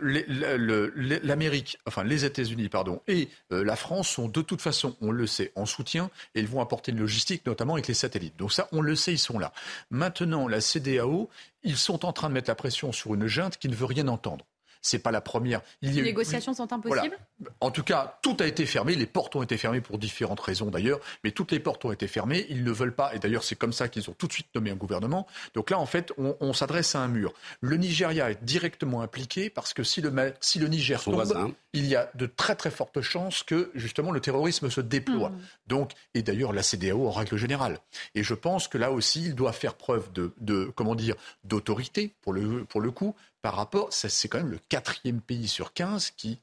l'Amérique, 1.24 1.78
enfin 1.86 2.04
les 2.04 2.24
États-Unis, 2.24 2.70
pardon, 2.70 3.02
et 3.08 3.28
euh, 3.52 3.64
la 3.64 3.76
France 3.76 4.08
sont 4.10 4.30
de 4.30 4.42
toute 4.42 4.62
façon, 4.62 4.96
on 5.02 5.12
le 5.12 5.28
sait, 5.28 5.52
en 5.56 5.66
soutien 5.66 6.10
et 6.36 6.40
ils 6.40 6.48
vont 6.48 6.62
apporter 6.62 6.92
une 6.92 7.00
logistique, 7.00 7.46
notamment 7.46 7.74
avec 7.74 7.88
les 7.88 7.94
satellites. 7.94 8.38
Donc 8.38 8.54
ça, 8.54 8.70
on 8.72 8.82
le 8.82 8.96
sait, 8.96 9.14
ils 9.14 9.20
sont 9.20 9.40
là. 9.40 9.52
Maintenant, 9.90 10.48
la 10.48 10.62
CDAO, 10.62 11.30
ils 11.64 11.78
sont 11.78 12.06
en 12.06 12.14
train 12.14 12.30
de 12.30 12.34
mettre 12.34 12.50
la 12.50 12.56
pression 12.56 12.92
sur 12.92 13.14
une 13.16 13.28
junte 13.28 13.58
qui 13.58 13.68
ne 13.68 13.76
veut 13.76 13.86
rien 13.86 14.08
entendre. 14.08 14.46
C'est 14.82 15.00
pas 15.00 15.12
la 15.12 15.22
première. 15.22 15.62
Les 15.82 16.02
négociations 16.02 16.54
sont 16.54 16.72
impossibles 16.72 17.18
En 17.60 17.72
tout 17.72 17.84
cas, 17.84 18.18
tout 18.22 18.38
a 18.40 18.48
été 18.48 18.66
fermé. 18.66 18.96
Les 18.96 19.06
portes 19.06 19.36
ont 19.36 19.44
été 19.44 19.58
fermées 19.58 19.82
pour 19.82 19.98
différentes 19.98 20.40
raisons 20.40 20.70
d'ailleurs. 20.70 21.00
Mais 21.24 21.32
toutes 21.32 21.52
les 21.52 21.60
portes 21.60 21.84
ont 21.86 21.92
été 21.92 22.08
fermées. 22.08 22.46
Ils 22.50 22.64
ne 22.64 22.72
veulent 22.72 22.96
pas. 22.96 23.14
Et 23.14 23.20
d'ailleurs, 23.20 23.44
c'est 23.44 23.56
comme 23.56 23.74
ça 23.74 23.90
qu'ils 23.90 24.10
ont 24.10 24.14
tout 24.14 24.28
de 24.28 24.34
suite 24.34 24.48
nommé 24.56 24.72
un 24.72 24.76
gouvernement. 24.76 25.28
Donc 25.54 25.70
là, 25.70 25.80
en 25.80 25.86
fait, 25.86 26.14
on, 26.18 26.54
s'adresse 26.54 26.96
à 26.96 27.00
un 27.00 27.08
mur. 27.08 27.34
Le 27.62 27.78
Nigeria 27.78 28.32
est 28.32 28.44
directement 28.44 29.02
impliqué 29.02 29.50
parce 29.50 29.74
que 29.74 29.84
si 29.84 30.02
le, 30.02 30.34
si 30.40 30.60
le 30.60 30.68
Niger 30.68 31.02
tombe, 31.04 31.54
il 31.74 31.86
y 31.86 31.96
a 31.96 32.10
de 32.16 32.26
très 32.26 32.56
très 32.56 32.72
fortes 32.72 33.02
chances 33.02 33.44
que 33.44 33.72
justement 33.76 34.12
le 34.12 34.20
terrorisme 34.20 34.70
se 34.70 34.82
déploie. 34.82 35.30
Mmh. 35.30 35.40
Donc, 35.68 35.92
et 36.14 36.22
d'ailleurs, 36.24 36.54
la 36.54 36.64
CDAO 36.64 37.08
en 37.08 37.12
règle 37.12 37.38
générale. 37.38 37.80
Et 38.16 38.24
je 38.24 38.34
pense 38.34 38.68
que 38.68 38.78
là 38.78 38.92
aussi, 38.92 39.24
il 39.24 39.36
doit 39.36 39.54
faire 39.54 39.76
preuve 39.76 40.12
de, 40.12 40.34
de 40.40 40.72
comment 40.76 40.96
dire, 40.96 41.16
d'autorité 41.44 42.14
pour 42.22 42.34
le, 42.34 42.66
pour 42.66 42.82
le 42.82 42.92
coup 42.92 43.16
par 43.42 43.56
rapport, 43.56 43.88
c'est 43.92 44.28
quand 44.28 44.40
même 44.40 44.52
le 44.52 44.60
quatrième 44.70 45.22
pays 45.22 45.48
sur 45.48 45.74
15 45.74 46.12
qui, 46.12 46.40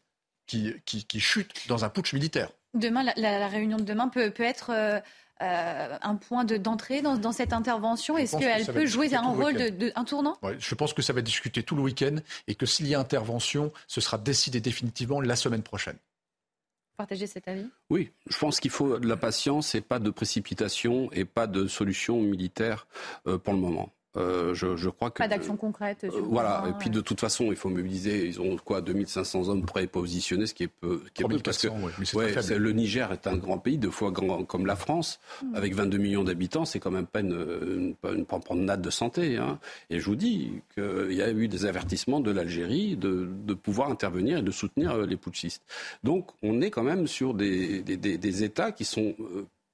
qui, 0.47 0.75
qui, 0.85 1.21
chute 1.21 1.69
dans 1.69 1.85
un 1.85 1.89
putsch 1.89 2.13
militaire. 2.13 2.51
Demain, 2.75 3.05
la, 3.17 3.49
réunion 3.49 3.77
de 3.77 3.83
demain 3.83 4.09
peut, 4.09 4.31
peut 4.31 4.43
être 4.43 4.71
euh, 4.71 5.01
euh, 5.43 5.99
un 6.01 6.17
point 6.17 6.45
d'entrée 6.45 7.03
dans, 7.03 7.17
dans, 7.17 7.33
cette 7.33 7.53
intervention 7.53 8.17
Est-ce 8.17 8.39
qu'elle 8.39 8.67
peut 8.67 8.87
jouer 8.87 9.15
un 9.15 9.23
rôle 9.23 9.55
de, 9.55 9.93
un 9.95 10.05
tournant? 10.05 10.39
Je 10.59 10.75
pense 10.75 10.95
que 10.95 11.03
ça 11.03 11.13
va 11.13 11.21
discuter 11.21 11.63
tout 11.63 11.77
le 11.77 11.83
week-end 11.83 12.17
et 12.49 12.55
que 12.55 12.65
s'il 12.65 12.87
y 12.87 12.95
a 12.95 13.01
intervention, 13.01 13.73
ce 13.87 14.01
sera 14.01 14.19
décidé 14.19 14.61
définitivement 14.61 15.21
la 15.21 15.37
semaine 15.37 15.63
prochaine. 15.63 15.99
Partagez 16.97 17.27
cet 17.27 17.47
avis 17.49 17.67
Oui, 17.91 18.11
je 18.31 18.39
pense 18.39 18.59
qu'il 18.59 18.71
faut 18.71 18.99
de 18.99 19.07
la 19.07 19.19
patience 19.19 19.75
et 19.75 19.83
pas 19.83 19.99
de 19.99 20.09
précipitation 20.09 21.11
et 21.13 21.27
pas 21.27 21.47
de 21.47 21.67
solution 21.67 22.23
militaire 22.23 22.87
euh, 23.27 23.37
pour 23.37 23.53
le 23.53 23.61
moment. 23.61 23.91
Euh, 24.17 24.55
je, 24.55 24.89
crois 24.89 25.11
que, 25.11 25.19
pas 25.19 25.29
d'action 25.29 25.57
concrète. 25.57 26.05
Euh, 26.05 26.11
voilà. 26.25 26.65
et 26.69 26.73
puis 26.79 26.89
de 26.89 27.01
toute 27.01 27.21
façon, 27.21 27.47
il 27.51 27.57
faut 27.57 27.69
mobiliser. 27.69 28.27
Ils 28.27 28.41
ont 28.41 28.57
quoi 28.57 28.81
2500 28.81 29.49
hommes 29.49 29.65
prêts 29.65 29.85
et 29.85 29.87
positionnés, 29.87 30.47
ce 30.47 30.55
qui 30.55 30.65
est 30.65 30.69
peu. 30.69 31.03
Qui 31.13 31.23
est 31.23 31.29
peu 31.29 31.39
parce 31.39 31.59
que 31.59 32.55
le 32.55 32.73
Niger 32.73 33.13
est 33.13 33.27
un 33.27 33.37
grand 33.37 33.59
pays, 33.59 33.79
deux 33.79 33.91
fois 33.91 34.11
grand 34.11 34.45
comme 34.45 34.67
la 34.67 34.77
France, 34.77 35.21
hmm. 35.43 35.55
avec 35.55 35.75
22 35.75 35.99
millions 35.99 36.25
d'habitants. 36.25 36.65
C'est 36.65 36.81
quand 36.81 36.91
même 36.91 37.07
pas 37.07 37.21
une, 37.21 37.95
une, 38.05 38.25
promenade 38.25 38.81
de 38.81 38.91
santé. 38.91 39.37
Hein. 39.37 39.59
Et 39.91 40.01
je 40.01 40.07
vous 40.07 40.17
dis 40.17 40.53
qu'il 40.75 41.13
y 41.13 41.23
a 41.23 41.31
eu 41.31 41.49
des 41.49 41.67
avertissements 41.67 42.21
de 42.21 42.31
l'Algérie 42.31 42.97
de, 42.97 43.29
de, 43.45 43.55
pouvoir 43.55 43.91
intervenir 43.91 44.39
et 44.39 44.43
de 44.43 44.51
soutenir 44.51 44.93
euh, 44.93 45.07
les 45.07 45.17
putschistes. 45.17 45.63
Donc 46.05 46.31
on 46.43 46.61
est 46.61 46.71
quand 46.71 46.83
même 46.83 47.07
sur 47.07 47.35
des, 47.35 47.83
des, 47.83 47.97
des, 47.97 48.17
des 48.19 48.45
États 48.45 48.73
qui 48.73 48.85
sont 48.85 49.15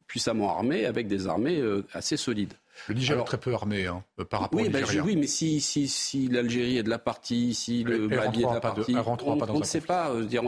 puissamment 0.06 0.56
armés 0.56 0.84
avec 0.84 1.06
des 1.06 1.26
armées 1.26 1.62
assez 1.94 2.16
solides. 2.16 2.54
Le 2.88 2.94
Niger 2.94 3.18
est 3.18 3.24
très 3.24 3.38
peu 3.38 3.54
armé 3.54 3.86
hein, 3.86 4.04
euh, 4.18 4.24
par 4.24 4.40
rapport 4.40 4.60
oui, 4.60 4.68
au 4.68 4.70
ben, 4.70 4.80
Nigeria. 4.80 5.02
oui, 5.02 5.16
mais 5.16 5.26
si, 5.26 5.60
si, 5.60 5.88
si 5.88 6.28
l'Algérie 6.28 6.78
est 6.78 6.82
de 6.82 6.90
la 6.90 6.98
partie, 6.98 7.54
si 7.54 7.84
le 7.84 8.08
Mali 8.08 8.42
est 8.42 8.46
de 8.46 8.54
la 8.54 8.60
partie, 8.60 8.94
on, 9.26 9.58
ne 9.58 9.64
sait 9.64 9.80
pas. 9.80 10.10
Euh, 10.10 10.24
dire, 10.24 10.42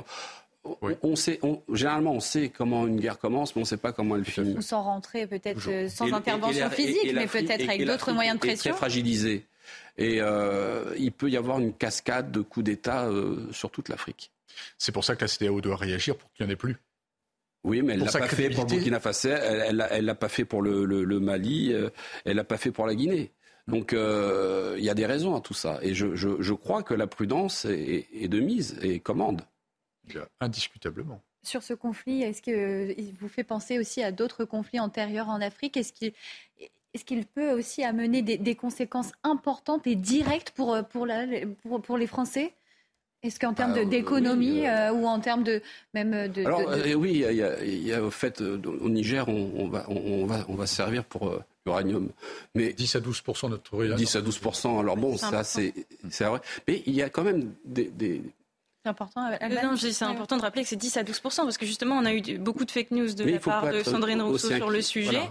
on, 1.02 1.16
sait, 1.16 1.40
généralement, 1.72 2.12
on 2.12 2.20
sait 2.20 2.48
comment 2.48 2.86
une 2.86 2.98
guerre 2.98 3.18
commence, 3.18 3.54
mais 3.54 3.60
on 3.60 3.64
ne 3.64 3.68
sait 3.68 3.76
pas 3.76 3.92
comment 3.92 4.16
elle 4.16 4.24
finit. 4.24 4.60
Sans 4.62 4.82
rentrer, 4.82 5.26
peut-être 5.26 5.68
euh, 5.68 5.88
sans 5.88 6.12
intervention 6.12 6.70
physique, 6.70 7.12
mais 7.14 7.26
peut-être 7.26 7.68
avec 7.68 7.84
d'autres 7.86 8.12
moyens 8.12 8.36
de 8.36 8.40
pression. 8.40 8.70
Est 8.70 8.72
très 8.72 8.78
fragilisé. 8.78 9.46
Et 9.96 10.20
il 10.98 11.12
peut 11.12 11.30
y 11.30 11.36
avoir 11.36 11.58
une 11.60 11.72
cascade 11.72 12.32
de 12.32 12.40
coups 12.40 12.64
d'État 12.64 13.08
sur 13.52 13.70
toute 13.70 13.88
l'Afrique. 13.88 14.30
C'est 14.78 14.92
pour 14.92 15.04
ça 15.04 15.16
que 15.16 15.22
la 15.22 15.28
CDAO 15.28 15.60
doit 15.60 15.76
réagir 15.76 16.16
pour 16.16 16.32
qu'il 16.32 16.46
n'y 16.46 16.50
en 16.50 16.52
ait 16.52 16.56
plus. 16.56 16.76
Oui, 17.64 17.80
mais 17.80 17.94
elle 17.94 18.00
l'a 18.00 18.12
pas 18.12 18.28
fait 18.28 18.50
pour 18.50 18.64
le 18.64 18.68
Burkina 18.68 19.00
Faso, 19.00 19.30
elle 19.30 20.04
l'a 20.04 20.14
pas 20.14 20.28
fait 20.28 20.44
pour 20.44 20.60
le, 20.62 21.20
Mali, 21.20 21.72
euh, 21.72 21.88
elle 22.26 22.36
l'a 22.36 22.44
pas 22.44 22.58
fait 22.58 22.70
pour 22.70 22.86
la 22.86 22.94
Guinée. 22.94 23.32
Donc 23.66 23.94
euh, 23.94 24.74
il 24.76 24.84
y 24.84 24.90
a 24.90 24.94
des 24.94 25.06
raisons 25.06 25.34
à 25.34 25.40
tout 25.40 25.54
ça. 25.54 25.78
Et 25.80 25.94
je, 25.94 26.52
crois 26.52 26.82
que 26.82 26.92
la 26.92 27.06
prudence 27.06 27.64
est, 27.64 28.28
de 28.28 28.40
mise 28.40 28.78
et 28.82 29.00
commande. 29.00 29.42
Indiscutablement. 30.40 31.22
Sur 31.42 31.62
ce 31.62 31.72
conflit, 31.72 32.22
est-ce 32.22 32.42
qu'il 32.42 33.14
vous 33.18 33.28
fait 33.28 33.44
penser 33.44 33.78
aussi 33.78 34.02
à 34.02 34.12
d'autres 34.12 34.44
conflits 34.44 34.80
antérieurs 34.80 35.30
en 35.30 35.40
Afrique? 35.40 35.78
Est-ce 35.78 35.92
qu'il 35.92 37.18
est 37.18 37.34
peut 37.34 37.52
aussi 37.52 37.82
amener 37.82 38.20
des, 38.20 38.54
conséquences 38.54 39.12
importantes 39.22 39.86
et 39.86 39.94
directes 39.94 40.50
pour, 40.50 40.76
pour, 40.88 41.08
pour 41.82 41.96
les 41.96 42.06
Français? 42.06 42.52
Est-ce 43.24 43.40
qu'en 43.40 43.54
termes 43.54 43.74
ah, 43.76 43.84
d'économie 43.84 44.66
euh, 44.66 44.92
ou 44.92 45.06
en 45.06 45.18
termes 45.18 45.42
de 45.42 45.62
même 45.94 46.28
de. 46.28 46.44
Alors 46.44 46.60
euh, 46.68 46.92
oui, 46.92 47.24
il 47.28 47.86
y, 47.86 47.92
a, 47.92 48.02
au 48.02 48.10
fait 48.10 48.40
euh, 48.42 48.60
au 48.82 48.88
Niger, 48.90 49.26
on, 49.28 49.66
va 49.68 49.86
on, 49.88 50.26
va 50.26 50.44
on 50.48 50.54
va 50.54 50.66
servir 50.66 51.04
pour 51.04 51.32
l'uranium, 51.64 52.10
mais 52.54 52.74
10 52.74 52.96
à 52.96 53.00
12 53.00 53.22
de 53.24 53.48
notre 53.48 53.74
uranium. 53.74 53.96
10 53.96 54.16
à 54.16 54.20
12 54.20 54.40
Alors 54.78 54.96
bon, 54.98 55.16
ça 55.16 55.42
c'est 55.42 55.72
c'est 56.10 56.24
vrai, 56.24 56.40
mais 56.68 56.82
il 56.86 56.94
y 56.94 57.02
a 57.02 57.08
quand 57.08 57.24
même 57.24 57.54
des, 57.64 57.90
c'est 58.84 58.90
important. 58.90 59.30
c'est 59.78 60.02
important 60.04 60.36
de 60.36 60.42
rappeler 60.42 60.62
que 60.62 60.68
c'est 60.68 60.76
10 60.76 60.98
à 60.98 61.02
12% 61.02 61.20
parce 61.22 61.56
que 61.56 61.64
justement, 61.64 61.96
on 61.96 62.04
a 62.04 62.12
eu 62.12 62.36
beaucoup 62.36 62.66
de 62.66 62.70
fake 62.70 62.90
news 62.90 63.14
de 63.14 63.24
la 63.24 63.38
part 63.38 63.70
de 63.70 63.82
Sandrine 63.82 64.20
Rousseau 64.20 64.54
sur 64.54 64.68
le 64.68 64.82
sujet. 64.82 65.22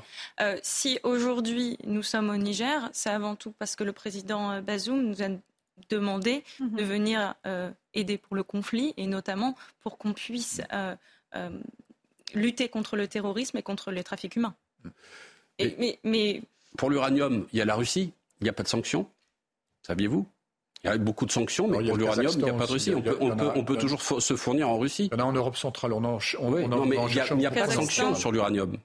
si 0.64 1.00
aujourd'hui 1.04 1.78
nous 1.86 2.02
sommes 2.02 2.32
au 2.32 2.38
Niger, 2.38 2.90
c'est 2.92 3.12
avant 3.12 3.36
tout 3.36 3.54
parce 3.60 3.76
que 3.76 3.84
le 3.84 3.92
président 3.94 4.60
Bazoum 4.64 5.04
nous 5.04 5.22
a 5.22 5.28
demandé 5.90 6.44
de 6.60 6.66
mhm. 6.66 6.84
venir 6.84 7.36
aider 7.94 8.18
pour 8.18 8.36
le 8.36 8.44
conflit 8.44 8.94
et 8.98 9.08
notamment 9.08 9.56
pour 9.82 9.98
qu'on 9.98 10.14
puisse 10.14 10.62
euh, 10.74 10.96
euh, 11.36 11.50
lutter 12.34 12.70
contre 12.70 12.96
le 12.96 13.08
terrorisme 13.08 13.58
et 13.58 13.64
contre 13.64 13.92
les 13.92 14.04
trafics 14.04 14.36
humains. 14.36 14.56
mais, 15.60 16.00
mais... 16.04 16.42
Pour 16.78 16.90
l'uranium, 16.90 17.48
il 17.54 17.60
y 17.60 17.62
a 17.62 17.66
la 17.66 17.76
Russie, 17.76 18.14
il 18.42 18.44
n'y 18.44 18.50
a 18.50 18.54
pas 18.54 18.64
de 18.64 18.68
sanctions, 18.68 19.10
saviez-vous? 19.84 20.28
Il 20.84 20.90
y 20.90 20.90
a 20.90 20.98
beaucoup 20.98 21.26
de 21.26 21.32
sanctions, 21.32 21.68
mais 21.68 21.78
pour 21.88 21.98
l'uranium, 21.98 22.34
il 22.36 22.44
n'y 22.44 22.50
a 22.50 22.54
pas 22.54 22.66
de 22.66 22.72
Russie. 22.72 22.94
On 22.94 23.64
peut, 23.64 23.78
toujours 23.78 24.02
se 24.02 24.36
fournir 24.36 24.70
en 24.70 24.78
Russie. 24.78 25.10
Il 25.12 25.18
y 25.18 25.22
en 25.22 25.26
a 25.26 25.28
en 25.28 25.34
Europe 25.34 25.56
centrale. 25.56 25.94
On 25.94 26.04
en, 26.04 26.20
non, 26.68 26.86
mais 26.86 26.98
il 26.98 27.38
n'y 27.38 27.46
a, 27.46 27.52
pas 27.52 27.68
de 27.68 27.72
sanctions 27.72 28.16
sur 28.16 28.32
l'uranium. 28.32 28.78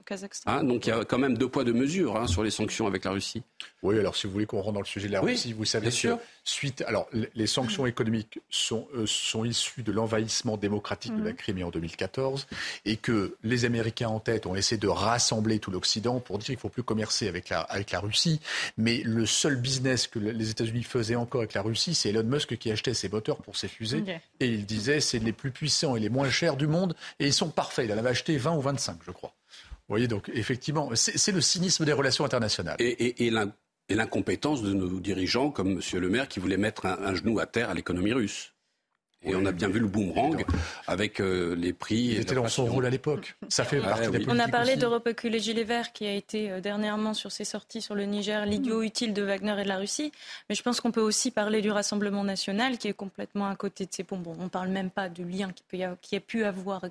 Hein, 0.46 0.64
donc 0.64 0.86
il 0.86 0.90
y 0.90 0.92
a 0.92 1.04
quand 1.04 1.18
même 1.18 1.36
deux 1.36 1.48
poids, 1.48 1.64
deux 1.64 1.72
mesures 1.72 2.16
hein, 2.16 2.26
sur 2.26 2.42
les 2.42 2.50
sanctions 2.50 2.86
avec 2.86 3.04
la 3.04 3.10
Russie. 3.10 3.42
Oui, 3.82 3.98
alors 3.98 4.16
si 4.16 4.26
vous 4.26 4.32
voulez 4.32 4.46
qu'on 4.46 4.60
rentre 4.60 4.74
dans 4.74 4.80
le 4.80 4.86
sujet 4.86 5.08
de 5.08 5.12
la 5.12 5.20
Russie, 5.20 5.52
vous 5.52 5.64
savez 5.64 5.90
que 5.90 6.16
suite, 6.44 6.82
alors 6.86 7.08
les 7.12 7.46
sanctions 7.46 7.86
économiques 7.86 8.40
sont, 8.48 8.88
euh, 8.94 9.04
sont 9.06 9.44
issues 9.44 9.82
de 9.82 9.92
l'envahissement 9.92 10.56
démocratique 10.56 11.14
de 11.14 11.22
la 11.22 11.30
mhm. 11.30 11.36
Crimée 11.36 11.62
en 11.62 11.70
2014 11.70 12.46
et 12.86 12.96
que 12.96 13.36
les 13.44 13.64
Américains 13.64 14.08
en 14.08 14.18
tête 14.18 14.46
ont 14.46 14.54
essayé 14.54 14.78
de 14.78 14.88
rassembler 14.88 15.58
tout 15.58 15.70
l'Occident 15.70 16.20
pour 16.20 16.38
dire 16.38 16.46
qu'il 16.46 16.54
ne 16.54 16.60
faut 16.60 16.70
plus 16.70 16.82
commercer 16.82 17.28
avec 17.28 17.50
la, 17.50 17.60
avec 17.60 17.90
la 17.90 18.00
Russie. 18.00 18.40
Mais 18.78 19.02
le 19.04 19.26
seul 19.26 19.56
business 19.56 20.06
que 20.06 20.18
les 20.18 20.50
États-Unis 20.50 20.84
faisaient 20.84 21.16
encore 21.16 21.42
avec 21.42 21.54
la 21.54 21.62
Russie, 21.62 21.87
c'est 21.94 22.10
Elon 22.10 22.24
Musk 22.24 22.56
qui 22.56 22.70
achetait 22.70 22.94
ses 22.94 23.08
moteurs 23.08 23.38
pour 23.38 23.56
ses 23.56 23.68
fusées. 23.68 24.04
Et 24.40 24.46
il 24.46 24.66
disait 24.66 25.00
c'est 25.00 25.18
les 25.18 25.32
plus 25.32 25.50
puissants 25.50 25.96
et 25.96 26.00
les 26.00 26.08
moins 26.08 26.30
chers 26.30 26.56
du 26.56 26.66
monde. 26.66 26.94
Et 27.18 27.26
ils 27.26 27.32
sont 27.32 27.50
parfaits. 27.50 27.86
Il 27.86 27.92
en 27.92 27.98
avait 27.98 28.10
acheté 28.10 28.36
20 28.36 28.56
ou 28.56 28.60
25, 28.60 28.98
je 29.06 29.10
crois. 29.10 29.34
Vous 29.88 29.94
voyez, 29.94 30.08
donc 30.08 30.30
effectivement, 30.34 30.90
c'est 30.94 31.32
le 31.32 31.40
cynisme 31.40 31.84
des 31.84 31.92
relations 31.92 32.24
internationales. 32.24 32.76
Et, 32.78 33.26
et, 33.26 33.30
l'incompétence 33.94 34.62
de 34.62 34.74
nos 34.74 35.00
dirigeants 35.00 35.50
comme 35.50 35.72
M. 35.72 35.80
Le 35.94 36.08
Maire 36.10 36.28
qui 36.28 36.40
voulait 36.40 36.58
mettre 36.58 36.84
un 36.84 37.14
genou 37.14 37.38
à 37.38 37.46
terre 37.46 37.70
à 37.70 37.74
l'économie 37.74 38.12
russe. 38.12 38.52
Et 39.24 39.34
on 39.34 39.44
a 39.46 39.52
bien 39.52 39.68
vu 39.68 39.80
le 39.80 39.88
boomerang 39.88 40.44
avec 40.86 41.20
euh, 41.20 41.54
les 41.56 41.72
prix. 41.72 41.96
Il 41.96 42.20
était 42.20 42.36
dans 42.36 42.46
son 42.46 42.66
rôle 42.66 42.86
à 42.86 42.90
l'époque. 42.90 43.36
Ça 43.48 43.64
fait 43.64 43.80
partie 43.80 44.10
des 44.10 44.24
On 44.28 44.38
a 44.38 44.46
parlé 44.46 44.76
d'Europe 44.76 45.12
que 45.12 45.26
les 45.26 45.40
Gilets 45.40 45.64
Verts 45.64 45.92
qui 45.92 46.06
a 46.06 46.14
été 46.14 46.50
euh, 46.50 46.60
dernièrement 46.60 47.14
sur 47.14 47.32
ses 47.32 47.44
sorties 47.44 47.82
sur 47.82 47.96
le 47.96 48.04
Niger, 48.04 48.46
l'idiot 48.46 48.82
utile 48.82 49.12
de 49.12 49.22
Wagner 49.22 49.56
et 49.58 49.64
de 49.64 49.68
la 49.68 49.78
Russie. 49.78 50.12
Mais 50.48 50.54
je 50.54 50.62
pense 50.62 50.80
qu'on 50.80 50.92
peut 50.92 51.00
aussi 51.00 51.32
parler 51.32 51.62
du 51.62 51.70
Rassemblement 51.70 52.22
national 52.22 52.78
qui 52.78 52.86
est 52.86 52.92
complètement 52.92 53.48
à 53.48 53.56
côté 53.56 53.86
de 53.86 53.92
ces 53.92 54.04
bonbons. 54.04 54.36
On 54.38 54.44
ne 54.44 54.48
parle 54.48 54.68
même 54.68 54.90
pas 54.90 55.08
du 55.08 55.24
lien 55.24 55.50
qui, 55.52 55.64
peut 55.64 55.78
qui 56.00 56.14
a 56.14 56.20
pu 56.20 56.44
avoir, 56.44 56.84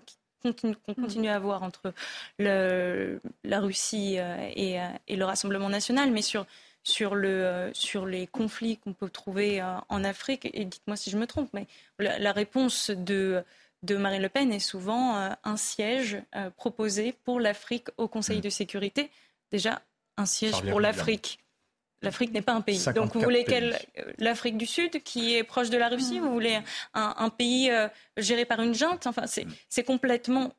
qu'on 0.44 0.54
continue, 0.96 1.30
à 1.30 1.36
avoir 1.36 1.64
entre 1.64 1.94
le, 2.40 3.22
la 3.46 3.62
Russie 3.62 4.16
euh, 4.18 4.50
et, 4.54 4.78
et 5.08 5.16
le 5.16 5.24
Rassemblement 5.24 5.70
national. 5.70 6.12
Mais 6.12 6.22
sur 6.22 6.46
sur, 6.88 7.16
le, 7.16 7.28
euh, 7.28 7.74
sur 7.74 8.06
les 8.06 8.28
conflits 8.28 8.78
qu'on 8.78 8.94
peut 8.94 9.10
trouver 9.10 9.62
euh, 9.62 9.76
en 9.90 10.04
Afrique. 10.04 10.50
Et 10.54 10.64
dites-moi 10.64 10.96
si 10.96 11.10
je 11.10 11.18
me 11.18 11.28
trompe, 11.28 11.50
mais 11.54 11.68
la, 12.00 12.32
réponse 12.32 12.92
de, 12.92 13.44
de 13.84 13.98
Marine 13.98 14.22
Le 14.22 14.30
Pen 14.30 14.54
est 14.54 14.60
souvent 14.60 15.18
euh, 15.18 15.30
un 15.44 15.58
siège 15.58 16.22
proposé 16.56 17.14
pour 17.26 17.40
l'Afrique 17.40 17.88
au 17.98 18.08
Conseil 18.08 18.38
mm. 18.38 18.42
de 18.42 18.50
sécurité. 18.50 19.12
Déjà, 19.52 19.82
un 20.16 20.26
siège 20.26 20.62
pour 20.62 20.80
l'Afrique. 20.80 21.40
L'Afrique 22.04 22.32
n'est 22.32 22.44
pas 22.44 22.54
un 22.54 22.62
pays. 22.62 22.86
Donc 22.96 23.14
vous 23.14 23.22
voulez 23.22 23.44
quelle 23.44 23.78
l'Afrique 24.20 24.58
du 24.58 24.68
Sud 24.68 25.02
qui 25.04 25.36
est 25.36 25.44
proche 25.44 25.70
de 25.70 25.78
la 25.78 25.90
Russie 25.90 26.20
mm. 26.20 26.24
Vous 26.24 26.32
voulez 26.32 26.60
un, 26.94 27.30
pays 27.30 27.72
géré 28.16 28.46
par 28.46 28.62
une 28.62 28.74
junte? 28.74 29.08
Enfin, 29.08 29.24
mm. 29.24 29.50
c'est 29.68 29.84
complètement 29.84 30.54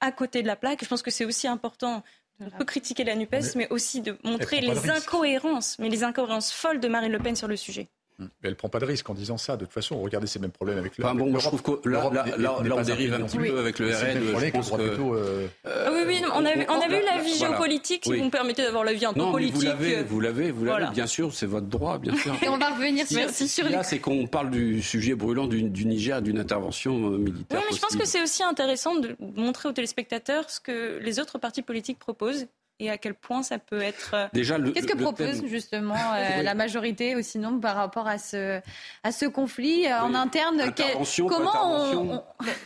à 0.00 0.12
côté 0.12 0.42
de 0.42 0.46
la 0.46 0.56
plaque. 0.56 0.84
Je 0.84 0.88
pense 0.88 1.02
que 1.02 1.10
c'est 1.10 1.24
aussi 1.24 1.48
important 1.48 2.04
on 2.46 2.50
peut 2.50 2.64
critiquer 2.64 3.04
la 3.04 3.14
NUPES, 3.14 3.56
mais, 3.56 3.68
aussi 3.70 4.00
de 4.00 4.16
montrer 4.24 4.60
les 4.60 4.90
incohérences, 4.90 5.78
mais 5.78 5.88
les 5.88 6.04
incohérences 6.04 6.52
folles 6.52 6.80
de 6.80 6.88
Marine 6.88 7.12
Le 7.12 7.18
Pen 7.18 7.36
sur 7.36 7.48
le 7.48 7.56
sujet. 7.56 7.88
Mais 8.22 8.48
elle 8.48 8.50
ne 8.50 8.56
prend 8.56 8.68
pas 8.68 8.80
de 8.80 8.84
risque 8.84 9.08
en 9.08 9.14
disant 9.14 9.36
ça. 9.36 9.56
De 9.56 9.64
toute 9.64 9.74
façon, 9.74 10.00
regardez 10.00 10.26
ces 10.26 10.38
mêmes 10.38 10.50
problèmes 10.50 10.78
avec 10.78 10.98
le. 10.98 11.04
bon, 11.14 11.38
je 11.38 11.46
trouve 11.46 11.62
que 11.62 11.88
là, 11.88 12.10
là, 12.12 12.24
là, 12.38 12.76
on 12.76 12.82
dérive 12.82 13.14
un 13.14 13.22
petit 13.22 13.38
peu 13.38 13.58
avec 13.58 13.78
le 13.78 13.88
RN. 13.88 14.40
Je 14.40 14.50
pense 14.50 14.70
que... 14.70 14.88
Plutôt, 14.88 15.14
euh... 15.14 15.46
Euh, 15.66 15.90
oui, 15.92 16.02
oui, 16.06 16.22
on 16.34 16.44
a, 16.44 16.50
on 16.68 16.80
a 16.80 16.88
vu 16.88 17.04
la 17.04 17.22
vision 17.22 17.48
voilà. 17.48 17.62
politique 17.62 18.02
qui 18.02 18.10
oui. 18.10 18.20
vous 18.20 18.30
permettait 18.30 18.64
d'avoir 18.64 18.84
la 18.84 18.92
vie 18.92 19.04
non, 19.16 19.32
politique. 19.32 19.56
vous 19.56 19.62
l'avez, 19.62 20.02
vous 20.02 20.20
l'avez, 20.20 20.50
vous 20.50 20.64
l'avez, 20.64 20.90
bien 20.92 21.06
sûr, 21.06 21.32
c'est 21.32 21.46
votre 21.46 21.66
droit, 21.66 21.98
bien 21.98 22.16
sûr. 22.16 22.34
Et 22.42 22.48
on 22.48 22.58
va 22.58 22.70
revenir 22.70 23.06
sur, 23.06 23.16
Merci. 23.16 23.48
sur 23.48 23.68
Là, 23.68 23.82
c'est 23.82 23.98
qu'on 23.98 24.26
parle 24.26 24.50
du 24.50 24.82
sujet 24.82 25.14
brûlant 25.14 25.46
du, 25.46 25.62
du 25.62 25.86
Niger, 25.86 26.22
d'une 26.22 26.38
intervention 26.38 26.96
militaire. 26.98 27.58
Oui, 27.60 27.66
mais 27.70 27.76
je 27.76 27.80
pense 27.80 27.96
que 27.96 28.06
c'est 28.06 28.22
aussi 28.22 28.42
intéressant 28.42 28.94
de 28.94 29.16
montrer 29.36 29.68
aux 29.68 29.72
téléspectateurs 29.72 30.50
ce 30.50 30.60
que 30.60 30.98
les 31.02 31.18
autres 31.20 31.38
partis 31.38 31.62
politiques 31.62 31.98
proposent 31.98 32.46
et 32.82 32.90
à 32.90 32.98
quel 32.98 33.14
point 33.14 33.42
ça 33.42 33.58
peut 33.58 33.80
être. 33.80 34.10
euh, 34.14 34.26
Déjà, 34.32 34.58
Qu'est-ce 34.58 34.86
que 34.86 34.96
propose 34.96 35.40
thème... 35.40 35.46
justement 35.48 35.94
euh, 36.16 36.38
oui. 36.38 36.42
la 36.42 36.54
majorité 36.54 37.14
ou 37.16 37.22
sinon 37.22 37.60
par 37.60 37.76
rapport 37.76 38.08
à 38.08 38.18
ce, 38.18 38.60
à 39.02 39.12
ce 39.12 39.26
conflit 39.26 39.86
euh, 39.86 39.90
oui. 39.90 40.10
en 40.10 40.14
interne 40.14 40.72
quel... 40.74 40.96
Comment 41.28 41.52
on, 41.64 42.14
on... 42.16 42.22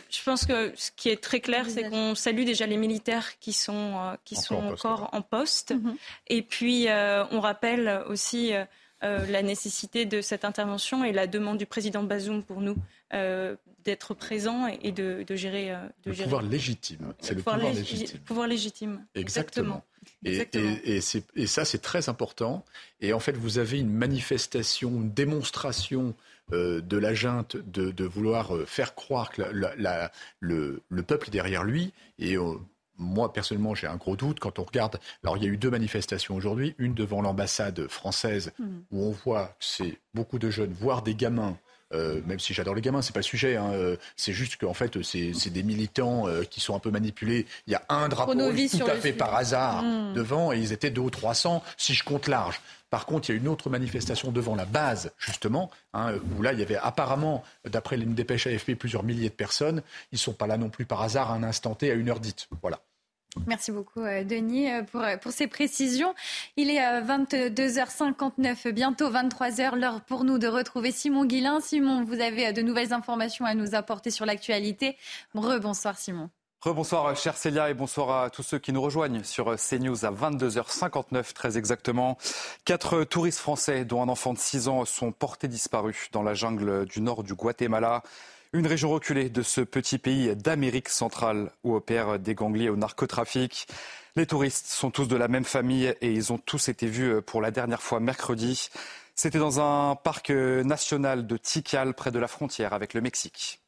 Je 0.09 0.23
pense 0.23 0.45
que 0.45 0.73
ce 0.75 0.89
qui 0.95 1.09
est 1.09 1.21
très 1.21 1.39
clair, 1.39 1.65
c'est 1.69 1.89
qu'on 1.89 2.15
salue 2.15 2.45
déjà 2.45 2.65
les 2.65 2.77
militaires 2.77 3.37
qui 3.39 3.53
sont, 3.53 3.93
euh, 3.95 4.15
qui 4.25 4.35
encore 4.35 4.45
sont 4.47 4.55
en 4.55 4.69
poste, 4.69 4.85
encore 4.85 5.09
en 5.13 5.21
poste. 5.21 5.71
Mm 5.75 5.77
-hmm. 5.89 5.95
Et 6.35 6.41
puis, 6.41 6.87
euh, 6.89 7.23
on 7.35 7.39
rappelle 7.39 7.85
aussi 8.07 8.53
euh, 8.53 8.65
la 9.01 9.41
nécessité 9.43 10.05
de 10.05 10.21
cette 10.21 10.43
intervention 10.45 11.03
et 11.03 11.11
la 11.11 11.27
demande 11.27 11.57
du 11.57 11.65
président 11.65 12.03
Bazoum 12.03 12.43
pour 12.43 12.61
nous 12.61 12.75
euh, 13.13 13.55
d'être 13.83 14.13
présent 14.13 14.67
et 14.67 14.91
de, 14.91 15.23
de 15.25 15.35
gérer. 15.35 15.71
euh, 15.71 15.77
De 16.03 16.09
le 16.09 16.13
gérer. 16.13 16.23
pouvoir 16.25 16.41
légitime. 16.41 17.13
C'est 17.19 17.33
le 17.35 17.37
pouvoir, 17.41 17.57
lég 17.57 17.75
légitime. 17.75 18.19
pouvoir 18.21 18.47
légitime. 18.47 19.05
Exactement. 19.15 19.83
Et, 20.25 20.29
Exactement. 20.31 20.75
et, 20.83 20.97
et, 20.97 21.41
et, 21.43 21.47
ça, 21.47 21.63
c'est 21.65 21.77
très 21.81 22.09
important. 22.09 22.65
Et 23.01 23.13
en 23.13 23.19
fait, 23.19 23.37
vous 23.37 23.59
avez 23.59 23.79
une 23.79 23.91
manifestation, 23.93 24.89
une 24.89 25.11
démonstration 25.13 26.15
euh, 26.53 26.81
de 26.81 26.97
la 26.97 27.13
junte 27.13 27.55
de, 27.57 27.91
de, 27.91 28.03
vouloir 28.05 28.55
euh, 28.55 28.65
faire 28.65 28.95
croire 28.95 29.31
que 29.31 29.41
la, 29.41 29.75
la, 29.75 30.11
le, 30.39 30.81
le, 30.89 31.03
peuple 31.03 31.27
est 31.27 31.31
derrière 31.31 31.63
lui. 31.63 31.93
Et 32.19 32.35
euh, 32.37 32.55
moi, 32.97 33.31
personnellement, 33.33 33.75
j'ai 33.75 33.87
un 33.87 33.97
gros 33.97 34.15
doute 34.15 34.39
quand 34.39 34.59
on 34.59 34.63
regarde. 34.63 34.99
Alors, 35.23 35.37
il 35.37 35.43
y 35.43 35.47
a 35.47 35.49
eu 35.49 35.57
deux 35.57 35.69
manifestations 35.69 36.35
aujourd'hui. 36.35 36.75
Une 36.77 36.93
devant 36.93 37.21
l'ambassade 37.21 37.87
française, 37.87 38.51
mmh. 38.59 38.65
où 38.91 39.03
on 39.03 39.11
voit 39.11 39.47
que 39.47 39.65
c'est 39.65 39.99
beaucoup 40.13 40.39
de 40.39 40.49
jeunes, 40.49 40.73
voire 40.73 41.01
des 41.01 41.15
gamins. 41.15 41.57
Euh, 41.93 42.21
même 42.25 42.39
si 42.39 42.53
j'adore 42.53 42.75
les 42.75 42.81
gamins, 42.81 43.01
c'est 43.01 43.13
pas 43.13 43.19
le 43.19 43.23
sujet. 43.23 43.55
Hein. 43.55 43.71
C'est 44.15 44.33
juste 44.33 44.57
qu'en 44.57 44.73
fait, 44.73 45.01
c'est 45.03 45.49
des 45.49 45.63
militants 45.63 46.27
euh, 46.27 46.43
qui 46.43 46.59
sont 46.59 46.75
un 46.75 46.79
peu 46.79 46.91
manipulés. 46.91 47.45
Il 47.67 47.73
y 47.73 47.75
a 47.75 47.83
un 47.89 48.09
drapeau 48.09 48.33
tout 48.33 48.85
à 48.85 48.95
fait 48.95 49.13
par 49.13 49.35
hasard 49.35 49.83
mmh. 49.83 50.13
devant, 50.13 50.51
et 50.51 50.59
ils 50.59 50.73
étaient 50.73 50.89
deux 50.89 51.01
ou 51.01 51.09
trois 51.09 51.33
cents, 51.33 51.63
si 51.77 51.93
je 51.93 52.03
compte 52.03 52.27
large. 52.27 52.59
Par 52.89 53.05
contre, 53.05 53.29
il 53.29 53.33
y 53.33 53.37
a 53.37 53.41
une 53.41 53.49
autre 53.49 53.69
manifestation 53.69 54.31
devant 54.31 54.55
la 54.55 54.65
base, 54.65 55.11
justement, 55.17 55.69
hein, 55.93 56.13
où 56.37 56.41
là, 56.41 56.53
il 56.53 56.59
y 56.59 56.61
avait 56.61 56.77
apparemment, 56.77 57.43
d'après 57.65 57.97
une 57.97 58.15
dépêche 58.15 58.47
AFP, 58.47 58.75
plusieurs 58.75 59.03
milliers 59.03 59.29
de 59.29 59.33
personnes. 59.33 59.81
Ils 60.11 60.15
ne 60.15 60.19
sont 60.19 60.33
pas 60.33 60.47
là 60.47 60.57
non 60.57 60.69
plus 60.69 60.85
par 60.85 61.01
hasard 61.01 61.31
à 61.31 61.35
un 61.35 61.43
instant 61.43 61.75
T, 61.75 61.91
à 61.91 61.95
une 61.95 62.09
heure 62.09 62.21
dite. 62.21 62.47
Voilà. 62.61 62.79
Merci 63.45 63.71
beaucoup, 63.71 64.01
Denis, 64.01 64.67
pour, 64.91 65.03
pour 65.21 65.31
ces 65.31 65.47
précisions. 65.47 66.15
Il 66.55 66.69
est 66.71 66.79
22h59, 66.79 68.71
bientôt 68.71 69.11
23h, 69.11 69.75
l'heure 69.75 70.01
pour 70.01 70.23
nous 70.23 70.37
de 70.37 70.47
retrouver 70.47 70.91
Simon 70.91 71.25
Guillain. 71.25 71.59
Simon, 71.59 72.03
vous 72.03 72.19
avez 72.19 72.51
de 72.51 72.61
nouvelles 72.61 72.93
informations 72.93 73.45
à 73.45 73.53
nous 73.53 73.75
apporter 73.75 74.09
sur 74.09 74.25
l'actualité. 74.25 74.97
Rebonsoir, 75.35 75.97
Simon. 75.97 76.29
Rebonsoir, 76.61 77.15
chère 77.15 77.37
Célia, 77.37 77.69
et 77.69 77.75
bonsoir 77.75 78.23
à 78.23 78.29
tous 78.31 78.41
ceux 78.41 78.57
qui 78.57 78.73
nous 78.73 78.81
rejoignent 78.81 79.23
sur 79.23 79.55
CNews 79.55 80.05
à 80.05 80.11
22h59, 80.11 81.33
très 81.33 81.55
exactement. 81.55 82.17
Quatre 82.65 83.03
touristes 83.03 83.37
français, 83.37 83.85
dont 83.85 84.01
un 84.01 84.09
enfant 84.09 84.33
de 84.33 84.39
6 84.39 84.67
ans, 84.67 84.83
sont 84.83 85.11
portés 85.11 85.47
disparus 85.47 86.09
dans 86.11 86.23
la 86.23 86.33
jungle 86.33 86.85
du 86.85 86.99
nord 86.99 87.23
du 87.23 87.35
Guatemala. 87.35 88.01
Une 88.53 88.65
région 88.65 88.89
reculée 88.89 89.29
de 89.29 89.41
ce 89.41 89.59
petit 89.59 89.97
pays 89.97 90.33
d'Amérique 90.35 90.87
centrale 90.87 91.51
où 91.63 91.75
opèrent 91.75 92.17
des 92.17 92.33
gangliers 92.33 92.69
au 92.69 92.77
narcotrafic. 92.77 93.67
Les 94.15 94.25
touristes 94.25 94.67
sont 94.67 94.89
tous 94.89 95.07
de 95.07 95.17
la 95.17 95.27
même 95.27 95.43
famille 95.43 95.93
et 95.99 96.11
ils 96.11 96.31
ont 96.31 96.37
tous 96.37 96.69
été 96.69 96.87
vus 96.87 97.21
pour 97.21 97.41
la 97.41 97.51
dernière 97.51 97.81
fois 97.81 97.99
mercredi. 97.99 98.69
C'était 99.15 99.39
dans 99.39 99.59
un 99.59 99.95
parc 99.95 100.29
national 100.29 101.27
de 101.27 101.35
Tikal, 101.35 101.93
près 101.93 102.11
de 102.11 102.19
la 102.19 102.27
frontière 102.27 102.73
avec 102.73 102.93
le 102.93 103.01
Mexique. 103.01 103.59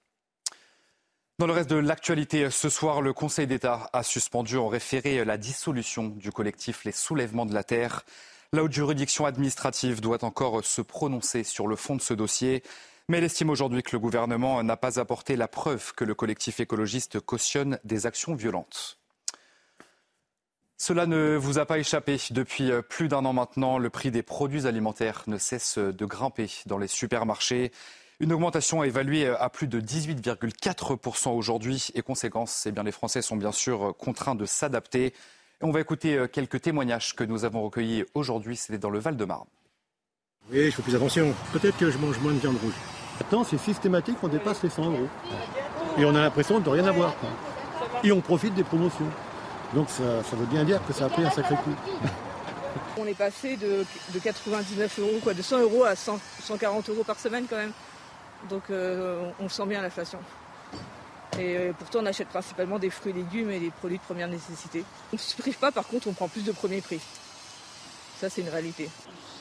Dans 1.39 1.47
le 1.47 1.53
reste 1.53 1.69
de 1.69 1.75
l'actualité, 1.75 2.49
ce 2.49 2.69
soir, 2.69 3.01
le 3.01 3.13
Conseil 3.13 3.47
d'État 3.47 3.89
a 3.91 4.03
suspendu 4.03 4.57
en 4.57 4.67
référé 4.67 5.25
la 5.25 5.37
dissolution 5.37 6.07
du 6.07 6.31
collectif 6.31 6.85
Les 6.85 6.91
Soulèvements 6.91 7.45
de 7.45 7.53
la 7.53 7.63
Terre. 7.63 8.05
La 8.53 8.63
haute 8.63 8.73
juridiction 8.73 9.25
administrative 9.25 10.01
doit 10.01 10.23
encore 10.23 10.63
se 10.65 10.81
prononcer 10.81 11.43
sur 11.43 11.67
le 11.67 11.75
fond 11.75 11.95
de 11.95 12.01
ce 12.01 12.13
dossier. 12.13 12.63
Mais 13.09 13.17
elle 13.17 13.23
estime 13.23 13.49
aujourd'hui 13.49 13.81
que 13.81 13.89
le 13.91 13.99
gouvernement 13.99 14.61
n'a 14.61 14.77
pas 14.77 14.99
apporté 14.99 15.35
la 15.35 15.47
preuve 15.47 15.93
que 15.95 16.05
le 16.05 16.13
collectif 16.13 16.59
écologiste 16.59 17.19
cautionne 17.19 17.79
des 17.83 18.05
actions 18.05 18.35
violentes. 18.35 18.99
Cela 20.77 21.07
ne 21.07 21.35
vous 21.35 21.57
a 21.57 21.65
pas 21.65 21.79
échappé. 21.79 22.17
Depuis 22.29 22.69
plus 22.87 23.07
d'un 23.07 23.25
an 23.25 23.33
maintenant, 23.33 23.79
le 23.79 23.89
prix 23.89 24.11
des 24.11 24.21
produits 24.21 24.67
alimentaires 24.67 25.23
ne 25.25 25.39
cesse 25.39 25.79
de 25.79 26.05
grimper 26.05 26.51
dans 26.67 26.77
les 26.77 26.87
supermarchés. 26.87 27.71
Une 28.19 28.31
augmentation 28.31 28.83
évaluée 28.83 29.27
à 29.27 29.49
plus 29.49 29.67
de 29.67 29.81
18,4% 29.81 31.31
aujourd'hui. 31.31 31.87
Et 31.95 32.03
conséquence, 32.03 32.67
eh 32.67 32.71
bien, 32.71 32.83
les 32.83 32.91
Français 32.91 33.23
sont 33.23 33.37
bien 33.37 33.51
sûr 33.51 33.95
contraints 33.97 34.35
de 34.35 34.45
s'adapter. 34.45 35.15
On 35.61 35.71
va 35.71 35.81
écouter 35.81 36.27
quelques 36.31 36.61
témoignages 36.61 37.15
que 37.15 37.23
nous 37.23 37.43
avons 37.43 37.63
recueillis 37.63 38.05
aujourd'hui. 38.13 38.55
C'était 38.55 38.77
dans 38.77 38.91
le 38.91 38.99
Val-de-Marne. 38.99 39.47
Oui, 40.51 40.65
je 40.65 40.75
fais 40.75 40.83
plus 40.83 40.95
attention. 40.95 41.33
Peut-être 41.53 41.77
que 41.77 41.89
je 41.89 41.97
mange 41.97 42.19
moins 42.19 42.33
de 42.33 42.39
viande 42.39 42.57
rouge. 42.57 42.75
Maintenant, 43.19 43.43
c'est 43.43 43.57
systématique, 43.57 44.17
on 44.23 44.27
dépasse 44.27 44.63
les 44.63 44.69
100 44.69 44.91
euros. 44.91 45.07
Et 45.97 46.05
on 46.05 46.15
a 46.15 46.21
l'impression 46.21 46.59
de 46.59 46.69
rien 46.69 46.85
avoir. 46.85 47.13
Et 48.03 48.11
on 48.11 48.21
profite 48.21 48.53
des 48.53 48.63
promotions. 48.63 49.09
Donc 49.73 49.89
ça, 49.89 50.23
ça, 50.23 50.35
veut 50.35 50.45
bien 50.45 50.63
dire 50.63 50.79
que 50.87 50.93
ça 50.93 51.05
a 51.05 51.09
pris 51.09 51.23
un 51.23 51.29
sacré 51.29 51.55
coup. 51.55 51.75
On 52.97 53.05
est 53.05 53.17
passé 53.17 53.57
de, 53.57 53.85
de 54.13 54.19
99 54.19 54.99
euros, 54.99 55.19
quoi, 55.23 55.33
de 55.33 55.41
100 55.41 55.59
euros 55.59 55.83
à 55.83 55.95
100, 55.95 56.19
140 56.41 56.89
euros 56.89 57.03
par 57.03 57.19
semaine 57.19 57.45
quand 57.49 57.57
même. 57.57 57.71
Donc 58.49 58.63
euh, 58.69 59.29
on 59.39 59.49
sent 59.49 59.65
bien 59.65 59.81
l'inflation. 59.81 60.19
Et 61.37 61.57
euh, 61.57 61.73
pourtant 61.77 61.99
on 62.01 62.05
achète 62.05 62.29
principalement 62.29 62.79
des 62.79 62.89
fruits 62.89 63.11
et 63.11 63.15
légumes 63.15 63.51
et 63.51 63.59
des 63.59 63.69
produits 63.69 63.97
de 63.97 64.03
première 64.03 64.27
nécessité. 64.27 64.83
On 65.11 65.15
ne 65.15 65.19
se 65.19 65.35
prive 65.35 65.57
pas, 65.57 65.71
par 65.71 65.87
contre 65.87 66.07
on 66.07 66.13
prend 66.13 66.27
plus 66.27 66.43
de 66.43 66.51
premier 66.51 66.81
prix. 66.81 67.01
Ça 68.19 68.29
c'est 68.29 68.41
une 68.41 68.49
réalité 68.49 68.89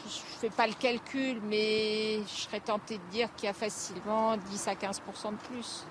je 0.08 0.46
ne 0.46 0.50
fais 0.50 0.56
pas 0.56 0.66
le 0.66 0.74
calcul, 0.74 1.40
mais 1.48 2.18
je 2.26 2.42
serais 2.42 2.60
tentée 2.60 2.98
de 2.98 3.12
dire 3.12 3.28
qu'il 3.36 3.46
y 3.46 3.50
a 3.50 3.52
facilement 3.52 4.36
10 4.36 4.68
à 4.68 4.74
15% 4.74 5.32
de 5.32 5.36
plus. 5.48 5.84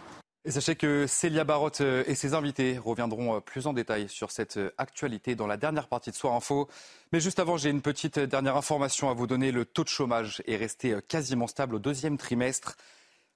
Sachez 0.48 0.76
que 0.76 1.08
Célia 1.08 1.44
Barotte 1.44 1.82
et 1.82 2.16
ses 2.16 2.34
invités 2.34 2.78
reviendront 2.78 3.42
plus 3.42 3.68
en 3.68 3.74
détail 3.74 4.08
sur 4.08 4.32
cette 4.32 4.58
actualité 4.78 5.36
dans 5.36 5.46
la 5.46 5.58
dernière 5.58 5.90
partie 5.90 6.10
de 6.10 6.16
Soir 6.16 6.34
Info. 6.36 6.70
Mais 7.12 7.20
juste 7.20 7.40
avant, 7.40 7.58
j'ai 7.58 7.70
une 7.70 7.82
petite 7.82 8.18
dernière 8.18 8.56
information 8.56 9.10
à 9.10 9.14
vous 9.14 9.28
donner. 9.28 9.52
Le 9.52 9.66
taux 9.66 9.84
de 9.84 9.90
chômage 9.90 10.42
est 10.48 10.56
resté 10.56 10.96
quasiment 11.10 11.48
stable 11.48 11.76
au 11.76 11.80
deuxième 11.80 12.18
trimestre 12.18 12.78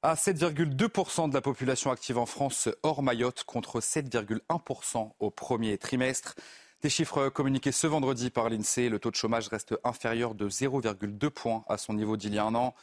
à 0.04 0.16
7,2% 0.16 1.30
de 1.30 1.34
la 1.34 1.42
population 1.42 1.92
active 1.92 2.18
en 2.18 2.26
France 2.26 2.70
hors 2.82 3.04
Mayotte 3.04 3.44
contre 3.44 3.82
7,1% 3.82 5.12
au 5.20 5.30
premier 5.30 5.78
trimestre. 5.78 6.36
Des 6.82 6.90
chiffres 6.90 7.30
communiqués 7.30 7.72
ce 7.72 7.86
vendredi 7.86 8.32
par 8.32 8.50
l'INSEE, 8.50 8.90
le 8.90 8.98
taux 8.98 9.12
de 9.12 9.16
chômage 9.16 9.48
reste 9.50 9.78
inférieur 9.84 10.34
de 10.34 10.50
0,2 10.50 11.30
points 11.30 11.64
à 11.68 11.78
son 11.78 11.94
niveau 11.94 12.18
d'il 12.18 12.34
y 12.34 12.40
a 12.40 12.44
un 12.44 12.56
an. 12.56 12.74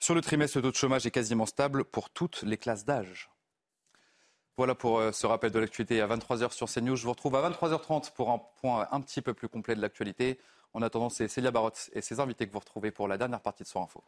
Sur 0.00 0.16
le 0.16 0.20
trimestre, 0.22 0.58
le 0.58 0.62
taux 0.62 0.70
de 0.72 0.76
chômage 0.76 1.06
est 1.06 1.12
quasiment 1.12 1.46
stable 1.46 1.84
pour 1.84 2.10
toutes 2.10 2.42
les 2.42 2.56
classes 2.56 2.84
d'âge. 2.84 3.30
Voilà 4.56 4.74
pour 4.74 5.00
ce 5.12 5.26
rappel 5.28 5.52
de 5.52 5.60
l'actualité 5.60 6.00
à 6.00 6.08
23h 6.08 6.50
sur 6.50 6.68
CNews. 6.68 6.96
Je 6.96 7.04
vous 7.04 7.12
retrouve 7.12 7.36
à 7.36 7.48
23h30 7.48 8.12
pour 8.12 8.32
un 8.32 8.40
point 8.60 8.88
un 8.90 9.00
petit 9.00 9.22
peu 9.22 9.34
plus 9.34 9.48
complet 9.48 9.76
de 9.76 9.80
l'actualité. 9.80 10.40
En 10.72 10.82
attendant, 10.82 11.08
c'est 11.08 11.28
Célia 11.28 11.52
Barotte 11.52 11.90
et 11.92 12.00
ses 12.00 12.18
invités 12.18 12.48
que 12.48 12.52
vous 12.52 12.58
retrouvez 12.58 12.90
pour 12.90 13.06
la 13.06 13.18
dernière 13.18 13.40
partie 13.40 13.62
de 13.62 13.68
Soir 13.68 13.84
Info. 13.84 14.02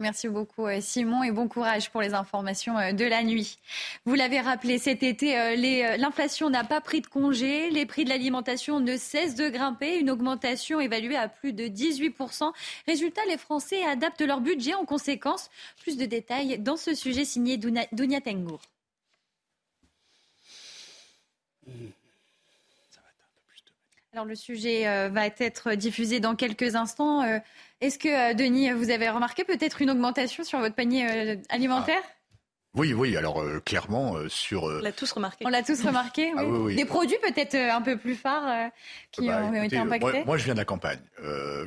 Merci 0.00 0.28
beaucoup 0.28 0.66
Simon 0.80 1.22
et 1.22 1.30
bon 1.30 1.46
courage 1.46 1.90
pour 1.90 2.00
les 2.00 2.14
informations 2.14 2.74
de 2.92 3.04
la 3.04 3.22
nuit. 3.22 3.58
Vous 4.06 4.14
l'avez 4.14 4.40
rappelé, 4.40 4.78
cet 4.78 5.02
été, 5.02 5.34
l'inflation 5.98 6.48
n'a 6.48 6.64
pas 6.64 6.80
pris 6.80 7.02
de 7.02 7.06
congé. 7.06 7.68
Les 7.68 7.84
prix 7.84 8.04
de 8.04 8.08
l'alimentation 8.08 8.80
ne 8.80 8.96
cessent 8.96 9.34
de 9.34 9.50
grimper, 9.50 9.98
une 9.98 10.08
augmentation 10.08 10.80
évaluée 10.80 11.16
à 11.16 11.28
plus 11.28 11.52
de 11.52 11.64
18%. 11.64 12.50
Résultat, 12.86 13.20
les 13.28 13.36
Français 13.36 13.84
adaptent 13.84 14.22
leur 14.22 14.40
budget 14.40 14.72
en 14.72 14.86
conséquence. 14.86 15.50
Plus 15.82 15.98
de 15.98 16.06
détails 16.06 16.58
dans 16.58 16.78
ce 16.78 16.94
sujet 16.94 17.26
signé 17.26 17.58
Dounia 17.58 18.20
Tengour. 18.22 18.62
Alors 24.12 24.24
le 24.24 24.34
sujet 24.34 24.88
euh, 24.88 25.08
va 25.08 25.26
être 25.26 25.74
diffusé 25.74 26.18
dans 26.18 26.34
quelques 26.34 26.74
instants. 26.74 27.22
Euh, 27.82 27.86
Est-ce 27.86 27.98
que, 27.98 28.08
euh, 28.32 28.34
Denis, 28.34 28.70
vous 28.72 28.90
avez 28.90 29.08
remarqué 29.08 29.44
peut-être 29.44 29.82
une 29.82 29.90
augmentation 29.90 30.44
sur 30.44 30.58
votre 30.58 30.74
panier 30.74 31.06
euh, 31.10 31.36
alimentaire 31.48 32.02
ah. 32.04 32.14
Oui, 32.76 32.94
oui, 32.94 33.16
alors 33.16 33.42
clairement 33.64 34.14
sur... 34.28 34.62
On 34.62 34.78
l'a 34.78 34.92
tous 34.92 35.10
remarqué. 35.10 35.44
On 35.44 35.48
l'a 35.48 35.64
tous 35.64 35.84
remarqué, 35.84 36.26
oui. 36.26 36.34
Ah, 36.36 36.44
oui, 36.44 36.58
oui. 36.58 36.76
Des 36.76 36.84
produits 36.84 37.16
peut-être 37.20 37.56
un 37.56 37.82
peu 37.82 37.96
plus 37.96 38.14
phares 38.14 38.70
qui 39.10 39.26
bah, 39.26 39.42
ont 39.42 39.52
écoutez, 39.52 39.66
été 39.66 39.76
impactés 39.76 40.12
moi, 40.12 40.24
moi, 40.24 40.38
je 40.38 40.44
viens 40.44 40.54
de 40.54 40.60
la 40.60 40.64
campagne. 40.64 41.00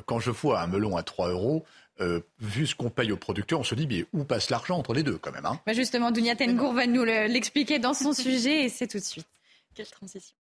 quand 0.06 0.20
je 0.20 0.32
vois 0.32 0.62
un 0.62 0.68
melon 0.68 0.96
à 0.96 1.04
3 1.04 1.28
euros, 1.28 1.66
euh, 2.00 2.22
vu 2.40 2.66
ce 2.66 2.74
qu'on 2.74 2.90
paye 2.90 3.12
aux 3.12 3.18
producteurs, 3.18 3.60
on 3.60 3.64
se 3.66 3.76
dit, 3.76 3.86
mais 3.86 4.06
où 4.14 4.24
passe 4.24 4.50
l'argent 4.50 4.78
entre 4.78 4.94
les 4.94 5.04
deux 5.04 5.18
quand 5.18 5.34
même 5.34 5.46
hein? 5.46 5.60
Bah 5.68 5.74
Justement, 5.74 6.10
Dunia 6.10 6.38
Tengour 6.38 6.72
va 6.72 6.88
nous 6.88 7.04
l'expliquer 7.04 7.80
dans 7.80 7.94
son 7.94 8.14
sujet 8.14 8.64
et 8.64 8.70
c'est 8.70 8.88
tout 8.88 8.98
de 9.00 9.04
suite. 9.04 9.28
Quelle 9.76 9.88
transition 9.88 10.36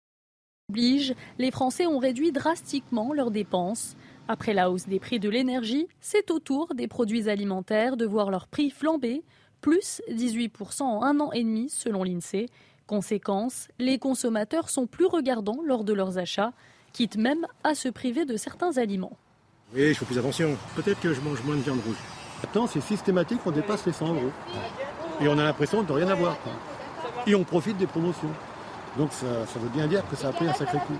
oblige, 0.71 1.15
les 1.39 1.51
Français 1.51 1.87
ont 1.87 1.99
réduit 1.99 2.31
drastiquement 2.31 3.13
leurs 3.13 3.33
dépenses. 3.33 3.97
Après 4.33 4.55
la 4.55 4.71
hausse 4.71 4.87
des 4.87 5.01
prix 5.01 5.19
de 5.19 5.29
l'énergie, 5.29 5.89
c'est 6.01 6.31
au 6.31 6.39
tour 6.39 6.73
des 6.77 6.87
produits 6.87 7.29
alimentaires 7.29 7.97
de 7.97 8.07
voir 8.07 8.31
leur 8.31 8.47
prix 8.47 8.71
flamber, 8.71 9.25
plus 9.61 10.01
18% 10.09 10.83
en 10.83 11.03
un 11.03 11.19
an 11.19 11.33
et 11.33 11.43
demi 11.43 11.69
selon 11.69 12.05
l'INSEE. 12.05 12.47
Conséquence, 12.87 13.67
les 13.81 13.99
consommateurs 13.99 14.71
sont 14.71 14.87
plus 14.87 15.07
regardants 15.07 15.59
lors 15.67 15.83
de 15.83 15.93
leurs 15.93 16.19
achats, 16.19 16.53
quitte 16.93 17.17
même 17.17 17.45
à 17.65 17.75
se 17.75 17.89
priver 17.89 18.25
de 18.25 18.37
certains 18.37 18.79
aliments. 18.79 19.17
Oui, 19.75 19.89
je 19.89 19.95
fais 19.95 20.05
plus 20.05 20.19
attention. 20.19 20.57
Peut-être 20.77 21.01
que 21.01 21.13
je 21.13 21.21
mange 21.23 21.43
moins 21.43 21.57
de 21.57 21.63
viande 21.63 21.81
rouge. 21.85 21.99
Maintenant, 22.45 22.69
c'est 22.69 22.81
systématique, 22.81 23.41
on 23.47 23.51
dépasse 23.51 23.85
les 23.85 23.93
100 23.93 24.15
euros. 24.15 24.31
Et 25.21 25.27
on 25.27 25.39
a 25.39 25.43
l'impression 25.43 25.83
de 25.83 25.91
rien 25.91 26.07
avoir. 26.07 26.39
Et 27.27 27.35
on 27.35 27.43
profite 27.43 27.79
des 27.79 27.89
promotions. 27.89 28.31
Donc 28.97 29.13
ça, 29.13 29.27
veut 29.57 29.71
bien 29.71 29.89
dire 29.89 30.09
que 30.09 30.15
ça 30.15 30.29
a 30.29 30.33
pris 30.33 30.47
un 30.47 30.55
sacré 30.55 30.79
coup. 30.87 30.99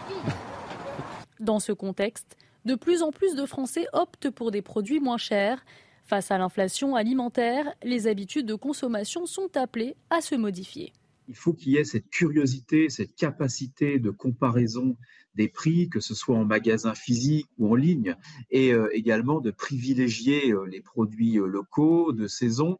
Dans 1.39 1.61
ce 1.61 1.71
contexte, 1.71 2.37
de 2.65 2.75
plus 2.75 3.03
en 3.03 3.11
plus 3.11 3.35
de 3.35 3.47
Français 3.47 3.87
optent 3.93 4.31
pour 4.31 4.51
des 4.51 4.63
produits 4.63 5.01
moins 5.01 5.19
chers. 5.19 5.65
Face 6.05 6.31
à 6.31 6.39
l'inflation 6.39 6.97
alimentaire, 6.97 7.73
les 7.83 8.07
habitudes 8.07 8.47
de 8.47 8.55
consommation 8.55 9.27
sont 9.27 9.57
appelées 9.57 9.97
à 10.11 10.21
se 10.21 10.35
modifier. 10.35 10.93
Il 11.29 11.37
faut 11.37 11.53
qu'il 11.53 11.73
y 11.73 11.77
ait 11.77 11.85
cette 11.85 12.11
curiosité, 12.11 12.89
cette 12.89 13.15
capacité 13.15 14.01
de 14.01 14.11
comparaison 14.11 14.97
des 15.37 15.49
prix, 15.49 15.89
que 15.89 16.01
ce 16.01 16.15
soit 16.15 16.37
en 16.37 16.45
magasin 16.45 16.95
physique 16.95 17.47
ou 17.59 17.71
en 17.71 17.77
ligne, 17.77 18.17
et 18.51 18.73
euh, 18.73 18.89
également 18.93 19.41
de 19.41 19.53
privilégier 19.53 20.51
euh, 20.51 20.65
les 20.65 20.81
produits 20.81 21.39
euh, 21.39 21.47
locaux, 21.47 22.13
de 22.13 22.27
saison, 22.27 22.79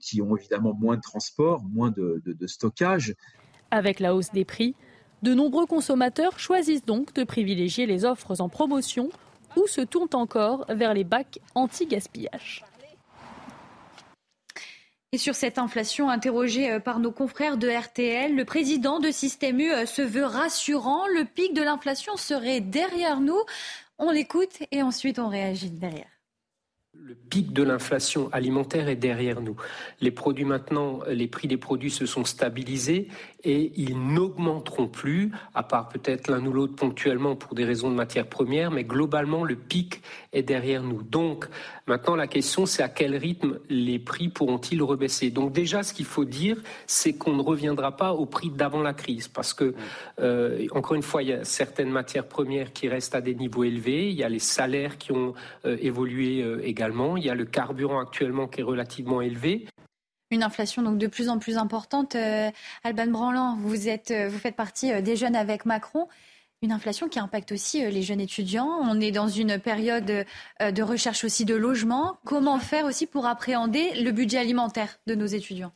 qui 0.00 0.20
ont 0.20 0.36
évidemment 0.36 0.74
moins 0.74 0.96
de 0.96 1.00
transport, 1.00 1.64
moins 1.64 1.90
de 1.90 2.46
stockage. 2.46 3.14
Avec 3.70 4.00
la 4.00 4.14
hausse 4.14 4.30
des 4.30 4.44
prix, 4.44 4.74
de 5.22 5.34
nombreux 5.34 5.66
consommateurs 5.66 6.38
choisissent 6.38 6.84
donc 6.84 7.14
de 7.14 7.24
privilégier 7.24 7.86
les 7.86 8.04
offres 8.04 8.40
en 8.40 8.48
promotion 8.48 9.10
ou 9.56 9.66
se 9.66 9.80
tournent 9.80 10.14
encore 10.14 10.64
vers 10.68 10.94
les 10.94 11.04
bacs 11.04 11.38
anti-gaspillage. 11.54 12.64
Et 15.14 15.18
sur 15.18 15.34
cette 15.34 15.58
inflation 15.58 16.08
interrogée 16.08 16.70
euh, 16.70 16.80
par 16.80 16.98
nos 16.98 17.12
confrères 17.12 17.58
de 17.58 17.68
RTL, 17.68 18.34
le 18.34 18.44
président 18.46 18.98
de 18.98 19.10
Système 19.10 19.60
U 19.60 19.70
euh, 19.70 19.84
se 19.84 20.00
veut 20.00 20.24
rassurant. 20.24 21.06
Le 21.08 21.26
pic 21.26 21.52
de 21.52 21.62
l'inflation 21.62 22.16
serait 22.16 22.60
derrière 22.60 23.20
nous. 23.20 23.38
On 23.98 24.10
l'écoute 24.10 24.62
et 24.70 24.82
ensuite 24.82 25.18
on 25.18 25.28
réagit 25.28 25.68
derrière. 25.68 26.11
Le 26.94 27.14
pic 27.14 27.54
de 27.54 27.62
l'inflation 27.62 28.28
alimentaire 28.32 28.86
est 28.88 28.96
derrière 28.96 29.40
nous. 29.40 29.56
Les 30.02 30.10
produits 30.10 30.44
maintenant, 30.44 31.00
les 31.08 31.26
prix 31.26 31.48
des 31.48 31.56
produits 31.56 31.90
se 31.90 32.04
sont 32.04 32.26
stabilisés 32.26 33.08
et 33.44 33.72
ils 33.76 33.96
n'augmenteront 33.96 34.88
plus, 34.88 35.32
à 35.54 35.62
part 35.62 35.88
peut-être 35.88 36.30
l'un 36.30 36.44
ou 36.44 36.52
l'autre 36.52 36.76
ponctuellement 36.76 37.34
pour 37.34 37.54
des 37.54 37.64
raisons 37.64 37.90
de 37.90 37.94
matières 37.94 38.26
premières, 38.26 38.70
mais 38.70 38.84
globalement 38.84 39.42
le 39.42 39.56
pic 39.56 40.02
est 40.34 40.42
derrière 40.42 40.82
nous. 40.82 41.02
Donc 41.02 41.48
maintenant 41.92 42.16
la 42.16 42.26
question 42.26 42.64
c'est 42.64 42.82
à 42.82 42.88
quel 42.88 43.14
rythme 43.16 43.58
les 43.68 43.98
prix 43.98 44.30
pourront-ils 44.30 44.82
rebaisser? 44.82 45.28
Donc 45.28 45.52
déjà 45.52 45.82
ce 45.82 45.92
qu'il 45.92 46.06
faut 46.06 46.24
dire 46.24 46.56
c'est 46.86 47.12
qu'on 47.12 47.34
ne 47.36 47.42
reviendra 47.42 47.98
pas 47.98 48.14
au 48.14 48.24
prix 48.24 48.48
d'avant 48.48 48.80
la 48.80 48.94
crise 48.94 49.28
parce 49.28 49.52
que 49.52 49.74
euh, 50.18 50.66
encore 50.70 50.94
une 50.94 51.02
fois 51.02 51.22
il 51.22 51.28
y 51.28 51.34
a 51.34 51.44
certaines 51.44 51.90
matières 51.90 52.26
premières 52.26 52.72
qui 52.72 52.88
restent 52.88 53.14
à 53.14 53.20
des 53.20 53.34
niveaux 53.34 53.64
élevés, 53.64 54.08
il 54.08 54.14
y 54.14 54.24
a 54.24 54.30
les 54.30 54.38
salaires 54.38 54.96
qui 54.96 55.12
ont 55.12 55.34
euh, 55.66 55.76
évolué 55.82 56.42
euh, 56.42 56.66
également 56.66 57.18
il 57.18 57.24
y 57.24 57.28
a 57.28 57.34
le 57.34 57.44
carburant 57.44 58.00
actuellement 58.00 58.48
qui 58.48 58.60
est 58.60 58.64
relativement 58.64 59.20
élevé. 59.20 59.66
Une 60.30 60.42
inflation 60.42 60.80
de 60.80 61.06
plus 61.08 61.28
en 61.28 61.38
plus 61.38 61.58
importante. 61.58 62.16
Alban 62.84 63.08
Branlan, 63.08 63.58
vous, 63.60 63.76
faites 63.76 64.56
partie 64.56 65.02
des 65.02 65.14
jeunes 65.14 65.36
avec 65.36 65.66
Macron. 65.66 66.08
Une 66.62 66.72
inflation 66.72 67.08
qui 67.08 67.18
impacte 67.18 67.52
aussi 67.52 67.84
les 67.90 68.02
jeunes 68.02 68.20
étudiants. 68.20 68.78
On 68.82 69.00
est 69.00 69.10
dans 69.10 69.28
une 69.28 69.58
période 69.58 70.24
de 70.60 70.82
recherche 70.82 71.24
aussi 71.24 71.44
de 71.44 71.56
logement. 71.56 72.18
Comment 72.24 72.58
faire 72.60 72.84
aussi 72.84 73.06
pour 73.06 73.26
appréhender 73.26 74.00
le 74.00 74.12
budget 74.12 74.38
alimentaire 74.38 74.98
de 75.08 75.16
nos 75.16 75.26
étudiants? 75.26 75.72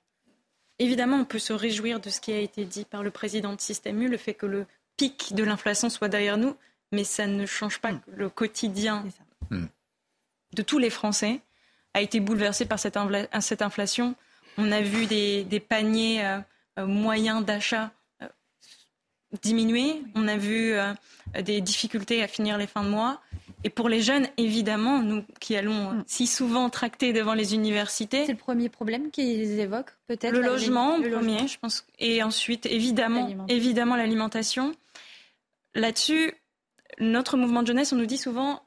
Évidemment, 0.79 1.17
on 1.17 1.25
peut 1.25 1.41
se 1.41 1.53
réjouir 1.53 1.99
de 1.99 2.09
ce 2.09 2.21
qui 2.21 2.33
a 2.33 2.39
été 2.39 2.65
dit 2.65 2.85
par 2.85 3.03
le 3.03 3.11
président 3.11 3.53
de 3.53 3.61
Système 3.61 4.01
U, 4.01 4.09
le 4.09 4.17
fait 4.17 4.35
que 4.35 4.47
le 4.47 4.67
pic 4.97 5.35
de 5.35 5.43
l'inflation 5.43 5.91
soit 5.91 6.09
derrière 6.09 6.39
nous, 6.39 6.55
mais 6.93 7.03
ça 7.03 7.27
ne 7.27 7.47
change 7.47 7.81
pas 7.81 7.91
le 8.15 8.29
quotidien 8.29 9.05
de 10.57 10.63
tous 10.63 10.79
les 10.79 10.91
Français 10.91 11.41
a 11.95 12.01
été 12.01 12.21
bouleversé 12.21 12.67
par 12.67 12.79
cette, 12.79 12.97
inflation. 13.63 14.15
On 14.59 14.73
a 14.73 14.81
vu 14.81 15.07
des, 15.07 15.61
paniers 15.67 16.25
euh, 16.25 16.39
euh, 16.79 16.87
moyens 16.87 17.45
d'achat 17.45 17.85
euh, 17.85 17.89
diminuer. 19.43 20.03
On 20.15 20.29
a 20.29 20.37
vu 20.37 20.75
des 21.43 21.61
difficultés 21.61 22.23
à 22.23 22.29
finir 22.29 22.59
les 22.59 22.67
fins 22.67 22.85
de 22.85 22.89
mois. 22.89 23.21
Et 23.65 23.71
pour 23.71 23.89
les 23.89 24.01
jeunes, 24.01 24.29
évidemment, 24.37 25.01
nous 25.01 25.25
qui 25.41 25.57
allons 25.57 25.93
mm. 25.93 26.05
si 26.07 26.27
souvent 26.27 26.71
tracter 26.71 27.13
devant 27.13 27.35
les 27.35 27.55
universités. 27.55 28.25
C'est 28.27 28.33
le 28.33 28.39
premier 28.39 28.69
problème 28.69 29.11
qu'ils 29.11 29.59
évoquent, 29.59 29.97
peut-être? 30.07 30.33
Le 30.33 30.41
logement, 30.41 30.99
le 30.99 31.11
premier, 31.11 31.49
je 31.49 31.59
pense. 31.59 31.85
Et 31.99 32.23
ensuite, 32.23 32.67
évidemment, 32.67 33.47
évidemment 33.49 33.97
l'alimentation. 33.97 34.73
Là-dessus, 35.75 36.33
notre 37.01 37.37
mouvement 37.37 37.63
de 37.63 37.69
jeunesse, 37.69 37.93
on 37.93 37.97
nous 37.97 38.07
dit 38.07 38.19
souvent 38.19 38.63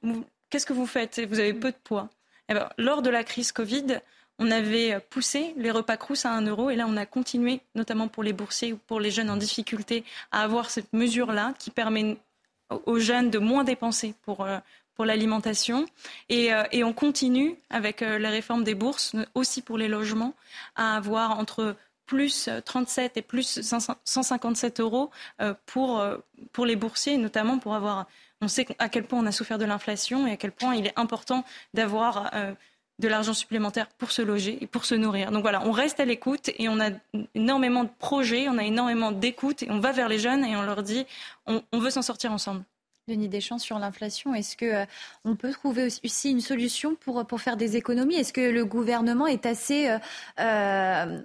Qu'est-ce 0.50 0.66
que 0.66 0.74
vous 0.74 0.88
faites? 0.88 1.22
Vous 1.30 1.40
avez 1.40 1.54
peu 1.54 1.72
de 1.72 1.78
poids. 1.82 2.10
Eh 2.50 2.54
ben, 2.54 2.70
lors 2.78 3.02
de 3.02 3.10
la 3.10 3.24
crise 3.24 3.52
Covid, 3.52 4.00
on 4.40 4.52
avait 4.52 4.99
poussé 5.10 5.53
les 5.57 5.70
repas 5.70 5.98
crous 5.98 6.26
à 6.26 6.32
1 6.32 6.41
euro 6.48 6.70
et 6.70 6.76
là 6.76 6.86
on 6.88 6.98
a 6.98 7.06
continué, 7.06 7.61
notamment 7.76 8.07
pour 8.07 8.24
les 8.24 8.34
boursiers 8.34 8.74
ou 8.74 8.78
pour 8.78 8.99
les 8.99 9.11
jeunes 9.11 9.30
en 9.30 9.38
difficulté, 9.38 10.03
à 10.32 10.44
avoir 10.44 10.70
cette 10.70 10.91
mesure-là 10.94 11.53
qui 11.60 11.70
permet 11.70 12.18
aux 12.70 12.99
jeunes 12.99 13.30
de 13.30 13.40
moins 13.40 13.64
dépenser 13.64 14.14
pour, 14.24 14.44
euh, 14.44 14.60
pour 14.95 15.06
l'alimentation. 15.06 15.86
Et, 16.30 16.53
euh, 16.53 16.64
et, 16.72 16.84
on 16.84 16.94
continue 16.94 17.56
avec 17.70 18.02
euh, 18.02 18.20
la 18.20 18.30
réforme 18.30 18.64
des 18.64 18.76
bourses, 18.76 19.16
aussi 19.36 19.61
pour 19.61 19.78
les 19.78 19.88
logements, 19.88 20.34
à 20.76 20.95
avoir 20.95 21.38
entre 21.40 21.76
plus 22.06 22.49
37 22.66 23.18
et 23.18 23.22
plus 23.22 23.61
157 23.61 24.80
euros 24.80 25.11
pour, 25.68 26.03
pour 26.53 26.66
les 26.66 26.76
boursiers, 26.76 27.18
notamment 27.18 27.60
pour 27.60 27.76
avoir 27.76 28.07
on 28.41 28.48
sait 28.48 28.66
à 28.80 28.90
quel 28.90 29.03
point 29.03 29.20
on 29.20 29.28
a 29.28 29.32
souffert 29.32 29.60
de 29.60 29.66
l'inflation 29.66 30.26
et 30.26 30.32
à 30.32 30.36
quel 30.36 30.52
point 30.52 30.74
il 30.74 30.88
est 30.88 30.98
important 30.98 31.45
d'avoir 31.76 32.32
de 33.00 33.08
l'argent 33.08 33.34
supplémentaire 33.34 33.88
pour 33.98 34.12
se 34.12 34.22
loger 34.22 34.58
et 34.62 34.68
pour 34.68 34.86
se 34.86 34.94
nourrir. 34.94 35.32
Donc 35.32 35.42
voilà, 35.42 35.66
on 35.66 35.72
reste 35.72 36.00
à 36.00 36.06
l'écoute 36.06 36.50
et 36.58 36.70
on 36.70 36.80
a 36.80 36.90
énormément 37.34 37.86
de 37.86 37.90
projets, 37.98 38.48
on 38.50 38.58
a 38.58 38.64
énormément 38.64 39.12
d'écoute 39.12 39.64
et 39.64 39.72
on 39.72 39.80
va 39.80 39.92
vers 39.92 40.10
les 40.10 40.20
jeunes 40.20 40.44
et 40.46 40.56
on 40.56 40.62
leur 40.62 40.84
dit 40.84 41.06
on, 41.48 41.62
veut 41.74 41.90
s'en 41.90 42.02
sortir 42.02 42.32
ensemble. 42.32 42.64
Denis 43.08 43.30
Deschamps 43.30 43.58
sur 43.58 43.80
l'inflation, 43.80 44.36
est-ce 44.36 44.56
que 44.56 44.66
euh, 44.66 44.86
on 45.26 45.36
peut 45.36 45.52
trouver 45.52 45.88
aussi 46.04 46.30
une 46.30 46.42
solution 46.42 46.96
pour, 46.96 47.26
pour 47.26 47.42
faire 47.42 47.58
des 47.58 47.76
économies? 47.76 48.16
Est-ce 48.16 48.34
que 48.34 48.52
le 48.52 48.66
gouvernement 48.66 49.26
est 49.26 49.48
assez 49.48 49.90
euh, 50.40 51.22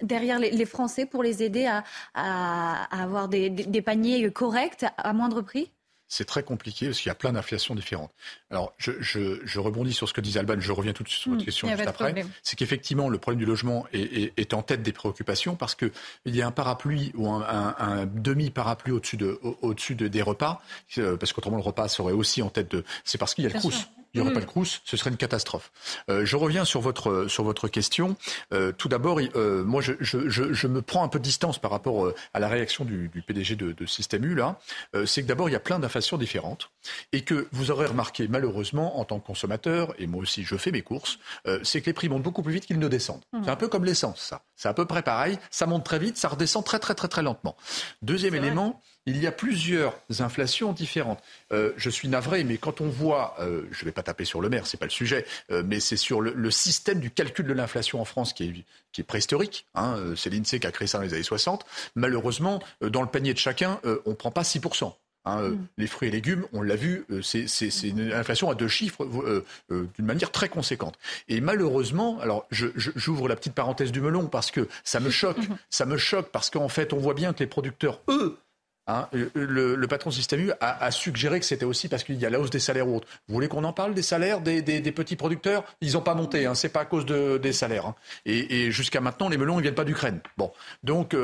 derrière 0.00 0.38
les, 0.38 0.66
Français 0.66 1.06
pour 1.06 1.24
les 1.24 1.42
aider 1.42 1.66
à, 1.66 3.02
avoir 3.02 3.28
des, 3.28 3.82
paniers 3.82 4.30
corrects 4.30 4.86
à 4.96 5.12
moindre 5.12 5.42
prix? 5.42 5.72
C'est 6.08 6.24
très 6.24 6.42
compliqué 6.42 6.86
parce 6.86 7.00
qu'il 7.00 7.08
y 7.08 7.12
a 7.12 7.14
plein 7.14 7.32
d'inflations 7.32 7.74
différentes. 7.74 8.12
Alors, 8.50 8.74
je, 8.78 9.58
rebondis 9.58 9.92
sur 9.92 10.08
ce 10.08 10.14
que 10.14 10.20
disait 10.20 10.40
Alban, 10.40 10.60
je 10.60 10.72
reviens 10.72 10.92
tout 10.92 11.02
de 11.02 11.08
suite 11.08 11.22
sur 11.22 11.30
votre 11.32 11.42
hmm, 11.42 11.44
question 11.44 11.68
juste 11.68 11.86
après. 11.86 12.24
C'est 12.42 12.56
qu'effectivement, 12.56 13.08
le 13.08 13.18
problème 13.18 13.38
du 13.38 13.46
logement 13.46 13.86
est, 13.92 14.54
en 14.54 14.62
tête 14.62 14.82
des 14.82 14.92
préoccupations 14.92 15.56
parce 15.56 15.74
qu'il 15.74 15.90
y 16.26 16.42
a 16.42 16.46
un 16.46 16.50
parapluie 16.50 17.12
ou 17.14 17.28
un, 17.28 18.06
demi-parapluie 18.06 18.92
au-dessus 18.92 19.16
de, 19.16 19.38
au, 19.42 19.74
des 19.74 20.22
repas, 20.22 20.62
euh, 20.98 21.16
parce 21.16 21.32
qu'autrement, 21.32 21.56
le 21.56 21.62
repas 21.62 21.88
serait 21.88 22.12
aussi 22.12 22.42
en 22.42 22.50
tête 22.50 22.70
de. 22.70 22.84
C'est 23.04 23.18
parce 23.18 23.34
qu'il 23.34 23.44
y 23.44 23.46
a 23.46 23.50
le 23.50 23.58
Crous 23.58 23.74
il 24.14 24.20
n'y 24.20 24.26
aurait 24.26 24.34
pas 24.34 24.40
de 24.40 24.46
Crous, 24.46 24.80
ce 24.84 24.96
serait 24.96 25.10
une 25.10 25.16
catastrophe. 25.16 25.72
Euh, 26.08 26.24
je 26.24 26.36
reviens 26.36 26.64
sur 26.64 26.80
votre, 26.80 27.26
sur 27.28 27.42
votre 27.42 27.68
question. 27.68 28.16
Euh, 28.52 28.72
tout 28.72 28.88
d'abord, 28.88 29.20
euh, 29.34 29.64
moi, 29.64 29.82
je, 29.82 29.92
je, 30.00 30.28
je, 30.28 30.66
me 30.66 30.82
prends 30.82 31.02
un 31.02 31.08
peu 31.08 31.18
de 31.18 31.24
distance 31.24 31.58
par 31.58 31.70
rapport 31.70 32.12
à 32.32 32.38
la 32.40 32.48
réaction 32.48 32.84
du, 32.84 33.08
du 33.08 33.22
PDG 33.22 33.56
de, 33.56 33.72
de 33.72 33.86
Système 33.86 34.24
U, 34.24 34.34
là. 34.34 34.58
c'est 35.04 35.22
que 35.22 35.26
d'abord, 35.26 35.48
il 35.48 35.52
y 35.52 35.56
a 35.56 35.60
plein 35.60 35.78
d'inflations 35.78 36.16
différentes 36.16 36.70
et 37.12 37.22
que 37.22 37.48
vous 37.52 37.70
aurez 37.70 37.86
remarqué, 37.86 38.28
malheureusement, 38.28 38.98
en 38.98 39.04
tant 39.04 39.18
que 39.18 39.26
consommateur, 39.26 39.94
et 39.98 40.06
moi 40.06 40.22
aussi, 40.22 40.44
je 40.44 40.56
fais 40.56 40.70
mes 40.70 40.82
courses, 40.82 41.18
c'est 41.62 41.80
que 41.80 41.86
les 41.86 41.92
prix 41.92 42.08
montent 42.08 42.22
beaucoup 42.22 42.42
plus 42.42 42.52
vite 42.52 42.66
qu'ils 42.66 42.78
ne 42.78 42.88
descendent. 42.88 43.24
Mmh. 43.32 43.42
C'est 43.44 43.50
un 43.50 43.56
peu 43.56 43.68
comme 43.68 43.84
l'essence, 43.84 44.20
ça. 44.20 44.42
C'est 44.56 44.68
à 44.68 44.74
peu 44.74 44.86
près 44.86 45.02
pareil. 45.02 45.38
Ça 45.50 45.66
monte 45.66 45.84
très 45.84 45.98
vite, 45.98 46.16
ça 46.16 46.28
redescend 46.28 46.64
très, 46.64 46.78
très, 46.78 46.94
très, 46.94 47.08
très 47.08 47.22
lentement. 47.22 47.56
Deuxième 48.02 48.34
élément, 48.34 48.80
il 49.06 49.18
y 49.18 49.26
a 49.26 49.32
plusieurs 49.32 49.94
inflations 50.20 50.72
différentes. 50.72 51.22
Euh, 51.52 51.72
je 51.76 51.90
suis 51.90 52.08
navré, 52.08 52.44
mais 52.44 52.56
quand 52.56 52.80
on 52.80 52.88
voit, 52.88 53.36
euh, 53.38 53.62
je 53.70 53.82
ne 53.82 53.84
vais 53.86 53.92
pas 53.92 54.02
taper 54.02 54.24
sur 54.24 54.40
le 54.40 54.48
maire, 54.48 54.66
c'est 54.66 54.78
pas 54.78 54.86
le 54.86 54.90
sujet, 54.90 55.26
euh, 55.50 55.62
mais 55.64 55.80
c'est 55.80 55.96
sur 55.96 56.20
le, 56.20 56.50
système 56.50 57.00
du 57.00 57.10
calcul 57.10 57.46
de 57.46 57.52
l'inflation 57.52 58.00
en 58.00 58.04
France 58.04 58.32
qui 58.32 58.44
est, 58.44 58.64
qui 58.92 59.00
est 59.00 59.04
préhistorique. 59.04 59.66
Hein, 59.74 60.14
c'est 60.16 60.30
l'INSEE 60.30 60.60
qui 60.60 60.66
a 60.66 60.72
créé 60.72 60.86
ça 60.86 60.98
dans 60.98 61.04
les 61.04 61.14
années 61.14 61.22
60. 61.22 61.66
Malheureusement, 61.96 62.62
dans 62.80 63.02
le 63.02 63.08
panier 63.08 63.34
de 63.34 63.38
chacun, 63.38 63.80
on 63.84 64.10
ne 64.10 64.14
prend 64.14 64.30
pas 64.30 64.42
6%. 64.42 64.94
Hein, 65.24 65.40
euh, 65.40 65.50
mm. 65.50 65.66
Les 65.78 65.86
fruits 65.86 66.08
et 66.08 66.12
légumes, 66.12 66.46
on 66.52 66.62
l'a 66.62 66.76
vu, 66.76 67.06
euh, 67.10 67.22
c'est 67.22 67.88
une 67.88 68.12
inflation 68.12 68.50
à 68.50 68.54
deux 68.54 68.68
chiffres 68.68 69.04
euh, 69.04 69.44
d'une 69.68 70.04
manière 70.04 70.30
très 70.30 70.48
conséquente. 70.48 70.98
Et 71.28 71.40
malheureusement, 71.40 72.18
alors 72.20 72.46
j'ouvre 72.50 73.28
la 73.28 73.36
petite 73.36 73.54
parenthèse 73.54 73.90
du 73.90 74.00
melon 74.00 74.26
parce 74.26 74.50
que 74.50 74.68
ça 74.84 75.00
me 75.00 75.10
choque, 75.14 75.40
ça 75.70 75.86
me 75.86 75.96
choque 75.96 76.30
parce 76.30 76.50
qu'en 76.50 76.68
fait 76.68 76.92
on 76.92 76.98
voit 76.98 77.14
bien 77.14 77.32
que 77.32 77.40
les 77.40 77.46
producteurs, 77.46 78.00
eux, 78.08 78.38
Hein, 78.86 79.08
le, 79.34 79.86
patron 79.86 80.10
de 80.10 80.14
Système 80.14 80.40
U 80.40 80.52
a, 80.60 80.90
suggéré 80.90 81.40
que 81.40 81.46
c'était 81.46 81.64
aussi 81.64 81.88
parce 81.88 82.04
qu'il 82.04 82.16
y 82.16 82.26
a 82.26 82.30
la 82.30 82.38
hausse 82.38 82.50
des 82.50 82.58
salaires 82.58 82.88
ou 82.88 82.96
autre. 82.96 83.08
Vous 83.28 83.34
voulez 83.34 83.48
qu'on 83.48 83.64
en 83.64 83.72
parle 83.72 83.94
des 83.94 84.02
salaires 84.02 84.40
des, 84.40 84.62
petits 84.92 85.16
producteurs? 85.16 85.64
Ils 85.80 85.94
n'ont 85.94 86.00
pas 86.00 86.14
monté, 86.14 86.46
hein, 86.46 86.54
c'est 86.54 86.68
pas 86.68 86.80
à 86.80 86.84
cause 86.84 87.06
des 87.06 87.52
salaires. 87.52 87.86
Hein. 87.86 87.94
Et, 88.26 88.70
jusqu'à 88.70 89.00
maintenant, 89.00 89.28
les 89.28 89.38
melons 89.38 89.56
ne 89.56 89.62
viennent 89.62 89.74
pas 89.74 89.84
d'Ukraine. 89.84 90.20
Bon, 90.36 90.52
donc 90.82 91.14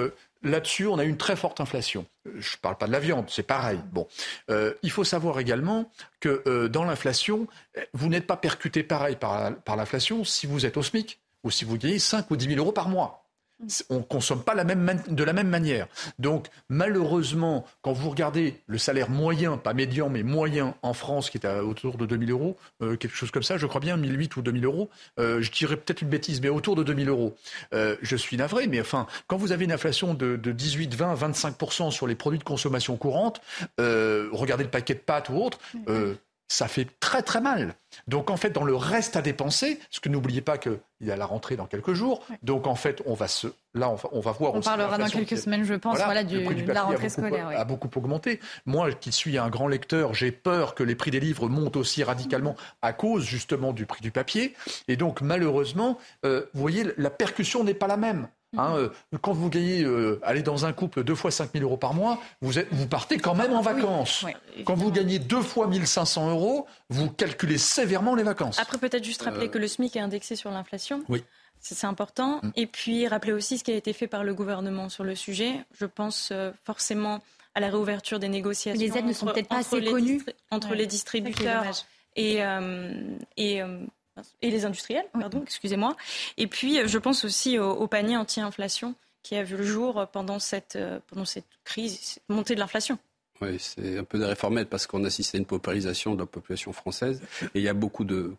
Là-dessus, 0.43 0.87
on 0.87 0.99
a 0.99 1.05
une 1.05 1.19
très 1.19 1.37
forte 1.37 1.61
inflation. 1.61 2.07
Je 2.25 2.31
ne 2.31 2.61
parle 2.63 2.79
pas 2.79 2.87
de 2.87 2.93
la 2.93 2.99
viande, 2.99 3.27
c'est 3.29 3.43
pareil. 3.43 3.79
Bon, 3.93 4.09
euh, 4.49 4.73
il 4.83 4.91
faut 4.91 5.05
savoir 5.05 5.39
également 5.39 5.91
que 6.19 6.43
euh, 6.47 6.69
dans 6.69 6.85
l'inflation, 6.85 7.47
vous 7.93 8.09
n'êtes 8.09 8.27
pas 8.27 8.39
percuté 8.39 8.83
pareil 8.83 9.17
par, 9.17 9.55
par 9.57 9.77
l'inflation 9.77 10.25
si 10.25 10.47
vous 10.47 10.65
êtes 10.65 10.79
au 10.79 10.83
SMIC 10.83 11.21
ou 11.45 11.51
si 11.51 11.67
vous 11.67 11.77
gagnez 11.77 11.99
5 11.99 12.31
ou 12.31 12.37
10 12.37 12.47
000 12.47 12.59
euros 12.59 12.73
par 12.73 12.89
mois 12.89 13.20
on 13.89 13.99
ne 13.99 14.03
consomme 14.03 14.43
pas 14.43 14.53
de 14.55 15.25
la 15.25 15.33
même 15.33 15.49
manière. 15.49 15.87
Donc 16.19 16.49
malheureusement, 16.69 17.67
quand 17.83 17.93
vous 17.93 18.11
regardez 18.11 18.61
le 18.67 18.79
salaire 18.79 19.11
moyen, 19.11 19.57
pas 19.57 19.75
médian, 19.75 20.09
mais 20.09 20.23
moyen 20.23 20.75
en 20.83 20.95
France, 20.95 21.31
qui 21.31 21.39
est 21.39 21.47
à 21.47 21.65
autour 21.65 21.97
de 21.97 22.07
2000 22.07 22.31
euros, 22.31 22.57
euh, 22.83 22.97
quelque 22.97 23.17
chose 23.17 23.31
comme 23.31 23.43
ça, 23.43 23.59
je 23.59 23.67
crois 23.67 23.81
bien 23.81 23.97
1008 23.97 24.37
ou 24.37 24.43
2000 24.43 24.65
euros, 24.65 24.91
euh, 25.19 25.43
je 25.43 25.51
dirais 25.51 25.77
peut-être 25.77 26.03
une 26.03 26.09
bêtise, 26.09 26.41
mais 26.41 26.49
autour 26.49 26.77
de 26.77 26.83
2000 26.83 27.09
euros. 27.09 27.37
Euh, 27.75 27.97
je 28.03 28.17
suis 28.17 28.37
navré, 28.37 28.67
mais 28.67 28.81
enfin, 28.81 29.07
quand 29.27 29.37
vous 29.37 29.53
avez 29.53 29.65
une 29.65 29.73
inflation 29.73 30.15
de, 30.15 30.37
18, 30.37 30.95
20, 30.95 31.15
25% 31.15 31.91
sur 31.91 32.07
les 32.07 32.15
produits 32.15 32.39
de 32.39 32.45
consommation 32.45 32.97
courante, 32.97 33.41
regardez 33.79 34.65
le 34.65 34.71
paquet 34.71 34.95
de 34.95 35.01
pâtes 35.01 35.29
ou 35.29 35.37
autre, 35.37 35.59
ça 36.51 36.67
fait 36.67 36.89
très 36.99 37.23
très 37.23 37.41
mal. 37.41 37.75
Donc 38.09 38.29
en 38.29 38.37
fait, 38.37 38.51
dans 38.51 38.65
le 38.65 38.75
reste 38.75 39.15
à 39.15 39.23
dépenser, 39.23 39.77
parce 39.77 40.01
que 40.01 40.09
n'oubliez 40.09 40.41
pas 40.41 40.59
qu'il 40.59 40.81
y 41.01 41.13
a 41.13 41.17
la 41.17 41.25
rentrée 41.25 41.55
dans 41.55 41.67
quelques 41.67 41.93
jours, 41.93 42.27
donc 42.43 42.67
en 42.67 42.75
fait, 42.75 43.01
on 43.07 43.15
va 43.15 43.29
se, 43.29 43.47
là, 43.73 43.89
on 43.89 43.95
va, 43.95 44.09
on 44.11 44.21
va 44.21 44.33
voir. 44.33 44.55
On 44.55 44.61
parlera 44.61 44.99
dans 44.99 45.07
quelques 45.07 45.39
semaines, 45.39 45.63
je 45.63 45.75
pense, 45.75 45.97
voilà, 45.97 46.25
du, 46.25 46.43
de 46.45 46.73
la 46.73 46.83
rentrée 46.83 47.09
scolaire. 47.09 47.49
A 47.49 47.65
beaucoup 47.65 47.89
augmenté. 47.97 48.41
Moi, 48.67 48.91
qui 48.93 49.13
suis 49.13 49.39
un 49.39 49.49
grand 49.49 49.69
lecteur, 49.69 50.13
j'ai 50.13 50.33
peur 50.33 50.75
que 50.75 50.83
les 50.83 50.97
prix 50.97 51.13
des 51.13 51.21
livres 51.21 51.49
montent 51.49 51.77
aussi 51.77 52.03
radicalement 52.03 52.57
à 52.83 52.93
cause 52.93 53.25
justement 53.25 53.73
du 53.73 53.87
prix 53.87 54.01
du 54.03 54.11
papier. 54.11 54.57
Et 54.89 54.97
donc 54.97 55.21
malheureusement, 55.21 55.99
euh, 56.25 56.47
vous 56.53 56.61
voyez, 56.61 56.85
la 56.97 57.11
percussion 57.11 57.63
n'est 57.63 57.75
pas 57.75 57.87
la 57.87 57.97
même. 57.97 58.27
Hein, 58.57 58.75
euh, 58.77 58.89
quand 59.21 59.33
vous 59.33 59.49
gagnez, 59.49 59.85
euh, 59.85 60.21
aller 60.25 60.43
dans 60.43 60.67
un 60.67 60.73
couple 60.73 61.05
deux 61.05 61.15
fois 61.15 61.31
5 61.31 61.51
000 61.53 61.65
euros 61.65 61.77
par 61.77 61.95
mois, 61.95 62.19
vous, 62.41 62.59
êtes, 62.59 62.67
vous 62.73 62.89
partez 62.89 63.19
quand 63.19 63.35
même 63.35 63.53
en 63.53 63.61
vacances. 63.61 64.27
quand 64.65 64.75
vous 64.75 64.91
gagnez 64.91 65.21
deux 65.21 65.43
fois 65.43 65.69
1 65.69 65.85
500 65.87 66.31
euros, 66.31 66.67
vous 66.89 67.11
calculez 67.11 67.59
sévèrement 67.59 68.15
les 68.15 68.25
vacances. 68.25 68.59
Après, 68.59 68.79
peut-être 68.79 69.05
juste 69.05 69.23
rappeler 69.23 69.47
euh. 69.47 69.51
que 69.51 69.59
le 69.59 69.69
SMIC 69.69 69.95
est 69.97 70.01
indexé 70.01 70.35
sur 70.35 70.51
l'inflation. 70.51 71.05
Oui. 71.09 71.23
C'est 71.61 71.87
important. 71.87 72.41
Mm. 72.43 72.51
Et 72.57 72.67
puis, 72.67 73.07
rappeler 73.07 73.33
aussi 73.33 73.59
ce 73.59 73.65
qui 73.65 73.71
a 73.71 73.77
été 73.77 73.93
fait 73.93 74.09
par 74.09 74.25
le 74.25 74.35
gouvernement 74.35 74.89
sur 74.89 75.05
le 75.05 75.15
sujet. 75.15 75.53
Je 75.79 75.87
pense 75.87 76.33
forcément 76.65 77.23
à 77.55 77.61
la 77.61 77.69
réouverture 77.69 78.19
des 78.19 78.29
négociations. 78.29 78.81
Les 78.81 78.99
aides 78.99 79.07
ne 79.07 79.13
sont 79.13 79.27
peut-être 79.27 79.49
pas 79.49 79.59
assez 79.59 79.85
connues. 79.85 80.25
Entre 80.51 80.75
les 80.75 80.87
distributeurs 80.87 81.65
et, 82.17 82.41
et 83.37 83.63
et 84.43 84.51
les 84.51 84.65
industriels, 84.65 85.07
pardon, 85.13 85.43
excusez-moi. 85.43 85.97
Et 86.37 86.47
puis, 86.47 86.87
je 86.87 86.99
pense 86.99 87.25
aussi 87.25 87.59
au, 87.59 87.87
panier 87.87 88.17
anti-inflation 88.17 88.95
qui 89.23 89.37
a 89.37 89.43
vu 89.43 89.57
le 89.57 89.65
jour 89.65 90.07
pendant 90.13 90.39
cette, 90.39 90.77
euh, 90.77 90.99
pendant 91.09 91.25
cette 91.25 91.47
crise, 91.65 91.99
cette 92.01 92.29
montée 92.29 92.55
de 92.55 92.61
l'inflation. 92.61 92.99
Oui, 93.41 93.57
c'est 93.59 93.99
un 93.99 94.05
peu 94.05 94.19
des 94.19 94.25
réformettes 94.25 94.69
parce 94.69 94.87
qu'on 94.87 95.05
assiste 95.05 95.35
à 95.35 95.39
une 95.39 95.47
paupérisation 95.47 96.15
de 96.15 96.21
la 96.21 96.27
population 96.27 96.73
française 96.73 97.23
et 97.55 97.59
il 97.59 97.63
y 97.63 97.69
a 97.69 97.75
beaucoup 97.75 98.05
de... 98.05 98.35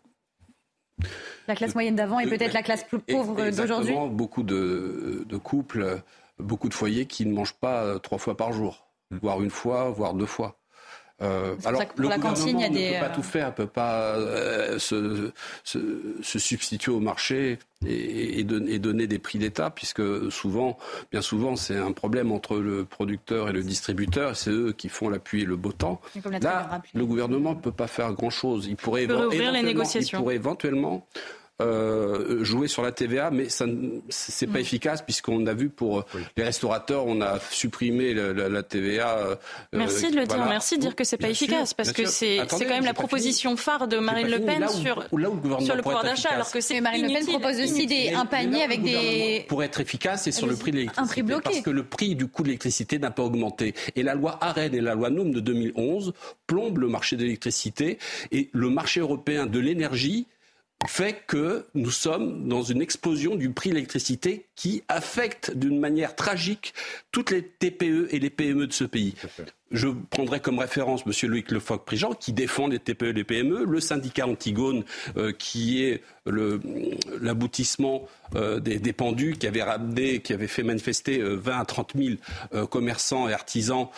La 1.48 1.56
classe 1.56 1.74
moyenne 1.74 1.96
d'avant 1.96 2.20
et 2.20 2.26
peut-être 2.28 2.52
la 2.52 2.62
classe 2.62 2.84
plus 2.84 3.00
pauvre 3.00 3.50
d'aujourd'hui 3.50 3.94
Beaucoup 4.10 4.42
de, 4.42 5.24
de 5.26 5.36
couples, 5.36 6.02
beaucoup 6.38 6.68
de 6.68 6.74
foyers 6.74 7.06
qui 7.06 7.26
ne 7.26 7.32
mangent 7.32 7.54
pas 7.54 7.82
euh, 7.82 7.98
trois 7.98 8.18
fois 8.18 8.36
par 8.36 8.52
jour, 8.52 8.86
voire 9.10 9.42
une 9.42 9.50
fois, 9.50 9.90
voire 9.90 10.14
deux 10.14 10.26
fois. 10.26 10.61
Euh, 11.22 11.54
alors, 11.64 11.82
le 11.96 12.08
la 12.08 12.18
cantine, 12.18 12.58
il 12.58 12.62
y 12.62 12.64
a 12.64 12.68
des... 12.68 12.88
ne 12.88 12.94
peut 12.94 13.06
pas 13.06 13.14
tout 13.14 13.22
faire, 13.22 13.46
ne 13.48 13.52
peut 13.52 13.66
pas 13.66 14.16
euh, 14.16 14.78
se, 14.78 15.30
substituer 16.22 16.92
au 16.92 17.00
marché 17.00 17.58
et, 17.86 18.44
donner 18.44 19.06
des 19.06 19.18
prix 19.18 19.38
d'État, 19.38 19.70
puisque 19.70 20.02
souvent, 20.30 20.78
bien 21.10 21.22
souvent, 21.22 21.56
c'est 21.56 21.76
un 21.76 21.92
problème 21.92 22.32
entre 22.32 22.56
le 22.56 22.84
producteur 22.84 23.48
et 23.48 23.52
le 23.52 23.62
distributeur. 23.62 24.36
C'est 24.36 24.50
eux 24.50 24.72
qui 24.72 24.88
font 24.88 25.08
l'appui 25.08 25.42
et 25.42 25.46
le 25.46 25.56
beau 25.56 25.72
temps. 25.72 26.00
Là, 26.40 26.82
le 26.94 27.06
gouvernement 27.06 27.54
ne 27.54 27.60
peut 27.60 27.72
pas 27.72 27.86
faire 27.86 28.12
grand-chose. 28.12 28.66
Il 28.66 28.76
pourrait, 28.76 29.06
les 29.06 29.62
négociations. 29.62 30.18
Il 30.18 30.22
pourrait 30.22 30.36
éventuellement 30.36 31.06
euh, 31.62 32.44
jouer 32.44 32.68
sur 32.68 32.82
la 32.82 32.92
TVA, 32.92 33.30
mais 33.30 33.48
ça 33.48 33.66
c'est 34.08 34.46
pas 34.46 34.58
mm. 34.58 34.62
efficace 34.62 35.02
puisqu'on 35.02 35.46
a 35.46 35.54
vu 35.54 35.68
pour 35.68 36.00
euh, 36.00 36.04
les 36.36 36.44
restaurateurs, 36.44 37.06
on 37.06 37.20
a 37.20 37.38
supprimé 37.50 38.14
la, 38.14 38.62
TVA. 38.62 39.18
Euh, 39.18 39.36
merci 39.72 40.10
de 40.10 40.16
le 40.16 40.26
dire, 40.26 40.44
merci 40.46 40.76
de 40.76 40.80
dire 40.80 40.94
que 40.94 41.04
c'est 41.04 41.16
pas 41.16 41.30
efficace 41.30 41.74
parce 41.74 41.92
que 41.92 42.06
c'est 42.06 42.40
quand 42.48 42.58
même 42.58 42.84
la 42.84 42.94
proposition 42.94 43.56
phare 43.56 43.88
de 43.88 43.98
Marine 43.98 44.28
Le 44.28 44.40
Pen 44.40 44.68
sur, 44.68 45.04
sur 45.60 45.76
le 45.76 45.82
pouvoir 45.82 46.04
d'achat, 46.04 46.30
alors 46.30 46.50
que 46.50 46.60
c'est 46.60 46.80
Marine 46.80 47.06
Le 47.06 47.12
Pen 47.12 47.26
propose 47.26 47.60
aussi 47.60 47.86
des, 47.86 48.12
un 48.12 48.26
panier 48.26 48.62
avec 48.62 48.82
des 48.82 49.44
pour 49.48 49.62
être 49.62 49.80
efficace, 49.80 50.24
c'est 50.24 50.32
sur 50.32 50.46
le 50.46 50.56
prix 50.56 50.70
de 50.70 50.76
l'électricité, 50.76 51.22
parce 51.42 51.60
que 51.60 51.70
le 51.70 51.84
prix 51.84 52.14
du 52.14 52.26
coût 52.26 52.42
de 52.42 52.48
l'électricité 52.48 52.98
n'a 52.98 53.10
pas 53.10 53.22
augmenté. 53.22 53.74
Et 53.96 54.02
la 54.02 54.14
loi 54.14 54.38
Arène 54.40 54.74
et 54.74 54.80
la 54.80 54.94
loi 54.94 55.10
Noum 55.10 55.32
de 55.32 55.40
2011 55.40 56.12
plombent 56.46 56.78
le 56.78 56.88
marché 56.88 57.16
de 57.16 57.22
l'électricité 57.22 57.98
et 58.30 58.50
le 58.52 58.70
marché 58.70 59.00
européen 59.00 59.46
de 59.46 59.58
l'énergie 59.58 60.26
fait 60.88 61.22
que 61.26 61.66
nous 61.74 61.90
sommes 61.90 62.48
dans 62.48 62.62
une 62.62 62.82
explosion 62.82 63.36
du 63.36 63.50
prix 63.50 63.70
de 63.70 63.74
l'électricité 63.74 64.46
qui 64.56 64.82
affecte 64.88 65.56
d'une 65.56 65.78
manière 65.78 66.16
tragique 66.16 66.74
toutes 67.10 67.30
les 67.30 67.42
TPE 67.42 68.08
et 68.10 68.18
les 68.18 68.30
PME 68.30 68.66
de 68.66 68.72
ce 68.72 68.84
pays. 68.84 69.14
Je 69.70 69.88
prendrai 69.88 70.40
comme 70.40 70.58
référence 70.58 71.02
M. 71.06 71.30
Loïc 71.30 71.50
Lefoc-Prigent, 71.50 72.12
qui 72.12 72.32
défend 72.32 72.66
les 72.66 72.78
TPE 72.78 73.04
et 73.04 73.12
les 73.12 73.24
PME, 73.24 73.64
le 73.64 73.80
syndicat 73.80 74.26
Antigone, 74.26 74.84
euh, 75.16 75.32
qui 75.32 75.82
est 75.82 76.02
l'aboutissement 76.26 78.06
euh, 78.34 78.60
des, 78.60 78.92
pendus, 78.92 79.36
qui 79.38 79.46
avait 79.46 79.62
ramené, 79.62 80.20
qui 80.20 80.34
avait 80.34 80.46
fait 80.46 80.62
manifester 80.62 81.18
20 81.22 81.52
euh, 81.52 81.60
à 81.60 81.64
30 81.64 81.92
000 81.96 82.66
commerçants 82.66 83.28
et 83.28 83.32
artisans 83.32 83.88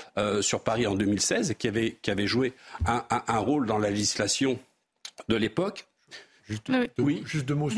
sur 0.40 0.60
Paris 0.60 0.86
en 0.86 0.94
2016, 0.94 1.50
et 1.50 1.54
qui 1.54 1.68
avait, 1.68 1.96
qui 2.02 2.10
avait 2.10 2.26
joué 2.26 2.52
un 2.86 3.38
rôle 3.38 3.66
dans 3.66 3.78
la 3.78 3.90
législation 3.90 4.58
de 5.28 5.36
l'époque. 5.36 5.86
Juste, 6.48 6.70
oui. 6.98 7.22
juste 7.24 7.46
deux 7.46 7.54
mots. 7.54 7.70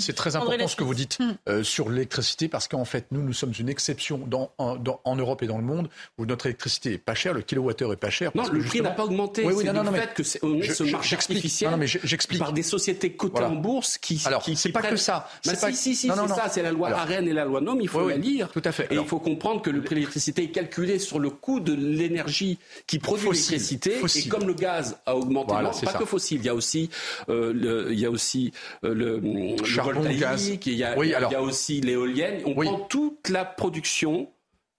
C'est 0.00 0.14
très 0.14 0.34
important 0.36 0.66
ce 0.66 0.76
que 0.76 0.84
vous 0.84 0.94
dites 0.94 1.18
euh, 1.48 1.62
sur 1.62 1.90
l'électricité 1.90 2.48
parce 2.48 2.66
qu'en 2.66 2.86
fait, 2.86 3.06
nous, 3.10 3.22
nous 3.22 3.34
sommes 3.34 3.52
une 3.58 3.68
exception 3.68 4.18
dans, 4.26 4.50
en, 4.56 5.16
Europe 5.16 5.42
et 5.42 5.46
dans 5.46 5.58
le 5.58 5.64
monde 5.64 5.88
où 6.16 6.24
notre 6.24 6.46
électricité 6.46 6.94
est 6.94 6.98
pas 6.98 7.14
chère, 7.14 7.34
le 7.34 7.42
kilowattheure 7.42 7.92
est 7.92 7.96
pas 7.96 8.08
cher. 8.08 8.30
Non, 8.34 8.48
le 8.50 8.62
prix 8.62 8.80
n'a 8.80 8.90
pas 8.90 9.04
augmenté. 9.04 9.44
Oui, 9.44 9.52
oui, 9.56 9.64
non, 9.64 9.84
non, 9.84 9.90
le 9.90 9.98
fait 9.98 10.14
que 10.14 10.22
c'est 10.22 10.40
ce 10.40 10.84
marché 10.84 11.16
artificiel 11.16 11.76
mais 11.76 11.86
j'explique 11.86 12.38
par 12.38 12.52
des 12.52 12.62
sociétés 12.62 13.12
cotées 13.12 13.44
en 13.44 13.56
bourse 13.56 13.98
qui. 13.98 14.20
Alors, 14.24 14.44
c'est 14.54 14.72
pas 14.72 14.82
que 14.82 14.96
ça. 14.96 15.28
Bah, 15.44 15.54
si, 15.54 15.76
si, 15.76 15.94
si, 15.94 16.08
c'est 16.08 16.28
ça. 16.28 16.48
C'est 16.48 16.62
la 16.62 16.72
loi 16.72 16.90
Arène 16.90 17.28
et 17.28 17.32
la 17.32 17.44
loi 17.44 17.60
NOM. 17.60 17.80
Il 17.80 17.88
faut 17.88 18.08
la 18.08 18.16
lire. 18.16 18.48
Tout 18.50 18.62
à 18.64 18.72
fait. 18.72 18.88
Et 18.90 18.94
il 18.94 19.04
faut 19.04 19.18
comprendre 19.18 19.60
que 19.62 19.70
le 19.70 19.82
prix 19.82 19.96
de 19.96 20.00
l'électricité 20.00 20.44
est 20.44 20.50
calculé 20.50 20.98
sur 20.98 21.18
le 21.18 21.30
coût 21.30 21.60
de 21.60 21.74
l'énergie 21.74 22.58
qui 22.86 22.98
produit 22.98 23.28
l'électricité. 23.28 24.00
Et 24.16 24.28
comme 24.28 24.46
le 24.46 24.54
gaz 24.54 24.96
a 25.04 25.14
augmenté, 25.14 25.54
pas 25.84 25.92
que 25.92 26.04
fossile, 26.04 26.38
il 26.40 26.46
y 26.46 26.48
a 26.48 26.54
aussi 26.54 26.88
euh, 27.28 27.52
il 27.98 28.02
y 28.02 28.06
a 28.06 28.10
aussi 28.10 28.52
euh, 28.84 28.94
le, 28.94 29.64
charbon, 29.64 30.02
le 30.02 30.14
gaz. 30.14 30.48
Il 30.48 30.72
y 30.74 30.84
a, 30.84 30.96
il 30.96 31.10
y 31.10 31.14
a 31.14 31.42
aussi 31.42 31.80
l'éolienne. 31.80 32.42
On 32.46 32.54
prend 32.54 32.78
toute 32.80 33.28
la 33.28 33.44
production 33.44 34.30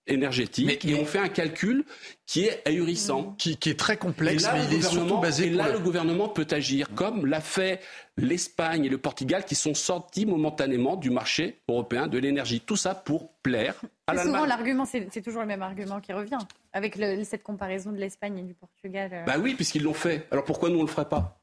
énergétique 0.09 0.85
et 0.85 0.95
on 0.95 1.05
fait 1.05 1.19
un 1.19 1.29
calcul 1.29 1.85
qui 2.25 2.45
est 2.45 2.67
ahurissant. 2.67 3.35
Qui, 3.37 3.57
est 3.65 3.79
très 3.79 3.97
complexe, 3.97 4.47
mais 4.51 4.65
il 4.65 4.77
est 4.77 4.81
surtout 4.81 5.19
basé... 5.19 5.47
Et 5.47 5.49
là, 5.49 5.71
le 5.71 5.79
gouvernement 5.79 6.29
peut 6.29 6.47
agir, 6.51 6.87
comme 6.95 7.25
l'a 7.25 7.41
fait 7.41 7.79
l'Espagne 8.17 8.85
et 8.85 8.89
le 8.89 8.97
Portugal, 8.97 9.45
qui 9.45 9.55
sont 9.55 9.73
sortis 9.73 10.25
momentanément 10.25 10.95
du 10.95 11.09
marché 11.09 11.61
européen 11.69 12.07
de 12.07 12.17
l'énergie. 12.17 12.61
Tout 12.61 12.75
ça 12.75 12.95
pour 12.95 13.33
plaire 13.43 13.75
à 14.07 14.13
l'Allemagne. 14.13 14.33
Souvent, 14.33 14.45
l'argument, 14.45 14.85
c'est 14.85 15.21
toujours 15.21 15.41
le 15.41 15.47
même 15.47 15.61
argument 15.61 15.99
qui 15.99 16.13
revient, 16.13 16.39
avec 16.73 16.97
cette 17.23 17.43
comparaison 17.43 17.91
de 17.91 17.97
l'Espagne 17.97 18.39
et 18.39 18.43
du 18.43 18.53
Portugal. 18.53 19.11
Euh. 19.13 19.23
Bah 19.25 19.35
oui, 19.39 19.53
puisqu'ils 19.53 19.83
l'ont 19.83 19.93
fait. 19.93 20.27
Alors 20.31 20.43
pourquoi 20.43 20.69
nous, 20.69 20.75
on 20.75 20.83
ne 20.83 20.87
le 20.87 20.91
ferait 20.91 21.09
pas? 21.09 21.38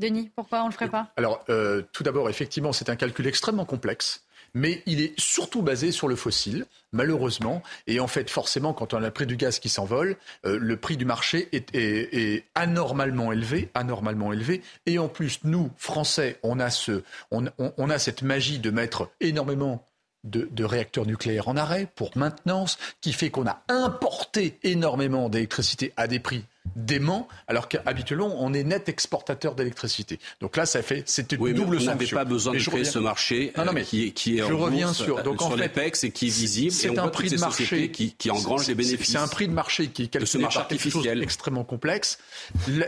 Denis, 0.00 0.30
pourquoi 0.34 0.60
on 0.60 0.66
ne 0.66 0.70
le 0.70 0.74
ferait 0.74 0.88
pas? 0.88 1.12
Alors, 1.16 1.44
euh, 1.48 1.82
tout 1.92 2.02
d'abord, 2.02 2.28
effectivement, 2.28 2.72
c'est 2.72 2.90
un 2.90 2.96
calcul 2.96 3.26
extrêmement 3.26 3.64
complexe 3.64 4.26
mais 4.56 4.82
il 4.86 5.02
est 5.02 5.12
surtout 5.20 5.60
basé 5.60 5.92
sur 5.92 6.08
le 6.08 6.16
fossile, 6.16 6.64
malheureusement. 6.92 7.62
Et 7.86 8.00
en 8.00 8.06
fait, 8.06 8.30
forcément, 8.30 8.72
quand 8.72 8.94
on 8.94 8.98
a 8.98 9.00
le 9.00 9.10
prix 9.10 9.26
du 9.26 9.36
gaz 9.36 9.58
qui 9.58 9.68
s'envole, 9.68 10.16
euh, 10.46 10.58
le 10.58 10.76
prix 10.78 10.96
du 10.96 11.04
marché 11.04 11.50
est, 11.52 12.44
anormalement 12.54 13.32
élevé, 13.32 13.68
anormalement 13.74 14.32
élevé. 14.32 14.62
Et 14.86 14.98
en 14.98 15.08
plus, 15.08 15.40
nous, 15.44 15.70
Français, 15.76 16.38
on 16.42 16.58
a, 16.58 16.70
ce, 16.70 17.02
on 17.30 17.90
a 17.90 17.98
cette 17.98 18.22
magie 18.22 18.58
de 18.58 18.70
mettre 18.70 19.10
énormément 19.20 19.84
de, 20.26 20.64
réacteurs 20.64 21.06
nucléaires 21.06 21.48
en 21.48 21.56
arrêt 21.56 21.88
pour 21.94 22.16
maintenance, 22.16 22.78
qui 23.00 23.12
fait 23.12 23.30
qu'on 23.30 23.46
a 23.46 23.62
importé 23.68 24.58
énormément 24.62 25.28
d'électricité 25.28 25.92
à 25.96 26.06
des 26.06 26.20
prix 26.20 26.44
dément, 26.74 27.28
alors 27.46 27.68
qu'habituellement, 27.68 28.34
on 28.38 28.52
est 28.52 28.64
net 28.64 28.88
exportateur 28.88 29.54
d'électricité. 29.54 30.18
Donc 30.40 30.56
là, 30.56 30.66
ça 30.66 30.82
fait, 30.82 31.04
c'est 31.06 31.30
une 31.32 31.52
double 31.52 31.80
sanction. 31.80 31.92
On 31.92 31.94
n'avait 31.94 32.06
pas 32.06 32.24
besoin 32.24 32.54
de 32.54 32.58
créer 32.58 32.84
ce 32.84 32.98
marché 32.98 33.52
non, 33.56 33.66
non, 33.66 33.72
mais 33.72 33.82
qui, 33.82 34.08
est, 34.08 34.10
qui 34.10 34.38
est 34.38 34.46
je 34.46 34.52
reviens 34.52 34.92
sur, 34.92 35.22
donc 35.22 35.42
en 35.42 35.50
fait, 35.50 35.76
et 36.02 36.10
qui 36.10 36.26
est 36.26 36.30
visible. 36.30 36.72
C'est 36.72 36.98
un 36.98 37.08
prix 37.08 37.30
de 37.30 37.38
marché 37.38 37.90
qui, 37.90 38.12
qui 38.12 38.30
engrange 38.30 38.66
des 38.66 38.74
bénéfices. 38.74 39.12
C'est 39.12 39.18
un 39.18 39.28
prix 39.28 39.48
de 39.48 39.52
marché 39.52 39.88
qui 39.88 40.04
est 40.04 40.08
calculé 40.08 40.26
ce 40.26 40.38
marché 40.38 40.58
artificiel. 40.58 41.22
extrêmement 41.22 41.64
complexe. 41.64 42.18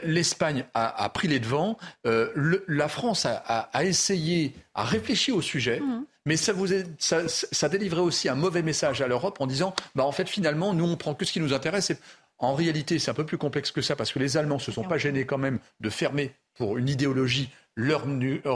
L'Espagne 0.02 0.64
a, 0.74 1.04
a, 1.04 1.08
pris 1.08 1.28
les 1.28 1.40
devants. 1.40 1.78
Euh, 2.06 2.30
le, 2.34 2.64
la 2.68 2.88
France 2.88 3.26
a, 3.26 3.42
a, 3.46 3.60
a, 3.72 3.84
essayé, 3.84 4.54
a 4.74 4.84
réfléchi 4.84 5.32
au 5.32 5.42
sujet. 5.42 5.80
Mmh. 5.80 6.04
Mais 6.28 6.36
ça, 6.36 6.52
vous 6.52 6.74
est, 6.74 6.84
ça, 6.98 7.26
ça, 7.26 7.70
délivrait 7.70 8.02
aussi 8.02 8.28
un 8.28 8.34
mauvais 8.34 8.60
message 8.60 9.00
à 9.00 9.08
l'Europe 9.08 9.40
en 9.40 9.46
disant, 9.46 9.74
bah 9.94 10.04
en 10.04 10.12
fait 10.12 10.28
finalement, 10.28 10.74
nous 10.74 10.84
on 10.84 10.96
prend 10.98 11.14
que 11.14 11.24
ce 11.24 11.32
qui 11.32 11.40
nous 11.40 11.54
intéresse. 11.54 11.90
En 12.38 12.54
réalité, 12.54 12.98
c'est 12.98 13.10
un 13.10 13.14
peu 13.14 13.24
plus 13.24 13.38
complexe 13.38 13.72
que 13.72 13.80
ça 13.80 13.96
parce 13.96 14.12
que 14.12 14.18
les 14.18 14.36
Allemands 14.36 14.56
ne 14.56 14.60
se 14.60 14.70
sont 14.70 14.84
pas 14.84 14.98
gênés 14.98 15.24
quand 15.24 15.38
même 15.38 15.58
de 15.80 15.88
fermer 15.88 16.34
pour 16.54 16.76
une 16.76 16.86
idéologie 16.86 17.48
leur, 17.76 18.04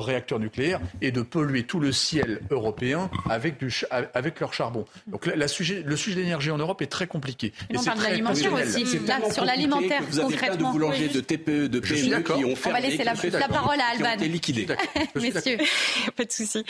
réacteur 0.05 0.39
nucléaire 0.39 0.81
et 1.01 1.13
de 1.13 1.23
polluer 1.23 1.63
tout 1.63 1.81
le 1.81 1.93
ciel 1.93 2.43
européen 2.51 3.09
avec, 3.31 3.59
du, 3.59 3.73
avec 3.91 4.39
leur 4.39 4.53
charbon. 4.53 4.85
Donc 5.07 5.25
la, 5.25 5.49
sujet, 5.49 5.83
le 5.87 5.97
sujet 5.97 6.17
de 6.17 6.21
l'énergie 6.23 6.51
en 6.51 6.59
Europe 6.59 6.83
est 6.83 6.89
très 6.89 7.07
compliqué. 7.07 7.55
Et, 7.71 7.79
on 7.79 7.83
parle 7.83 7.99
de 7.99 8.63
aussi. 8.63 9.33
sur 9.33 9.45
l'alimentaire, 9.47 10.03
vous 10.11 10.21
avez 10.21 10.37
plein 10.37 10.57
de 10.57 10.63
boulangers, 10.63 11.09
de 11.09 11.21
TPE, 11.21 11.69
de 11.69 11.81
PME 11.81 12.21
qui 12.21 12.45
ont 12.45 12.57
fermé. 12.57 12.79
On 12.79 12.83
va 12.83 12.89
laisser 12.89 13.05
la, 13.05 13.39
la 13.39 13.49
parole 13.49 13.81
à 13.81 13.93
Alban. 13.93 14.23
liquidés. 14.25 14.67
Messieurs, 15.15 15.59
pas 16.17 16.25
de 16.25 16.33
souci. 16.33 16.65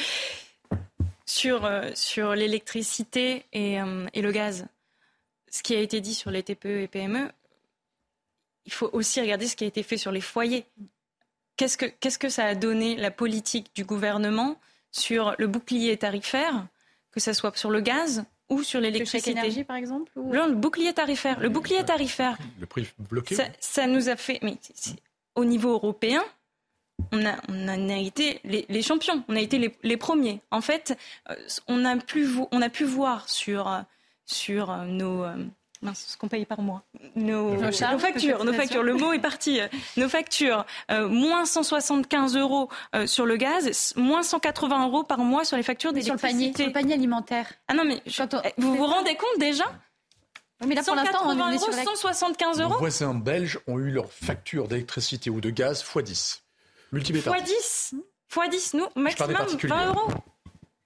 Sur, 1.26 1.64
euh, 1.64 1.90
sur 1.94 2.34
l'électricité 2.34 3.44
et, 3.52 3.80
euh, 3.80 4.06
et 4.12 4.22
le 4.22 4.32
gaz, 4.32 4.66
ce 5.50 5.62
qui 5.62 5.74
a 5.74 5.80
été 5.80 6.00
dit 6.00 6.14
sur 6.14 6.30
les 6.30 6.42
TPE 6.42 6.82
et 6.82 6.88
PME, 6.88 7.30
il 8.64 8.72
faut 8.72 8.90
aussi 8.92 9.20
regarder 9.20 9.46
ce 9.46 9.56
qui 9.56 9.64
a 9.64 9.66
été 9.66 9.82
fait 9.82 9.96
sur 9.96 10.12
les 10.12 10.20
foyers. 10.20 10.64
Qu'est-ce 11.56 11.76
que, 11.76 11.86
qu'est-ce 11.86 12.18
que 12.18 12.28
ça 12.28 12.44
a 12.46 12.54
donné 12.54 12.96
la 12.96 13.10
politique 13.10 13.70
du 13.74 13.84
gouvernement 13.84 14.58
sur 14.90 15.34
le 15.38 15.46
bouclier 15.46 15.96
tarifaire, 15.96 16.66
que 17.10 17.20
ce 17.20 17.32
soit 17.32 17.56
sur 17.56 17.70
le 17.70 17.80
gaz 17.80 18.24
ou 18.48 18.62
sur 18.62 18.80
l'électricité? 18.80 19.32
énergie, 19.32 19.64
par 19.64 19.76
exemple 19.76 20.12
Le 20.16 20.52
bouclier 20.52 20.92
tarifaire. 20.92 21.40
Le 21.40 21.48
bouclier 21.48 21.84
tarifaire. 21.84 22.38
Le 22.58 22.66
prix 22.66 22.88
bloqué 22.98 23.36
Ça, 23.60 23.86
nous 23.86 24.08
a 24.08 24.16
fait. 24.16 24.38
Mais 24.42 24.56
au 25.34 25.44
niveau 25.44 25.72
européen, 25.72 26.22
on 27.10 27.26
a, 27.26 27.34
on 27.48 27.88
a 27.88 27.96
été 27.96 28.40
les, 28.44 28.82
champions, 28.82 29.24
on 29.28 29.36
a 29.36 29.40
été 29.40 29.58
les, 29.58 29.74
les 29.82 29.96
premiers. 29.96 30.40
En 30.50 30.60
fait, 30.60 30.96
euh, 31.30 31.34
on 31.68 31.84
a 31.84 31.96
pu, 31.96 32.28
on 32.50 32.62
a 32.62 32.68
pu 32.68 32.84
voir 32.84 33.28
sur 33.28 33.84
sur 34.32 34.70
euh, 34.70 34.84
nos 34.86 35.24
euh, 35.24 35.36
ce 35.94 36.16
qu'on 36.16 36.28
paye 36.28 36.44
par 36.44 36.60
mois. 36.60 36.84
Nos, 37.16 37.58
factures, 37.98 38.44
nos 38.44 38.52
factures. 38.52 38.84
Le 38.84 38.94
mot 38.94 39.12
est 39.12 39.18
parti. 39.18 39.60
Nos 39.96 40.08
factures, 40.08 40.64
euh, 40.92 41.08
moins 41.08 41.44
175 41.44 42.36
euros 42.36 42.68
sur 43.06 43.26
le 43.26 43.36
gaz, 43.36 43.92
moins 43.96 44.22
180 44.22 44.86
euros 44.86 45.02
par 45.02 45.18
mois 45.18 45.44
sur 45.44 45.56
les 45.56 45.64
factures 45.64 45.92
d'électricité. 45.92 46.28
Sur 46.28 46.38
le 46.38 46.38
panier, 46.38 46.56
sur 46.56 46.66
le 46.66 46.72
panier 46.72 46.94
alimentaire. 46.94 47.52
Ah 47.66 47.74
non, 47.74 47.84
mais 47.84 48.00
vous 48.58 48.76
vous 48.76 48.86
rendez 48.86 49.16
compte 49.16 49.40
déjà? 49.40 49.64
Mais 50.64 50.76
là, 50.76 50.84
pour 50.84 50.94
l'instant, 50.94 51.22
on 51.24 51.50
est 51.50 51.58
sur 51.58 51.72
175 51.72 52.60
euros. 52.60 52.74
Nos 52.74 52.78
voisins 52.78 53.14
belges 53.14 53.58
ont 53.66 53.80
eu 53.80 53.90
leur 53.90 54.12
facture 54.12 54.68
d'électricité 54.68 55.30
ou 55.30 55.40
de 55.40 55.50
gaz 55.50 55.80
x 55.80 56.04
10. 56.04 56.41
X 56.94 57.10
10 57.10 57.94
x 58.34 58.50
10, 58.50 58.74
nous, 58.74 58.86
maximum 58.96 59.36
20 59.62 59.86
euros. 59.88 60.08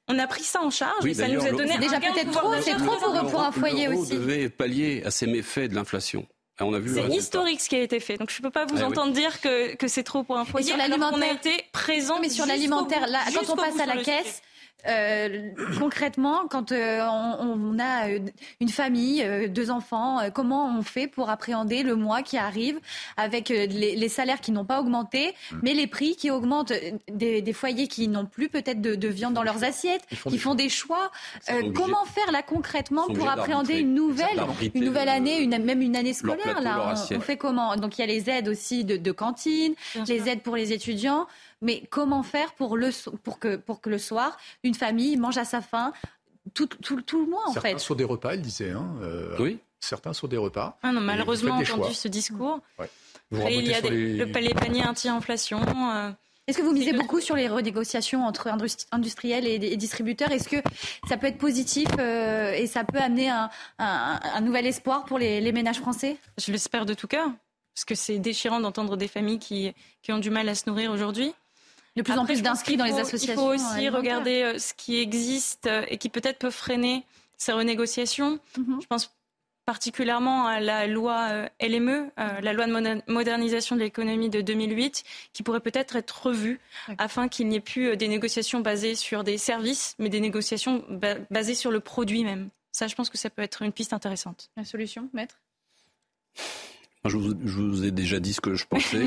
On 0.09 0.19
a 0.19 0.27
pris 0.27 0.45
ça 0.45 0.63
en 0.63 0.71
charge 0.71 1.05
et 1.05 1.15
ça 1.15 1.27
nous 1.27 1.45
a 1.45 1.51
donné 1.51 1.79
déjà 1.79 1.99
peut-être 1.99 2.31
trop, 2.31 2.53
c'est 2.61 2.77
trop 2.77 3.29
pour, 3.29 3.43
un 3.43 3.51
foyer 3.51 3.89
aussi. 3.89 4.13
On 4.13 4.17
devait 4.17 4.49
pallier 4.49 5.03
à 5.05 5.11
ces 5.11 5.27
méfaits 5.27 5.69
de 5.69 5.75
l'inflation. 5.75 6.27
C'est 6.59 7.09
historique 7.09 7.61
ce 7.61 7.69
qui 7.69 7.77
a 7.77 7.83
été 7.83 8.01
fait. 8.01 8.17
Donc 8.17 8.31
je 8.31 8.39
ne 8.39 8.43
peux 8.43 8.51
pas 8.51 8.65
vous 8.65 8.79
ah 8.81 8.87
entendre 8.87 9.13
dire 9.13 9.41
que, 9.41 9.75
que 9.75 9.89
c'est 9.89 10.05
trop 10.05 10.23
pour 10.23 10.39
un 10.39 10.45
foyer. 10.47 10.69
sur 10.69 10.77
l'alimentaire, 10.77 11.19
on 11.19 11.23
a 11.23 11.33
été 11.33 11.65
présent. 11.73 12.19
Mais 12.21 12.31
sur 12.31 12.47
l'alimentaire, 12.47 13.07
là, 13.09 13.21
quand 13.35 13.53
on 13.53 13.57
passe 13.57 13.79
à 13.79 13.87
la 13.87 14.03
caisse, 14.03 14.43
euh, 14.89 15.51
concrètement, 15.79 16.47
quand 16.49 16.71
euh, 16.71 17.01
on, 17.41 17.79
a 17.79 18.09
euh, 18.09 18.19
une 18.61 18.69
famille, 18.69 19.27
deux 19.49 19.71
enfants, 19.71 20.19
comment 20.33 20.77
on 20.79 20.83
fait 20.83 21.07
pour 21.07 21.31
appréhender 21.31 21.83
le 21.83 21.97
mois 21.97 22.23
qui 22.23 22.37
arrive 22.37 22.79
avec 23.17 23.49
les, 23.49 24.09
salaires 24.09 24.41
qui 24.41 24.53
n'ont 24.53 24.65
pas 24.65 24.81
augmenté, 24.81 25.35
mm. 25.51 25.57
mais 25.63 25.75
les 25.75 25.87
prix 25.87 26.15
qui 26.17 26.31
augmentent, 26.31 26.73
des, 27.11 27.53
foyers 27.53 27.89
qui 27.89 28.09
n'ont 28.09 28.27
plus 28.27 28.49
peut-être 28.49 28.81
de, 28.81 29.09
viande 29.09 29.35
dans 29.35 29.43
leurs 29.43 29.65
assiettes, 29.65 30.07
qui 30.29 30.39
font 30.39 30.55
des 30.55 30.69
choix. 30.69 31.11
comment 31.75 32.05
faire 32.05 32.31
là 32.31 32.43
concrètement 32.43 33.07
pour 33.07 33.29
appréhender 33.29 33.79
une 33.79 33.95
nouvelle, 33.95 34.41
une 34.75 34.85
nouvelle 34.85 35.09
année, 35.09 35.41
une, 35.41 35.57
même 35.59 35.81
une 35.81 35.97
année 35.97 36.13
scolaire 36.13 36.61
là 36.61 36.95
on, 37.11 37.21
fait 37.21 37.37
comment? 37.37 37.77
Donc 37.77 37.99
il 37.99 38.03
y 38.03 38.05
a 38.05 38.07
les 38.07 38.29
aides 38.31 38.49
aussi 38.49 38.85
de, 38.85 38.97
de 38.97 39.13
cantine, 39.13 39.75
les 40.07 40.29
aides 40.29 40.43
pour 40.43 40.57
les 40.57 40.73
étudiants. 40.73 41.27
Mais 41.63 41.83
comment 41.91 42.23
faire 42.23 42.53
pour, 42.55 42.77
le, 42.77 42.91
pour, 43.23 43.39
que, 43.39 43.57
pour 43.57 43.81
que 43.81 43.89
le 43.89 43.99
soir, 43.99 44.37
une 44.63 44.75
famille 44.75 45.17
mange 45.17 45.39
à 45.39 45.45
sa 45.45 45.63
faim 45.63 45.93
tout, 46.55 46.67
tout, 46.67 47.01
tout 47.03 47.21
le 47.21 47.31
mois, 47.31 47.43
en 47.47 47.53
Certains 47.53 47.71
fait? 47.71 47.79
sur 47.79 47.97
des 47.97 48.05
repas, 48.05 48.35
il 48.35 48.43
disait. 48.43 48.71
Hein, 48.71 48.95
euh, 49.03 49.37
oui. 49.39 49.59
Certains 49.81 50.13
sur 50.13 50.29
des 50.29 50.37
repas. 50.37 50.79
Ah 50.83 50.93
non, 50.93 51.01
malheureusement, 51.01 51.57
entendu 51.57 51.93
ce 51.95 52.09
discours. 52.09 52.61
Après, 52.79 53.57
il 53.57 53.67
y 53.67 53.75
a 53.75 53.81
le, 53.81 54.25
les 54.25 54.55
paniers 54.55 54.87
anti-inflation. 54.87 55.61
Euh. 55.93 56.11
Est-ce 56.47 56.59
que 56.59 56.63
vous 56.63 56.73
misez 56.73 56.93
beaucoup 56.93 57.21
sur 57.21 57.35
les 57.35 57.49
renégociations 57.49 58.25
entre 58.25 58.49
industriels 58.93 59.47
et, 59.47 59.77
distributeurs? 59.77 60.31
Est-ce 60.31 60.49
que 60.49 60.57
ça 61.09 61.17
peut 61.17 61.27
être 61.27 61.39
positif 61.39 61.89
euh, 61.99 62.53
et 62.53 62.69
ça 62.69 62.85
peut 62.85 63.01
amener 63.01 63.29
un, 63.29 63.51
un, 63.79 64.41
nouvel 64.41 64.67
espoir 64.67 65.05
pour 65.05 65.19
les, 65.19 65.41
les 65.41 65.53
ménages 65.53 65.81
français? 65.81 66.17
Je 66.39 66.53
l'espère 66.53 66.87
de 66.87 66.95
tout 66.95 67.09
cœur, 67.09 67.29
parce 67.75 67.85
que 67.85 67.97
c'est 67.97 68.19
déchirant 68.19 68.61
d'entendre 68.61 68.97
des 68.97 69.09
familles 69.09 69.41
qui, 69.41 69.73
qui 70.03 70.13
ont 70.13 70.19
du 70.19 70.31
mal 70.31 70.49
à 70.49 70.55
se 70.55 70.71
nourrir 70.71 70.93
aujourd'hui 70.93 71.35
de 71.97 72.03
plus 72.03 72.15
en 72.15 72.25
plus 72.25 72.43
d'inscrits 72.43 72.77
dans 72.77 72.85
les 72.85 72.99
associations. 72.99 73.53
Il 73.53 73.59
faut 73.59 73.65
aussi 73.65 73.89
regarder 73.89 74.43
euh, 74.43 74.59
ce 74.59 74.75
qui 74.75 74.99
existe 74.99 75.67
euh, 75.67 75.85
et 75.89 75.99
qui 75.99 76.09
peut-être 76.09 76.39
peut 76.39 76.51
freiner 76.51 77.05
ces 77.37 77.53
renégociations. 77.53 78.39
Mhm. 78.59 78.81
Je 78.83 78.87
pense 78.87 79.17
particulièrement 79.65 80.47
à 80.47 80.61
la 80.61 80.87
loi 80.87 81.29
euh, 81.31 81.49
LME, 81.61 82.11
la 82.17 82.53
loi 82.53 82.67
de 82.67 83.11
modernisation 83.11 83.75
de 83.75 83.81
l'économie 83.81 84.31
de 84.31 84.41
2008, 84.41 85.03
qui 85.33 85.43
pourrait 85.43 85.61
peut-être 85.61 85.97
être 85.97 86.27
revue 86.27 86.61
afin 86.99 87.27
qu'il 87.27 87.49
n'y 87.49 87.57
ait 87.57 87.61
plus 87.61 87.97
des 87.97 88.07
négociations 88.07 88.61
basées 88.61 88.95
sur 88.95 89.25
des 89.25 89.39
services, 89.39 89.97
mais 89.99 90.09
des 90.09 90.21
négociations 90.21 90.85
basées 91.31 91.57
sur 91.57 91.73
le 91.73 91.81
produit 91.81 92.23
même. 92.23 92.51
Ça, 92.71 92.87
je 92.87 92.95
pense 92.95 93.11
que 93.11 93.19
ça 93.19 93.29
peut 93.29 93.43
être 93.43 93.63
une 93.63 93.73
piste 93.73 93.93
intéressante. 93.93 94.51
La 94.57 94.65
solution, 94.65 95.09
maître? 95.13 95.41
Je 97.09 97.17
vous, 97.17 97.85
ai 97.85 97.91
déjà 97.91 98.21
dit 98.21 98.33
ce 98.33 98.41
que 98.41 98.55
je 98.55 98.67
pensais. 98.67 99.03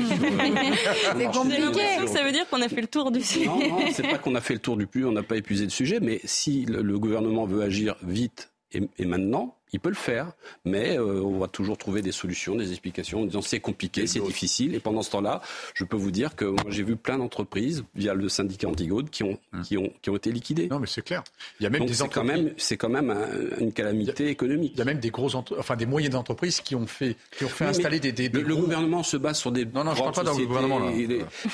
c'est 1.18 1.24
compliqué. 1.32 2.06
Ça 2.06 2.22
veut 2.22 2.32
dire 2.32 2.48
qu'on 2.48 2.62
a 2.62 2.68
fait 2.68 2.80
le 2.80 2.86
tour 2.86 3.10
du 3.10 3.22
sujet. 3.22 3.46
Non, 3.46 3.58
non 3.58 3.78
c'est 3.92 4.02
pas 4.02 4.18
qu'on 4.18 4.34
a 4.34 4.40
fait 4.40 4.54
le 4.54 4.60
tour 4.60 4.76
du 4.76 4.86
puits, 4.86 5.04
on 5.04 5.12
n'a 5.12 5.22
pas 5.22 5.36
épuisé 5.36 5.64
le 5.64 5.70
sujet, 5.70 6.00
mais 6.00 6.20
si 6.24 6.64
le, 6.66 6.98
gouvernement 6.98 7.46
veut 7.46 7.62
agir 7.62 7.96
vite 8.02 8.52
et 8.72 9.04
maintenant, 9.04 9.56
il 9.72 9.80
peut 9.80 9.88
le 9.88 9.94
faire, 9.94 10.32
mais 10.64 10.98
euh, 10.98 11.22
on 11.22 11.38
va 11.38 11.48
toujours 11.48 11.78
trouver 11.78 12.02
des 12.02 12.12
solutions, 12.12 12.56
des 12.56 12.70
explications 12.70 13.22
en 13.22 13.26
disant 13.26 13.42
c'est 13.42 13.60
compliqué, 13.60 14.06
c'est 14.06 14.20
difficile. 14.20 14.74
Et 14.74 14.80
pendant 14.80 15.02
ce 15.02 15.10
temps-là, 15.10 15.42
je 15.74 15.84
peux 15.84 15.96
vous 15.96 16.10
dire 16.10 16.34
que 16.36 16.44
moi 16.44 16.64
j'ai 16.68 16.82
vu 16.82 16.96
plein 16.96 17.18
d'entreprises 17.18 17.84
via 17.94 18.14
le 18.14 18.28
syndicat 18.28 18.68
Antigode 18.68 19.10
qui 19.10 19.22
ont, 19.22 19.38
hum. 19.52 19.62
qui 19.62 19.76
ont, 19.76 19.92
qui 20.02 20.10
ont 20.10 20.16
été 20.16 20.32
liquidées. 20.32 20.68
Non, 20.68 20.78
mais 20.78 20.86
c'est 20.86 21.02
clair. 21.02 21.22
Il 21.58 21.64
y 21.64 21.66
a 21.66 21.70
même 21.70 21.86
des 21.86 21.94
c'est 21.94 22.08
quand 22.08 22.24
même, 22.24 22.52
c'est 22.56 22.76
quand 22.76 22.88
même 22.88 23.14
une 23.58 23.72
calamité 23.72 24.28
économique. 24.28 24.72
Il 24.74 24.78
y 24.78 24.82
a 24.82 24.84
même 24.84 25.00
des 25.00 25.10
grosses, 25.10 25.34
enfin 25.34 25.76
des 25.76 25.86
moyennes 25.86 26.14
entreprises 26.14 26.60
qui 26.60 26.74
ont 26.74 26.86
fait, 26.86 27.16
qui 27.36 27.44
ont 27.44 27.48
fait 27.48 27.66
installer 27.66 28.00
des, 28.00 28.12
des, 28.12 28.28
le, 28.28 28.56
gouvernement 28.56 29.02
se 29.02 29.16
base 29.16 29.38
sur 29.38 29.52
des. 29.52 29.64
Non, 29.64 29.84
non, 29.84 29.94
je 29.94 30.00
parle 30.00 30.14
pas 30.14 30.22
dans 30.22 30.36
le 30.36 30.46
gouvernement 30.46 30.78
là. 30.78 30.90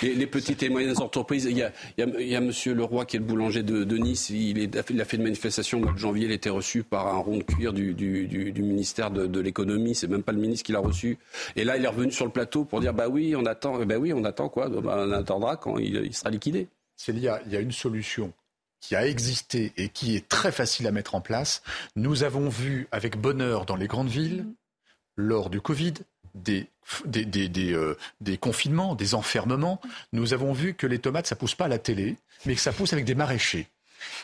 Les, 0.02 0.26
petites 0.26 0.62
et 0.62 0.68
moyennes 0.68 0.98
entreprises. 0.98 1.47
Il 1.51 1.56
y 1.56 1.62
a, 1.62 1.72
il 1.98 2.28
y 2.28 2.36
a, 2.36 2.40
Monsieur 2.40 2.74
Leroy 2.74 3.06
qui 3.06 3.16
est 3.16 3.20
le 3.20 3.24
boulanger 3.24 3.62
de, 3.62 3.84
de 3.84 3.97
Nice. 3.97 4.30
Il, 4.30 4.59
est, 4.59 4.76
il, 4.90 5.01
a 5.01 5.05
fait 5.05 5.16
une 5.16 5.22
manifestation 5.22 5.78
au 5.78 5.82
mois 5.82 5.93
de 5.93 5.98
janvier. 5.98 6.26
Il 6.26 6.32
était 6.32 6.51
reçu 6.51 6.82
par 6.82 7.09
un 7.09 7.18
rond 7.18 7.38
de 7.38 7.43
cuir 7.43 7.72
du, 7.72 7.94
du, 7.94 8.06
du, 8.07 8.62
ministère 8.62 9.11
de, 9.11 9.41
l'économie, 9.41 9.95
c'est 9.95 10.09
même 10.09 10.23
pas 10.23 10.33
le 10.33 10.39
ministre 10.39 10.65
qui 10.65 10.73
l'a 10.73 10.81
reçu. 10.81 11.19
Et 11.57 11.65
là, 11.65 11.77
il 11.77 11.85
est 11.85 11.89
revenu 11.89 12.12
sur 12.12 12.24
le 12.24 12.33
plateau 12.33 12.65
pour 12.65 12.81
dire 12.81 12.95
bah 12.95 13.09
oui, 13.09 13.35
on 13.37 13.47
attend. 13.47 13.85
Bah 13.85 13.99
oui, 13.99 14.12
on 14.12 14.24
attend 14.24 14.49
quoi? 14.49 14.69
Bah, 14.69 15.05
On 15.07 15.12
attendra 15.12 15.57
quand 15.57 15.78
il, 15.78 16.15
sera 16.15 16.31
liquidé. 16.31 16.69
il 17.09 17.19
y 17.19 17.28
a 17.28 17.61
une 17.61 17.73
solution 17.73 18.33
qui 18.81 18.95
a 18.95 19.07
existé 19.07 19.73
et 19.77 19.89
qui 19.89 20.16
est 20.16 20.28
très 20.28 20.53
facile 20.53 20.87
à 20.87 20.93
mettre 20.93 21.15
en 21.15 21.20
place. 21.20 21.62
Nous 21.97 22.23
avons 22.23 22.49
vu 22.49 22.89
avec 22.93 23.16
bonheur 23.16 23.66
dans 23.66 23.77
les 23.77 23.89
grandes 23.89 24.09
villes, 24.09 24.47
lors 25.16 25.51
du 25.51 25.61
Covid, 25.61 25.95
des, 26.35 26.69
des, 27.07 27.73
euh, 27.73 27.97
des, 28.20 28.37
confinements, 28.39 28.95
des 28.95 29.15
enfermements, 29.15 29.81
nous 30.12 30.35
avons 30.35 30.53
vu 30.53 30.74
que 30.74 30.87
les 30.87 30.99
tomates, 30.99 31.27
ça 31.27 31.37
pousse 31.37 31.55
pas 31.55 31.65
à 31.65 31.69
la 31.69 31.78
télé, 31.78 32.16
mais 32.45 32.55
que 32.55 32.61
ça 32.61 32.73
pousse 32.73 32.93
avec 32.93 33.05
des 33.05 33.15
maraîchers. 33.15 33.66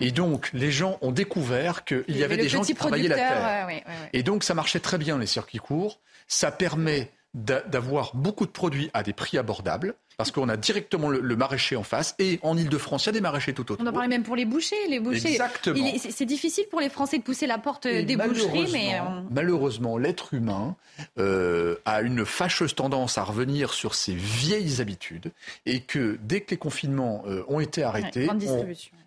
Et 0.01 0.11
donc, 0.11 0.51
les 0.53 0.71
gens 0.71 0.99
ont 1.01 1.13
découvert 1.13 1.85
qu'il 1.85 2.05
y 2.09 2.25
avait 2.25 2.37
des 2.37 2.49
gens 2.49 2.63
qui 2.63 2.75
travaillaient 2.75 3.09
la 3.09 3.17
terre. 3.17 3.69
Et 4.13 4.23
donc, 4.23 4.45
ça 4.45 4.55
marchait 4.55 4.81
très 4.81 4.99
bien, 4.99 5.19
les 5.19 5.27
circuits 5.27 5.59
courts. 5.59 6.01
Ça 6.29 6.51
permet 6.51 7.11
d'avoir 7.35 8.15
beaucoup 8.15 8.45
de 8.45 8.51
produits 8.51 8.91
à 8.93 9.03
des 9.03 9.15
prix 9.15 9.39
abordables. 9.39 9.95
parce 10.19 10.31
qu'on 10.31 10.51
a 10.51 10.59
directement 10.59 11.09
le, 11.09 11.37
maraîcher 11.37 11.77
en 11.77 11.83
face. 11.83 12.15
Et 12.19 12.39
en 12.43 12.57
Ile-de-France, 12.59 13.05
il 13.05 13.07
y 13.07 13.09
a 13.09 13.13
des 13.13 13.21
maraîchers 13.23 13.55
tout 13.55 13.63
autour. 13.73 13.79
On 13.81 13.87
en 13.87 13.93
parlait 13.93 14.09
même 14.09 14.23
pour 14.23 14.37
les 14.37 14.45
bouchers. 14.45 14.77
Les 14.89 15.01
bouchers. 15.01 15.33
Exactement. 15.33 15.93
C'est 15.97 16.27
difficile 16.27 16.65
pour 16.71 16.81
les 16.81 16.91
Français 16.91 17.19
de 17.19 17.23
pousser 17.23 17.47
la 17.47 17.59
porte 17.59 17.87
des 17.87 18.17
boucheries, 18.17 18.71
mais. 18.73 19.01
Malheureusement, 19.31 19.97
l'être 19.97 20.35
humain 20.35 20.77
euh, 21.19 21.77
a 21.87 22.03
une 22.03 22.27
fâcheuse 22.27 22.75
tendance 22.75 23.17
à 23.17 23.25
revenir 23.25 23.73
sur 23.73 23.95
ses 23.95 24.15
vieilles 24.15 24.81
habitudes 24.81 25.33
et 25.65 25.81
que 25.81 26.19
dès 26.23 26.43
que 26.43 26.51
les 26.51 26.59
confinements 26.59 27.25
euh, 27.27 27.43
ont 27.49 27.61
été 27.61 27.83
arrêtés, 27.83 28.29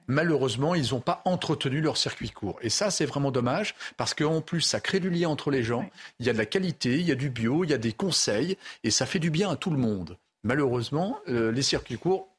malheureusement, 0.07 0.75
ils 0.75 0.91
n'ont 0.91 0.99
pas 0.99 1.21
entretenu 1.25 1.81
leur 1.81 1.97
circuit 1.97 2.29
court. 2.29 2.57
Et 2.61 2.69
ça, 2.69 2.91
c'est 2.91 3.05
vraiment 3.05 3.31
dommage 3.31 3.75
parce 3.97 4.13
qu'en 4.13 4.41
plus, 4.41 4.61
ça 4.61 4.79
crée 4.79 4.99
du 4.99 5.09
lien 5.09 5.29
entre 5.29 5.51
les 5.51 5.63
gens. 5.63 5.89
Il 6.19 6.25
y 6.25 6.29
a 6.29 6.33
de 6.33 6.37
la 6.37 6.45
qualité, 6.45 6.99
il 6.99 7.07
y 7.07 7.11
a 7.11 7.15
du 7.15 7.29
bio, 7.29 7.63
il 7.63 7.69
y 7.69 7.73
a 7.73 7.77
des 7.77 7.93
conseils 7.93 8.57
et 8.83 8.91
ça 8.91 9.05
fait 9.05 9.19
du 9.19 9.29
bien 9.29 9.51
à 9.51 9.55
tout 9.55 9.71
le 9.71 9.77
monde. 9.77 10.17
Malheureusement, 10.43 11.19
euh, 11.27 11.51
les 11.51 11.63
circuits 11.63 11.97
courts 11.97 12.34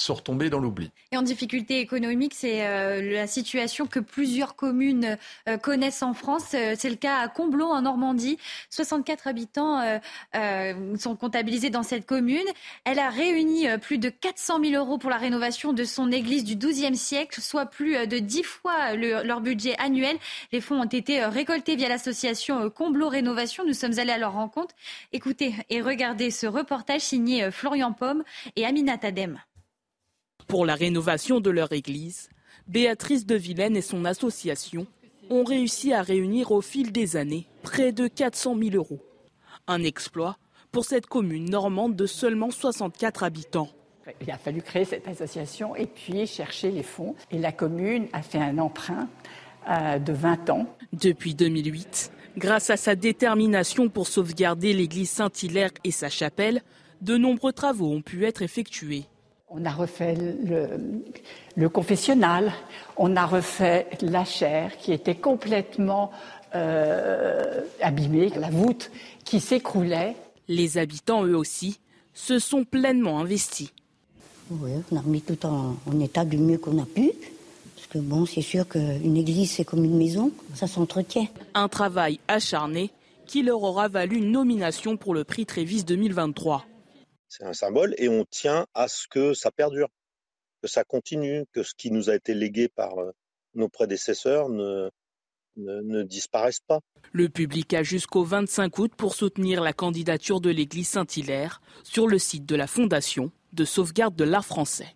sont 0.00 0.14
retombés 0.14 0.50
dans 0.50 0.60
l'oubli. 0.60 0.90
Et 1.10 1.16
en 1.16 1.22
difficulté 1.22 1.80
économique, 1.80 2.32
c'est 2.34 2.66
euh, 2.66 3.02
la 3.12 3.26
situation 3.26 3.86
que 3.86 3.98
plusieurs 3.98 4.54
communes 4.54 5.18
euh, 5.48 5.56
connaissent 5.56 6.02
en 6.02 6.14
France. 6.14 6.52
Euh, 6.54 6.74
c'est 6.78 6.90
le 6.90 6.96
cas 6.96 7.18
à 7.18 7.28
Combloux, 7.28 7.66
en 7.66 7.82
Normandie. 7.82 8.38
64 8.70 9.26
habitants 9.26 9.98
sont 10.98 11.16
comptabilisés 11.16 11.70
dans 11.70 11.82
cette 11.82 12.06
commune. 12.06 12.44
Elle 12.84 12.98
a 12.98 13.10
réuni 13.10 13.66
plus 13.80 13.98
de 13.98 14.08
400 14.08 14.60
000 14.62 14.74
euros 14.74 14.98
pour 14.98 15.10
la 15.10 15.16
rénovation 15.16 15.72
de 15.72 15.84
son 15.84 16.12
église 16.12 16.44
du 16.44 16.56
XIIe 16.56 16.96
siècle, 16.96 17.40
soit 17.40 17.66
plus 17.66 18.06
de 18.06 18.18
10 18.18 18.42
fois 18.42 18.94
leur 18.94 19.40
budget 19.40 19.76
annuel. 19.78 20.16
Les 20.52 20.60
fonds 20.60 20.80
ont 20.80 20.84
été 20.84 21.24
récoltés 21.24 21.76
via 21.76 21.88
l'association 21.88 22.70
Combloux 22.70 23.08
Rénovation. 23.08 23.64
Nous 23.66 23.74
sommes 23.74 23.98
allés 23.98 24.12
à 24.12 24.18
leur 24.18 24.32
rencontre. 24.32 24.74
Écoutez 25.12 25.54
et 25.70 25.80
regardez 25.80 26.30
ce 26.30 26.46
reportage 26.46 27.02
signé 27.02 27.50
Florian 27.50 27.92
Pomme 27.92 28.22
et 28.56 28.64
Aminat 28.64 28.98
Adem. 29.02 29.40
Pour 30.48 30.64
la 30.64 30.74
rénovation 30.74 31.40
de 31.40 31.50
leur 31.50 31.72
église, 31.72 32.30
Béatrice 32.68 33.26
de 33.26 33.34
Vilaine 33.34 33.76
et 33.76 33.82
son 33.82 34.06
association 34.06 34.86
ont 35.28 35.44
réussi 35.44 35.92
à 35.92 36.00
réunir 36.00 36.52
au 36.52 36.62
fil 36.62 36.90
des 36.90 37.16
années 37.16 37.46
près 37.62 37.92
de 37.92 38.08
400 38.08 38.56
000 38.58 38.74
euros. 38.74 39.00
Un 39.66 39.82
exploit 39.82 40.38
pour 40.72 40.86
cette 40.86 41.04
commune 41.04 41.50
normande 41.50 41.96
de 41.96 42.06
seulement 42.06 42.50
64 42.50 43.24
habitants. 43.24 43.68
Il 44.22 44.30
a 44.30 44.38
fallu 44.38 44.62
créer 44.62 44.86
cette 44.86 45.06
association 45.06 45.76
et 45.76 45.84
puis 45.84 46.26
chercher 46.26 46.70
les 46.70 46.82
fonds. 46.82 47.14
Et 47.30 47.38
la 47.38 47.52
commune 47.52 48.08
a 48.14 48.22
fait 48.22 48.38
un 48.38 48.56
emprunt 48.56 49.06
euh, 49.68 49.98
de 49.98 50.14
20 50.14 50.48
ans. 50.48 50.66
Depuis 50.94 51.34
2008, 51.34 52.10
grâce 52.38 52.70
à 52.70 52.78
sa 52.78 52.94
détermination 52.94 53.90
pour 53.90 54.06
sauvegarder 54.06 54.72
l'église 54.72 55.10
Saint-Hilaire 55.10 55.72
et 55.84 55.90
sa 55.90 56.08
chapelle, 56.08 56.62
de 57.02 57.18
nombreux 57.18 57.52
travaux 57.52 57.92
ont 57.92 58.00
pu 58.00 58.24
être 58.24 58.40
effectués. 58.40 59.04
On 59.50 59.64
a 59.64 59.70
refait 59.70 60.14
le, 61.56 61.68
confessionnal, 61.68 62.52
on 62.98 63.16
a 63.16 63.24
refait 63.24 63.88
la 64.02 64.26
chaire 64.26 64.76
qui 64.76 64.92
était 64.92 65.14
complètement 65.14 66.10
euh, 66.54 67.62
abîmée, 67.80 68.30
la 68.36 68.50
voûte 68.50 68.90
qui 69.24 69.40
s'écroulait. 69.40 70.16
Les 70.48 70.76
habitants, 70.76 71.24
eux 71.24 71.36
aussi, 71.36 71.78
se 72.12 72.38
sont 72.38 72.64
pleinement 72.64 73.20
investis. 73.20 73.72
Oui, 74.50 74.70
on 74.90 74.96
a 74.96 75.00
remis 75.00 75.22
tout 75.22 75.46
en, 75.46 75.76
état 76.00 76.26
du 76.26 76.36
mieux 76.36 76.58
qu'on 76.58 76.78
a 76.82 76.86
pu. 76.86 77.10
Parce 77.74 77.86
que 77.88 77.98
bon, 77.98 78.26
c'est 78.26 78.42
sûr 78.42 78.68
qu'une 78.68 79.16
église, 79.16 79.52
c'est 79.52 79.64
comme 79.64 79.84
une 79.84 79.96
maison, 79.96 80.30
ça 80.54 80.66
s'entretient. 80.66 81.26
Un 81.54 81.68
travail 81.68 82.20
acharné 82.28 82.90
qui 83.26 83.42
leur 83.42 83.62
aura 83.62 83.88
valu 83.88 84.18
une 84.18 84.30
nomination 84.30 84.98
pour 84.98 85.14
le 85.14 85.24
prix 85.24 85.46
Trévis 85.46 85.84
2023 85.84 86.66
c'est 87.28 87.44
un 87.44 87.52
symbole, 87.52 87.94
et 87.98 88.08
on 88.08 88.24
tient 88.24 88.66
à 88.74 88.88
ce 88.88 89.06
que 89.08 89.34
ça 89.34 89.50
perdure, 89.50 89.88
que 90.62 90.68
ça 90.68 90.84
continue, 90.84 91.44
que 91.52 91.62
ce 91.62 91.74
qui 91.76 91.90
nous 91.90 92.10
a 92.10 92.14
été 92.14 92.34
légué 92.34 92.68
par 92.68 92.98
euh, 92.98 93.12
nos 93.54 93.68
prédécesseurs 93.68 94.48
ne, 94.48 94.90
ne, 95.56 96.02
disparaisse 96.02 96.60
pas. 96.60 96.80
Le 97.12 97.28
public 97.28 97.74
a 97.74 97.82
jusqu'au 97.82 98.24
25 98.24 98.78
août 98.78 98.92
pour 98.96 99.14
soutenir 99.14 99.60
la 99.60 99.72
candidature 99.72 100.40
de 100.40 100.50
l'église 100.50 100.88
Saint-Hilaire 100.88 101.60
sur 101.82 102.06
le 102.06 102.18
site 102.18 102.46
de 102.46 102.56
la 102.56 102.66
Fondation 102.66 103.30
de 103.52 103.64
sauvegarde 103.64 104.14
de 104.14 104.24
l'art 104.24 104.44
français. 104.44 104.94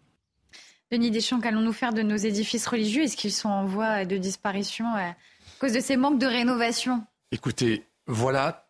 Denis 0.90 1.10
Deschamps, 1.10 1.40
qu'allons-nous 1.40 1.72
faire 1.72 1.94
de 1.94 2.02
nos 2.02 2.16
édifices 2.16 2.66
religieux? 2.66 3.04
Est-ce 3.04 3.16
qu'ils 3.16 3.32
sont 3.32 3.48
en 3.48 3.64
voie 3.64 4.04
de 4.04 4.18
disparition 4.18 4.86
euh, 4.94 5.09
à 5.09 5.16
cause 5.59 5.72
de 5.72 5.80
ces 5.80 5.96
manques 5.96 6.18
de 6.18 6.26
rénovation? 6.26 7.04
Écoutez, 7.30 7.86
voilà 8.06 8.68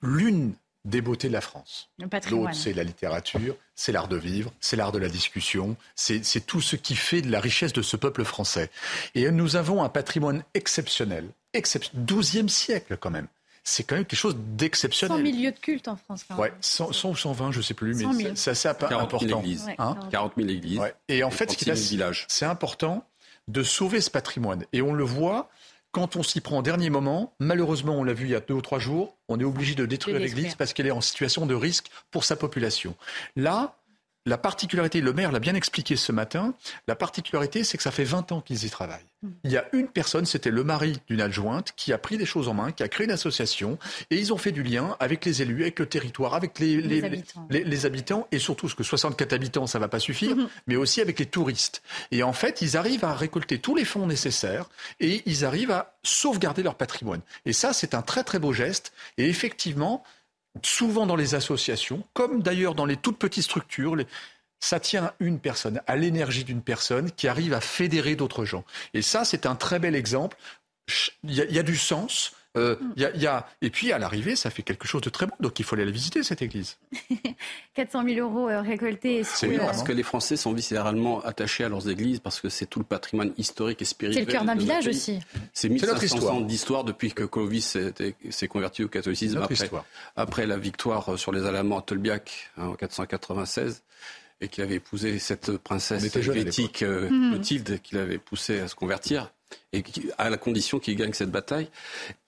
l'une 0.00 0.54
des 0.84 1.00
beautés 1.00 1.28
de 1.28 1.32
la 1.32 1.40
France. 1.40 1.88
L'autre, 2.30 2.54
c'est 2.54 2.72
la 2.72 2.84
littérature, 2.84 3.56
c'est 3.74 3.92
l'art 3.92 4.08
de 4.08 4.16
vivre, 4.16 4.52
c'est 4.60 4.76
l'art 4.76 4.92
de 4.92 4.98
la 4.98 5.08
discussion, 5.08 5.76
c'est 5.94 6.46
tout 6.46 6.60
ce 6.60 6.76
qui 6.76 6.94
fait 6.94 7.22
de 7.22 7.30
la 7.30 7.40
richesse 7.40 7.72
de 7.72 7.82
ce 7.82 7.96
peuple 7.96 8.24
français. 8.24 8.70
Et 9.14 9.30
nous 9.30 9.56
avons 9.56 9.82
un 9.82 9.88
patrimoine 9.88 10.44
exceptionnel, 10.54 11.28
exceptionnel 11.52 12.06
12e 12.06 12.48
siècle 12.48 12.96
quand 12.98 13.10
même. 13.10 13.28
C'est 13.66 13.82
quand 13.82 13.94
même 13.94 14.04
quelque 14.04 14.18
chose 14.18 14.36
d'exceptionnel. 14.36 15.24
100 15.24 15.24
000 15.24 15.42
lieux 15.42 15.52
de 15.52 15.58
culte 15.58 15.88
en 15.88 15.96
France. 15.96 16.24
Quand 16.28 16.34
même. 16.34 16.42
Ouais, 16.42 16.52
100, 16.60 17.08
ou 17.08 17.16
120, 17.16 17.50
je 17.50 17.58
ne 17.58 17.62
sais 17.62 17.72
plus, 17.72 17.94
mais 17.94 18.32
c'est 18.34 18.50
assez 18.50 18.68
important. 18.68 19.06
40 19.06 19.26
000 19.26 19.40
églises. 19.40 19.66
40 20.10 20.32
000 20.36 20.48
églises. 20.50 20.82
Et 21.08 21.24
en 21.24 21.30
fait, 21.30 21.56
c'est 22.28 22.44
important 22.44 23.06
de 23.48 23.62
sauver 23.62 24.02
ce 24.02 24.10
patrimoine. 24.10 24.66
Et 24.74 24.82
on 24.82 24.92
le 24.92 25.04
voit 25.04 25.48
quand 25.94 26.16
on 26.16 26.24
s'y 26.24 26.40
prend 26.40 26.58
au 26.58 26.62
dernier 26.62 26.90
moment, 26.90 27.32
malheureusement, 27.38 27.94
on 27.94 28.02
l'a 28.02 28.14
vu 28.14 28.26
il 28.26 28.32
y 28.32 28.34
a 28.34 28.40
deux 28.40 28.54
ou 28.54 28.60
trois 28.60 28.80
jours, 28.80 29.16
on 29.28 29.38
est 29.38 29.44
obligé 29.44 29.76
de 29.76 29.86
détruire 29.86 30.18
l'église 30.18 30.56
parce 30.56 30.72
qu'elle 30.72 30.88
est 30.88 30.90
en 30.90 31.00
situation 31.00 31.46
de 31.46 31.54
risque 31.54 31.86
pour 32.10 32.24
sa 32.24 32.34
population. 32.34 32.96
Là, 33.36 33.76
la 34.26 34.38
particularité, 34.38 35.00
le 35.00 35.12
maire 35.12 35.32
l'a 35.32 35.38
bien 35.38 35.54
expliqué 35.54 35.96
ce 35.96 36.10
matin, 36.10 36.54
la 36.88 36.96
particularité, 36.96 37.62
c'est 37.62 37.76
que 37.76 37.82
ça 37.82 37.90
fait 37.90 38.04
20 38.04 38.32
ans 38.32 38.40
qu'ils 38.40 38.64
y 38.64 38.70
travaillent. 38.70 39.04
Mm. 39.22 39.28
Il 39.44 39.52
y 39.52 39.56
a 39.56 39.66
une 39.72 39.88
personne, 39.88 40.24
c'était 40.24 40.50
le 40.50 40.64
mari 40.64 40.98
d'une 41.08 41.20
adjointe, 41.20 41.72
qui 41.76 41.92
a 41.92 41.98
pris 41.98 42.16
des 42.16 42.24
choses 42.24 42.48
en 42.48 42.54
main, 42.54 42.72
qui 42.72 42.82
a 42.82 42.88
créé 42.88 43.04
une 43.04 43.12
association, 43.12 43.78
et 44.10 44.16
ils 44.16 44.32
ont 44.32 44.38
fait 44.38 44.52
du 44.52 44.62
lien 44.62 44.96
avec 44.98 45.24
les 45.26 45.42
élus, 45.42 45.62
avec 45.62 45.78
le 45.78 45.86
territoire, 45.86 46.34
avec 46.34 46.58
les, 46.58 46.80
les, 46.80 47.86
habitants. 47.86 48.26
et 48.32 48.38
surtout, 48.38 48.68
ce 48.68 48.74
que 48.74 48.82
64 48.82 49.32
habitants, 49.34 49.66
ça 49.66 49.78
va 49.78 49.88
pas 49.88 49.98
suffire, 49.98 50.36
mm-hmm. 50.36 50.48
mais 50.68 50.76
aussi 50.76 51.02
avec 51.02 51.18
les 51.18 51.26
touristes. 51.26 51.82
Et 52.10 52.22
en 52.22 52.32
fait, 52.32 52.62
ils 52.62 52.76
arrivent 52.76 53.04
à 53.04 53.14
récolter 53.14 53.58
tous 53.58 53.76
les 53.76 53.84
fonds 53.84 54.06
nécessaires, 54.06 54.70
et 55.00 55.22
ils 55.26 55.44
arrivent 55.44 55.70
à 55.70 55.96
sauvegarder 56.02 56.62
leur 56.62 56.76
patrimoine. 56.76 57.20
Et 57.44 57.52
ça, 57.52 57.72
c'est 57.74 57.94
un 57.94 58.02
très 58.02 58.24
très 58.24 58.38
beau 58.38 58.52
geste, 58.54 58.92
et 59.18 59.28
effectivement, 59.28 60.02
souvent 60.62 61.06
dans 61.06 61.16
les 61.16 61.34
associations, 61.34 62.04
comme 62.12 62.42
d'ailleurs 62.42 62.74
dans 62.74 62.86
les 62.86 62.96
toutes 62.96 63.18
petites 63.18 63.44
structures, 63.44 63.96
ça 64.60 64.80
tient 64.80 65.04
à 65.04 65.14
une 65.20 65.40
personne, 65.40 65.82
à 65.86 65.96
l'énergie 65.96 66.44
d'une 66.44 66.62
personne 66.62 67.10
qui 67.10 67.28
arrive 67.28 67.52
à 67.52 67.60
fédérer 67.60 68.16
d'autres 68.16 68.44
gens. 68.44 68.64
Et 68.94 69.02
ça, 69.02 69.24
c'est 69.24 69.46
un 69.46 69.56
très 69.56 69.78
bel 69.78 69.94
exemple. 69.94 70.36
Il 71.22 71.34
y, 71.34 71.58
a 71.58 71.62
du 71.62 71.76
sens. 71.76 72.32
Euh, 72.56 72.76
y 72.96 73.26
a, 73.26 73.46
et 73.62 73.70
puis 73.70 73.90
à 73.92 73.98
l'arrivée, 73.98 74.36
ça 74.36 74.48
fait 74.48 74.62
quelque 74.62 74.86
chose 74.86 75.02
de 75.02 75.10
très 75.10 75.26
bon. 75.26 75.34
Donc 75.40 75.58
il 75.58 75.64
faut 75.64 75.74
aller 75.74 75.84
la 75.84 75.90
visiter, 75.90 76.22
cette 76.22 76.40
église. 76.40 76.76
400 77.74 78.04
000 78.08 78.20
euros 78.20 78.48
euh, 78.48 78.60
récoltés. 78.60 79.24
C'est 79.24 79.48
bien 79.48 79.58
parce 79.58 79.82
que 79.82 79.92
les 79.92 80.04
Français 80.04 80.36
sont 80.36 80.52
viscéralement 80.52 81.20
attachés 81.22 81.64
à 81.64 81.68
leurs 81.68 81.88
églises 81.88 82.20
parce 82.20 82.40
que 82.40 82.48
c'est 82.48 82.66
tout 82.66 82.78
le 82.78 82.84
patrimoine 82.84 83.32
historique 83.38 83.82
et 83.82 83.84
spirituel. 83.84 84.24
C'est 84.24 84.30
le 84.30 84.32
cœur 84.32 84.44
d'un 84.44 84.54
village 84.54 84.86
aussi. 84.86 85.18
C'est 85.52 85.68
1500 85.68 86.28
ans 86.28 86.40
d'histoire 86.40 86.84
depuis 86.84 87.12
que 87.12 87.24
Clovis 87.24 87.76
s'est 88.30 88.48
converti 88.48 88.84
au 88.84 88.88
catholicisme 88.88 89.38
après, 89.42 89.70
après, 90.16 90.46
la 90.46 90.56
victoire 90.56 91.18
sur 91.18 91.32
les 91.32 91.44
Allemands 91.44 91.78
à 91.78 91.82
Tolbiac 91.82 92.50
hein, 92.56 92.68
en 92.68 92.74
496 92.74 93.82
et 94.40 94.48
qu'il 94.48 94.62
avait 94.62 94.76
épousé 94.76 95.18
cette 95.18 95.56
princesse 95.58 96.14
helvétique 96.14 96.82
euh, 96.82 97.08
mhm. 97.08 97.32
Clotilde 97.32 97.80
qu'il 97.82 97.98
avait 97.98 98.18
poussé 98.18 98.60
à 98.60 98.68
se 98.68 98.74
convertir 98.74 99.32
et 99.72 99.82
à 100.18 100.30
la 100.30 100.36
condition 100.36 100.78
qu'il 100.78 100.96
gagne 100.96 101.12
cette 101.12 101.30
bataille. 101.30 101.68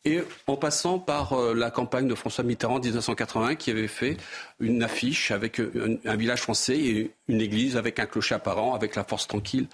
Et 0.05 0.21
en 0.47 0.57
passant 0.57 0.99
par 0.99 1.33
euh, 1.33 1.55
la 1.55 1.71
campagne 1.71 2.09
de 2.09 2.15
François 2.15 2.45
Mitterrand 2.45 2.77
en 2.77 2.81
1981 2.81 3.55
qui 3.57 3.71
avait 3.71 3.89
fait 3.89 4.17
une 4.61 4.83
affiche 4.83 5.31
avec 5.31 5.61
euh, 5.61 6.01
un, 6.05 6.17
village 6.17 6.43
français 6.43 6.79
et 6.79 7.11
une 7.29 7.41
église 7.41 7.77
avec 7.77 7.99
un 7.99 8.07
clocher 8.07 8.35
apparent, 8.35 8.75
avec 8.75 8.95
la 8.97 9.05
force 9.05 9.27
tranquille. 9.27 9.67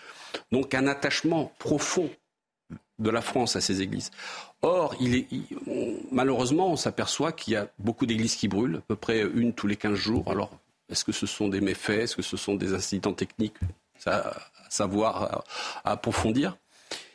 Donc 0.51 0.75
un 0.75 0.87
attachement 0.87 1.53
profond 1.59 2.11
de 2.99 3.11
la 3.11 3.21
France 3.21 3.57
à 3.57 3.61
ces 3.61 3.83
églises. 3.83 4.11
Or, 4.63 4.95
malheureusement, 6.13 6.71
on 6.71 6.77
s'aperçoit 6.77 7.33
qu'il 7.33 7.55
y 7.55 7.57
a 7.57 7.69
beaucoup 7.79 8.07
d'églises 8.07 8.37
qui 8.37 8.49
brûlent, 8.49 8.77
à 8.77 8.83
peu 8.87 8.97
près 8.97 9.23
une 9.23 9.53
tous 9.55 9.67
les 9.67 9.77
15 9.77 9.95
jours. 9.95 10.31
Alors, 10.31 10.51
est-ce 10.89 11.05
que 11.05 11.13
ce 11.13 11.27
sont 11.27 11.49
des 11.49 11.61
méfaits? 11.61 12.03
Est-ce 12.03 12.17
que 12.17 12.23
ce 12.23 12.37
sont 12.37 12.55
des 12.55 12.75
incidents 12.75 13.13
techniques? 13.13 13.57
Ça, 13.99 14.35
à 14.65 14.71
savoir, 14.71 15.45
à 15.85 15.93
approfondir. 15.93 16.57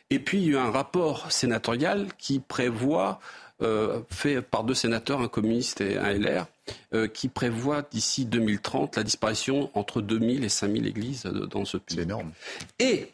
Et 0.09 0.19
puis, 0.19 0.37
il 0.37 0.43
y 0.45 0.47
a 0.49 0.51
eu 0.51 0.57
un 0.57 0.71
rapport 0.71 1.31
sénatorial 1.31 2.07
qui 2.17 2.39
prévoit, 2.39 3.19
euh, 3.61 4.01
fait 4.09 4.41
par 4.41 4.63
deux 4.63 4.73
sénateurs, 4.73 5.19
un 5.19 5.27
communiste 5.27 5.81
et 5.81 5.97
un 5.97 6.13
LR, 6.13 6.45
euh, 6.93 7.07
qui 7.07 7.27
prévoit 7.27 7.81
d'ici 7.81 8.25
2030 8.25 8.95
la 8.95 9.03
disparition 9.03 9.69
entre 9.73 10.01
2000 10.01 10.45
et 10.45 10.49
5000 10.49 10.87
églises 10.87 11.23
dans 11.23 11.65
ce 11.65 11.77
pays. 11.77 11.97
C'est 11.97 12.03
énorme. 12.03 12.31
Et, 12.79 13.09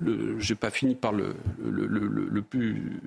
je 0.00 0.52
n'ai 0.52 0.56
pas 0.56 0.70
fini 0.70 0.94
par 0.94 1.12
le, 1.12 1.34
le, 1.58 2.42
plus, 2.42 3.00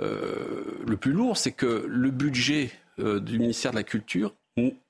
euh, 0.00 0.64
le 0.84 0.96
plus 0.96 1.12
lourd, 1.12 1.36
c'est 1.36 1.52
que 1.52 1.84
le 1.86 2.10
budget 2.10 2.72
du 2.98 3.38
ministère 3.38 3.70
de 3.70 3.76
la 3.76 3.84
Culture 3.84 4.34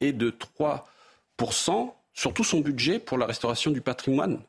est 0.00 0.12
de 0.12 0.34
3% 0.58 1.92
sur 2.14 2.34
tout 2.34 2.44
son 2.44 2.60
budget 2.60 2.98
pour 2.98 3.18
la 3.18 3.26
restauration 3.26 3.70
du 3.70 3.80
patrimoine 3.80 4.40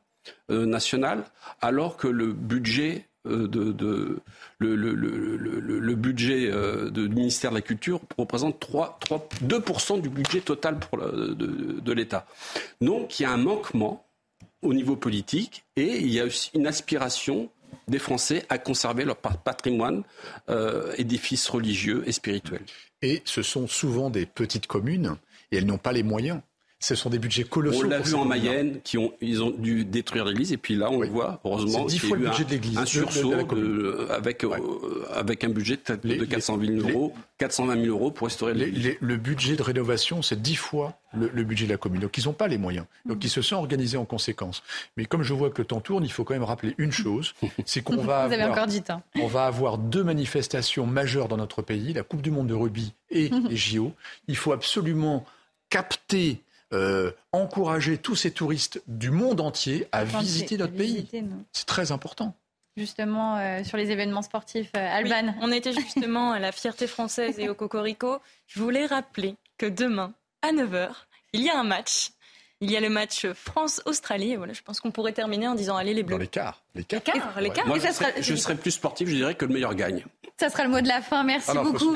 national, 0.49 1.25
alors 1.61 1.97
que 1.97 2.07
le 2.07 2.31
budget 2.31 3.05
euh, 3.25 3.47
de, 3.47 4.19
le, 4.59 5.95
budget 5.95 6.49
euh, 6.51 6.89
du 6.89 7.07
ministère 7.09 7.51
de 7.51 7.55
la 7.55 7.61
Culture 7.61 8.01
représente 8.17 8.59
3, 8.59 8.97
3, 8.99 9.29
2% 9.45 10.01
du 10.01 10.09
budget 10.09 10.41
total 10.41 10.79
pour 10.79 10.97
de, 10.97 11.93
l'État. 11.93 12.25
Donc 12.81 13.19
il 13.19 13.23
y 13.23 13.25
a 13.25 13.31
un 13.31 13.37
manquement 13.37 14.05
au 14.61 14.73
niveau 14.73 14.95
politique 14.95 15.63
et 15.75 15.99
il 15.99 16.09
y 16.09 16.19
a 16.19 16.25
aussi 16.25 16.51
une 16.53 16.67
aspiration 16.67 17.49
des 17.87 17.99
Français 17.99 18.45
à 18.49 18.57
conserver 18.57 19.05
leur 19.05 19.17
patrimoine, 19.17 20.03
édifices 20.97 21.49
religieux 21.49 22.03
et 22.05 22.11
spirituels. 22.11 22.65
Et 23.01 23.21
ce 23.25 23.41
sont 23.41 23.67
souvent 23.67 24.09
des 24.09 24.25
petites 24.25 24.67
communes 24.67 25.17
et 25.51 25.57
elles 25.57 25.65
n'ont 25.65 25.77
pas 25.77 25.91
les 25.91 26.03
moyens 26.03 26.39
ce 26.83 26.95
sont 26.95 27.09
des 27.09 27.17
budgets 27.17 27.45
colossaux. 27.45 27.85
On 27.85 27.89
l'a 27.89 27.99
vu 27.99 28.13
en 28.13 28.25
Mayenne, 28.25 28.81
qui 28.83 28.97
ont, 28.97 29.13
ils 29.21 29.41
ont 29.41 29.51
dû 29.51 29.85
détruire 29.85 30.25
l'église, 30.25 30.51
et 30.51 30.57
puis 30.57 30.75
là, 30.75 30.91
on 30.91 30.99
le 30.99 31.07
voit, 31.07 31.39
heureusement, 31.45 31.87
il 31.87 31.95
y 31.95 32.13
a 32.13 32.15
eu 32.17 32.27
un, 32.27 32.43
de 32.43 32.49
l'église, 32.49 32.77
un 32.77 32.85
sursaut 32.85 33.33
avec, 34.09 34.43
euh, 34.43 35.07
avec 35.13 35.43
un 35.45 35.49
budget 35.49 35.79
de 35.87 36.25
400 36.25 36.59
000 36.59 36.89
euros, 36.89 37.13
420 37.37 37.75
000 37.75 37.87
euros 37.87 38.11
pour 38.11 38.27
restaurer 38.27 38.53
l'église. 38.53 38.95
le 38.99 39.15
budget 39.15 39.55
de 39.55 39.63
rénovation, 39.63 40.21
c'est 40.21 40.41
dix 40.41 40.55
fois 40.55 40.99
le, 41.13 41.43
budget 41.43 41.67
de 41.67 41.71
la 41.71 41.77
commune. 41.77 42.01
Donc 42.01 42.17
ils 42.17 42.25
n'ont 42.25 42.33
pas 42.33 42.49
les 42.49 42.57
moyens. 42.57 42.85
Donc 43.05 43.23
ils 43.23 43.29
se 43.29 43.41
sont 43.41 43.55
organisés 43.55 43.95
en 43.95 44.03
conséquence. 44.03 44.61
Mais 44.97 45.05
comme 45.05 45.23
je 45.23 45.33
vois 45.33 45.51
que 45.51 45.61
le 45.61 45.65
temps 45.65 45.79
tourne, 45.79 46.03
il 46.03 46.11
faut 46.11 46.25
quand 46.25 46.33
même 46.33 46.43
rappeler 46.43 46.75
une 46.77 46.91
chose, 46.91 47.33
c'est 47.65 47.81
qu'on 47.81 47.95
va, 47.95 48.27
Vous 48.27 48.33
avoir, 48.33 48.51
encore 48.51 48.67
dit, 48.67 48.83
hein. 48.89 49.01
on 49.15 49.27
va 49.27 49.45
avoir 49.45 49.77
deux 49.77 50.03
manifestations 50.03 50.85
majeures 50.85 51.29
dans 51.29 51.37
notre 51.37 51.61
pays, 51.61 51.93
la 51.93 52.03
Coupe 52.03 52.21
du 52.21 52.31
Monde 52.31 52.47
de 52.47 52.53
rugby 52.53 52.91
et 53.09 53.29
les 53.29 53.55
JO. 53.55 53.93
Il 54.27 54.35
faut 54.35 54.51
absolument 54.51 55.25
capter 55.69 56.41
euh, 56.73 57.11
encourager 57.31 57.97
tous 57.97 58.15
ces 58.15 58.31
touristes 58.31 58.81
du 58.87 59.11
monde 59.11 59.41
entier 59.41 59.87
à 59.91 60.03
visiter 60.03 60.57
notre 60.57 60.73
pays. 60.73 61.07
C'est 61.51 61.67
très 61.67 61.91
important. 61.91 62.35
Justement, 62.75 63.37
euh, 63.37 63.63
sur 63.63 63.77
les 63.77 63.91
événements 63.91 64.23
sportifs, 64.23 64.71
euh, 64.75 64.79
Alban. 64.79 65.35
on 65.41 65.51
était 65.51 65.73
justement 65.73 66.31
à 66.31 66.39
la 66.39 66.51
fierté 66.51 66.87
française 66.87 67.37
et 67.37 67.47
au 67.47 67.53
Cocorico. 67.53 68.17
Je 68.47 68.59
voulais 68.59 68.87
rappeler 68.87 69.35
que 69.59 69.67
demain, 69.67 70.13
à 70.41 70.51
9h, 70.51 70.89
il 71.33 71.41
y 71.41 71.49
a 71.49 71.59
un 71.59 71.63
match. 71.63 72.09
Il 72.59 72.71
y 72.71 72.77
a 72.77 72.79
le 72.79 72.89
match 72.89 73.27
France-Australie. 73.27 74.35
Voilà, 74.35 74.53
je 74.53 74.63
pense 74.63 74.79
qu'on 74.79 74.91
pourrait 74.91 75.13
terminer 75.13 75.47
en 75.47 75.53
disant 75.53 75.75
allez 75.75 75.93
les 75.93 76.01
Bleus. 76.01 76.17
Dans 76.17 76.53
l'écart. 76.75 77.01
L'écart. 77.05 77.41
L'écart. 77.41 77.67
Moi, 77.67 77.77
je, 77.79 78.35
serais, 78.35 78.55
plus 78.55 78.71
sportif, 78.71 79.07
je 79.07 79.15
dirais 79.15 79.35
que 79.35 79.45
le 79.45 79.53
meilleur 79.53 79.75
gagne. 79.75 80.03
Ça 80.37 80.49
sera 80.49 80.63
le 80.63 80.69
mot 80.69 80.81
de 80.81 80.87
la 80.87 81.01
fin. 81.01 81.23
Merci 81.23 81.51
beaucoup. 81.53 81.93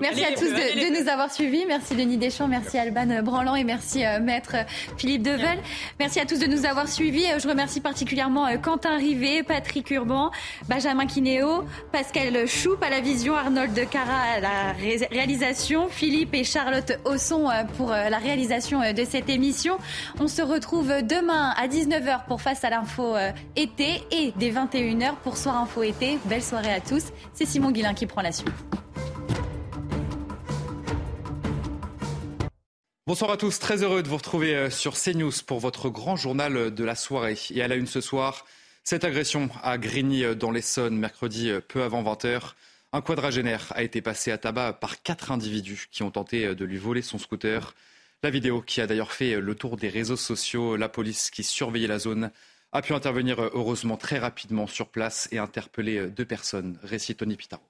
Merci 0.00 0.24
à 0.24 0.32
tous 0.32 0.48
de, 0.48 1.02
nous 1.02 1.08
avoir 1.08 1.30
suivis. 1.30 1.66
Merci 1.66 1.94
Denis 1.94 2.16
Deschamps, 2.16 2.48
merci 2.48 2.78
Alban 2.78 3.22
Branlant 3.22 3.54
et 3.56 3.64
merci 3.64 4.04
euh, 4.04 4.20
Maître 4.20 4.56
Philippe 4.96 5.22
Devel. 5.22 5.58
Merci 6.00 6.18
à 6.18 6.24
tous 6.24 6.38
de 6.38 6.46
nous 6.46 6.64
avoir 6.64 6.88
suivis. 6.88 7.26
Euh, 7.26 7.38
je 7.38 7.46
remercie 7.46 7.80
particulièrement 7.80 8.46
euh, 8.46 8.56
Quentin 8.56 8.96
Rivet, 8.96 9.42
Patrick 9.42 9.90
Urban, 9.90 10.30
Benjamin 10.66 11.06
Kinéo, 11.06 11.64
Pascal 11.92 12.48
Choup 12.48 12.78
à 12.80 12.88
la 12.88 13.00
vision, 13.00 13.36
Arnold 13.36 13.78
Cara 13.90 14.18
à 14.36 14.40
la 14.40 14.72
réalisation, 15.10 15.88
Philippe 15.88 16.34
et 16.34 16.44
Charlotte 16.44 16.98
Ausson 17.04 17.48
pour 17.76 17.90
la 17.90 18.18
réalisation 18.18 18.80
de 18.92 19.04
cette 19.04 19.28
émission. 19.28 19.76
On 20.18 20.26
se 20.26 20.42
retrouve 20.42 20.88
demain 21.02 21.52
à 21.56 21.68
19h 21.68 22.26
pour 22.26 22.40
Face 22.40 22.64
à 22.64 22.70
l'info 22.70 23.14
été 23.56 24.02
et 24.14 24.32
dès 24.36 24.50
21h 24.50 25.16
pour 25.22 25.36
Soir 25.36 25.56
Info 25.56 25.82
été. 25.82 26.18
Belle 26.26 26.42
soirée 26.42 26.72
à 26.72 26.80
tous. 26.80 27.06
C'est 27.32 27.46
Simon 27.46 27.72
Guillain 27.72 27.94
qui 27.94 28.06
prend 28.06 28.22
la 28.22 28.32
suite. 28.32 28.52
Bonsoir 33.06 33.32
à 33.32 33.36
tous, 33.36 33.58
très 33.58 33.82
heureux 33.82 34.02
de 34.02 34.08
vous 34.08 34.16
retrouver 34.16 34.54
euh, 34.54 34.70
sur 34.70 34.94
CNews 34.94 35.32
pour 35.46 35.60
votre 35.60 35.90
grand 35.90 36.16
journal 36.16 36.72
de 36.72 36.84
la 36.84 36.94
soirée. 36.94 37.36
Et 37.50 37.62
à 37.62 37.68
la 37.68 37.74
une 37.74 37.86
ce 37.86 38.00
soir, 38.00 38.46
cette 38.82 39.04
agression 39.04 39.50
à 39.62 39.76
Grigny 39.78 40.24
euh, 40.24 40.34
dans 40.34 40.50
l'Essonne, 40.50 40.96
mercredi 40.96 41.50
euh, 41.50 41.60
peu 41.60 41.82
avant 41.82 42.02
20h. 42.02 42.52
Un 42.92 43.00
quadragénaire 43.02 43.72
a 43.74 43.82
été 43.82 44.00
passé 44.00 44.30
à 44.30 44.38
tabac 44.38 44.74
par 44.74 45.02
quatre 45.02 45.32
individus 45.32 45.88
qui 45.90 46.02
ont 46.02 46.12
tenté 46.12 46.54
de 46.54 46.64
lui 46.64 46.78
voler 46.78 47.02
son 47.02 47.18
scooter. 47.18 47.74
La 48.22 48.30
vidéo 48.30 48.62
qui 48.62 48.80
a 48.80 48.86
d'ailleurs 48.86 49.12
fait 49.12 49.40
le 49.40 49.54
tour 49.56 49.76
des 49.76 49.88
réseaux 49.88 50.16
sociaux, 50.16 50.76
la 50.76 50.88
police 50.88 51.30
qui 51.30 51.42
surveillait 51.42 51.88
la 51.88 51.98
zone 51.98 52.30
a 52.74 52.82
pu 52.82 52.92
intervenir 52.92 53.38
euh, 53.38 53.50
heureusement 53.54 53.96
très 53.96 54.18
rapidement 54.18 54.66
sur 54.66 54.88
place 54.88 55.28
et 55.30 55.38
interpeller 55.38 55.96
euh, 55.98 56.10
deux 56.10 56.24
personnes. 56.24 56.76
Récit 56.82 57.14
Tony 57.14 57.36
Pitaro. 57.36 57.62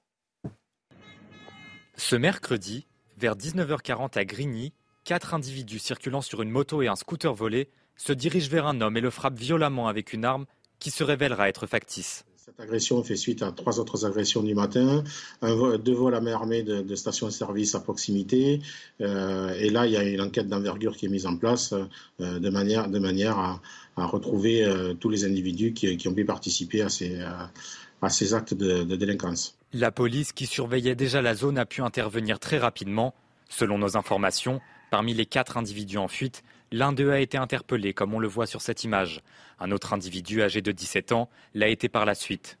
Ce 1.95 2.15
mercredi, 2.15 2.87
vers 3.15 3.35
19h40 3.35 4.17
à 4.17 4.25
Grigny, 4.25 4.73
quatre 5.05 5.35
individus 5.35 5.79
circulant 5.79 6.21
sur 6.21 6.41
une 6.41 6.49
moto 6.49 6.81
et 6.81 6.87
un 6.87 6.95
scooter 6.95 7.33
volé 7.33 7.69
se 7.95 8.11
dirigent 8.11 8.49
vers 8.49 8.65
un 8.65 8.81
homme 8.81 8.97
et 8.97 9.01
le 9.01 9.11
frappent 9.11 9.37
violemment 9.37 9.87
avec 9.87 10.11
une 10.11 10.25
arme 10.25 10.47
qui 10.79 10.89
se 10.89 11.03
révélera 11.03 11.47
être 11.47 11.67
factice. 11.67 12.25
Cette 12.45 12.59
agression 12.59 13.03
fait 13.03 13.15
suite 13.15 13.41
à 13.41 13.51
trois 13.51 13.79
autres 13.79 14.05
agressions 14.05 14.43
du 14.43 14.53
matin, 14.53 15.03
deux 15.41 15.95
vols 15.95 16.13
à 16.13 16.21
main 16.21 16.33
armée 16.33 16.61
de, 16.61 16.83
de 16.83 16.95
stations-service 16.95 17.73
à 17.73 17.79
proximité. 17.79 18.61
Euh, 19.01 19.51
et 19.55 19.71
là, 19.71 19.87
il 19.87 19.93
y 19.93 19.97
a 19.97 20.03
une 20.03 20.21
enquête 20.21 20.47
d'envergure 20.47 20.95
qui 20.95 21.07
est 21.07 21.09
mise 21.09 21.25
en 21.25 21.37
place 21.37 21.73
de 22.19 22.49
manière, 22.51 22.87
de 22.87 22.99
manière 22.99 23.39
à, 23.39 23.59
retrouver 23.97 24.63
euh, 24.63 24.93
tous 24.93 25.09
les 25.09 25.25
individus 25.25 25.73
qui, 25.73 26.07
ont 26.07 26.13
pu 26.13 26.23
participer 26.23 26.83
à 26.83 26.89
ces, 26.89 28.33
actes 28.35 28.53
de 28.53 28.95
délinquance. 28.95 29.57
La 29.73 29.91
police 29.91 30.31
qui 30.31 30.45
surveillait 30.45 30.93
déjà 30.93 31.23
la 31.23 31.33
zone 31.33 31.57
a 31.57 31.65
pu 31.65 31.81
intervenir 31.81 32.39
très 32.39 32.59
rapidement. 32.59 33.15
Selon 33.49 33.79
nos 33.79 33.97
informations, 33.97 34.61
parmi 34.91 35.15
les 35.15 35.25
quatre 35.25 35.57
individus 35.57 35.97
en 35.97 36.07
fuite, 36.07 36.43
l'un 36.75 36.93
d'eux 36.93 37.11
a 37.11 37.19
été 37.19 37.37
interpellé, 37.37 37.93
comme 37.93 38.13
on 38.13 38.19
le 38.19 38.27
voit 38.27 38.45
sur 38.45 38.61
cette 38.61 38.83
image. 38.83 39.21
Un 39.59 39.71
autre 39.71 39.93
individu 39.93 40.41
âgé 40.41 40.61
de 40.61 40.71
17 40.71 41.11
ans 41.11 41.29
l'a 41.53 41.67
été 41.67 41.89
par 41.89 42.05
la 42.05 42.15
suite. 42.15 42.57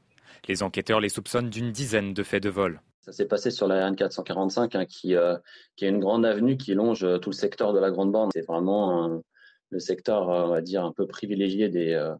Les 0.47 0.63
enquêteurs 0.63 0.99
les 0.99 1.09
soupçonnent 1.09 1.49
d'une 1.49 1.71
dizaine 1.71 2.13
de 2.13 2.23
faits 2.23 2.43
de 2.43 2.49
vol. 2.49 2.81
Ça 3.01 3.11
s'est 3.11 3.27
passé 3.27 3.51
sur 3.51 3.67
la 3.67 3.87
RN 3.87 3.95
445, 3.95 4.75
hein, 4.75 4.85
qui, 4.85 5.15
euh, 5.15 5.37
qui 5.75 5.85
est 5.85 5.89
une 5.89 5.99
grande 5.99 6.25
avenue 6.25 6.57
qui 6.57 6.73
longe 6.73 7.03
euh, 7.03 7.17
tout 7.17 7.29
le 7.29 7.35
secteur 7.35 7.73
de 7.73 7.79
la 7.79 7.91
Grande 7.91 8.11
Bande. 8.11 8.31
C'est 8.33 8.45
vraiment 8.45 9.05
un, 9.05 9.21
le 9.69 9.79
secteur, 9.79 10.29
euh, 10.29 10.45
on 10.45 10.49
va 10.49 10.61
dire, 10.61 10.83
un 10.83 10.91
peu 10.91 11.07
privilégié 11.07 11.69
des, 11.69 11.93
euh, 11.93 12.15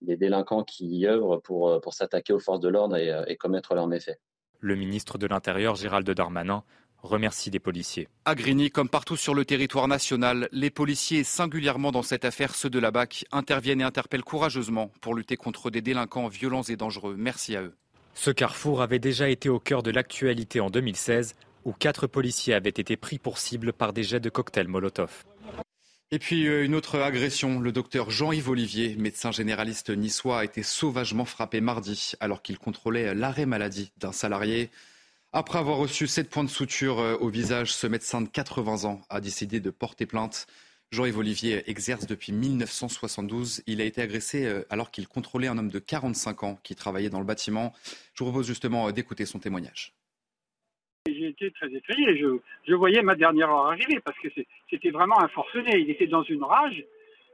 des 0.00 0.16
délinquants 0.16 0.64
qui 0.64 0.86
y 0.86 1.06
œuvrent 1.06 1.40
pour, 1.40 1.68
euh, 1.68 1.80
pour 1.80 1.94
s'attaquer 1.94 2.32
aux 2.32 2.38
forces 2.38 2.60
de 2.60 2.68
l'ordre 2.68 2.96
et, 2.96 3.36
commettre 3.36 3.74
leurs 3.74 3.86
méfaits. 3.86 4.18
Le 4.60 4.74
ministre 4.74 5.18
de 5.18 5.26
l'Intérieur, 5.26 5.76
Gérald 5.76 6.08
Darmanin, 6.10 6.64
remercie 7.02 7.50
des 7.50 7.58
policiers. 7.58 8.08
À 8.24 8.34
Grigny, 8.34 8.70
comme 8.70 8.88
partout 8.88 9.16
sur 9.16 9.34
le 9.34 9.44
territoire 9.44 9.88
national, 9.88 10.48
les 10.52 10.70
policiers, 10.70 11.24
singulièrement 11.24 11.92
dans 11.92 12.02
cette 12.02 12.24
affaire, 12.24 12.54
ceux 12.54 12.70
de 12.70 12.78
la 12.78 12.90
BAC, 12.90 13.24
interviennent 13.32 13.80
et 13.80 13.84
interpellent 13.84 14.24
courageusement 14.24 14.90
pour 15.00 15.14
lutter 15.14 15.36
contre 15.36 15.70
des 15.70 15.80
délinquants 15.80 16.28
violents 16.28 16.62
et 16.62 16.76
dangereux. 16.76 17.14
Merci 17.16 17.56
à 17.56 17.62
eux. 17.62 17.74
Ce 18.14 18.30
carrefour 18.30 18.82
avait 18.82 18.98
déjà 18.98 19.28
été 19.28 19.48
au 19.48 19.60
cœur 19.60 19.82
de 19.82 19.90
l'actualité 19.90 20.60
en 20.60 20.70
2016, 20.70 21.36
où 21.64 21.72
quatre 21.72 22.06
policiers 22.06 22.54
avaient 22.54 22.68
été 22.70 22.96
pris 22.96 23.18
pour 23.18 23.38
cible 23.38 23.72
par 23.72 23.92
des 23.92 24.02
jets 24.02 24.20
de 24.20 24.30
cocktails 24.30 24.68
Molotov. 24.68 25.24
Et 26.10 26.18
puis 26.18 26.46
euh, 26.46 26.64
une 26.64 26.74
autre 26.74 26.98
agression. 26.98 27.60
Le 27.60 27.70
docteur 27.70 28.10
Jean-Yves 28.10 28.48
Olivier, 28.48 28.96
médecin 28.96 29.30
généraliste 29.30 29.90
niçois, 29.90 30.40
a 30.40 30.44
été 30.44 30.62
sauvagement 30.62 31.26
frappé 31.26 31.60
mardi 31.60 32.12
alors 32.20 32.42
qu'il 32.42 32.58
contrôlait 32.58 33.14
l'arrêt 33.14 33.44
maladie 33.44 33.92
d'un 33.98 34.12
salarié. 34.12 34.70
Après 35.34 35.58
avoir 35.58 35.76
reçu 35.76 36.06
sept 36.06 36.30
points 36.30 36.44
de 36.44 36.48
suture 36.48 37.00
euh, 37.00 37.16
au 37.20 37.28
visage, 37.28 37.74
ce 37.74 37.86
médecin 37.86 38.22
de 38.22 38.28
80 38.28 38.88
ans 38.88 39.02
a 39.10 39.20
décidé 39.20 39.60
de 39.60 39.68
porter 39.68 40.06
plainte. 40.06 40.46
Jean-Yves 40.90 41.18
Olivier 41.18 41.70
exerce 41.70 42.06
depuis 42.06 42.32
1972. 42.32 43.62
Il 43.66 43.82
a 43.82 43.84
été 43.84 44.00
agressé 44.00 44.46
euh, 44.46 44.64
alors 44.70 44.90
qu'il 44.90 45.06
contrôlait 45.06 45.48
un 45.48 45.58
homme 45.58 45.68
de 45.68 45.78
45 45.78 46.44
ans 46.44 46.58
qui 46.62 46.74
travaillait 46.74 47.10
dans 47.10 47.18
le 47.18 47.26
bâtiment. 47.26 47.74
Je 48.14 48.24
vous 48.24 48.30
propose 48.30 48.46
justement 48.46 48.90
d'écouter 48.90 49.26
son 49.26 49.38
témoignage. 49.38 49.92
J'ai 51.06 51.28
été 51.28 51.50
très 51.50 51.68
effrayé. 51.74 52.18
Je, 52.66 52.74
voyais 52.74 53.02
ma 53.02 53.14
dernière 53.14 53.50
heure 53.50 53.66
arriver 53.66 54.00
parce 54.02 54.18
que 54.20 54.28
c'était 54.70 54.90
vraiment 54.90 55.20
un 55.20 55.28
forcené. 55.28 55.78
Il 55.78 55.90
était 55.90 56.06
dans 56.06 56.22
une 56.22 56.42
rage 56.42 56.82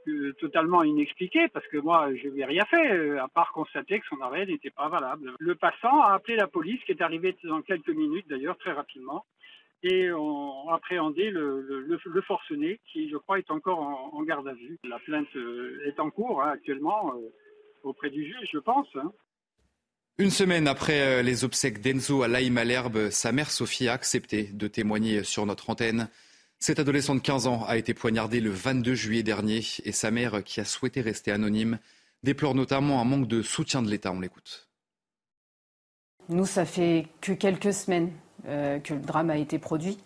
euh, 0.09 0.32
totalement 0.40 0.82
inexpliquée 0.82 1.48
parce 1.48 1.66
que 1.68 1.78
moi, 1.78 2.09
je 2.14 2.28
lui 2.28 2.40
ai 2.40 2.44
rien 2.44 2.64
fait 2.66 2.93
euh, 2.93 3.22
à 3.22 3.28
part 3.28 3.52
constater 3.52 4.01
que 4.01 4.06
son 4.06 4.20
arrêt 4.20 4.47
n'était 4.47 4.70
pas 4.70 4.89
valable. 4.89 5.32
Le 5.39 5.55
passant 5.55 6.01
a 6.01 6.14
appelé 6.14 6.36
la 6.36 6.47
police 6.47 6.82
qui 6.85 6.93
est 6.93 7.02
arrivée 7.02 7.36
dans 7.44 7.62
quelques 7.62 7.89
minutes 7.89 8.28
d'ailleurs, 8.28 8.59
très 8.59 8.72
rapidement. 8.72 9.24
Et 9.82 10.10
on 10.12 10.68
a 10.70 10.76
appréhendé 10.76 11.31
le, 11.31 11.98
forcené 12.26 12.81
qui, 12.90 13.10
je 13.10 13.16
crois, 13.18 13.39
est 13.39 13.51
encore 13.51 13.81
en, 14.14 14.22
garde 14.22 14.48
à 14.48 14.55
vue. 14.55 14.78
La 14.85 14.98
plainte 14.98 15.28
euh, 15.36 15.82
est 15.86 16.01
en 16.01 16.10
cours 16.10 16.43
hein, 16.43 16.52
actuellement 16.52 17.12
auprès 17.82 18.10
du 18.10 18.24
juge, 18.24 18.48
je 18.52 18.59
pense. 18.59 18.89
Hein. 18.94 19.12
Une 20.16 20.31
semaine 20.31 20.68
après 20.68 21.01
euh, 21.01 21.22
les 21.22 21.44
obsèques 21.44 21.81
d'Enzo 21.81 22.22
à 22.22 22.28
Laïm 22.28 22.52
Malherbe, 22.52 23.10
sa 23.10 23.32
mère 23.32 23.51
Sophie 23.51 23.89
a 23.89 23.94
accepté 23.94 24.44
de 24.44 24.68
témoigner 24.68 25.24
sur 25.24 25.44
notre 25.44 25.70
antenne. 25.70 26.09
Cet 26.66 26.78
adolescent 26.78 27.14
de 27.14 27.20
15 27.20 27.46
ans 27.46 27.62
a 27.68 27.76
été 27.76 27.92
poignardé 27.92 28.40
le 28.40 28.48
22 28.48 28.94
juillet 28.94 29.22
dernier 29.22 29.60
et 29.84 29.92
sa 29.92 30.10
mère, 30.10 30.42
qui 30.42 30.60
a 30.60 30.64
souhaité 30.64 31.02
rester 31.02 31.30
anonyme, 31.30 31.78
déplore 32.22 32.54
notamment 32.54 33.02
un 33.02 33.04
manque 33.04 33.28
de 33.28 33.42
soutien 33.42 33.82
de 33.82 33.90
l'État. 33.90 34.10
On 34.12 34.20
l'écoute. 34.20 34.66
Nous, 36.30 36.46
ça 36.46 36.64
fait 36.64 37.08
que 37.20 37.32
quelques 37.32 37.74
semaines 37.74 38.12
euh, 38.48 38.78
que 38.78 38.94
le 38.94 39.00
drame 39.00 39.28
a 39.28 39.36
été 39.36 39.58
produit. 39.58 39.98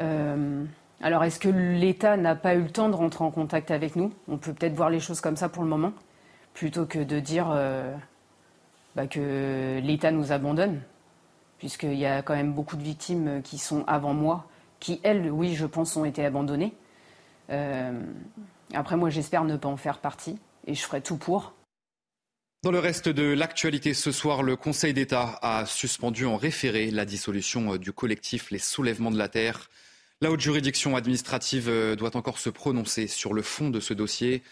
Euh, 0.00 0.66
Alors, 1.00 1.24
est-ce 1.24 1.40
que 1.40 1.48
l'État 1.48 2.18
n'a 2.18 2.34
pas 2.34 2.56
eu 2.56 2.62
le 2.64 2.70
temps 2.70 2.90
de 2.90 2.94
rentrer 2.94 3.24
en 3.24 3.30
contact 3.30 3.70
avec 3.70 3.96
nous? 3.96 4.12
On 4.28 4.36
peut 4.36 4.52
peut-être 4.52 4.74
voir 4.74 4.90
les 4.90 5.00
choses 5.00 5.22
comme 5.22 5.36
ça 5.36 5.48
pour 5.48 5.62
le 5.62 5.70
moment, 5.70 5.94
plutôt 6.52 6.84
que 6.84 6.98
de 6.98 7.20
dire 7.20 7.48
euh, 7.50 7.96
bah, 8.96 9.06
que 9.06 9.80
l'État 9.82 10.10
nous 10.10 10.30
abandonne, 10.30 10.82
puisqu'il 11.56 11.94
y 11.94 12.04
a 12.04 12.20
quand 12.20 12.34
même 12.36 12.52
beaucoup 12.52 12.76
de 12.76 12.82
victimes 12.82 13.40
qui 13.42 13.56
sont 13.56 13.82
avant 13.86 14.12
moi, 14.12 14.49
qui, 14.80 15.00
elles, 15.02 15.30
oui, 15.30 15.54
je 15.54 15.66
pense, 15.66 15.96
ont 15.96 16.04
été 16.04 16.24
abandonnées. 16.24 16.72
Euh, 17.50 18.00
après, 18.74 18.96
moi, 18.96 19.10
j'espère 19.10 19.44
ne 19.44 19.56
pas 19.56 19.68
en 19.68 19.76
faire 19.76 19.98
partie, 19.98 20.38
et 20.66 20.74
je 20.74 20.82
ferai 20.82 21.00
tout 21.00 21.16
pour. 21.16 21.54
Dans 22.62 22.70
le 22.70 22.78
reste 22.78 23.08
de 23.08 23.32
l'actualité 23.32 23.94
ce 23.94 24.12
soir, 24.12 24.42
le 24.42 24.54
Conseil 24.54 24.92
d'État 24.92 25.38
a 25.40 25.64
suspendu 25.64 26.26
en 26.26 26.36
référé 26.36 26.90
la 26.90 27.06
dissolution 27.06 27.76
du 27.76 27.92
collectif 27.92 28.50
Les 28.50 28.58
Soulèvements 28.58 29.10
de 29.10 29.16
la 29.16 29.28
Terre. 29.28 29.70
La 30.20 30.30
haute 30.30 30.40
juridiction 30.40 30.94
administrative 30.96 31.70
euh, 31.70 31.96
doit 31.96 32.16
encore 32.16 32.38
se 32.38 32.50
prononcer 32.50 33.06
sur 33.06 33.32
le 33.32 33.40
fond 33.40 33.70
de 33.70 33.80
ce 33.80 33.94
dossier, 33.94 34.42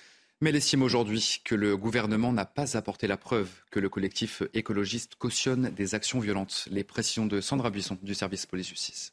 mais 0.41 0.49
elle 0.49 0.57
estime 0.57 0.83
aujourd'hui 0.83 1.43
que 1.45 1.55
le 1.55 1.77
gouvernement 1.77 2.33
n'a 2.33 2.47
pas 2.47 2.79
apporté 2.79 3.07
la 3.07 3.19
preuve 3.19 3.51
que 3.71 3.79
le 3.79 3.91
collectif 3.91 4.43
écologiste 4.55 5.17
cautionne 5.17 5.69
des 5.71 5.95
actions 5.95 6.21
violentes. 6.21 6.67
Les 6.71 6.85
précisions 6.85 7.27
de 7.27 7.43
Sandra 7.43 7.69
Buisson 7.69 7.99
du 8.03 8.15
service 8.15 8.47
police-justice. 8.47 9.13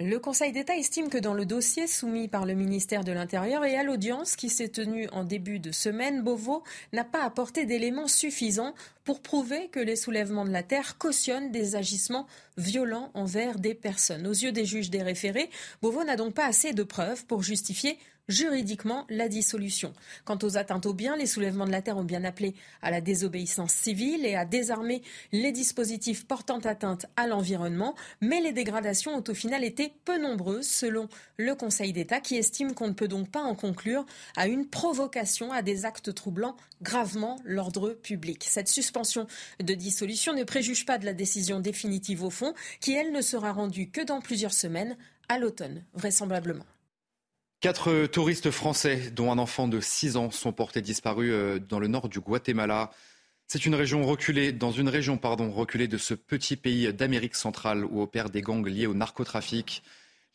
Le 0.00 0.20
Conseil 0.20 0.52
d'État 0.52 0.76
estime 0.76 1.08
que 1.08 1.18
dans 1.18 1.34
le 1.34 1.44
dossier 1.44 1.88
soumis 1.88 2.28
par 2.28 2.46
le 2.46 2.54
ministère 2.54 3.02
de 3.02 3.10
l'Intérieur 3.10 3.64
et 3.64 3.76
à 3.76 3.82
l'audience 3.82 4.36
qui 4.36 4.48
s'est 4.48 4.68
tenue 4.68 5.08
en 5.08 5.24
début 5.24 5.58
de 5.58 5.72
semaine, 5.72 6.22
Beauvau 6.22 6.62
n'a 6.92 7.02
pas 7.02 7.24
apporté 7.24 7.66
d'éléments 7.66 8.06
suffisants 8.06 8.76
pour 9.02 9.20
prouver 9.20 9.66
que 9.70 9.80
les 9.80 9.96
soulèvements 9.96 10.44
de 10.44 10.52
la 10.52 10.62
terre 10.62 10.98
cautionnent 10.98 11.50
des 11.50 11.74
agissements 11.74 12.28
violents 12.56 13.10
envers 13.14 13.58
des 13.58 13.74
personnes. 13.74 14.28
Aux 14.28 14.32
yeux 14.32 14.52
des 14.52 14.64
juges 14.64 14.90
des 14.90 15.02
référés, 15.02 15.50
Beauvau 15.82 16.04
n'a 16.04 16.14
donc 16.14 16.32
pas 16.32 16.46
assez 16.46 16.72
de 16.72 16.84
preuves 16.84 17.26
pour 17.26 17.42
justifier 17.42 17.98
juridiquement 18.28 19.06
la 19.08 19.28
dissolution. 19.28 19.92
Quant 20.24 20.38
aux 20.42 20.56
atteintes 20.56 20.86
aux 20.86 20.94
biens, 20.94 21.16
les 21.16 21.26
soulèvements 21.26 21.66
de 21.66 21.72
la 21.72 21.82
terre 21.82 21.96
ont 21.96 22.04
bien 22.04 22.24
appelé 22.24 22.54
à 22.82 22.90
la 22.90 23.00
désobéissance 23.00 23.72
civile 23.72 24.24
et 24.24 24.34
à 24.34 24.44
désarmer 24.44 25.02
les 25.32 25.52
dispositifs 25.52 26.26
portant 26.26 26.58
atteinte 26.58 27.06
à 27.16 27.26
l'environnement, 27.26 27.94
mais 28.20 28.40
les 28.40 28.52
dégradations 28.52 29.14
ont 29.14 29.24
au 29.26 29.34
final 29.34 29.64
été 29.64 29.92
peu 30.04 30.18
nombreuses 30.18 30.68
selon 30.68 31.08
le 31.36 31.54
Conseil 31.54 31.92
d'État 31.92 32.20
qui 32.20 32.36
estime 32.36 32.74
qu'on 32.74 32.88
ne 32.88 32.92
peut 32.92 33.08
donc 33.08 33.30
pas 33.30 33.42
en 33.42 33.54
conclure 33.54 34.04
à 34.36 34.46
une 34.46 34.66
provocation 34.66 35.52
à 35.52 35.62
des 35.62 35.84
actes 35.84 36.14
troublant 36.14 36.56
gravement 36.82 37.40
l'ordre 37.44 37.90
public. 37.90 38.44
Cette 38.48 38.68
suspension 38.68 39.26
de 39.60 39.74
dissolution 39.74 40.32
ne 40.32 40.44
préjuge 40.44 40.86
pas 40.86 40.98
de 40.98 41.04
la 41.04 41.14
décision 41.14 41.60
définitive 41.60 42.22
au 42.24 42.30
fond 42.30 42.54
qui, 42.80 42.92
elle, 42.92 43.12
ne 43.12 43.20
sera 43.20 43.52
rendue 43.52 43.90
que 43.90 44.00
dans 44.00 44.20
plusieurs 44.20 44.52
semaines, 44.52 44.96
à 45.28 45.38
l'automne, 45.38 45.84
vraisemblablement. 45.94 46.64
Quatre 47.60 48.06
touristes 48.06 48.52
français, 48.52 49.10
dont 49.10 49.32
un 49.32 49.38
enfant 49.38 49.66
de 49.66 49.80
6 49.80 50.16
ans, 50.16 50.30
sont 50.30 50.52
portés 50.52 50.80
disparus 50.80 51.32
euh, 51.32 51.58
dans 51.58 51.80
le 51.80 51.88
nord 51.88 52.08
du 52.08 52.20
Guatemala. 52.20 52.92
C'est 53.48 53.66
une 53.66 53.74
région 53.74 54.04
reculée, 54.06 54.52
dans 54.52 54.70
une 54.70 54.88
région 54.88 55.18
pardon, 55.18 55.50
reculée 55.50 55.88
de 55.88 55.98
ce 55.98 56.14
petit 56.14 56.54
pays 56.54 56.92
d'Amérique 56.92 57.34
centrale 57.34 57.84
où 57.84 58.00
opèrent 58.00 58.30
des 58.30 58.42
gangs 58.42 58.64
liés 58.64 58.86
au 58.86 58.94
narcotrafic. 58.94 59.82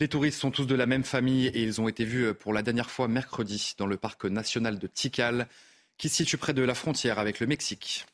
Les 0.01 0.09
touristes 0.09 0.41
sont 0.41 0.51
tous 0.51 0.65
de 0.65 0.75
la 0.75 0.85
même 0.85 1.05
famille 1.05 1.47
et 1.47 1.63
ils 1.63 1.79
ont 1.79 1.87
été 1.87 2.03
vus 2.03 2.25
euh, 2.25 2.33
pour 2.33 2.51
la 2.51 2.61
dernière 2.61 2.89
fois 2.89 3.07
mercredi 3.07 3.73
dans 3.77 3.87
le 3.87 3.95
parc 3.95 4.25
national 4.25 4.77
de 4.77 4.87
Tikal, 4.87 5.47
qui 5.97 6.09
se 6.09 6.17
situe 6.17 6.37
près 6.37 6.53
de 6.53 6.61
la 6.61 6.75
frontière 6.75 7.19
avec 7.19 7.39
le 7.39 7.47
Mexique. 7.47 8.05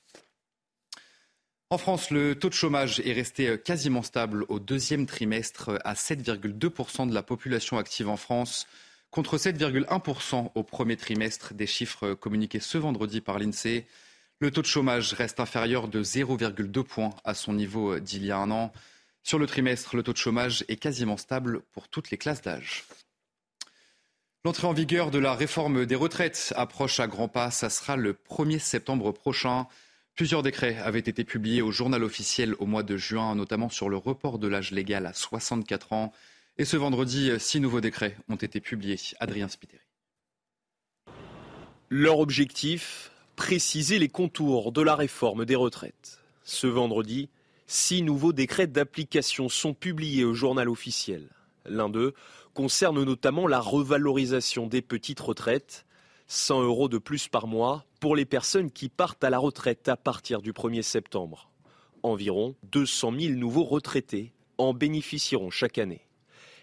En 1.72 1.80
France, 1.80 2.12
le 2.12 2.38
taux 2.38 2.50
de 2.50 2.54
chômage 2.54 3.00
est 3.00 3.14
resté 3.14 3.48
euh, 3.48 3.58
quasiment 3.58 4.04
stable 4.04 4.46
au 4.50 4.60
deuxième 4.60 5.08
trimestre 5.08 5.80
à 5.84 5.96
7,2% 5.96 7.10
de 7.10 7.14
la 7.16 7.24
population 7.24 7.80
active 7.80 8.08
en 8.08 8.18
France 8.18 8.68
contre 9.12 9.38
7,1% 9.38 10.52
au 10.54 10.64
premier 10.64 10.98
trimestre 10.98 11.54
des 11.54 11.68
chiffres 11.68 12.14
communiqués 12.14 12.60
ce 12.60 12.78
vendredi 12.78 13.22
par 13.22 13.40
l'INSEE. 13.40 13.86
Le 14.40 14.52
taux 14.52 14.62
de 14.62 14.68
chômage 14.68 15.14
reste 15.14 15.40
inférieur 15.40 15.88
de 15.88 16.04
0,2 16.04 16.84
points 16.84 17.14
à 17.24 17.34
son 17.34 17.54
niveau 17.54 18.00
d'il 18.00 18.26
y 18.26 18.32
a 18.32 18.38
un 18.38 18.52
an. 18.52 18.72
Sur 19.24 19.40
le 19.40 19.48
trimestre, 19.48 19.96
le 19.96 20.04
taux 20.04 20.14
de 20.14 20.18
chômage 20.18 20.64
est 20.70 20.78
quasiment 20.78 21.18
stable 21.18 21.62
pour 21.72 21.90
toutes 21.90 22.10
les 22.10 22.18
classes 22.18 22.42
d'âge. 22.42 22.86
L'entrée 24.46 24.68
en 24.68 24.74
vigueur 24.74 25.12
de 25.12 25.20
la 25.20 25.34
réforme 25.34 25.86
des 25.86 25.96
retraites 25.96 26.54
approche 26.56 27.02
à 27.02 27.08
grands 27.08 27.28
pas. 27.28 27.52
Ça 27.52 27.70
sera 27.70 27.98
le 27.98 28.14
1er 28.14 28.60
septembre 28.60 29.12
prochain. 29.12 29.68
Plusieurs 30.16 30.44
décrets 30.44 30.78
avaient 30.78 31.00
été 31.00 31.26
publiés 31.26 31.62
au 31.62 31.72
journal 31.72 32.04
officiel 32.04 32.56
au 32.60 32.66
mois 32.66 32.84
de 32.84 32.96
juin, 32.96 33.36
notamment 33.36 33.70
sur 33.70 33.90
le 33.90 33.98
report 33.98 34.40
de 34.40 34.48
l'âge 34.48 34.72
légal 34.72 35.06
à 35.06 35.14
64 35.14 35.94
ans. 35.94 36.14
Et 36.60 36.66
ce 36.66 36.76
vendredi, 36.76 37.32
six 37.40 37.62
nouveaux 37.62 37.80
décrets 37.80 38.18
ont 38.28 38.36
été 38.36 38.60
publiés. 38.60 39.00
Adrien 39.22 39.48
Spiteri. 39.48 39.80
Leur 41.88 42.20
objectif 42.20 43.12
préciser 43.38 43.98
les 43.98 44.10
contours 44.10 44.74
de 44.74 44.82
la 44.82 44.96
réforme 44.96 45.46
des 45.46 45.56
retraites. 45.56 46.20
Ce 46.44 46.68
vendredi, 46.68 47.30
six 47.66 48.02
nouveaux 48.02 48.34
décrets 48.34 48.68
d'application 48.68 49.48
sont 49.48 49.74
publiés 49.74 50.26
au 50.26 50.34
journal 50.34 50.68
officiel. 50.68 51.30
L'un 51.66 51.88
d'eux 51.88 52.14
concerne 52.54 53.06
notamment 53.06 53.48
la 53.48 53.62
revalorisation 53.62 54.68
des 54.68 54.82
petites 54.82 55.22
retraites. 55.22 55.86
100 56.28 56.64
euros 56.64 56.90
de 56.90 56.98
plus 56.98 57.30
par 57.30 57.48
mois 57.48 57.86
pour 58.02 58.18
les 58.18 58.26
personnes 58.26 58.70
qui 58.70 58.90
partent 58.90 59.24
à 59.24 59.30
la 59.30 59.40
retraite 59.40 59.88
à 59.88 59.96
partir 59.96 60.42
du 60.42 60.52
1er 60.52 60.82
septembre. 60.82 61.50
Environ 62.04 62.58
200 62.64 63.14
000 63.18 63.34
nouveaux 63.36 63.64
retraités 63.64 64.34
en 64.58 64.74
bénéficieront 64.74 65.52
chaque 65.52 65.78
année. 65.78 66.09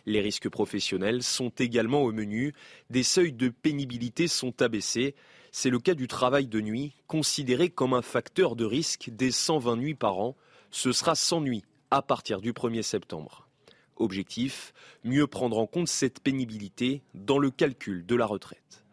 Les 0.06 0.20
risques 0.20 0.48
professionnels 0.48 1.24
sont 1.24 1.50
également 1.58 2.02
au 2.02 2.12
menu. 2.12 2.54
Des 2.90 3.02
seuils 3.02 3.32
de 3.32 3.48
pénibilité 3.48 4.28
sont 4.28 4.62
abaissés. 4.62 5.16
C'est 5.50 5.70
le 5.70 5.80
cas 5.80 5.94
du 5.94 6.06
travail 6.06 6.46
de 6.46 6.60
nuit, 6.60 6.94
considéré 7.08 7.70
comme 7.70 7.92
un 7.92 8.02
facteur 8.02 8.54
de 8.54 8.64
risque 8.64 9.10
des 9.10 9.32
120 9.32 9.76
nuits 9.76 9.94
par 9.96 10.18
an. 10.18 10.36
Ce 10.70 10.92
sera 10.92 11.16
100 11.16 11.40
nuits 11.40 11.64
à 11.90 12.02
partir 12.02 12.40
du 12.40 12.52
1er 12.52 12.82
septembre. 12.82 13.48
Objectif, 13.96 14.72
mieux 15.02 15.26
prendre 15.26 15.58
en 15.58 15.66
compte 15.66 15.88
cette 15.88 16.20
pénibilité 16.20 17.02
dans 17.14 17.38
le 17.38 17.50
calcul 17.50 18.06
de 18.06 18.14
la 18.14 18.26
retraite. 18.26 18.84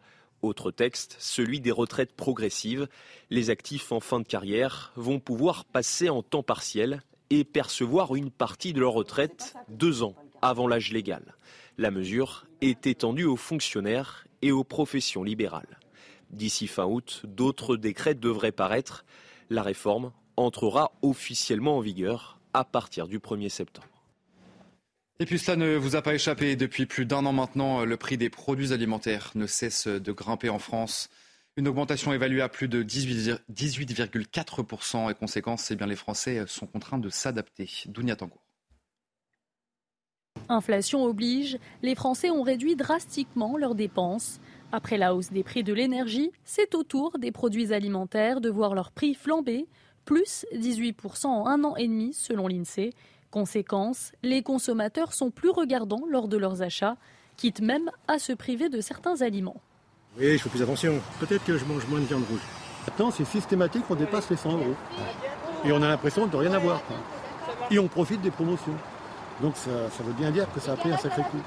Autre 0.42 0.72
texte, 0.72 1.16
celui 1.20 1.60
des 1.60 1.70
retraites 1.70 2.12
progressives. 2.12 2.88
Les 3.30 3.50
actifs 3.50 3.92
en 3.92 4.00
fin 4.00 4.18
de 4.18 4.26
carrière 4.26 4.92
vont 4.96 5.20
pouvoir 5.20 5.64
passer 5.64 6.08
en 6.08 6.22
temps 6.22 6.42
partiel 6.42 7.02
et 7.30 7.44
percevoir 7.44 8.16
une 8.16 8.30
partie 8.30 8.72
de 8.72 8.80
leur 8.80 8.92
retraite 8.94 9.54
deux 9.68 10.02
ans 10.02 10.14
avant 10.44 10.68
l'âge 10.68 10.92
légal. 10.92 11.34
La 11.78 11.90
mesure 11.90 12.46
est 12.60 12.86
étendue 12.86 13.24
aux 13.24 13.36
fonctionnaires 13.36 14.26
et 14.42 14.52
aux 14.52 14.62
professions 14.62 15.24
libérales. 15.24 15.80
D'ici 16.30 16.66
fin 16.66 16.84
août, 16.84 17.22
d'autres 17.24 17.76
décrets 17.76 18.14
devraient 18.14 18.52
paraître. 18.52 19.06
La 19.48 19.62
réforme 19.62 20.12
entrera 20.36 20.92
officiellement 21.00 21.78
en 21.78 21.80
vigueur 21.80 22.38
à 22.52 22.64
partir 22.64 23.08
du 23.08 23.20
1er 23.20 23.48
septembre. 23.48 23.88
Et 25.18 25.26
puis 25.26 25.38
cela 25.38 25.56
ne 25.56 25.76
vous 25.76 25.96
a 25.96 26.02
pas 26.02 26.14
échappé. 26.14 26.56
Depuis 26.56 26.84
plus 26.84 27.06
d'un 27.06 27.24
an 27.24 27.32
maintenant, 27.32 27.84
le 27.84 27.96
prix 27.96 28.18
des 28.18 28.28
produits 28.28 28.72
alimentaires 28.72 29.30
ne 29.34 29.46
cesse 29.46 29.86
de 29.86 30.12
grimper 30.12 30.50
en 30.50 30.58
France. 30.58 31.08
Une 31.56 31.68
augmentation 31.68 32.12
évaluée 32.12 32.42
à 32.42 32.50
plus 32.50 32.68
de 32.68 32.82
18,4% 32.82 35.10
et 35.10 35.14
conséquence, 35.14 35.70
eh 35.70 35.76
les 35.86 35.96
Français 35.96 36.44
sont 36.48 36.66
contraints 36.66 36.98
de 36.98 37.08
s'adapter. 37.08 37.70
Dounia 37.86 38.16
Tango. 38.16 38.43
Inflation 40.48 41.04
oblige, 41.04 41.58
les 41.82 41.94
Français 41.94 42.30
ont 42.30 42.42
réduit 42.42 42.76
drastiquement 42.76 43.56
leurs 43.56 43.74
dépenses. 43.74 44.40
Après 44.72 44.98
la 44.98 45.14
hausse 45.14 45.30
des 45.30 45.42
prix 45.42 45.64
de 45.64 45.72
l'énergie, 45.72 46.32
c'est 46.44 46.74
au 46.74 46.82
tour 46.82 47.18
des 47.18 47.32
produits 47.32 47.72
alimentaires 47.72 48.40
de 48.40 48.50
voir 48.50 48.74
leur 48.74 48.90
prix 48.90 49.14
flamber, 49.14 49.66
plus 50.04 50.44
18% 50.54 51.26
en 51.26 51.46
un 51.46 51.64
an 51.64 51.76
et 51.76 51.88
demi 51.88 52.12
selon 52.12 52.46
l'INSEE. 52.46 52.90
Conséquence, 53.30 54.12
les 54.22 54.42
consommateurs 54.42 55.12
sont 55.12 55.30
plus 55.30 55.50
regardants 55.50 56.04
lors 56.10 56.28
de 56.28 56.36
leurs 56.36 56.62
achats, 56.62 56.96
quitte 57.36 57.60
même 57.60 57.90
à 58.06 58.18
se 58.18 58.32
priver 58.32 58.68
de 58.68 58.80
certains 58.80 59.22
aliments. 59.22 59.60
Oui, 60.18 60.36
je 60.36 60.42
fais 60.42 60.50
plus 60.50 60.62
attention. 60.62 61.00
Peut-être 61.20 61.44
que 61.44 61.56
je 61.56 61.64
mange 61.64 61.86
moins 61.88 62.00
de 62.00 62.04
viande 62.04 62.24
rouge. 62.30 62.42
Maintenant, 62.86 63.10
c'est 63.10 63.24
systématique, 63.24 63.84
on 63.88 63.94
dépasse 63.94 64.28
les 64.30 64.36
100 64.36 64.58
euros. 64.58 64.74
Et 65.64 65.72
on 65.72 65.82
a 65.82 65.88
l'impression 65.88 66.26
de 66.26 66.36
rien 66.36 66.52
avoir. 66.52 66.82
Et 67.70 67.78
on 67.78 67.88
profite 67.88 68.20
des 68.20 68.30
promotions. 68.30 68.74
Donc 69.40 69.56
ça, 69.56 69.88
veut 70.02 70.12
bien 70.12 70.30
dire 70.30 70.52
que 70.52 70.60
ça 70.60 70.72
a 70.72 70.76
pris 70.76 70.92
un 70.92 70.96
sacré 70.96 71.22
coup. 71.22 71.42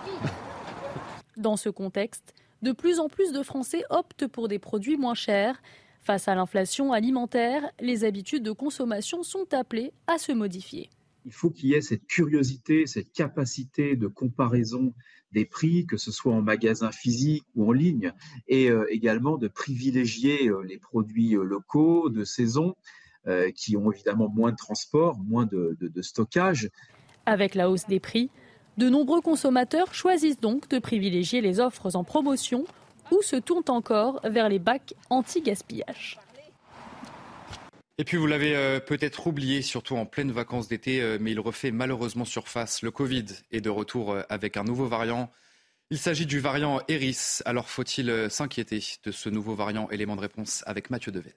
Dans 1.37 1.55
ce 1.55 1.69
contexte, 1.69 2.33
de 2.61 2.71
plus 2.71 2.99
en 2.99 3.07
plus 3.07 3.31
de 3.31 3.43
Français 3.43 3.83
optent 3.89 4.27
pour 4.27 4.47
des 4.47 4.59
produits 4.59 4.97
moins 4.97 5.13
chers. 5.13 5.61
Face 6.01 6.27
à 6.27 6.35
l'inflation 6.35 6.93
alimentaire, 6.93 7.63
les 7.79 8.03
habitudes 8.03 8.43
de 8.43 8.51
consommation 8.51 9.23
sont 9.23 9.53
appelées 9.53 9.93
à 10.07 10.17
se 10.17 10.31
modifier. 10.31 10.89
Il 11.25 11.33
faut 11.33 11.49
qu'il 11.49 11.69
y 11.69 11.73
ait 11.73 11.81
cette 11.81 12.07
curiosité, 12.07 12.87
cette 12.87 13.11
capacité 13.11 13.95
de 13.95 14.07
comparaison 14.07 14.93
des 15.33 15.45
prix, 15.45 15.85
que 15.85 15.97
ce 15.97 16.11
soit 16.11 16.33
en 16.33 16.41
magasin 16.41 16.91
physique 16.91 17.43
ou 17.55 17.67
en 17.67 17.73
ligne, 17.73 18.13
et 18.47 18.69
euh, 18.69 18.85
également 18.89 19.37
de 19.37 19.49
privilégier 19.49 20.47
euh, 20.47 20.61
les 20.61 20.77
produits 20.77 21.35
euh, 21.35 21.43
locaux, 21.43 22.09
de 22.09 22.23
saison, 22.23 22.75
qui 23.55 23.75
ont 23.75 23.91
évidemment 23.91 24.29
moins 24.29 24.51
de 24.51 24.55
transport, 24.55 25.19
moins 25.19 25.45
de 25.45 26.01
stockage, 26.01 26.69
avec 27.27 27.53
la 27.53 27.69
hausse 27.69 27.85
des 27.85 27.99
prix, 27.99 28.31
De 28.77 28.89
nombreux 28.89 29.21
consommateurs 29.21 29.95
choisissent 29.95 30.39
donc 30.39 30.69
de 30.69 30.77
privilégier 30.77 31.41
les 31.41 31.59
offres 31.59 31.95
en 31.95 32.03
promotion 32.03 32.65
ou 33.11 33.23
se 33.23 33.35
tournent 33.35 33.69
encore 33.69 34.19
vers 34.23 34.49
les 34.49 34.59
bacs 34.59 34.93
anti-gaspillage. 35.09 36.19
Et 37.97 38.03
puis 38.03 38.17
vous 38.17 38.27
l'avez 38.27 38.55
euh, 38.55 38.79
peut-être 38.79 39.25
oublié, 39.25 39.63
surtout 39.63 39.95
en 39.95 40.05
pleine 40.05 40.31
vacances 40.31 40.67
d'été, 40.67 41.01
euh, 41.01 41.17
mais 41.19 41.31
il 41.31 41.39
refait 41.39 41.71
malheureusement 41.71 42.25
surface. 42.25 42.83
Le 42.83 42.91
Covid 42.91 43.25
est 43.51 43.61
de 43.61 43.71
retour 43.71 44.11
euh, 44.11 44.21
avec 44.29 44.55
un 44.55 44.63
nouveau 44.63 44.85
variant. 44.85 45.31
Il 45.89 45.97
s'agit 45.97 46.27
du 46.27 46.39
variant 46.39 46.79
Eris. 46.87 47.39
Alors 47.45 47.69
faut-il 47.69 48.29
s'inquiéter 48.29 48.83
de 49.03 49.11
ce 49.11 49.29
nouveau 49.29 49.55
variant? 49.55 49.89
Élément 49.89 50.15
de 50.15 50.21
réponse 50.21 50.63
avec 50.67 50.91
Mathieu 50.91 51.11
Devez. 51.11 51.33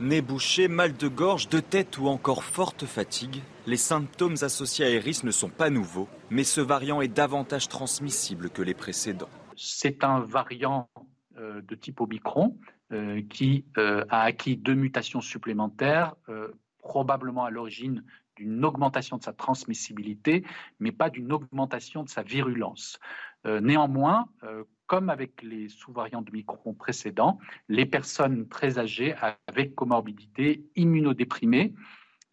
Nez 0.00 0.22
mal 0.68 0.96
de 0.96 1.08
gorge, 1.08 1.48
de 1.48 1.60
tête 1.60 1.98
ou 1.98 2.08
encore 2.08 2.44
forte 2.44 2.84
fatigue, 2.84 3.42
les 3.66 3.76
symptômes 3.76 4.36
associés 4.42 4.84
à 4.84 4.90
Eris 4.90 5.20
ne 5.24 5.30
sont 5.30 5.48
pas 5.48 5.70
nouveaux, 5.70 6.08
mais 6.30 6.44
ce 6.44 6.60
variant 6.60 7.00
est 7.00 7.08
davantage 7.08 7.68
transmissible 7.68 8.50
que 8.50 8.62
les 8.62 8.74
précédents. 8.74 9.28
C'est 9.56 10.02
un 10.04 10.20
variant 10.20 10.88
de 11.36 11.74
type 11.74 12.00
Omicron 12.00 12.56
euh, 12.92 13.22
qui 13.30 13.64
euh, 13.78 14.04
a 14.10 14.22
acquis 14.22 14.56
deux 14.56 14.74
mutations 14.74 15.20
supplémentaires, 15.20 16.14
euh, 16.28 16.52
probablement 16.78 17.44
à 17.44 17.50
l'origine 17.50 18.04
d'une 18.36 18.64
augmentation 18.64 19.16
de 19.16 19.22
sa 19.22 19.32
transmissibilité, 19.32 20.44
mais 20.80 20.92
pas 20.92 21.08
d'une 21.08 21.32
augmentation 21.32 22.02
de 22.02 22.08
sa 22.08 22.22
virulence. 22.22 22.98
Néanmoins, 23.44 24.26
comme 24.86 25.10
avec 25.10 25.42
les 25.42 25.68
sous-variants 25.68 26.22
de 26.22 26.30
Micron 26.30 26.74
précédents, 26.74 27.38
les 27.68 27.86
personnes 27.86 28.48
très 28.48 28.78
âgées 28.78 29.14
avec 29.46 29.74
comorbidité 29.74 30.64
immunodéprimée 30.76 31.74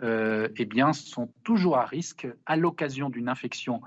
eh 0.04 0.66
bien, 0.66 0.94
sont 0.94 1.34
toujours 1.44 1.78
à 1.78 1.86
risque, 1.86 2.28
à 2.46 2.56
l'occasion 2.56 3.10
d'une 3.10 3.30
infection 3.30 3.82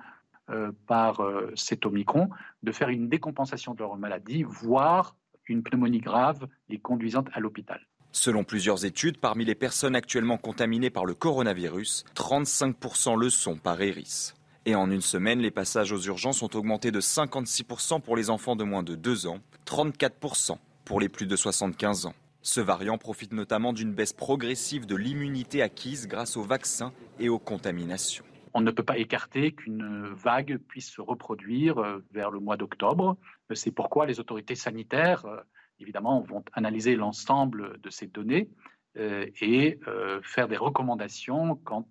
par 0.86 1.20
cet 1.54 1.86
Omicron, 1.86 2.28
de 2.62 2.72
faire 2.72 2.88
une 2.88 3.08
décompensation 3.08 3.74
de 3.74 3.80
leur 3.80 3.96
maladie, 3.96 4.42
voire 4.42 5.16
une 5.46 5.62
pneumonie 5.62 6.00
grave 6.00 6.46
et 6.68 6.78
conduisante 6.78 7.28
à 7.32 7.40
l'hôpital. 7.40 7.80
Selon 8.12 8.44
plusieurs 8.44 8.84
études, 8.84 9.18
parmi 9.18 9.44
les 9.44 9.56
personnes 9.56 9.96
actuellement 9.96 10.38
contaminées 10.38 10.90
par 10.90 11.04
le 11.04 11.14
coronavirus, 11.14 12.04
35% 12.14 13.18
le 13.18 13.28
sont 13.28 13.56
par 13.56 13.82
Eris. 13.82 14.34
Et 14.66 14.74
en 14.74 14.90
une 14.90 15.02
semaine, 15.02 15.40
les 15.40 15.50
passages 15.50 15.92
aux 15.92 16.00
urgences 16.00 16.42
ont 16.42 16.48
augmenté 16.54 16.90
de 16.90 17.00
56% 17.00 18.00
pour 18.00 18.16
les 18.16 18.30
enfants 18.30 18.56
de 18.56 18.64
moins 18.64 18.82
de 18.82 18.94
2 18.94 19.26
ans, 19.26 19.40
34% 19.66 20.56
pour 20.86 21.00
les 21.00 21.10
plus 21.10 21.26
de 21.26 21.36
75 21.36 22.06
ans. 22.06 22.14
Ce 22.40 22.60
variant 22.60 22.96
profite 22.96 23.32
notamment 23.32 23.74
d'une 23.74 23.92
baisse 23.92 24.14
progressive 24.14 24.86
de 24.86 24.96
l'immunité 24.96 25.60
acquise 25.60 26.06
grâce 26.06 26.38
aux 26.38 26.42
vaccins 26.42 26.92
et 27.18 27.28
aux 27.28 27.38
contaminations. 27.38 28.24
On 28.54 28.62
ne 28.62 28.70
peut 28.70 28.82
pas 28.82 28.96
écarter 28.96 29.52
qu'une 29.52 30.06
vague 30.14 30.58
puisse 30.68 30.90
se 30.90 31.02
reproduire 31.02 31.78
euh, 31.78 31.98
vers 32.12 32.30
le 32.30 32.40
mois 32.40 32.56
d'octobre. 32.56 33.18
C'est 33.52 33.72
pourquoi 33.72 34.06
les 34.06 34.20
autorités 34.20 34.54
sanitaires, 34.54 35.26
euh, 35.26 35.40
évidemment, 35.78 36.20
vont 36.20 36.44
analyser 36.54 36.96
l'ensemble 36.96 37.80
de 37.82 37.90
ces 37.90 38.06
données 38.06 38.48
euh, 38.96 39.26
et 39.42 39.78
faire 40.22 40.48
des 40.48 40.56
recommandations 40.56 41.56
quant 41.64 41.88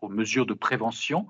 aux 0.00 0.08
mesures 0.08 0.44
de 0.44 0.54
prévention 0.54 1.26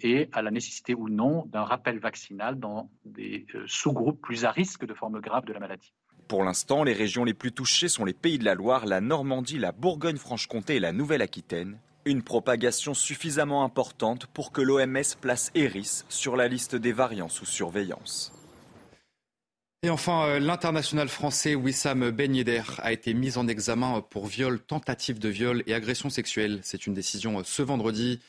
et 0.00 0.28
à 0.32 0.42
la 0.42 0.50
nécessité 0.50 0.94
ou 0.94 1.08
non 1.08 1.44
d'un 1.46 1.64
rappel 1.64 1.98
vaccinal 1.98 2.58
dans 2.58 2.90
des 3.04 3.46
sous-groupes 3.66 4.20
plus 4.20 4.44
à 4.44 4.50
risque 4.50 4.86
de 4.86 4.94
formes 4.94 5.20
graves 5.20 5.44
de 5.44 5.52
la 5.52 5.60
maladie. 5.60 5.92
Pour 6.28 6.42
l'instant, 6.42 6.82
les 6.82 6.92
régions 6.92 7.22
les 7.24 7.34
plus 7.34 7.52
touchées 7.52 7.88
sont 7.88 8.04
les 8.04 8.12
Pays 8.12 8.38
de 8.38 8.44
la 8.44 8.56
Loire, 8.56 8.84
la 8.84 9.00
Normandie, 9.00 9.58
la 9.58 9.70
Bourgogne-Franche-Comté 9.70 10.76
et 10.76 10.80
la 10.80 10.92
Nouvelle-Aquitaine. 10.92 11.78
Une 12.04 12.22
propagation 12.22 12.94
suffisamment 12.94 13.62
importante 13.62 14.26
pour 14.26 14.50
que 14.50 14.60
l'OMS 14.60 15.16
place 15.20 15.52
Eris 15.54 16.02
sur 16.08 16.36
la 16.36 16.48
liste 16.48 16.74
des 16.74 16.92
variants 16.92 17.28
sous 17.28 17.46
surveillance. 17.46 18.32
Et 19.82 19.90
enfin, 19.90 20.26
euh, 20.26 20.38
l'international 20.40 21.08
français 21.08 21.54
Wissam 21.54 22.10
Ben 22.10 22.34
Yedder 22.34 22.62
a 22.78 22.92
été 22.92 23.14
mis 23.14 23.38
en 23.38 23.46
examen 23.46 24.00
pour 24.00 24.26
viol, 24.26 24.58
tentative 24.58 25.20
de 25.20 25.28
viol 25.28 25.62
et 25.68 25.74
agression 25.74 26.10
sexuelle. 26.10 26.58
C'est 26.62 26.86
une 26.86 26.94
décision 26.94 27.38
euh, 27.38 27.42
ce 27.44 27.62
vendredi. 27.62 28.20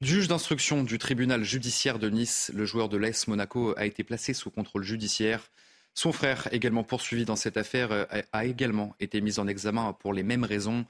Juge 0.00 0.28
d'instruction 0.28 0.84
du 0.84 0.96
tribunal 0.96 1.42
judiciaire 1.42 1.98
de 1.98 2.08
Nice, 2.08 2.52
le 2.54 2.64
joueur 2.64 2.88
de 2.88 2.96
l'AS 2.96 3.26
Monaco 3.26 3.74
a 3.76 3.84
été 3.84 4.04
placé 4.04 4.32
sous 4.32 4.48
contrôle 4.48 4.84
judiciaire. 4.84 5.50
Son 5.92 6.12
frère, 6.12 6.46
également 6.52 6.84
poursuivi 6.84 7.24
dans 7.24 7.34
cette 7.34 7.56
affaire, 7.56 7.90
euh, 7.90 8.04
a 8.32 8.44
également 8.44 8.94
été 9.00 9.20
mis 9.20 9.40
en 9.40 9.48
examen 9.48 9.92
pour 9.94 10.12
les 10.12 10.22
mêmes 10.22 10.44
raisons. 10.44 10.86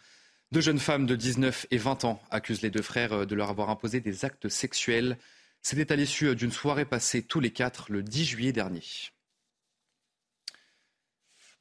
Deux 0.52 0.60
jeunes 0.60 0.78
femmes 0.78 1.06
de 1.06 1.16
19 1.16 1.68
et 1.70 1.78
20 1.78 2.04
ans 2.04 2.22
accusent 2.30 2.60
les 2.60 2.68
deux 2.68 2.82
frères 2.82 3.14
euh, 3.14 3.24
de 3.24 3.34
leur 3.34 3.48
avoir 3.48 3.70
imposé 3.70 4.00
des 4.00 4.26
actes 4.26 4.50
sexuels. 4.50 5.16
C'était 5.62 5.90
à 5.90 5.96
l'issue 5.96 6.26
euh, 6.26 6.34
d'une 6.34 6.52
soirée 6.52 6.84
passée 6.84 7.22
tous 7.22 7.40
les 7.40 7.50
quatre 7.50 7.90
le 7.90 8.02
10 8.02 8.26
juillet 8.26 8.52
dernier. 8.52 8.82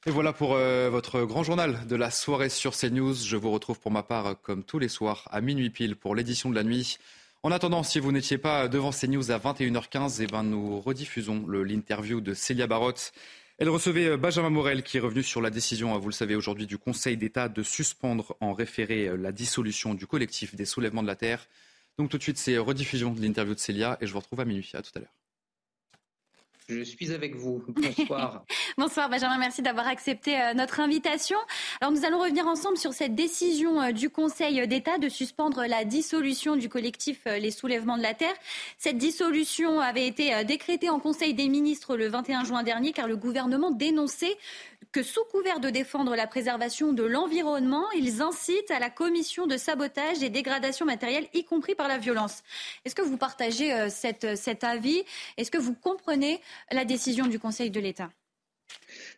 Et 0.06 0.12
voilà 0.12 0.34
pour 0.34 0.52
votre 0.52 1.24
grand 1.24 1.44
journal 1.44 1.86
de 1.86 1.96
la 1.98 2.12
soirée 2.12 2.48
sur 2.48 2.78
CNews. 2.78 3.16
Je 3.16 3.36
vous 3.36 3.52
retrouve 3.52 3.80
pour 3.80 3.92
ma 3.92 4.04
part, 4.04 4.40
comme 4.42 4.64
tous 4.64 4.80
les 4.80 4.88
soirs, 4.88 5.28
à 5.32 5.42
minuit 5.42 5.70
pile 5.70 5.98
pour 5.98 6.16
l'édition 6.16 6.50
de 6.50 6.56
la 6.56 6.64
nuit. 6.64 6.98
En 7.44 7.52
attendant, 7.52 7.84
si 7.84 8.00
vous 8.00 8.12
n'étiez 8.12 8.38
pas 8.38 8.68
devant 8.68 8.92
CNews 8.92 9.32
à 9.32 9.38
21h15, 9.38 10.20
eh 10.22 10.28
ben, 10.28 10.44
nous 10.44 10.82
rediffusons 10.82 11.48
l'interview 11.48 12.20
de 12.20 12.34
Célia 12.34 12.68
Barotte 12.68 13.14
elle 13.60 13.70
recevait 13.70 14.10
euh, 14.10 14.18
Benjamin 14.18 14.52
Morel 14.52 14.84
qui 14.84 14.98
est 14.98 15.00
revenu 15.00 15.24
sur 15.24 15.42
la 15.42 15.50
décision, 15.50 15.96
hein, 15.96 15.98
vous 15.98 16.10
le 16.10 16.14
savez 16.14 16.36
aujourd'hui, 16.36 16.68
du 16.68 16.78
Conseil 16.78 17.18
d'État 17.18 17.50
de 17.50 17.64
suspendre 17.64 18.36
en 18.40 18.54
référé 18.54 19.08
euh, 19.08 19.18
la 19.18 19.32
dissolution 19.32 19.96
du 19.96 20.06
collectif 20.06 20.54
des 20.54 20.66
soulèvements 20.66 21.02
de 21.02 21.08
la 21.08 21.16
Terre. 21.16 21.48
Donc 21.98 22.12
tout 22.12 22.20
de 22.20 22.24
suite, 22.24 22.38
c'est 22.38 22.58
rediffusion 22.60 23.12
de 23.14 23.22
l'interview 23.22 23.56
de 23.56 23.60
Célia 23.60 23.98
et 24.00 24.06
je 24.06 24.14
vous 24.14 24.20
retrouve 24.20 24.42
à 24.42 24.46
minuit. 24.46 24.70
À 24.76 24.84
tout 24.84 24.92
à 24.96 25.00
l'heure. 25.00 25.14
Je 26.70 26.82
suis 26.82 27.14
avec 27.14 27.36
vous. 27.36 27.64
Bonsoir. 27.98 28.44
Bonsoir 28.78 29.10
Benjamin, 29.10 29.38
merci 29.38 29.62
d'avoir 29.62 29.88
accepté 29.88 30.38
euh, 30.38 30.54
notre 30.54 30.82
invitation. 30.82 31.38
Alors 31.80 31.94
nous 31.94 32.04
allons 32.04 32.20
revenir 32.20 32.46
ensemble 32.46 32.76
sur 32.78 32.92
cette 32.92 33.16
décision 33.16 33.82
euh, 33.82 33.92
du 33.94 34.10
Conseil 34.10 34.68
d'État 34.68 34.98
de 34.98 35.08
suspendre 35.08 35.66
la 35.66 35.86
dissolution 35.86 36.58
du 36.58 36.68
collectif 36.68 37.22
euh, 37.26 37.38
Les 37.38 37.52
Soulèvements 37.52 37.98
de 37.98 38.04
la 38.04 38.14
Terre. 38.14 38.34
Cette 38.78 38.98
dissolution 38.98 39.80
avait 39.80 40.08
été 40.08 40.44
décrétée 40.44 40.90
en 40.90 41.00
Conseil 41.00 41.34
des 41.34 41.48
ministres 41.48 41.96
le 41.96 42.10
21 42.10 42.44
juin 42.44 42.64
dernier 42.64 42.92
car 42.92 43.08
le 43.08 43.16
gouvernement 43.16 43.72
dénonçait 43.72 44.38
que 44.98 45.04
sous 45.04 45.24
couvert 45.26 45.60
de 45.60 45.70
défendre 45.70 46.16
la 46.16 46.26
préservation 46.26 46.92
de 46.92 47.04
l'environnement, 47.04 47.86
ils 47.92 48.24
incitent 48.24 48.72
à 48.72 48.80
la 48.80 48.90
commission 48.90 49.46
de 49.46 49.56
sabotage 49.56 50.24
et 50.24 50.32
dégradation 50.32 50.88
matérielle, 50.88 51.28
y 51.36 51.44
compris 51.44 51.76
par 51.76 51.88
la 51.88 52.00
violence. 52.00 52.42
Est-ce 52.84 52.96
que 52.96 53.04
vous 53.04 53.18
partagez 53.18 53.72
euh, 53.72 53.90
cet 53.90 54.64
avis? 54.64 55.04
Est-ce 55.38 55.52
que 55.52 55.60
vous 55.60 55.76
comprenez 55.76 56.42
la 56.72 56.84
décision 56.84 57.28
du 57.28 57.38
Conseil 57.38 57.70
de 57.70 57.80
l'État? 57.80 58.10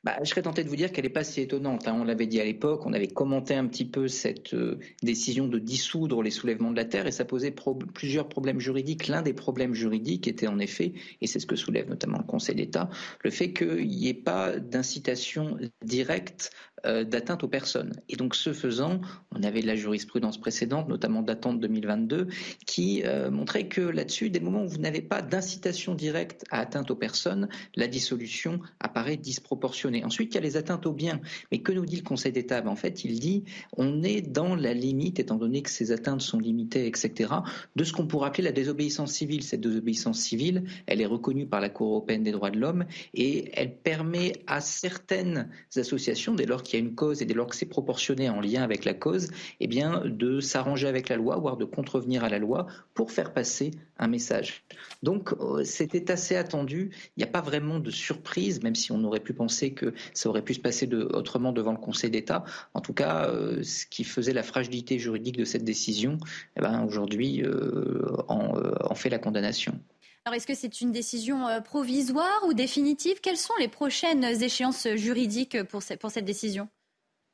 Bah, 0.04 0.18
je 0.24 0.30
serais 0.30 0.42
tenté 0.42 0.64
de 0.64 0.70
vous 0.70 0.78
dire 0.78 0.92
qu'elle 0.92 1.04
n'est 1.04 1.10
pas 1.10 1.26
si 1.26 1.42
étonnante. 1.42 1.88
Hein. 1.88 1.98
On 2.00 2.06
l'avait 2.06 2.26
dit 2.26 2.40
à 2.40 2.46
l'époque, 2.46 2.86
on 2.86 2.94
avait 2.94 3.08
commenté 3.08 3.56
un 3.56 3.68
petit 3.68 3.86
peu 3.86 4.08
cette 4.08 4.54
euh, 4.54 4.80
décision 5.04 5.48
de 5.48 5.60
dissoudre 5.60 6.24
les 6.24 6.32
soulèvements 6.32 6.72
de 6.72 6.78
la 6.78 6.86
terre 6.86 7.06
et 7.06 7.12
ça 7.12 7.26
posait 7.26 7.54
plusieurs 7.94 8.30
problèmes 8.30 8.60
juridiques. 8.60 9.08
L'un 9.08 9.22
des 9.22 9.34
problèmes 9.34 9.74
juridiques 9.74 10.28
était 10.28 10.48
en 10.48 10.60
effet, 10.60 10.94
et 11.22 11.28
c'est 11.28 11.40
ce 11.40 11.46
que 11.46 11.58
soulève 11.58 11.90
notamment 11.90 12.18
le 12.18 12.24
Conseil 12.24 12.56
d'État, 12.56 12.90
le 13.24 13.30
fait 13.30 13.52
qu'il 13.52 13.88
n'y 13.88 14.08
ait 14.08 14.14
pas 14.14 14.58
d'incitation 14.58 15.58
directe 15.84 16.52
euh, 16.86 17.04
d'atteinte 17.04 17.44
aux 17.44 17.48
personnes. 17.48 17.94
Et 18.08 18.16
donc, 18.16 18.36
ce 18.36 18.54
faisant, 18.54 19.02
on 19.36 19.44
avait 19.44 19.62
de 19.62 19.68
la 19.68 19.76
jurisprudence 19.76 20.40
précédente, 20.40 20.88
notamment 20.88 21.22
datant 21.22 21.54
de 21.54 21.60
2022, 21.60 22.28
qui 22.66 23.04
euh, 23.04 23.30
montrait 23.32 23.68
que 23.68 23.82
là-dessus, 23.82 24.30
des 24.30 24.40
moments 24.40 24.64
où 24.64 24.68
vous 24.68 24.78
n'avez 24.78 25.02
pas 25.02 25.22
d'incitation 25.22 25.94
directe 25.94 26.46
à 26.52 26.60
atteinte 26.60 26.90
aux 26.92 26.96
personnes, 26.96 27.50
la 27.76 27.88
dissolution 27.88 28.60
apparaît 28.80 29.18
disproportionnée. 29.18 29.89
Ensuite, 30.04 30.34
il 30.34 30.36
y 30.36 30.38
a 30.38 30.42
les 30.42 30.58
atteintes 30.58 30.86
aux 30.86 30.94
biens. 30.94 31.20
Mais 31.52 31.60
que 31.60 31.72
nous 31.72 31.86
dit 31.86 31.98
le 31.98 32.04
Conseil 32.04 32.32
d'État? 32.32 32.62
Ben, 32.62 32.70
En 32.70 32.76
fait, 32.76 33.04
il 33.06 33.20
dit 33.20 33.44
on 33.78 34.04
est 34.04 34.22
dans 34.22 34.56
la 34.56 34.74
limite, 34.74 35.20
étant 35.20 35.36
donné 35.36 35.62
que 35.62 35.70
ces 35.70 35.92
atteintes 35.92 36.22
sont 36.22 36.40
limitées, 36.40 36.88
etc., 36.88 37.32
de 37.76 37.84
ce 37.84 37.94
qu'on 37.94 38.08
pourrait 38.08 38.28
appeler 38.28 38.44
la 38.44 38.52
désobéissance 38.52 39.12
civile. 39.12 39.44
Cette 39.44 39.62
désobéissance 39.62 40.20
civile, 40.20 40.64
elle 40.88 41.02
est 41.02 41.06
reconnue 41.06 41.46
par 41.46 41.62
la 41.62 41.70
Cour 41.70 41.90
européenne 41.90 42.24
des 42.24 42.32
droits 42.32 42.52
de 42.52 42.60
l'homme 42.60 42.86
et 43.14 43.52
elle 43.54 43.76
permet 43.76 44.34
à 44.48 44.62
certaines 44.62 45.50
associations, 45.76 46.36
dès 46.36 46.46
lors 46.46 46.64
qu'il 46.64 46.80
y 46.80 46.82
a 46.82 46.86
une 46.86 46.96
cause 46.96 47.22
et 47.22 47.26
dès 47.26 47.34
lors 47.34 47.48
que 47.48 47.56
c'est 47.56 47.66
proportionné 47.66 48.30
en 48.30 48.42
lien 48.42 48.64
avec 48.64 48.86
la 48.86 48.94
cause, 48.94 49.30
eh 49.60 49.68
bien, 49.68 50.04
de 50.06 50.40
s'arranger 50.40 50.88
avec 50.88 51.10
la 51.10 51.18
loi, 51.18 51.38
voire 51.38 51.58
de 51.58 51.66
contrevenir 51.66 52.24
à 52.24 52.30
la 52.30 52.40
loi 52.40 52.68
pour 52.94 53.12
faire 53.12 53.34
passer 53.34 53.72
un 53.98 54.08
message. 54.08 54.64
Donc, 55.04 55.34
euh, 55.34 55.64
c'était 55.64 56.12
assez 56.12 56.36
attendu. 56.36 56.92
Il 57.18 57.20
n'y 57.20 57.24
a 57.24 57.32
pas 57.32 57.42
vraiment 57.42 57.80
de 57.80 57.92
surprise, 57.92 58.64
même 58.64 58.76
si 58.76 58.92
on 58.92 59.04
aurait 59.04 59.20
pu 59.20 59.34
penser 59.34 59.74
que 59.80 59.94
ça 60.14 60.30
aurait 60.30 60.44
pu 60.44 60.54
se 60.54 60.60
passer 60.60 60.88
de, 60.88 61.04
autrement 61.14 61.52
devant 61.52 61.72
le 61.72 61.78
Conseil 61.78 62.12
d'État. 62.12 62.44
En 62.74 62.82
tout 62.82 62.94
cas, 62.94 63.28
euh, 63.28 63.64
ce 63.64 63.86
qui 63.86 64.04
faisait 64.04 64.34
la 64.34 64.44
fragilité 64.44 65.00
juridique 65.00 65.38
de 65.38 65.46
cette 65.46 65.64
décision, 65.64 66.18
eh 66.58 66.62
ben, 66.62 66.84
aujourd'hui, 66.86 67.44
euh, 67.44 68.16
en, 68.28 68.54
en 68.82 68.96
fait 68.96 69.10
la 69.10 69.20
condamnation. 69.20 69.80
Alors, 70.26 70.36
est-ce 70.36 70.48
que 70.48 70.54
c'est 70.54 70.82
une 70.82 70.92
décision 70.92 71.48
euh, 71.48 71.62
provisoire 71.62 72.44
ou 72.48 72.54
définitive? 72.54 73.22
Quelles 73.22 73.38
sont 73.38 73.54
les 73.60 73.68
prochaines 73.68 74.24
échéances 74.24 74.88
juridiques 74.96 75.64
pour, 75.64 75.82
cette 75.82 76.26
décision? 76.26 76.68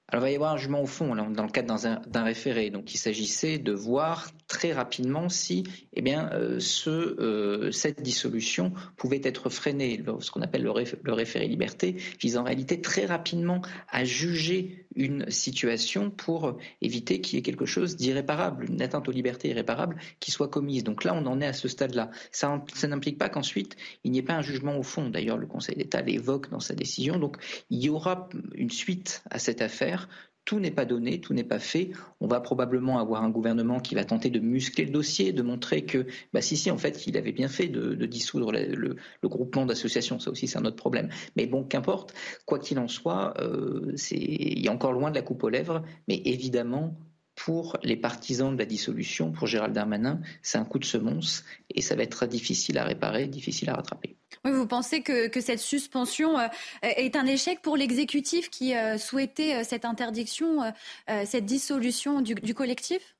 Alors, 0.08 0.24
il 0.24 0.28
va 0.28 0.32
y 0.32 0.36
avoir 0.36 0.54
un 0.54 0.58
jugement 0.58 0.82
au 0.82 0.86
fond, 0.86 1.14
là, 1.14 1.28
dans 1.30 1.44
le 1.44 1.50
cadre 1.50 1.76
d'un 2.08 2.24
référé. 2.24 2.70
Donc, 2.70 2.94
il 2.94 2.98
s'agissait 2.98 3.58
de 3.58 3.74
voir 3.74 4.30
très 4.48 4.74
rapidement 4.74 5.30
si 5.30 5.64
eh 5.94 6.02
bien, 6.02 6.30
euh, 6.34 6.60
ce, 6.60 6.90
euh, 6.90 7.72
cette 7.72 8.02
dissolution 8.02 8.74
pouvait 8.98 9.22
être 9.24 9.50
freinée. 9.50 10.04
Ce 10.20 10.32
qu'on 10.32 10.42
appelle 10.42 10.64
le, 10.64 11.14
référé 11.14 11.48
liberté 11.48 11.96
vise 12.20 12.38
en 12.38 12.44
réalité 12.44 12.82
très 12.82 13.06
rapidement 13.06 13.62
à 13.90 14.04
juger 14.04 14.86
une 14.96 15.30
situation 15.30 16.10
pour 16.10 16.58
éviter 16.82 17.20
qu'il 17.20 17.38
y 17.38 17.40
ait 17.40 17.44
quelque 17.44 17.66
chose 17.66 17.98
d'irréparable, 17.98 18.66
une 18.70 18.82
atteinte 18.82 19.10
aux 19.10 19.12
libertés 19.12 19.50
irréparable 19.50 19.98
qui 20.20 20.32
soit 20.32 20.48
commise. 20.48 20.84
Donc 20.84 21.04
là, 21.04 21.14
on 21.14 21.26
en 21.26 21.42
est 21.42 21.48
à 21.48 21.54
ce 21.54 21.68
stade-là. 21.68 22.12
Ça, 22.32 22.64
ça 22.74 22.88
n'implique 22.88 23.18
pas 23.18 23.30
qu'ensuite, 23.30 23.76
il 24.04 24.12
n'y 24.12 24.20
ait 24.20 24.24
pas 24.24 24.36
un 24.36 24.42
jugement 24.42 24.78
au 24.78 24.84
fond. 24.84 25.10
D'ailleurs, 25.10 25.38
le 25.38 25.48
Conseil 25.48 25.76
d'État 25.76 26.02
l'évoque 26.02 26.50
dans 26.50 26.60
sa 26.60 26.76
décision. 26.76 27.18
Donc 27.20 27.38
il 27.70 27.84
y 27.84 27.90
aura 27.90 28.30
une 28.54 28.70
suite 28.70 29.24
à 29.30 29.40
cette 29.40 29.62
affaire 29.62 30.08
tout 30.46 30.60
n'est 30.60 30.72
pas 30.72 30.86
donné, 30.86 31.20
tout 31.20 31.34
n'est 31.34 31.44
pas 31.44 31.60
fait. 31.60 31.92
On 32.22 32.28
va 32.28 32.40
probablement 32.40 33.00
avoir 33.00 33.24
un 33.24 33.30
gouvernement 33.30 33.80
qui 33.80 33.96
va 33.96 34.06
tenter 34.06 34.30
de 34.30 34.40
muscler 34.40 34.86
le 34.86 34.92
dossier, 34.92 35.34
de 35.34 35.42
montrer 35.42 35.86
que, 35.86 36.06
bah 36.34 36.42
si, 36.42 36.56
si, 36.56 36.70
en 36.70 36.78
fait, 36.78 37.08
il 37.08 37.18
avait 37.18 37.32
bien 37.32 37.48
fait 37.48 37.68
de, 37.68 37.94
dissoudre 38.06 38.52
le, 38.52 38.96
groupement 39.24 39.66
d'associations. 39.66 40.20
Ça 40.20 40.30
aussi, 40.30 40.48
c'est 40.48 40.60
un 40.60 40.66
autre 40.66 40.76
problème. 40.76 41.10
Mais 41.36 41.48
bon, 41.48 41.64
qu'importe. 41.64 42.14
Quoi 42.46 42.60
qu'il 42.60 42.78
en 42.78 42.88
soit, 42.88 43.34
euh, 43.42 43.96
il 44.12 44.60
y 44.60 44.68
a 44.68 44.72
encore 44.72 44.94
loin 44.94 45.10
de 45.10 45.16
la 45.16 45.24
coupe 45.24 45.44
aux 45.44 45.50
lèvres. 45.50 45.84
Mais 46.08 46.22
évidemment, 46.26 46.96
pour 47.46 47.78
les 47.84 47.96
partisans 47.96 48.52
de 48.52 48.58
la 48.58 48.66
dissolution, 48.66 49.32
pour 49.32 49.46
Gérald 49.46 49.72
Darmanin, 49.72 50.20
c'est 50.42 50.58
un 50.58 50.66
coup 50.66 50.80
de 50.80 50.86
semonce 50.86 51.44
et 51.70 51.84
ça 51.84 51.96
va 51.96 52.02
être 52.02 52.26
difficile 52.26 52.80
à 52.80 52.84
réparer, 52.84 53.28
difficile 53.28 53.70
à 53.70 53.76
rattraper. 53.76 54.16
vous 54.44 54.66
pensez 54.66 55.04
que, 55.04 55.30
cette 55.42 55.60
suspension 55.60 56.40
euh, 56.40 56.48
est 56.82 57.16
un 57.16 57.28
échec 57.28 57.62
pour 57.62 57.78
l'exécutif 57.78 58.50
qui 58.50 58.76
euh, 58.76 58.98
souhaitait 58.98 59.58
euh, 59.58 59.64
cette 59.64 59.86
interdiction, 59.86 60.74
cette 61.24 61.46
dissolution 61.46 62.22
du 62.22 62.56
collectif? 62.56 63.15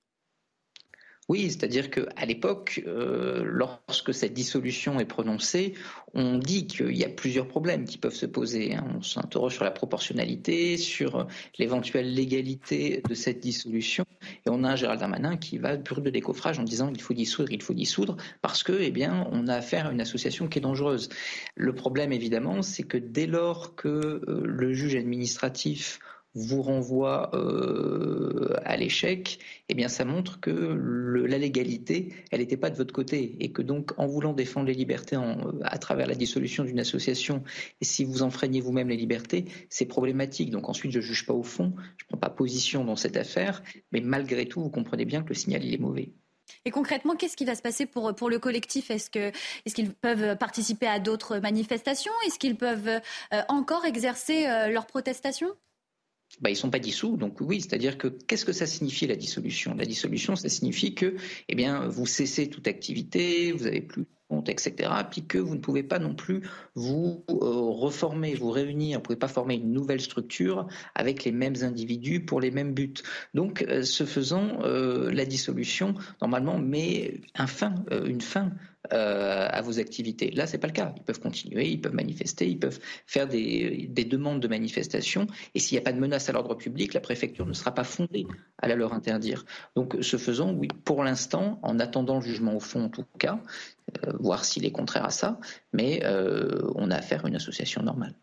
Oui, 1.28 1.50
c'est-à-dire 1.50 1.90
qu'à 1.90 2.26
l'époque, 2.28 2.84
euh, 2.86 3.42
lorsque 3.44 4.14
cette 4.14 4.34
dissolution 4.34 5.00
est 5.00 5.06
prononcée, 5.06 5.74
on 6.14 6.38
dit 6.38 6.68
qu'il 6.68 6.96
y 6.96 7.04
a 7.04 7.10
plusieurs 7.10 7.48
problèmes 7.48 7.86
qui 7.86 7.98
peuvent 7.98 8.14
se 8.14 8.28
poser. 8.28 8.76
Hein. 8.76 8.86
On 8.96 9.02
s'interroge 9.02 9.56
sur 9.56 9.64
la 9.64 9.72
proportionnalité, 9.72 10.78
sur 10.78 11.28
l'éventuelle 11.58 12.14
légalité 12.14 13.02
de 13.10 13.16
cette 13.16 13.40
dissolution, 13.40 14.06
et 14.46 14.50
on 14.50 14.64
a 14.64 14.70
un 14.70 14.76
Gérald 14.76 15.00
Darmanin 15.00 15.36
qui 15.36 15.58
va 15.58 15.78
brûler 15.78 16.04
de 16.04 16.10
décoffrage 16.12 16.60
en 16.60 16.64
disant 16.64 16.92
il 16.94 17.02
faut 17.02 17.16
dissoudre, 17.16 17.52
il 17.52 17.64
faut 17.64 17.74
dissoudre, 17.74 18.18
parce 18.44 18.62
que, 18.62 18.74
eh 18.74 18.92
bien, 18.92 19.28
on 19.32 19.48
a 19.48 19.56
affaire 19.56 19.88
à 19.88 19.92
une 19.92 20.02
association 20.02 20.48
qui 20.48 20.60
est 20.60 20.62
dangereuse. 20.62 21.10
Le 21.56 21.74
problème, 21.74 22.14
évidemment, 22.14 22.62
c'est 22.62 22.84
que 22.84 22.98
dès 22.98 23.26
lors 23.26 23.76
que 23.76 23.88
euh, 23.88 24.44
le 24.46 24.74
juge 24.74 24.96
administratif 24.96 26.00
vous 26.36 26.62
renvoie 26.62 27.32
euh, 27.34 28.54
à 28.64 28.76
l'échec, 28.78 29.40
eh 29.70 29.74
bien 29.74 29.88
ça 29.88 30.06
montre 30.06 30.40
que 30.40 30.52
la 30.52 31.38
légalité, 31.38 32.14
elle 32.32 32.42
n'était 32.42 32.58
pas 32.58 32.70
de 32.70 32.76
votre 32.76 32.94
côté 32.94 33.38
et 33.40 33.52
que 33.52 33.62
donc 33.62 33.94
en 33.98 34.06
voulant 34.06 34.34
défendre 34.34 34.68
les 34.68 34.74
libertés 34.74 35.18
à 35.64 35.78
travers 35.78 36.08
la 36.08 36.16
dissolution 36.16 36.66
d'une 36.66 36.80
association, 36.80 37.44
et 37.82 37.86
si 37.86 38.04
vous 38.04 38.22
enfreignez 38.22 38.62
vous-même 38.62 38.90
les 38.90 38.98
libertés, 38.98 39.46
c'est 39.70 39.86
problématique. 39.86 40.52
Donc 40.52 40.70
ensuite, 40.70 40.92
je 40.92 41.00
ne 41.00 41.04
juge 41.04 41.26
pas 41.26 41.34
au 41.34 41.44
fond, 41.44 41.74
je 41.98 42.06
prends 42.06 42.18
pas 42.18 42.30
position 42.30 42.84
dans 42.84 42.96
cette 42.98 43.18
affaire, 43.18 43.64
mais 43.92 44.02
malgré 44.02 44.46
tout, 44.46 44.62
vous 44.62 44.70
comprenez 44.70 45.06
bien 45.06 45.24
que 45.24 45.30
le 45.30 45.36
signal 45.36 45.64
il 45.64 45.74
est 45.74 45.80
mauvais. 45.80 46.12
Et 46.64 46.72
concrètement, 46.72 47.16
qu'est-ce 47.16 47.38
qui 47.38 47.46
va 47.46 47.56
se 47.56 47.62
passer 47.62 47.86
pour, 47.86 48.14
pour 48.16 48.30
le 48.30 48.40
collectif? 48.40 48.92
Est-ce 48.92 49.10
qu'ils 49.10 49.90
est 49.90 50.00
peuvent 50.02 50.38
participer 50.38 50.88
à 50.88 51.00
d'autres 51.00 51.40
manifestations? 51.40 52.12
Est-ce 52.28 52.38
qu'ils 52.38 52.56
peuvent 52.56 52.88
euh, 52.88 53.42
encore 53.50 53.86
exercer 53.86 54.46
euh, 54.46 54.68
leurs 54.70 54.86
protestations 54.86 55.50
bah, 56.42 56.50
ils 56.50 56.54
ne 56.54 56.58
sont 56.58 56.70
pas 56.70 56.80
dissous. 56.80 57.18
Donc 57.18 57.40
oui, 57.42 57.62
c'est-à-dire 57.62 57.98
que 57.98 58.08
qu'est-ce 58.08 58.46
que 58.46 58.54
ça 58.54 58.66
signifie 58.66 59.08
la 59.08 59.16
dissolution? 59.16 59.74
La 59.76 59.86
dissolution, 59.86 60.36
ça 60.36 60.50
signifie 60.50 60.94
que 60.94 61.16
eh 61.48 61.56
bien, 61.56 61.88
vous 61.88 62.06
cessez 62.06 62.50
toute 62.50 62.68
activité, 62.68 63.52
vous 63.52 63.66
n'avez 63.66 63.82
plus 63.82 64.02
de 64.02 64.08
compte, 64.30 64.50
etc. 64.50 64.90
Puis 65.10 65.26
que 65.26 65.38
vous 65.38 65.56
ne 65.56 65.60
pouvez 65.60 65.84
pas 65.84 66.00
non 66.00 66.14
plus 66.14 66.42
vous 66.74 67.24
euh, 67.30 67.36
reformer, 67.36 68.34
vous 68.34 68.52
réunir, 68.52 68.98
vous 68.98 69.02
ne 69.02 69.06
pouvez 69.06 69.20
pas 69.20 69.28
former 69.28 69.56
une 69.56 69.72
nouvelle 69.72 70.02
structure 70.02 70.68
avec 70.94 71.24
les 71.24 71.32
mêmes 71.32 71.56
individus 71.62 72.26
pour 72.26 72.42
les 72.42 72.52
mêmes 72.52 72.74
buts. 72.74 72.94
Donc, 73.34 73.64
euh, 73.64 73.84
ce 73.84 74.06
faisant, 74.06 74.60
euh, 74.64 75.12
la 75.12 75.26
dissolution, 75.26 75.96
normalement, 76.22 76.58
met 76.58 77.22
un 77.36 77.48
fin, 77.48 77.76
une 77.92 78.22
fin 78.22 78.52
euh, 78.94 79.48
à 79.50 79.62
vos 79.62 79.80
activités. 79.80 80.32
Là, 80.32 80.48
c'est 80.48 80.58
pas 80.58 80.68
le 80.68 80.74
cas. 80.74 80.94
Ils 80.98 81.04
peuvent 81.04 81.20
continuer, 81.20 81.68
ils 81.68 81.82
peuvent 81.82 81.94
manifester, 81.94 82.48
ils 82.48 82.60
peuvent 82.60 82.80
faire 83.06 83.28
des, 83.28 83.90
demandes 84.10 84.40
de 84.40 84.48
manifestation. 84.48 85.28
Et 85.54 85.60
s'il 85.60 85.76
n'y 85.76 85.80
a 85.80 85.84
pas 85.84 85.94
de 85.94 86.00
menace 86.00 86.30
à 86.30 86.34
l'ordre 86.34 86.56
public, 86.56 86.94
la 86.94 87.00
préfecture 87.00 87.46
ne 87.46 87.54
sera 87.54 87.74
pas 87.74 87.84
fondée 87.84 88.28
à 88.58 88.68
la 88.68 88.76
leur 88.76 88.94
interdire. 88.94 89.46
Donc, 89.76 89.98
ce 90.02 90.18
faisant, 90.18 90.54
oui, 90.54 90.68
pour 90.84 91.04
l'instant, 91.04 91.60
en 91.64 91.80
attendant 91.80 92.16
le 92.16 92.22
jugement 92.22 92.56
au 92.56 92.60
fond, 92.60 92.86
en 92.86 92.90
tout 92.90 93.06
cas, 93.18 93.40
euh, 94.06 94.14
voir 94.20 94.46
s'il 94.46 94.66
est 94.66 94.72
contraire 94.72 95.06
à 95.06 95.12
ça, 95.12 95.40
mais 95.74 96.02
euh, 96.04 96.72
on 96.76 96.92
a 96.92 96.96
affaire 96.96 97.26
à 97.26 97.28
une 97.28 97.36
association 97.36 97.84
normale. 97.84 98.16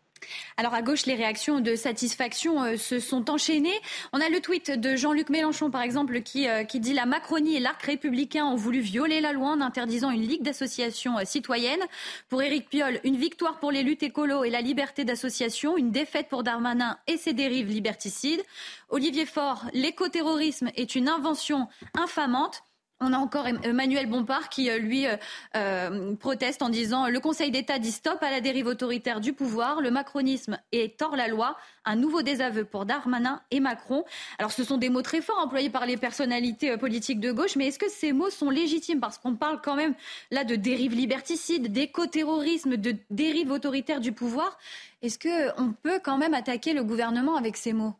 Alors 0.57 0.73
à 0.73 0.81
gauche, 0.81 1.05
les 1.05 1.15
réactions 1.15 1.59
de 1.59 1.75
satisfaction 1.75 2.63
euh, 2.63 2.77
se 2.77 2.99
sont 2.99 3.29
enchaînées. 3.29 3.79
On 4.11 4.21
a 4.21 4.29
le 4.29 4.39
tweet 4.39 4.71
de 4.71 4.95
Jean-Luc 4.95 5.29
Mélenchon, 5.29 5.71
par 5.71 5.81
exemple, 5.81 6.21
qui, 6.21 6.47
euh, 6.47 6.63
qui 6.63 6.79
dit 6.79 6.93
La 6.93 7.05
Macronie 7.05 7.55
et 7.55 7.59
l'arc 7.59 7.81
républicain 7.81 8.45
ont 8.45 8.55
voulu 8.55 8.79
violer 8.79 9.21
la 9.21 9.31
loi 9.31 9.49
en 9.49 9.61
interdisant 9.61 10.11
une 10.11 10.27
ligue 10.27 10.43
d'associations 10.43 11.17
euh, 11.17 11.25
citoyennes. 11.25 11.83
Pour 12.29 12.41
Éric 12.41 12.69
Piolle, 12.69 12.99
une 13.03 13.17
victoire 13.17 13.59
pour 13.59 13.71
les 13.71 13.83
luttes 13.83 14.03
écolo 14.03 14.43
et 14.43 14.49
la 14.49 14.61
liberté 14.61 15.05
d'association, 15.05 15.77
une 15.77 15.91
défaite 15.91 16.27
pour 16.29 16.43
Darmanin 16.43 16.97
et 17.07 17.17
ses 17.17 17.33
dérives 17.33 17.69
liberticides. 17.69 18.43
Olivier 18.89 19.25
Faure, 19.25 19.65
l'écoterrorisme 19.73 20.69
est 20.75 20.95
une 20.95 21.09
invention 21.09 21.67
infamante. 21.95 22.63
On 23.05 23.11
a 23.11 23.17
encore 23.17 23.47
Emmanuel 23.47 24.07
Bompard 24.07 24.47
qui, 24.47 24.69
euh, 24.69 24.77
lui, 24.77 25.05
euh, 25.05 25.17
euh, 25.57 26.15
proteste 26.15 26.61
en 26.61 26.69
disant 26.69 27.09
Le 27.09 27.19
Conseil 27.19 27.51
d'État 27.51 27.77
dit 27.77 27.91
stop 27.91 28.23
à 28.23 28.31
la 28.31 28.39
dérive 28.39 28.67
autoritaire 28.67 29.19
du 29.19 29.33
pouvoir, 29.33 29.81
le 29.81 29.91
macronisme 29.91 30.57
est 30.71 31.01
hors 31.01 31.17
la 31.17 31.27
loi. 31.27 31.57
Un 31.83 31.97
nouveau 31.97 32.21
désaveu 32.21 32.63
pour 32.63 32.85
Darmanin 32.85 33.41
et 33.51 33.59
Macron. 33.59 34.05
Alors, 34.39 34.53
ce 34.53 34.63
sont 34.63 34.77
des 34.77 34.87
mots 34.87 35.01
très 35.01 35.19
forts 35.19 35.39
employés 35.39 35.69
par 35.69 35.85
les 35.85 35.97
personnalités 35.97 36.77
politiques 36.77 37.19
de 37.19 37.33
gauche, 37.33 37.57
mais 37.57 37.67
est-ce 37.67 37.79
que 37.79 37.89
ces 37.89 38.13
mots 38.13 38.29
sont 38.29 38.49
légitimes? 38.49 39.01
Parce 39.01 39.17
qu'on 39.17 39.35
parle 39.35 39.59
quand 39.61 39.75
même 39.75 39.95
là 40.31 40.45
de 40.45 40.55
dérive 40.55 40.93
liberticide, 40.93 41.73
d'éco-terrorisme, 41.73 42.77
de 42.77 42.95
dérive 43.09 43.51
autoritaire 43.51 43.99
du 43.99 44.13
pouvoir. 44.13 44.57
Est-ce 45.01 45.19
qu'on 45.19 45.73
peut 45.73 45.99
quand 46.01 46.17
même 46.17 46.33
attaquer 46.33 46.71
le 46.71 46.85
gouvernement 46.85 47.35
avec 47.35 47.57
ces 47.57 47.73
mots? 47.73 47.95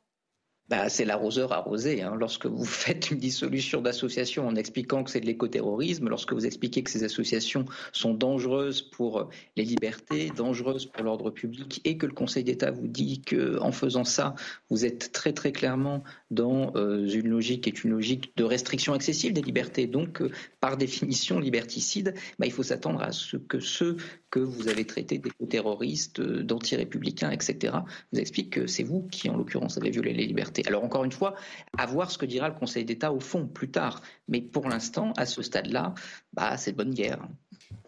Bah, 0.69 0.88
c'est 0.88 1.06
l'arroseur 1.06 1.51
arrosé. 1.51 2.01
Hein. 2.01 2.16
Lorsque 2.17 2.45
vous 2.45 2.66
faites 2.83 3.11
une 3.11 3.17
dissolution 3.17 3.82
d'association 3.82 4.48
en 4.48 4.56
expliquant 4.56 5.03
que 5.03 5.11
c'est 5.11 5.19
de 5.19 5.25
l'écoterrorisme, 5.25 6.08
lorsque 6.09 6.33
vous 6.33 6.45
expliquez 6.45 6.83
que 6.83 6.90
ces 6.90 7.03
associations 7.03 7.66
sont 7.92 8.14
dangereuses 8.14 8.82
pour 8.82 9.19
euh, 9.19 9.30
les 9.58 9.66
libertés, 9.66 10.32
dangereuses 10.35 10.85
pour 10.85 11.03
l'ordre 11.03 11.32
public, 11.32 11.82
et 11.83 11.98
que 11.98 12.06
le 12.06 12.14
Conseil 12.14 12.43
d'État 12.43 12.72
vous 12.72 12.88
dit 12.88 13.22
qu'en 13.22 13.72
faisant 13.72 14.06
ça, 14.06 14.35
vous 14.69 14.85
êtes 14.85 15.11
très 15.11 15.33
très 15.33 15.51
clairement 15.51 16.03
dans 16.32 16.72
euh, 16.75 17.08
une 17.08 17.27
logique 17.27 17.64
qui 17.64 17.69
est 17.69 17.83
une 17.83 17.92
logique 17.92 18.35
de 18.38 18.43
restriction 18.43 18.95
excessive 18.95 19.33
des 19.33 19.42
libertés, 19.42 19.88
donc 19.88 20.22
euh, 20.22 20.32
par 20.59 20.77
définition 20.77 21.40
liberticide, 21.40 22.14
bah, 22.40 22.45
il 22.45 22.51
faut 22.51 22.64
s'attendre 22.64 23.01
à 23.01 23.11
ce 23.11 23.38
que 23.38 23.59
ceux 23.59 23.98
que 24.30 24.40
vous 24.40 24.67
avez 24.67 24.85
traités 24.85 25.19
d'éco-terroristes, 25.19 26.22
d'anti-républicains, 26.22 27.30
etc., 27.30 27.75
vous 28.11 28.19
expliquent 28.19 28.53
que 28.53 28.66
c'est 28.66 28.82
vous 28.82 29.03
qui, 29.11 29.30
en 29.30 29.38
l'occurrence, 29.38 29.77
avez 29.77 29.92
violé 29.92 30.14
les 30.14 30.25
libertés. 30.25 30.52
Alors 30.65 30.83
encore 30.83 31.03
une 31.03 31.11
fois, 31.11 31.35
à 31.77 31.85
voir 31.85 32.11
ce 32.11 32.17
que 32.17 32.25
dira 32.25 32.48
le 32.49 32.56
Conseil 32.56 32.85
d'État 32.85 33.11
au 33.11 33.19
fond 33.19 33.48
plus 33.48 33.72
tard. 33.72 34.01
Mais 34.27 34.41
pour 34.41 34.67
l'instant, 34.69 35.14
à 35.17 35.25
ce 35.25 35.41
stade-là, 35.41 35.93
bah, 36.33 36.57
c'est 36.57 36.73
bonne 36.73 36.93
guerre. 36.93 37.27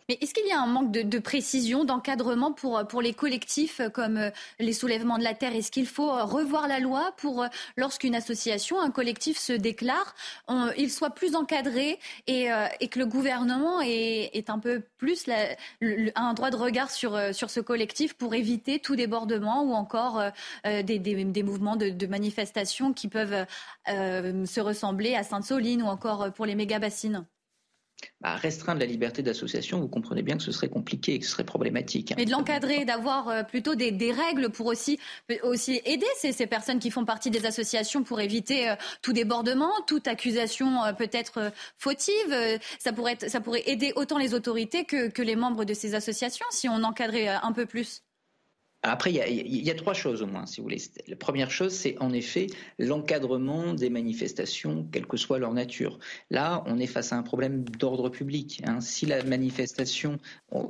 Mais 0.07 0.19
est-ce 0.21 0.35
qu'il 0.35 0.45
y 0.45 0.51
a 0.51 0.61
un 0.61 0.67
manque 0.67 0.91
de, 0.91 1.19
précision, 1.19 1.83
d'encadrement 1.83 2.51
pour, 2.51 2.85
pour 2.87 3.01
les 3.01 3.13
collectifs 3.13 3.81
comme 3.93 4.17
euh, 4.17 4.29
les 4.59 4.73
soulèvements 4.73 5.17
de 5.17 5.23
la 5.23 5.33
terre? 5.33 5.55
Est-ce 5.55 5.71
qu'il 5.71 5.87
faut 5.87 6.11
euh, 6.11 6.23
revoir 6.23 6.67
la 6.67 6.79
loi 6.79 7.11
pour, 7.17 7.41
euh, 7.41 7.47
lorsqu'une 7.75 8.13
association, 8.13 8.79
un 8.79 8.91
collectif 8.91 9.37
se 9.37 9.53
déclare, 9.53 10.15
il 10.77 10.91
soit 10.91 11.09
plus 11.09 11.35
encadré 11.35 11.99
et, 12.27 12.49
que 12.89 12.99
le 12.99 13.05
gouvernement 13.05 13.81
ait, 13.81 14.43
un 14.47 14.59
peu 14.59 14.81
plus 14.97 15.25
un 16.15 16.33
droit 16.33 16.51
de 16.51 16.55
regard 16.55 16.91
sur, 16.91 17.19
sur 17.33 17.49
ce 17.49 17.59
collectif 17.59 18.13
pour 18.13 18.35
éviter 18.35 18.79
tout 18.79 18.95
débordement 18.95 19.63
ou 19.63 19.73
encore 19.73 20.21
des, 20.63 21.43
mouvements 21.43 21.75
de, 21.75 21.89
de, 21.89 22.07
manifestation 22.07 22.93
qui 22.93 23.07
peuvent 23.07 23.45
se 23.87 24.59
ressembler 24.59 25.15
à 25.15 25.23
Sainte-Soline 25.23 25.81
ou 25.83 25.87
encore 25.87 26.31
pour 26.33 26.45
les 26.45 26.55
méga-bassines? 26.55 27.25
Bah, 28.21 28.35
restreindre 28.35 28.79
la 28.79 28.85
liberté 28.85 29.21
d'association, 29.21 29.79
vous 29.79 29.87
comprenez 29.87 30.21
bien 30.21 30.37
que 30.37 30.43
ce 30.43 30.51
serait 30.51 30.69
compliqué 30.69 31.13
et 31.13 31.19
que 31.19 31.25
ce 31.25 31.31
serait 31.31 31.43
problématique. 31.43 32.13
Mais 32.17 32.25
de 32.25 32.31
l'encadrer, 32.31 32.85
d'avoir 32.85 33.29
euh, 33.29 33.43
plutôt 33.43 33.75
des, 33.75 33.91
règles 34.11 34.49
pour 34.49 34.67
aussi, 34.67 34.99
aider 35.29 36.05
ces, 36.17 36.47
personnes 36.47 36.79
qui 36.79 36.91
font 36.91 37.05
partie 37.05 37.29
des 37.29 37.45
associations 37.45 38.03
pour 38.03 38.19
éviter 38.21 38.69
euh, 38.69 38.75
tout 39.01 39.13
débordement, 39.13 39.71
toute 39.87 40.07
accusation 40.07 40.83
euh, 40.83 40.93
peut-être 40.93 41.51
fautive. 41.77 42.59
ça, 42.79 42.93
pourrait 42.93 43.63
aider 43.65 43.93
autant 43.95 44.17
les 44.17 44.33
autorités 44.33 44.85
que 44.85 45.21
les 45.21 45.35
membres 45.35 45.65
de 45.65 45.73
ces 45.73 45.95
associations 45.95 46.45
si 46.49 46.69
on 46.69 46.83
encadrait 46.83 47.27
un 47.27 47.51
peu 47.51 47.65
plus. 47.65 48.01
Après, 48.91 49.11
il 49.11 49.63
y, 49.63 49.71
a, 49.71 49.75
trois 49.75 49.93
choses 49.93 50.21
au 50.21 50.27
moins, 50.27 50.45
si 50.45 50.57
vous 50.57 50.63
voulez. 50.63 50.81
La 51.07 51.15
première 51.15 51.49
chose, 51.49 51.73
c'est 51.73 51.97
en 51.99 52.13
effet 52.13 52.47
l'encadrement 52.77 53.73
des 53.73 53.89
manifestations, 53.89 54.87
quelle 54.91 55.07
que 55.07 55.17
soit 55.17 55.39
leur 55.39 55.53
nature. 55.53 55.97
Là, 56.29 56.63
on 56.67 56.79
est 56.79 56.87
face 56.87 57.11
à 57.11 57.17
un 57.17 57.23
problème 57.23 57.63
d'ordre 57.63 58.09
public. 58.09 58.61
Hein. 58.65 58.81
Si 58.81 59.05
la 59.05 59.23
manifestation, 59.23 60.17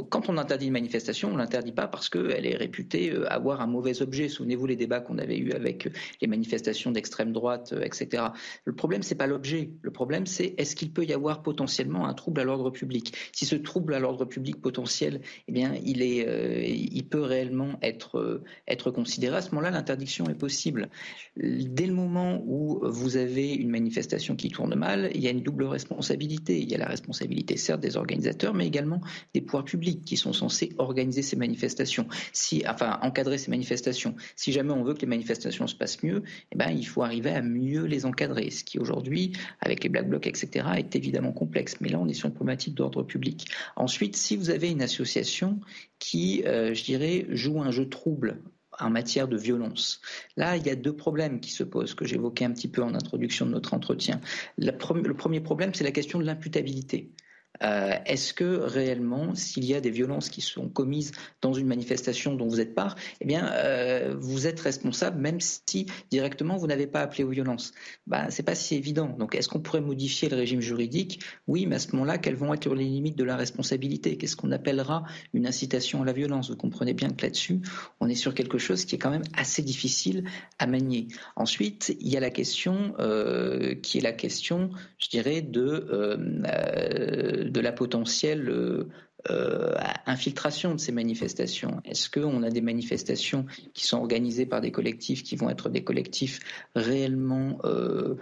quand 0.09 0.29
on 0.29 0.37
interdit 0.37 0.67
une 0.67 0.73
manifestation, 0.73 1.31
on 1.33 1.37
l'interdit 1.37 1.71
pas 1.71 1.87
parce 1.87 2.09
qu'elle 2.09 2.45
est 2.45 2.55
réputée 2.55 3.11
euh, 3.11 3.31
avoir 3.31 3.61
un 3.61 3.67
mauvais 3.67 4.01
objet. 4.01 4.29
Souvenez-vous 4.29 4.67
les 4.67 4.75
débats 4.75 4.99
qu'on 4.99 5.17
avait 5.17 5.37
eus 5.37 5.51
avec 5.51 5.89
les 6.21 6.27
manifestations 6.27 6.91
d'extrême 6.91 7.33
droite, 7.33 7.73
euh, 7.73 7.81
etc. 7.81 8.23
Le 8.63 8.73
problème, 8.73 9.03
c'est 9.03 9.15
pas 9.15 9.27
l'objet. 9.27 9.71
Le 9.81 9.91
problème, 9.91 10.25
c'est 10.25 10.55
est-ce 10.57 10.75
qu'il 10.75 10.91
peut 10.91 11.05
y 11.05 11.13
avoir 11.13 11.43
potentiellement 11.43 12.07
un 12.07 12.13
trouble 12.13 12.41
à 12.41 12.43
l'ordre 12.43 12.69
public? 12.69 13.13
Si 13.31 13.45
ce 13.45 13.55
trouble 13.55 13.93
à 13.93 13.99
l'ordre 13.99 14.25
public 14.25 14.61
potentiel, 14.61 15.21
eh 15.47 15.51
bien, 15.51 15.75
il 15.83 16.01
est, 16.01 16.27
euh, 16.27 16.63
il 16.65 17.07
peut 17.07 17.21
réellement 17.21 17.77
être 17.81 18.04
euh, 18.15 18.43
être, 18.67 18.91
considéré, 18.91 19.37
à 19.37 19.41
ce 19.41 19.49
moment-là, 19.51 19.71
l'interdiction 19.71 20.25
est 20.29 20.35
possible. 20.35 20.89
Dès 21.37 21.87
le 21.87 21.93
moment 21.93 22.41
où 22.45 22.79
vous 22.83 23.17
avez 23.17 23.53
une 23.53 23.69
manifestation 23.69 24.35
qui 24.35 24.49
tourne 24.49 24.75
mal, 24.75 25.09
il 25.15 25.21
y 25.21 25.27
a 25.27 25.31
une 25.31 25.41
double 25.41 25.65
responsabilité. 25.65 26.59
Il 26.59 26.69
y 26.69 26.75
a 26.75 26.77
la 26.77 26.87
responsabilité, 26.87 27.57
certes, 27.57 27.81
des 27.81 27.97
organisateurs, 27.97 28.53
mais 28.53 28.67
également 28.67 29.01
des 29.33 29.41
pouvoirs 29.41 29.65
publics 29.65 30.03
qui 30.05 30.17
sont 30.17 30.33
censés 30.33 30.69
organiser 30.77 31.21
ces 31.21 31.35
manifestations, 31.35 32.07
si, 32.33 32.63
enfin, 32.67 32.99
encadrer 33.01 33.37
ces 33.37 33.51
manifestations. 33.51 34.15
Si 34.35 34.51
jamais 34.51 34.71
on 34.71 34.83
veut 34.83 34.93
que 34.93 35.01
les 35.01 35.07
manifestations 35.07 35.67
se 35.67 35.75
passent 35.75 36.03
mieux, 36.03 36.23
eh 36.51 36.55
ben, 36.55 36.69
il 36.69 36.85
faut 36.85 37.03
arriver 37.03 37.31
à 37.31 37.41
mieux 37.41 37.85
les 37.85 38.05
encadrer, 38.05 38.49
ce 38.49 38.63
qui 38.63 38.79
aujourd'hui, 38.79 39.33
avec 39.61 39.83
les 39.83 39.89
black 39.89 40.09
blocs, 40.09 40.27
etc., 40.27 40.67
est 40.77 40.95
évidemment 40.95 41.31
complexe. 41.31 41.77
Mais 41.81 41.89
là, 41.89 41.99
on 41.99 42.07
est 42.07 42.13
sur 42.13 42.27
une 42.27 42.33
problématique 42.33 42.75
d'ordre 42.75 43.03
public. 43.03 43.47
Ensuite, 43.75 44.15
si 44.15 44.35
vous 44.35 44.49
avez 44.49 44.69
une 44.69 44.81
association 44.81 45.59
qui, 46.05 46.43
euh, 46.45 46.75
je 46.75 46.83
dirais, 46.83 47.25
joue 47.29 47.61
un 47.61 47.71
jeu 47.71 47.89
trouble 47.89 48.43
en 48.79 48.91
matière 48.91 49.27
de 49.27 49.37
violence. 49.37 50.01
Là, 50.37 50.55
il 50.55 50.63
y 50.63 50.69
a 50.69 50.75
deux 50.75 50.95
problèmes 50.95 51.39
qui 51.39 51.49
se 51.49 51.63
posent, 51.63 51.95
que 51.95 52.05
j'évoquais 52.05 52.45
un 52.45 52.51
petit 52.51 52.67
peu 52.67 52.83
en 52.83 52.93
introduction 52.93 53.47
de 53.47 53.51
notre 53.51 53.73
entretien. 53.73 54.21
le 54.59 55.13
premier 55.13 55.39
problème, 55.39 55.73
c'est 55.73 55.83
la 55.83 55.91
question 55.91 56.19
de 56.19 56.25
l'imputabilité. 56.25 57.09
Euh, 57.63 57.93
est-ce 58.05 58.33
que 58.33 58.43
réellement, 58.43 59.35
s'il 59.35 59.65
y 59.65 59.73
a 59.73 59.81
des 59.81 59.91
violences 59.91 60.29
qui 60.29 60.41
sont 60.41 60.69
commises 60.69 61.11
dans 61.41 61.53
une 61.53 61.67
manifestation 61.67 62.35
dont 62.35 62.47
vous 62.47 62.59
êtes 62.59 62.75
part, 62.75 62.95
eh 63.21 63.25
bien, 63.25 63.51
euh, 63.53 64.15
vous 64.17 64.47
êtes 64.47 64.59
responsable, 64.59 65.19
même 65.19 65.39
si 65.39 65.85
directement 66.11 66.57
vous 66.57 66.67
n'avez 66.67 66.87
pas 66.87 67.01
appelé 67.01 67.23
aux 67.23 67.29
violences? 67.29 67.73
Bah, 68.07 68.27
C'est 68.29 68.43
pas 68.43 68.55
si 68.55 68.75
évident. 68.75 69.15
Donc, 69.17 69.35
est-ce 69.35 69.49
qu'on 69.49 69.59
pourrait 69.59 69.81
modifier 69.81 70.29
le 70.29 70.37
régime 70.37 70.61
juridique? 70.61 71.21
Oui, 71.47 71.65
mais 71.65 71.75
à 71.75 71.79
ce 71.79 71.91
moment-là, 71.93 72.17
quelles 72.17 72.35
vont 72.35 72.53
être 72.53 72.73
les 72.73 72.85
limites 72.85 73.17
de 73.17 73.23
la 73.23 73.35
responsabilité? 73.35 74.17
Qu'est-ce 74.17 74.35
qu'on 74.35 74.51
appellera 74.51 75.03
une 75.33 75.47
incitation 75.47 76.01
à 76.01 76.05
la 76.05 76.13
violence? 76.13 76.49
Vous 76.49 76.57
comprenez 76.57 76.93
bien 76.93 77.09
que 77.09 77.21
là-dessus, 77.21 77.61
on 77.99 78.09
est 78.09 78.15
sur 78.15 78.33
quelque 78.33 78.57
chose 78.57 78.85
qui 78.85 78.95
est 78.95 78.99
quand 78.99 79.11
même 79.11 79.23
assez 79.33 79.61
difficile 79.61 80.23
à 80.59 80.67
manier. 80.67 81.07
Ensuite, 81.35 81.95
il 81.99 82.09
y 82.09 82.17
a 82.17 82.19
la 82.19 82.29
question 82.29 82.93
euh, 82.99 83.75
qui 83.75 83.97
est 83.97 84.01
la 84.01 84.13
question, 84.13 84.69
je 84.97 85.09
dirais, 85.09 85.41
de 85.41 85.65
de 87.49 87.59
la 87.59 87.71
potentielle 87.71 88.49
euh, 88.49 88.89
euh, 89.31 89.73
infiltration 90.05 90.75
de 90.75 90.79
ces 90.79 90.91
manifestations. 90.91 91.81
Est-ce 91.83 92.09
qu'on 92.09 92.43
a 92.43 92.49
des 92.49 92.61
manifestations 92.61 93.45
qui 93.73 93.85
sont 93.85 93.97
organisées 93.97 94.45
par 94.45 94.61
des 94.61 94.71
collectifs 94.71 95.23
qui 95.23 95.35
vont 95.35 95.49
être 95.49 95.69
des 95.69 95.83
collectifs 95.83 96.39
réellement 96.75 97.57
euh, 97.63 98.15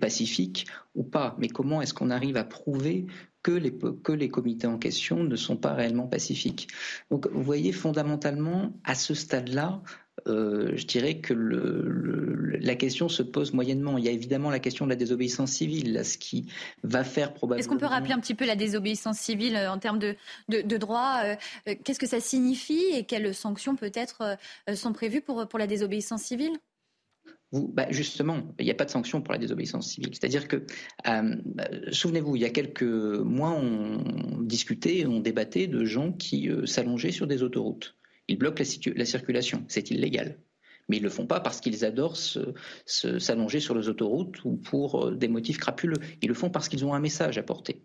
pacifiques 0.00 0.66
ou 0.96 1.04
pas? 1.04 1.36
Mais 1.38 1.48
comment 1.48 1.80
est-ce 1.80 1.94
qu'on 1.94 2.10
arrive 2.10 2.36
à 2.36 2.44
prouver 2.44 3.06
que 3.44 3.52
les, 3.52 3.72
que 4.02 4.10
les 4.10 4.30
comités 4.30 4.66
en 4.66 4.78
question 4.78 5.22
ne 5.22 5.36
sont 5.36 5.56
pas 5.56 5.74
réellement 5.74 6.08
pacifiques 6.08 6.68
Donc 7.10 7.28
vous 7.30 7.42
voyez, 7.42 7.70
fondamentalement, 7.70 8.72
à 8.84 8.94
ce 8.94 9.14
stade-là, 9.14 9.82
euh, 10.26 10.72
je 10.76 10.86
dirais 10.86 11.18
que 11.18 11.34
la 11.34 12.74
question 12.74 13.10
se 13.10 13.22
pose 13.22 13.52
moyennement. 13.52 13.98
Il 13.98 14.04
y 14.04 14.08
a 14.08 14.12
évidemment 14.12 14.48
la 14.48 14.60
question 14.60 14.86
de 14.86 14.90
la 14.90 14.96
désobéissance 14.96 15.52
civile, 15.52 16.00
ce 16.04 16.16
qui 16.16 16.50
va 16.82 17.04
faire 17.04 17.34
probablement. 17.34 17.60
Est-ce 17.60 17.68
qu'on 17.68 17.76
peut 17.76 17.84
rappeler 17.86 18.14
un 18.14 18.20
petit 18.20 18.34
peu 18.34 18.46
la 18.46 18.56
désobéissance 18.56 19.18
civile 19.18 19.56
euh, 19.56 19.70
en 19.70 19.78
termes 19.78 19.98
de, 19.98 20.16
de, 20.48 20.76
droit 20.78 21.20
euh, 21.24 21.74
Qu'est-ce 21.84 21.98
que 22.00 22.06
ça 22.06 22.20
signifie 22.20 22.84
et 22.94 23.04
quelles 23.04 23.34
sanctions 23.34 23.76
peut-être 23.76 24.38
sont 24.74 24.94
prévues 24.94 25.20
pour, 25.20 25.46
pour 25.46 25.58
la 25.58 25.66
désobéissance 25.66 26.22
civile? 26.22 26.56
Bah 27.52 27.86
justement, 27.90 28.54
il 28.58 28.64
n'y 28.64 28.70
a 28.70 28.74
pas 28.74 28.84
de 28.84 28.90
sanctions 28.90 29.22
pour 29.22 29.32
la 29.32 29.38
désobéissance 29.38 29.90
civile. 29.92 30.10
C'est-à-dire 30.12 30.48
que, 30.48 30.64
souvenez-vous, 31.92 32.36
il 32.36 32.42
y 32.42 32.44
a 32.44 32.50
quelques 32.50 32.82
mois, 32.82 33.50
on 33.50 34.40
discutait, 34.40 35.06
on 35.06 35.20
débattait 35.20 35.68
de 35.68 35.84
gens 35.84 36.12
qui 36.12 36.50
s'allongeaient 36.64 37.12
sur 37.12 37.26
des 37.26 37.42
autoroutes. 37.42 37.96
Ils 38.28 38.38
bloquent 38.38 38.62
la, 38.96 39.04
circulation, 39.04 39.64
c'est 39.68 39.90
illégal. 39.90 40.38
Mais 40.88 40.98
ils 40.98 41.00
ne 41.00 41.06
le 41.06 41.10
font 41.10 41.26
pas 41.26 41.40
parce 41.40 41.60
qu'ils 41.60 41.84
adorent 41.84 42.18
s'allonger 42.86 43.60
sur 43.60 43.74
les 43.74 43.88
autoroutes 43.88 44.44
ou 44.44 44.56
pour 44.56 45.06
euh, 45.06 45.14
des 45.14 45.28
motifs 45.28 45.56
crapuleux. 45.56 45.96
Ils 46.20 46.28
le 46.28 46.34
font 46.34 46.50
parce 46.50 46.68
qu'ils 46.68 46.84
ont 46.84 46.92
un 46.92 47.00
message 47.00 47.38
à 47.38 47.42
porter. 47.42 47.82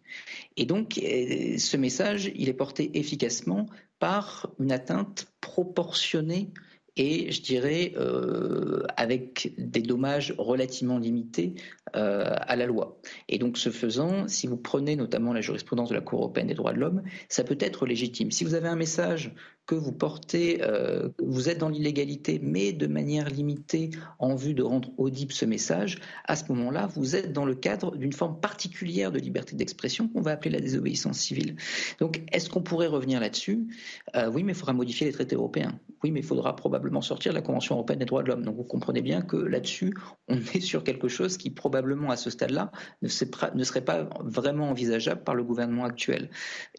Et 0.58 0.66
donc, 0.66 0.98
euh, 0.98 1.58
ce 1.58 1.78
message, 1.78 2.30
il 2.36 2.50
est 2.50 2.54
porté 2.54 2.98
efficacement 3.00 3.68
par 4.00 4.54
une 4.60 4.74
atteinte 4.74 5.32
proportionnée 5.40 6.52
et 6.96 7.32
je 7.32 7.42
dirais 7.42 7.94
euh, 7.98 8.84
avec 8.98 9.54
des 9.58 9.82
dommages 9.82 10.34
relativement 10.38 10.98
limités 10.98 11.56
à 11.94 12.56
la 12.56 12.66
loi. 12.66 13.00
Et 13.28 13.38
donc 13.38 13.58
ce 13.58 13.70
faisant, 13.70 14.28
si 14.28 14.48
vous 14.48 14.58
prenez 14.58 14.96
notamment 14.96 15.34
la 15.34 15.42
jurisprudence 15.42 15.90
de 15.90 15.96
la 15.96 16.02
Cour 16.02 16.20
européenne 16.20 16.48
des 16.48 16.54
droits 16.54 16.74
de 16.74 16.80
l'homme, 16.80 17.04
ça 17.28 17.44
peut 17.44 17.58
être 17.60 17.86
légitime. 17.86 18.32
Si 18.32 18.44
vous 18.44 18.54
avez 18.54 18.68
un 18.68 18.76
message 18.76 19.34
que 19.70 19.76
vous 19.76 19.92
portez, 19.92 20.64
euh, 20.64 21.10
vous 21.20 21.48
êtes 21.48 21.60
dans 21.60 21.70
l'illégalité, 21.70 22.40
mais 22.42 22.74
de 22.74 22.88
manière 22.88 23.30
limitée 23.30 23.92
en 24.18 24.34
vue 24.34 24.56
de 24.56 24.64
rendre 24.64 24.90
audible 24.98 25.32
ce 25.32 25.46
message, 25.46 26.00
à 26.26 26.36
ce 26.36 26.52
moment-là, 26.52 26.88
vous 26.88 27.16
êtes 27.16 27.34
dans 27.34 27.46
le 27.46 27.54
cadre 27.54 27.96
d'une 27.96 28.12
forme 28.12 28.40
particulière 28.40 29.12
de 29.12 29.20
liberté 29.20 29.56
d'expression 29.56 30.08
qu'on 30.08 30.22
va 30.22 30.32
appeler 30.32 30.50
la 30.50 30.60
désobéissance 30.60 31.20
civile. 31.20 31.56
Donc, 32.00 32.24
est-ce 32.32 32.50
qu'on 32.50 32.64
pourrait 32.64 32.88
revenir 32.88 33.20
là-dessus? 33.20 33.68
Euh, 34.16 34.32
Oui, 34.32 34.42
mais 34.42 34.54
il 34.54 34.56
faudra 34.56 34.74
modifier 34.74 35.06
les 35.06 35.14
traités 35.14 35.36
européens. 35.36 35.80
Oui, 36.04 36.10
mais 36.10 36.22
il 36.22 36.26
faudra 36.26 36.56
probablement 36.56 37.02
sortir 37.02 37.32
de 37.32 37.36
la 37.36 37.44
Convention 37.44 37.76
européenne 37.76 38.00
des 38.00 38.06
droits 38.06 38.24
de 38.24 38.30
l'homme. 38.30 38.42
Donc, 38.42 38.56
vous 38.56 38.64
comprenez 38.64 39.04
bien 39.04 39.22
que 39.22 39.38
là-dessus, 39.38 39.94
on 40.28 40.38
est 40.56 40.62
sur 40.62 40.84
quelque 40.84 41.10
chose 41.10 41.38
qui 41.38 41.52
probablement, 41.52 41.79
à 42.10 42.18
ce 42.18 42.30
stade-là, 42.30 42.72
ne, 43.02 43.08
serait 43.08 43.82
pas 43.82 44.10
vraiment 44.22 44.70
envisageable 44.70 45.24
par 45.24 45.36
le 45.36 45.44
gouvernement 45.44 45.86
actuel. 45.86 46.30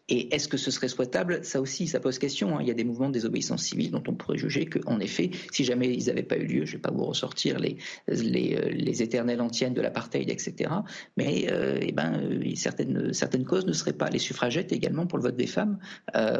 Et 0.09 0.33
est-ce 0.33 0.47
que 0.47 0.57
ce 0.57 0.71
serait 0.71 0.87
souhaitable? 0.87 1.43
Ça 1.43 1.61
aussi, 1.61 1.87
ça 1.87 1.99
pose 1.99 2.19
question. 2.19 2.57
Hein. 2.57 2.59
Il 2.61 2.67
y 2.67 2.71
a 2.71 2.73
des 2.73 2.83
mouvements 2.83 3.07
de 3.07 3.13
désobéissance 3.13 3.63
civile 3.63 3.91
dont 3.91 4.03
on 4.07 4.13
pourrait 4.13 4.37
juger 4.37 4.65
qu'en 4.65 4.99
effet, 4.99 5.31
si 5.51 5.63
jamais 5.63 5.93
ils 5.93 6.07
n'avaient 6.07 6.23
pas 6.23 6.37
eu 6.37 6.45
lieu, 6.45 6.65
je 6.65 6.71
ne 6.71 6.77
vais 6.77 6.81
pas 6.81 6.91
vous 6.91 7.05
ressortir 7.05 7.59
les, 7.59 7.77
euh, 8.09 8.69
les 8.71 9.01
éternelles 9.01 9.41
antiennes 9.41 9.73
de 9.73 9.81
l'apartheid, 9.81 10.29
etc. 10.29 10.71
Mais 11.17 11.47
euh, 11.51 11.77
eh 11.81 11.91
ben, 11.91 12.19
euh, 12.21 12.55
certaines, 12.55 13.45
causes 13.45 13.65
ne 13.65 13.73
seraient 13.73 13.93
pas. 13.93 14.09
Les 14.09 14.19
suffragettes 14.19 14.71
également 14.71 15.07
pour 15.07 15.17
le 15.17 15.23
vote 15.23 15.35
des 15.35 15.47
femmes, 15.47 15.79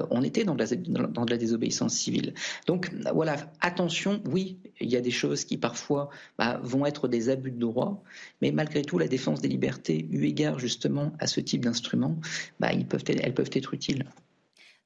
on 0.10 0.24
était 0.24 0.44
dans 0.44 0.56
de, 0.56 0.64
la, 0.64 1.08
dans 1.08 1.26
de 1.26 1.32
la 1.32 1.38
désobéissance 1.38 1.94
civile. 1.94 2.34
Donc 2.68 2.92
voilà, 3.14 3.38
attention, 3.62 4.22
oui, 4.30 4.58
il 4.80 4.90
y 4.90 4.96
a 4.96 5.02
des 5.02 5.12
choses 5.12 5.46
qui 5.46 5.58
parfois 5.58 6.10
bah, 6.38 6.60
vont 6.64 6.86
être 6.86 7.08
des 7.08 7.30
abus 7.30 7.52
de 7.52 7.60
droit, 7.60 8.04
mais 8.42 8.51
malgré 8.52 8.82
tout, 8.82 8.98
la 8.98 9.08
défense 9.08 9.42
des 9.42 9.48
libertés, 9.48 10.08
eu 10.12 10.26
égard 10.26 10.60
justement 10.60 11.14
à 11.20 11.28
ce 11.28 11.40
type 11.40 11.64
d'instruments, 11.64 12.18
bah, 12.60 12.70
elles 12.72 12.86
peuvent 12.86 13.50
être 13.54 13.74
utiles. 13.74 14.06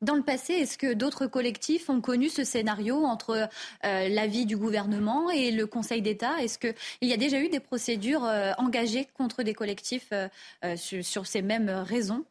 Dans 0.01 0.15
le 0.15 0.23
passé, 0.23 0.53
est-ce 0.53 0.77
que 0.77 0.93
d'autres 0.93 1.25
collectifs 1.25 1.89
ont 1.89 2.01
connu 2.01 2.27
ce 2.27 2.43
scénario 2.43 3.05
entre 3.05 3.49
euh, 3.85 4.09
l'avis 4.09 4.45
du 4.45 4.57
gouvernement 4.57 5.31
et 5.31 5.51
le 5.51 5.65
Conseil 5.67 6.01
d'État? 6.01 6.41
Est-ce 6.41 6.59
qu'il 6.59 6.75
y 7.01 7.13
a 7.13 7.17
déjà 7.17 7.39
eu 7.39 7.47
des 7.47 7.61
procédures 7.61 8.25
euh, 8.25 8.51
engagées 8.57 9.07
contre 9.13 9.41
des 9.41 9.53
collectifs 9.53 10.09
euh, 10.11 10.27
sur, 10.75 11.25
ces 11.25 11.41
mêmes 11.41 11.69
raisons? 11.69 12.25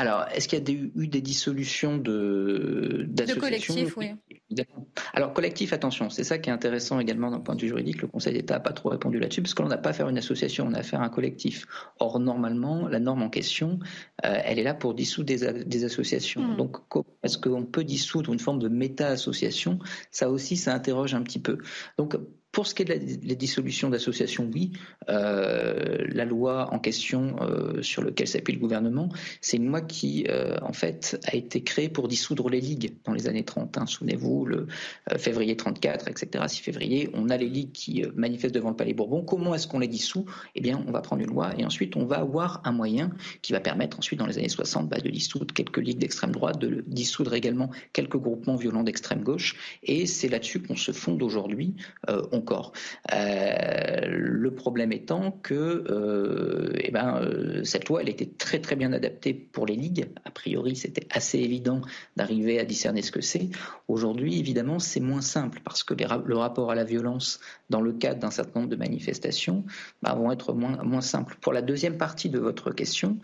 Alors, 0.00 0.24
est-ce 0.32 0.48
qu'il 0.48 0.58
y 0.58 0.62
a 0.62 0.74
eu 0.96 1.08
des 1.08 1.20
dissolutions 1.20 1.98
de 1.98 3.04
d'associations 3.06 3.34
De 3.34 3.40
collectifs, 3.40 3.96
oui. 3.98 4.12
Alors, 5.12 5.34
collectif, 5.34 5.74
attention, 5.74 6.08
c'est 6.08 6.24
ça 6.24 6.38
qui 6.38 6.48
est 6.48 6.52
intéressant 6.54 7.00
également 7.00 7.30
d'un 7.30 7.40
point 7.40 7.54
de 7.54 7.60
vue 7.60 7.68
juridique. 7.68 8.00
Le 8.00 8.08
Conseil 8.08 8.32
d'État 8.32 8.54
n'a 8.54 8.60
pas 8.60 8.72
trop 8.72 8.88
répondu 8.88 9.18
là-dessus, 9.18 9.42
parce 9.42 9.52
qu'on 9.52 9.66
n'a 9.66 9.76
pas 9.76 9.90
à 9.90 9.92
faire 9.92 10.08
une 10.08 10.16
association, 10.16 10.66
on 10.66 10.72
a 10.72 10.78
à 10.78 10.82
faire 10.82 11.02
un 11.02 11.10
collectif. 11.10 11.66
Or, 11.98 12.18
normalement, 12.18 12.88
la 12.88 12.98
norme 12.98 13.22
en 13.22 13.28
question, 13.28 13.78
euh, 14.24 14.40
elle 14.42 14.58
est 14.58 14.62
là 14.62 14.72
pour 14.72 14.94
dissoudre 14.94 15.26
des, 15.26 15.84
associations. 15.84 16.44
Hmm. 16.44 16.56
Donc, 16.56 16.78
est-ce 17.22 17.36
qu'on 17.36 17.66
peut 17.66 17.84
dissoudre 17.84 18.32
une 18.32 18.38
forme 18.38 18.58
de 18.58 18.68
méta-association? 18.68 19.80
Ça 20.10 20.30
aussi, 20.30 20.56
ça 20.56 20.74
interroge 20.74 21.12
un 21.12 21.22
petit 21.22 21.40
peu. 21.40 21.58
Donc, 21.98 22.16
Pour 22.52 22.66
ce 22.66 22.74
qui 22.74 22.82
est 22.82 22.84
de 22.84 23.28
la, 23.28 23.34
dissolution 23.36 23.90
d'associations, 23.90 24.50
oui, 24.52 24.72
euh, 25.08 26.04
la 26.08 26.24
loi 26.24 26.68
en 26.74 26.80
question 26.80 27.36
euh, 27.40 27.80
sur 27.82 28.02
laquelle 28.02 28.26
s'appuie 28.26 28.54
le 28.54 28.58
gouvernement, 28.58 29.08
c'est 29.40 29.56
une 29.56 29.68
loi 29.68 29.80
qui, 29.80 30.26
euh, 30.28 30.56
en 30.62 30.72
fait, 30.72 31.20
a 31.26 31.36
été 31.36 31.62
créée 31.62 31.88
pour 31.88 32.08
dissoudre 32.08 32.48
les 32.48 32.60
ligues 32.60 32.94
dans 33.04 33.12
les 33.12 33.28
années 33.28 33.44
30. 33.44 33.78
Hein. 33.78 33.86
Souvenez-vous, 33.86 34.46
le 34.46 34.66
février 35.16 35.56
34, 35.56 36.08
etc., 36.08 36.44
6 36.48 36.60
février, 36.60 37.10
on 37.14 37.28
a 37.28 37.36
les 37.36 37.48
ligues 37.48 37.70
qui 37.70 38.04
manifestent 38.16 38.54
devant 38.54 38.70
le 38.70 38.76
Palais 38.76 38.94
Bourbon. 38.94 39.22
Comment 39.22 39.54
est-ce 39.54 39.68
qu'on 39.68 39.78
les 39.78 39.88
dissout? 39.88 40.24
Eh 40.56 40.60
bien, 40.60 40.82
on 40.88 40.90
va 40.90 41.02
prendre 41.02 41.22
une 41.22 41.30
loi 41.30 41.52
et 41.56 41.64
ensuite 41.64 41.94
on 41.94 42.04
va 42.04 42.16
avoir 42.16 42.62
un 42.64 42.72
moyen 42.72 43.12
qui 43.42 43.52
va 43.52 43.60
permettre 43.60 43.98
ensuite, 43.98 44.18
dans 44.18 44.26
les 44.26 44.38
années 44.38 44.48
60, 44.48 44.88
bah, 44.88 44.98
de 44.98 45.08
dissoudre 45.08 45.54
quelques 45.54 45.78
ligues 45.78 45.98
d'extrême 45.98 46.32
droite, 46.32 46.58
de 46.58 46.82
dissoudre 46.88 47.34
également 47.34 47.70
quelques 47.92 48.16
groupements 48.16 48.56
violents 48.56 48.82
d'extrême 48.82 49.22
gauche. 49.22 49.78
Et 49.84 50.06
c'est 50.06 50.28
là-dessus 50.28 50.60
qu'on 50.60 50.76
se 50.76 50.90
fonde 50.90 51.22
aujourd'hui 51.22 51.76
encore. 52.40 52.72
Euh, 53.12 54.06
le 54.06 54.50
problème 54.54 54.92
étant 54.92 55.30
que 55.42 55.54
euh, 55.54 56.72
eh 56.80 56.90
ben, 56.90 57.20
euh, 57.22 57.64
cette 57.64 57.88
loi, 57.88 58.00
elle 58.00 58.08
était 58.08 58.30
très 58.38 58.60
très 58.60 58.76
bien 58.76 58.92
adaptée 58.92 59.34
pour 59.34 59.66
les 59.66 59.76
ligues. 59.76 60.08
A 60.24 60.30
priori, 60.30 60.74
c'était 60.74 61.06
assez 61.10 61.38
évident 61.38 61.82
d'arriver 62.16 62.58
à 62.58 62.64
discerner 62.64 63.02
ce 63.02 63.12
que 63.12 63.20
c'est. 63.20 63.50
Aujourd'hui, 63.88 64.38
évidemment, 64.38 64.78
c'est 64.78 65.00
moins 65.00 65.20
simple 65.20 65.60
parce 65.64 65.84
que 65.84 65.94
le 65.94 66.36
rapport 66.36 66.70
à 66.70 66.74
la 66.74 66.84
violence 66.84 67.40
dans 67.68 67.82
le 67.82 67.92
cadre 67.92 68.20
d'un 68.20 68.30
certain 68.30 68.60
nombre 68.60 68.70
de 68.70 68.76
manifestations 68.76 69.64
bah, 70.02 70.14
vont 70.14 70.32
être 70.32 70.54
moins, 70.54 70.82
moins 70.82 71.02
simples. 71.02 71.36
Pour 71.40 71.52
la 71.52 71.62
deuxième 71.62 71.98
partie 71.98 72.30
de 72.30 72.38
votre 72.38 72.70
question, 72.72 73.18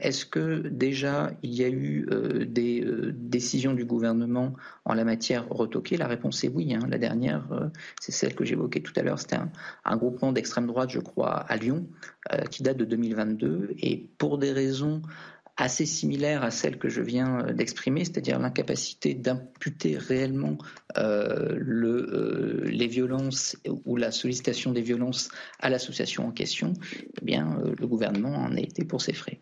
est-ce 0.00 0.26
que 0.26 0.66
déjà 0.68 1.30
il 1.42 1.54
y 1.54 1.62
a 1.62 1.68
eu 1.68 2.08
des 2.48 2.84
décisions 3.12 3.74
du 3.74 3.84
gouvernement 3.84 4.54
en 4.84 4.94
la 4.94 5.04
matière 5.04 5.48
retoquées? 5.48 5.96
La 5.96 6.08
réponse 6.08 6.42
est 6.42 6.48
oui. 6.48 6.74
Hein. 6.74 6.80
La 6.88 6.98
dernière, 6.98 7.44
c'est 8.00 8.12
celle 8.12 8.31
que 8.34 8.44
j'évoquais 8.44 8.80
tout 8.80 8.92
à 8.96 9.02
l'heure, 9.02 9.18
c'était 9.18 9.38
un, 9.84 9.96
groupement 9.96 10.32
d'extrême 10.32 10.66
droite, 10.66 10.90
je 10.90 11.00
crois, 11.00 11.34
à 11.34 11.56
Lyon, 11.56 11.86
euh, 12.32 12.42
qui 12.44 12.62
date 12.62 12.76
de 12.76 12.84
2022, 12.84 13.74
et 13.78 14.08
pour 14.18 14.38
des 14.38 14.52
raisons 14.52 15.02
assez 15.56 15.84
similaires 15.84 16.42
à 16.42 16.50
celles 16.50 16.78
que 16.78 16.88
je 16.88 17.02
viens 17.02 17.40
euh, 17.40 17.52
d'exprimer, 17.52 18.04
c'est-à-dire 18.04 18.38
l'incapacité 18.38 19.14
d'imputer 19.14 19.98
réellement 19.98 20.56
euh, 20.96 21.54
le, 21.58 22.62
les 22.64 22.86
violences 22.86 23.56
ou 23.84 23.96
la 23.96 24.10
sollicitation 24.10 24.72
des 24.72 24.82
violences 24.82 25.30
à 25.60 25.68
l'association 25.68 26.26
en 26.26 26.32
question, 26.32 26.72
eh 27.26 27.36
le 27.36 27.86
gouvernement 27.86 28.34
en 28.34 28.56
a 28.56 28.60
été 28.60 28.84
pour 28.84 29.02
ses 29.02 29.12
frais. 29.12 29.40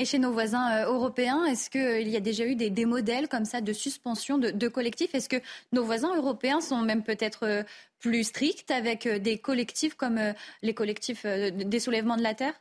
Et 0.00 0.04
chez 0.04 0.18
nos 0.18 0.32
voisins 0.32 0.72
euh, 0.72 0.92
européens, 0.92 1.44
est-ce 1.44 1.70
qu'il 1.70 2.08
y 2.08 2.16
a 2.16 2.20
déjà 2.20 2.44
eu 2.46 2.56
des, 2.56 2.84
modèles 2.84 3.28
comme 3.28 3.44
ça 3.44 3.60
de 3.60 3.72
suspension 3.72 4.38
de, 4.38 4.68
collectifs? 4.68 5.14
Est-ce 5.14 5.28
que 5.28 5.40
nos 5.72 5.84
voisins 5.84 6.16
européens 6.16 6.60
sont 6.60 6.80
même 6.82 7.04
peut-être 7.04 7.44
euh, 7.44 7.62
plus 8.00 8.24
stricts 8.24 8.72
avec 8.72 9.06
euh, 9.06 9.20
des 9.20 9.38
collectifs 9.38 9.94
comme 9.94 10.18
les 10.62 10.74
collectifs 10.74 11.24
des 11.24 11.78
soulèvements 11.78 12.16
de 12.16 12.22
la 12.22 12.34
terre? 12.34 12.54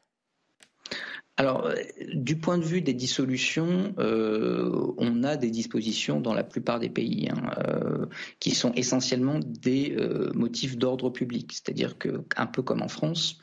Alors, 1.36 1.74
du 2.14 2.38
point 2.38 2.60
de 2.60 2.64
vue 2.64 2.82
des 2.82 2.94
dissolutions, 2.94 3.96
on 3.98 5.24
a 5.24 5.36
des 5.36 5.50
dispositions 5.50 6.22
dans 6.22 6.36
la 6.36 6.44
plupart 6.44 6.80
des 6.80 6.90
pays 6.90 7.28
hein, 7.32 8.08
qui 8.40 8.52
sont 8.52 8.72
essentiellement 8.74 9.40
des 9.42 9.98
motifs 10.36 10.78
d'ordre 10.78 11.10
public. 11.10 11.52
C'est-à-dire 11.54 11.98
que, 11.98 12.24
un 12.38 12.46
peu 12.46 12.62
comme 12.62 12.84
en 12.84 12.88
France, 12.88 13.43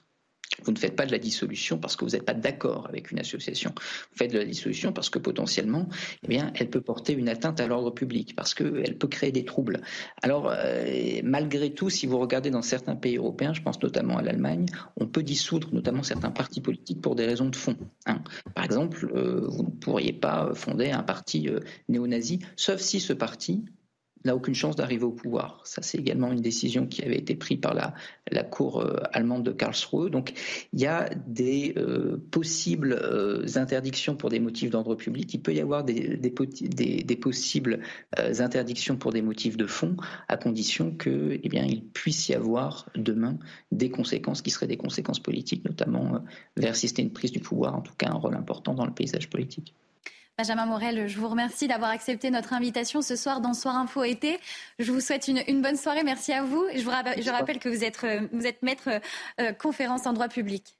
vous 0.64 0.72
ne 0.72 0.78
faites 0.78 0.96
pas 0.96 1.06
de 1.06 1.12
la 1.12 1.18
dissolution 1.18 1.78
parce 1.78 1.96
que 1.96 2.04
vous 2.04 2.12
n'êtes 2.12 2.24
pas 2.24 2.34
d'accord 2.34 2.86
avec 2.88 3.10
une 3.10 3.18
association. 3.18 3.72
Vous 3.76 4.16
faites 4.16 4.32
de 4.32 4.38
la 4.38 4.44
dissolution 4.44 4.92
parce 4.92 5.10
que 5.10 5.18
potentiellement, 5.18 5.88
eh 6.24 6.28
bien, 6.28 6.52
elle 6.54 6.70
peut 6.70 6.80
porter 6.80 7.12
une 7.12 7.28
atteinte 7.28 7.60
à 7.60 7.66
l'ordre 7.66 7.90
public, 7.90 8.34
parce 8.36 8.54
qu'elle 8.54 8.96
peut 8.98 9.08
créer 9.08 9.32
des 9.32 9.44
troubles. 9.44 9.80
Alors, 10.22 10.50
euh, 10.50 11.20
malgré 11.22 11.72
tout, 11.72 11.90
si 11.90 12.06
vous 12.06 12.18
regardez 12.18 12.50
dans 12.50 12.62
certains 12.62 12.96
pays 12.96 13.16
européens, 13.16 13.52
je 13.52 13.62
pense 13.62 13.80
notamment 13.82 14.18
à 14.18 14.22
l'Allemagne, 14.22 14.66
on 14.96 15.06
peut 15.06 15.22
dissoudre 15.22 15.68
notamment 15.72 16.02
certains 16.02 16.30
partis 16.30 16.60
politiques 16.60 17.00
pour 17.00 17.14
des 17.14 17.26
raisons 17.26 17.48
de 17.48 17.56
fond. 17.56 17.76
Hein. 18.06 18.22
Par 18.54 18.64
exemple, 18.64 19.10
euh, 19.14 19.46
vous 19.48 19.64
ne 19.64 19.70
pourriez 19.70 20.12
pas 20.12 20.52
fonder 20.54 20.90
un 20.90 21.02
parti 21.02 21.48
euh, 21.48 21.60
néo-nazi, 21.88 22.40
sauf 22.56 22.80
si 22.80 23.00
ce 23.00 23.12
parti 23.12 23.64
n'a 24.24 24.36
aucune 24.36 24.54
chance 24.54 24.76
d'arriver 24.76 25.04
au 25.04 25.12
pouvoir. 25.12 25.60
Ça, 25.64 25.82
c'est 25.82 25.98
également 25.98 26.32
une 26.32 26.40
décision 26.40 26.86
qui 26.86 27.02
avait 27.02 27.18
été 27.18 27.34
prise 27.34 27.60
par 27.60 27.74
la, 27.74 27.94
Cour 28.44 28.80
euh, 28.80 28.96
allemande 29.12 29.44
de 29.44 29.52
Karlsruhe. 29.52 30.10
Donc, 30.10 30.32
il 30.72 30.80
y 30.80 30.86
a 30.86 31.08
des 31.26 31.74
euh, 31.76 32.16
possibles 32.30 32.92
euh, 32.92 33.46
interdictions 33.56 34.16
pour 34.16 34.30
des 34.30 34.40
motifs 34.40 34.70
d'ordre 34.70 34.94
public. 34.94 35.32
Il 35.34 35.40
peut 35.40 35.52
y 35.54 35.60
avoir 35.60 35.84
des, 35.84 36.18
possibles 37.20 37.80
interdictions 38.16 38.96
pour 38.96 39.12
des 39.12 39.22
motifs 39.22 39.56
de 39.56 39.66
fond, 39.66 39.96
à 40.28 40.36
condition 40.36 40.94
que, 40.96 41.38
eh 41.42 41.82
puisse 41.92 42.28
y 42.28 42.34
avoir 42.34 42.88
demain 42.94 43.38
des 43.72 43.90
conséquences 43.90 44.42
qui 44.42 44.50
seraient 44.50 44.66
des 44.66 44.76
conséquences 44.76 45.20
politiques, 45.20 45.64
notamment 45.64 46.22
vers 46.56 46.76
si 46.76 46.88
c'était 46.88 47.02
une 47.02 47.12
prise 47.12 47.32
du 47.32 47.40
pouvoir, 47.40 47.76
en 47.76 47.80
tout 47.80 47.94
cas 47.98 48.08
un 48.10 48.14
rôle 48.14 48.36
important 48.36 48.74
dans 48.74 48.86
le 48.86 48.94
paysage 48.94 49.28
politique. 49.28 49.74
Benjamin 50.40 50.64
Morel, 50.64 51.06
je 51.06 51.18
vous 51.18 51.28
remercie 51.28 51.68
d'avoir 51.68 51.90
accepté 51.90 52.30
notre 52.30 52.54
invitation 52.54 53.02
ce 53.02 53.14
soir 53.14 53.42
dans 53.42 53.52
Soir 53.52 53.76
Info 53.76 54.04
été. 54.04 54.40
Je 54.78 54.90
vous 54.90 55.02
souhaite 55.02 55.28
une, 55.28 55.60
bonne 55.60 55.76
soirée. 55.76 56.02
Merci 56.02 56.32
à 56.32 56.42
vous. 56.42 56.64
Je, 56.74 56.80
vous 56.80 56.90
je 56.90 57.30
rappelle 57.30 57.58
que 57.58 57.68
vous 57.68 57.84
êtes, 57.84 58.02
euh, 58.04 58.26
vous 58.32 58.46
êtes 58.46 58.62
maître 58.62 58.88
euh, 59.38 59.52
conférence 59.52 60.06
en 60.06 60.14
droit 60.14 60.28
public. 60.28 60.79